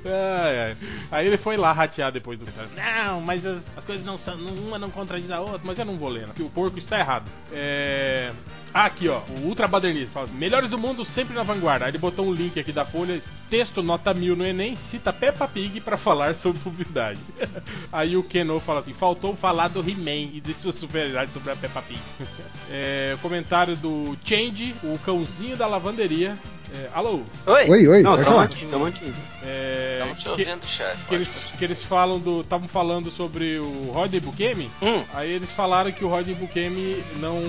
Ai, 0.05 0.59
ai. 0.59 0.77
Aí 1.11 1.27
ele 1.27 1.37
foi 1.37 1.57
lá 1.57 1.71
ratear 1.71 2.11
depois 2.11 2.37
do. 2.37 2.45
Não, 2.75 3.21
mas 3.21 3.45
as, 3.45 3.61
as 3.77 3.85
coisas 3.85 4.05
não 4.05 4.17
são. 4.17 4.37
Uma 4.39 4.77
não 4.77 4.89
contradiz 4.89 5.29
a 5.31 5.39
outra, 5.39 5.61
mas 5.63 5.77
eu 5.77 5.85
não 5.85 5.97
vou 5.97 6.09
ler, 6.09 6.21
né? 6.21 6.27
Porque 6.27 6.43
o 6.43 6.49
porco 6.49 6.77
está 6.77 6.99
errado. 6.99 7.29
É. 7.51 8.31
Ah, 8.73 8.85
aqui 8.85 9.09
ó, 9.09 9.21
o 9.29 9.47
Ultra 9.47 9.67
Badernista 9.67 10.13
fala 10.13 10.25
assim: 10.25 10.35
Melhores 10.35 10.69
do 10.69 10.77
mundo 10.77 11.03
sempre 11.03 11.33
na 11.33 11.43
vanguarda. 11.43 11.85
Aí 11.85 11.91
ele 11.91 11.97
botou 11.97 12.25
um 12.25 12.33
link 12.33 12.59
aqui 12.59 12.71
da 12.71 12.85
Folha, 12.85 13.19
texto 13.49 13.81
nota 13.81 14.13
mil 14.13 14.35
no 14.35 14.45
Enem, 14.45 14.75
cita 14.75 15.11
Peppa 15.11 15.47
Pig 15.47 15.81
pra 15.81 15.97
falar 15.97 16.35
sobre 16.35 16.61
publicidade. 16.61 17.19
Aí 17.91 18.15
o 18.15 18.23
Keno 18.23 18.59
fala 18.59 18.81
assim: 18.81 18.93
Faltou 18.93 19.35
falar 19.35 19.69
do 19.69 19.79
He-Man 19.79 20.35
e 20.35 20.41
de 20.41 20.53
sua 20.53 20.71
superioridade 20.71 21.31
sobre 21.31 21.51
a 21.51 21.55
Peppa 21.55 21.81
Pig. 21.81 21.99
É, 22.71 23.17
comentário 23.23 23.75
do 23.75 24.15
Change, 24.23 24.58
o 24.83 24.99
cãozinho 24.99 25.55
da 25.55 25.65
lavanderia. 25.67 26.37
É, 26.73 26.89
alô? 26.93 27.21
Oi? 27.47 27.69
Oi, 27.69 27.87
oi. 27.87 28.01
Não, 28.03 28.13
tamo 28.13 28.25
falar. 28.25 28.43
aqui, 28.43 28.65
tamo 28.69 28.85
aqui. 28.85 29.13
É, 29.43 29.97
Estamos 30.01 30.17
te 30.19 30.23
que- 30.23 30.29
ouvindo, 30.29 30.65
chefe. 30.65 30.97
que 31.07 31.15
eles, 31.15 31.29
que 31.57 31.63
eles 31.65 31.83
falam 31.83 32.19
do. 32.19 32.41
Estavam 32.41 32.67
falando 32.67 33.09
sobre 33.09 33.57
o 33.59 33.91
Rodney 33.91 34.19
Bukemi. 34.19 34.69
Hum. 34.81 35.03
Aí 35.13 35.31
eles 35.31 35.49
falaram 35.51 35.91
que 35.91 36.03
o 36.05 36.07
Rodney 36.09 36.35
Bukemi 36.35 37.03
não. 37.19 37.41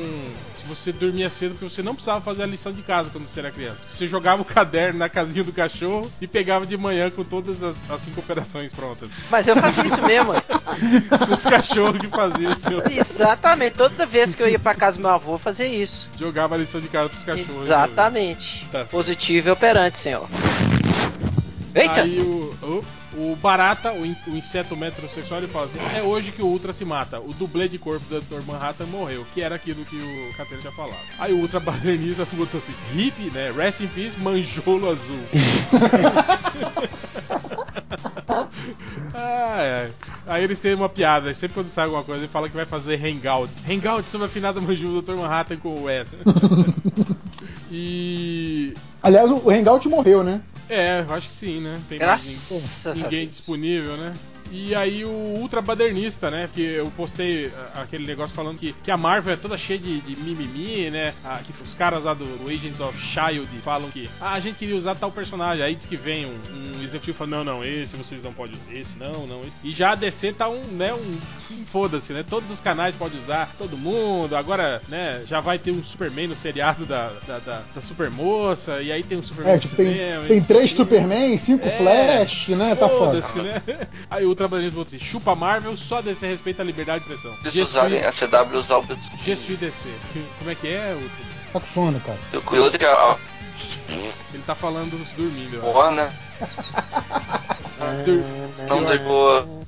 Se 0.57 0.65
você 0.67 0.93
dormia 0.93 1.29
cedo, 1.29 1.53
porque 1.53 1.69
você 1.75 1.83
não 1.83 1.95
precisava 1.95 2.21
fazer 2.21 2.45
a 2.45 2.47
lição 2.47 2.73
de 2.73 2.83
casa 2.83 3.11
quando 3.11 3.29
você 3.29 3.41
era 3.41 3.51
criança. 3.51 3.81
Você 3.91 4.07
jogava 4.07 4.41
o 4.41 4.45
caderno 4.45 4.99
na 4.99 5.09
casinha 5.09 5.43
do 5.45 5.53
cachorro 5.53 6.11
e 6.21 6.27
pegava 6.27 6.65
de 6.67 6.77
manhã 6.77 7.11
com 7.11 7.25
todas 7.25 7.63
as, 7.63 7.77
as 7.91 8.01
cinco 8.03 8.21
operações 8.21 8.73
prontas. 8.73 9.09
Mas 9.31 9.47
eu 9.49 9.57
faço 9.57 9.85
isso 9.85 10.01
mesmo. 10.03 10.33
Os 11.33 11.43
cachorros 11.43 11.99
que 11.99 12.07
faziam 12.09 12.53
o 12.53 12.57
seu. 12.59 12.83
Exatamente. 12.91 13.77
Toda 13.77 14.07
vez 14.07 14.35
que 14.35 14.43
eu 14.43 14.49
ia 14.49 14.59
pra 14.59 14.75
casa 14.75 14.97
do 14.97 15.01
meu 15.03 15.11
avô, 15.11 15.35
eu 15.35 15.39
fazia 15.39 15.67
isso. 15.67 16.09
Jogava 16.19 16.55
a 16.55 16.59
lição 16.59 16.81
de 16.81 16.89
casa 16.89 17.09
pros 17.09 17.23
cachorros. 17.23 17.65
Exatamente. 17.65 18.65
Tá 18.71 18.79
certo. 18.79 18.91
Positivo 19.11 19.49
e 19.49 19.51
operante, 19.51 19.99
senhor. 19.99 20.29
Eita! 21.75 22.03
Aí 22.03 22.21
o, 22.21 22.55
o, 22.63 23.33
o 23.33 23.37
Barata, 23.43 23.93
o, 23.93 24.07
in- 24.07 24.15
o 24.29 24.37
inseto 24.37 24.77
metrosexual, 24.77 25.41
ele 25.41 25.51
fala 25.51 25.67
assim: 25.67 25.81
é 25.97 26.01
hoje 26.01 26.31
que 26.31 26.41
o 26.41 26.47
Ultra 26.47 26.73
se 26.73 26.85
mata. 26.85 27.19
O 27.19 27.33
dublê 27.35 27.69
de 27.69 27.77
corpo 27.77 28.05
do 28.09 28.21
Dr. 28.21 28.41
Manhattan 28.47 28.87
morreu, 28.87 29.27
que 29.35 29.43
era 29.43 29.57
aquilo 29.57 29.85
que 29.85 29.97
o 29.97 30.37
Catena 30.37 30.61
tinha 30.61 30.73
falado. 30.73 30.97
Aí 31.19 31.33
o 31.33 31.39
Ultra 31.39 31.59
Badernista 31.61 32.25
botou 32.33 32.59
assim: 32.59 32.73
hip, 32.97 33.21
né? 33.35 33.51
Rest 33.51 33.81
in 33.81 33.89
peace, 33.89 34.17
manjolo 34.21 34.89
azul. 34.91 35.19
Ai, 39.13 39.71
ai. 39.73 39.93
Aí 40.27 40.45
eles 40.45 40.61
têm 40.61 40.75
uma 40.75 40.89
piada, 40.89 41.35
sempre 41.35 41.55
quando 41.55 41.69
sai 41.69 41.85
alguma 41.85 42.05
coisa, 42.05 42.23
ele 42.25 42.33
fala 42.33 42.49
que 42.49 42.55
vai 42.55 42.65
fazer 42.65 42.95
hangout. 43.05 43.53
Hangout 43.69 44.09
sobre 44.09 44.27
a 44.29 44.31
finada 44.31 44.61
manjula 44.61 45.03
do 45.03 45.03
Dr. 45.03 45.19
Manhattan 45.19 45.57
com 45.57 45.75
o 45.83 45.89
S. 45.89 46.17
e. 47.71 48.73
Aliás, 49.03 49.31
o 49.31 49.51
Hangout 49.51 49.89
morreu, 49.89 50.23
né? 50.23 50.41
É, 50.69 51.05
eu 51.07 51.15
acho 51.15 51.29
que 51.29 51.35
sim, 51.35 51.61
né? 51.61 51.81
Tem 51.89 51.99
Graças 51.99 52.85
ninguém, 52.87 53.03
ninguém 53.03 53.29
disponível, 53.29 53.97
né? 53.97 54.15
E 54.53 54.75
aí 54.75 55.05
o 55.05 55.11
Ultra 55.11 55.63
Badernista, 55.63 56.29
né? 56.31 56.49
Porque 56.49 56.61
eu 56.61 56.87
postei 56.97 57.53
ah, 57.57 57.83
aquele 57.83 58.05
negócio 58.05 58.35
falando 58.35 58.59
que, 58.59 58.75
que 58.83 58.91
a 58.91 58.97
Marvel 58.97 59.35
é 59.35 59.37
toda 59.37 59.57
cheia 59.57 59.79
de, 59.79 60.01
de 60.01 60.17
mimimi, 60.21 60.91
né? 60.91 61.15
Ah, 61.25 61.41
que 61.45 61.53
os 61.63 61.73
caras 61.73 62.03
lá 62.03 62.15
do, 62.15 62.25
do 62.25 62.49
Agents 62.49 62.81
of 62.81 62.99
S.H.I.E.L.D. 62.99 63.59
falam 63.63 63.89
que 63.91 64.11
ah, 64.21 64.33
a 64.33 64.41
gente 64.41 64.57
queria 64.57 64.77
usar 64.77 64.97
tal 64.97 65.13
personagem. 65.13 65.65
Aí 65.65 65.77
diz 65.77 65.87
que 65.87 65.97
vem 65.97 66.27
um, 66.27 66.79
um 66.79 66.83
executivo 66.83 67.17
falando, 67.17 67.45
não, 67.45 67.59
não, 67.59 67.65
esse 67.65 67.95
vocês 67.95 68.23
não 68.25 68.33
podem 68.33 68.57
usar, 68.57 68.75
esse 68.75 68.99
não, 68.99 69.27
não, 69.27 69.43
esse. 69.43 69.57
E 69.63 69.73
já 69.73 69.93
a 69.93 69.95
DC 69.95 70.33
tá 70.33 70.49
um, 70.49 70.61
né, 70.73 70.93
um, 70.93 71.19
um 71.55 71.67
foda-se, 71.67 72.13
né? 72.13 72.25
Todos 72.29 72.51
os 72.51 72.61
canais 72.61 72.97
podem 72.97 73.21
usar, 73.21 73.49
todo 73.57 73.79
mundo. 73.79 74.35
Agora, 74.35 74.83
né, 74.89 75.23
já 75.27 75.41
vai 75.41 75.61
ter 75.61 75.71
um 75.71 75.83
Superman 75.83 76.27
no 76.27 76.35
seriado 76.35 76.85
da, 76.85 77.13
da, 77.25 77.39
da, 77.39 77.63
da 77.73 77.81
Supermoça, 77.81 78.83
e 78.83 78.90
aí 78.93 79.03
tem 79.03 79.19
um 79.19 79.23
Superman 79.23 79.55
É, 79.55 79.59
tipo, 79.59 79.77
tem, 79.77 79.87
cinema, 79.93 80.25
tem 80.27 80.43
três. 80.43 80.71
Superman, 80.73 81.39
cinco 81.39 81.67
É. 81.69 81.71
Flash, 81.71 82.49
né? 82.49 82.75
Tá 82.75 82.89
foda. 82.89 83.21
Né? 83.43 83.63
Aí 84.11 84.25
o 84.25 84.29
Ultramarino 84.29 84.71
falou 84.71 84.87
assim: 84.87 84.99
chupa 84.99 85.35
Marvel, 85.35 85.77
só 85.77 86.01
DC 86.01 86.27
respeita 86.27 86.63
a 86.63 86.65
liberdade 86.65 87.05
de 87.05 87.13
expressão. 87.13 87.37
Eles 87.43 87.57
usarem 87.57 88.01
a 88.01 88.11
CW 88.11 88.59
usar 88.59 88.79
o. 88.79 88.85
Je 89.25 89.37
suis 89.37 89.59
DC. 89.59 89.89
Como 90.39 90.51
é 90.51 90.55
que 90.55 90.69
é? 90.69 90.93
Ultra? 90.95 91.31
Tá 91.53 91.61
com 91.61 91.67
sono, 91.67 92.01
cara. 92.01 92.19
O 92.35 92.41
curioso 92.43 92.79
que 92.79 92.85
a 92.85 93.17
Ele 94.33 94.43
tá 94.47 94.55
falando 94.55 94.91
dormindo. 95.17 95.57
eu 95.57 95.69
acho. 95.69 95.79
Warner 95.79 96.09
Dur- 98.05 98.23
não 98.69 98.85
deixou 98.85 99.61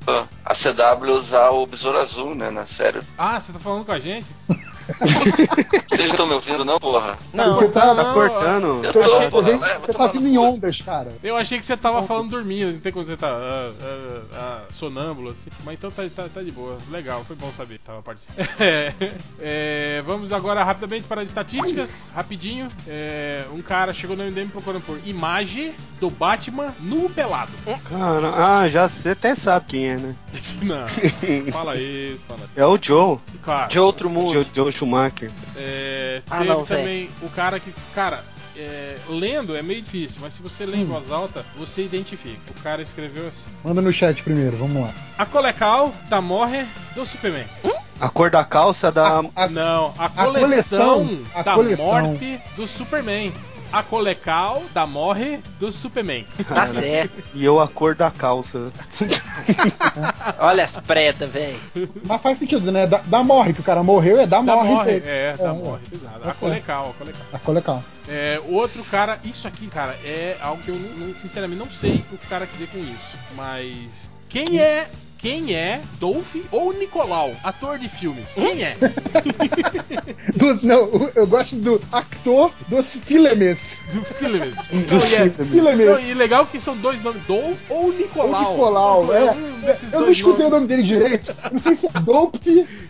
a 0.45 0.55
CW 0.55 1.13
usar 1.15 1.51
o 1.51 1.67
Besouro 1.67 1.99
Azul, 1.99 2.35
né, 2.35 2.51
na 2.51 2.67
série. 2.67 3.01
Ah, 3.17 3.41
você 3.41 3.53
tá 3.53 3.59
falando 3.59 3.85
com 3.85 3.93
a 3.93 3.99
gente? 3.99 4.27
Vocês 4.93 6.01
não 6.01 6.07
estão 6.07 6.27
me 6.27 6.35
ouvindo, 6.35 6.65
não, 6.65 6.79
porra? 6.79 7.19
Não, 7.33 7.53
Você 7.53 7.69
tá, 7.69 7.95
Tá 7.95 8.05
Não, 8.05 8.15
cortando. 8.15 8.85
Eu 8.85 8.93
você, 8.93 9.03
tô, 9.03 9.19
você 9.19 9.31
porra. 9.31 9.43
vai, 9.43 9.59
vai 9.59 9.81
você 9.81 9.93
tá 9.93 10.07
vindo 10.07 10.29
em 10.29 10.39
ondas, 10.39 10.81
cara. 10.81 11.13
Eu 11.23 11.37
achei 11.37 11.59
que 11.59 11.67
você 11.67 11.77
tava 11.77 12.03
falando 12.03 12.31
dormindo, 12.31 12.73
não 12.73 12.81
tem 12.81 12.93
como 12.93 13.05
você 13.05 13.17
tá 13.17 13.29
ah, 13.29 13.73
ah, 13.81 14.23
ah, 14.33 14.61
sonâmbulo 14.71 15.31
assim. 15.31 15.51
Mas 15.65 15.75
então 15.75 15.91
tá, 15.91 16.03
tá, 16.15 16.29
tá 16.33 16.43
de 16.43 16.51
boa. 16.51 16.79
Legal, 16.91 17.25
foi 17.25 17.37
bom 17.37 17.51
saber 17.53 17.79
que 17.79 17.85
tava 17.85 18.03
participando. 18.03 18.49
É, 18.63 18.93
é, 19.41 20.03
vamos 20.07 20.33
agora 20.33 20.63
rapidamente 20.63 21.07
para 21.07 21.23
as 21.23 21.29
estatísticas. 21.29 22.11
Rapidinho. 22.15 22.69
É, 22.87 23.45
um 23.53 23.61
cara 23.61 23.93
chegou 23.93 24.17
no 24.17 24.25
MDM 24.25 24.49
procurando 24.49 24.83
por 24.83 25.01
imagem 25.05 25.75
do 25.99 26.11
Batman 26.11 26.73
nu 26.81 27.11
pelado. 27.11 27.53
Cara, 27.89 28.33
ah, 28.37 28.69
já 28.69 28.89
você 28.89 29.11
até 29.11 29.35
sabe 29.35 29.67
quem 29.67 29.89
é, 29.89 29.97
né? 29.97 30.15
Não, 30.63 30.87
fala 31.53 31.77
isso, 31.77 32.25
fala 32.27 32.41
É 32.57 32.65
o 32.65 32.79
Joe. 32.81 33.19
Cara, 33.43 33.67
de 33.67 33.79
outro 33.79 34.09
mundo. 34.09 34.33
Joe, 34.33 34.47
Joe 34.55 34.73
Schumacher. 34.87 35.31
É, 35.57 36.23
Ah, 36.29 36.39
teve 36.39 36.49
não, 36.51 36.65
também 36.65 37.09
o 37.23 37.29
cara 37.31 37.61
que. 37.61 37.73
Cara, 37.95 38.25
é, 38.57 38.97
lendo 39.09 39.57
é 39.57 39.63
meio 39.63 39.81
difícil, 39.81 40.19
mas 40.21 40.35
se 40.35 40.43
você 40.43 40.67
lê 40.67 40.79
em 40.79 40.83
Hum. 40.85 40.87
voz 40.89 41.11
alta, 41.11 41.45
você 41.57 41.83
identifica. 41.85 42.41
O 42.51 42.63
cara 42.63 42.83
escreveu 42.83 43.29
assim: 43.29 43.47
Manda 43.65 43.81
no 43.81 43.93
chat 43.93 44.23
primeiro, 44.23 44.57
vamos 44.57 44.83
lá. 44.83 44.91
A 45.17 45.25
Colecal 45.25 45.95
da 46.09 46.21
Morre 46.21 46.65
do 46.95 47.07
Superman. 47.07 47.45
A 48.01 48.09
cor 48.09 48.31
da 48.31 48.45
calça 48.45 48.91
da. 48.91 49.21
A- 49.37 49.49
Não, 49.49 49.95
a 49.97 50.07
a 50.07 50.09
coleção, 50.09 51.07
coleção, 51.07 51.19
a 51.37 51.43
da 51.43 51.55
coleção. 51.55 51.87
morte 51.87 52.41
do 52.57 52.67
Superman. 52.67 53.33
A 53.73 53.83
Colecal 53.83 54.63
da 54.75 54.87
Morre 54.87 55.39
do 55.59 55.73
Superman. 55.73 56.27
Tá 56.47 56.67
certo. 56.67 57.23
E 57.35 57.45
eu 57.45 57.59
a 57.59 57.67
cor 57.67 57.95
da 57.95 58.11
calça. 58.11 58.71
Olha 60.39 60.65
as 60.65 60.77
pretas, 60.79 61.31
velho. 61.31 61.59
Mas 62.05 62.21
faz 62.21 62.39
sentido, 62.39 62.71
né? 62.71 62.87
Da, 62.87 62.99
da 62.99 63.23
morre, 63.23 63.53
que 63.53 63.61
o 63.61 63.65
cara 63.65 63.83
morreu 63.83 64.21
é 64.21 64.27
da, 64.27 64.41
Da 64.43 64.57
morre. 64.57 64.69
Morre, 64.69 64.93
dele. 65.01 65.05
é, 65.09 65.37
da 65.37 65.45
É, 65.49 65.53
Morre. 65.53 65.81
Tá 66.23 66.31
A. 66.31 66.35
Colecal, 66.35 66.91
a 66.91 66.93
Colecal. 66.99 67.23
A 67.33 67.39
colecal. 67.39 67.85
É, 68.09 68.41
outro 68.49 68.85
cara, 68.85 69.19
isso 69.25 69.47
aqui, 69.49 69.67
cara, 69.69 69.93
é 70.05 70.37
algo 70.41 70.63
que 70.63 70.69
eu 70.71 70.75
não, 70.77 71.07
não- 71.09 71.15
sinceramente 71.21 71.59
não 71.59 71.71
sei 71.71 71.95
o 72.13 72.19
que 72.19 72.27
o 72.27 72.29
cara 72.29 72.47
quer 72.47 72.53
dizer 72.53 72.69
com 72.69 72.79
isso. 72.79 73.19
Mas 73.35 74.11
quem 74.29 74.59
é 74.61 74.89
quem 75.23 75.55
é 75.55 75.81
Dolph 76.01 76.35
ou 76.51 76.73
Nicolau, 76.73 77.31
ator 77.45 77.79
de 77.79 77.89
filmes? 77.89 78.25
Quem 78.35 78.65
é? 78.65 78.77
Do- 80.35 80.67
não, 80.67 81.11
eu 81.15 81.27
gosto 81.29 81.55
do 81.57 81.81
actor 81.93 82.51
dos 82.69 82.93
filmes. 82.95 83.81
Do 83.95 84.03
filmes. 84.05 84.53
Do 84.89 84.97
é- 84.97 85.31
Filmes. 85.31 86.09
e 86.09 86.15
legal 86.15 86.45
que 86.47 86.61
são 86.61 86.77
dois 86.77 87.01
nomes, 87.05 87.23
Dolph 87.27 87.57
ou 87.71 87.87
O 87.87 87.93
Nicolau. 87.93 88.51
Nicolau, 88.51 89.15
é. 89.15 89.31
um 89.31 89.63
Eu 89.93 90.01
não 90.01 90.11
escutei 90.11 90.47
o 90.47 90.51
nomes. 90.51 90.53
nome 90.55 90.67
dele 90.67 90.83
direito. 90.83 91.33
Não 91.53 91.61
sei 91.61 91.77
se 91.77 91.87
é 91.87 92.01
Dolph 92.01 92.35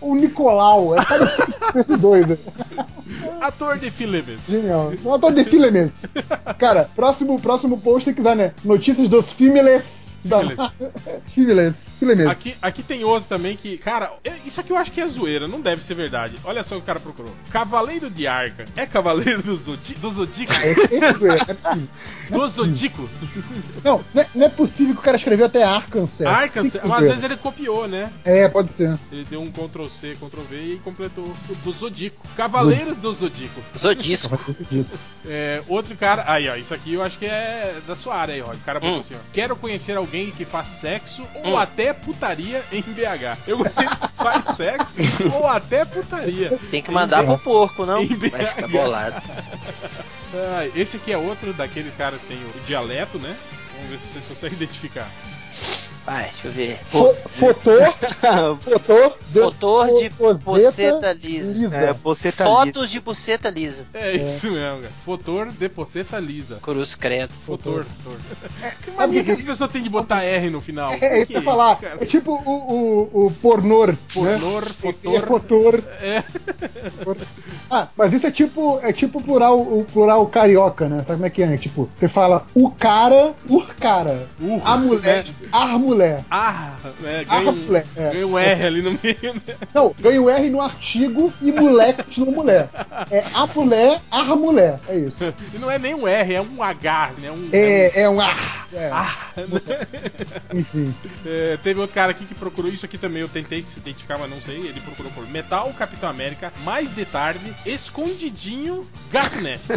ou 0.01 0.15
Nicolau. 0.15 0.99
É 0.99 1.05
parecido 1.05 1.53
com 1.73 1.79
esses 1.79 1.99
dois. 1.99 2.27
Ator 3.43 3.77
de 3.79 3.91
filmes. 3.91 4.25
Genial. 4.49 4.93
Um 5.05 5.13
ator 5.13 5.33
de 5.33 5.45
filmes. 5.45 6.15
Cara, 6.59 6.89
próximo, 6.97 7.39
próximo 7.41 7.79
post 7.79 8.07
tem 8.07 8.15
que 8.15 8.21
usar, 8.21 8.35
né? 8.35 8.55
Notícias 8.65 9.09
dos 9.09 9.33
filmes. 9.33 10.02
Filmes. 10.23 11.97
Filmes. 11.99 12.27
Aqui, 12.27 12.55
aqui 12.63 12.83
tem 12.83 13.05
outro 13.05 13.29
também 13.29 13.57
que, 13.57 13.77
cara, 13.79 14.13
é- 14.25 14.33
isso 14.45 14.61
aqui 14.61 14.71
eu 14.73 14.77
acho 14.77 14.91
que 14.93 15.01
é 15.01 15.07
zoeira, 15.07 15.47
não 15.49 15.61
deve 15.61 15.83
ser 15.83 15.95
verdade. 15.95 16.37
Olha 16.45 16.63
só 16.65 16.75
o 16.77 16.79
que 16.79 16.85
o 16.85 16.87
cara 16.87 17.01
procurou. 17.01 17.33
Cavaleiro 17.51 18.11
de 18.11 18.27
Arca. 18.27 18.65
É 18.77 18.87
Cavaleiro 18.87 19.43
do, 19.43 19.57
Zodi 19.57 19.95
do 19.95 20.11
Zodíaco? 20.11 20.53
Esse, 20.53 20.81
esse 20.83 21.05
é 21.05 21.13
doido, 21.13 21.45
é 21.49 21.55
possível. 21.55 21.89
Do 22.33 22.49
Zodíaco? 22.49 23.09
Não, 23.85 24.03
não 24.15 24.23
é, 24.23 24.27
não 24.35 24.47
é 24.47 24.49
possível 24.49 24.95
que 24.95 25.01
o 25.01 25.05
cara 25.05 25.17
escreveu 25.19 25.47
até 25.47 25.63
Arkansas. 25.65 26.27
Arca, 26.27 26.63
que 26.63 26.71
ser 26.71 26.79
mas 26.83 26.91
às 26.93 26.99
zoeira. 26.99 27.09
vezes 27.15 27.25
ele 27.25 27.37
copiou, 27.37 27.87
né? 27.87 28.11
É, 28.25 28.49
pode 28.49 28.73
ser. 28.73 28.99
Ele 29.11 29.25
deu 29.25 29.41
um 29.43 29.47
Ctrl 29.47 29.87
C, 29.89 30.17
Ctrl 30.17 30.41
V 30.49 30.57
e 30.75 30.79
completou 30.79 31.25
o 31.25 31.55
do 31.57 31.73
Zodíaco. 31.73 32.27
Cavaleiros 32.37 32.97
do 32.97 33.13
Zodíaco. 33.13 33.61
Zodisco. 33.77 34.39
É, 35.27 35.63
outro 35.69 35.97
cara. 35.97 36.25
Aí, 36.27 36.49
ó, 36.49 36.57
isso 36.57 36.73
aqui 36.75 36.95
eu 36.95 37.03
acho 37.03 37.19
que 37.19 37.27
é 37.27 37.81
da 37.87 37.95
sua 37.95 38.17
área 38.17 38.35
aí, 38.35 38.41
Rod. 38.41 38.57
O 38.57 38.61
cara 38.65 38.81
botou 38.81 38.97
Hum. 38.97 39.01
assim, 39.01 39.15
ó. 39.15 39.19
Quero 39.33 39.55
conhecer 39.57 39.97
alguém 39.97 40.12
que 40.37 40.45
faz 40.45 40.69
sexo 40.69 41.27
ou 41.43 41.55
Hum. 41.55 41.59
até 41.59 41.93
putaria 41.93 42.63
em 42.71 42.83
BH. 42.83 43.39
Eu 43.47 43.59
gostei 43.59 43.87
de 43.87 43.97
faz 44.17 44.57
sexo 44.57 44.95
ou 45.35 45.47
até 45.49 45.85
putaria. 45.85 46.59
Tem 46.71 46.83
que 46.83 46.91
mandar 46.91 47.25
pro 47.25 47.39
porco, 47.39 47.87
não? 47.87 48.03
Em 48.03 48.15
Vai 48.15 48.45
ficar 48.47 48.69
BH. 48.69 48.73
bolado. 48.73 49.23
Ah, 50.35 50.67
esse 50.75 50.97
aqui 50.97 51.13
é 51.13 51.19
outro 51.19 51.53
daqueles 51.53 51.95
caras 51.97 52.21
que 52.21 52.27
tem 52.29 52.37
o 52.39 52.61
dialeto, 52.67 53.19
né? 53.19 53.37
Vamos 53.77 53.91
ver 53.91 53.99
se 53.99 54.13
vocês 54.13 54.27
conseguem 54.27 54.57
identificar. 54.57 55.09
Vai, 56.05 56.25
deixa 56.25 56.49
eu 56.49 56.53
ver. 56.53 56.81
Fo 56.85 57.15
fotor, 57.15 57.81
fotor, 58.61 59.19
de 59.31 59.41
Motor 59.41 59.87
de 60.01 60.11
poseta 60.11 60.71
buceta 60.71 61.13
lisa. 61.13 61.77
É, 61.77 61.93
você 61.93 62.33
tá 62.33 62.45
ali. 62.45 62.73
Fotos 62.73 62.91
de 62.91 63.01
buceta 63.01 63.51
lisa. 63.51 63.87
É 63.95 64.17
isso 64.17 64.51
mesmo, 64.51 64.83
cara. 64.83 64.93
Fotor 65.05 65.49
de 65.49 65.69
poceta 65.69 66.19
lisa. 66.19 66.59
Cruz 66.61 66.95
credo. 66.95 67.33
Fotor. 67.47 67.85
fotor. 67.85 68.19
Que 68.83 68.91
Sabe 68.91 68.97
mania 68.97 69.23
o 69.23 69.25
que 69.25 69.35
que 69.35 69.41
as 69.41 69.47
pessoas 69.47 69.71
têm 69.71 69.83
de 69.83 69.89
botar 69.89 70.25
R 70.25 70.51
no 70.51 70.61
final? 70.61 70.93
É, 70.93 71.19
é 71.19 71.23
isso 71.23 71.31
que 71.31 71.39
eu 71.39 71.43
falar. 71.43 71.77
cara? 71.77 71.99
É 72.01 72.05
tipo 72.05 72.33
o, 72.33 73.11
o, 73.13 73.27
o 73.27 73.31
pornor. 73.31 73.95
Pornor, 74.13 74.65
né? 74.65 74.71
fotor. 74.81 75.15
É 75.15 75.21
fotor. 75.21 75.83
É. 76.01 76.25
Ah, 77.71 77.89
mas 77.97 78.13
isso 78.13 78.27
é 78.27 78.31
tipo, 78.31 78.81
é 78.83 78.93
tipo 78.93 79.23
plural, 79.23 79.61
o 79.61 79.87
plural 79.91 80.27
carioca, 80.27 80.89
né? 80.89 81.03
Sabe 81.03 81.19
como 81.19 81.27
é 81.27 81.31
que 81.31 81.43
é? 81.43 81.57
Tipo, 81.57 81.89
você 81.95 82.09
fala 82.09 82.45
o 82.55 82.71
cara, 82.71 83.35
o 83.49 83.63
cara. 83.63 84.29
Uh, 84.41 84.61
a 84.65 84.77
mulher, 84.77 85.25
né? 85.25 85.35
a 85.53 85.67
mulher. 85.79 85.92
Ah, 86.31 86.77
né? 87.01 87.25
Ah, 87.29 87.39
Ganha 87.39 87.51
um, 87.51 87.57
mulher, 87.57 87.87
é. 87.97 88.11
ganha 88.11 88.27
um 88.27 88.39
R 88.39 88.65
ali 88.67 88.83
no 88.83 88.99
meio, 89.03 89.35
né? 89.35 89.55
Não, 89.75 89.95
ganha 90.01 90.23
o 90.23 90.31
R 90.31 90.51
no 90.51 90.61
artigo 90.61 91.33
e 91.41 91.53
mulher 91.53 91.97
continua 91.97 92.33
mulher. 92.33 92.69
É 93.11 93.23
a 93.35 93.47
mulher, 93.47 94.01
a 94.11 94.25
mulher. 94.37 94.81
É 94.89 94.97
isso. 94.97 95.33
E 95.55 95.59
não 95.59 95.71
é 95.71 95.79
nem 95.79 95.95
um 95.95 96.07
R, 96.07 96.35
é 96.35 96.41
um 96.41 96.63
H, 96.63 97.13
né? 97.19 97.31
Um, 97.31 97.49
É, 97.53 98.03
é 98.03 98.09
um 98.09 98.21
ah. 98.21 98.35
É, 98.75 98.91
Ah, 98.91 99.15
enfim. 100.53 100.95
É, 101.27 101.59
teve 101.63 101.79
outro 101.81 101.95
cara 101.95 102.11
aqui 102.13 102.25
que 102.25 102.35
procurou 102.35 102.71
isso 102.71 102.87
aqui 102.87 102.97
também. 102.97 103.21
Eu 103.21 103.29
tentei 103.29 103.63
se 103.63 103.79
identificar, 103.79 104.19
mas 104.19 104.31
não 104.31 104.41
sei. 104.41 104.57
Ele 104.57 104.81
procurou 104.81 105.13
por 105.13 105.29
Metal 105.29 105.73
Capitão 105.79 106.09
América, 106.09 106.53
mais 106.65 106.95
de 106.95 107.05
tarde, 107.05 107.55
escondidinho, 107.67 108.87
Gasnet. 109.11 109.61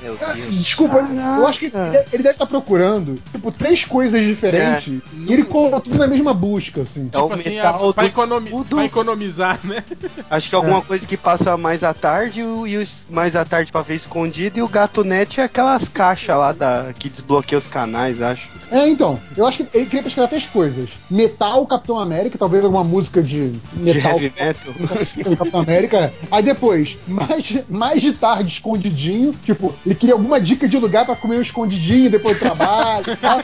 Meu 0.00 0.16
Deus. 0.16 0.54
Desculpa, 0.62 0.98
eu 1.38 1.46
acho 1.46 1.58
que 1.58 1.64
ele 1.66 1.72
deve- 1.74 2.06
ele 2.12 2.22
deve 2.22 2.34
estar 2.34 2.46
procurando, 2.46 3.14
tipo, 3.32 3.50
três 3.50 3.84
coisas 3.84 4.20
diferentes 4.24 5.00
e 5.12 5.32
ele 5.32 5.44
colocou 5.44 5.80
tudo 5.80 5.98
na 5.98 6.06
mesma 6.06 6.32
busca, 6.34 6.82
assim. 6.82 7.08
É 7.12 7.18
o 7.18 7.22
tipo 7.28 7.34
assim, 7.40 7.50
metal 7.56 7.88
a, 7.88 7.94
pra, 7.94 8.04
do 8.04 8.08
economi 8.08 8.50
escudo. 8.50 8.76
pra 8.76 8.84
economizar, 8.84 9.58
né? 9.64 9.82
Acho 10.30 10.48
que 10.50 10.54
alguma 10.54 10.82
coisa 10.82 11.06
que 11.06 11.16
passa 11.16 11.56
mais 11.56 11.82
à 11.82 11.94
tarde 11.94 12.40
e 12.42 12.84
mais 13.12 13.34
à 13.34 13.44
tarde 13.44 13.72
pra 13.72 13.82
ver 13.82 13.94
escondido 13.96 14.58
e 14.58 14.62
o 14.62 14.68
gato 14.68 15.02
net 15.02 15.40
é 15.40 15.44
aquelas 15.44 15.88
caixas 15.88 16.36
lá 16.36 16.52
da, 16.52 16.92
que 16.96 17.08
desbloqueia 17.08 17.58
os 17.58 17.66
canais, 17.68 18.20
acho. 18.20 18.48
É, 18.74 18.88
então, 18.88 19.20
eu 19.36 19.46
acho 19.46 19.58
que 19.62 19.76
ele 19.78 19.86
queria 19.86 20.02
pesquisar 20.02 20.26
três 20.26 20.46
coisas. 20.46 20.90
Metal, 21.08 21.64
Capitão 21.64 21.96
América, 21.96 22.36
talvez 22.36 22.64
alguma 22.64 22.82
música 22.82 23.22
de 23.22 23.50
De 23.50 23.60
metal. 23.94 24.12
heavy 24.18 24.32
metal. 24.36 25.36
Capitão 25.36 25.60
América. 25.60 26.12
Aí 26.28 26.42
depois, 26.42 26.96
mais, 27.06 27.58
mais 27.68 28.02
de 28.02 28.12
tarde, 28.14 28.48
escondidinho. 28.52 29.32
Tipo, 29.44 29.72
ele 29.86 29.94
queria 29.94 30.14
alguma 30.16 30.40
dica 30.40 30.66
de 30.68 30.76
lugar 30.76 31.04
pra 31.06 31.14
comer 31.14 31.36
um 31.36 31.42
escondidinho 31.42 32.10
depois 32.10 32.36
do 32.36 32.40
trabalho 32.40 33.04
e 33.12 33.14
tal. 33.16 33.38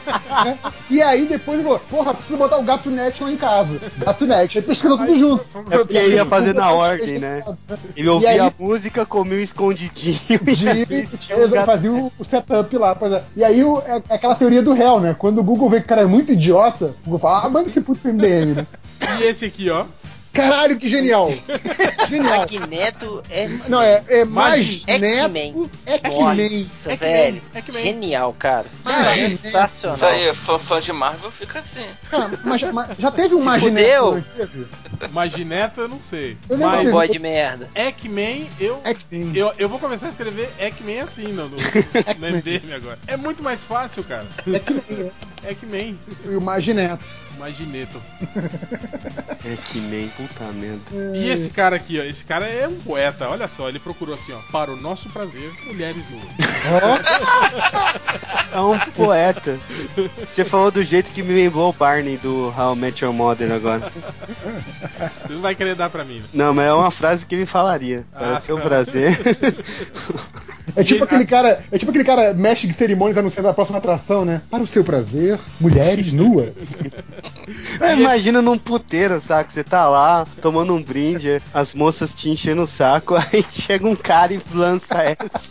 né? 0.45 0.59
E 0.91 1.01
aí 1.01 1.27
depois 1.27 1.59
ele 1.61 1.65
falou, 1.69 1.81
porra, 1.89 2.13
preciso 2.15 2.37
botar 2.37 2.57
o 2.59 2.63
gato 2.65 2.91
net 2.91 3.23
lá 3.23 3.31
em 3.31 3.37
casa. 3.37 3.81
Gato 3.99 4.27
net. 4.27 4.59
Aí 4.59 4.65
pesquisou 4.65 4.99
tudo 4.99 5.17
junto. 5.17 5.45
É 5.71 5.79
porque 5.79 6.09
ia 6.09 6.27
fazer 6.27 6.55
na 6.57 6.73
ordem, 6.73 7.19
né? 7.21 7.45
Ele 7.97 8.07
E 8.07 8.11
ouvia 8.11 8.31
aí- 8.31 8.39
a 8.41 8.53
música, 8.59 9.07
comia 9.07 9.39
um 9.39 9.41
escondidinho 9.41 10.41
De, 10.43 10.67
e 10.93 11.01
assistia 11.03 11.37
o 11.37 12.13
o, 12.19 12.25
setup 12.25 12.77
lá. 12.77 12.97
é. 13.01 13.23
E 13.37 13.45
aí 13.45 13.61
é, 13.61 14.03
é 14.09 14.15
aquela 14.15 14.35
teoria 14.35 14.63
do 14.63 14.73
réu, 14.73 14.99
né? 14.99 15.15
Quando 15.21 15.37
o 15.41 15.45
Google 15.45 15.69
vê 15.69 15.81
que 15.81 15.85
o 15.85 15.89
cara 15.91 16.01
é 16.01 16.07
muito 16.07 16.33
idiota, 16.33 16.95
o 17.03 17.05
Google 17.05 17.19
fala, 17.19 17.45
ah, 17.45 17.51
manda 17.51 17.69
esse 17.69 17.83
puto 17.83 18.01
pro 18.01 18.11
MDM, 18.11 18.55
né? 18.55 18.67
E 19.19 19.25
esse 19.25 19.45
aqui, 19.45 19.69
ó. 19.69 19.85
Caralho, 20.33 20.79
que 20.79 20.89
genial! 20.89 21.33
Genial! 22.09 22.39
Magneto 22.39 23.23
S. 23.29 23.71
Não, 23.71 23.83
é, 23.83 24.03
é 24.09 24.25
mais 24.25 24.87
neto, 24.87 25.05
X-Men. 25.05 25.71
X-Men. 25.87 26.65
Nossa, 26.65 26.97
velho. 26.97 27.43
X-Men. 27.53 27.83
Genial, 27.83 28.37
cara. 28.39 28.67
Ah, 28.85 29.17
é, 29.17 29.31
Sensacional. 29.31 29.97
Isso 29.97 30.07
aí, 30.07 30.35
fã, 30.35 30.59
fã 30.59 30.81
de 30.81 30.93
Marvel 30.93 31.31
fica 31.31 31.59
assim. 31.59 31.85
Cara, 32.11 32.31
mas, 32.45 32.63
mas 32.63 32.97
já 32.99 33.11
teve 33.11 33.35
um 33.35 33.43
teve? 33.43 34.25
Magineta, 35.11 35.83
eu 35.83 35.89
não 35.89 36.01
sei. 36.01 36.37
Eu 36.49 36.59
Mas. 36.59 36.91
Boy 36.91 37.09
de 37.09 37.19
merda. 37.19 37.69
X-Men, 37.75 38.49
eu, 38.61 38.81
eu. 39.35 39.53
Eu 39.59 39.69
vou 39.69 39.79
começar 39.79 40.09
a 40.09 40.11
escrever 40.11 40.49
X-Men 40.59 41.01
assim 41.01 41.29
no, 41.29 41.49
no, 41.49 41.57
no 41.57 42.37
MDM 42.37 42.73
agora. 42.75 42.99
É 43.07 43.17
muito 43.17 43.43
mais 43.43 43.65
fácil, 43.65 44.05
cara. 44.05 44.27
X-Men. 44.47 45.13
X-Men. 45.45 45.99
E 46.25 46.37
o 46.37 46.41
Magneto. 47.41 48.01
Magneto. 48.01 48.01
X-Men, 49.63 50.09
puta 50.17 50.45
merda. 50.53 51.17
E 51.17 51.31
esse 51.31 51.49
cara 51.51 51.77
aqui, 51.77 51.99
ó. 51.99 52.03
Esse 52.05 52.23
cara 52.25 52.47
é 52.47 52.69
um 52.69 52.77
poeta. 52.77 53.29
Olha 53.29 53.49
só, 53.49 53.69
ele 53.69 53.79
procurou 53.79 54.15
assim, 54.15 54.33
ó. 54.33 54.39
Para 54.53 54.71
o 54.71 54.77
nosso 54.77 55.09
prazer, 55.09 55.51
mulheres 55.67 56.03
nuas. 56.11 56.25
É 58.53 58.61
um 58.61 58.79
poeta. 58.93 59.59
Você 60.31 60.45
falou 60.45 60.71
do 60.71 60.83
jeito 60.85 61.11
que 61.13 61.23
me 61.23 61.33
lembrou 61.33 61.71
o 61.71 61.73
Barney 61.73 62.17
do 62.19 62.53
How 62.57 62.75
I 62.75 62.79
Met 62.79 63.05
Your 63.05 63.15
Mother 63.15 63.51
agora. 63.53 63.91
Você 65.27 65.33
não 65.33 65.41
vai 65.41 65.55
querer 65.55 65.75
dar 65.75 65.89
pra 65.89 66.05
mim, 66.05 66.19
né? 66.19 66.25
Não, 66.35 66.53
mas 66.53 66.67
é 66.67 66.73
uma 66.73 66.91
frase 66.91 67.25
que 67.25 67.35
ele 67.35 67.47
falaria. 67.47 68.05
Para 68.13 68.35
Ah, 68.35 68.39
seu 68.41 68.57
tá. 68.57 68.63
prazer. 68.63 69.19
É 70.77 70.85
tipo 70.85 71.03
aquele 71.03 71.27
cara, 71.27 71.65
é 71.73 71.79
tipo 71.79 71.91
aquele 71.91 72.05
cara 72.05 72.33
mestre 72.35 72.69
de 72.69 72.75
cerimônias 72.75 73.19
anunciando 73.19 73.49
a 73.49 73.55
próxima 73.55 73.79
atração, 73.79 74.25
né? 74.25 74.41
Para 74.51 74.63
o 74.63 74.67
seu 74.67 74.85
prazer, 74.85 75.39
mulheres 75.61 76.13
nuas. 76.13 76.51
É, 77.81 77.95
imagina 77.95 78.41
num 78.43 78.57
puteiro, 78.59 79.21
saco? 79.21 79.51
Você 79.51 79.65
tá 79.65 79.89
lá, 79.89 80.27
tomando 80.41 80.75
um 80.75 80.83
brinde, 80.83 81.41
as 81.53 81.75
moças 81.75 82.13
te 82.15 82.29
enchendo 82.29 82.63
o 82.63 82.67
saco, 82.67 83.17
aí 83.33 83.45
chega 83.53 83.87
um 83.89 83.97
cara 83.97 84.33
e 84.33 84.41
lança 84.55 85.03
essa. 85.03 85.51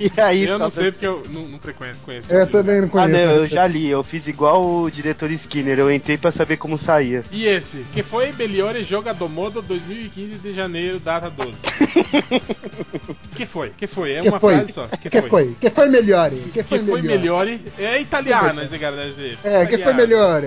E 0.00 0.10
aí 0.20 0.44
eu 0.44 0.56
só 0.56 0.64
não 0.64 0.70
sei 0.70 0.90
porque 0.90 1.06
eu 1.06 1.22
não, 1.30 1.42
não 1.48 1.58
frequento, 1.58 1.98
conheço. 2.04 2.32
É, 2.32 2.42
o 2.44 2.46
também 2.46 2.80
não 2.80 2.88
Ah, 2.88 2.90
conheço. 2.90 3.26
não, 3.26 3.32
eu 3.34 3.48
já 3.48 3.66
li, 3.66 3.88
eu 3.88 4.02
fiz 4.02 4.26
igual 4.26 4.64
o 4.64 4.90
diretor 4.90 5.30
Skinner, 5.30 5.78
eu 5.78 5.92
entrei 5.92 6.16
pra 6.16 6.30
saber 6.32 6.56
como 6.56 6.76
saía. 6.78 7.22
E 7.30 7.46
esse, 7.46 7.84
que 7.92 8.02
foi 8.02 8.32
Beliore 8.32 8.82
Jogador 8.84 9.28
Modo 9.28 9.60
2015 9.62 10.34
de 10.38 10.52
janeiro, 10.52 10.98
data 10.98 11.30
12. 11.30 11.52
que 13.34 13.46
foi? 13.46 13.70
Que 13.70 13.86
foi? 13.86 14.12
É 14.12 14.22
Que 14.22 14.28
uma 14.28 14.40
foi? 14.40 14.54
frase 14.54 14.72
só. 14.72 14.86
Que, 14.86 15.10
Que 15.10 15.22
foi? 15.22 15.56
Que 15.60 15.70
foi 15.70 15.88
melhor? 15.88 16.30
Que 16.30 16.50
Que 16.50 16.62
foi 16.62 16.78
foi 16.80 17.02
melhor? 17.02 17.18
Melhore. 17.46 17.60
É 17.78 18.00
italiano 18.00 18.62
esse 18.62 18.78
cara 18.78 18.96
deve 18.96 19.14
ser. 19.14 19.38
É, 19.44 19.66
que 19.66 19.78
foi 19.78 19.92
Italiano. 19.92 19.96
melhor? 19.96 20.42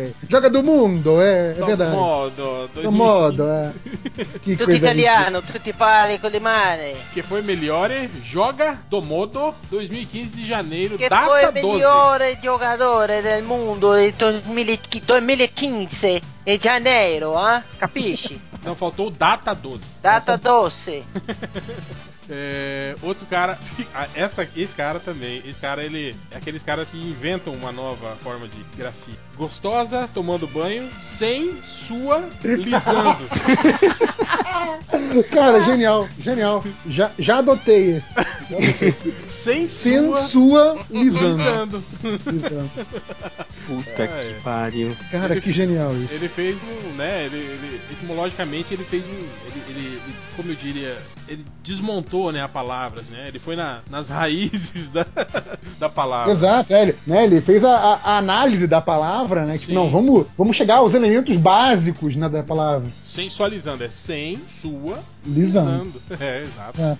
Do 0.62 0.64
mundo, 0.64 1.20
é, 1.20 1.52
é 1.52 1.54
Do 1.56 1.66
verdade. 1.66 1.96
modo, 1.96 2.70
Do 2.74 2.92
modo, 2.92 3.44
é. 3.50 3.72
Que 4.44 4.56
Tutti 4.56 4.64
coisa 4.64 4.78
italiano, 4.78 5.42
tutti 5.42 5.74
parli 5.74 6.20
con 6.20 6.30
le 6.30 6.40
mani. 6.40 6.94
Que 7.14 7.24
foi 7.24 7.42
Melhore 7.42 8.12
Joga 8.22 8.84
do 8.88 9.02
Modo 9.02 9.56
2015 9.70 10.36
de 10.36 10.44
janeiro, 10.44 10.98
Che 10.98 11.08
data 11.08 11.26
foi 11.26 11.44
il 11.46 11.52
12. 11.52 11.66
migliore 11.66 12.38
giocatore 12.40 13.22
del 13.22 13.42
mondo 13.44 13.94
del 13.94 14.14
2015 14.14 16.22
e 16.44 16.58
janeiro, 16.60 17.34
eh? 17.40 17.64
Capisci? 17.78 18.40
Não, 18.64 18.76
faltou 18.76 19.10
data 19.10 19.56
12. 19.56 19.84
Data 20.00 20.38
12. 20.38 21.04
É, 22.30 22.95
outro 23.02 23.26
cara, 23.26 23.57
ah, 23.93 24.07
essa, 24.15 24.48
esse 24.56 24.73
cara 24.76 24.99
também, 24.99 25.41
esse 25.45 25.60
cara 25.60 25.84
ele 25.84 26.15
é 26.31 26.38
aqueles 26.38 26.64
caras 26.64 26.89
que 26.89 26.98
inventam 26.98 27.53
uma 27.53 27.72
nova 27.72 28.15
forma 28.22 28.48
de 28.48 28.64
grafite. 28.77 29.19
Gostosa, 29.35 30.07
tomando 30.14 30.48
banho, 30.48 30.88
sem 31.02 31.61
sua, 31.64 32.30
lisando. 32.43 33.27
Cara, 35.31 35.61
genial, 35.61 36.07
genial. 36.19 36.64
Já, 36.88 37.11
já 37.18 37.38
adotei 37.39 37.95
esse. 37.95 38.14
Já 38.15 38.22
adotei. 38.57 38.93
sem 39.30 39.68
Sem 39.68 39.98
sua, 39.99 40.22
sua 40.23 40.85
lisando. 40.89 41.84
lisando. 42.27 42.72
Puta 43.68 44.03
Ah, 44.03 44.06
que 44.22 44.27
é. 44.27 44.39
pariu. 44.43 44.95
Cara, 45.10 45.39
que 45.39 45.52
genial 45.52 45.95
isso. 45.95 46.14
Ele 46.14 46.27
fez 46.27 46.57
um, 46.64 46.93
né, 46.95 47.26
ele, 47.26 47.38
ele- 47.38 47.81
etimologicamente 47.91 48.73
ele 48.73 48.84
fez 48.84 49.03
um, 49.06 49.10
ele, 49.10 49.64
ele- 49.69 49.80
ele- 49.88 50.02
como 50.35 50.52
eu 50.52 50.56
diria, 50.56 50.98
ele 51.27 51.45
desmontou, 51.64 52.11
né, 52.32 52.42
a 52.44 52.48
palavras, 52.48 53.10
né, 53.10 53.26
ele 53.28 53.40
foi 53.40 53.56
na- 53.56 53.80
nas 53.90 54.10
raízes 54.10 54.88
da, 54.90 55.06
da 55.80 55.90
palavra. 55.90 56.32
Exato, 56.32 56.74
é, 56.74 56.82
ele, 56.82 56.96
né, 57.08 57.24
ele 57.24 57.40
fez 57.42 57.64
a, 57.64 57.76
a- 58.04 58.18
análise 58.18 58.68
da 58.68 58.82
palavra, 58.82 59.46
né? 59.46 59.54
Tipo, 59.58 59.68
Sim. 59.68 59.74
não, 59.74 59.90
vamos, 59.90 60.28
vamos 60.38 60.56
chegar 60.56 60.78
aos 60.78 60.94
elementos 60.94 61.36
básicos 61.38 62.16
né, 62.16 62.28
da 62.28 62.44
palavra. 62.44 62.90
Sensualizando, 63.06 63.84
é 63.84 63.90
sem, 63.90 64.38
sua, 64.48 65.00
lisando. 65.26 66.02
É, 66.20 66.44
exato. 66.44 66.82
É. 66.82 66.98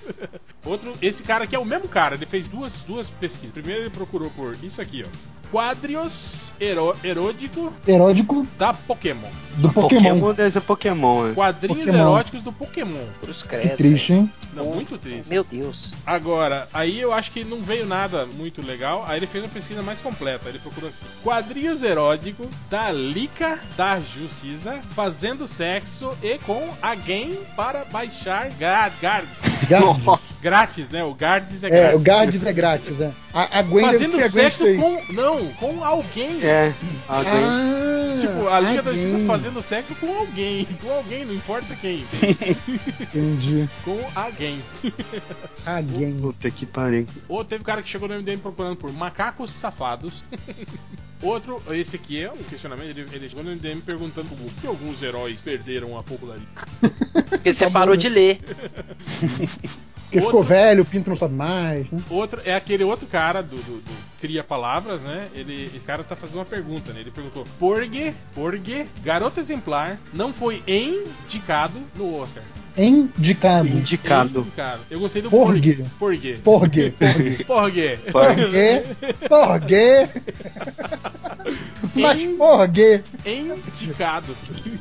Outro, 0.66 0.94
esse 1.02 1.22
cara 1.24 1.44
aqui 1.44 1.56
é 1.56 1.60
o 1.60 1.66
mesmo 1.66 1.88
cara, 1.88 2.16
ele 2.16 2.26
fez 2.26 2.48
duas, 2.48 2.82
duas 2.88 3.10
pesquisas. 3.10 3.52
Primeiro 3.52 3.82
ele 3.82 3.90
procurou 3.90 4.30
por 4.32 4.56
isso 4.64 4.82
aqui, 4.82 5.04
ó. 5.06 5.41
Quadrios 5.52 6.52
ero, 6.60 6.96
erótico 7.04 7.74
Erótico 7.88 8.48
da 8.58 8.74
Pokémon. 8.74 9.28
do 9.58 9.70
Pokémon. 9.72 10.02
Pokémon 10.02 10.34
deve 10.34 10.52
ser 10.52 10.62
Pokémon, 10.62 11.24
né? 11.28 11.34
Quadrinhos 11.34 11.78
Pokémon. 11.80 11.98
eróticos 12.00 12.42
do 12.42 12.52
Pokémon. 12.54 13.06
Cruz 13.22 13.42
Que 13.44 13.50
credo. 13.50 13.78
triste, 13.78 14.14
hein? 14.14 14.32
Não, 14.54 14.66
muito 14.66 14.98
triste. 14.98 15.30
Meu 15.30 15.44
Deus. 15.44 15.94
Agora, 16.06 16.68
aí 16.74 17.00
eu 17.00 17.14
acho 17.14 17.32
que 17.32 17.44
não 17.44 17.62
veio 17.62 17.86
nada 17.86 18.26
muito 18.26 18.66
legal. 18.66 19.06
Aí 19.08 19.18
ele 19.20 19.28
fez 19.28 19.44
uma 19.44 19.50
pesquisa 19.50 19.82
mais 19.82 20.00
completa. 20.02 20.50
Ele 20.50 20.60
procurou 20.60 20.90
assim: 20.90 21.06
quadrinhos 21.24 21.84
eróticos 21.84 22.48
da 22.70 22.92
Lica 22.92 23.60
da 23.78 24.00
Justiça 24.00 24.80
fazendo 24.96 25.48
sexo 25.48 26.12
e 26.22 26.38
com 26.40 26.70
alguém 26.82 27.40
para 27.56 27.86
baixar 27.86 28.50
gra- 28.52 28.92
gar- 29.02 29.24
Gardes. 29.68 30.38
grátis, 30.42 30.90
né? 30.90 31.04
O 31.04 31.14
Gardes 31.14 31.64
é 31.64 31.68
É, 31.68 31.70
grátis. 31.70 31.96
o 31.96 32.00
Gardes 32.00 32.46
é 32.46 32.54
grátis, 32.54 33.02
é. 33.02 33.12
A, 33.34 33.60
a 33.60 33.62
Gwen 33.62 33.86
deve 33.92 33.98
Fazendo 34.06 34.16
ser 34.18 34.24
a 34.24 34.28
Gwen 34.30 34.44
sexo 34.46 34.64
6. 34.64 34.80
com. 34.80 35.14
Não, 35.14 35.48
com 35.54 35.84
alguém. 35.84 36.44
É, 36.44 36.74
alguém. 37.08 37.32
Ah, 37.44 37.91
Tipo, 38.20 38.48
a 38.50 38.60
Liga 38.60 38.82
da 38.84 38.92
Justiça 38.94 39.14
alguém. 39.14 39.28
fazendo 39.28 39.64
sexo 39.64 39.96
com 39.96 40.14
alguém. 40.18 40.66
Com 40.82 40.92
alguém, 40.92 41.26
não 41.26 41.34
importa 41.34 41.76
quem. 41.76 42.06
Entendi. 43.02 43.70
com 43.84 43.98
alguém. 44.16 44.62
Alguém. 45.66 46.20
Puta 46.20 46.52
que 46.52 46.66
pariu. 46.66 47.08
Ou 47.30 47.44
teve 47.46 47.62
um 47.62 47.66
cara 47.66 47.82
que 47.82 47.90
chegou 47.90 48.08
no 48.08 48.16
MDM 48.16 48.40
procurando 48.40 48.76
por 48.76 48.92
macacos 48.92 49.52
safados. 49.52 50.24
Outro, 51.22 51.62
esse 51.70 51.96
aqui 51.98 52.20
é 52.24 52.32
um 52.32 52.38
questionamento. 52.38 52.90
Ele, 52.98 53.08
ele 53.14 53.30
chegou 53.30 53.44
no 53.44 53.52
MDM 53.52 53.80
perguntando 53.82 54.28
por 54.30 54.52
que 54.60 54.66
alguns 54.66 55.04
heróis 55.04 55.40
perderam 55.40 55.96
a 55.98 56.02
popularidade. 56.02 56.48
Porque 57.30 57.54
você 57.54 57.66
Tá 57.66 57.72
parou 57.72 57.96
de 57.96 58.10
ler. 58.10 58.40
Porque 60.12 60.20
ficou 60.26 60.40
Outro- 60.42 60.54
velho, 60.54 60.84
o 60.84 60.86
pinto 60.86 61.10
não 61.10 61.16
sobe 61.16 61.36
mais, 61.36 61.90
né? 61.90 62.02
Outro 62.10 62.42
é 62.44 62.54
aquele 62.54 62.84
outro 62.84 63.08
cara 63.08 63.42
do, 63.42 63.56
do- 63.56 63.80
do 63.82 63.92
Cria 64.20 64.44
Palavras, 64.44 65.00
né? 65.00 65.30
Ele, 65.34 65.64
esse 65.64 65.80
cara 65.80 66.04
tá 66.04 66.18
fazendo 66.18 66.36
uma 66.40 66.46
pergunta, 66.46 66.92
né? 66.92 67.00
Ele 67.00 67.12
perguntou: 67.12 67.46
por 67.58 67.88
que, 67.88 68.14
por 68.36 68.60
que 68.60 68.86
Garota 69.06 69.40
Exemplar 69.40 69.98
não 70.14 70.34
foi 70.34 70.62
indicado 70.68 71.80
no 71.96 72.14
Oscar? 72.20 72.44
Indicado. 72.78 73.68
Indicado. 73.70 74.40
Indicado. 74.42 74.82
Eu 74.90 75.00
gostei 75.00 75.22
do 75.22 75.30
Por 75.30 75.48
por 75.48 75.62
quê? 75.62 75.76
quê. 75.76 75.86
Por 76.44 76.70
quê? 76.70 76.94
Por 76.94 77.12
quê? 77.12 77.38
Por 77.48 77.72
quê? 77.72 77.98
Por 78.12 78.36
quê? 78.52 78.84
Por 79.30 79.62
quê? 79.66 80.10
Mas 81.96 82.22
por 82.38 82.70
quê? 82.70 83.02
Indicado. 83.26 84.36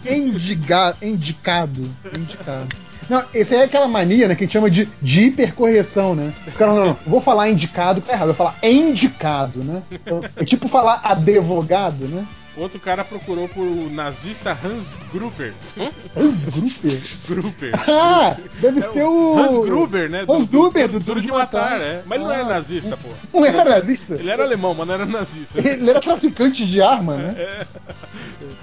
Indiga, 0.04 0.96
indicado. 1.02 1.88
Indicado. 2.16 2.68
Não, 3.10 3.24
esse 3.34 3.52
aí 3.56 3.62
é 3.62 3.64
aquela 3.64 3.88
mania, 3.88 4.28
né, 4.28 4.36
que 4.36 4.44
a 4.44 4.46
gente 4.46 4.52
chama 4.52 4.70
de, 4.70 4.88
de 5.02 5.22
hipercorreção, 5.22 6.14
né? 6.14 6.32
O 6.46 6.52
cara, 6.52 6.72
não, 6.72 6.84
não, 6.86 6.96
vou 7.04 7.20
falar 7.20 7.50
indicado, 7.50 8.00
tá 8.00 8.12
errado, 8.12 8.28
eu 8.28 8.34
vou 8.34 8.46
falar 8.46 8.56
indicado, 8.62 9.64
né? 9.64 9.82
Então, 9.90 10.20
é 10.36 10.44
tipo 10.44 10.68
falar 10.68 11.00
advogado, 11.02 12.06
né? 12.06 12.24
Outro 12.56 12.78
cara 12.78 13.02
procurou 13.04 13.48
por 13.48 13.62
o 13.62 13.90
nazista 13.90 14.52
Hans 14.52 14.94
Gruber. 15.12 15.52
Hans 16.16 16.44
Gruber. 16.44 17.00
Gruber. 17.28 17.90
Ah, 17.90 18.36
deve 18.60 18.80
ser 18.80 19.04
o... 19.04 19.38
Hans 19.38 19.66
Gruber, 19.66 20.10
né? 20.10 20.24
Hans 20.28 20.46
Gruber, 20.46 20.88
do 20.88 21.00
Duro 21.00 21.20
de 21.20 21.28
Matar. 21.28 21.80
é. 21.80 22.02
Mas 22.06 22.16
ele 22.16 22.24
não 22.24 22.32
era 22.32 22.42
Nossa. 22.42 22.54
nazista, 22.54 22.96
pô. 22.96 23.08
Não 23.32 23.44
era 23.44 23.64
nazista? 23.64 24.14
Ele 24.14 24.30
era 24.30 24.44
alemão, 24.44 24.74
mas 24.74 24.86
não 24.86 24.94
era 24.94 25.06
nazista. 25.06 25.58
Ele 25.58 25.90
era 25.90 26.00
traficante 26.00 26.66
de 26.66 26.80
arma, 26.80 27.16
né? 27.16 27.34
É. 27.36 27.66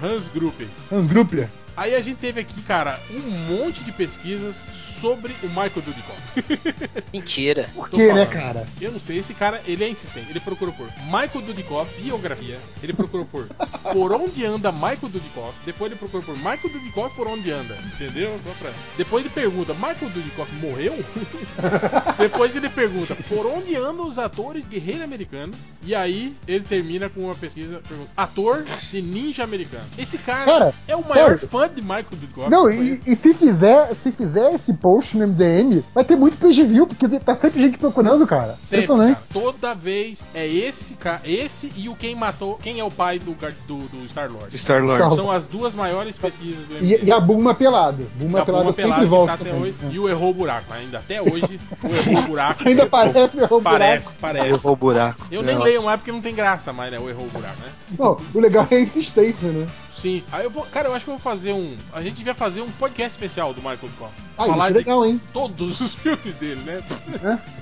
Hans 0.02 0.28
Gruber. 0.28 0.68
Hans 0.90 1.06
Gruber. 1.06 1.48
Aí 1.78 1.94
a 1.94 2.00
gente 2.00 2.16
teve 2.18 2.40
aqui, 2.40 2.60
cara, 2.62 2.98
um 3.10 3.30
monte 3.30 3.84
de 3.84 3.92
pesquisas 3.92 4.56
sobre 5.00 5.32
o 5.44 5.46
Michael 5.46 5.70
Dudikoff. 5.76 6.18
Mentira. 7.14 7.70
Por 7.72 7.88
quê, 7.88 8.12
né, 8.12 8.26
cara? 8.26 8.66
Eu 8.80 8.90
não 8.90 8.98
sei, 8.98 9.18
esse 9.18 9.32
cara, 9.32 9.62
ele 9.64 9.84
é 9.84 9.88
insistente. 9.88 10.28
Ele 10.28 10.40
procurou 10.40 10.74
por 10.74 10.86
Michael 11.04 11.40
Dudikoff, 11.46 12.02
biografia. 12.02 12.58
Ele 12.82 12.92
procurou 12.92 13.24
por 13.26 13.46
Por 13.92 14.12
onde 14.12 14.44
anda 14.44 14.72
Michael 14.72 15.08
Dudikoff. 15.08 15.54
Depois 15.64 15.92
ele 15.92 15.98
procurou 16.00 16.26
por 16.26 16.36
Michael 16.36 16.68
Dudikoff, 16.72 17.14
por 17.14 17.28
onde 17.28 17.48
anda. 17.52 17.76
Entendeu? 17.94 18.36
Só 18.44 18.52
pra- 18.58 18.72
Depois 18.96 19.24
ele 19.24 19.32
pergunta, 19.32 19.72
Michael 19.74 20.10
Dudikoff 20.12 20.52
morreu? 20.56 20.94
Depois 22.18 22.56
ele 22.56 22.68
pergunta, 22.68 23.14
por 23.28 23.46
onde 23.46 23.76
andam 23.76 24.06
os 24.06 24.18
atores 24.18 24.66
guerreiro 24.66 25.04
americano? 25.04 25.52
E 25.84 25.94
aí 25.94 26.34
ele 26.46 26.64
termina 26.64 27.08
com 27.08 27.20
uma 27.24 27.34
pesquisa, 27.36 27.80
pergunta, 27.88 28.10
ator 28.16 28.64
de 28.90 29.00
ninja 29.00 29.44
americano. 29.44 29.84
Esse 29.96 30.18
cara, 30.18 30.44
Cara, 30.44 30.74
é 30.88 30.96
o 30.96 31.00
maior 31.08 31.38
sério? 31.38 31.48
fã 31.48 31.67
de 31.74 31.82
Michael 31.82 32.06
Dudikoff. 32.10 32.50
Não, 32.50 32.66
que 32.68 32.74
eu 32.74 32.82
e, 32.82 33.00
e 33.06 33.16
se 33.16 33.34
fizer, 33.34 33.94
se 33.94 34.10
fizer 34.12 34.52
esse 34.54 34.72
post 34.74 35.16
no 35.16 35.26
MDM, 35.26 35.82
vai 35.94 36.04
ter 36.04 36.16
muito 36.16 36.36
page 36.38 36.62
view, 36.64 36.86
porque 36.86 37.08
tá 37.20 37.34
sempre 37.34 37.60
gente 37.62 37.78
procurando, 37.78 38.26
cara. 38.26 38.56
Sempre, 38.60 38.78
Impressionante. 38.84 39.14
cara. 39.14 39.26
Toda 39.32 39.74
vez 39.74 40.22
é 40.34 40.46
esse 40.46 40.94
cara, 40.94 41.20
esse 41.24 41.72
e 41.76 41.88
o 41.88 41.94
quem 41.94 42.14
matou, 42.14 42.56
quem 42.56 42.80
é 42.80 42.84
o 42.84 42.90
pai 42.90 43.18
do, 43.18 43.34
do, 43.66 43.78
do 43.88 44.08
Star 44.08 44.30
Lord. 44.30 44.56
Star 44.58 44.82
Lord. 44.82 45.02
Star- 45.02 45.14
São 45.16 45.30
as 45.30 45.46
duas 45.46 45.74
maiores 45.74 46.16
pesquisas 46.16 46.66
do 46.66 46.84
E, 46.84 47.04
e 47.04 47.12
a 47.12 47.20
Buma 47.20 47.54
pelado. 47.54 48.08
Buma 48.16 48.40
A 48.40 48.44
pelado 48.44 48.64
Buma 48.64 48.72
sempre 48.72 48.90
Pelada 48.90 49.04
que 49.04 49.08
volta. 49.10 49.36
tá 49.44 49.50
hoje, 49.54 49.74
E 49.90 49.98
o 49.98 50.08
errou 50.08 50.30
o 50.30 50.34
buraco. 50.34 50.72
Ainda 50.72 50.98
até 50.98 51.20
hoje, 51.22 51.60
o 51.82 51.86
errou 52.10 52.24
o 52.24 52.26
buraco. 52.28 52.62
Ainda 52.68 52.86
parece 52.86 53.40
errou 53.40 53.58
o 53.58 53.62
Parece, 53.62 54.04
buraco. 54.04 54.20
parece. 54.20 54.46
Errou 54.48 54.72
o 54.72 54.76
buraco. 54.76 55.26
Eu 55.30 55.42
nem 55.42 55.54
Não. 55.56 55.62
leio 55.64 55.82
mais 55.82 55.98
porque 56.00 56.12
não 56.12 56.20
tem 56.20 56.34
graça 56.34 56.72
mais, 56.72 56.92
né? 56.92 56.98
O 56.98 57.08
errou 57.08 57.26
o 57.26 57.30
buraco, 57.30 57.56
né? 57.60 57.68
Não, 57.98 58.16
o 58.34 58.40
legal 58.40 58.66
é 58.70 58.76
a 58.76 58.80
insistência, 58.80 59.48
né? 59.48 59.66
Sim. 59.94 60.22
Aí 60.30 60.44
eu 60.44 60.50
vou. 60.50 60.62
Cara, 60.66 60.88
eu 60.88 60.94
acho 60.94 61.04
que 61.04 61.10
eu 61.10 61.14
vou 61.18 61.20
fazer 61.22 61.52
um. 61.52 61.57
A 61.92 62.02
gente 62.02 62.14
devia 62.16 62.34
fazer 62.34 62.60
um 62.60 62.70
podcast 62.70 63.10
especial 63.12 63.52
do 63.52 63.60
Michael 63.60 63.78
Dudikoff. 63.82 64.12
Ah, 64.36 64.46
Falar 64.46 64.56
isso 64.56 64.64
é 64.64 64.68
de 64.72 64.78
legal, 64.78 65.04
hein? 65.06 65.20
todos 65.32 65.80
os 65.80 65.94
filmes 65.98 66.34
dele, 66.36 66.60
né? 66.64 66.80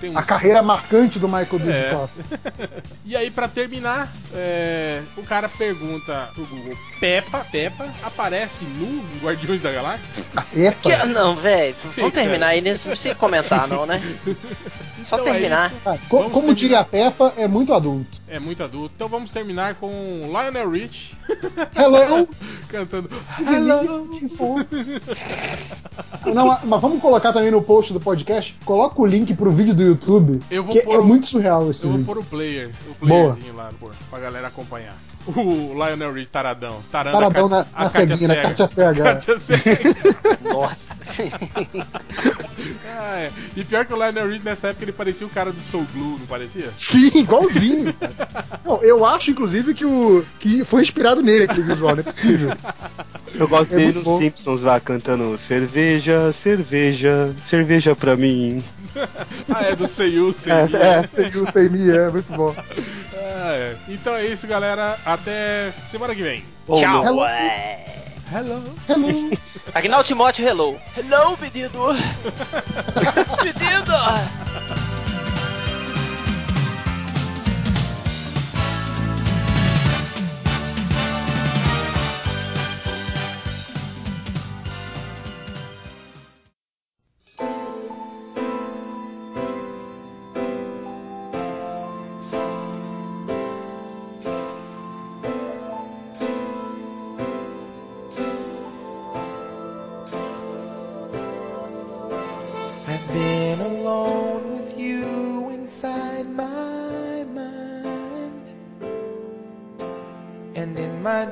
Tem 0.01 0.11
um- 0.11 0.19
A 0.19 0.23
carreira 0.23 0.63
marcante 0.63 1.19
do 1.19 1.27
Michael 1.27 1.49
É. 1.53 1.59
Dudikoff. 1.59 2.13
E 3.09 3.15
aí, 3.17 3.31
pra 3.31 3.47
terminar, 3.47 4.13
é, 4.35 5.01
o 5.17 5.23
cara 5.23 5.49
pergunta 5.49 6.29
pro 6.35 6.45
Google: 6.47 6.77
Peppa, 6.99 7.47
Peppa 7.53 7.89
aparece 8.03 8.65
nu 8.65 8.87
em 8.87 9.25
Guardiões 9.25 9.63
da 9.63 9.71
Galáxia? 9.71 10.05
Epa. 10.57 10.81
Que- 10.83 11.07
não, 11.07 11.37
velho, 11.37 11.75
vamos 11.97 12.13
terminar 12.13 12.49
aí, 12.49 12.61
nisso 12.61 12.83
não 12.89 12.91
precisa 12.93 13.15
comentar, 13.15 13.69
não, 13.69 13.87
né? 13.87 14.01
Só 15.07 15.17
Então 15.21 15.29
é 15.29 15.33
terminar. 15.35 15.71
isso. 15.71 15.81
Ah, 15.87 15.97
co- 16.09 16.19
Vamos 16.19 16.33
como 16.33 16.53
diria 16.53 16.81
a 16.81 16.85
terminar. 16.85 17.13
Peppa, 17.13 17.33
é 17.37 17.47
muito 17.47 17.73
adulto. 17.73 18.21
É 18.29 18.41
muito 18.41 18.63
adulto. 18.63 18.93
Então 18.97 19.09
vamos 19.09 19.31
terminar 19.33 19.77
com 19.77 19.89
Lionel 20.25 20.69
Rich 20.71 21.15
Hello! 21.77 22.29
cantando 22.69 23.09
Hello! 23.39 24.09
Não, 26.35 26.47
mas 26.65 26.81
vamos 26.81 27.01
colocar 27.01 27.33
também 27.33 27.51
no 27.53 27.63
post 27.63 27.93
do 27.93 28.01
podcast. 28.01 28.57
Coloca 28.65 29.01
o 29.01 29.07
link 29.07 29.33
pro 29.35 29.51
vídeo 29.53 29.75
do 29.75 29.83
YouTube. 29.83 30.41
Eu 30.51 30.65
vou 30.65 30.73
que 30.75 30.81
é 30.81 30.99
o- 30.99 31.05
muito 31.05 31.27
surreal 31.27 31.71
esse 31.71 31.85
Eu 31.85 31.91
vou 31.91 31.99
vídeo. 31.99 32.15
pôr 32.15 32.19
o 32.21 32.25
player, 32.25 32.71
o 33.01 33.07
Boa. 33.07 33.29
playerzinho 33.33 33.55
lá, 33.55 33.71
pôr, 33.79 33.93
pra 34.11 34.19
galera 34.19 34.49
acompanhar. 34.49 34.97
O 35.29 35.73
Lionel 35.75 36.13
Rich 36.13 36.29
taradão. 36.31 36.79
Tarando 36.91 37.19
Taradão 37.19 37.47
a, 37.47 37.49
na, 37.49 37.67
a 37.75 37.85
na 37.85 37.91
ceguinha, 37.91 38.29
na 38.29 38.35
Cega. 38.35 38.49
Kátia 38.49 38.67
Cega. 38.69 39.03
Kátia 39.15 39.39
Cega. 39.41 39.95
Nossa. 40.53 40.97
Ah, 42.99 43.19
é. 43.21 43.33
E 43.57 43.65
pior 43.65 43.85
que 43.87 43.93
o 43.93 43.97
Lionel 43.97 44.29
Rich 44.29 44.45
nessa 44.45 44.69
época 44.69 44.85
ele 44.85 44.93
parecia 44.93 45.27
o 45.27 45.31
cara 45.31 45.53
do 45.53 45.61
Soul 45.61 45.87
Glue, 45.93 46.19
não 46.19 46.27
parecia? 46.27 46.71
Sim, 46.77 47.11
igualzinho. 47.15 47.95
Não, 48.65 48.83
eu 48.83 49.05
acho, 49.05 49.31
inclusive, 49.31 49.75
que, 49.75 49.85
o, 49.85 50.25
que 50.41 50.65
foi 50.65 50.83
inspirado 50.83 51.23
nele 51.23 51.45
aquele 51.45 51.63
visual, 51.63 51.95
não 51.95 52.01
é 52.01 52.05
possível. 52.05 52.51
Eu 53.35 53.47
gosto 53.49 53.73
É 53.75 53.77
dele 53.77 53.93
nos 53.93 54.05
bom. 54.05 54.19
Simpsons 54.19 54.63
lá 54.63 54.81
cantando 54.81 55.37
cerveja, 55.39 56.33
cerveja, 56.33 57.35
cerveja 57.45 57.95
pra 57.95 58.17
mim. 58.17 58.63
Ah, 59.53 59.63
é 59.63 59.77
do 59.77 59.87
Seiyu, 59.87 60.31
É, 60.47 60.67
Seiyu. 60.69 60.83
é, 60.83 61.03
tem 61.07 61.43
o 61.43 61.51
Seimi, 61.53 61.91
é 61.91 62.11
muito 62.11 62.33
bom. 62.33 62.55
Ah, 63.15 63.53
é. 63.53 63.77
Então 63.89 64.15
é 64.15 64.27
isso, 64.27 64.47
galera. 64.47 64.99
Até 65.05 65.71
semana 65.91 66.15
que 66.15 66.23
vem. 66.23 66.43
Tchau. 66.67 67.05
Hello. 68.31 68.61
Hello. 68.89 69.31
Agnaldo 69.73 70.05
Timóteo, 70.09 70.45
hello. 70.45 70.79
Hello, 70.97 71.37
pedido. 71.37 71.95
pedido. 73.43 74.76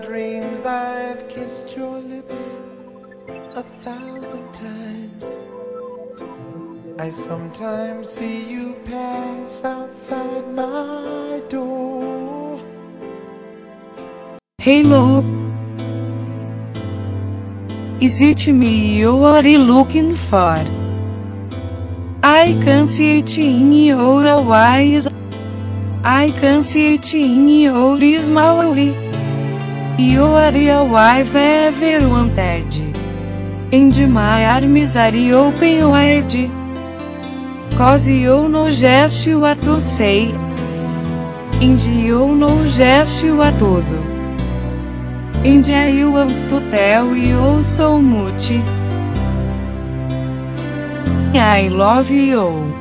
Dreams, 0.02 0.64
I've 0.64 1.28
kissed 1.28 1.76
your 1.76 1.98
lips 2.00 2.60
a 3.56 3.62
thousand 3.62 4.52
times. 4.52 5.40
I 6.98 7.10
sometimes 7.10 8.08
see 8.08 8.50
you 8.52 8.76
pass 8.84 9.64
outside 9.64 10.46
my 10.54 11.42
door. 11.48 12.60
Hello. 14.58 15.22
Is 18.00 18.20
it 18.22 18.46
me 18.48 18.96
you 18.98 19.24
are 19.24 19.42
looking 19.42 20.14
for? 20.14 20.56
I 22.22 22.44
can 22.64 22.86
see 22.86 23.18
it 23.18 23.38
in 23.38 23.72
your 23.72 24.26
eyes. 24.26 25.08
I 26.04 26.28
can 26.28 26.62
see 26.62 26.94
it 26.94 27.14
in 27.14 27.48
your 27.48 28.18
smile. 28.20 29.03
You 29.96 30.24
are 30.24 30.56
a 30.56 30.84
wife 30.84 31.36
ever 31.36 32.08
wanted. 32.08 32.74
And 33.72 34.12
my 34.12 34.44
arms 34.44 34.96
are 34.96 35.14
open 35.32 35.88
wide. 35.88 36.50
Cause 37.76 38.08
you 38.08 38.48
know 38.48 38.68
just 38.72 39.28
what 39.28 39.62
to 39.62 39.80
say. 39.80 40.32
And 41.62 41.80
you 41.80 42.26
know 42.34 42.66
just 42.66 43.22
what 43.24 43.56
to 43.60 43.82
do. 43.82 44.00
And 45.44 45.64
I 45.68 46.04
want 46.06 46.32
to 46.50 46.58
tell 46.72 47.14
you 47.14 47.62
so. 47.62 48.02
I 51.36 51.68
love 51.68 52.10
you. 52.10 52.73